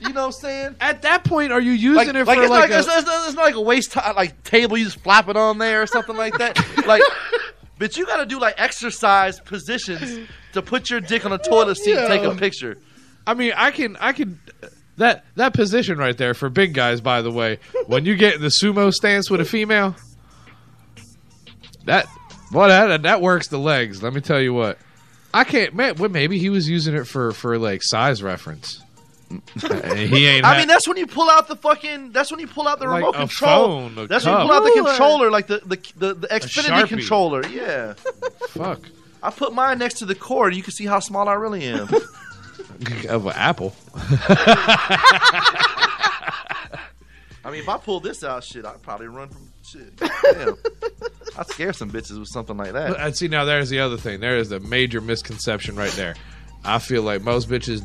You 0.01 0.13
know 0.13 0.23
what 0.23 0.27
I'm 0.27 0.33
saying? 0.33 0.77
At 0.81 1.03
that 1.03 1.25
point, 1.25 1.53
are 1.53 1.61
you 1.61 1.73
using 1.73 1.95
Like, 1.95 2.09
it 2.09 2.15
like, 2.15 2.39
for 2.39 2.43
it's, 2.43 2.51
like, 2.51 2.71
not, 2.71 2.77
a, 2.77 2.79
it's, 2.79 2.89
it's, 2.89 3.27
it's 3.29 3.35
not 3.37 3.43
like 3.45 3.55
a 3.55 3.61
waist 3.61 3.93
ti- 3.93 4.01
like 4.17 4.43
table. 4.45 4.77
You 4.77 4.85
just 4.87 4.99
flap 5.01 5.29
it 5.29 5.37
on 5.37 5.59
there 5.59 5.83
or 5.83 5.87
something 5.87 6.17
like 6.17 6.37
that. 6.39 6.59
like, 6.87 7.03
but 7.83 7.97
you 7.97 8.07
got 8.07 8.19
to 8.19 8.27
do 8.27 8.39
like 8.39 8.55
exercise 8.59 9.41
positions 9.41 10.29
to 10.53 10.63
put 10.63 10.89
your 10.89 11.01
dick 11.01 11.27
on 11.27 11.33
a 11.33 11.39
toilet 11.39 11.77
seat 11.77 11.97
and 11.97 12.07
take 12.07 12.23
a 12.23 12.33
picture. 12.37 12.79
I 13.27 13.35
mean, 13.35 13.55
I 13.57 13.73
can, 13.73 13.97
I 13.97 14.13
can. 14.13 14.39
That 14.99 15.25
that 15.35 15.53
position 15.53 15.99
right 15.99 16.17
there 16.17 16.33
for 16.33 16.49
big 16.49 16.75
guys, 16.75 17.01
by 17.01 17.23
the 17.23 17.33
way, 17.33 17.59
when 17.87 18.05
you 18.05 18.15
get 18.15 18.37
in 18.37 18.41
the 18.41 18.53
sumo 18.63 18.95
stance 18.95 19.29
with 19.29 19.41
a 19.41 19.45
female, 19.45 19.97
that 21.87 22.07
well, 22.53 22.69
that 22.69 23.03
that 23.03 23.21
works 23.21 23.49
the 23.49 23.59
legs. 23.59 24.01
Let 24.01 24.15
me 24.15 24.21
tell 24.21 24.41
you 24.41 24.55
what. 24.55 24.79
I 25.35 25.43
can't. 25.43 25.75
Man, 25.75 25.97
well, 25.97 26.09
maybe 26.09 26.39
he 26.39 26.51
was 26.51 26.69
using 26.69 26.95
it 26.95 27.09
for 27.09 27.33
for 27.33 27.59
like 27.59 27.83
size 27.83 28.23
reference. 28.23 28.81
Uh, 29.63 29.95
he 29.95 30.27
ain't. 30.27 30.45
I 30.45 30.53
ha- 30.55 30.59
mean, 30.59 30.69
that's 30.69 30.87
when 30.89 30.97
you 30.97 31.07
pull 31.07 31.31
out 31.31 31.49
the 31.49 31.57
fucking. 31.57 32.13
That's 32.13 32.31
when 32.31 32.41
you 32.41 32.47
pull 32.49 32.67
out 32.69 32.79
the 32.79 32.87
Like 32.87 32.97
remote 33.01 33.15
a 33.15 33.19
control. 33.19 33.89
phone, 33.89 33.99
a 33.99 34.07
that's 34.07 34.25
when 34.25 34.35
you 34.35 34.39
cup. 34.41 34.47
pull 34.49 34.57
out 34.57 34.65
the 34.65 34.83
controller, 34.91 35.31
like 35.31 35.47
the 35.47 35.59
the 35.65 35.77
the, 35.97 36.15
the 36.15 36.29
Xfinity 36.29 36.89
controller. 36.89 37.47
Yeah. 37.47 37.95
Fuck. 38.49 38.81
I 39.23 39.31
put 39.31 39.53
mine 39.55 39.79
next 39.79 39.95
to 40.01 40.05
the 40.07 40.15
cord. 40.17 40.55
You 40.55 40.63
can 40.63 40.73
see 40.73 40.85
how 40.87 40.99
small 40.99 41.29
I 41.29 41.35
really 41.35 41.65
am. 41.65 41.89
of 43.09 43.27
an 43.27 43.33
apple. 43.37 43.75
I 47.45 47.51
mean, 47.51 47.61
if 47.61 47.69
I 47.69 47.77
pull 47.79 47.99
this 48.01 48.23
out, 48.23 48.45
shit, 48.45 48.65
I'd 48.65 48.81
probably 48.83 49.09
run 49.09 49.29
from 49.29 49.53
shit. 49.65 49.97
Damn. 49.97 50.57
I'd 51.37 51.47
scare 51.49 51.73
some 51.73 51.91
bitches 51.91 52.19
with 52.19 52.29
something 52.29 52.57
like 52.57 52.73
that. 52.73 52.99
And 53.01 53.17
see, 53.17 53.27
now 53.29 53.45
there's 53.45 53.69
the 53.69 53.81
other 53.81 53.97
thing. 53.97 54.21
There 54.21 54.37
is 54.37 54.53
a 54.53 54.61
major 54.61 55.01
misconception 55.01 55.75
right 55.77 55.91
there. 55.93 56.15
I 56.65 56.79
feel 56.79 57.03
like 57.03 57.23
most 57.23 57.49
bitches 57.49 57.85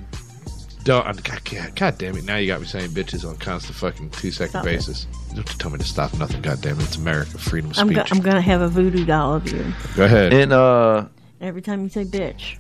don't. 0.88 1.24
God, 1.24 1.44
God, 1.46 1.76
God 1.76 1.98
damn 1.98 2.18
it! 2.18 2.24
Now 2.26 2.38
you 2.38 2.48
got 2.48 2.60
me 2.62 2.66
saying 2.68 2.90
bitches 2.92 3.28
on 3.28 3.36
a 3.36 3.38
constant 3.38 3.76
fucking 3.78 4.10
two 4.12 4.32
second 4.32 4.50
Stop 4.52 4.66
it. 4.66 4.70
basis. 4.78 5.06
You 5.30 5.36
don't 5.36 5.38
have 5.38 5.46
to 5.46 5.58
tell 5.58 5.72
me 5.72 5.78
to 5.78 5.84
stop 5.84 6.14
nothing. 6.16 6.42
God 6.42 6.62
damn 6.62 6.80
it! 6.80 6.84
It's 6.84 6.96
America, 6.96 7.38
freedom 7.38 7.72
of 7.72 7.78
I'm, 7.78 7.88
speech. 7.88 7.98
go- 7.98 8.04
I'm 8.12 8.22
gonna 8.22 8.42
have 8.42 8.62
a 8.62 8.68
voodoo 8.70 9.06
doll 9.06 9.36
of 9.36 9.52
you. 9.52 9.74
Go 9.96 10.06
ahead. 10.06 10.34
And 10.34 10.52
uh, 10.54 11.06
Every 11.42 11.62
time 11.62 11.84
you 11.84 11.90
say 11.90 12.04
bitch, 12.06 12.58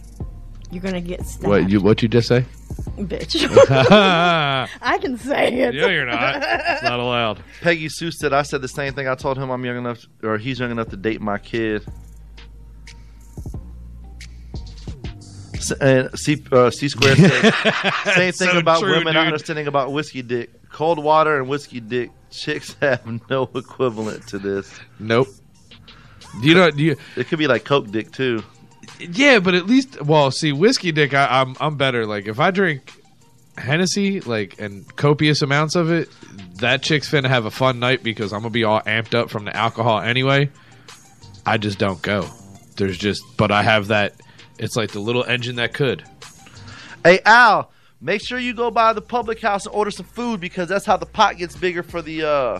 you're 0.69 0.83
gonna 0.83 1.01
get 1.01 1.25
stabbed. 1.25 1.47
what 1.47 1.69
you 1.69 1.81
what 1.81 2.01
you 2.03 2.07
just 2.07 2.27
say? 2.27 2.45
bitch? 2.97 3.35
I 3.69 4.97
can 4.99 5.17
say 5.17 5.53
it. 5.53 5.73
Yeah, 5.73 5.87
you're 5.87 6.05
not. 6.05 6.35
It's 6.43 6.83
not 6.83 6.99
allowed. 6.99 7.39
Peggy 7.61 7.89
Sue 7.89 8.11
said 8.11 8.33
I 8.33 8.41
said 8.43 8.61
the 8.61 8.67
same 8.67 8.93
thing. 8.93 9.07
I 9.07 9.15
told 9.15 9.37
him 9.37 9.49
I'm 9.49 9.63
young 9.65 9.77
enough, 9.77 10.05
or 10.23 10.37
he's 10.37 10.59
young 10.59 10.71
enough 10.71 10.89
to 10.89 10.97
date 10.97 11.21
my 11.21 11.37
kid. 11.37 11.85
And 15.71 16.17
C, 16.17 16.43
uh, 16.51 16.69
C 16.71 16.89
Square 16.89 17.15
said 17.15 17.51
same 18.15 18.31
thing 18.31 18.49
So 18.49 18.57
about 18.59 18.79
true, 18.79 18.91
women 18.91 19.13
not 19.13 19.25
understanding 19.27 19.67
about 19.67 19.91
whiskey 19.91 20.21
dick. 20.21 20.49
Cold 20.71 21.03
water 21.03 21.37
and 21.37 21.47
whiskey 21.47 21.79
dick. 21.79 22.11
Chicks 22.29 22.75
have 22.81 23.29
no 23.29 23.49
equivalent 23.55 24.27
to 24.27 24.39
this. 24.39 24.73
Nope. 24.99 25.27
Do 26.41 26.47
you 26.47 26.55
know, 26.55 26.69
do 26.71 26.83
you? 26.83 26.95
It 27.15 27.27
could 27.27 27.39
be 27.39 27.47
like 27.47 27.63
Coke 27.63 27.89
dick 27.89 28.11
too. 28.11 28.43
Yeah, 28.99 29.39
but 29.39 29.53
at 29.53 29.65
least, 29.67 30.01
well, 30.01 30.31
see, 30.31 30.51
whiskey 30.51 30.91
dick, 30.91 31.13
I, 31.13 31.41
I'm 31.41 31.55
I'm 31.59 31.77
better. 31.77 32.05
Like 32.05 32.27
if 32.27 32.39
I 32.39 32.51
drink 32.51 32.91
Hennessy, 33.57 34.21
like 34.21 34.59
and 34.59 34.93
copious 34.95 35.41
amounts 35.41 35.75
of 35.75 35.91
it, 35.91 36.09
that 36.55 36.81
chick's 36.83 37.09
finna 37.09 37.27
have 37.27 37.45
a 37.45 37.51
fun 37.51 37.79
night 37.79 38.03
because 38.03 38.33
I'm 38.33 38.41
gonna 38.41 38.49
be 38.49 38.63
all 38.63 38.81
amped 38.81 39.13
up 39.13 39.29
from 39.29 39.45
the 39.45 39.55
alcohol 39.55 39.99
anyway. 39.99 40.49
I 41.45 41.57
just 41.57 41.79
don't 41.79 42.01
go. 42.01 42.27
There's 42.75 42.97
just, 42.97 43.23
but 43.37 43.51
I 43.51 43.63
have 43.63 43.87
that. 43.87 44.13
It's 44.59 44.75
like 44.75 44.91
the 44.91 44.99
little 44.99 45.23
engine 45.23 45.55
that 45.57 45.73
could. 45.73 46.03
Hey 47.03 47.19
Al, 47.25 47.71
make 48.01 48.21
sure 48.21 48.39
you 48.39 48.53
go 48.53 48.71
by 48.71 48.93
the 48.93 49.01
public 49.01 49.39
house 49.39 49.65
and 49.65 49.73
order 49.75 49.91
some 49.91 50.05
food 50.05 50.39
because 50.39 50.67
that's 50.69 50.85
how 50.85 50.97
the 50.97 51.05
pot 51.05 51.37
gets 51.37 51.55
bigger 51.55 51.83
for 51.83 52.01
the 52.01 52.23
uh 52.27 52.59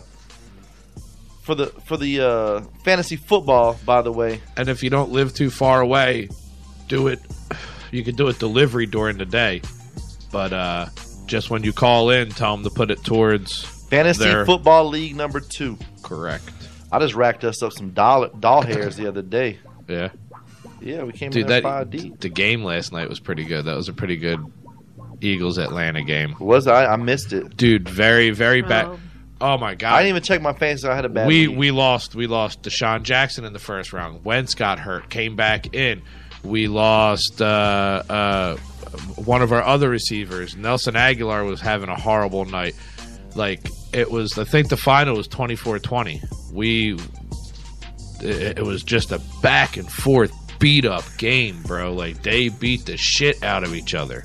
for 1.42 1.54
the 1.54 1.66
for 1.86 1.96
the 1.96 2.20
uh 2.20 2.60
fantasy 2.84 3.16
football. 3.16 3.78
By 3.84 4.02
the 4.02 4.12
way, 4.12 4.40
And 4.56 4.68
if 4.68 4.82
you 4.82 4.90
don't 4.90 5.10
live 5.10 5.34
too 5.34 5.50
far 5.50 5.80
away, 5.80 6.28
do 6.88 7.08
it. 7.08 7.20
You 7.90 8.04
can 8.04 8.14
do 8.16 8.28
it 8.28 8.38
delivery 8.38 8.86
during 8.86 9.18
the 9.18 9.26
day, 9.26 9.62
but 10.30 10.52
uh 10.52 10.86
just 11.26 11.50
when 11.50 11.62
you 11.62 11.72
call 11.74 12.10
in, 12.10 12.30
tell 12.30 12.56
them 12.56 12.64
to 12.64 12.70
put 12.70 12.90
it 12.90 13.02
towards 13.04 13.62
fantasy 13.90 14.24
their- 14.24 14.46
football 14.46 14.86
league 14.88 15.16
number 15.16 15.40
two. 15.40 15.78
Correct. 16.02 16.44
I 16.90 16.98
just 17.00 17.14
racked 17.14 17.44
us 17.44 17.62
up 17.62 17.72
some 17.72 17.90
doll 17.90 18.28
doll 18.28 18.62
hairs 18.62 18.96
the 18.96 19.06
other 19.08 19.20
day. 19.22 19.58
Yeah. 19.88 20.08
Yeah, 20.80 21.02
we 21.02 21.12
came 21.12 21.30
Dude, 21.30 21.42
in 21.42 21.48
that 21.48 21.62
five 21.62 21.90
deep. 21.90 22.20
the 22.20 22.28
game 22.28 22.62
last 22.64 22.92
night 22.92 23.08
was 23.08 23.20
pretty 23.20 23.44
good. 23.44 23.64
That 23.64 23.76
was 23.76 23.88
a 23.88 23.92
pretty 23.92 24.16
good 24.16 24.40
Eagles 25.20 25.58
Atlanta 25.58 26.02
game. 26.02 26.36
Was 26.38 26.66
I? 26.66 26.86
I 26.86 26.96
missed 26.96 27.32
it. 27.32 27.56
Dude, 27.56 27.88
very 27.88 28.30
very 28.30 28.62
bad. 28.62 28.98
Oh 29.40 29.56
my 29.56 29.74
god. 29.74 29.94
I 29.94 30.02
didn't 30.02 30.10
even 30.10 30.22
check 30.22 30.42
my 30.42 30.52
fantasy. 30.52 30.88
I 30.88 30.96
had 30.96 31.04
a 31.04 31.08
bad. 31.08 31.28
we 31.28 31.46
league. 31.46 31.56
we 31.56 31.70
lost 31.70 32.14
we 32.14 32.26
lost 32.26 32.62
DeSean 32.62 33.02
Jackson 33.02 33.44
in 33.44 33.52
the 33.52 33.58
first 33.58 33.92
round. 33.92 34.24
Wentz 34.24 34.54
got 34.54 34.78
hurt, 34.78 35.10
came 35.10 35.36
back 35.36 35.74
in. 35.74 36.02
We 36.44 36.68
lost 36.68 37.42
uh, 37.42 38.02
uh, 38.08 38.56
one 39.16 39.42
of 39.42 39.52
our 39.52 39.62
other 39.62 39.88
receivers. 39.88 40.56
Nelson 40.56 40.94
Agholor 40.94 41.46
was 41.46 41.60
having 41.60 41.88
a 41.88 41.98
horrible 41.98 42.44
night. 42.44 42.74
Like 43.34 43.68
it 43.92 44.10
was, 44.10 44.38
I 44.38 44.44
think 44.44 44.68
the 44.68 44.76
final 44.76 45.16
was 45.16 45.28
24-20. 45.28 46.52
We 46.52 46.98
it, 48.20 48.58
it 48.58 48.64
was 48.64 48.82
just 48.82 49.12
a 49.12 49.20
back 49.42 49.76
and 49.76 49.90
forth 49.90 50.32
beat 50.58 50.84
up 50.84 51.04
game, 51.16 51.62
bro. 51.62 51.92
Like 51.92 52.22
they 52.22 52.48
beat 52.48 52.86
the 52.86 52.96
shit 52.96 53.42
out 53.42 53.64
of 53.64 53.74
each 53.74 53.94
other. 53.94 54.24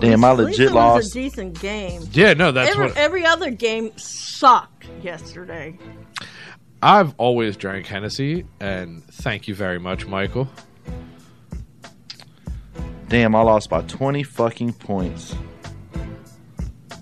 Damn, 0.00 0.24
I 0.24 0.30
legit 0.30 0.60
it 0.60 0.64
was 0.66 0.72
lost. 0.74 1.10
a 1.10 1.14
decent 1.14 1.60
game. 1.60 2.02
Yeah, 2.12 2.34
no, 2.34 2.52
that's 2.52 2.70
every, 2.70 2.86
what 2.86 2.96
every 2.96 3.26
other 3.26 3.50
game 3.50 3.90
sucked 3.96 4.86
yesterday. 5.02 5.76
I've 6.80 7.14
always 7.18 7.56
drank 7.56 7.86
Hennessy, 7.86 8.46
and 8.60 9.04
thank 9.04 9.48
you 9.48 9.56
very 9.56 9.80
much, 9.80 10.06
Michael. 10.06 10.48
Damn, 13.08 13.34
I 13.34 13.40
lost 13.40 13.70
by 13.70 13.82
twenty 13.82 14.22
fucking 14.22 14.74
points. 14.74 15.34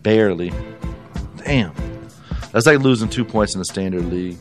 Barely. 0.03 0.53
Damn. 1.45 1.75
That's 2.53 2.65
like 2.67 2.79
losing 2.79 3.09
two 3.09 3.25
points 3.25 3.55
in 3.55 3.59
the 3.59 3.65
standard 3.67 4.07
league. 4.07 4.39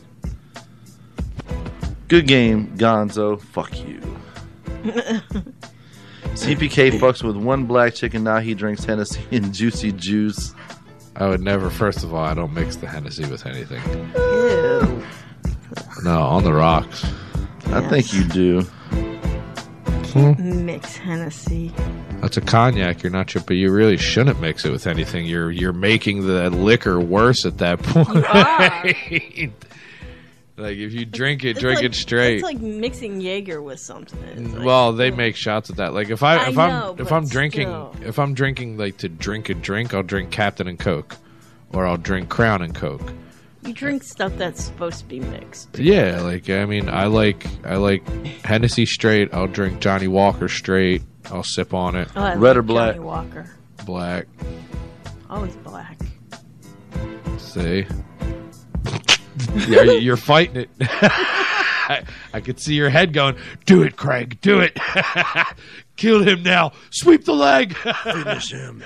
Good 2.08 2.26
game, 2.26 2.76
Gonzo. 2.76 3.40
Fuck 3.40 3.78
you. 3.80 4.00
CPK 6.36 6.92
fucks 6.98 7.22
with 7.22 7.36
one 7.36 7.64
black 7.66 7.94
chicken. 7.94 8.22
Now 8.24 8.38
he 8.38 8.54
drinks 8.54 8.84
Hennessy 8.84 9.22
and 9.32 9.52
juicy 9.52 9.92
juice. 9.92 10.54
I 11.16 11.28
would 11.28 11.40
never. 11.40 11.70
First 11.70 12.04
of 12.04 12.14
all, 12.14 12.22
I 12.22 12.34
don't 12.34 12.52
mix 12.52 12.76
the 12.76 12.86
Hennessy 12.86 13.24
with 13.26 13.46
anything. 13.46 13.82
Ew. 14.14 15.02
No, 16.04 16.20
on 16.20 16.44
the 16.44 16.52
rocks. 16.52 17.04
I 17.66 17.80
think 17.88 18.12
you 18.12 18.24
do. 18.24 18.60
Hmm? 20.12 20.64
Mix 20.66 20.96
Hennessy. 20.96 21.72
That's 22.20 22.36
a 22.36 22.40
cognac. 22.40 23.02
You're 23.02 23.12
not, 23.12 23.30
sure, 23.30 23.42
but 23.46 23.54
you 23.54 23.70
really 23.70 23.96
shouldn't 23.96 24.40
mix 24.40 24.64
it 24.64 24.70
with 24.70 24.86
anything. 24.86 25.26
You're 25.26 25.50
you're 25.50 25.72
making 25.72 26.26
the 26.26 26.50
liquor 26.50 27.00
worse 27.00 27.44
at 27.44 27.58
that 27.58 27.82
point. 27.82 29.52
like 30.56 30.76
if 30.78 30.92
you 30.92 31.04
drink 31.04 31.44
it, 31.44 31.50
It's 31.50 31.60
drink 31.60 31.76
like- 31.76 31.84
it 31.86 31.94
straight. 31.94 32.34
It's 32.36 32.42
like 32.44 32.58
mixing 32.60 33.20
Jaeger 33.20 33.60
with 33.62 33.78
something. 33.80 34.54
Like- 34.54 34.64
well, 34.64 34.92
they 34.92 35.10
make 35.10 35.36
shots 35.36 35.70
of 35.70 35.76
that. 35.76 35.92
Like 35.94 36.10
if 36.10 36.22
I 36.22 36.36
I 36.36 36.48
if 36.48 36.54
know, 36.56 36.94
I'm 36.96 37.00
if 37.00 37.12
I'm 37.12 37.26
drinking 37.26 37.68
still. 37.68 37.94
if 38.04 38.18
I'm 38.18 38.34
drinking 38.34 38.76
like 38.78 38.96
to 38.98 39.08
drink 39.08 39.48
a 39.50 39.54
drink, 39.54 39.92
I'll 39.94 40.02
drink 40.02 40.30
Captain 40.30 40.66
and 40.68 40.78
Coke, 40.78 41.16
or 41.72 41.86
I'll 41.86 41.96
drink 41.98 42.28
Crown 42.28 42.62
and 42.62 42.74
Coke. 42.74 43.12
you 43.62 43.72
drink 43.72 44.02
stuff 44.04 44.32
that's 44.36 44.62
supposed 44.64 45.00
to 45.00 45.04
be 45.06 45.20
mixed. 45.20 45.76
Yeah, 45.78 46.20
like 46.22 46.48
I 46.48 46.64
mean, 46.66 46.88
I 46.88 47.06
like 47.06 47.46
I 47.64 47.76
like 47.76 48.06
Hennessy 48.44 48.86
straight. 48.86 49.34
I'll 49.34 49.48
drink 49.48 49.80
Johnnie 49.80 50.08
Walker 50.08 50.48
straight. 50.48 51.02
I'll 51.26 51.42
sip 51.42 51.74
on 51.74 51.96
it. 51.96 52.08
Oh, 52.14 52.22
Red 52.36 52.40
like 52.40 52.56
or 52.56 52.62
black? 52.62 52.94
Johnnie 52.94 53.04
Walker. 53.06 53.50
Black. 53.84 54.26
Always 55.28 55.56
black. 55.56 55.98
See, 57.38 57.84
yeah, 59.68 59.82
you- 59.82 59.92
you're 59.98 60.16
fighting 60.16 60.56
it. 60.62 60.70
I, 61.88 62.02
I 62.32 62.40
could 62.40 62.58
see 62.58 62.74
your 62.74 62.90
head 62.90 63.12
going. 63.12 63.36
Do 63.64 63.82
it, 63.84 63.96
Craig. 63.96 64.38
Do 64.40 64.58
it. 64.60 64.76
Kill 65.96 66.22
him 66.22 66.42
now. 66.42 66.72
Sweep 66.90 67.24
the 67.24 67.32
leg. 67.34 67.76
Finish 67.76 68.50
him. 68.52 68.82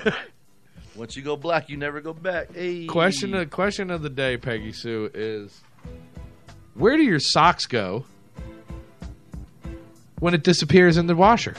Once 0.95 1.15
you 1.15 1.23
go 1.23 1.35
black, 1.35 1.67
you 1.69 1.77
never 1.77 1.99
go 1.99 2.13
back. 2.13 2.53
Hey. 2.53 2.85
question 2.85 3.33
of 3.33 3.49
question 3.49 3.89
of 3.89 4.03
the 4.03 4.09
day, 4.09 4.37
Peggy 4.37 4.71
Sue 4.71 5.09
is: 5.15 5.61
Where 6.75 6.95
do 6.95 7.01
your 7.03 7.19
socks 7.19 7.65
go 7.65 8.05
when 10.19 10.35
it 10.35 10.43
disappears 10.43 10.97
in 10.97 11.07
the 11.07 11.15
washer? 11.15 11.55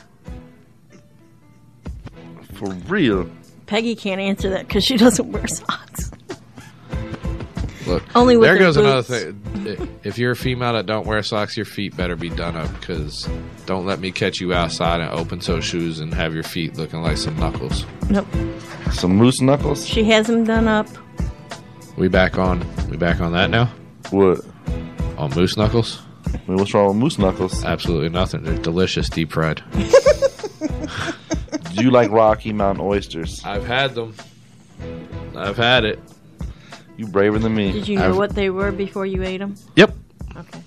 For 2.55 2.71
real. 2.87 3.29
Peggy 3.67 3.97
can't 3.97 4.21
answer 4.21 4.51
that 4.51 4.69
because 4.69 4.85
she 4.85 4.97
doesn't 4.97 5.33
wear 5.33 5.49
socks. 5.49 6.11
Look, 7.87 8.05
Only 8.15 8.37
with 8.37 8.47
there 8.47 8.55
her 8.55 8.59
goes 8.59 8.77
another 8.77 9.03
thing. 9.03 9.99
If 10.05 10.19
you're 10.19 10.33
a 10.33 10.37
female 10.37 10.73
that 10.75 10.87
don't 10.87 11.07
wear 11.07 11.23
socks, 11.23 11.57
your 11.57 11.67
feet 11.67 11.97
better 11.97 12.17
be 12.17 12.29
done 12.29 12.57
up 12.57 12.71
because 12.81 13.29
don't 13.67 13.87
let 13.87 13.99
me 13.99 14.13
catch 14.13 14.41
you 14.41 14.53
outside 14.55 15.01
in 15.01 15.09
open 15.09 15.41
toe 15.41 15.61
shoes 15.61 15.99
and 16.01 16.15
have 16.15 16.35
your 16.35 16.45
feet 16.45 16.77
looking 16.77 17.03
like 17.03 17.17
some 17.17 17.37
knuckles. 17.39 17.85
Nope. 18.09 18.27
Some 18.93 19.17
moose 19.17 19.41
knuckles. 19.41 19.87
She 19.87 20.05
has 20.05 20.27
them 20.27 20.45
done 20.45 20.69
up. 20.69 20.87
We 21.97 22.09
back 22.09 22.39
on. 22.39 22.65
We 22.89 22.97
back 22.97 23.21
on 23.21 23.33
that 23.33 23.51
now. 23.51 23.67
What? 24.11 24.41
On 25.19 25.31
moose 25.35 25.57
knuckles? 25.57 26.01
what's 26.47 26.73
wrong 26.75 26.89
with 26.89 26.97
moose 26.97 27.19
knuckles? 27.19 27.65
Absolutely 27.65 28.09
nothing. 28.09 28.43
They're 28.45 28.57
delicious, 28.59 29.09
deep 29.09 29.33
fried. 29.33 29.63
Do 31.75 31.83
you 31.83 31.91
like 31.91 32.11
Rocky 32.11 32.53
Mountain 32.53 32.85
oysters? 32.85 33.43
I've 33.45 33.67
had 33.67 33.95
them. 33.95 34.15
I've 35.35 35.57
had 35.57 35.85
it. 35.85 35.99
You 36.97 37.07
braver 37.07 37.39
than 37.39 37.55
me. 37.55 37.73
Did 37.73 37.89
you 37.89 37.99
know 37.99 38.09
I've- 38.11 38.19
what 38.19 38.35
they 38.35 38.51
were 38.51 38.71
before 38.73 39.07
you 39.07 39.23
ate 39.23 39.39
them? 39.39 39.55
Yep. 39.77 39.95
Okay. 40.37 40.61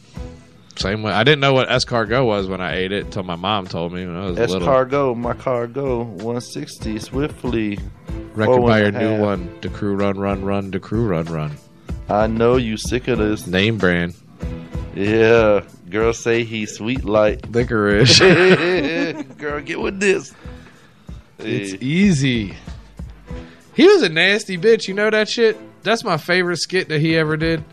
Same 0.76 1.04
way. 1.04 1.12
I 1.14 1.24
didn't 1.24 1.40
know 1.40 1.54
what 1.54 1.70
escargot 1.70 2.26
was 2.26 2.48
when 2.48 2.60
I 2.62 2.76
ate 2.76 2.92
it 2.92 3.06
until 3.06 3.24
my 3.24 3.36
mom 3.36 3.68
told 3.68 3.94
me 3.94 4.06
when 4.06 4.16
I 4.16 4.26
was 4.26 4.38
little. 4.38 4.60
Escargot, 4.68 5.16
my 5.18 5.34
cargo, 5.34 6.04
160 6.04 7.00
swiftly. 7.00 7.80
Record 8.34 8.62
by 8.64 8.80
your 8.80 8.88
a 8.90 8.92
new 8.92 9.12
half. 9.12 9.20
one. 9.22 9.50
The 9.62 9.70
crew 9.70 9.96
run, 9.96 10.20
run, 10.20 10.44
run. 10.44 10.72
The 10.72 10.80
crew 10.80 11.06
run, 11.08 11.26
run. 11.26 11.52
I 12.10 12.28
know 12.28 12.58
you 12.58 12.76
sick 12.76 13.08
of 13.08 13.20
this. 13.20 13.48
Name 13.48 13.78
brand. 13.78 14.14
Yeah, 14.94 15.62
girl 15.90 16.12
say 16.14 16.44
he 16.44 16.66
sweet 16.66 17.06
like 17.06 17.48
licorice. 17.50 18.20
girl, 19.38 19.62
get 19.62 19.80
with 19.80 20.00
this. 20.00 20.34
It's 21.40 21.72
Hey. 21.72 21.78
easy. 21.80 22.54
He 23.74 23.88
was 23.88 24.04
a 24.04 24.10
nasty 24.10 24.58
bitch. 24.58 24.88
You 24.88 24.94
know 24.94 25.10
that 25.10 25.28
shit? 25.30 25.58
That's 25.86 26.04
my 26.04 26.18
favorite 26.18 26.58
skit 26.58 26.90
that 26.90 27.00
he 27.00 27.16
ever 27.16 27.38
did. 27.38 27.64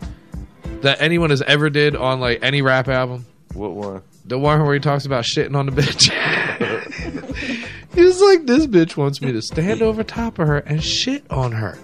That 0.81 1.01
anyone 1.01 1.31
has 1.31 1.41
ever 1.41 1.69
did 1.69 1.95
on 1.95 2.19
like 2.19 2.39
any 2.41 2.61
rap 2.61 2.87
album. 2.87 3.25
What 3.53 3.71
one? 3.71 4.03
The 4.25 4.39
one 4.39 4.63
where 4.63 4.73
he 4.73 4.79
talks 4.79 5.05
about 5.05 5.23
shitting 5.23 5.55
on 5.55 5.65
the 5.65 5.71
bitch. 5.71 6.09
He's 7.95 8.21
like, 8.21 8.45
this 8.45 8.67
bitch 8.67 8.97
wants 8.97 9.21
me 9.21 9.31
to 9.31 9.41
stand 9.41 9.81
over 9.81 10.03
top 10.03 10.39
of 10.39 10.47
her 10.47 10.59
and 10.59 10.83
shit 10.83 11.23
on 11.29 11.51
her. 11.51 11.77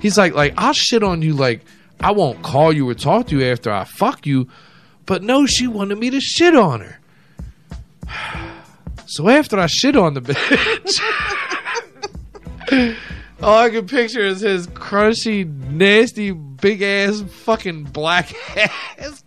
He's 0.00 0.18
like, 0.18 0.34
like 0.34 0.54
I'll 0.56 0.72
shit 0.72 1.02
on 1.02 1.22
you. 1.22 1.34
Like 1.34 1.62
I 2.00 2.10
won't 2.12 2.42
call 2.42 2.72
you 2.72 2.88
or 2.88 2.94
talk 2.94 3.28
to 3.28 3.38
you 3.38 3.44
after 3.46 3.70
I 3.72 3.84
fuck 3.84 4.26
you, 4.26 4.48
but 5.06 5.22
no, 5.22 5.46
she 5.46 5.66
wanted 5.66 5.98
me 5.98 6.10
to 6.10 6.20
shit 6.20 6.54
on 6.54 6.80
her. 6.80 7.00
So 9.06 9.28
after 9.28 9.60
I 9.60 9.66
shit 9.66 9.96
on 9.96 10.14
the 10.14 10.22
bitch, 10.22 10.98
all 13.44 13.58
I 13.58 13.70
can 13.70 13.86
picture 13.86 14.20
is 14.20 14.40
his 14.40 14.66
crunchy, 14.68 15.46
nasty, 15.46 16.30
big 16.32 16.82
ass, 16.82 17.20
fucking 17.20 17.84
black 17.84 18.32
ass. 18.56 19.22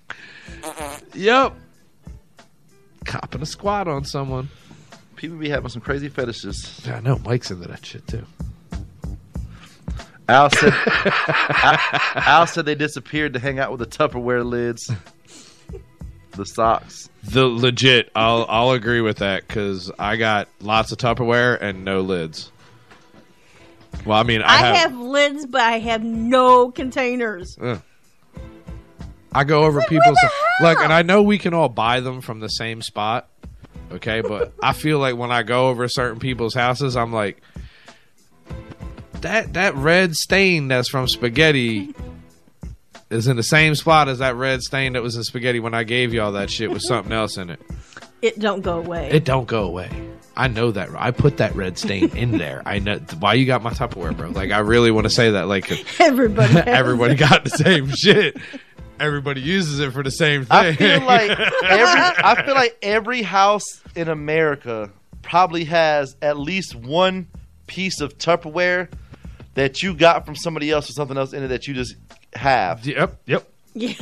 Yep. 1.13 1.53
Copping 3.05 3.41
a 3.41 3.45
squat 3.45 3.87
on 3.87 4.03
someone. 4.05 4.49
People 5.15 5.37
be 5.37 5.49
having 5.49 5.69
some 5.69 5.81
crazy 5.81 6.09
fetishes. 6.09 6.81
Yeah, 6.85 6.97
I 6.97 6.99
know. 6.99 7.17
Mike's 7.19 7.51
into 7.51 7.67
that 7.67 7.85
shit 7.85 8.05
too. 8.07 8.25
Al 10.29 10.49
said, 10.49 10.73
Al, 10.85 11.79
Al 12.15 12.47
said 12.47 12.65
they 12.65 12.75
disappeared 12.75 13.33
to 13.33 13.39
hang 13.39 13.59
out 13.59 13.71
with 13.71 13.79
the 13.79 13.85
Tupperware 13.85 14.43
lids, 14.43 14.91
the 16.31 16.45
socks. 16.45 17.09
The 17.23 17.45
legit, 17.45 18.11
I'll 18.13 18.45
I'll 18.49 18.71
agree 18.71 19.01
with 19.01 19.17
that 19.17 19.47
because 19.47 19.89
I 19.97 20.17
got 20.17 20.49
lots 20.59 20.91
of 20.91 20.97
Tupperware 20.97 21.59
and 21.61 21.85
no 21.85 22.01
lids. 22.01 22.51
Well, 24.05 24.17
I 24.17 24.23
mean, 24.23 24.41
I, 24.41 24.53
I 24.53 24.57
have, 24.57 24.75
have 24.75 24.97
lids, 24.97 25.45
but 25.45 25.61
I 25.61 25.79
have 25.79 26.03
no 26.03 26.71
containers. 26.71 27.57
Ugh. 27.59 27.81
I 29.33 29.43
go 29.43 29.63
over 29.63 29.81
people's 29.81 30.17
like, 30.61 30.79
and 30.79 30.91
I 30.91 31.01
know 31.01 31.21
we 31.21 31.37
can 31.37 31.53
all 31.53 31.69
buy 31.69 31.99
them 31.99 32.21
from 32.21 32.39
the 32.39 32.47
same 32.47 32.81
spot. 32.81 33.29
Okay, 33.91 34.21
but 34.21 34.53
I 34.61 34.73
feel 34.73 34.99
like 34.99 35.15
when 35.15 35.31
I 35.31 35.43
go 35.43 35.69
over 35.69 35.87
certain 35.87 36.19
people's 36.19 36.53
houses, 36.53 36.97
I'm 36.97 37.13
like, 37.13 37.41
that 39.21 39.53
that 39.53 39.75
red 39.75 40.15
stain 40.15 40.67
that's 40.67 40.89
from 40.89 41.07
spaghetti 41.07 41.93
is 43.09 43.27
in 43.27 43.37
the 43.37 43.43
same 43.43 43.75
spot 43.75 44.09
as 44.09 44.19
that 44.19 44.35
red 44.35 44.61
stain 44.61 44.93
that 44.93 45.03
was 45.03 45.15
in 45.15 45.23
spaghetti 45.23 45.59
when 45.59 45.73
I 45.73 45.83
gave 45.83 46.13
y'all 46.13 46.33
that 46.33 46.49
shit 46.49 46.69
with 46.71 46.81
something 46.81 47.13
else 47.13 47.37
in 47.37 47.49
it. 47.49 47.61
It 48.21 48.39
don't 48.39 48.61
go 48.61 48.79
away. 48.79 49.09
It 49.11 49.23
don't 49.23 49.47
go 49.47 49.63
away. 49.63 49.89
I 50.37 50.47
know 50.47 50.71
that. 50.71 50.89
I 50.95 51.11
put 51.11 51.37
that 51.37 51.55
red 51.55 51.77
stain 51.77 52.15
in 52.15 52.37
there. 52.37 52.61
I 52.65 52.79
know 52.79 52.99
why 53.19 53.33
you 53.33 53.45
got 53.45 53.61
my 53.63 53.71
Tupperware, 53.71 54.15
bro. 54.15 54.29
Like 54.29 54.51
I 54.51 54.59
really 54.59 54.91
want 54.91 55.05
to 55.05 55.09
say 55.09 55.31
that. 55.31 55.47
Like 55.47 55.69
Everybody 55.99 56.53
has 56.53 56.63
everybody 56.67 57.15
got 57.15 57.43
the 57.43 57.49
same 57.49 57.89
shit. 57.89 58.37
Everybody 58.99 59.41
uses 59.41 59.79
it 59.79 59.91
for 59.93 60.03
the 60.03 60.09
same 60.11 60.45
thing. 60.45 60.57
I 60.57 60.73
feel 60.73 61.01
like 61.01 61.29
every 61.63 62.23
I 62.23 62.43
feel 62.45 62.55
like 62.55 62.77
every 62.81 63.21
house 63.21 63.63
in 63.95 64.07
America 64.09 64.89
probably 65.21 65.65
has 65.65 66.15
at 66.21 66.37
least 66.37 66.73
one 66.75 67.27
piece 67.67 67.99
of 68.01 68.17
Tupperware 68.17 68.89
that 69.55 69.81
you 69.83 69.93
got 69.95 70.25
from 70.25 70.35
somebody 70.35 70.71
else 70.71 70.89
or 70.89 70.93
something 70.93 71.17
else 71.17 71.33
in 71.33 71.43
it 71.43 71.47
that 71.49 71.67
you 71.67 71.73
just 71.73 71.95
have. 72.35 72.85
Yep, 72.85 73.17
yep. 73.25 73.47
Yeah, 73.73 73.93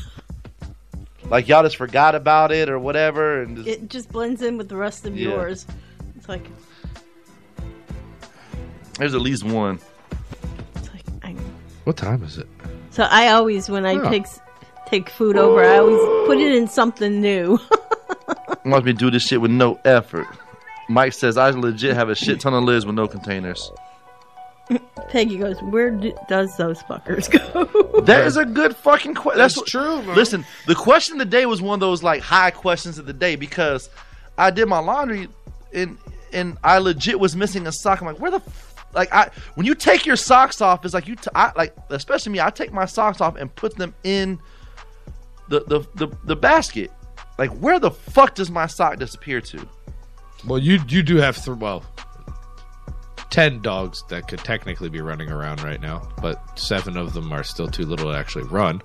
Like 1.26 1.48
y'all 1.48 1.64
just 1.64 1.78
forgot 1.78 2.14
about 2.16 2.52
it 2.52 2.70
or 2.70 2.78
whatever, 2.78 3.42
and 3.42 3.58
just, 3.58 3.68
it 3.68 3.90
just 3.90 4.10
blends 4.12 4.42
in 4.42 4.58
with 4.58 4.70
the 4.70 4.76
rest 4.78 5.06
of 5.06 5.18
Yeah. 5.18 5.30
yours. 5.30 5.66
It's 6.26 6.30
like 6.30 6.48
there's 8.98 9.14
at 9.14 9.22
least 9.22 9.44
one. 9.44 9.80
what 11.84 11.98
time 11.98 12.24
is 12.24 12.40
it? 12.40 12.48
so. 12.90 13.04
I 13.04 13.28
always 13.28 13.70
when 13.70 13.86
I 13.86 13.94
Huh. 13.96 14.10
take 14.10 14.26
take 14.88 15.08
food 15.12 15.38
over, 15.38 15.64
I 15.64 15.78
always 15.78 16.00
put 16.28 16.40
it 16.40 16.56
in 16.56 16.68
something 16.68 17.22
new. 17.22 17.60
Wants 18.66 18.86
me 18.88 18.94
to 18.94 18.98
do 18.98 19.12
this 19.12 19.22
shit 19.22 19.40
with 19.40 19.52
no 19.52 19.80
effort. 19.86 20.26
Mike 20.90 21.14
says 21.14 21.38
I 21.38 21.52
legit 21.52 21.94
have 21.96 22.10
a 22.10 22.16
shit 22.16 22.40
ton 22.40 22.56
of 22.56 22.64
lids 22.64 22.88
with 22.88 22.96
no 22.96 23.08
containers. 23.08 23.72
Peggy 25.10 25.38
goes, 25.38 25.62
"Where 25.62 25.92
do, 25.92 26.12
does 26.28 26.58
those 26.58 26.82
fuckers 26.84 27.30
go?" 27.54 28.02
That 28.02 28.26
is 28.26 28.36
a 28.36 28.46
good 28.46 28.76
fucking 28.76 29.14
question. 29.14 29.38
That's, 29.38 29.54
That's 29.54 29.70
true, 29.70 30.02
man. 30.02 30.16
Listen, 30.16 30.44
the 30.66 30.74
question 30.74 31.14
of 31.14 31.20
the 31.20 31.26
day 31.26 31.46
was 31.46 31.62
one 31.62 31.76
of 31.76 31.80
those 31.82 32.02
like 32.02 32.24
high 32.24 32.50
questions 32.50 32.98
of 32.98 33.06
the 33.06 33.14
day 33.14 33.36
because 33.36 33.92
I 34.40 34.50
did 34.50 34.66
my 34.68 34.80
laundry 34.80 35.28
and 35.72 35.98
and 36.34 36.58
I 36.64 36.78
legit 36.80 37.20
was 37.20 37.36
missing 37.36 37.68
a 37.68 37.72
sock. 37.72 38.02
I'm 38.02 38.08
like, 38.08 38.20
where 38.20 38.32
the 38.32 38.38
f-? 38.38 38.76
like 38.94 39.14
I 39.14 39.30
when 39.56 39.66
you 39.66 39.76
take 39.76 40.06
your 40.06 40.16
socks 40.16 40.62
off, 40.62 40.86
it's 40.86 40.94
like 40.94 41.08
you 41.08 41.16
t- 41.16 41.30
I, 41.36 41.52
like 41.56 41.76
especially 41.90 42.32
me. 42.32 42.40
I 42.40 42.50
take 42.50 42.72
my 42.72 42.86
socks 42.86 43.22
off 43.22 43.36
and 43.36 43.54
put 43.56 43.76
them 43.76 43.94
in 44.04 44.40
the 45.50 45.62
the 45.62 45.80
the, 45.96 46.16
the 46.24 46.36
basket. 46.36 46.92
Like 47.38 47.52
where 47.52 47.80
the 47.80 47.92
fuck 47.92 48.36
does 48.36 48.50
my 48.50 48.68
sock 48.68 48.98
disappear 48.98 49.42
to? 49.42 49.68
Well, 50.48 50.60
you 50.60 50.80
you 50.88 51.04
do 51.04 51.18
have 51.18 51.44
th- 51.44 51.58
well 51.58 51.84
ten 53.30 53.62
dogs 53.62 54.04
that 54.10 54.28
could 54.28 54.40
technically 54.40 54.90
be 54.90 55.02
running 55.02 55.30
around 55.30 55.62
right 55.62 55.82
now, 55.82 56.08
but 56.22 56.58
seven 56.58 56.96
of 56.96 57.14
them 57.14 57.34
are 57.34 57.44
still 57.44 57.68
too 57.68 57.86
little 57.86 58.12
to 58.12 58.18
actually 58.18 58.46
run. 58.46 58.82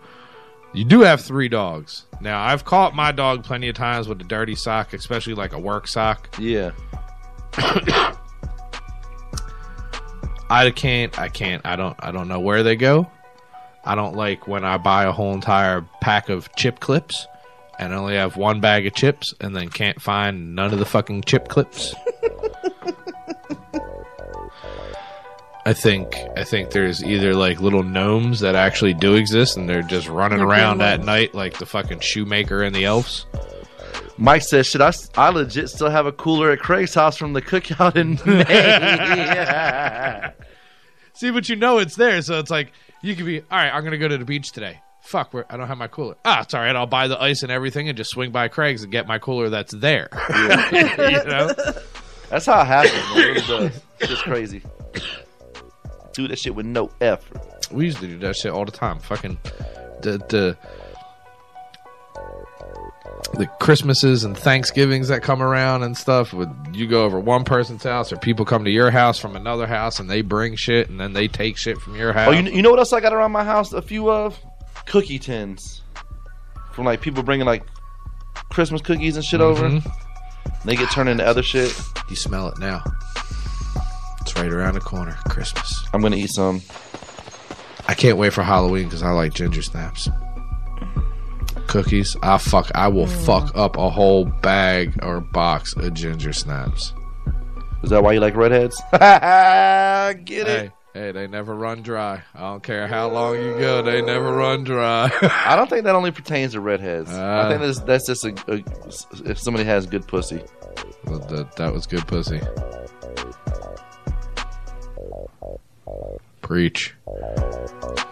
You 0.72 0.84
do 0.84 1.00
have 1.00 1.20
three 1.20 1.48
dogs. 1.48 2.06
Now, 2.20 2.42
I've 2.42 2.64
caught 2.64 2.94
my 2.94 3.10
dog 3.10 3.44
plenty 3.44 3.68
of 3.68 3.74
times 3.74 4.06
with 4.06 4.20
a 4.20 4.24
dirty 4.24 4.54
sock, 4.54 4.92
especially 4.92 5.34
like 5.34 5.52
a 5.52 5.58
work 5.58 5.88
sock. 5.88 6.36
Yeah. 6.38 6.70
I 10.50 10.72
can't. 10.74 11.18
I 11.18 11.28
can't. 11.28 11.64
I 11.64 11.76
don't. 11.76 11.96
I 12.00 12.10
don't 12.12 12.28
know 12.28 12.40
where 12.40 12.62
they 12.62 12.76
go. 12.76 13.10
I 13.84 13.94
don't 13.94 14.16
like 14.16 14.46
when 14.46 14.64
I 14.64 14.76
buy 14.78 15.04
a 15.04 15.12
whole 15.12 15.32
entire 15.32 15.86
pack 16.00 16.28
of 16.28 16.54
chip 16.56 16.80
clips 16.80 17.26
and 17.78 17.94
only 17.94 18.16
have 18.16 18.36
one 18.36 18.60
bag 18.60 18.86
of 18.86 18.94
chips 18.94 19.32
and 19.40 19.56
then 19.56 19.68
can't 19.70 20.02
find 20.02 20.54
none 20.54 20.72
of 20.72 20.78
the 20.78 20.84
fucking 20.84 21.22
chip 21.22 21.48
clips. 21.48 21.94
I 25.66 25.72
think 25.72 26.16
I 26.36 26.44
think 26.44 26.70
there's 26.70 27.02
either 27.04 27.34
like 27.34 27.60
little 27.60 27.82
gnomes 27.82 28.40
that 28.40 28.54
actually 28.54 28.94
do 28.94 29.14
exist 29.14 29.56
and 29.56 29.68
they're 29.68 29.82
just 29.82 30.08
running 30.08 30.38
They're 30.38 30.48
around 30.48 30.82
at 30.82 31.04
night 31.04 31.34
like 31.34 31.58
the 31.58 31.66
fucking 31.66 32.00
shoemaker 32.00 32.62
and 32.62 32.74
the 32.74 32.84
elves. 32.84 33.26
Mike 34.20 34.42
says, 34.42 34.66
"Should 34.66 34.82
I? 34.82 34.92
I 35.16 35.30
legit 35.30 35.70
still 35.70 35.90
have 35.90 36.06
a 36.06 36.12
cooler 36.12 36.50
at 36.50 36.60
Craig's 36.60 36.94
house 36.94 37.16
from 37.16 37.32
the 37.32 37.42
cookout 37.42 37.96
in 37.96 38.18
May." 38.26 40.30
See, 41.14 41.30
but 41.30 41.48
you 41.48 41.56
know 41.56 41.78
it's 41.78 41.96
there, 41.96 42.22
so 42.22 42.38
it's 42.38 42.50
like 42.50 42.72
you 43.02 43.16
could 43.16 43.26
be 43.26 43.40
all 43.40 43.46
right. 43.50 43.70
I'm 43.70 43.82
gonna 43.82 43.98
go 43.98 44.08
to 44.08 44.18
the 44.18 44.24
beach 44.24 44.52
today. 44.52 44.80
Fuck, 45.02 45.34
where 45.34 45.46
I 45.50 45.56
don't 45.56 45.66
have 45.66 45.78
my 45.78 45.88
cooler. 45.88 46.16
Ah, 46.24 46.42
it's 46.42 46.54
all 46.54 46.60
right. 46.60 46.76
I'll 46.76 46.86
buy 46.86 47.08
the 47.08 47.20
ice 47.20 47.42
and 47.42 47.50
everything 47.50 47.88
and 47.88 47.96
just 47.96 48.10
swing 48.10 48.30
by 48.30 48.48
Craig's 48.48 48.82
and 48.82 48.92
get 48.92 49.06
my 49.06 49.18
cooler 49.18 49.48
that's 49.48 49.74
there. 49.74 50.08
you 50.30 51.24
know, 51.24 51.52
That's 52.28 52.46
how 52.46 52.60
it 52.60 52.66
happens. 52.66 52.92
Man. 52.92 53.16
It 53.16 53.16
really 53.16 53.40
does. 53.40 53.80
It's 54.00 54.10
just 54.10 54.22
crazy. 54.22 54.62
Do 56.12 56.28
that 56.28 56.38
shit 56.38 56.54
with 56.54 56.66
no 56.66 56.90
effort. 57.00 57.40
we 57.72 57.86
used 57.86 57.98
to 57.98 58.06
do 58.06 58.18
that 58.18 58.36
shit 58.36 58.52
all 58.52 58.66
the 58.66 58.72
time. 58.72 58.98
Fucking 58.98 59.38
the 60.02 60.18
the 60.28 60.56
the 63.34 63.46
Christmases 63.60 64.24
and 64.24 64.36
Thanksgivings 64.36 65.08
that 65.08 65.22
come 65.22 65.42
around 65.42 65.82
and 65.82 65.96
stuff. 65.96 66.32
With 66.32 66.48
you 66.72 66.86
go 66.86 67.04
over 67.04 67.18
one 67.20 67.44
person's 67.44 67.82
house 67.82 68.12
or 68.12 68.16
people 68.16 68.44
come 68.44 68.64
to 68.64 68.70
your 68.70 68.90
house 68.90 69.18
from 69.18 69.36
another 69.36 69.66
house 69.66 70.00
and 70.00 70.10
they 70.10 70.22
bring 70.22 70.56
shit 70.56 70.88
and 70.88 70.98
then 71.00 71.12
they 71.12 71.28
take 71.28 71.56
shit 71.56 71.78
from 71.78 71.96
your 71.96 72.12
house. 72.12 72.28
Oh, 72.28 72.32
you, 72.32 72.50
you 72.50 72.62
know 72.62 72.70
what 72.70 72.78
else 72.78 72.92
I 72.92 73.00
got 73.00 73.12
around 73.12 73.32
my 73.32 73.44
house? 73.44 73.72
A 73.72 73.82
few 73.82 74.10
of 74.10 74.38
cookie 74.86 75.18
tins 75.18 75.82
from 76.72 76.84
like 76.84 77.00
people 77.00 77.22
bringing 77.22 77.46
like 77.46 77.64
Christmas 78.50 78.80
cookies 78.82 79.16
and 79.16 79.24
shit 79.24 79.40
over. 79.40 79.68
Mhm. 79.68 79.92
They 80.64 80.76
get 80.76 80.90
turned 80.90 81.08
into 81.08 81.26
other 81.26 81.42
shit. 81.42 81.74
You 82.08 82.16
smell 82.16 82.48
it 82.48 82.58
now. 82.58 82.82
It's 84.22 84.34
right 84.36 84.50
around 84.52 84.74
the 84.74 84.80
corner. 84.80 85.16
Christmas. 85.28 85.84
I'm 85.92 86.00
gonna 86.02 86.16
eat 86.16 86.30
some. 86.30 86.62
I 87.88 87.94
can't 87.94 88.18
wait 88.18 88.32
for 88.32 88.42
Halloween 88.42 88.84
because 88.84 89.02
I 89.02 89.10
like 89.10 89.34
ginger 89.34 89.62
snaps. 89.62 90.08
Cookies. 91.70 92.16
I 92.22 92.36
fuck. 92.38 92.70
I 92.74 92.88
will 92.88 93.06
fuck 93.06 93.52
up 93.56 93.76
a 93.76 93.88
whole 93.88 94.24
bag 94.24 94.98
or 95.04 95.20
box 95.20 95.74
of 95.76 95.94
ginger 95.94 96.32
snaps. 96.32 96.92
Is 97.82 97.90
that 97.90 98.02
why 98.02 98.12
you 98.12 98.20
like 98.20 98.34
redheads? 98.36 98.80
Get 98.92 100.46
it? 100.48 100.72
Hey, 100.92 101.00
hey, 101.00 101.12
they 101.12 101.26
never 101.28 101.54
run 101.54 101.82
dry. 101.82 102.22
I 102.34 102.40
don't 102.40 102.62
care 102.62 102.86
how 102.88 103.08
long 103.08 103.36
you 103.36 103.56
go. 103.58 103.82
They 103.82 104.02
never 104.02 104.32
run 104.34 104.64
dry. 104.64 105.10
I 105.46 105.54
don't 105.56 105.70
think 105.70 105.84
that 105.84 105.94
only 105.94 106.10
pertains 106.10 106.52
to 106.52 106.60
redheads. 106.60 107.10
I 107.10 107.40
Uh. 107.42 107.48
think 107.48 107.60
that's, 107.62 107.80
that's 107.80 108.06
just 108.06 108.24
a, 108.24 108.34
a 108.52 109.30
if 109.30 109.38
somebody 109.38 109.64
has 109.64 109.86
good 109.86 110.06
pussy. 110.08 110.42
Well, 111.06 111.20
that, 111.20 111.56
that 111.56 111.72
was 111.72 111.86
good 111.86 112.06
pussy. 112.06 112.40
Preach. 116.42 116.94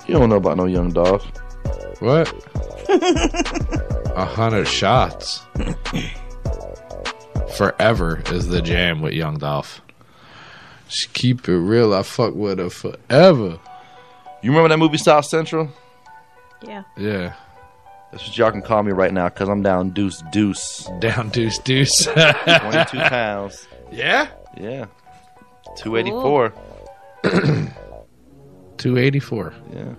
You 0.06 0.14
don't 0.14 0.28
know 0.30 0.36
about 0.36 0.56
no 0.56 0.66
young 0.66 0.90
dog. 0.90 1.22
What? 2.00 2.32
A 4.16 4.24
hundred 4.24 4.66
shots. 4.66 5.42
Forever 7.56 8.22
is 8.30 8.48
the 8.48 8.60
jam 8.62 9.00
with 9.00 9.12
Young 9.14 9.38
Dolph. 9.38 9.80
Just 10.88 11.12
keep 11.12 11.48
it 11.48 11.52
real. 11.56 11.92
I 11.92 12.02
fuck 12.02 12.34
with 12.34 12.58
her 12.58 12.70
forever. 12.70 13.58
You 14.42 14.50
remember 14.50 14.68
that 14.68 14.78
movie 14.78 14.98
South 14.98 15.24
Central? 15.26 15.68
Yeah. 16.62 16.84
Yeah. 16.96 17.34
That's 18.12 18.26
what 18.26 18.38
y'all 18.38 18.50
can 18.50 18.62
call 18.62 18.82
me 18.82 18.92
right 18.92 19.12
now 19.12 19.28
because 19.28 19.48
I'm 19.48 19.62
down 19.62 19.90
deuce 19.90 20.22
deuce. 20.32 20.88
Down 21.00 21.28
deuce 21.28 21.58
deuce. 21.58 22.04
22 22.06 22.14
pounds. 23.00 23.66
Yeah? 23.92 24.28
Yeah. 24.56 24.86
284. 25.76 26.52
284. 28.78 29.54
Yeah. 29.72 29.94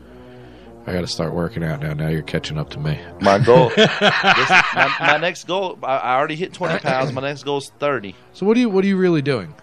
I 0.90 0.94
got 0.94 1.02
to 1.02 1.08
start 1.08 1.34
working 1.36 1.64
out 1.64 1.82
now. 1.82 1.94
Now 1.94 2.08
you're 2.08 2.24
catching 2.24 2.58
up 2.58 2.72
to 2.72 2.80
me. 2.80 3.00
My 3.22 3.38
goal. 3.38 3.70
this, 3.76 3.88
my, 4.00 4.96
my 5.00 5.18
next 5.18 5.46
goal. 5.46 5.78
I, 5.84 5.98
I 5.98 6.16
already 6.16 6.36
hit 6.36 6.52
20 6.52 6.74
uh, 6.74 6.80
pounds. 6.80 7.12
My 7.14 7.22
next 7.22 7.44
goal 7.44 7.60
is 7.60 7.72
30. 7.80 8.16
So 8.34 8.46
what 8.48 8.58
are 8.58 8.60
you 8.60 8.70
what 8.70 8.84
are 8.84 8.88
you 8.88 8.98
really 8.98 9.22
doing? 9.22 9.54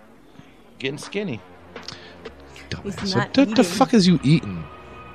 Getting 0.78 0.98
skinny. 0.98 1.40
He's 2.84 3.10
So 3.10 3.18
not 3.18 3.28
what 3.28 3.34
the 3.34 3.42
eating. 3.52 3.64
fuck 3.64 3.92
is 3.92 4.06
you 4.06 4.20
eating? 4.22 4.62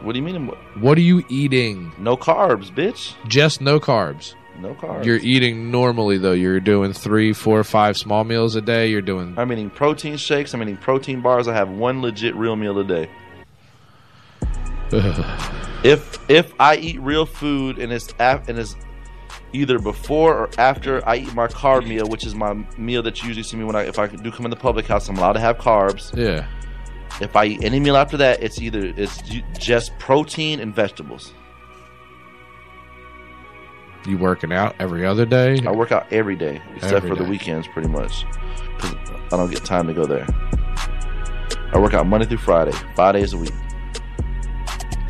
What 0.02 0.14
do 0.14 0.20
you 0.20 0.26
mean? 0.26 0.48
What 0.80 0.98
are 0.98 1.02
you 1.02 1.24
eating? 1.30 1.94
No 1.98 2.18
carbs, 2.18 2.70
bitch. 2.76 3.14
Just 3.28 3.62
no 3.62 3.80
carbs. 3.80 4.36
No 4.60 4.74
carbs. 4.74 5.06
You're 5.06 5.18
eating 5.18 5.72
normally 5.72 6.18
though. 6.18 6.34
You're 6.34 6.60
doing 6.60 6.92
three, 6.92 7.32
four, 7.34 7.64
five 7.64 7.98
small 7.98 8.24
meals 8.24 8.56
a 8.56 8.62
day. 8.62 8.90
You're 8.90 9.02
doing 9.02 9.34
I'm 9.38 9.52
eating 9.52 9.70
protein 9.70 10.18
shakes. 10.18 10.54
I'm 10.54 10.62
eating 10.62 10.78
protein 10.78 11.22
bars. 11.22 11.48
I 11.48 11.54
have 11.54 11.70
one 11.70 12.02
legit 12.02 12.36
real 12.36 12.56
meal 12.56 12.78
a 12.80 12.84
day. 12.84 13.10
If 15.84 16.20
if 16.30 16.54
I 16.60 16.76
eat 16.78 17.00
real 17.02 17.26
food 17.26 17.80
and 17.80 17.92
it's 17.92 18.14
af- 18.20 18.48
and 18.50 18.58
it's 18.60 18.76
either 19.54 19.80
before 19.80 20.36
or 20.38 20.50
after 20.58 21.08
I 21.08 21.18
eat 21.18 21.34
my 21.34 21.48
carb 21.48 21.88
meal, 21.88 22.08
which 22.08 22.26
is 22.26 22.36
my 22.36 22.54
meal 22.78 23.02
that 23.04 23.22
you 23.22 23.28
usually 23.30 23.44
see 23.44 23.58
me 23.58 23.64
when 23.64 23.76
I 23.76 23.84
if 23.84 23.98
I 24.00 24.08
do 24.08 24.32
come 24.32 24.46
in 24.46 24.50
the 24.52 24.56
public 24.58 24.86
house, 24.88 25.10
I'm 25.10 25.18
allowed 25.18 25.34
to 25.34 25.40
have 25.40 25.58
carbs. 25.58 26.16
yeah. 26.16 26.46
If 27.20 27.36
I 27.36 27.46
eat 27.46 27.64
any 27.64 27.80
meal 27.80 27.98
after 27.98 28.16
that, 28.18 28.42
it's 28.42 28.60
either 28.62 28.94
it's 28.98 29.22
just 29.60 29.98
protein 30.00 30.60
and 30.60 30.74
vegetables. 30.74 31.34
You 34.08 34.18
working 34.18 34.52
out 34.52 34.76
every 34.80 35.06
other 35.06 35.26
day? 35.26 35.60
I 35.68 35.72
work 35.72 35.92
out 35.92 36.08
every 36.12 36.36
day 36.36 36.62
except 36.76 36.94
Every 36.94 37.10
for 37.10 37.16
the 37.16 37.24
weekends, 37.26 37.68
pretty 37.68 37.90
much, 37.90 38.26
'cause 38.80 38.96
I 39.32 39.38
don't 39.38 39.52
get 39.52 39.64
time 39.64 39.86
to 39.88 39.94
go 39.94 40.06
there. 40.06 40.26
I 41.74 41.78
work 41.78 41.94
out 41.94 42.08
Monday 42.08 42.26
through 42.26 42.40
Friday, 42.40 42.72
five 42.96 43.14
days 43.14 43.34
a 43.34 43.38
week. 43.38 43.54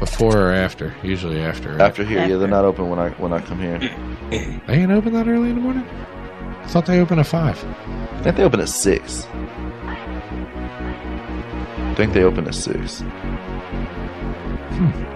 Before 0.01 0.35
or 0.47 0.51
after? 0.51 0.93
Usually 1.03 1.39
after. 1.39 1.69
right? 1.73 1.81
After 1.81 2.03
here, 2.03 2.25
yeah, 2.27 2.35
they're 2.37 2.47
not 2.47 2.65
open 2.65 2.89
when 2.89 2.97
I 2.99 3.11
when 3.11 3.31
I 3.31 3.39
come 3.39 3.59
here. 3.59 3.79
They 4.31 4.75
ain't 4.75 4.91
open 4.91 5.13
that 5.13 5.27
early 5.27 5.49
in 5.49 5.55
the 5.55 5.61
morning. 5.61 5.83
I 6.63 6.67
thought 6.67 6.85
they 6.85 6.99
open 7.01 7.19
at 7.19 7.27
five. 7.27 7.57
I 7.65 8.21
think 8.23 8.37
they 8.37 8.43
open 8.43 8.61
at 8.61 8.69
six. 8.69 9.27
I 11.87 11.93
think 11.97 12.13
they 12.13 12.23
open 12.23 12.47
at 12.47 12.55
six. 12.55 13.01
Hmm. 14.71 15.10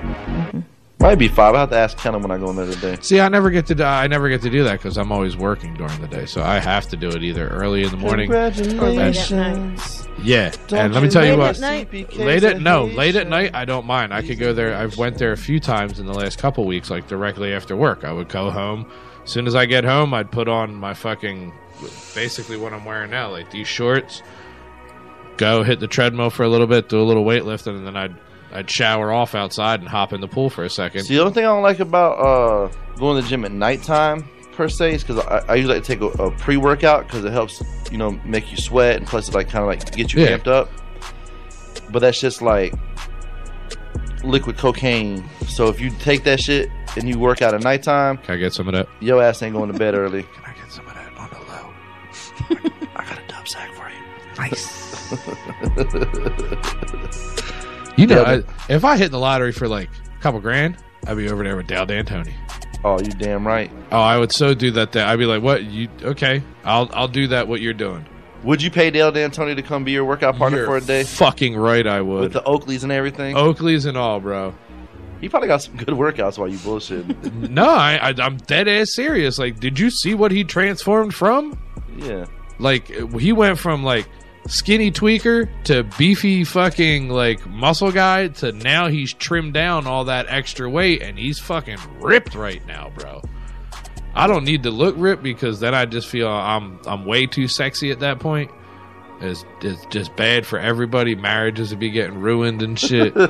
Might 1.06 1.20
be 1.20 1.28
five. 1.28 1.54
I 1.54 1.60
have 1.60 1.70
to 1.70 1.78
ask 1.78 1.96
Kenna 2.00 2.18
when 2.18 2.32
I 2.32 2.40
go 2.40 2.50
in 2.50 2.56
there 2.56 2.66
today. 2.66 2.98
See, 3.00 3.20
I 3.20 3.30
never 3.30 3.52
get 3.52 3.68
to 3.68 3.76
do, 3.76 3.84
I 3.84 4.08
never 4.08 4.28
get 4.28 4.42
to 4.42 4.50
do 4.50 4.64
that 4.64 4.80
because 4.80 4.98
I'm 4.98 5.12
always 5.12 5.38
working 5.38 5.76
during 5.76 6.02
the 6.02 6.08
day, 6.08 6.26
so 6.26 6.42
I 6.42 6.58
have 6.58 6.88
to 6.90 6.98
do 6.98 7.10
it 7.10 7.22
either 7.22 7.48
early 7.50 7.84
in 7.84 7.92
the 7.92 7.98
morning. 7.98 8.28
Congratulations. 8.28 10.08
Yeah, 10.24 10.52
Don't 10.66 10.80
and 10.80 10.94
let 10.96 11.04
me 11.04 11.10
tell 11.10 11.24
you 11.24 11.38
what. 11.38 11.62
at? 11.62 11.94
Late 12.18 12.44
at 12.44 12.60
no, 12.60 12.86
late 12.86 13.16
at 13.16 13.28
night 13.28 13.54
I 13.54 13.66
don't 13.66 13.86
mind. 13.86 14.16
I 14.16 14.24
could 14.24 14.40
go 14.40 14.52
there. 14.52 14.76
I've 14.76 14.98
went 14.98 15.20
there 15.20 15.32
a 15.32 15.38
few 15.38 15.60
times 15.60 16.00
in 16.00 16.08
the 16.08 16.14
last 16.14 16.40
couple 16.40 16.66
weeks, 16.66 16.90
like 16.90 17.08
directly 17.08 17.54
after 17.54 17.76
work. 17.76 18.04
I 18.04 18.12
would 18.12 18.30
go 18.30 18.50
home. 18.50 18.92
As 19.24 19.30
soon 19.30 19.46
as 19.46 19.54
I 19.54 19.68
get 19.68 19.84
home, 19.84 20.12
I'd 20.12 20.32
put 20.32 20.48
on 20.48 20.74
my 20.74 20.96
fucking 20.96 21.54
basically 22.16 22.58
what 22.58 22.74
I'm 22.74 22.84
wearing 22.84 23.12
now, 23.12 23.30
like 23.30 23.52
these 23.52 23.68
shorts. 23.68 24.24
Go 25.38 25.62
hit 25.62 25.80
the 25.80 25.88
treadmill 25.88 26.32
for 26.32 26.42
a 26.42 26.50
little 26.50 26.66
bit, 26.66 26.90
do 26.90 27.00
a 27.00 27.04
little 27.04 27.26
weightlifting, 27.26 27.78
and 27.78 27.86
then 27.86 27.96
I'd 27.96 28.16
I'd 28.56 28.70
shower 28.70 29.12
off 29.12 29.36
outside 29.36 29.82
and 29.82 29.90
hop 29.90 30.14
in 30.14 30.22
the 30.22 30.28
pool 30.28 30.50
for 30.50 30.64
a 30.64 30.70
second. 30.70 31.04
See, 31.04 31.16
the 31.16 31.22
only 31.22 31.34
thing 31.34 31.44
I 31.44 31.48
don't 31.48 31.62
like 31.64 31.80
about 31.80 32.14
uh, 32.20 32.70
going 32.98 33.18
to 33.18 33.22
the 33.24 33.28
gym 33.30 33.44
at 33.46 33.52
nighttime 33.52 34.28
per 34.54 34.70
se 34.70 34.94
is 34.96 35.04
because 35.04 35.24
I, 35.26 35.40
I 35.50 35.56
usually 35.56 35.76
like 35.76 35.84
to 35.84 35.88
take 35.96 36.02
a, 36.02 36.08
a 36.24 36.32
pre 36.32 36.56
workout 36.58 37.06
because 37.06 37.26
it 37.26 37.32
helps 37.34 37.62
you 37.92 37.98
know 37.98 38.12
make 38.24 38.50
you 38.52 38.58
sweat 38.58 38.96
and 38.96 39.06
plus 39.06 39.28
it 39.28 39.36
like 39.36 39.50
kind 39.50 39.62
of 39.64 39.68
like 39.68 39.92
get 39.96 40.14
you 40.14 40.24
Yeah. 40.24 40.38
amped 40.38 40.48
up. 40.48 40.70
But 41.92 42.00
that's 42.00 42.20
just 42.20 42.42
like 42.42 42.74
liquid 44.24 44.58
cocaine. 44.58 45.24
So 45.48 45.68
if 45.68 45.80
you 45.82 45.90
take 45.92 46.24
that 46.24 46.40
shit 46.40 46.70
and 46.98 47.08
you 47.10 47.20
work 47.20 47.42
out 47.42 47.54
at 47.54 47.62
nighttime, 47.62 48.18
Can 48.20 48.36
I 48.36 48.38
get 48.38 48.54
some 48.54 48.68
of 48.70 48.74
that? 48.74 48.88
your 49.02 49.22
ass 49.22 49.44
ain't 49.44 49.54
going 49.54 49.72
to 49.72 49.78
bed 49.78 49.94
early. 49.94 50.24
Can 50.34 50.46
I 50.46 50.54
get 50.54 50.72
some 50.72 50.88
of 50.88 50.94
that 50.96 51.14
on 51.18 51.30
the 51.30 51.40
low? 51.52 51.74
I 52.96 53.04
got 53.06 53.20
a 53.20 53.28
dub 53.28 53.48
sack 53.48 53.70
for 53.76 53.90
you. 53.90 53.96
Nice. 54.38 54.86
You 57.98 58.08
know, 58.08 58.24
I, 58.24 58.44
if 58.72 58.84
I 58.84 58.98
hit 58.98 59.12
the 59.12 59.20
lottery 59.20 59.52
for 59.52 59.68
like 59.68 59.90
a 60.18 60.22
couple 60.22 60.40
grand, 60.42 60.78
I'd 61.08 61.18
be 61.18 61.30
over 61.30 61.44
there 61.44 61.56
with 61.56 61.68
Dale 61.68 61.86
D'Antoni. 61.86 62.34
Oh, 62.84 63.00
you 63.00 63.10
damn 63.12 63.48
right. 63.48 63.72
Oh, 63.92 64.00
I 64.00 64.18
would 64.18 64.32
so 64.32 64.54
do 64.54 64.70
that. 64.72 64.92
There, 64.92 65.06
I'd 65.06 65.18
be 65.18 65.26
like, 65.26 65.42
"What? 65.42 65.64
You 65.64 65.88
okay? 66.04 66.44
I'll 66.64 66.90
I'll 66.94 67.08
do 67.08 67.28
that. 67.28 67.48
What 67.48 67.62
you're 67.62 67.74
doing? 67.74 68.06
Would 68.44 68.62
you 68.62 68.70
pay 68.70 68.92
Dale 68.92 69.12
D'Antoni 69.12 69.56
to 69.56 69.64
come 69.64 69.84
be 69.84 69.92
your 69.92 70.06
workout 70.06 70.36
partner 70.36 70.60
You're 70.60 70.68
for 70.68 70.78
a 70.78 70.82
day 70.82 71.04
Fucking 71.04 71.56
right, 71.58 71.88
I 71.88 72.02
would. 72.02 72.20
with 72.22 72.34
the 72.34 72.42
Oakleys 72.44 72.84
and 72.84 72.92
everything? 72.92 73.36
Oakley's 73.36 73.86
and 73.86 73.98
all, 73.98 74.20
bro. 74.20 74.54
He 75.20 75.30
probably 75.30 75.48
got 75.48 75.64
some 75.64 75.78
good 75.78 75.88
workouts 75.88 76.38
while 76.38 76.48
you 76.48 76.60
bullshit. 76.60 77.06
No, 77.50 77.66
I, 77.66 77.96
I 77.96 78.14
I'm 78.20 78.38
dead 78.38 78.68
ass 78.68 78.94
serious. 78.94 79.40
Like, 79.40 79.60
did 79.60 79.80
you 79.80 79.90
see 79.90 80.14
what 80.14 80.32
he 80.32 80.44
transformed 80.44 81.16
from? 81.16 81.58
yeah. 81.98 82.26
Like, 82.60 82.88
he 83.20 83.34
went 83.34 83.58
from 83.58 83.84
like 83.84 84.08
skinny 84.48 84.92
tweaker 84.92 85.50
to 85.64 85.84
beefy 85.98 86.44
fucking 86.44 87.10
like 87.10 87.46
muscle 87.48 87.92
guy 87.92 88.28
to 88.28 88.52
now 88.52 88.88
he's 88.88 89.14
trimmed 89.14 89.54
down 89.54 89.88
all 89.88 90.06
that 90.06 90.28
extra 90.30 90.70
weight 90.70 91.02
and 91.02 91.18
he's 91.18 91.40
fucking 91.40 91.80
ripped 92.00 92.36
right 92.36 92.66
now, 92.68 92.92
bro. 92.96 93.22
I 94.14 94.28
don't 94.28 94.46
need 94.46 94.64
to 94.64 94.72
look 94.72 94.96
ripped 94.98 95.24
because 95.24 95.60
then 95.60 95.76
I 95.76 95.86
just 95.86 96.08
feel 96.08 96.28
I'm 96.28 96.80
I'm 96.86 97.06
way 97.06 97.26
too 97.26 97.48
sexy 97.48 97.92
at 97.92 98.00
that 98.00 98.20
point. 98.20 98.52
It's, 99.22 99.46
it's 99.62 99.86
just 99.88 100.16
bad 100.16 100.46
for 100.46 100.60
everybody. 100.60 101.16
Marriages 101.16 101.70
would 101.72 101.80
be 101.80 101.90
getting 101.90 102.20
ruined 102.20 102.62
and 102.62 102.78
shit. 102.78 103.14
These 103.16 103.30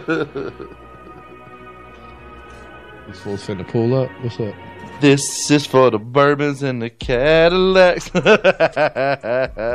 fools 3.19 3.45
finna 3.45 3.67
pull 3.67 3.93
up. 3.95 4.09
What's 4.21 4.39
up? 4.39 4.55
This 5.01 5.51
is 5.51 5.65
for 5.65 5.89
the 5.91 5.99
bourbons 5.99 6.63
and 6.63 6.81
the 6.81 6.89
Cadillacs. 6.89 8.07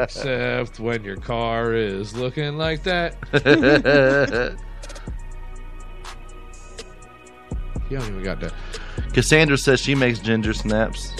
Except 0.05 0.81
when 0.81 1.05
your 1.05 1.17
car 1.17 1.75
is 1.75 2.17
looking 2.17 2.57
like 2.57 2.83
that. 2.85 4.57
You 7.91 7.99
don't 7.99 8.09
even 8.09 8.23
got 8.23 8.39
that. 8.41 8.55
Cassandra 9.13 9.59
says 9.59 9.81
she 9.81 9.97
makes 9.97 10.21
ginger 10.21 10.55
snaps. 10.55 11.13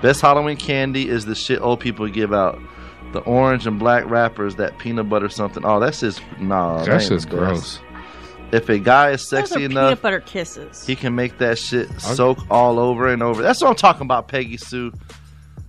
Best 0.00 0.20
Halloween 0.20 0.56
candy 0.56 1.08
is 1.08 1.24
the 1.24 1.34
shit 1.34 1.60
old 1.60 1.80
people 1.80 2.06
give 2.08 2.32
out. 2.32 2.60
The 3.12 3.20
orange 3.20 3.66
and 3.66 3.78
black 3.78 4.08
wrappers, 4.08 4.54
that 4.56 4.78
peanut 4.78 5.08
butter 5.08 5.28
something. 5.28 5.64
Oh, 5.64 5.80
that's 5.80 6.00
just 6.00 6.22
nah. 6.38 6.84
That's 6.84 7.08
just 7.08 7.28
gross. 7.28 7.80
If 8.52 8.68
a 8.68 8.78
guy 8.78 9.10
is 9.10 9.22
Those 9.22 9.32
are 9.32 9.46
sexy 9.46 9.54
peanut 9.60 9.70
enough, 9.70 10.02
butter 10.02 10.20
kisses. 10.20 10.86
he 10.86 10.94
can 10.94 11.14
make 11.14 11.38
that 11.38 11.58
shit 11.58 11.88
soak 12.00 12.38
all 12.50 12.78
over 12.78 13.08
and 13.08 13.22
over. 13.22 13.42
That's 13.42 13.62
what 13.62 13.70
I'm 13.70 13.76
talking 13.76 14.02
about, 14.02 14.28
Peggy 14.28 14.58
Sue. 14.58 14.92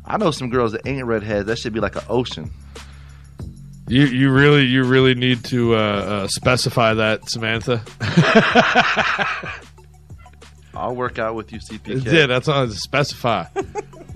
I 0.05 0.17
know 0.17 0.31
some 0.31 0.49
girls 0.49 0.73
that 0.73 0.85
ain't 0.85 1.05
redheads. 1.05 1.47
That 1.47 1.57
should 1.57 1.71
be 1.73 1.79
like 1.79 1.95
an 1.95 2.03
ocean. 2.09 2.51
You 3.87 4.05
you 4.05 4.31
really 4.31 4.63
you 4.63 4.83
really 4.83 5.15
need 5.15 5.43
to 5.45 5.75
uh, 5.75 5.77
uh, 5.77 6.27
specify 6.27 6.93
that, 6.93 7.29
Samantha. 7.29 7.83
I'll 10.75 10.95
work 10.95 11.19
out 11.19 11.35
with 11.35 11.51
you, 11.53 11.59
CPK. 11.59 12.05
Yeah, 12.11 12.25
that's 12.25 12.47
all. 12.47 12.67
Specify. 12.69 13.45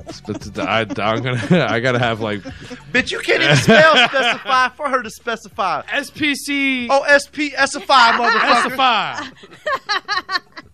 Spe- 0.12 0.60
I, 0.60 0.82
I'm 0.82 1.22
gonna. 1.22 1.42
I 1.70 1.80
gotta 1.80 2.00
have 2.00 2.20
like 2.22 2.42
Bitch, 2.42 3.12
you 3.12 3.20
can't 3.20 3.42
even 3.44 3.56
spell 3.58 3.96
specify 4.10 4.70
for 4.70 4.90
her 4.90 5.04
to 5.04 5.10
specify. 5.10 5.82
SPC. 5.84 6.88
Oh, 6.90 7.04
SP, 7.08 7.54
SFI, 7.56 8.12
motherfucker. 8.12 8.62
Specify. 8.62 9.20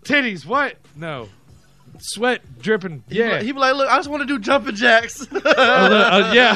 Titties. 0.04 0.46
What? 0.46 0.78
No. 0.96 1.30
Sweat 2.00 2.42
dripping. 2.62 3.04
Yeah. 3.08 3.30
like- 3.34 3.44
He 3.44 3.52
be 3.54 3.60
like, 3.60 3.76
look, 3.76 3.90
I 3.90 3.96
just 3.98 4.10
want 4.10 4.22
to 4.22 4.28
do 4.28 4.38
jumping 4.40 4.76
jacks. 4.76 5.26
Uh, 5.32 5.40
uh, 5.46 6.32
yeah. 6.34 6.56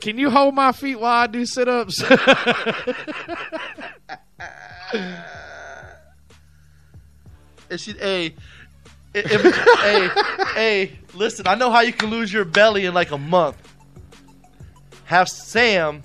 Can 0.00 0.16
you 0.18 0.30
hold 0.30 0.54
my 0.54 0.72
feet 0.72 0.96
while 0.98 1.22
I 1.22 1.26
do 1.26 1.44
sit 1.44 1.68
ups? 1.68 2.02
and 7.70 7.80
she, 7.80 7.92
hey, 7.92 8.34
if, 9.14 9.42
hey, 9.80 10.08
hey, 10.54 10.98
listen, 11.14 11.46
I 11.46 11.54
know 11.54 11.70
how 11.70 11.80
you 11.80 11.92
can 11.92 12.10
lose 12.10 12.32
your 12.32 12.44
belly 12.44 12.86
in 12.86 12.94
like 12.94 13.10
a 13.10 13.18
month. 13.18 13.56
Have 15.04 15.28
Sam 15.28 16.02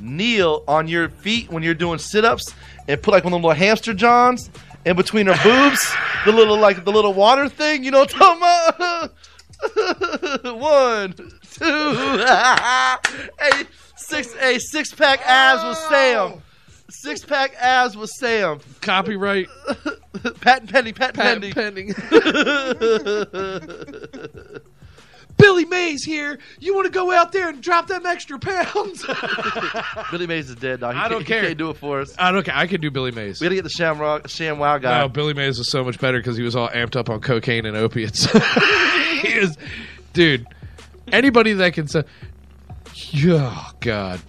kneel 0.00 0.62
on 0.68 0.88
your 0.88 1.08
feet 1.08 1.50
when 1.50 1.62
you're 1.62 1.74
doing 1.74 1.98
sit-ups 1.98 2.54
and 2.88 3.00
put 3.02 3.12
like 3.12 3.24
one 3.24 3.32
of 3.32 3.36
them 3.38 3.42
little 3.42 3.56
hamster 3.56 3.94
johns 3.94 4.50
in 4.84 4.96
between 4.96 5.26
her 5.26 5.36
boobs, 5.42 5.94
the 6.24 6.32
little 6.32 6.58
like 6.58 6.84
the 6.84 6.92
little 6.92 7.12
water 7.12 7.48
thing. 7.48 7.82
You 7.82 7.90
know 7.90 8.00
what 8.00 8.14
I'm 8.14 8.38
talking 8.38 9.12
about? 10.42 10.54
one, 10.58 11.12
two, 11.14 12.18
hey, 13.40 13.66
six, 13.96 14.34
hey, 14.34 14.58
six 14.58 14.94
pack 14.94 15.20
abs 15.26 15.64
with 15.64 15.78
Sam. 15.88 16.42
Six 16.88 17.24
pack 17.24 17.54
abs 17.58 17.96
with 17.96 18.10
Sam. 18.10 18.60
Copyright. 18.80 19.48
patent 20.40 20.70
pending, 20.72 20.94
patent, 20.94 21.16
Patent 21.16 21.54
pending. 21.54 21.94
pending. 21.94 21.94
Billy 25.36 25.64
Mays 25.66 26.02
here. 26.04 26.38
You 26.60 26.74
want 26.74 26.86
to 26.86 26.90
go 26.92 27.10
out 27.12 27.32
there 27.32 27.48
and 27.48 27.62
drop 27.62 27.88
them 27.88 28.06
extra 28.06 28.38
pounds? 28.38 29.04
Billy 30.10 30.26
Mays 30.26 30.48
is 30.48 30.56
dead, 30.56 30.80
dog. 30.80 30.94
I 30.94 31.08
don't 31.08 31.18
can't, 31.18 31.26
care. 31.26 31.40
He 31.42 31.46
can't 31.48 31.58
do 31.58 31.70
it 31.70 31.76
for 31.76 32.00
us. 32.00 32.14
I 32.18 32.32
don't 32.32 32.44
care. 32.44 32.56
I 32.56 32.66
could 32.66 32.80
do 32.80 32.90
Billy 32.90 33.10
Mays. 33.10 33.40
We 33.40 33.44
gotta 33.44 33.56
get 33.56 33.64
the 33.64 33.70
Shamrock, 33.70 34.28
Sham 34.28 34.58
Wow 34.58 34.78
guy. 34.78 35.00
No, 35.00 35.08
Billy 35.08 35.34
Mays 35.34 35.58
was 35.58 35.70
so 35.70 35.84
much 35.84 35.98
better 35.98 36.18
because 36.18 36.36
he 36.36 36.42
was 36.42 36.56
all 36.56 36.68
amped 36.68 36.96
up 36.96 37.10
on 37.10 37.20
cocaine 37.20 37.66
and 37.66 37.76
opiates. 37.76 38.24
he 39.20 39.28
is, 39.34 39.58
dude. 40.12 40.46
Anybody 41.12 41.52
that 41.54 41.74
can 41.74 41.86
say, 41.86 42.02
oh 43.16 43.70
god, 43.80 44.20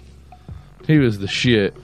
he 0.86 0.98
was 0.98 1.20
the 1.20 1.28
shit. 1.28 1.76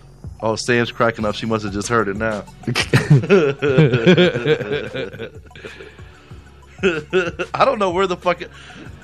Oh, 0.43 0.55
Sam's 0.57 0.91
cracking 0.91 1.23
up. 1.23 1.35
She 1.35 1.45
must 1.45 1.63
have 1.63 1.71
just 1.71 1.87
heard 1.87 2.09
it 2.09 2.17
now. 2.17 2.43
I 7.53 7.63
don't 7.63 7.79
know 7.79 7.91
where 7.91 8.07
the 8.07 8.17
fuck. 8.17 8.41
It, 8.41 8.51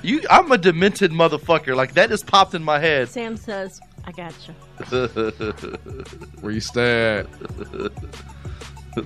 you, 0.02 0.20
I'm 0.28 0.52
a 0.52 0.58
demented 0.58 1.12
motherfucker. 1.12 1.74
Like 1.74 1.94
that 1.94 2.10
just 2.10 2.26
popped 2.26 2.54
in 2.54 2.62
my 2.62 2.78
head. 2.78 3.08
Sam 3.08 3.38
says, 3.38 3.80
I 4.04 4.12
got 4.12 4.34
you. 4.46 4.54
Where 6.42 6.52
you 6.52 6.60
stay 6.60 7.20
at? 7.20 7.26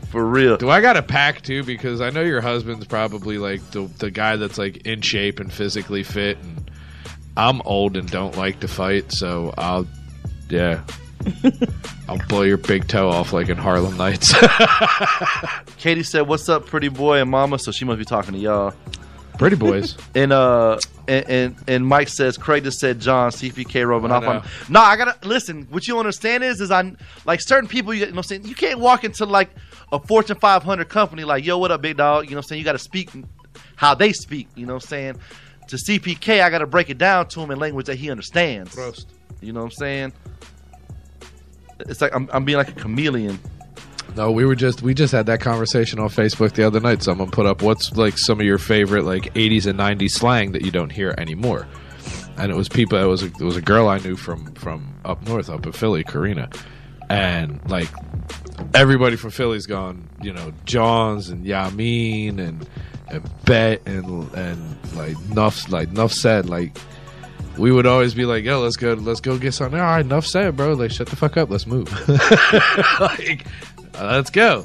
For 0.09 0.27
real. 0.27 0.57
Do 0.57 0.71
I 0.71 0.81
got 0.81 0.97
a 0.97 1.03
pack 1.03 1.43
too? 1.43 1.63
Because 1.63 2.01
I 2.01 2.11
know 2.11 2.23
your 2.23 2.41
husband's 2.41 2.87
probably 2.87 3.39
like 3.39 3.61
the 3.71 3.83
the 4.01 4.11
guy 4.11 4.35
that's 4.35 4.59
like 4.59 4.79
in 4.79 5.03
shape 5.03 5.39
and 5.39 5.53
physically 5.53 6.03
fit, 6.03 6.39
and 6.39 6.69
I'm 7.37 7.63
old 7.65 7.97
and 7.97 8.11
don't 8.11 8.37
like 8.37 8.59
to 8.61 8.69
fight, 8.69 9.13
so 9.13 9.55
I'll, 9.57 9.87
yeah, 10.49 10.83
I'll 12.09 12.19
blow 12.29 12.43
your 12.43 12.57
big 12.57 12.89
toe 12.89 13.09
off 13.09 13.33
like 13.33 13.49
in 13.49 13.57
Harlem 13.57 13.97
Nights. 13.97 14.35
Katie 15.79 16.03
said, 16.03 16.23
"What's 16.23 16.49
up, 16.49 16.67
pretty 16.67 16.89
boy 16.89 17.21
and 17.21 17.31
mama?" 17.31 17.59
So 17.59 17.73
she 17.73 17.85
must 17.85 17.99
be 17.99 18.05
talking 18.05 18.33
to 18.35 18.39
y'all. 18.39 18.75
Pretty 19.39 19.57
boys. 19.57 19.97
and 20.15 20.33
uh, 20.33 20.79
and, 21.09 21.29
and 21.29 21.57
and 21.67 21.87
Mike 21.87 22.09
says, 22.09 22.39
Craig 22.39 22.65
just 22.65 22.79
said, 22.79 23.01
John 23.01 23.31
CPK 23.31 23.87
rubbing 23.89 24.13
I 24.13 24.17
off 24.17 24.25
on. 24.25 24.37
know. 24.37 24.43
No, 24.69 24.81
I 24.81 24.97
gotta 24.97 25.17
listen. 25.27 25.67
What 25.71 25.87
you 25.89 25.99
understand 25.99 26.45
is, 26.45 26.61
is 26.61 26.71
I 26.71 26.93
like 27.25 27.41
certain 27.41 27.69
people. 27.69 27.93
You, 27.95 28.01
you 28.01 28.07
know, 28.07 28.13
what 28.13 28.19
I'm 28.19 28.23
saying 28.25 28.45
you 28.47 28.55
can't 28.55 28.79
walk 28.79 29.05
into 29.05 29.25
like 29.25 29.51
a 29.93 29.99
Fortune 29.99 30.37
500 30.37 30.89
company 30.89 31.25
like, 31.25 31.45
yo, 31.45 31.59
what 31.59 31.71
up, 31.71 31.83
big 31.83 31.97
dog? 31.97 32.25
You 32.25 32.31
know, 32.31 32.37
what 32.37 32.45
I'm 32.45 32.49
saying 32.49 32.59
you 32.61 32.65
got 32.65 32.73
to 32.73 32.79
speak 32.79 33.11
how 33.77 33.95
they 33.95 34.13
speak. 34.13 34.49
You 34.55 34.67
know, 34.67 34.75
what 34.75 34.85
I'm 34.85 34.89
saying 34.89 35.17
to 35.69 35.77
CPK, 35.77 36.43
I 36.43 36.51
got 36.51 36.59
to 36.59 36.67
break 36.67 36.91
it 36.91 36.99
down 36.99 37.29
to 37.29 37.41
him 37.41 37.51
in 37.51 37.59
language 37.59 37.87
that 37.87 37.97
he 37.97 38.11
understands. 38.11 38.77
Roast. 38.77 39.13
You 39.41 39.53
know 39.53 39.61
what 39.61 39.67
I'm 39.67 39.73
saying? 39.73 40.13
It's 41.81 42.01
like 42.01 42.15
I'm, 42.15 42.29
I'm 42.33 42.45
being 42.45 42.59
like 42.59 42.69
a 42.69 42.73
chameleon. 42.73 43.39
No, 44.17 44.31
we 44.31 44.45
were 44.45 44.55
just 44.55 44.83
we 44.83 44.95
just 44.95 45.13
had 45.13 45.27
that 45.27 45.41
conversation 45.41 45.99
on 45.99 46.09
Facebook 46.09 46.53
the 46.53 46.63
other 46.65 46.81
night. 46.81 47.03
Someone 47.03 47.31
put 47.31 47.47
up 47.47 47.63
what's 47.63 47.93
like 47.97 48.17
some 48.17 48.39
of 48.39 48.47
your 48.47 48.59
favorite 48.59 49.05
like 49.05 49.35
80s 49.35 49.67
and 49.67 49.79
90s 49.79 50.11
slang 50.13 50.53
that 50.53 50.63
you 50.63 50.71
don't 50.71 50.91
hear 50.91 51.15
anymore. 51.19 51.67
And 52.37 52.51
it 52.51 52.55
was 52.55 52.69
people 52.69 52.99
it 52.99 53.07
was 53.07 53.23
a, 53.23 53.27
it 53.27 53.41
was 53.41 53.57
a 53.57 53.63
girl 53.63 53.89
I 53.89 53.99
knew 53.99 54.17
from 54.17 54.53
from 54.55 54.95
up 55.05 55.23
north 55.27 55.51
up 55.51 55.67
in 55.67 55.73
Philly, 55.73 56.05
Karina. 56.05 56.49
And 57.11 57.61
like 57.69 57.89
everybody 58.73 59.17
from 59.17 59.31
Philly's 59.31 59.67
gone, 59.67 60.09
you 60.23 60.33
know, 60.33 60.53
Johns 60.65 61.29
and 61.29 61.45
Yamin 61.45 62.39
and 62.39 62.69
and 63.09 63.31
Bet 63.45 63.83
and 63.87 64.33
and 64.35 64.95
like 64.95 65.19
Nuff 65.31 65.69
like 65.71 65.91
Nuff 65.91 66.13
said 66.13 66.49
like 66.49 66.77
we 67.59 67.71
would 67.71 67.87
always 67.87 68.15
be 68.15 68.25
like, 68.25 68.45
"Yo, 68.45 68.61
let's 68.61 68.77
go, 68.77 68.95
let's 68.95 69.21
go 69.21 69.39
get 69.39 69.53
something." 69.53 69.79
All 69.79 69.87
right, 69.87 70.05
enough 70.05 70.27
said, 70.27 70.57
bro. 70.57 70.73
Like, 70.75 70.91
shut 70.91 71.09
the 71.09 71.17
fuck 71.17 71.37
up. 71.37 71.51
Let's 71.51 71.67
move. 71.67 71.89
like, 73.01 73.47
let's 73.95 74.31
go. 74.31 74.65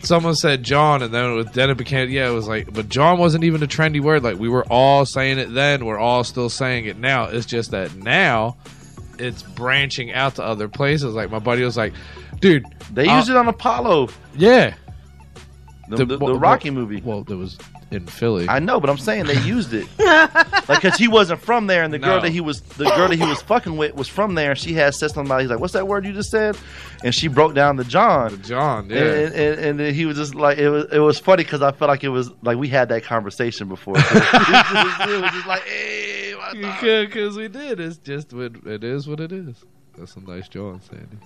Someone 0.00 0.34
said 0.34 0.62
John, 0.62 1.02
and 1.02 1.12
then 1.12 1.38
it, 1.38 1.52
then 1.52 1.70
it 1.70 1.76
became 1.76 2.10
yeah. 2.10 2.28
It 2.28 2.32
was 2.32 2.48
like, 2.48 2.72
but 2.72 2.88
John 2.88 3.18
wasn't 3.18 3.44
even 3.44 3.62
a 3.62 3.66
trendy 3.66 4.00
word. 4.00 4.22
Like 4.22 4.38
we 4.38 4.48
were 4.48 4.64
all 4.70 5.04
saying 5.04 5.38
it 5.38 5.52
then. 5.52 5.84
We're 5.84 5.98
all 5.98 6.24
still 6.24 6.48
saying 6.48 6.86
it 6.86 6.98
now. 6.98 7.24
It's 7.24 7.46
just 7.46 7.70
that 7.72 7.94
now 7.96 8.56
it's 9.18 9.42
branching 9.42 10.12
out 10.12 10.36
to 10.36 10.42
other 10.42 10.68
places. 10.68 11.14
Like 11.14 11.30
my 11.30 11.38
buddy 11.38 11.62
was 11.62 11.76
like, 11.76 11.94
"Dude, 12.40 12.64
They 12.92 13.08
uh, 13.08 13.16
used 13.16 13.30
it 13.30 13.36
on 13.36 13.48
Apollo, 13.48 14.08
Yeah, 14.34 14.74
the, 15.88 16.04
the, 16.04 16.18
the 16.18 16.38
Rocky 16.38 16.70
movie. 16.70 17.00
Well, 17.04 17.22
there 17.24 17.36
was 17.36 17.58
in 17.90 18.04
Philly. 18.06 18.48
I 18.48 18.58
know, 18.58 18.80
but 18.80 18.90
I'm 18.90 18.98
saying 18.98 19.26
they 19.26 19.40
used 19.42 19.72
it, 19.72 19.86
like 20.68 20.82
because 20.82 20.96
he 20.96 21.06
wasn't 21.08 21.40
from 21.40 21.66
there, 21.68 21.84
and 21.84 21.92
the 21.94 21.98
girl 21.98 22.16
No. 22.16 22.22
that 22.22 22.30
he 22.30 22.40
was, 22.40 22.60
the 22.60 22.84
girl 22.84 23.08
that 23.08 23.16
he 23.16 23.24
was 23.24 23.40
fucking 23.42 23.76
with, 23.76 23.94
was 23.94 24.08
from 24.08 24.34
there. 24.34 24.50
and 24.50 24.58
She 24.58 24.72
had 24.72 24.94
said 24.94 25.10
something 25.12 25.26
about. 25.30 25.40
He's 25.42 25.50
like, 25.50 25.60
"What's 25.60 25.72
that 25.74 25.86
word 25.86 26.04
you 26.04 26.12
just 26.12 26.30
said?" 26.30 26.56
And 27.04 27.14
she 27.14 27.28
broke 27.28 27.54
down 27.54 27.76
the 27.76 27.84
John. 27.84 28.42
John, 28.42 28.90
yeah. 28.90 28.96
And, 28.98 29.34
and, 29.34 29.60
and 29.60 29.80
then 29.80 29.94
he 29.94 30.06
was 30.06 30.16
just 30.16 30.34
like, 30.34 30.58
it 30.58 30.68
was, 30.70 30.86
it 30.90 30.98
was 30.98 31.18
funny 31.20 31.44
because 31.44 31.62
I 31.62 31.70
felt 31.70 31.88
like 31.88 32.02
it 32.02 32.08
was 32.08 32.30
like 32.42 32.56
we 32.58 32.68
had 32.68 32.88
that 32.88 33.04
conversation 33.04 33.68
before. 33.68 33.94
it, 33.98 34.02
was, 34.04 34.12
it 35.08 35.22
was 35.22 35.30
just 35.32 35.46
like, 35.46 35.62
hey, 35.62 36.34
my 36.38 36.60
dog. 36.60 36.80
because 36.80 37.36
we 37.36 37.48
did. 37.48 37.78
It's 37.80 37.98
just 37.98 38.32
what 38.32 38.52
it 38.66 38.82
is. 38.82 39.06
What 39.06 39.20
it 39.20 39.30
is. 39.30 39.64
That's 39.96 40.12
some 40.12 40.24
nice 40.24 40.48
John, 40.48 40.80
Sandy. 40.82 41.18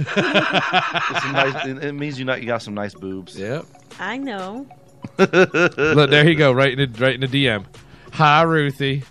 It's 0.00 0.10
a 0.16 1.32
nice, 1.32 1.66
it, 1.66 1.84
it 1.84 1.92
means 1.92 2.18
you 2.18 2.24
not 2.24 2.40
you 2.40 2.46
got 2.46 2.62
some 2.62 2.74
nice 2.74 2.94
boobs. 2.94 3.38
Yep. 3.38 3.64
I 3.98 4.16
know. 4.16 4.66
Look, 5.16 6.10
there 6.10 6.24
he 6.24 6.34
go, 6.34 6.52
right 6.52 6.78
in 6.78 6.92
the 6.92 7.00
right 7.00 7.14
in 7.14 7.20
the 7.20 7.26
DM. 7.28 7.64
Hi, 8.12 8.42
Ruthie. 8.42 9.04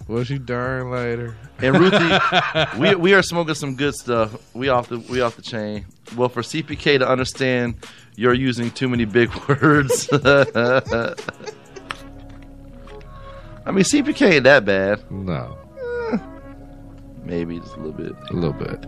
What's 0.06 0.28
you 0.28 0.38
darn 0.38 0.90
later? 0.90 1.34
And 1.60 1.78
Ruthie, 1.78 2.18
we 2.78 2.94
we 2.94 3.14
are 3.14 3.22
smoking 3.22 3.54
some 3.54 3.76
good 3.76 3.94
stuff. 3.94 4.36
We 4.54 4.68
off 4.68 4.88
the 4.88 4.98
we 4.98 5.20
off 5.20 5.36
the 5.36 5.42
chain. 5.42 5.86
Well, 6.16 6.28
for 6.28 6.42
CPK 6.42 6.98
to 6.98 7.08
understand, 7.08 7.76
you're 8.16 8.34
using 8.34 8.70
too 8.70 8.88
many 8.88 9.04
big 9.06 9.32
words. 9.48 10.08
I 10.12 11.14
mean, 13.70 13.84
CPK 13.84 14.32
ain't 14.34 14.44
that 14.44 14.64
bad. 14.66 15.10
No, 15.10 15.56
eh, 16.12 16.18
Maybe 17.24 17.58
just 17.60 17.74
a 17.76 17.80
little 17.80 17.92
bit. 17.92 18.12
a 18.30 18.34
little 18.34 18.52
bit. 18.52 18.84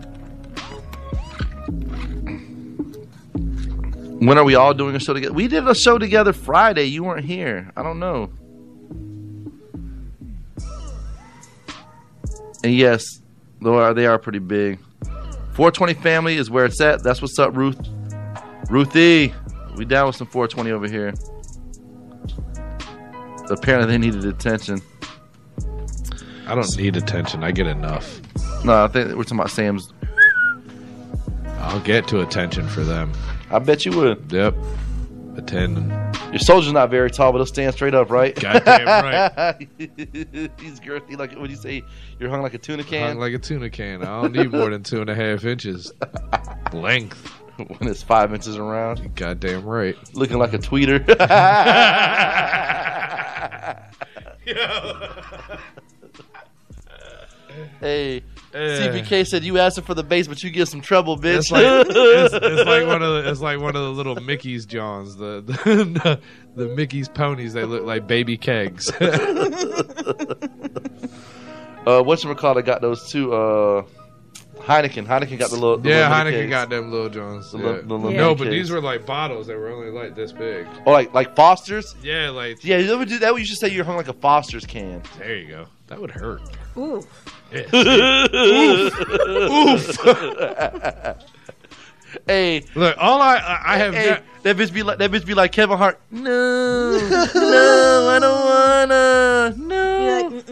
When 4.19 4.37
are 4.37 4.43
we 4.43 4.55
all 4.55 4.73
doing 4.73 4.95
a 4.95 4.99
show 4.99 5.13
together? 5.13 5.33
We 5.33 5.47
did 5.47 5.67
a 5.67 5.75
show 5.75 5.97
together 5.97 6.33
Friday. 6.33 6.85
You 6.85 7.03
weren't 7.03 7.25
here. 7.25 7.71
I 7.77 7.83
don't 7.83 7.99
know. 7.99 8.31
And 12.63 12.73
yes, 12.73 13.21
they 13.61 13.69
are, 13.69 13.93
they 13.93 14.07
are 14.07 14.17
pretty 14.17 14.39
big. 14.39 14.79
420 15.53 15.93
family 15.95 16.35
is 16.35 16.49
where 16.49 16.65
it's 16.65 16.81
at. 16.81 17.03
That's 17.03 17.21
what's 17.21 17.37
up, 17.39 17.55
Ruth. 17.55 17.79
Ruthie, 18.69 19.33
we 19.75 19.85
down 19.85 20.07
with 20.07 20.15
some 20.15 20.27
420 20.27 20.71
over 20.71 20.87
here. 20.87 21.13
Apparently, 23.49 23.91
they 23.91 23.97
needed 23.97 24.25
attention. 24.25 24.81
I 26.47 26.55
don't 26.55 26.77
need 26.77 26.97
attention. 26.97 27.43
I 27.43 27.51
get 27.51 27.67
enough. 27.67 28.21
No, 28.65 28.83
I 28.83 28.87
think 28.87 29.15
we're 29.15 29.23
talking 29.23 29.39
about 29.39 29.51
Sam's. 29.51 29.93
I'll 31.59 31.79
get 31.81 32.07
to 32.09 32.21
attention 32.21 32.67
for 32.67 32.81
them. 32.81 33.11
I 33.49 33.59
bet 33.59 33.85
you 33.85 33.95
would. 33.97 34.31
Yep. 34.31 34.55
Attending. 35.35 35.89
Your 36.31 36.39
soldier's 36.39 36.73
not 36.73 36.89
very 36.89 37.11
tall, 37.11 37.31
but 37.31 37.37
he'll 37.37 37.45
stand 37.45 37.73
straight 37.75 37.93
up, 37.93 38.09
right? 38.09 38.33
Goddamn 38.35 38.85
right. 38.87 39.67
He's 39.77 40.79
girthy. 40.79 41.17
Like 41.17 41.33
what 41.33 41.45
do 41.45 41.51
you 41.51 41.55
say? 41.55 41.83
You're 42.19 42.29
hung 42.29 42.41
like 42.41 42.55
a 42.55 42.57
tuna 42.57 42.83
can. 42.83 43.07
Hung 43.09 43.19
like 43.19 43.33
a 43.33 43.37
tuna 43.37 43.69
can. 43.69 44.01
I 44.01 44.21
don't 44.21 44.33
need 44.33 44.51
more 44.51 44.69
than 44.71 44.81
two 44.83 45.01
and 45.01 45.09
a 45.09 45.15
half 45.15 45.45
inches 45.45 45.91
length. 46.73 47.31
when 47.57 47.87
it's 47.89 48.01
five 48.01 48.33
inches 48.33 48.57
around. 48.57 49.13
Goddamn 49.15 49.63
right. 49.63 49.95
Looking 50.15 50.39
like 50.39 50.53
a 50.53 50.57
tweeter. 50.59 51.05
hey, 57.79 58.23
CPK 58.53 59.27
said 59.27 59.43
you 59.43 59.57
asked 59.59 59.77
him 59.77 59.83
for 59.83 59.93
the 59.93 60.03
base, 60.03 60.27
but 60.27 60.43
you 60.43 60.49
get 60.49 60.67
some 60.67 60.81
trouble, 60.81 61.17
bitch. 61.17 61.37
It's 61.37 61.51
like 61.51 61.63
it's, 61.65 62.33
it's 62.33 62.65
like 62.65 62.87
one 62.87 63.01
of 63.01 63.23
the 63.23 63.29
it's 63.29 63.41
like 63.41 63.59
one 63.59 63.75
of 63.75 63.81
the 63.83 63.91
little 63.91 64.15
Mickey's 64.15 64.65
Johns, 64.65 65.15
the 65.15 65.41
the, 65.45 66.19
the 66.55 66.67
Mickey's 66.75 67.09
ponies. 67.09 67.53
They 67.53 67.65
look 67.65 67.83
like 67.83 68.07
baby 68.07 68.37
kegs. 68.37 68.89
uh, 69.01 69.11
I 71.85 72.61
got 72.61 72.81
those 72.81 73.09
two. 73.09 73.33
Uh, 73.33 73.83
Heineken. 74.67 75.05
Heineken 75.05 75.39
got 75.39 75.49
the 75.49 75.55
little. 75.55 75.77
The 75.77 75.89
yeah, 75.89 76.09
little 76.09 76.25
mini 76.25 76.31
Heineken 76.31 76.41
kegs. 76.41 76.49
got 76.49 76.69
them 76.69 76.91
little 76.91 77.09
Johns. 77.09 77.51
The 77.51 77.57
yeah. 77.57 77.63
little- 77.63 77.81
the 77.83 77.95
little 77.95 78.11
no, 78.11 78.35
but 78.35 78.45
kegs. 78.45 78.51
these 78.51 78.71
were 78.71 78.81
like 78.81 79.05
bottles. 79.05 79.47
that 79.47 79.57
were 79.57 79.69
only 79.69 79.91
like 79.91 80.13
this 80.15 80.33
big. 80.33 80.67
Oh, 80.85 80.91
like 80.91 81.13
like 81.13 81.35
Foster's. 81.35 81.95
Yeah, 82.03 82.31
like 82.31 82.63
Yeah, 82.63 82.81
that 82.81 82.97
would 82.97 83.07
do 83.07 83.19
that. 83.19 83.33
Would 83.33 83.39
you 83.39 83.45
should 83.45 83.59
say 83.59 83.69
you're 83.69 83.85
hung 83.85 83.95
like 83.95 84.09
a 84.09 84.13
Foster's 84.13 84.65
can. 84.65 85.01
there 85.17 85.37
you 85.37 85.47
go. 85.47 85.67
That 85.87 86.01
would 86.01 86.11
hurt. 86.11 86.41
Ooh. 86.75 87.05
Yeah. 87.51 88.27
Oof. 89.49 89.99
hey, 92.27 92.63
Look, 92.75 92.95
all 92.99 93.21
I 93.21 93.35
I, 93.37 93.61
I 93.65 93.77
have 93.77 93.93
hey, 93.93 94.11
ne- 94.11 94.21
that 94.43 94.57
bitch 94.57 94.73
be 94.73 94.83
like 94.83 94.97
that 94.99 95.11
bitch 95.11 95.25
be 95.25 95.33
like 95.33 95.51
Kevin 95.51 95.77
Hart. 95.77 95.99
No, 96.11 96.97
no, 97.35 98.09
I 98.09 98.19
don't 98.19 98.45
wanna. 98.45 99.55
No, 99.57 100.29
like, 100.29 100.45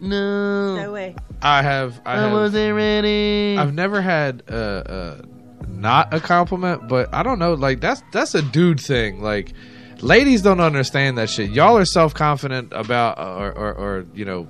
no, 0.00 0.76
no 0.76 0.92
way. 0.92 1.14
I 1.42 1.62
have 1.62 2.00
I, 2.04 2.14
I 2.16 2.20
have 2.22 2.32
wasn't 2.32 2.74
ready. 2.74 3.56
I've 3.58 3.74
never 3.74 4.00
had 4.00 4.42
uh, 4.50 4.52
uh 4.52 5.22
not 5.68 6.12
a 6.12 6.20
compliment, 6.20 6.88
but 6.88 7.12
I 7.14 7.22
don't 7.22 7.38
know. 7.38 7.54
Like 7.54 7.80
that's 7.80 8.02
that's 8.12 8.34
a 8.34 8.42
dude 8.42 8.80
thing. 8.80 9.22
Like 9.22 9.52
ladies 10.00 10.42
don't 10.42 10.60
understand 10.60 11.18
that 11.18 11.30
shit. 11.30 11.50
Y'all 11.50 11.76
are 11.76 11.84
self 11.84 12.14
confident 12.14 12.72
about 12.72 13.18
or, 13.18 13.52
or 13.52 13.74
or 13.74 14.06
you 14.14 14.24
know 14.24 14.46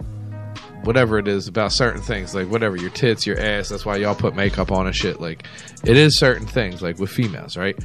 whatever 0.87 1.19
it 1.19 1.29
is 1.29 1.49
about 1.49 1.73
certain 1.73 2.01
things 2.01 2.35
like 2.35 2.49
whatever 2.49 2.77
your 2.77 2.91
tits 2.91 3.27
your 3.27 3.39
ass 3.39 3.69
that's 3.69 3.85
why 3.85 3.97
y'all 3.97 4.15
put 4.15 4.35
makeup 4.35 4.71
on 4.71 4.87
and 4.87 4.95
shit 4.95 5.21
like 5.21 5.45
it 5.85 5.97
is 5.97 6.19
certain 6.19 6.47
things 6.47 6.81
like 6.83 6.99
with 6.99 7.11
females 7.11 7.57
right? 7.57 7.77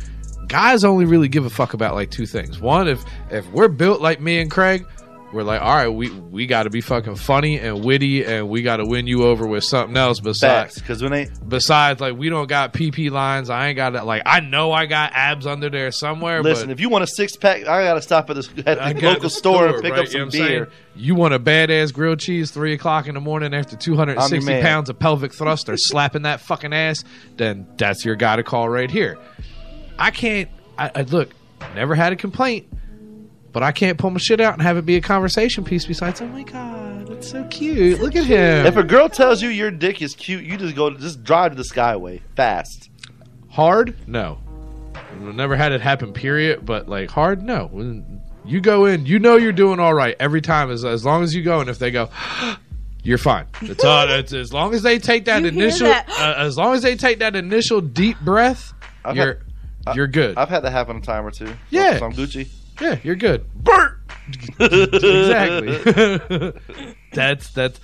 Guys 0.47 0.83
only 0.83 1.05
really 1.05 1.30
give 1.30 1.45
a 1.45 1.49
fuck 1.49 1.73
about 1.73 1.95
like 1.95 2.11
two 2.11 2.25
things. 2.25 2.59
One 2.59 2.88
if 2.88 3.03
if 3.30 3.49
we're 3.51 3.69
built 3.69 4.01
like 4.01 4.19
me 4.19 4.39
and 4.39 4.51
craig 4.51 4.85
we're 5.34 5.43
like 5.43 5.61
all 5.61 5.76
right 5.76 5.88
we 5.88 6.10
we 6.10 6.45
got 6.45 6.64
to 6.64 6.69
be 6.69 6.82
fucking 6.82 7.16
funny 7.16 7.58
and 7.60 7.84
witty 7.84 8.26
and 8.26 8.50
we 8.50 8.61
got 8.61 8.77
to 8.77 8.85
win 8.85 9.08
you 9.08 9.24
over 9.24 9.48
with 9.48 9.64
something 9.64 9.95
else 9.95 10.19
besides 10.19 10.76
because 10.76 11.01
when 11.01 11.11
they 11.11 11.30
besides 11.48 12.01
like 12.01 12.18
we 12.18 12.30
don't 12.30 12.48
got 12.48 12.74
pp 12.74 13.10
lines 13.10 13.50
i 13.50 13.68
ain't 13.68 13.76
got 13.77 13.93
that 13.93 14.06
like 14.06 14.22
i 14.26 14.40
know 14.40 14.72
i 14.72 14.85
got 14.85 15.11
abs 15.14 15.45
under 15.48 15.69
there 15.69 15.92
somewhere 15.92 16.43
listen, 16.43 16.69
if 16.69 16.80
you 16.80 16.90
want 16.90 17.03
a 17.03 17.08
six 17.08 17.35
pack, 17.35 17.61
I 17.61 17.84
gotta 17.84 18.01
stop 18.01 18.30
at, 18.30 18.35
this, 18.35 18.50
at 18.66 18.95
the 18.95 19.01
local 19.01 19.30
store, 19.30 19.68
and 19.68 19.82
pick 19.82 19.92
right? 19.93 20.01
up 20.01 20.08
some 20.08 20.19
You 20.19 20.26
know 20.26 20.32
beer. 20.32 20.69
You 20.95 21.16
want 21.16 21.34
a 21.34 21.40
badass 21.40 21.93
grilled 21.93 22.19
cheese 22.19 22.51
three 22.51 22.74
o'clock 22.74 23.08
in 23.08 23.16
the 23.16 23.22
morning 23.22 23.53
after 23.53 23.77
260 23.77 24.35
I'm 24.35 24.42
your 24.42 24.51
man. 24.51 24.61
pounds 24.64 24.90
of 24.90 25.00
pelvic 25.00 25.34
thrust 25.34 25.69
or 25.69 25.77
slapping 25.77 26.24
that 26.24 26.42
fucking 26.42 26.74
ass, 26.74 27.03
then 27.38 27.66
that's 27.77 28.03
your 28.03 28.16
guy 28.16 28.35
to 28.35 28.43
call 28.43 28.68
right 28.68 28.92
here. 28.92 29.18
I 29.98 30.11
can't. 30.11 30.50
I, 30.77 30.92
I 30.93 31.01
look. 31.03 31.30
Never 31.76 31.95
had 31.95 32.11
a 32.11 32.16
complaint, 32.16 32.68
but 33.51 33.63
I 33.63 33.71
can't 33.71 33.97
pull 33.97 34.09
my 34.11 34.17
shit 34.19 34.39
out 34.41 34.53
and 34.53 34.61
have 34.61 34.77
it 34.77 34.85
be 34.85 34.95
a 34.95 35.01
conversation 35.01 35.63
piece. 35.63 35.85
Besides, 35.85 36.21
oh 36.21 36.27
my 36.27 36.43
god, 36.43 37.09
it's 37.09 37.30
so 37.30 37.43
cute. 37.45 37.99
Look 37.99 38.15
at 38.15 38.25
him. 38.25 38.65
If 38.65 38.77
a 38.77 38.83
girl 38.83 39.09
tells 39.09 39.41
you 39.41 39.49
your 39.49 39.71
dick 39.71 40.01
is 40.01 40.15
cute, 40.15 40.43
you 40.43 40.57
just 40.57 40.75
go 40.75 40.89
just 40.91 41.23
drive 41.23 41.51
to 41.51 41.57
the 41.57 41.63
Skyway 41.63 42.21
fast. 42.35 42.89
Hard? 43.49 43.95
No. 44.07 44.39
Never 45.19 45.55
had 45.55 45.71
it 45.71 45.81
happen. 45.81 46.13
Period. 46.13 46.65
But 46.65 46.88
like 46.88 47.09
hard? 47.09 47.43
No. 47.43 47.67
When 47.71 48.21
you 48.45 48.61
go 48.61 48.85
in, 48.85 49.05
you 49.05 49.19
know 49.19 49.35
you're 49.35 49.51
doing 49.51 49.80
all 49.80 49.93
right 49.93 50.15
every 50.19 50.41
time. 50.41 50.71
As 50.71 50.85
as 50.85 51.05
long 51.05 51.23
as 51.23 51.35
you 51.35 51.43
go, 51.43 51.59
and 51.59 51.69
if 51.69 51.80
they 51.80 51.91
go. 51.91 52.09
You're 53.03 53.17
fine. 53.17 53.47
It's 53.63 53.83
all, 53.83 54.07
it's, 54.11 54.31
as 54.31 54.53
long 54.53 54.75
as 54.75 54.83
they 54.83 54.99
take 54.99 55.25
that 55.25 55.41
You 55.41 55.49
hear 55.49 55.63
initial, 55.63 55.88
that? 55.88 56.07
Uh, 56.07 56.35
as 56.38 56.55
long 56.55 56.75
as 56.75 56.83
they 56.83 56.95
take 56.95 57.17
that 57.17 57.35
initial 57.35 57.81
deep 57.81 58.19
breath, 58.19 58.73
I've 59.03 59.15
you're 59.15 59.39
had- 59.88 59.95
you're 59.95 60.05
good. 60.05 60.38
I've 60.38 60.49
had 60.49 60.59
that 60.59 60.69
happen 60.69 60.97
a 60.97 61.01
time 61.01 61.25
or 61.25 61.31
two. 61.31 61.51
Yeah. 61.71 61.97
so 61.97 62.05
I'm 62.05 62.13
Gucci. 62.13 62.47
Yeah, 62.82 62.98
you're 63.03 63.16
good. 63.16 63.45
Bert. 63.56 64.00
exactly. 64.60 66.53
that's 67.14 67.50
that's 67.50 67.80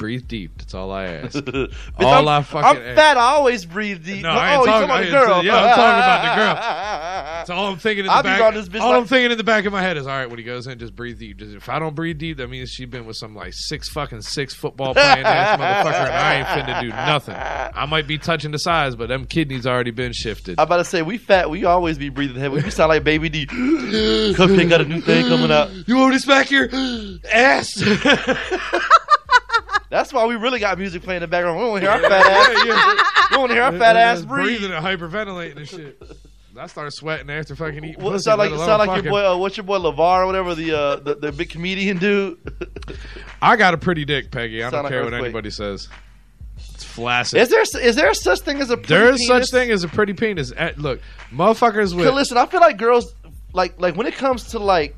breathe 0.00 0.26
deep. 0.26 0.56
That's 0.56 0.72
all 0.72 0.90
I 0.90 1.04
ask. 1.04 1.36
All 1.98 2.28
I'm, 2.28 2.28
I 2.28 2.42
fucking 2.42 2.82
I'm 2.82 2.88
ask. 2.88 2.96
fat. 2.96 3.18
I 3.18 3.32
always 3.32 3.66
breathe 3.66 4.02
deep. 4.02 4.22
No, 4.22 4.30
I 4.30 4.56
oh, 4.56 4.60
ain't 4.60 4.62
oh, 4.62 4.64
talking, 4.64 4.88
talking 4.88 4.90
about 4.90 5.04
the 5.04 5.26
girl? 5.26 5.44
Yeah, 5.44 5.56
I'm 5.56 5.68
talking 5.68 6.00
about 6.00 6.22
the 6.22 6.40
girl. 6.40 6.54
That's 7.40 7.50
all 7.50 7.66
I'm 7.68 7.78
thinking 7.78 8.00
in 8.00 8.06
the 8.06 8.12
I'll 8.12 8.22
back. 8.22 8.40
all 8.40 8.50
like- 8.52 8.98
I'm 8.98 9.06
thinking 9.06 9.30
in 9.30 9.38
the 9.38 9.44
back 9.44 9.66
of 9.66 9.72
my 9.72 9.82
head 9.82 9.98
is, 9.98 10.06
all 10.06 10.16
right, 10.16 10.28
when 10.28 10.38
he 10.38 10.44
goes 10.44 10.66
in, 10.66 10.78
just 10.78 10.96
breathe 10.96 11.18
deep. 11.18 11.38
Just, 11.38 11.54
if 11.54 11.68
I 11.68 11.78
don't 11.78 11.94
breathe 11.94 12.18
deep, 12.18 12.38
that 12.38 12.48
means 12.48 12.70
she's 12.70 12.88
been 12.88 13.04
with 13.04 13.16
some 13.16 13.34
like 13.34 13.52
six 13.54 13.90
fucking 13.90 14.22
six 14.22 14.54
football 14.54 14.94
playing 14.94 15.24
ass 15.24 15.58
motherfucker, 15.86 16.06
and 16.06 16.14
I 16.14 16.34
ain't 16.36 16.46
finna 16.48 16.80
do 16.80 16.88
nothing. 16.88 17.34
I 17.36 17.84
might 17.86 18.06
be 18.06 18.16
touching 18.16 18.52
the 18.52 18.58
sides, 18.58 18.96
but 18.96 19.08
them 19.08 19.26
kidneys 19.26 19.66
already 19.66 19.90
been 19.90 20.12
shifted. 20.12 20.58
I'm 20.58 20.64
about 20.64 20.78
to 20.78 20.84
say 20.84 21.02
we 21.02 21.18
fat. 21.18 21.50
We 21.50 21.66
always 21.66 21.98
be 21.98 22.08
breathing 22.08 22.40
heavy. 22.40 22.62
We 22.62 22.70
sound 22.70 22.88
like 22.88 23.04
Baby 23.04 23.28
D. 23.28 23.46
Cupcake 23.46 24.70
got 24.70 24.80
a 24.80 24.84
new 24.84 25.02
thing 25.02 25.26
coming 25.26 25.50
out. 25.50 25.70
You 25.86 25.96
want 25.96 26.14
this 26.14 26.24
back 26.24 26.46
here, 26.46 26.70
ass? 27.30 27.82
That's 29.90 30.12
why 30.12 30.24
we 30.24 30.36
really 30.36 30.60
got 30.60 30.78
music 30.78 31.02
playing 31.02 31.18
in 31.18 31.22
the 31.22 31.28
background. 31.28 31.58
We 31.58 31.64
don't 31.64 31.72
want 31.72 31.84
to 31.84 31.90
hear 31.90 32.02
our 32.02 32.10
fat 32.10 32.26
ass. 32.26 33.06
We 33.30 33.34
don't 33.36 33.40
want 33.42 33.50
to 33.50 33.54
hear 33.54 33.62
our 33.64 33.78
fat 33.78 33.96
ass 33.96 34.22
breathe. 34.22 34.58
breathing 34.60 34.72
and 34.72 34.84
hyperventilating 34.84 35.56
and 35.56 35.68
shit. 35.68 36.02
I 36.58 36.66
started 36.66 36.90
sweating 36.90 37.30
after 37.30 37.54
fucking 37.54 37.84
eating. 37.84 38.02
What 38.02 38.10
pussy, 38.12 38.24
sound 38.24 38.38
like 38.40 38.50
sound 38.50 38.86
like 38.86 39.02
your 39.02 39.10
boy? 39.12 39.24
Uh, 39.24 39.36
what's 39.36 39.56
your 39.56 39.62
boy 39.64 39.78
Lavar 39.78 40.22
or 40.22 40.26
whatever 40.26 40.54
the 40.56 40.76
uh, 40.76 40.96
the, 40.96 41.14
the 41.14 41.32
big 41.32 41.48
comedian 41.50 41.98
dude? 41.98 42.38
I 43.42 43.54
got 43.56 43.72
a 43.72 43.78
pretty 43.78 44.04
dick, 44.04 44.30
Peggy. 44.32 44.62
I 44.62 44.70
Sound 44.70 44.72
don't 44.72 44.82
like 44.84 44.92
care 44.92 45.04
what 45.04 45.14
anybody 45.14 45.50
says. 45.50 45.88
It's 46.74 46.82
flaccid. 46.84 47.40
is 47.40 47.48
there 47.50 47.62
is 47.82 47.96
there 47.96 48.12
such 48.14 48.40
thing 48.40 48.60
as 48.60 48.70
a 48.70 48.76
pretty 48.76 48.88
There 48.88 49.10
is 49.10 49.20
penis? 49.20 49.28
such 49.28 49.50
thing 49.52 49.70
as 49.70 49.84
a 49.84 49.88
pretty 49.88 50.12
penis. 50.12 50.52
Eh, 50.56 50.72
Look, 50.76 51.00
motherfuckers 51.32 51.94
with 51.94 52.12
listen, 52.12 52.36
I 52.36 52.46
feel 52.46 52.60
like 52.60 52.76
girls 52.76 53.14
like 53.52 53.80
like 53.80 53.94
when 53.96 54.06
it 54.06 54.14
comes 54.14 54.44
to 54.50 54.58
like 54.58 54.96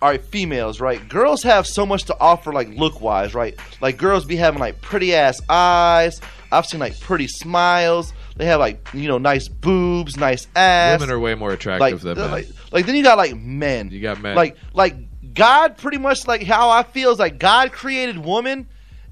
all 0.00 0.08
right, 0.08 0.22
females, 0.22 0.80
right? 0.80 1.06
Girls 1.08 1.42
have 1.42 1.66
so 1.66 1.84
much 1.84 2.04
to 2.04 2.16
offer, 2.20 2.52
like 2.52 2.68
look 2.68 3.00
wise, 3.00 3.34
right? 3.34 3.58
Like 3.80 3.98
girls 3.98 4.24
be 4.24 4.36
having 4.36 4.60
like 4.60 4.80
pretty 4.80 5.14
ass 5.14 5.40
eyes. 5.48 6.20
I've 6.52 6.66
seen 6.66 6.80
like 6.80 6.98
pretty 7.00 7.26
smiles. 7.26 8.12
They 8.36 8.46
have 8.46 8.60
like 8.60 8.86
you 8.94 9.08
know 9.08 9.18
nice 9.18 9.48
boobs, 9.48 10.16
nice 10.16 10.46
ass. 10.54 11.00
women 11.00 11.12
are 11.12 11.18
way 11.18 11.34
more 11.34 11.50
like, 11.50 11.58
attractive 11.58 12.00
than 12.02 12.18
men. 12.18 12.30
like 12.30 12.46
like 12.70 12.86
then 12.86 12.94
you 12.94 13.02
got 13.02 13.18
like 13.18 13.36
men. 13.36 13.90
you 13.90 14.00
got 14.00 14.20
men. 14.20 14.36
Like 14.36 14.56
like 14.72 14.94
God 15.34 15.76
pretty 15.76 15.98
much 15.98 16.26
like 16.26 16.42
how 16.42 16.70
I 16.70 16.84
feel 16.84 17.10
is 17.10 17.18
like 17.18 17.38
God 17.38 17.72
created 17.72 18.18
woman 18.18 18.68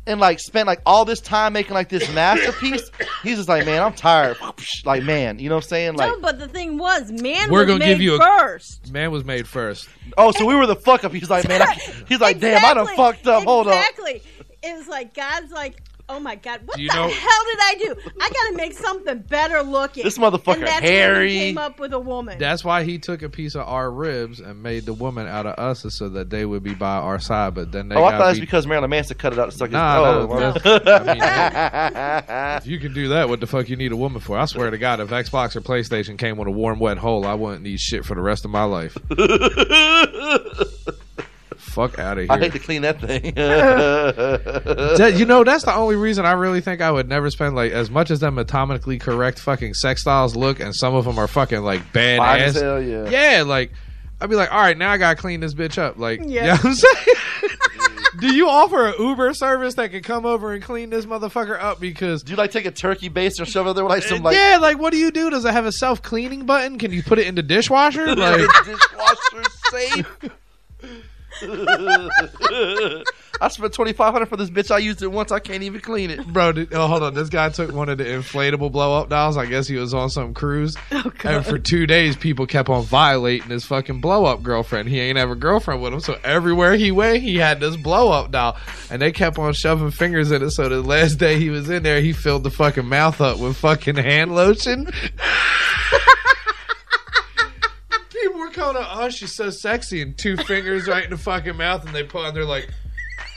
and 0.07 0.21
like 0.21 0.39
spent 0.41 0.67
like 0.67 0.81
all 0.87 1.05
this 1.05 1.21
time 1.21 1.53
making 1.53 1.75
like 1.75 1.89
this 1.89 2.09
masterpiece. 2.15 2.91
He's 3.23 3.37
just 3.37 3.49
like, 3.49 3.67
man, 3.67 3.83
I'm 3.83 3.93
tired. 3.93 4.37
Like 4.85 5.03
man, 5.03 5.39
you 5.39 5.49
know 5.49 5.57
what 5.57 5.65
I'm 5.65 5.69
saying? 5.69 5.95
Like 5.97 6.11
no, 6.11 6.21
but 6.21 6.39
the 6.39 6.49
thing 6.49 6.79
was, 6.79 7.11
man 7.11 7.51
We're 7.51 7.61
was 7.61 7.67
gonna 7.69 7.79
made 7.81 7.87
give 7.87 8.01
you 8.03 8.15
a- 8.17 8.19
first. 8.19 8.93
man 8.93 9.11
was 9.11 9.25
made 9.25 9.47
first. 9.49 9.89
Oh, 10.17 10.31
so 10.33 10.47
we 10.47 10.55
were 10.55 10.67
the 10.67 10.77
fuck 10.77 11.05
up. 11.05 11.13
He's 11.13 11.31
like, 11.31 11.49
man, 11.49 11.63
I, 11.63 11.75
he's 12.09 12.21
like, 12.21 12.39
damn, 12.41 12.65
I 12.65 12.75
done 12.75 12.83
Exactly. 12.85 12.97
fucked 12.97 13.27
up. 13.27 13.45
Hold 13.45 13.67
on. 13.69 13.73
Exactly. 13.75 14.23
It 14.63 14.77
was 14.77 14.89
like 14.89 15.15
God's 15.15 15.53
like, 15.53 15.83
oh 16.09 16.21
my 16.21 16.37
God, 16.37 16.61
what 16.65 16.77
Do 16.77 16.83
you 16.83 16.89
the 16.91 16.95
know- 16.97 17.09
hell 17.09 17.45
did 17.47 17.59
I 17.61 17.75
do? 17.79 17.95
I 18.21 18.29
got 18.31 18.51
to 18.51 18.57
make 18.57 18.73
something 18.75 19.19
better 19.21 19.63
looking. 19.63 20.05
This 20.05 20.19
motherfucker 20.19 20.55
and 20.55 20.63
that's 20.67 20.81
hairy. 20.81 21.19
When 21.19 21.29
he 21.29 21.39
came 21.41 21.59
up 21.59 21.79
with 21.81 21.93
a 21.93 21.99
woman. 21.99 22.39
That's 22.39 22.65
why 22.65 22.85
he 22.85 22.99
took 22.99 23.23
a 23.23 23.29
piece 23.29 23.55
of 23.55 23.67
our 23.69 23.91
ribs 23.91 24.41
and 24.41 24.63
made 24.63 24.85
the 24.87 24.93
woman 24.95 25.27
out 25.27 25.47
of 25.47 25.59
us 25.59 25.85
so 25.95 26.09
that 26.11 26.31
they 26.31 26.45
would 26.45 26.63
be 26.63 26.75
by 26.75 26.97
our 26.97 27.19
side. 27.19 27.55
But 27.55 27.73
then 27.73 27.89
they 27.89 27.97
Oh, 27.97 28.05
I 28.05 28.13
got 28.13 28.19
thought 28.19 28.31
it's 28.31 28.39
be- 28.41 28.47
because 28.47 28.67
Marilyn 28.67 28.91
Manson 28.91 29.17
cut 29.19 29.33
it 29.33 29.39
out 29.39 29.51
to 29.51 29.57
suck 29.57 29.69
his. 29.69 29.75
Nah, 29.75 29.99
oh, 30.01 30.21
no, 30.21 30.27
well. 30.27 30.53
that's- 30.85 32.63
If 32.65 32.67
you 32.71 32.79
can 32.79 32.93
do 32.95 33.09
that, 33.09 33.29
what 33.29 33.41
the 33.41 33.47
fuck 33.47 33.69
you 33.69 33.77
need 33.77 33.93
a 33.93 33.97
woman 33.97 34.21
for? 34.21 34.39
I 34.39 34.45
swear 34.47 34.71
to 34.71 34.79
God, 34.79 35.01
if 35.01 35.09
Xbox 35.11 35.57
or 35.57 35.61
PlayStation 35.61 36.17
came 36.19 36.37
with 36.37 36.49
a 36.49 36.53
warm, 36.53 36.79
wet 36.79 36.99
hole, 36.99 37.27
I 37.27 37.35
wouldn't 37.35 37.63
need 37.63 37.81
shit 37.81 38.05
for 38.05 38.15
the 38.15 38.21
rest 38.23 38.45
of 38.45 38.51
my 38.51 38.65
life. 38.65 38.97
fuck 41.77 41.99
out 41.99 42.19
of 42.19 42.25
here. 42.25 42.33
I 42.33 42.37
here. 42.37 42.45
hate 42.45 42.53
to 42.55 42.59
clean 42.59 42.83
that 42.83 43.01
thing. 43.01 43.33
That- 44.97 45.15
you 45.19 45.25
know, 45.27 45.45
that's 45.45 45.65
the 45.65 45.75
only 45.75 45.97
reason 45.97 46.25
I 46.27 46.33
really 46.33 46.61
think 46.61 46.81
I 46.81 46.91
would 46.91 47.09
never 47.09 47.31
spend 47.31 47.55
like 47.55 47.73
as 47.73 47.91
much 47.91 48.11
as 48.11 48.21
them 48.21 48.37
atomically 48.37 49.01
correct 49.01 49.39
fucking 49.39 49.75
sex 49.75 50.01
styles 50.03 50.35
look, 50.37 50.59
and 50.61 50.75
some 50.75 50.95
of 50.95 51.05
them 51.05 51.19
are 51.19 51.29
fucking 51.29 51.61
like 51.63 51.81
Fine 51.93 52.19
badass. 52.19 52.39
as 52.41 52.61
hell, 52.61 52.83
yeah. 52.83 53.09
yeah, 53.11 53.43
like 53.43 53.73
I'd 54.21 54.31
be 54.31 54.37
like, 54.37 54.51
all 54.53 54.61
right, 54.61 54.77
now 54.77 54.91
I 54.91 54.97
gotta 54.99 55.17
clean 55.17 55.41
this 55.41 55.55
bitch 55.55 55.77
up. 55.79 55.99
Like, 55.99 56.21
Yeah. 56.25 56.27
you 56.27 56.47
know 56.49 56.53
what 56.55 56.65
I'm 56.65 56.75
saying? 56.75 57.17
Do 58.19 58.35
you 58.35 58.49
offer 58.49 58.87
an 58.87 58.95
Uber 58.99 59.35
service 59.35 59.75
that 59.75 59.91
can 59.91 60.03
come 60.03 60.25
over 60.25 60.55
and 60.55 60.63
clean 60.63 60.89
this 60.89 61.05
motherfucker 61.05 61.61
up? 61.63 61.81
Because 61.81 62.23
do 62.23 62.31
you 62.33 62.37
like 62.39 62.51
take 62.51 62.65
a 62.65 62.71
turkey 62.71 63.11
base 63.11 63.39
or 63.39 63.45
shove 63.45 63.67
it 63.67 63.75
there 63.75 63.85
with 63.85 63.91
like 63.91 64.05
some 64.05 64.23
like 64.23 64.35
yeah, 64.35 64.57
like 64.59 64.79
what 64.79 64.91
do 64.93 64.97
you 64.97 65.11
do? 65.11 65.29
Does 65.29 65.45
it 65.45 65.53
have 65.53 65.67
a 65.67 65.73
self 65.73 66.01
cleaning 66.01 66.47
button? 66.47 66.79
Can 66.79 66.93
you 66.93 67.03
put 67.03 67.19
it 67.19 67.27
in 67.27 67.35
the 67.35 67.43
dishwasher? 67.43 68.15
Like, 68.17 68.41
dishwasher 68.65 69.43
safe? 69.71 70.07
I 73.39 73.49
spent 73.49 73.75
twenty 73.75 73.93
five 73.93 74.13
hundred 74.13 74.27
for 74.27 74.37
this 74.37 74.49
bitch. 74.49 74.71
I 74.71 74.79
used 74.79 75.03
it 75.03 75.09
once. 75.09 75.31
I 75.31 75.39
can't 75.39 75.63
even 75.63 75.81
clean 75.81 76.11
it. 76.11 76.27
Bro, 76.27 76.53
did, 76.53 76.75
oh, 76.75 76.87
hold 76.87 77.03
on. 77.03 77.15
This 77.15 77.29
guy 77.29 77.51
took 77.51 77.73
one 77.73 77.91
of 77.91 77.99
the 77.99 78.05
inflatable 78.05 78.73
blow 78.73 78.97
up 78.99 79.11
dolls. 79.11 79.37
I 79.37 79.45
guess 79.47 79.69
he 79.69 79.77
was 79.77 79.93
on 79.93 80.11
some 80.11 80.35
cruise. 80.35 80.77
Oh, 81.25 81.29
and 81.29 81.45
for 81.45 81.59
two 81.59 81.87
days, 81.87 82.17
people 82.17 82.47
kept 82.47 82.69
on 82.69 82.83
violating 82.83 83.49
his 83.49 83.65
fucking 83.65 84.01
blow 84.01 84.25
up 84.25 84.43
girlfriend. 84.43 84.89
He 84.89 85.01
ain't 85.01 85.19
have 85.19 85.31
a 85.31 85.35
girlfriend 85.35 85.83
with 85.83 85.93
him. 85.93 86.01
So 86.01 86.19
everywhere 86.25 86.75
he 86.75 86.91
went, 86.91 87.23
he 87.23 87.37
had 87.37 87.61
this 87.61 87.77
blow 87.77 88.11
up 88.11 88.31
doll. 88.31 88.57
And 88.91 89.01
they 89.03 89.13
kept 89.13 89.39
on 89.39 89.53
shoving 89.53 89.91
fingers 89.91 90.31
in 90.31 90.43
it. 90.43 90.51
So 90.51 90.69
the 90.69 90.83
last 90.83 91.17
day 91.17 91.39
he 91.39 91.51
was 91.51 91.69
in 91.69 91.83
there, 91.83 92.01
he 92.01 92.13
filled 92.13 92.45
the 92.45 92.51
fucking 92.51 92.87
mouth 92.87 93.21
up 93.21 93.39
with 93.39 93.57
fucking 93.57 93.97
hand 93.97 94.35
lotion. 94.35 94.87
Calling 98.57 98.83
her, 98.83 98.89
oh, 98.91 99.09
she's 99.11 99.33
so 99.33 99.51
sexy. 99.51 100.01
And 100.01 100.17
two 100.17 100.37
fingers 100.37 100.89
right 100.89 101.05
in 101.05 101.11
the 101.11 101.19
fucking 101.19 101.57
mouth. 101.57 101.85
And 101.85 101.95
they 101.95 102.03
put 102.03 102.25
on, 102.25 102.35
they're 102.35 102.45
like, 102.45 102.71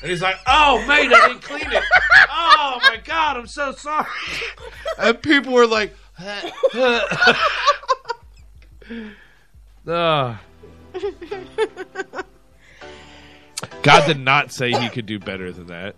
and 0.02 0.10
he's 0.10 0.22
like, 0.22 0.38
"Oh, 0.48 0.84
mate, 0.88 1.12
I 1.12 1.28
didn't 1.28 1.42
clean 1.42 1.70
it. 1.70 1.84
Oh 2.32 2.80
my 2.84 2.98
god, 3.04 3.38
I'm 3.38 3.48
so 3.48 3.74
sorry." 3.74 4.08
And 4.98 5.22
people 5.22 5.54
were 5.54 5.68
like. 5.68 5.94
God 13.82 14.06
did 14.06 14.20
not 14.20 14.52
say 14.52 14.72
he 14.72 14.90
could 14.90 15.06
do 15.06 15.20
better 15.20 15.52
than 15.52 15.68
that. 15.68 15.96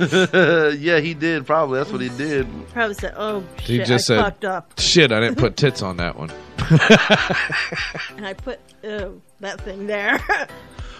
Yeah, 0.00 0.98
he 1.00 1.14
did. 1.14 1.46
Probably 1.46 1.78
that's 1.78 1.90
what 1.92 2.00
he 2.00 2.08
did. 2.10 2.46
Probably 2.72 2.94
said, 2.94 3.14
oh, 3.16 3.44
He 3.60 3.76
shit, 3.78 3.86
just 3.86 4.10
I 4.10 4.14
said, 4.14 4.22
fucked 4.22 4.44
up. 4.44 4.72
"Shit, 4.78 5.12
I 5.12 5.20
didn't 5.20 5.38
put 5.38 5.56
tits 5.56 5.82
on 5.82 5.96
that 5.98 6.16
one." 6.18 6.30
And 8.16 8.26
I 8.26 8.32
put 8.34 8.58
uh, 8.84 9.08
that 9.40 9.60
thing 9.60 9.86
there. 9.86 10.20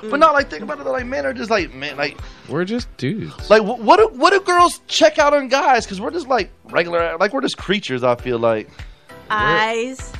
But 0.02 0.20
not 0.20 0.34
like 0.34 0.50
think 0.50 0.62
about 0.62 0.78
it. 0.78 0.84
though, 0.84 0.92
Like 0.92 1.06
men 1.06 1.24
are 1.24 1.32
just 1.32 1.50
like 1.50 1.72
man, 1.72 1.96
like 1.96 2.18
We're 2.48 2.64
just 2.66 2.94
dudes. 2.98 3.48
like 3.50 3.62
wh- 3.62 3.80
what 3.80 3.96
do, 3.96 4.08
what 4.18 4.30
do 4.32 4.40
girls 4.40 4.80
check 4.86 5.18
out 5.18 5.32
on 5.34 5.48
guys? 5.48 5.84
Because 5.86 6.00
we're 6.00 6.10
just 6.10 6.28
like 6.28 6.50
regular, 6.66 7.16
like 7.18 7.32
we're 7.32 7.40
just 7.40 7.56
creatures. 7.56 8.04
I 8.04 8.14
feel 8.16 8.38
like. 8.38 8.68
Eyes, 9.30 10.12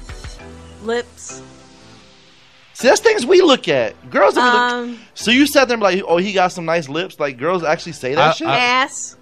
lips. 0.83 1.43
See, 2.79 2.89
that's 2.89 3.01
things 3.01 3.25
we 3.25 3.41
look 3.41 3.69
at. 3.69 3.95
Girls. 4.11 4.35
Don't 4.35 4.45
look, 4.45 4.55
Um, 4.73 4.99
so 5.15 5.31
you 5.31 5.47
said 5.47 5.65
them 5.65 5.81
like, 5.81 6.03
oh, 6.07 6.19
he 6.19 6.35
got 6.35 6.49
some 6.53 6.67
nice 6.67 6.91
lips. 6.91 7.19
Like 7.19 7.39
girls 7.39 7.65
actually 7.65 7.93
say 7.93 8.15
that 8.15 8.29
I- 8.29 8.33
shit. 8.33 8.47
I- 8.49 8.59
ass. 8.59 9.17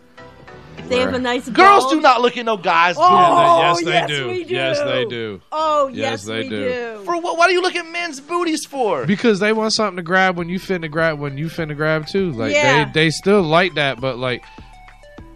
If 0.77 0.89
they 0.89 0.99
have 0.99 1.15
a 1.15 1.21
nice 1.21 1.49
girls 1.49 1.85
bulge. 1.85 1.95
do 1.95 2.01
not 2.01 2.21
look 2.21 2.37
at 2.37 2.45
no 2.45 2.57
guys. 2.57 2.97
Oh, 2.99 3.61
yes, 3.63 3.85
they 3.85 3.91
yes, 3.93 4.09
do. 4.11 4.27
we 4.29 4.43
do. 4.45 4.55
Yes, 4.55 4.81
they 4.81 5.05
do. 5.05 5.41
Oh, 5.53 5.87
Yes, 5.87 5.97
yes, 5.97 6.25
they 6.25 6.43
we 6.43 6.49
do. 6.49 6.69
do. 6.69 7.03
For 7.05 7.21
what? 7.21 7.39
Why 7.39 7.47
do 7.47 7.53
you 7.55 7.63
look 7.63 7.77
at 7.77 7.87
men's 7.93 8.19
booties 8.21 8.67
for? 8.67 9.07
Because 9.07 9.39
they 9.39 9.53
want 9.53 9.73
something 9.73 9.97
to 9.99 10.03
grab 10.03 10.37
when 10.37 10.49
you 10.49 10.59
finna 10.59 10.91
grab 10.91 11.21
when 11.21 11.39
you 11.39 11.47
finna 11.47 11.77
grab 11.77 12.09
too. 12.09 12.33
Like 12.33 12.53
Yeah. 12.53 12.87
they 12.87 13.05
they 13.05 13.11
still 13.11 13.41
like 13.43 13.75
that, 13.75 14.01
but 14.01 14.19
like 14.19 14.43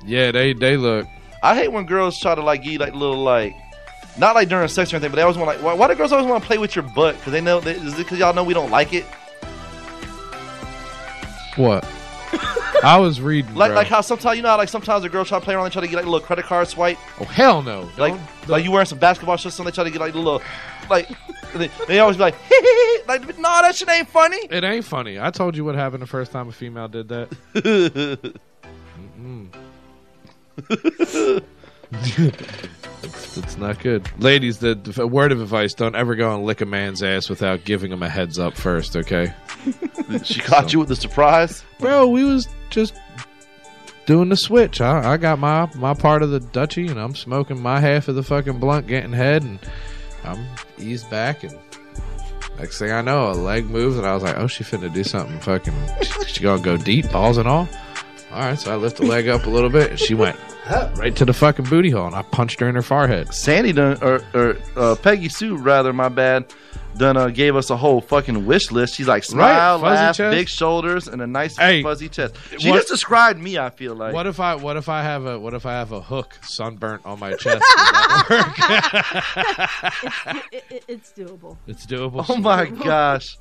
yeah, 0.05 0.33
they 0.33 0.55
they 0.55 0.77
look. 0.77 1.07
I 1.41 1.55
hate 1.55 1.71
when 1.71 1.87
girls 1.87 2.19
try 2.19 2.35
to 2.35 2.43
like 2.43 2.65
give 2.65 2.81
like 2.81 2.95
little 2.95 3.23
like, 3.23 3.55
not 4.19 4.35
like 4.35 4.49
during 4.49 4.69
sex 4.69 4.93
or 4.93 4.97
anything, 4.97 5.11
but 5.11 5.17
they 5.17 5.23
always 5.23 5.37
want 5.37 5.49
like, 5.49 5.63
why, 5.63 5.73
why 5.75 5.89
do 5.89 5.95
girls 5.95 6.13
always 6.13 6.29
want 6.29 6.43
to 6.43 6.47
play 6.47 6.59
with 6.59 6.77
your 6.77 6.85
butt? 6.85 7.17
Because 7.17 7.33
they 7.33 7.41
know, 7.41 7.61
they, 7.61 7.73
is 7.73 7.95
it 7.95 7.99
because 7.99 8.19
y'all 8.19 8.35
know 8.35 8.45
we 8.45 8.55
don't 8.55 8.71
like 8.71 8.93
it? 8.93 9.05
What? 11.57 11.87
I 12.85 12.97
was 12.99 13.21
reading 13.21 13.53
Like, 13.57 13.71
bro. 13.71 13.77
like 13.77 13.87
how 13.89 14.01
sometimes 14.03 14.37
you 14.37 14.43
know 14.43 14.51
how 14.51 14.57
like 14.59 14.69
sometimes 14.69 15.03
a 15.05 15.09
girl 15.09 15.25
try 15.25 15.39
to 15.41 15.45
play 15.45 15.55
around 15.55 15.65
and 15.65 15.73
try 15.73 15.83
to 15.83 15.89
get 15.89 15.97
like 15.97 16.07
a 16.07 16.09
little 16.09 16.25
credit 16.25 16.45
card 16.45 16.69
swipe. 16.69 16.97
Oh 17.21 17.25
hell 17.25 17.63
no! 17.63 17.91
Like, 17.99 18.15
Don't- 18.15 18.49
like 18.49 18.65
you 18.65 18.71
wearing 18.71 18.87
some 18.87 18.99
basketball 18.99 19.37
shorts 19.37 19.59
and 19.59 19.67
they 19.67 19.73
try 19.73 19.83
to 19.83 19.91
get 19.91 20.01
like 20.01 20.15
a 20.15 20.19
little, 20.19 20.41
like 20.89 21.09
they, 21.57 21.69
they 21.89 21.99
always 21.99 22.17
be 22.17 22.23
like, 22.23 22.37
like 23.09 23.27
no, 23.39 23.63
that 23.63 23.75
shit 23.75 23.89
ain't 23.89 24.09
funny. 24.09 24.39
It 24.51 24.63
ain't 24.63 24.85
funny. 24.85 25.19
I 25.19 25.31
told 25.31 25.57
you 25.57 25.65
what 25.65 25.75
happened 25.75 26.03
the 26.03 26.07
first 26.07 26.31
time 26.31 26.49
a 26.49 26.53
female 26.53 26.87
did 26.87 27.09
that. 27.09 27.31
Mm-mm. 29.19 29.49
it's, 31.93 33.39
it's 33.39 33.57
not 33.57 33.79
good. 33.81 34.09
Ladies, 34.21 34.59
the, 34.59 34.75
the 34.75 35.07
word 35.07 35.33
of 35.33 35.41
advice: 35.41 35.75
don't 35.75 35.95
ever 35.95 36.15
go 36.15 36.35
and 36.35 36.45
lick 36.45 36.61
a 36.61 36.67
man's 36.67 37.03
ass 37.03 37.29
without 37.29 37.65
giving 37.65 37.93
him 37.93 38.03
a 38.03 38.09
heads 38.09 38.39
up 38.39 38.55
first. 38.55 38.97
Okay, 38.97 39.33
she 40.25 40.41
caught 40.41 40.73
you 40.73 40.79
with 40.79 40.89
the 40.89 40.97
surprise. 40.97 41.65
bro. 41.79 42.09
We 42.09 42.25
was 42.25 42.49
just 42.71 42.95
doing 44.07 44.29
the 44.29 44.37
switch. 44.37 44.81
I, 44.81 45.13
I 45.13 45.17
got 45.17 45.39
my 45.39 45.71
my 45.75 45.95
part 45.95 46.23
of 46.23 46.31
the 46.31 46.41
duchy, 46.41 46.87
and 46.89 46.99
I'm 46.99 47.15
smoking 47.15 47.61
my 47.61 47.81
half 47.81 48.09
of 48.09 48.15
the 48.15 48.23
fucking 48.23 48.59
blunt, 48.59 48.87
getting 48.87 49.13
head, 49.13 49.43
and 49.43 49.59
I'm 50.25 50.45
eased 50.79 51.11
back, 51.11 51.45
and 51.45 51.57
next 52.59 52.79
thing 52.79 52.91
I 52.91 53.01
know, 53.01 53.31
a 53.31 53.33
leg 53.33 53.67
moves, 53.71 53.97
and 53.97 54.07
I 54.07 54.15
was 54.15 54.23
like, 54.23 54.37
"Oh, 54.37 54.47
she 54.47 54.65
finna 54.65 54.93
do 54.93 55.05
something 55.05 55.39
fucking. 55.41 55.75
She 56.27 56.43
gonna 56.43 56.63
go 56.63 56.77
deep, 56.77 57.11
balls 57.11 57.39
and 57.39 57.49
all." 57.49 57.69
All 58.31 58.41
right, 58.41 58.59
so 58.59 58.73
I 58.73 58.77
lift 58.77 58.99
the 58.99 59.07
leg 59.07 59.27
up 59.29 59.47
a 59.47 59.51
little 59.51 59.71
bit, 59.71 59.91
and 59.91 59.99
she 59.99 60.13
went 60.15 60.37
right 60.97 61.17
to 61.17 61.25
the 61.25 61.33
fucking 61.33 61.65
booty 61.67 61.89
hole, 61.91 62.07
and 62.07 62.15
I 62.15 62.23
punched 62.23 62.61
her 62.61 62.69
in 62.69 62.75
her 62.75 62.83
forehead. 62.83 63.33
Sandy 63.33 63.73
done, 63.73 63.97
or, 64.03 64.21
or 64.35 64.59
uh, 64.77 64.95
Peggy 64.97 65.31
Sue, 65.31 65.57
rather, 65.57 65.95
my 65.95 66.11
bad, 66.11 66.45
done 66.99 67.17
uh, 67.17 67.29
gave 67.29 67.57
us 67.57 67.71
a 67.71 67.77
whole 67.77 68.03
fucking 68.03 68.45
wish 68.45 68.71
list. 68.71 68.97
She's 68.97 69.09
like, 69.09 69.25
smile, 69.25 69.79
fuzzy 69.81 69.95
laugh, 69.95 70.17
chest. 70.17 70.37
big 70.37 70.49
shoulders, 70.51 71.09
and 71.09 71.23
a 71.23 71.27
nice 71.27 71.57
Hey, 71.57 71.83
fuzzy 71.83 72.11
chest. 72.11 72.35
She 72.59 72.69
what- 72.69 72.77
just 72.77 72.89
described 72.89 73.41
me, 73.41 73.57
I 73.59 73.71
feel 73.71 73.95
like. 73.95 74.13
What 74.13 74.27
if 74.27 74.41
I 74.41 74.57
what 74.57 74.77
if 74.77 74.91
I 74.91 75.03
have 75.03 75.25
a 75.25 75.39
what 75.41 75.55
if 75.55 75.65
I 75.65 75.73
have 75.73 75.93
a 75.93 76.01
hook 76.03 76.39
sunburnt 76.43 77.07
on 77.07 77.19
my 77.19 77.31
chest? 77.35 77.45
Does 77.45 77.63
that 78.29 80.13
work? 80.35 80.45
It- 80.53 80.65
it- 80.71 80.85
it's 80.89 81.13
doable. 81.13 81.57
it's 81.67 81.87
doable. 81.87 82.27
Oh 82.29 82.37
my 82.37 82.67
gosh. 82.67 83.39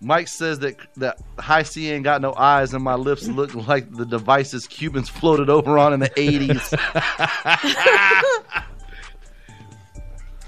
Mike 0.00 0.28
says 0.28 0.58
that 0.60 0.76
that 0.96 1.18
High 1.38 1.62
Cee 1.62 1.90
ain't 1.90 2.04
got 2.04 2.20
no 2.20 2.34
eyes 2.34 2.74
and 2.74 2.84
my 2.84 2.94
lips 2.94 3.26
look 3.28 3.54
like 3.68 3.90
the 3.92 4.04
devices 4.04 4.66
Cubans 4.66 5.08
floated 5.08 5.48
over 5.48 5.78
on 5.78 5.92
in 5.94 6.00
the 6.00 6.10
80s. 6.10 6.72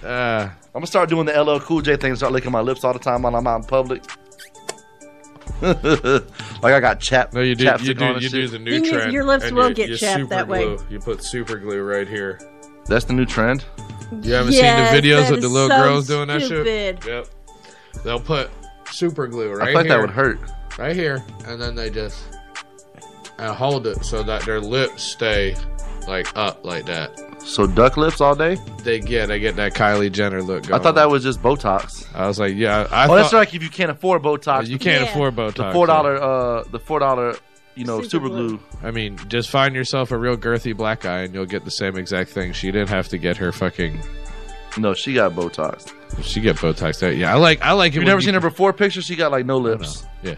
Uh, 0.03 0.49
I'm 0.67 0.73
gonna 0.75 0.87
start 0.87 1.09
doing 1.09 1.27
the 1.27 1.33
LL 1.43 1.59
Cool 1.59 1.81
J 1.83 1.97
thing 1.97 2.11
and 2.11 2.17
start 2.19 2.33
licking 2.33 2.53
my 2.53 2.61
lips 2.61 2.85
all 2.85 2.93
the 2.93 3.01
time 3.01 3.23
while 3.23 3.35
I'm 3.35 3.47
out 3.49 3.57
in 3.57 3.65
public. 3.65 4.05
like 5.61 6.73
I 6.73 6.79
got 6.79 7.01
chap. 7.01 7.33
no, 7.33 7.41
you 7.41 7.57
do 7.57 7.65
chapstick 7.65 7.85
you 7.85 7.95
do 7.95 8.05
on 8.05 8.13
and 8.13 8.23
you 8.23 8.29
shit. 8.29 8.41
do 8.43 8.49
the 8.49 8.59
new 8.61 8.71
Thing 8.77 8.85
is, 8.85 8.91
trend. 8.93 9.13
your 9.13 9.25
lips 9.25 9.51
will 9.51 9.71
you- 9.71 9.75
get 9.75 9.89
you 9.89 9.97
chapped 9.97 10.29
that 10.29 10.47
way. 10.47 10.77
glue. 10.77 10.87
You 10.89 11.01
put 11.01 11.25
super 11.25 11.57
glue 11.59 11.83
right 11.83 12.07
here. 12.07 12.39
That's 12.87 13.07
the 13.07 13.13
new 13.13 13.27
trend. 13.27 13.65
You 14.23 14.35
haven't 14.35 14.53
Yes, 14.53 14.93
seen 14.93 15.03
the 15.03 15.09
videos 15.09 15.23
that 15.25 15.33
with 15.33 15.41
the 15.43 15.49
little 15.49 15.69
so 15.69 15.83
girls 15.83 16.07
doing 16.07 16.29
that 16.29 16.43
shit? 16.43 17.05
Yep. 17.05 17.27
They'll 18.05 18.21
put 18.21 18.51
super 18.91 19.27
glue 19.27 19.53
right 19.53 19.63
I 19.63 19.67
feel 19.67 19.75
like 19.75 19.87
here. 19.87 19.95
that 19.97 20.01
would 20.01 20.11
hurt. 20.11 20.39
Right 20.79 20.95
here, 20.95 21.25
and 21.47 21.61
then 21.61 21.75
they 21.75 21.91
just 21.91 22.23
and 23.39 23.55
hold 23.55 23.87
it 23.87 24.05
so 24.05 24.23
that 24.23 24.43
their 24.45 24.61
lips 24.61 25.03
stay 25.03 25.57
like 26.07 26.29
up 26.37 26.65
like 26.65 26.87
that. 26.87 27.19
So 27.43 27.67
duck 27.67 27.97
lips 27.97 28.21
all 28.21 28.35
day? 28.35 28.57
They 28.83 29.01
get 29.01 29.27
they 29.27 29.41
get 29.41 29.57
that 29.57 29.75
Kylie 29.75 30.11
Jenner 30.13 30.43
look. 30.43 30.65
Going 30.67 30.81
I 30.81 30.83
thought 30.83 30.95
that 30.97 31.11
was 31.11 31.23
just 31.23 31.43
Botox. 31.43 32.07
I 32.15 32.27
was 32.27 32.39
like, 32.39 32.55
yeah. 32.55 32.87
I 32.91 33.05
oh, 33.05 33.09
thought, 33.09 33.17
that's 33.17 33.33
like 33.33 33.55
if 33.55 33.63
you 33.63 33.71
can't 33.71 33.91
afford 33.91 34.23
Botox. 34.23 34.69
You 34.69 34.79
can't 34.79 35.05
Yeah. 35.05 35.11
afford 35.11 35.35
Botox. 35.37 35.55
The 35.57 35.73
four 35.73 35.87
dollar, 35.87 36.17
uh, 36.23 36.63
the 36.71 36.79
four 36.79 36.99
dollar, 37.01 37.37
you 37.75 37.85
know, 37.85 37.99
Super 38.03 38.11
super 38.11 38.29
glue. 38.29 38.49
glue. 38.59 38.61
I 38.83 38.91
mean, 38.91 39.17
just 39.29 39.51
find 39.51 39.75
yourself 39.75 40.11
a 40.13 40.19
real 40.19 40.37
girthy 40.37 40.77
black 40.77 41.01
guy, 41.01 41.23
and 41.23 41.35
you'll 41.35 41.47
get 41.47 41.65
the 41.65 41.71
same 41.71 41.97
exact 41.97 42.31
thing. 42.31 42.53
She 42.53 42.71
didn't 42.71 42.89
have 42.91 43.09
to 43.09 43.19
get 43.19 43.37
her 43.37 43.53
fucking. 43.53 44.01
No, 44.79 44.95
she 44.95 45.15
got 45.15 45.33
Botox. 45.33 45.93
She 46.23 46.41
get 46.41 46.57
Botox. 46.57 47.01
There. 47.01 47.13
Yeah, 47.13 47.35
I 47.35 47.37
like. 47.37 47.61
I 47.63 47.73
like 47.73 47.93
it. 47.93 47.97
You've 47.97 48.05
never 48.05 48.21
seen 48.21 48.35
her 48.35 48.41
before 48.41 48.73
picture? 48.73 49.03
She 49.03 49.17
got 49.17 49.33
like 49.33 49.45
no 49.47 49.59
lips. 49.59 50.07
Yeah. 50.23 50.37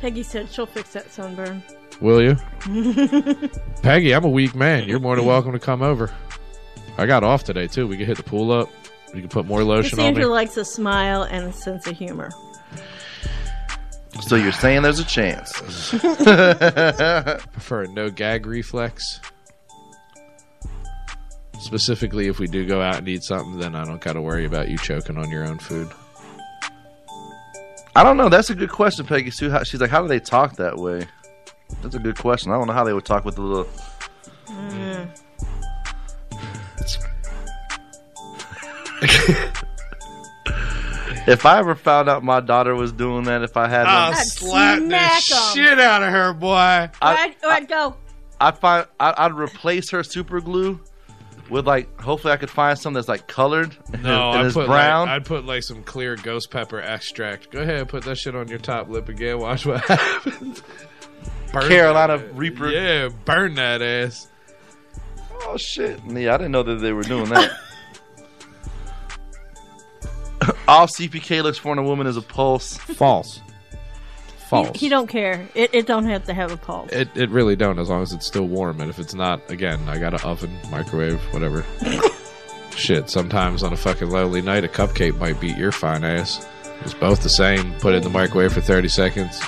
Peggy 0.00 0.22
said 0.22 0.50
she'll 0.50 0.66
fix 0.66 0.92
that 0.92 1.10
sunburn. 1.10 1.62
Will 2.00 2.20
you, 2.20 2.36
Peggy? 3.82 4.12
I'm 4.12 4.24
a 4.24 4.28
weak 4.28 4.54
man. 4.54 4.88
You're 4.88 4.98
more 4.98 5.16
than 5.16 5.24
welcome 5.24 5.52
to 5.52 5.58
come 5.58 5.80
over. 5.80 6.10
I 6.98 7.06
got 7.06 7.22
off 7.22 7.44
today 7.44 7.66
too. 7.66 7.86
We 7.86 7.96
can 7.96 8.06
hit 8.06 8.16
the 8.16 8.22
pool 8.22 8.50
up. 8.50 8.68
You 9.14 9.20
can 9.20 9.28
put 9.28 9.46
more 9.46 9.62
lotion 9.62 9.98
on 9.98 10.04
me. 10.04 10.10
Cassandra 10.10 10.26
likes 10.26 10.56
a 10.56 10.64
smile 10.64 11.22
and 11.22 11.46
a 11.46 11.52
sense 11.52 11.86
of 11.86 11.96
humor. 11.96 12.30
So 14.22 14.36
you're 14.36 14.52
saying 14.52 14.82
there's 14.82 14.98
a 14.98 15.04
chance? 15.04 15.52
prefer 17.52 17.82
a 17.82 17.88
no 17.88 18.10
gag 18.10 18.46
reflex. 18.46 19.20
Specifically, 21.64 22.28
if 22.28 22.38
we 22.38 22.46
do 22.46 22.66
go 22.66 22.82
out 22.82 22.96
and 22.98 23.08
eat 23.08 23.22
something, 23.22 23.58
then 23.58 23.74
I 23.74 23.86
don't 23.86 24.00
got 24.00 24.12
to 24.12 24.20
worry 24.20 24.44
about 24.44 24.68
you 24.68 24.76
choking 24.76 25.16
on 25.16 25.30
your 25.30 25.44
own 25.46 25.58
food. 25.58 25.90
I 27.96 28.02
don't 28.04 28.18
know. 28.18 28.28
That's 28.28 28.50
a 28.50 28.54
good 28.54 28.70
question, 28.70 29.06
Peggy 29.06 29.30
Sue. 29.30 29.48
How, 29.48 29.62
she's 29.62 29.80
like, 29.80 29.88
how 29.88 30.02
do 30.02 30.08
they 30.08 30.20
talk 30.20 30.56
that 30.56 30.76
way? 30.76 31.06
That's 31.80 31.94
a 31.94 31.98
good 31.98 32.18
question. 32.18 32.52
I 32.52 32.56
don't 32.58 32.66
know 32.66 32.74
how 32.74 32.84
they 32.84 32.92
would 32.92 33.06
talk 33.06 33.24
with 33.24 33.36
the 33.36 33.40
little. 33.40 33.68
Mm. 34.46 35.08
if 41.26 41.46
I 41.46 41.58
ever 41.58 41.74
found 41.74 42.08
out 42.08 42.22
my 42.22 42.40
daughter 42.40 42.74
was 42.74 42.92
doing 42.92 43.24
that, 43.24 43.42
if 43.42 43.56
I 43.56 43.68
had, 43.68 43.86
I'll 43.86 44.10
one, 44.10 44.18
I'd 44.18 44.26
slap 44.26 44.78
the 44.80 44.86
smack 44.86 45.22
'em. 45.32 45.54
shit 45.54 45.80
out 45.80 46.02
of 46.02 46.10
her, 46.12 46.32
boy. 46.34 46.54
I- 46.56 46.90
I'd, 47.00 47.34
I'd 47.44 47.68
go. 47.68 47.96
I'd 48.40 48.58
find 48.58 48.86
I'd, 49.00 49.14
I'd 49.16 49.32
replace 49.32 49.90
her 49.90 50.02
super 50.02 50.40
glue 50.40 50.80
with 51.50 51.66
like. 51.66 52.00
Hopefully, 52.00 52.32
I 52.32 52.36
could 52.36 52.50
find 52.50 52.78
some 52.78 52.92
that's 52.94 53.08
like 53.08 53.26
colored 53.26 53.76
No, 54.02 54.30
and 54.30 54.38
I'd 54.40 54.46
it's 54.46 54.54
put 54.54 54.66
brown. 54.66 55.06
Like, 55.08 55.16
I'd 55.16 55.24
put 55.26 55.44
like 55.44 55.62
some 55.62 55.82
clear 55.82 56.16
ghost 56.16 56.50
pepper 56.50 56.80
extract. 56.80 57.50
Go 57.50 57.60
ahead, 57.62 57.88
put 57.88 58.04
that 58.04 58.16
shit 58.16 58.34
on 58.34 58.48
your 58.48 58.58
top 58.58 58.88
lip 58.88 59.08
again. 59.08 59.38
Watch 59.38 59.66
what 59.66 59.80
happens. 59.84 60.62
Burn 61.52 61.68
Carolina 61.68 62.18
that- 62.18 62.34
Reaper. 62.34 62.70
Yeah, 62.70 63.08
burn 63.24 63.54
that 63.54 63.82
ass. 63.82 64.28
Oh 65.46 65.56
shit! 65.56 66.00
Yeah, 66.06 66.34
I 66.34 66.38
didn't 66.38 66.52
know 66.52 66.62
that 66.62 66.76
they 66.76 66.92
were 66.92 67.02
doing 67.02 67.28
that. 67.30 67.52
All 70.68 70.86
CPK 70.86 71.42
looks 71.42 71.58
for 71.58 71.72
in 71.72 71.78
a 71.78 71.82
woman 71.82 72.06
is 72.06 72.16
a 72.16 72.22
pulse. 72.22 72.76
False. 72.76 73.40
He, 74.54 74.64
False. 74.64 74.80
he 74.80 74.88
don't 74.88 75.06
care. 75.08 75.48
It, 75.54 75.70
it 75.74 75.86
don't 75.86 76.04
have 76.04 76.24
to 76.26 76.34
have 76.34 76.52
a 76.52 76.56
pulse. 76.56 76.92
It, 76.92 77.08
it 77.16 77.30
really 77.30 77.56
don't 77.56 77.78
as 77.78 77.88
long 77.88 78.02
as 78.02 78.12
it's 78.12 78.26
still 78.26 78.46
warm 78.46 78.80
and 78.80 78.88
if 78.90 78.98
it's 78.98 79.14
not 79.14 79.40
again 79.50 79.80
I 79.88 79.98
got 79.98 80.14
an 80.14 80.20
oven 80.20 80.56
microwave 80.70 81.20
whatever 81.32 81.64
shit 82.76 83.08
sometimes 83.10 83.62
on 83.62 83.72
a 83.72 83.76
fucking 83.76 84.10
lonely 84.10 84.42
night 84.42 84.64
a 84.64 84.68
cupcake 84.68 85.16
might 85.18 85.40
beat 85.40 85.56
your 85.56 85.72
fine 85.72 86.04
ass 86.04 86.46
it's 86.82 86.94
both 86.94 87.22
the 87.22 87.28
same 87.28 87.72
put 87.80 87.94
it 87.94 87.98
in 87.98 88.02
the 88.02 88.10
microwave 88.10 88.52
for 88.52 88.60
30 88.60 88.88
seconds 88.88 89.40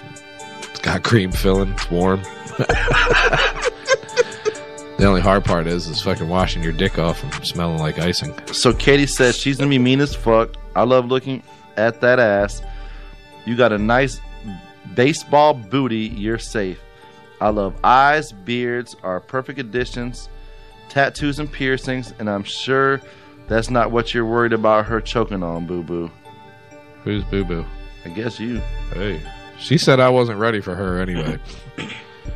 it's 0.63 0.81
got 0.81 1.03
cream 1.03 1.33
filling 1.33 1.71
it's 1.73 1.91
warm 1.91 2.21
the 4.99 5.05
only 5.05 5.21
hard 5.21 5.45
part 5.45 5.67
is 5.67 5.89
is 5.89 6.01
fucking 6.03 6.29
washing 6.29 6.63
your 6.63 6.73
dick 6.73 6.99
off 6.99 7.23
and 7.23 7.45
smelling 7.47 7.79
like 7.79 7.99
icing 7.99 8.33
So 8.53 8.73
Katie 8.73 9.07
says 9.07 9.37
she's 9.37 9.59
gonna 9.59 9.69
be 9.71 9.79
mean 9.79 10.01
as 10.01 10.15
fuck. 10.15 10.55
I 10.75 10.83
love 10.85 11.07
looking 11.07 11.43
at 11.77 12.01
that 12.01 12.19
ass. 12.19 12.63
You 13.45 13.57
got 13.57 13.73
a 13.73 13.79
nice 13.79 14.21
baseball 14.95 15.55
booty. 15.55 16.09
You're 16.17 16.39
safe. 16.39 16.81
I 17.41 17.51
love 17.51 17.77
eyes, 17.85 18.33
beards 18.33 18.97
are 19.03 19.21
perfect 19.21 19.59
additions, 19.59 20.29
tattoos 20.89 21.39
and 21.39 21.51
piercings, 21.51 22.15
and 22.19 22.31
I'm 22.31 22.45
sure 22.45 23.01
that's 23.47 23.71
not 23.71 23.91
what 23.91 24.15
you're 24.15 24.25
worried 24.25 24.55
about 24.55 24.87
her 24.87 25.01
choking 25.01 25.43
on, 25.43 25.67
boo 25.67 25.83
boo. 25.83 26.11
who's 27.05 27.23
boo 27.25 27.45
boo 27.45 27.65
I 28.05 28.09
guess 28.11 28.41
you. 28.41 28.61
hey 28.95 29.21
She 29.59 29.77
said 29.77 30.01
I 30.01 30.09
wasn't 30.09 30.39
ready 30.39 30.61
for 30.61 30.75
her 30.75 30.99
anyway. 30.99 31.39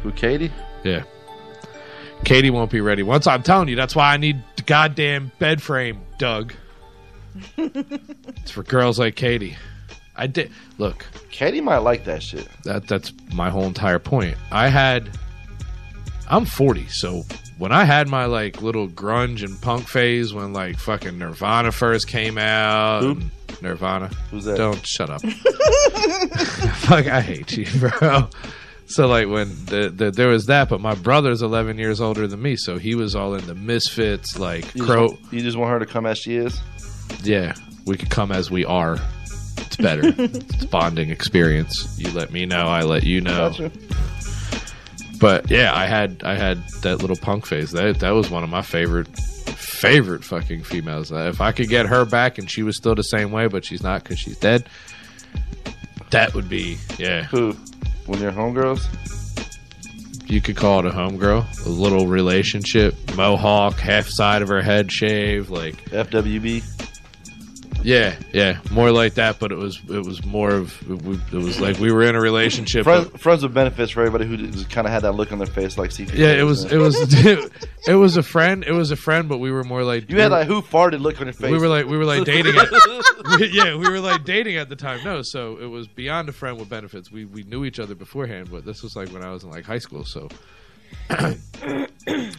Who, 0.03 0.13
Katie? 0.13 0.53
Yeah. 0.85 1.05
Katie 2.25 2.51
won't 2.51 2.71
be 2.71 2.81
ready. 2.81 3.03
Once 3.03 3.27
I'm 3.27 3.43
telling 3.43 3.69
you, 3.69 3.77
that's 3.77 3.97
why 3.97 4.13
I 4.13 4.17
need 4.17 4.43
the 4.57 4.63
goddamn 4.63 5.33
bed 5.39 5.63
frame, 5.63 6.01
Doug. 6.19 6.53
it's 7.57 8.51
for 8.51 8.63
girls 8.63 8.99
like 8.99 9.17
Katie. 9.17 9.57
I 10.21 10.27
did 10.27 10.53
look. 10.79 11.07
Katie 11.31 11.61
might 11.63 11.79
like 11.79 12.05
that 12.05 12.23
shit. 12.23 12.47
That 12.65 12.87
that's 12.87 13.13
my 13.33 13.49
whole 13.49 13.65
entire 13.65 13.99
point. 13.99 14.37
I 14.53 14.69
had 14.69 15.11
I'm 16.29 16.45
40, 16.45 16.87
so 16.89 17.25
when 17.59 17.73
I 17.73 17.85
had 17.85 18.07
my 18.09 18.27
like 18.27 18.61
little 18.63 18.87
grunge 18.87 19.43
and 19.43 19.61
punk 19.61 19.89
phase 19.89 20.33
when 20.35 20.53
like 20.53 20.79
fucking 20.79 21.19
Nirvana 21.19 21.73
first 21.73 22.07
came 22.07 22.37
out, 22.39 23.03
Who? 23.03 23.21
Nirvana. 23.63 24.09
Who's 24.31 24.45
that? 24.45 24.57
Don't 24.59 24.87
shut 24.87 25.09
up. 25.11 25.23
Fuck, 26.81 27.07
I 27.07 27.21
hate 27.21 27.57
you, 27.57 27.67
bro. 27.81 28.29
So 28.87 29.07
like 29.07 29.29
when 29.29 29.49
the, 29.67 29.89
the 29.95 30.11
there 30.11 30.29
was 30.29 30.47
that, 30.47 30.69
but 30.69 30.81
my 30.81 30.95
brother's 30.95 31.43
11 31.43 31.79
years 31.79 32.01
older 32.01 32.27
than 32.27 32.43
me, 32.43 32.57
so 32.57 32.77
he 32.79 32.95
was 32.95 33.15
all 33.17 33.35
in 33.35 33.47
the 33.47 33.55
Misfits, 33.55 34.39
like 34.39 34.75
You 34.75 34.85
Crow. 34.85 35.09
just, 35.17 35.33
you 35.33 35.41
just 35.43 35.57
want 35.57 35.71
her 35.71 35.79
to 35.79 35.87
come 35.87 36.05
as 36.07 36.19
she 36.19 36.37
is? 36.37 36.61
Yeah, 37.23 37.55
we 37.87 37.97
could 37.97 38.11
come 38.11 38.33
as 38.33 38.51
we 38.51 38.65
are. 38.65 38.99
It's 39.71 39.77
better. 39.77 40.03
it's 40.19 40.65
a 40.65 40.67
bonding 40.69 41.11
experience. 41.11 41.97
You 41.99 42.11
let 42.13 42.33
me 42.33 42.45
know, 42.47 42.67
I 42.67 42.83
let 42.83 43.05
you 43.05 43.21
know. 43.21 43.51
Gotcha. 43.51 43.71
But 45.21 45.51
yeah, 45.51 45.73
I 45.75 45.87
had 45.87 46.23
I 46.25 46.35
had 46.35 46.67
that 46.83 46.97
little 47.03 47.17
punk 47.17 47.47
phase. 47.47 47.71
That 47.73 48.01
that 48.01 48.11
was 48.11 48.31
one 48.31 48.43
of 48.43 48.51
my 48.51 48.63
favorite 48.63 49.07
favorite 49.17 50.25
fucking 50.25 50.63
females. 50.65 51.13
Uh, 51.13 51.29
If 51.33 51.41
I 51.41 51.53
could 51.53 51.69
get 51.69 51.87
her 51.87 52.05
back 52.05 52.39
and 52.39 52.51
she 52.51 52.63
was 52.63 52.77
still 52.77 52.95
the 52.95 53.03
same 53.03 53.31
way, 53.31 53.47
but 53.47 53.65
she's 53.65 53.83
not 53.83 54.03
because 54.03 54.19
she's 54.19 54.39
dead, 54.39 54.67
that 56.11 56.35
would 56.35 56.49
be 56.49 56.79
yeah. 56.99 57.25
Who? 57.25 57.53
One 58.07 58.17
of 58.19 58.23
your 58.23 58.33
homegirls? 58.33 58.87
You 60.29 60.41
could 60.41 60.57
call 60.57 60.81
it 60.81 60.87
a 60.87 60.91
homegirl, 60.91 61.67
a 61.67 61.69
little 61.69 62.07
relationship, 62.07 62.95
mohawk, 63.17 63.75
half 63.75 64.07
side 64.09 64.43
of 64.43 64.49
her 64.49 64.63
head 64.63 64.91
shaved, 64.91 65.51
like 65.51 65.77
FWB. 65.91 66.63
Yeah, 67.83 68.17
yeah, 68.33 68.59
more 68.71 68.91
like 68.91 69.15
that. 69.15 69.39
But 69.39 69.53
it 69.53 69.59
was 69.59 69.81
it 69.89 70.05
was 70.05 70.25
more 70.25 70.51
of 70.51 70.81
it 70.91 71.33
was, 71.33 71.61
like 71.61 71.79
we 71.79 71.91
were 71.93 72.03
in 72.03 72.15
a 72.15 72.21
relationship. 72.21 72.85
Friends, 72.85 73.09
but- 73.09 73.21
friends 73.21 73.43
with 73.43 73.55
benefits 73.55 73.93
for 73.93 74.01
everybody 74.05 74.27
who 74.27 74.65
kind 74.65 74.87
of 74.87 74.93
had 74.93 75.03
that 75.03 75.13
look 75.13 75.33
on 75.33 75.39
their 75.39 75.47
face, 75.47 75.79
like 75.79 75.91
CP. 75.91 76.15
yeah, 76.15 76.33
it 76.33 76.43
was 76.45 76.65
it 76.71 76.79
was 76.79 76.97
it 77.87 77.95
was 77.95 78.17
a 78.17 78.23
friend. 78.23 78.65
It 78.65 78.73
was 78.73 78.91
a 78.91 78.97
friend, 78.97 79.29
but 79.29 79.39
we 79.39 79.51
were 79.51 79.65
more 79.65 79.83
like 79.83 80.11
You 80.11 80.21
had 80.21 80.31
like 80.31 80.47
who 80.47 80.63
farted 80.63 81.01
look 81.01 81.21
on 81.21 81.27
your 81.27 81.35
face. 81.35 81.51
We 81.51 81.59
were 81.59 81.69
like 81.69 81.87
we 81.87 81.97
were 81.97 82.05
like 82.05 82.25
dating. 82.25 82.57
At, 82.57 82.71
we- 83.39 83.49
yeah, 83.53 83.77
we 83.77 83.89
were 83.89 84.01
like 84.01 84.25
dating 84.25 84.57
at 84.57 84.69
the 84.69 84.77
time. 84.77 85.01
No, 85.05 85.23
so 85.23 85.57
it 85.59 85.67
was 85.67 85.87
beyond 85.87 86.29
a 86.29 86.33
friend 86.33 86.59
with 86.59 86.69
benefits. 86.69 87.11
We 87.11 87.25
we 87.25 87.43
knew 87.45 87.65
each 87.65 87.79
other 87.79 87.95
beforehand, 87.95 88.51
but 88.51 88.65
this 88.65 88.83
was 88.83 88.97
like 88.97 89.09
when 89.11 89.23
I 89.23 89.31
was 89.31 89.45
in 89.45 89.51
like 89.51 89.65
high 89.65 89.79
school. 89.79 90.05
So 90.05 90.29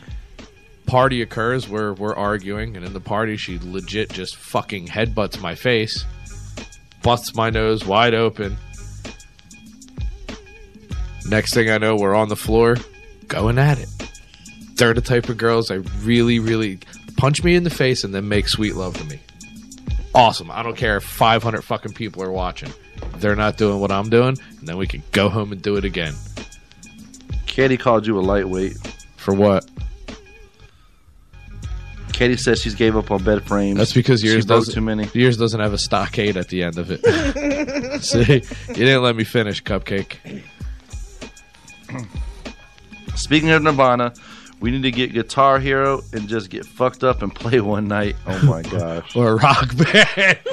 party 0.91 1.21
occurs 1.21 1.69
where 1.69 1.93
we're 1.93 2.13
arguing, 2.13 2.75
and 2.75 2.85
in 2.85 2.91
the 2.91 2.99
party, 2.99 3.37
she 3.37 3.57
legit 3.59 4.09
just 4.09 4.35
fucking 4.35 4.85
headbutts 4.87 5.39
my 5.39 5.55
face, 5.55 6.03
busts 7.01 7.33
my 7.33 7.49
nose 7.49 7.85
wide 7.85 8.13
open. 8.13 8.57
Next 11.29 11.53
thing 11.53 11.69
I 11.69 11.77
know, 11.77 11.95
we're 11.95 12.13
on 12.13 12.27
the 12.27 12.35
floor, 12.35 12.75
going 13.29 13.57
at 13.57 13.79
it. 13.79 13.87
They're 14.75 14.93
the 14.93 14.99
type 14.99 15.29
of 15.29 15.37
girls 15.37 15.71
I 15.71 15.75
really, 16.01 16.39
really 16.39 16.79
punch 17.15 17.41
me 17.41 17.55
in 17.55 17.63
the 17.63 17.69
face 17.69 18.03
and 18.03 18.13
then 18.13 18.27
make 18.27 18.49
sweet 18.49 18.75
love 18.75 18.97
to 18.97 19.05
me. 19.05 19.21
Awesome. 20.13 20.51
I 20.51 20.61
don't 20.61 20.75
care 20.75 20.97
if 20.97 21.05
500 21.05 21.61
fucking 21.61 21.93
people 21.93 22.21
are 22.21 22.33
watching. 22.33 22.73
They're 23.19 23.37
not 23.37 23.55
doing 23.55 23.79
what 23.79 23.93
I'm 23.93 24.09
doing, 24.09 24.37
and 24.59 24.67
then 24.67 24.75
we 24.75 24.87
can 24.87 25.03
go 25.13 25.29
home 25.29 25.53
and 25.53 25.61
do 25.61 25.77
it 25.77 25.85
again. 25.85 26.15
Katie 27.45 27.77
called 27.77 28.05
you 28.05 28.19
a 28.19 28.21
lightweight. 28.21 28.75
For 29.15 29.33
what? 29.33 29.65
Katie 32.21 32.37
says 32.37 32.61
she's 32.61 32.75
gave 32.75 32.95
up 32.95 33.09
on 33.09 33.23
bed 33.23 33.43
frames. 33.47 33.79
That's 33.79 33.93
because 33.93 34.23
yours 34.23 34.45
doesn't. 34.45 34.75
too 34.75 34.81
many. 34.81 35.09
Yours 35.15 35.37
doesn't 35.37 35.59
have 35.59 35.73
a 35.73 35.77
stockade 35.79 36.37
at 36.37 36.49
the 36.49 36.61
end 36.61 36.77
of 36.77 36.91
it. 36.91 37.01
See, 38.03 38.43
you 38.67 38.75
didn't 38.75 39.01
let 39.01 39.15
me 39.15 39.23
finish, 39.23 39.63
Cupcake. 39.63 40.17
Speaking 43.15 43.49
of 43.49 43.63
Nirvana, 43.63 44.13
we 44.59 44.69
need 44.69 44.83
to 44.83 44.91
get 44.91 45.13
Guitar 45.13 45.57
Hero 45.57 46.03
and 46.13 46.29
just 46.29 46.51
get 46.51 46.63
fucked 46.63 47.03
up 47.03 47.23
and 47.23 47.33
play 47.33 47.59
one 47.59 47.87
night. 47.87 48.15
Oh 48.27 48.45
my 48.45 48.61
gosh. 48.69 49.15
Or 49.15 49.31
a 49.31 49.35
rock 49.37 49.75
band. 49.75 50.39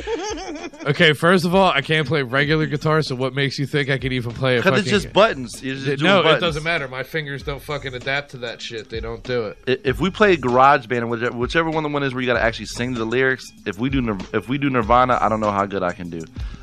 okay, 0.87 1.13
first 1.13 1.45
of 1.45 1.55
all, 1.55 1.71
I 1.71 1.81
can't 1.81 2.07
play 2.07 2.23
regular 2.23 2.67
guitar, 2.67 3.03
so 3.03 3.15
what 3.15 3.35
makes 3.35 3.59
you 3.59 3.67
think 3.67 3.91
I 3.91 3.99
can 3.99 4.13
even 4.13 4.33
play 4.33 4.57
a 4.57 4.61
Because 4.61 4.79
fucking... 4.79 4.93
it's 4.93 5.05
just 5.05 5.13
buttons. 5.13 5.63
You're 5.63 5.77
just 5.77 6.03
no, 6.03 6.23
buttons. 6.23 6.43
it 6.43 6.47
doesn't 6.47 6.63
matter. 6.63 6.89
My 6.89 7.03
fingers 7.03 7.43
don't 7.43 7.63
fucking 7.63 7.95
adapt 7.95 8.31
to 8.33 8.39
that 8.39 8.61
shit. 8.61 8.89
They 8.89 9.01
don't 9.01 9.23
do 9.23 9.55
it. 9.67 9.81
If 9.85 10.01
we 10.01 10.11
play 10.11 10.37
Garage 10.37 10.87
Band, 10.87 11.03
and 11.03 11.11
whichever, 11.11 11.37
whichever 11.37 11.71
one 11.71 11.83
the 11.83 11.89
one 11.89 12.03
is 12.03 12.15
where 12.15 12.23
you 12.23 12.27
got 12.27 12.35
to 12.35 12.43
actually 12.43 12.67
sing 12.67 12.95
the 12.95 13.05
lyrics, 13.05 13.51
if 13.67 13.79
we 13.79 13.91
do 13.91 14.19
if 14.33 14.49
we 14.49 14.59
do 14.59 14.71
Nirvana, 14.71 15.19
I 15.21 15.29
don't 15.29 15.41
know 15.41 15.51
how 15.51 15.67
good 15.67 15.83
I 15.83 15.93
can 15.93 16.11
do. 16.11 16.21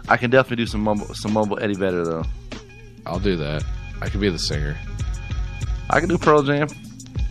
I 0.07 0.17
can 0.17 0.29
definitely 0.29 0.63
do 0.63 0.67
some 0.67 0.81
mumble, 0.81 1.13
some 1.15 1.33
mumble 1.33 1.59
Eddie 1.61 1.75
Vedder 1.75 2.05
though. 2.05 2.23
I'll 3.05 3.19
do 3.19 3.35
that. 3.37 3.63
I 4.01 4.09
can 4.09 4.19
be 4.19 4.29
the 4.29 4.39
singer. 4.39 4.77
I 5.89 5.99
can 5.99 6.09
do 6.09 6.17
Pearl 6.17 6.43
Jam. 6.43 6.67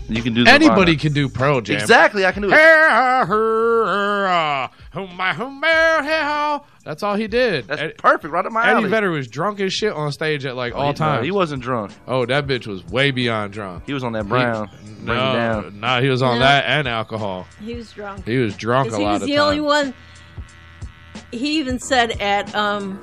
You 0.08 0.22
can 0.22 0.34
do 0.34 0.44
Anybody 0.46 0.96
can 0.96 1.12
do 1.12 1.28
Pearl 1.28 1.60
Jam. 1.60 1.76
Exactly, 1.76 2.26
I 2.26 2.32
can 2.32 2.42
do 2.42 2.48
it. 2.48 2.54
Ah, 2.56 4.70
That's 6.84 7.02
all 7.02 7.14
he 7.16 7.26
did. 7.26 7.66
That's 7.66 7.80
Ed- 7.80 7.98
perfect, 7.98 8.32
right 8.32 8.44
up 8.46 8.52
my 8.52 8.60
alley. 8.62 8.70
Eddie 8.70 8.78
alley. 8.82 8.90
Vedder 8.90 9.10
was 9.10 9.26
drunk 9.28 9.58
as 9.60 9.72
shit 9.72 9.92
on 9.92 10.12
stage 10.12 10.44
at 10.46 10.54
like 10.56 10.72
Oh, 10.74 10.76
all 10.76 10.82
he- 10.86 10.88
no, 10.92 10.92
times. 10.92 11.24
he 11.24 11.30
wasn't 11.30 11.62
drunk. 11.62 11.92
Oh, 12.06 12.24
that 12.26 12.46
bitch 12.46 12.66
was 12.66 12.84
way 12.86 13.10
beyond 13.10 13.52
drunk. 13.52 13.84
He 13.86 13.92
was 13.94 14.04
on 14.04 14.12
that 14.12 14.28
brown. 14.28 14.68
He, 14.68 14.90
no, 15.04 15.14
down. 15.14 15.80
nah, 15.80 16.00
he 16.00 16.08
was 16.08 16.22
on 16.22 16.38
No. 16.38 16.44
that 16.44 16.64
and 16.66 16.86
alcohol. 16.86 17.46
He 17.60 17.74
was 17.74 17.90
drunk. 17.92 18.26
He 18.26 18.38
was 18.38 18.56
drunk 18.56 18.88
a 18.88 18.90
'Cause 18.90 18.98
he 18.98 19.04
lot 19.04 19.12
was 19.14 19.22
of 19.22 19.28
the 19.28 19.34
time. 19.34 19.42
only 19.44 19.60
one. 19.60 19.94
He 21.32 21.58
even 21.58 21.78
said 21.80 22.20
at 22.20 22.54
um 22.54 22.96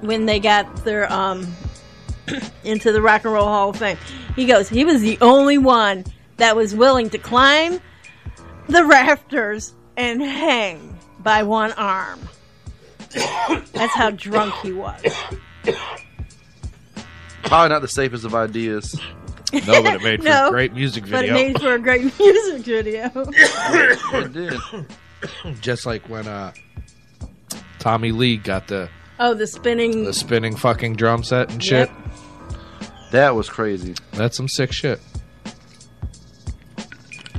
when 0.00 0.26
they 0.26 0.40
got 0.40 0.84
their 0.84 1.10
um 1.12 1.46
into 2.64 2.92
the 2.92 3.00
Rock 3.00 3.24
and 3.24 3.32
Roll 3.32 3.46
Hall 3.46 3.70
of 3.70 3.76
Fame, 3.76 3.96
he 4.36 4.44
goes, 4.46 4.68
he 4.68 4.84
was 4.84 5.00
the 5.00 5.18
only 5.20 5.58
one 5.58 6.04
that 6.36 6.56
was 6.56 6.74
willing 6.74 7.08
to 7.10 7.18
climb 7.18 7.80
the 8.68 8.84
rafters 8.84 9.74
and 9.96 10.22
hang 10.22 10.96
by 11.20 11.42
one 11.42 11.72
arm. 11.72 12.20
That's 13.72 13.94
how 13.94 14.10
drunk 14.10 14.54
he 14.62 14.72
was. 14.72 15.02
Probably 17.44 17.68
not 17.68 17.82
the 17.82 17.88
safest 17.88 18.24
of 18.24 18.34
ideas. 18.34 18.98
No, 19.52 19.82
but 19.82 19.94
it 19.96 20.02
made 20.02 20.20
for 20.22 20.28
No, 20.28 20.48
a 20.48 20.50
great 20.50 20.72
music 20.72 21.02
But 21.04 21.10
video. 21.20 21.34
it 21.36 21.46
made 21.52 21.60
for 21.60 21.74
a 21.74 21.78
great 21.78 22.02
music 22.18 22.62
video. 22.62 23.10
it 23.14 24.32
did. 24.32 24.60
Just 25.60 25.84
like 25.84 26.08
when 26.08 26.26
uh, 26.26 26.52
Tommy 27.78 28.12
Lee 28.12 28.38
got 28.38 28.68
the 28.68 28.88
Oh, 29.20 29.34
the 29.34 29.46
spinning. 29.46 30.04
the 30.04 30.12
spinning 30.14 30.56
fucking 30.56 30.96
drum 30.96 31.22
set 31.22 31.50
and 31.52 31.62
shit. 31.62 31.88
Yep. 31.90 31.98
That 33.12 33.36
was 33.36 33.48
crazy. 33.50 33.94
That's 34.12 34.36
some 34.36 34.48
sick 34.48 34.72
shit. 34.72 35.00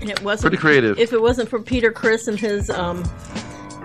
And 0.04 0.10
it 0.12 0.22
wasn't 0.22 0.52
Pretty 0.52 0.58
creative. 0.62 1.00
If 1.00 1.14
it 1.14 1.22
wasn't 1.22 1.50
for 1.50 1.60
Peter 1.62 1.92
Criss 1.92 2.28
and 2.28 2.40
his 2.40 2.70
um, 2.70 3.04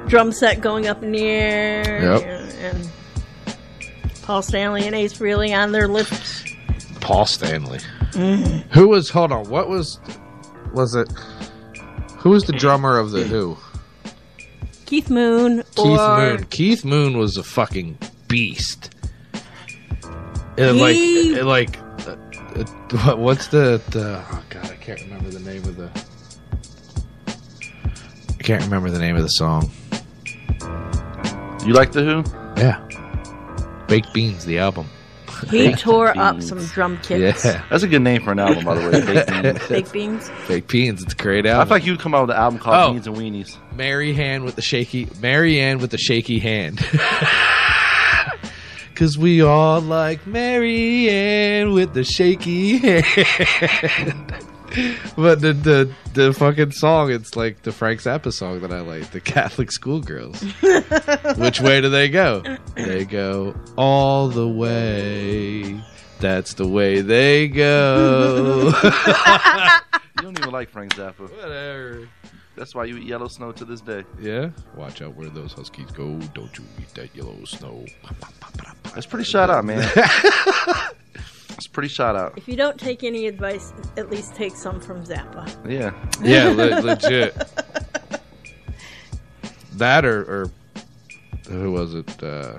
drum 0.09 0.33
set 0.33 0.61
going 0.61 0.87
up 0.89 1.03
in 1.03 1.13
the 1.13 1.23
air, 1.25 2.03
Yep. 2.03 2.23
and, 2.23 2.53
and 2.77 2.91
Paul 4.23 4.43
Stanley 4.43 4.85
and 4.87 4.95
Ace 4.95 5.15
Frehley 5.15 5.57
on 5.57 5.73
their 5.73 5.87
lips. 5.89 6.45
Paul 7.01 7.25
Stanley. 7.27 7.79
Mhm. 8.13 8.65
Who 8.73 8.89
was? 8.89 9.11
Hold 9.11 9.33
on. 9.33 9.49
What 9.49 9.69
was? 9.69 10.01
Was 10.73 10.95
it? 10.95 11.09
Who 12.19 12.31
was 12.31 12.45
the 12.45 12.53
drummer 12.53 12.99
of 12.99 13.13
the 13.13 13.23
Who? 13.25 13.57
Keith 14.87 15.09
Moon. 15.11 15.63
Keith 15.77 15.79
or, 16.01 16.17
Moon. 16.19 16.45
Keith 16.51 16.85
Moon 16.85 17.17
was 17.19 17.37
a 17.37 17.43
fucking 17.45 17.97
beast. 18.27 18.91
And 20.57 20.79
like, 20.79 20.95
He- 20.97 21.41
like, 21.43 21.79
uh, 22.07 22.17
uh, 23.13 23.17
what's 23.17 23.47
the 23.49 23.81
the? 23.91 24.25
Oh 24.31 24.43
god, 24.51 24.65
I 24.71 24.75
can't 24.77 25.01
remember 25.03 25.31
the 25.31 25.41
name 25.41 25.63
of 25.65 25.77
the. 25.77 25.91
I 28.49 28.53
can't 28.53 28.65
remember 28.65 28.91
the 28.91 28.99
name 28.99 29.15
of 29.15 29.21
the 29.21 29.29
song. 29.29 29.71
You 31.67 31.75
like 31.75 31.93
the 31.93 32.03
Who? 32.03 32.25
Yeah, 32.59 32.81
Baked 33.89 34.15
Beans, 34.15 34.47
the 34.47 34.59
album. 34.59 34.87
He 35.51 35.67
Baked 35.67 35.81
tore 35.81 36.17
up 36.17 36.41
some 36.41 36.65
drum 36.65 36.97
kits. 37.03 37.45
Yeah, 37.45 37.63
That's 37.69 37.83
a 37.83 37.87
good 37.87 38.01
name 38.01 38.23
for 38.25 38.33
an 38.33 38.39
album, 38.39 38.65
by 38.65 38.75
the 38.77 38.89
way. 38.89 39.05
Baked 39.05 39.29
Beans. 39.43 39.69
Baked 39.69 39.93
beans. 39.93 40.31
Baked 40.49 40.69
Beans. 40.69 41.03
It's 41.03 41.13
a 41.13 41.17
great 41.17 41.45
I 41.45 41.51
album. 41.51 41.69
feel 41.69 41.77
like 41.77 41.85
you'd 41.85 42.01
come 42.01 42.15
out 42.15 42.23
with 42.23 42.31
an 42.31 42.37
album 42.43 42.59
called 42.59 42.89
Oh. 42.89 42.93
Beans 42.95 43.07
and 43.07 43.17
Weenies. 43.19 43.59
Mary 43.77 44.15
Hand 44.15 44.45
with 44.45 44.57
the 44.57 44.63
shaky 44.63 45.09
Mary 45.21 45.61
Ann 45.61 45.77
with 45.79 45.91
the 45.91 45.99
shaky 45.99 46.39
hand. 46.39 46.79
Cause 48.95 49.19
we 49.19 49.43
all 49.43 49.83
like 49.83 50.27
Mary 50.27 51.11
Ann 51.11 51.73
with 51.75 51.93
the 51.93 52.03
shaky 52.03 52.79
hand. 53.03 53.05
But 55.17 55.41
the, 55.41 55.53
the 55.53 55.93
the 56.15 56.33
fucking 56.33 56.73
song, 56.73 57.11
it's 57.11 57.37
like 57.37 57.63
the 57.63 57.73
Frank 57.73 58.03
Zappa 58.03 58.33
song 58.33 58.61
that 58.61 58.73
I 58.73 58.81
like, 58.81 59.11
the 59.11 59.21
Catholic 59.21 59.73
schoolgirls. 59.73 60.43
Which 61.37 61.61
way 61.61 61.81
do 61.81 61.89
they 61.89 62.09
go? 62.09 62.43
They 62.75 63.05
go 63.05 63.55
all 63.77 64.29
the 64.29 64.49
way. 64.49 65.83
That's 66.21 66.55
the 66.55 66.67
way 66.67 67.01
they 67.01 67.49
go. 67.49 68.73
You 70.19 70.25
don't 70.25 70.39
even 70.41 70.51
like 70.51 70.69
Frank 70.69 70.97
Zappa. 70.97 71.31
Whatever. 71.31 72.09
That's 72.57 72.75
why 72.75 72.87
you 72.87 72.97
eat 72.97 73.07
yellow 73.07 73.29
snow 73.29 73.53
to 73.53 73.65
this 73.65 73.81
day. 73.81 74.03
Yeah. 74.21 74.51
Watch 74.75 75.01
out 75.01 75.15
where 75.15 75.29
those 75.29 75.53
huskies 75.53 75.93
go. 75.93 76.19
Don't 76.35 76.59
you 76.59 76.65
eat 76.81 76.93
that 76.95 77.15
yellow 77.15 77.45
snow. 77.45 77.87
That's 78.95 79.07
pretty 79.07 79.25
shot 79.25 79.49
out, 79.49 79.65
man. 79.65 79.89
It's 81.59 81.67
pretty 81.67 81.89
shot 81.89 82.15
out. 82.15 82.35
If 82.39 82.47
you 82.47 82.55
don't 82.55 82.79
take 82.79 83.03
any 83.03 83.27
advice, 83.27 83.73
at 83.97 84.09
least 84.11 84.37
take 84.37 84.55
some 84.55 84.79
from 84.81 85.05
Zappa. 85.05 85.45
Yeah. 85.69 85.93
Yeah, 86.23 86.51
le- 86.51 86.81
legit. 86.81 87.35
That 89.75 90.05
or, 90.05 90.21
or 90.23 90.51
who 91.49 91.73
was 91.73 91.95
it? 91.95 92.23
Uh, 92.23 92.59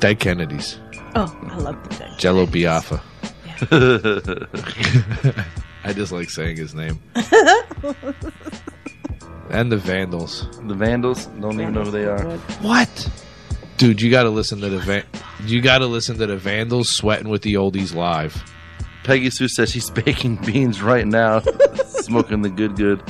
Dead 0.00 0.20
Kennedys. 0.20 0.78
Oh, 1.14 1.34
I 1.48 1.56
love 1.56 1.82
the 1.88 1.96
Dead 1.96 2.18
Jello 2.18 2.44
Biafra. 2.46 3.02
I 5.84 5.92
just 5.94 6.12
like 6.12 6.28
saying 6.28 6.56
his 6.58 6.74
name. 6.74 7.00
and 9.50 9.72
the 9.72 9.76
Vandals. 9.78 10.46
The 10.66 10.74
Vandals 10.74 11.26
don't 11.26 11.58
even 11.60 11.72
know 11.74 11.84
who 11.84 11.90
they 11.90 12.04
are. 12.04 12.36
What? 12.60 13.10
Dude, 13.82 14.00
you 14.00 14.12
got 14.12 14.22
to 14.22 14.30
listen 14.30 14.60
to 14.60 14.68
the 14.68 14.78
Van- 14.78 15.04
you 15.44 15.60
got 15.60 15.78
to 15.78 15.86
listen 15.86 16.16
to 16.18 16.26
the 16.26 16.36
Vandals 16.36 16.88
sweating 16.90 17.28
with 17.28 17.42
the 17.42 17.54
oldies 17.54 17.92
live. 17.92 18.40
Peggy 19.02 19.28
Sue 19.28 19.48
says 19.48 19.72
she's 19.72 19.90
baking 19.90 20.36
beans 20.36 20.80
right 20.80 21.04
now, 21.04 21.40
smoking 21.86 22.42
the 22.42 22.48
good 22.48 22.76
good. 22.76 23.00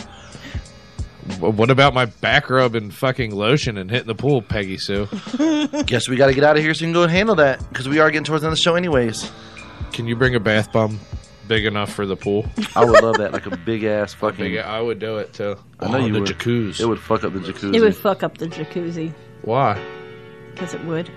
What 1.40 1.68
about 1.70 1.92
my 1.92 2.06
back 2.06 2.48
rub 2.48 2.74
and 2.74 2.92
fucking 2.92 3.34
lotion 3.34 3.76
and 3.76 3.90
hitting 3.90 4.06
the 4.06 4.14
pool, 4.14 4.40
Peggy 4.40 4.78
Sue? 4.78 5.08
Guess 5.84 6.08
we 6.08 6.16
got 6.16 6.28
to 6.28 6.34
get 6.34 6.42
out 6.42 6.56
of 6.56 6.62
here 6.62 6.72
so 6.72 6.80
you 6.80 6.86
can 6.86 6.94
go 6.94 7.02
and 7.02 7.12
handle 7.12 7.34
that 7.34 7.58
because 7.68 7.86
we 7.86 7.98
are 7.98 8.10
getting 8.10 8.24
towards 8.24 8.40
the 8.40 8.46
end 8.48 8.52
of 8.54 8.58
the 8.58 8.62
show, 8.62 8.74
anyways. 8.74 9.30
Can 9.92 10.06
you 10.08 10.16
bring 10.16 10.34
a 10.34 10.40
bath 10.40 10.72
bomb 10.72 10.98
big 11.48 11.66
enough 11.66 11.92
for 11.92 12.06
the 12.06 12.16
pool? 12.16 12.46
I 12.74 12.82
would 12.86 13.02
love 13.02 13.18
that, 13.18 13.34
like 13.34 13.44
a 13.44 13.56
big 13.58 13.84
ass 13.84 14.14
fucking. 14.20 14.38
Big, 14.42 14.56
I 14.56 14.80
would 14.80 14.98
do 15.00 15.18
it 15.18 15.34
too. 15.34 15.56
I 15.80 15.88
know 15.90 15.98
Oh, 15.98 16.06
you 16.06 16.12
the 16.14 16.20
would. 16.20 16.28
jacuzzi. 16.30 16.80
It 16.80 16.86
would 16.86 16.98
fuck 16.98 17.24
up 17.24 17.34
the 17.34 17.40
jacuzzi. 17.40 17.74
It 17.74 17.80
would 17.80 17.94
fuck 17.94 18.22
up 18.22 18.38
the 18.38 18.46
jacuzzi 18.46 19.12
Why? 19.42 19.78
Because 20.52 20.74
it 20.74 20.84
would. 20.84 21.10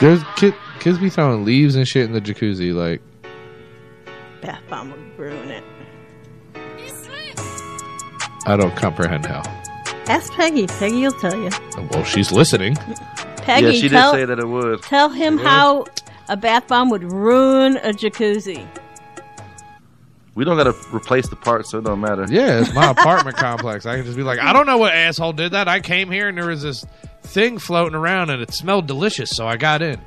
There's 0.00 0.22
kid, 0.36 0.54
kids 0.80 0.98
be 0.98 1.10
throwing 1.10 1.44
leaves 1.44 1.74
and 1.74 1.86
shit 1.86 2.04
in 2.04 2.12
the 2.12 2.20
jacuzzi. 2.20 2.72
Like, 2.72 3.02
Bath 4.40 4.62
bomb 4.68 4.90
would 4.90 5.18
ruin 5.18 5.48
it. 5.50 5.64
I 8.46 8.56
don't 8.56 8.74
comprehend 8.76 9.26
how. 9.26 9.42
Ask 10.06 10.32
Peggy. 10.32 10.66
Peggy 10.66 11.02
will 11.02 11.12
tell 11.12 11.36
you. 11.36 11.50
Well, 11.90 12.04
she's 12.04 12.32
listening. 12.32 12.76
Peggy, 13.36 13.66
yeah, 13.66 13.72
she 13.72 13.88
tell, 13.88 14.12
did 14.12 14.18
say 14.20 14.24
that 14.24 14.38
it 14.38 14.48
would. 14.48 14.82
tell 14.82 15.10
him 15.10 15.36
would? 15.36 15.44
how 15.44 15.84
a 16.28 16.36
bath 16.36 16.68
bomb 16.68 16.88
would 16.90 17.04
ruin 17.12 17.76
a 17.78 17.90
jacuzzi. 17.90 18.66
We 20.34 20.44
don't 20.44 20.56
got 20.56 20.72
to 20.72 20.94
replace 20.94 21.28
the 21.28 21.36
parts, 21.36 21.72
so 21.72 21.78
it 21.78 21.84
don't 21.84 22.00
matter. 22.00 22.24
Yeah, 22.30 22.60
it's 22.60 22.72
my 22.72 22.90
apartment 22.92 23.36
complex. 23.36 23.86
I 23.86 23.96
can 23.96 24.04
just 24.04 24.16
be 24.16 24.22
like, 24.22 24.38
I 24.38 24.52
don't 24.52 24.66
know 24.66 24.78
what 24.78 24.94
asshole 24.94 25.32
did 25.32 25.50
that. 25.52 25.66
I 25.66 25.80
came 25.80 26.10
here 26.10 26.28
and 26.28 26.38
there 26.38 26.46
was 26.46 26.62
this 26.62 26.86
thing 27.28 27.58
floating 27.58 27.94
around 27.94 28.30
and 28.30 28.42
it 28.42 28.52
smelled 28.52 28.86
delicious, 28.86 29.30
so 29.30 29.46
I 29.46 29.56
got 29.56 29.82
in. 29.82 30.00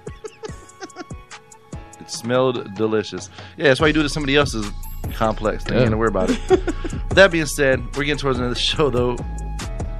It 1.99 2.09
smelled 2.09 2.73
delicious. 2.75 3.29
Yeah, 3.57 3.65
that's 3.65 3.79
why 3.79 3.87
you 3.87 3.93
do 3.93 3.99
it 3.99 4.03
to 4.03 4.09
somebody 4.09 4.35
else's 4.35 4.69
complex. 5.13 5.63
Then 5.63 5.73
Yeah. 5.75 5.79
you 5.81 5.89
ain't 5.89 5.97
worry 5.97 6.07
about 6.09 6.29
it. 6.29 6.39
With 6.49 7.09
that 7.09 7.31
being 7.31 7.45
said, 7.45 7.79
we're 7.95 8.03
getting 8.03 8.17
towards 8.17 8.37
the 8.39 8.43
end 8.45 8.51
of 8.51 8.55
the 8.57 8.61
show, 8.61 8.89
though. 8.89 9.17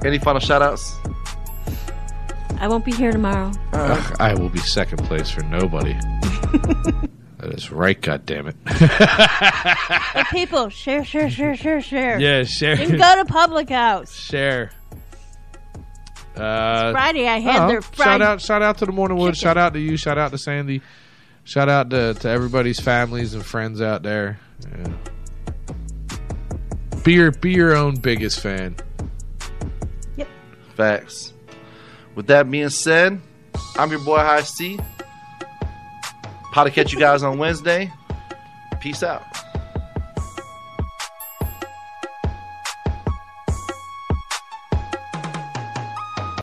Any 0.04 0.18
final 0.18 0.40
shout 0.40 0.62
outs? 0.62 0.96
I 2.58 2.68
won't 2.68 2.84
be 2.84 2.92
here 2.92 3.12
tomorrow. 3.12 3.50
Ugh, 3.72 4.16
I 4.20 4.34
will 4.34 4.48
be 4.48 4.58
second 4.60 4.98
place 5.04 5.30
for 5.30 5.42
nobody. 5.44 5.92
that 7.38 7.52
is 7.54 7.70
right, 7.72 8.00
God 8.00 8.24
damn 8.26 8.46
it. 8.48 8.56
But 8.64 10.26
people, 10.30 10.68
share, 10.68 11.04
share, 11.04 11.28
share, 11.30 11.56
share, 11.56 11.80
share. 11.80 12.18
Yeah, 12.20 12.44
share. 12.44 12.80
You 12.80 12.96
go 12.98 13.16
to 13.16 13.24
Public 13.24 13.68
House. 13.70 14.14
Share. 14.14 14.70
Uh, 16.36 16.92
Friday, 16.92 17.28
I 17.28 17.38
had 17.40 17.64
oh, 17.64 17.68
their 17.68 17.82
shout 17.82 18.22
out, 18.22 18.40
shout 18.40 18.62
out 18.62 18.78
to 18.78 18.86
the 18.86 18.92
Morning 18.92 19.18
Wood. 19.18 19.36
Shout 19.36 19.58
out 19.58 19.74
to 19.74 19.80
you. 19.80 19.96
Shout 19.96 20.18
out 20.18 20.30
to 20.30 20.38
Sandy. 20.38 20.80
Shout 21.44 21.68
out 21.68 21.90
to, 21.90 22.14
to 22.14 22.28
everybody's 22.28 22.80
families 22.80 23.34
and 23.34 23.44
friends 23.44 23.82
out 23.82 24.02
there. 24.02 24.38
Yeah. 24.70 24.92
Be 27.04 27.14
your 27.14 27.32
be 27.32 27.52
your 27.52 27.74
own 27.74 27.96
biggest 27.96 28.40
fan. 28.40 28.76
Yep. 30.16 30.28
Facts. 30.76 31.32
With 32.14 32.28
that 32.28 32.48
being 32.50 32.68
said, 32.68 33.20
I'm 33.76 33.90
your 33.90 34.00
boy 34.00 34.18
High 34.18 34.42
Cee. 34.42 34.78
How 36.52 36.64
to 36.64 36.70
catch 36.70 36.92
you 36.92 36.98
guys 36.98 37.22
on 37.22 37.38
Wednesday. 37.38 37.90
Peace 38.80 39.02
out. 39.02 39.22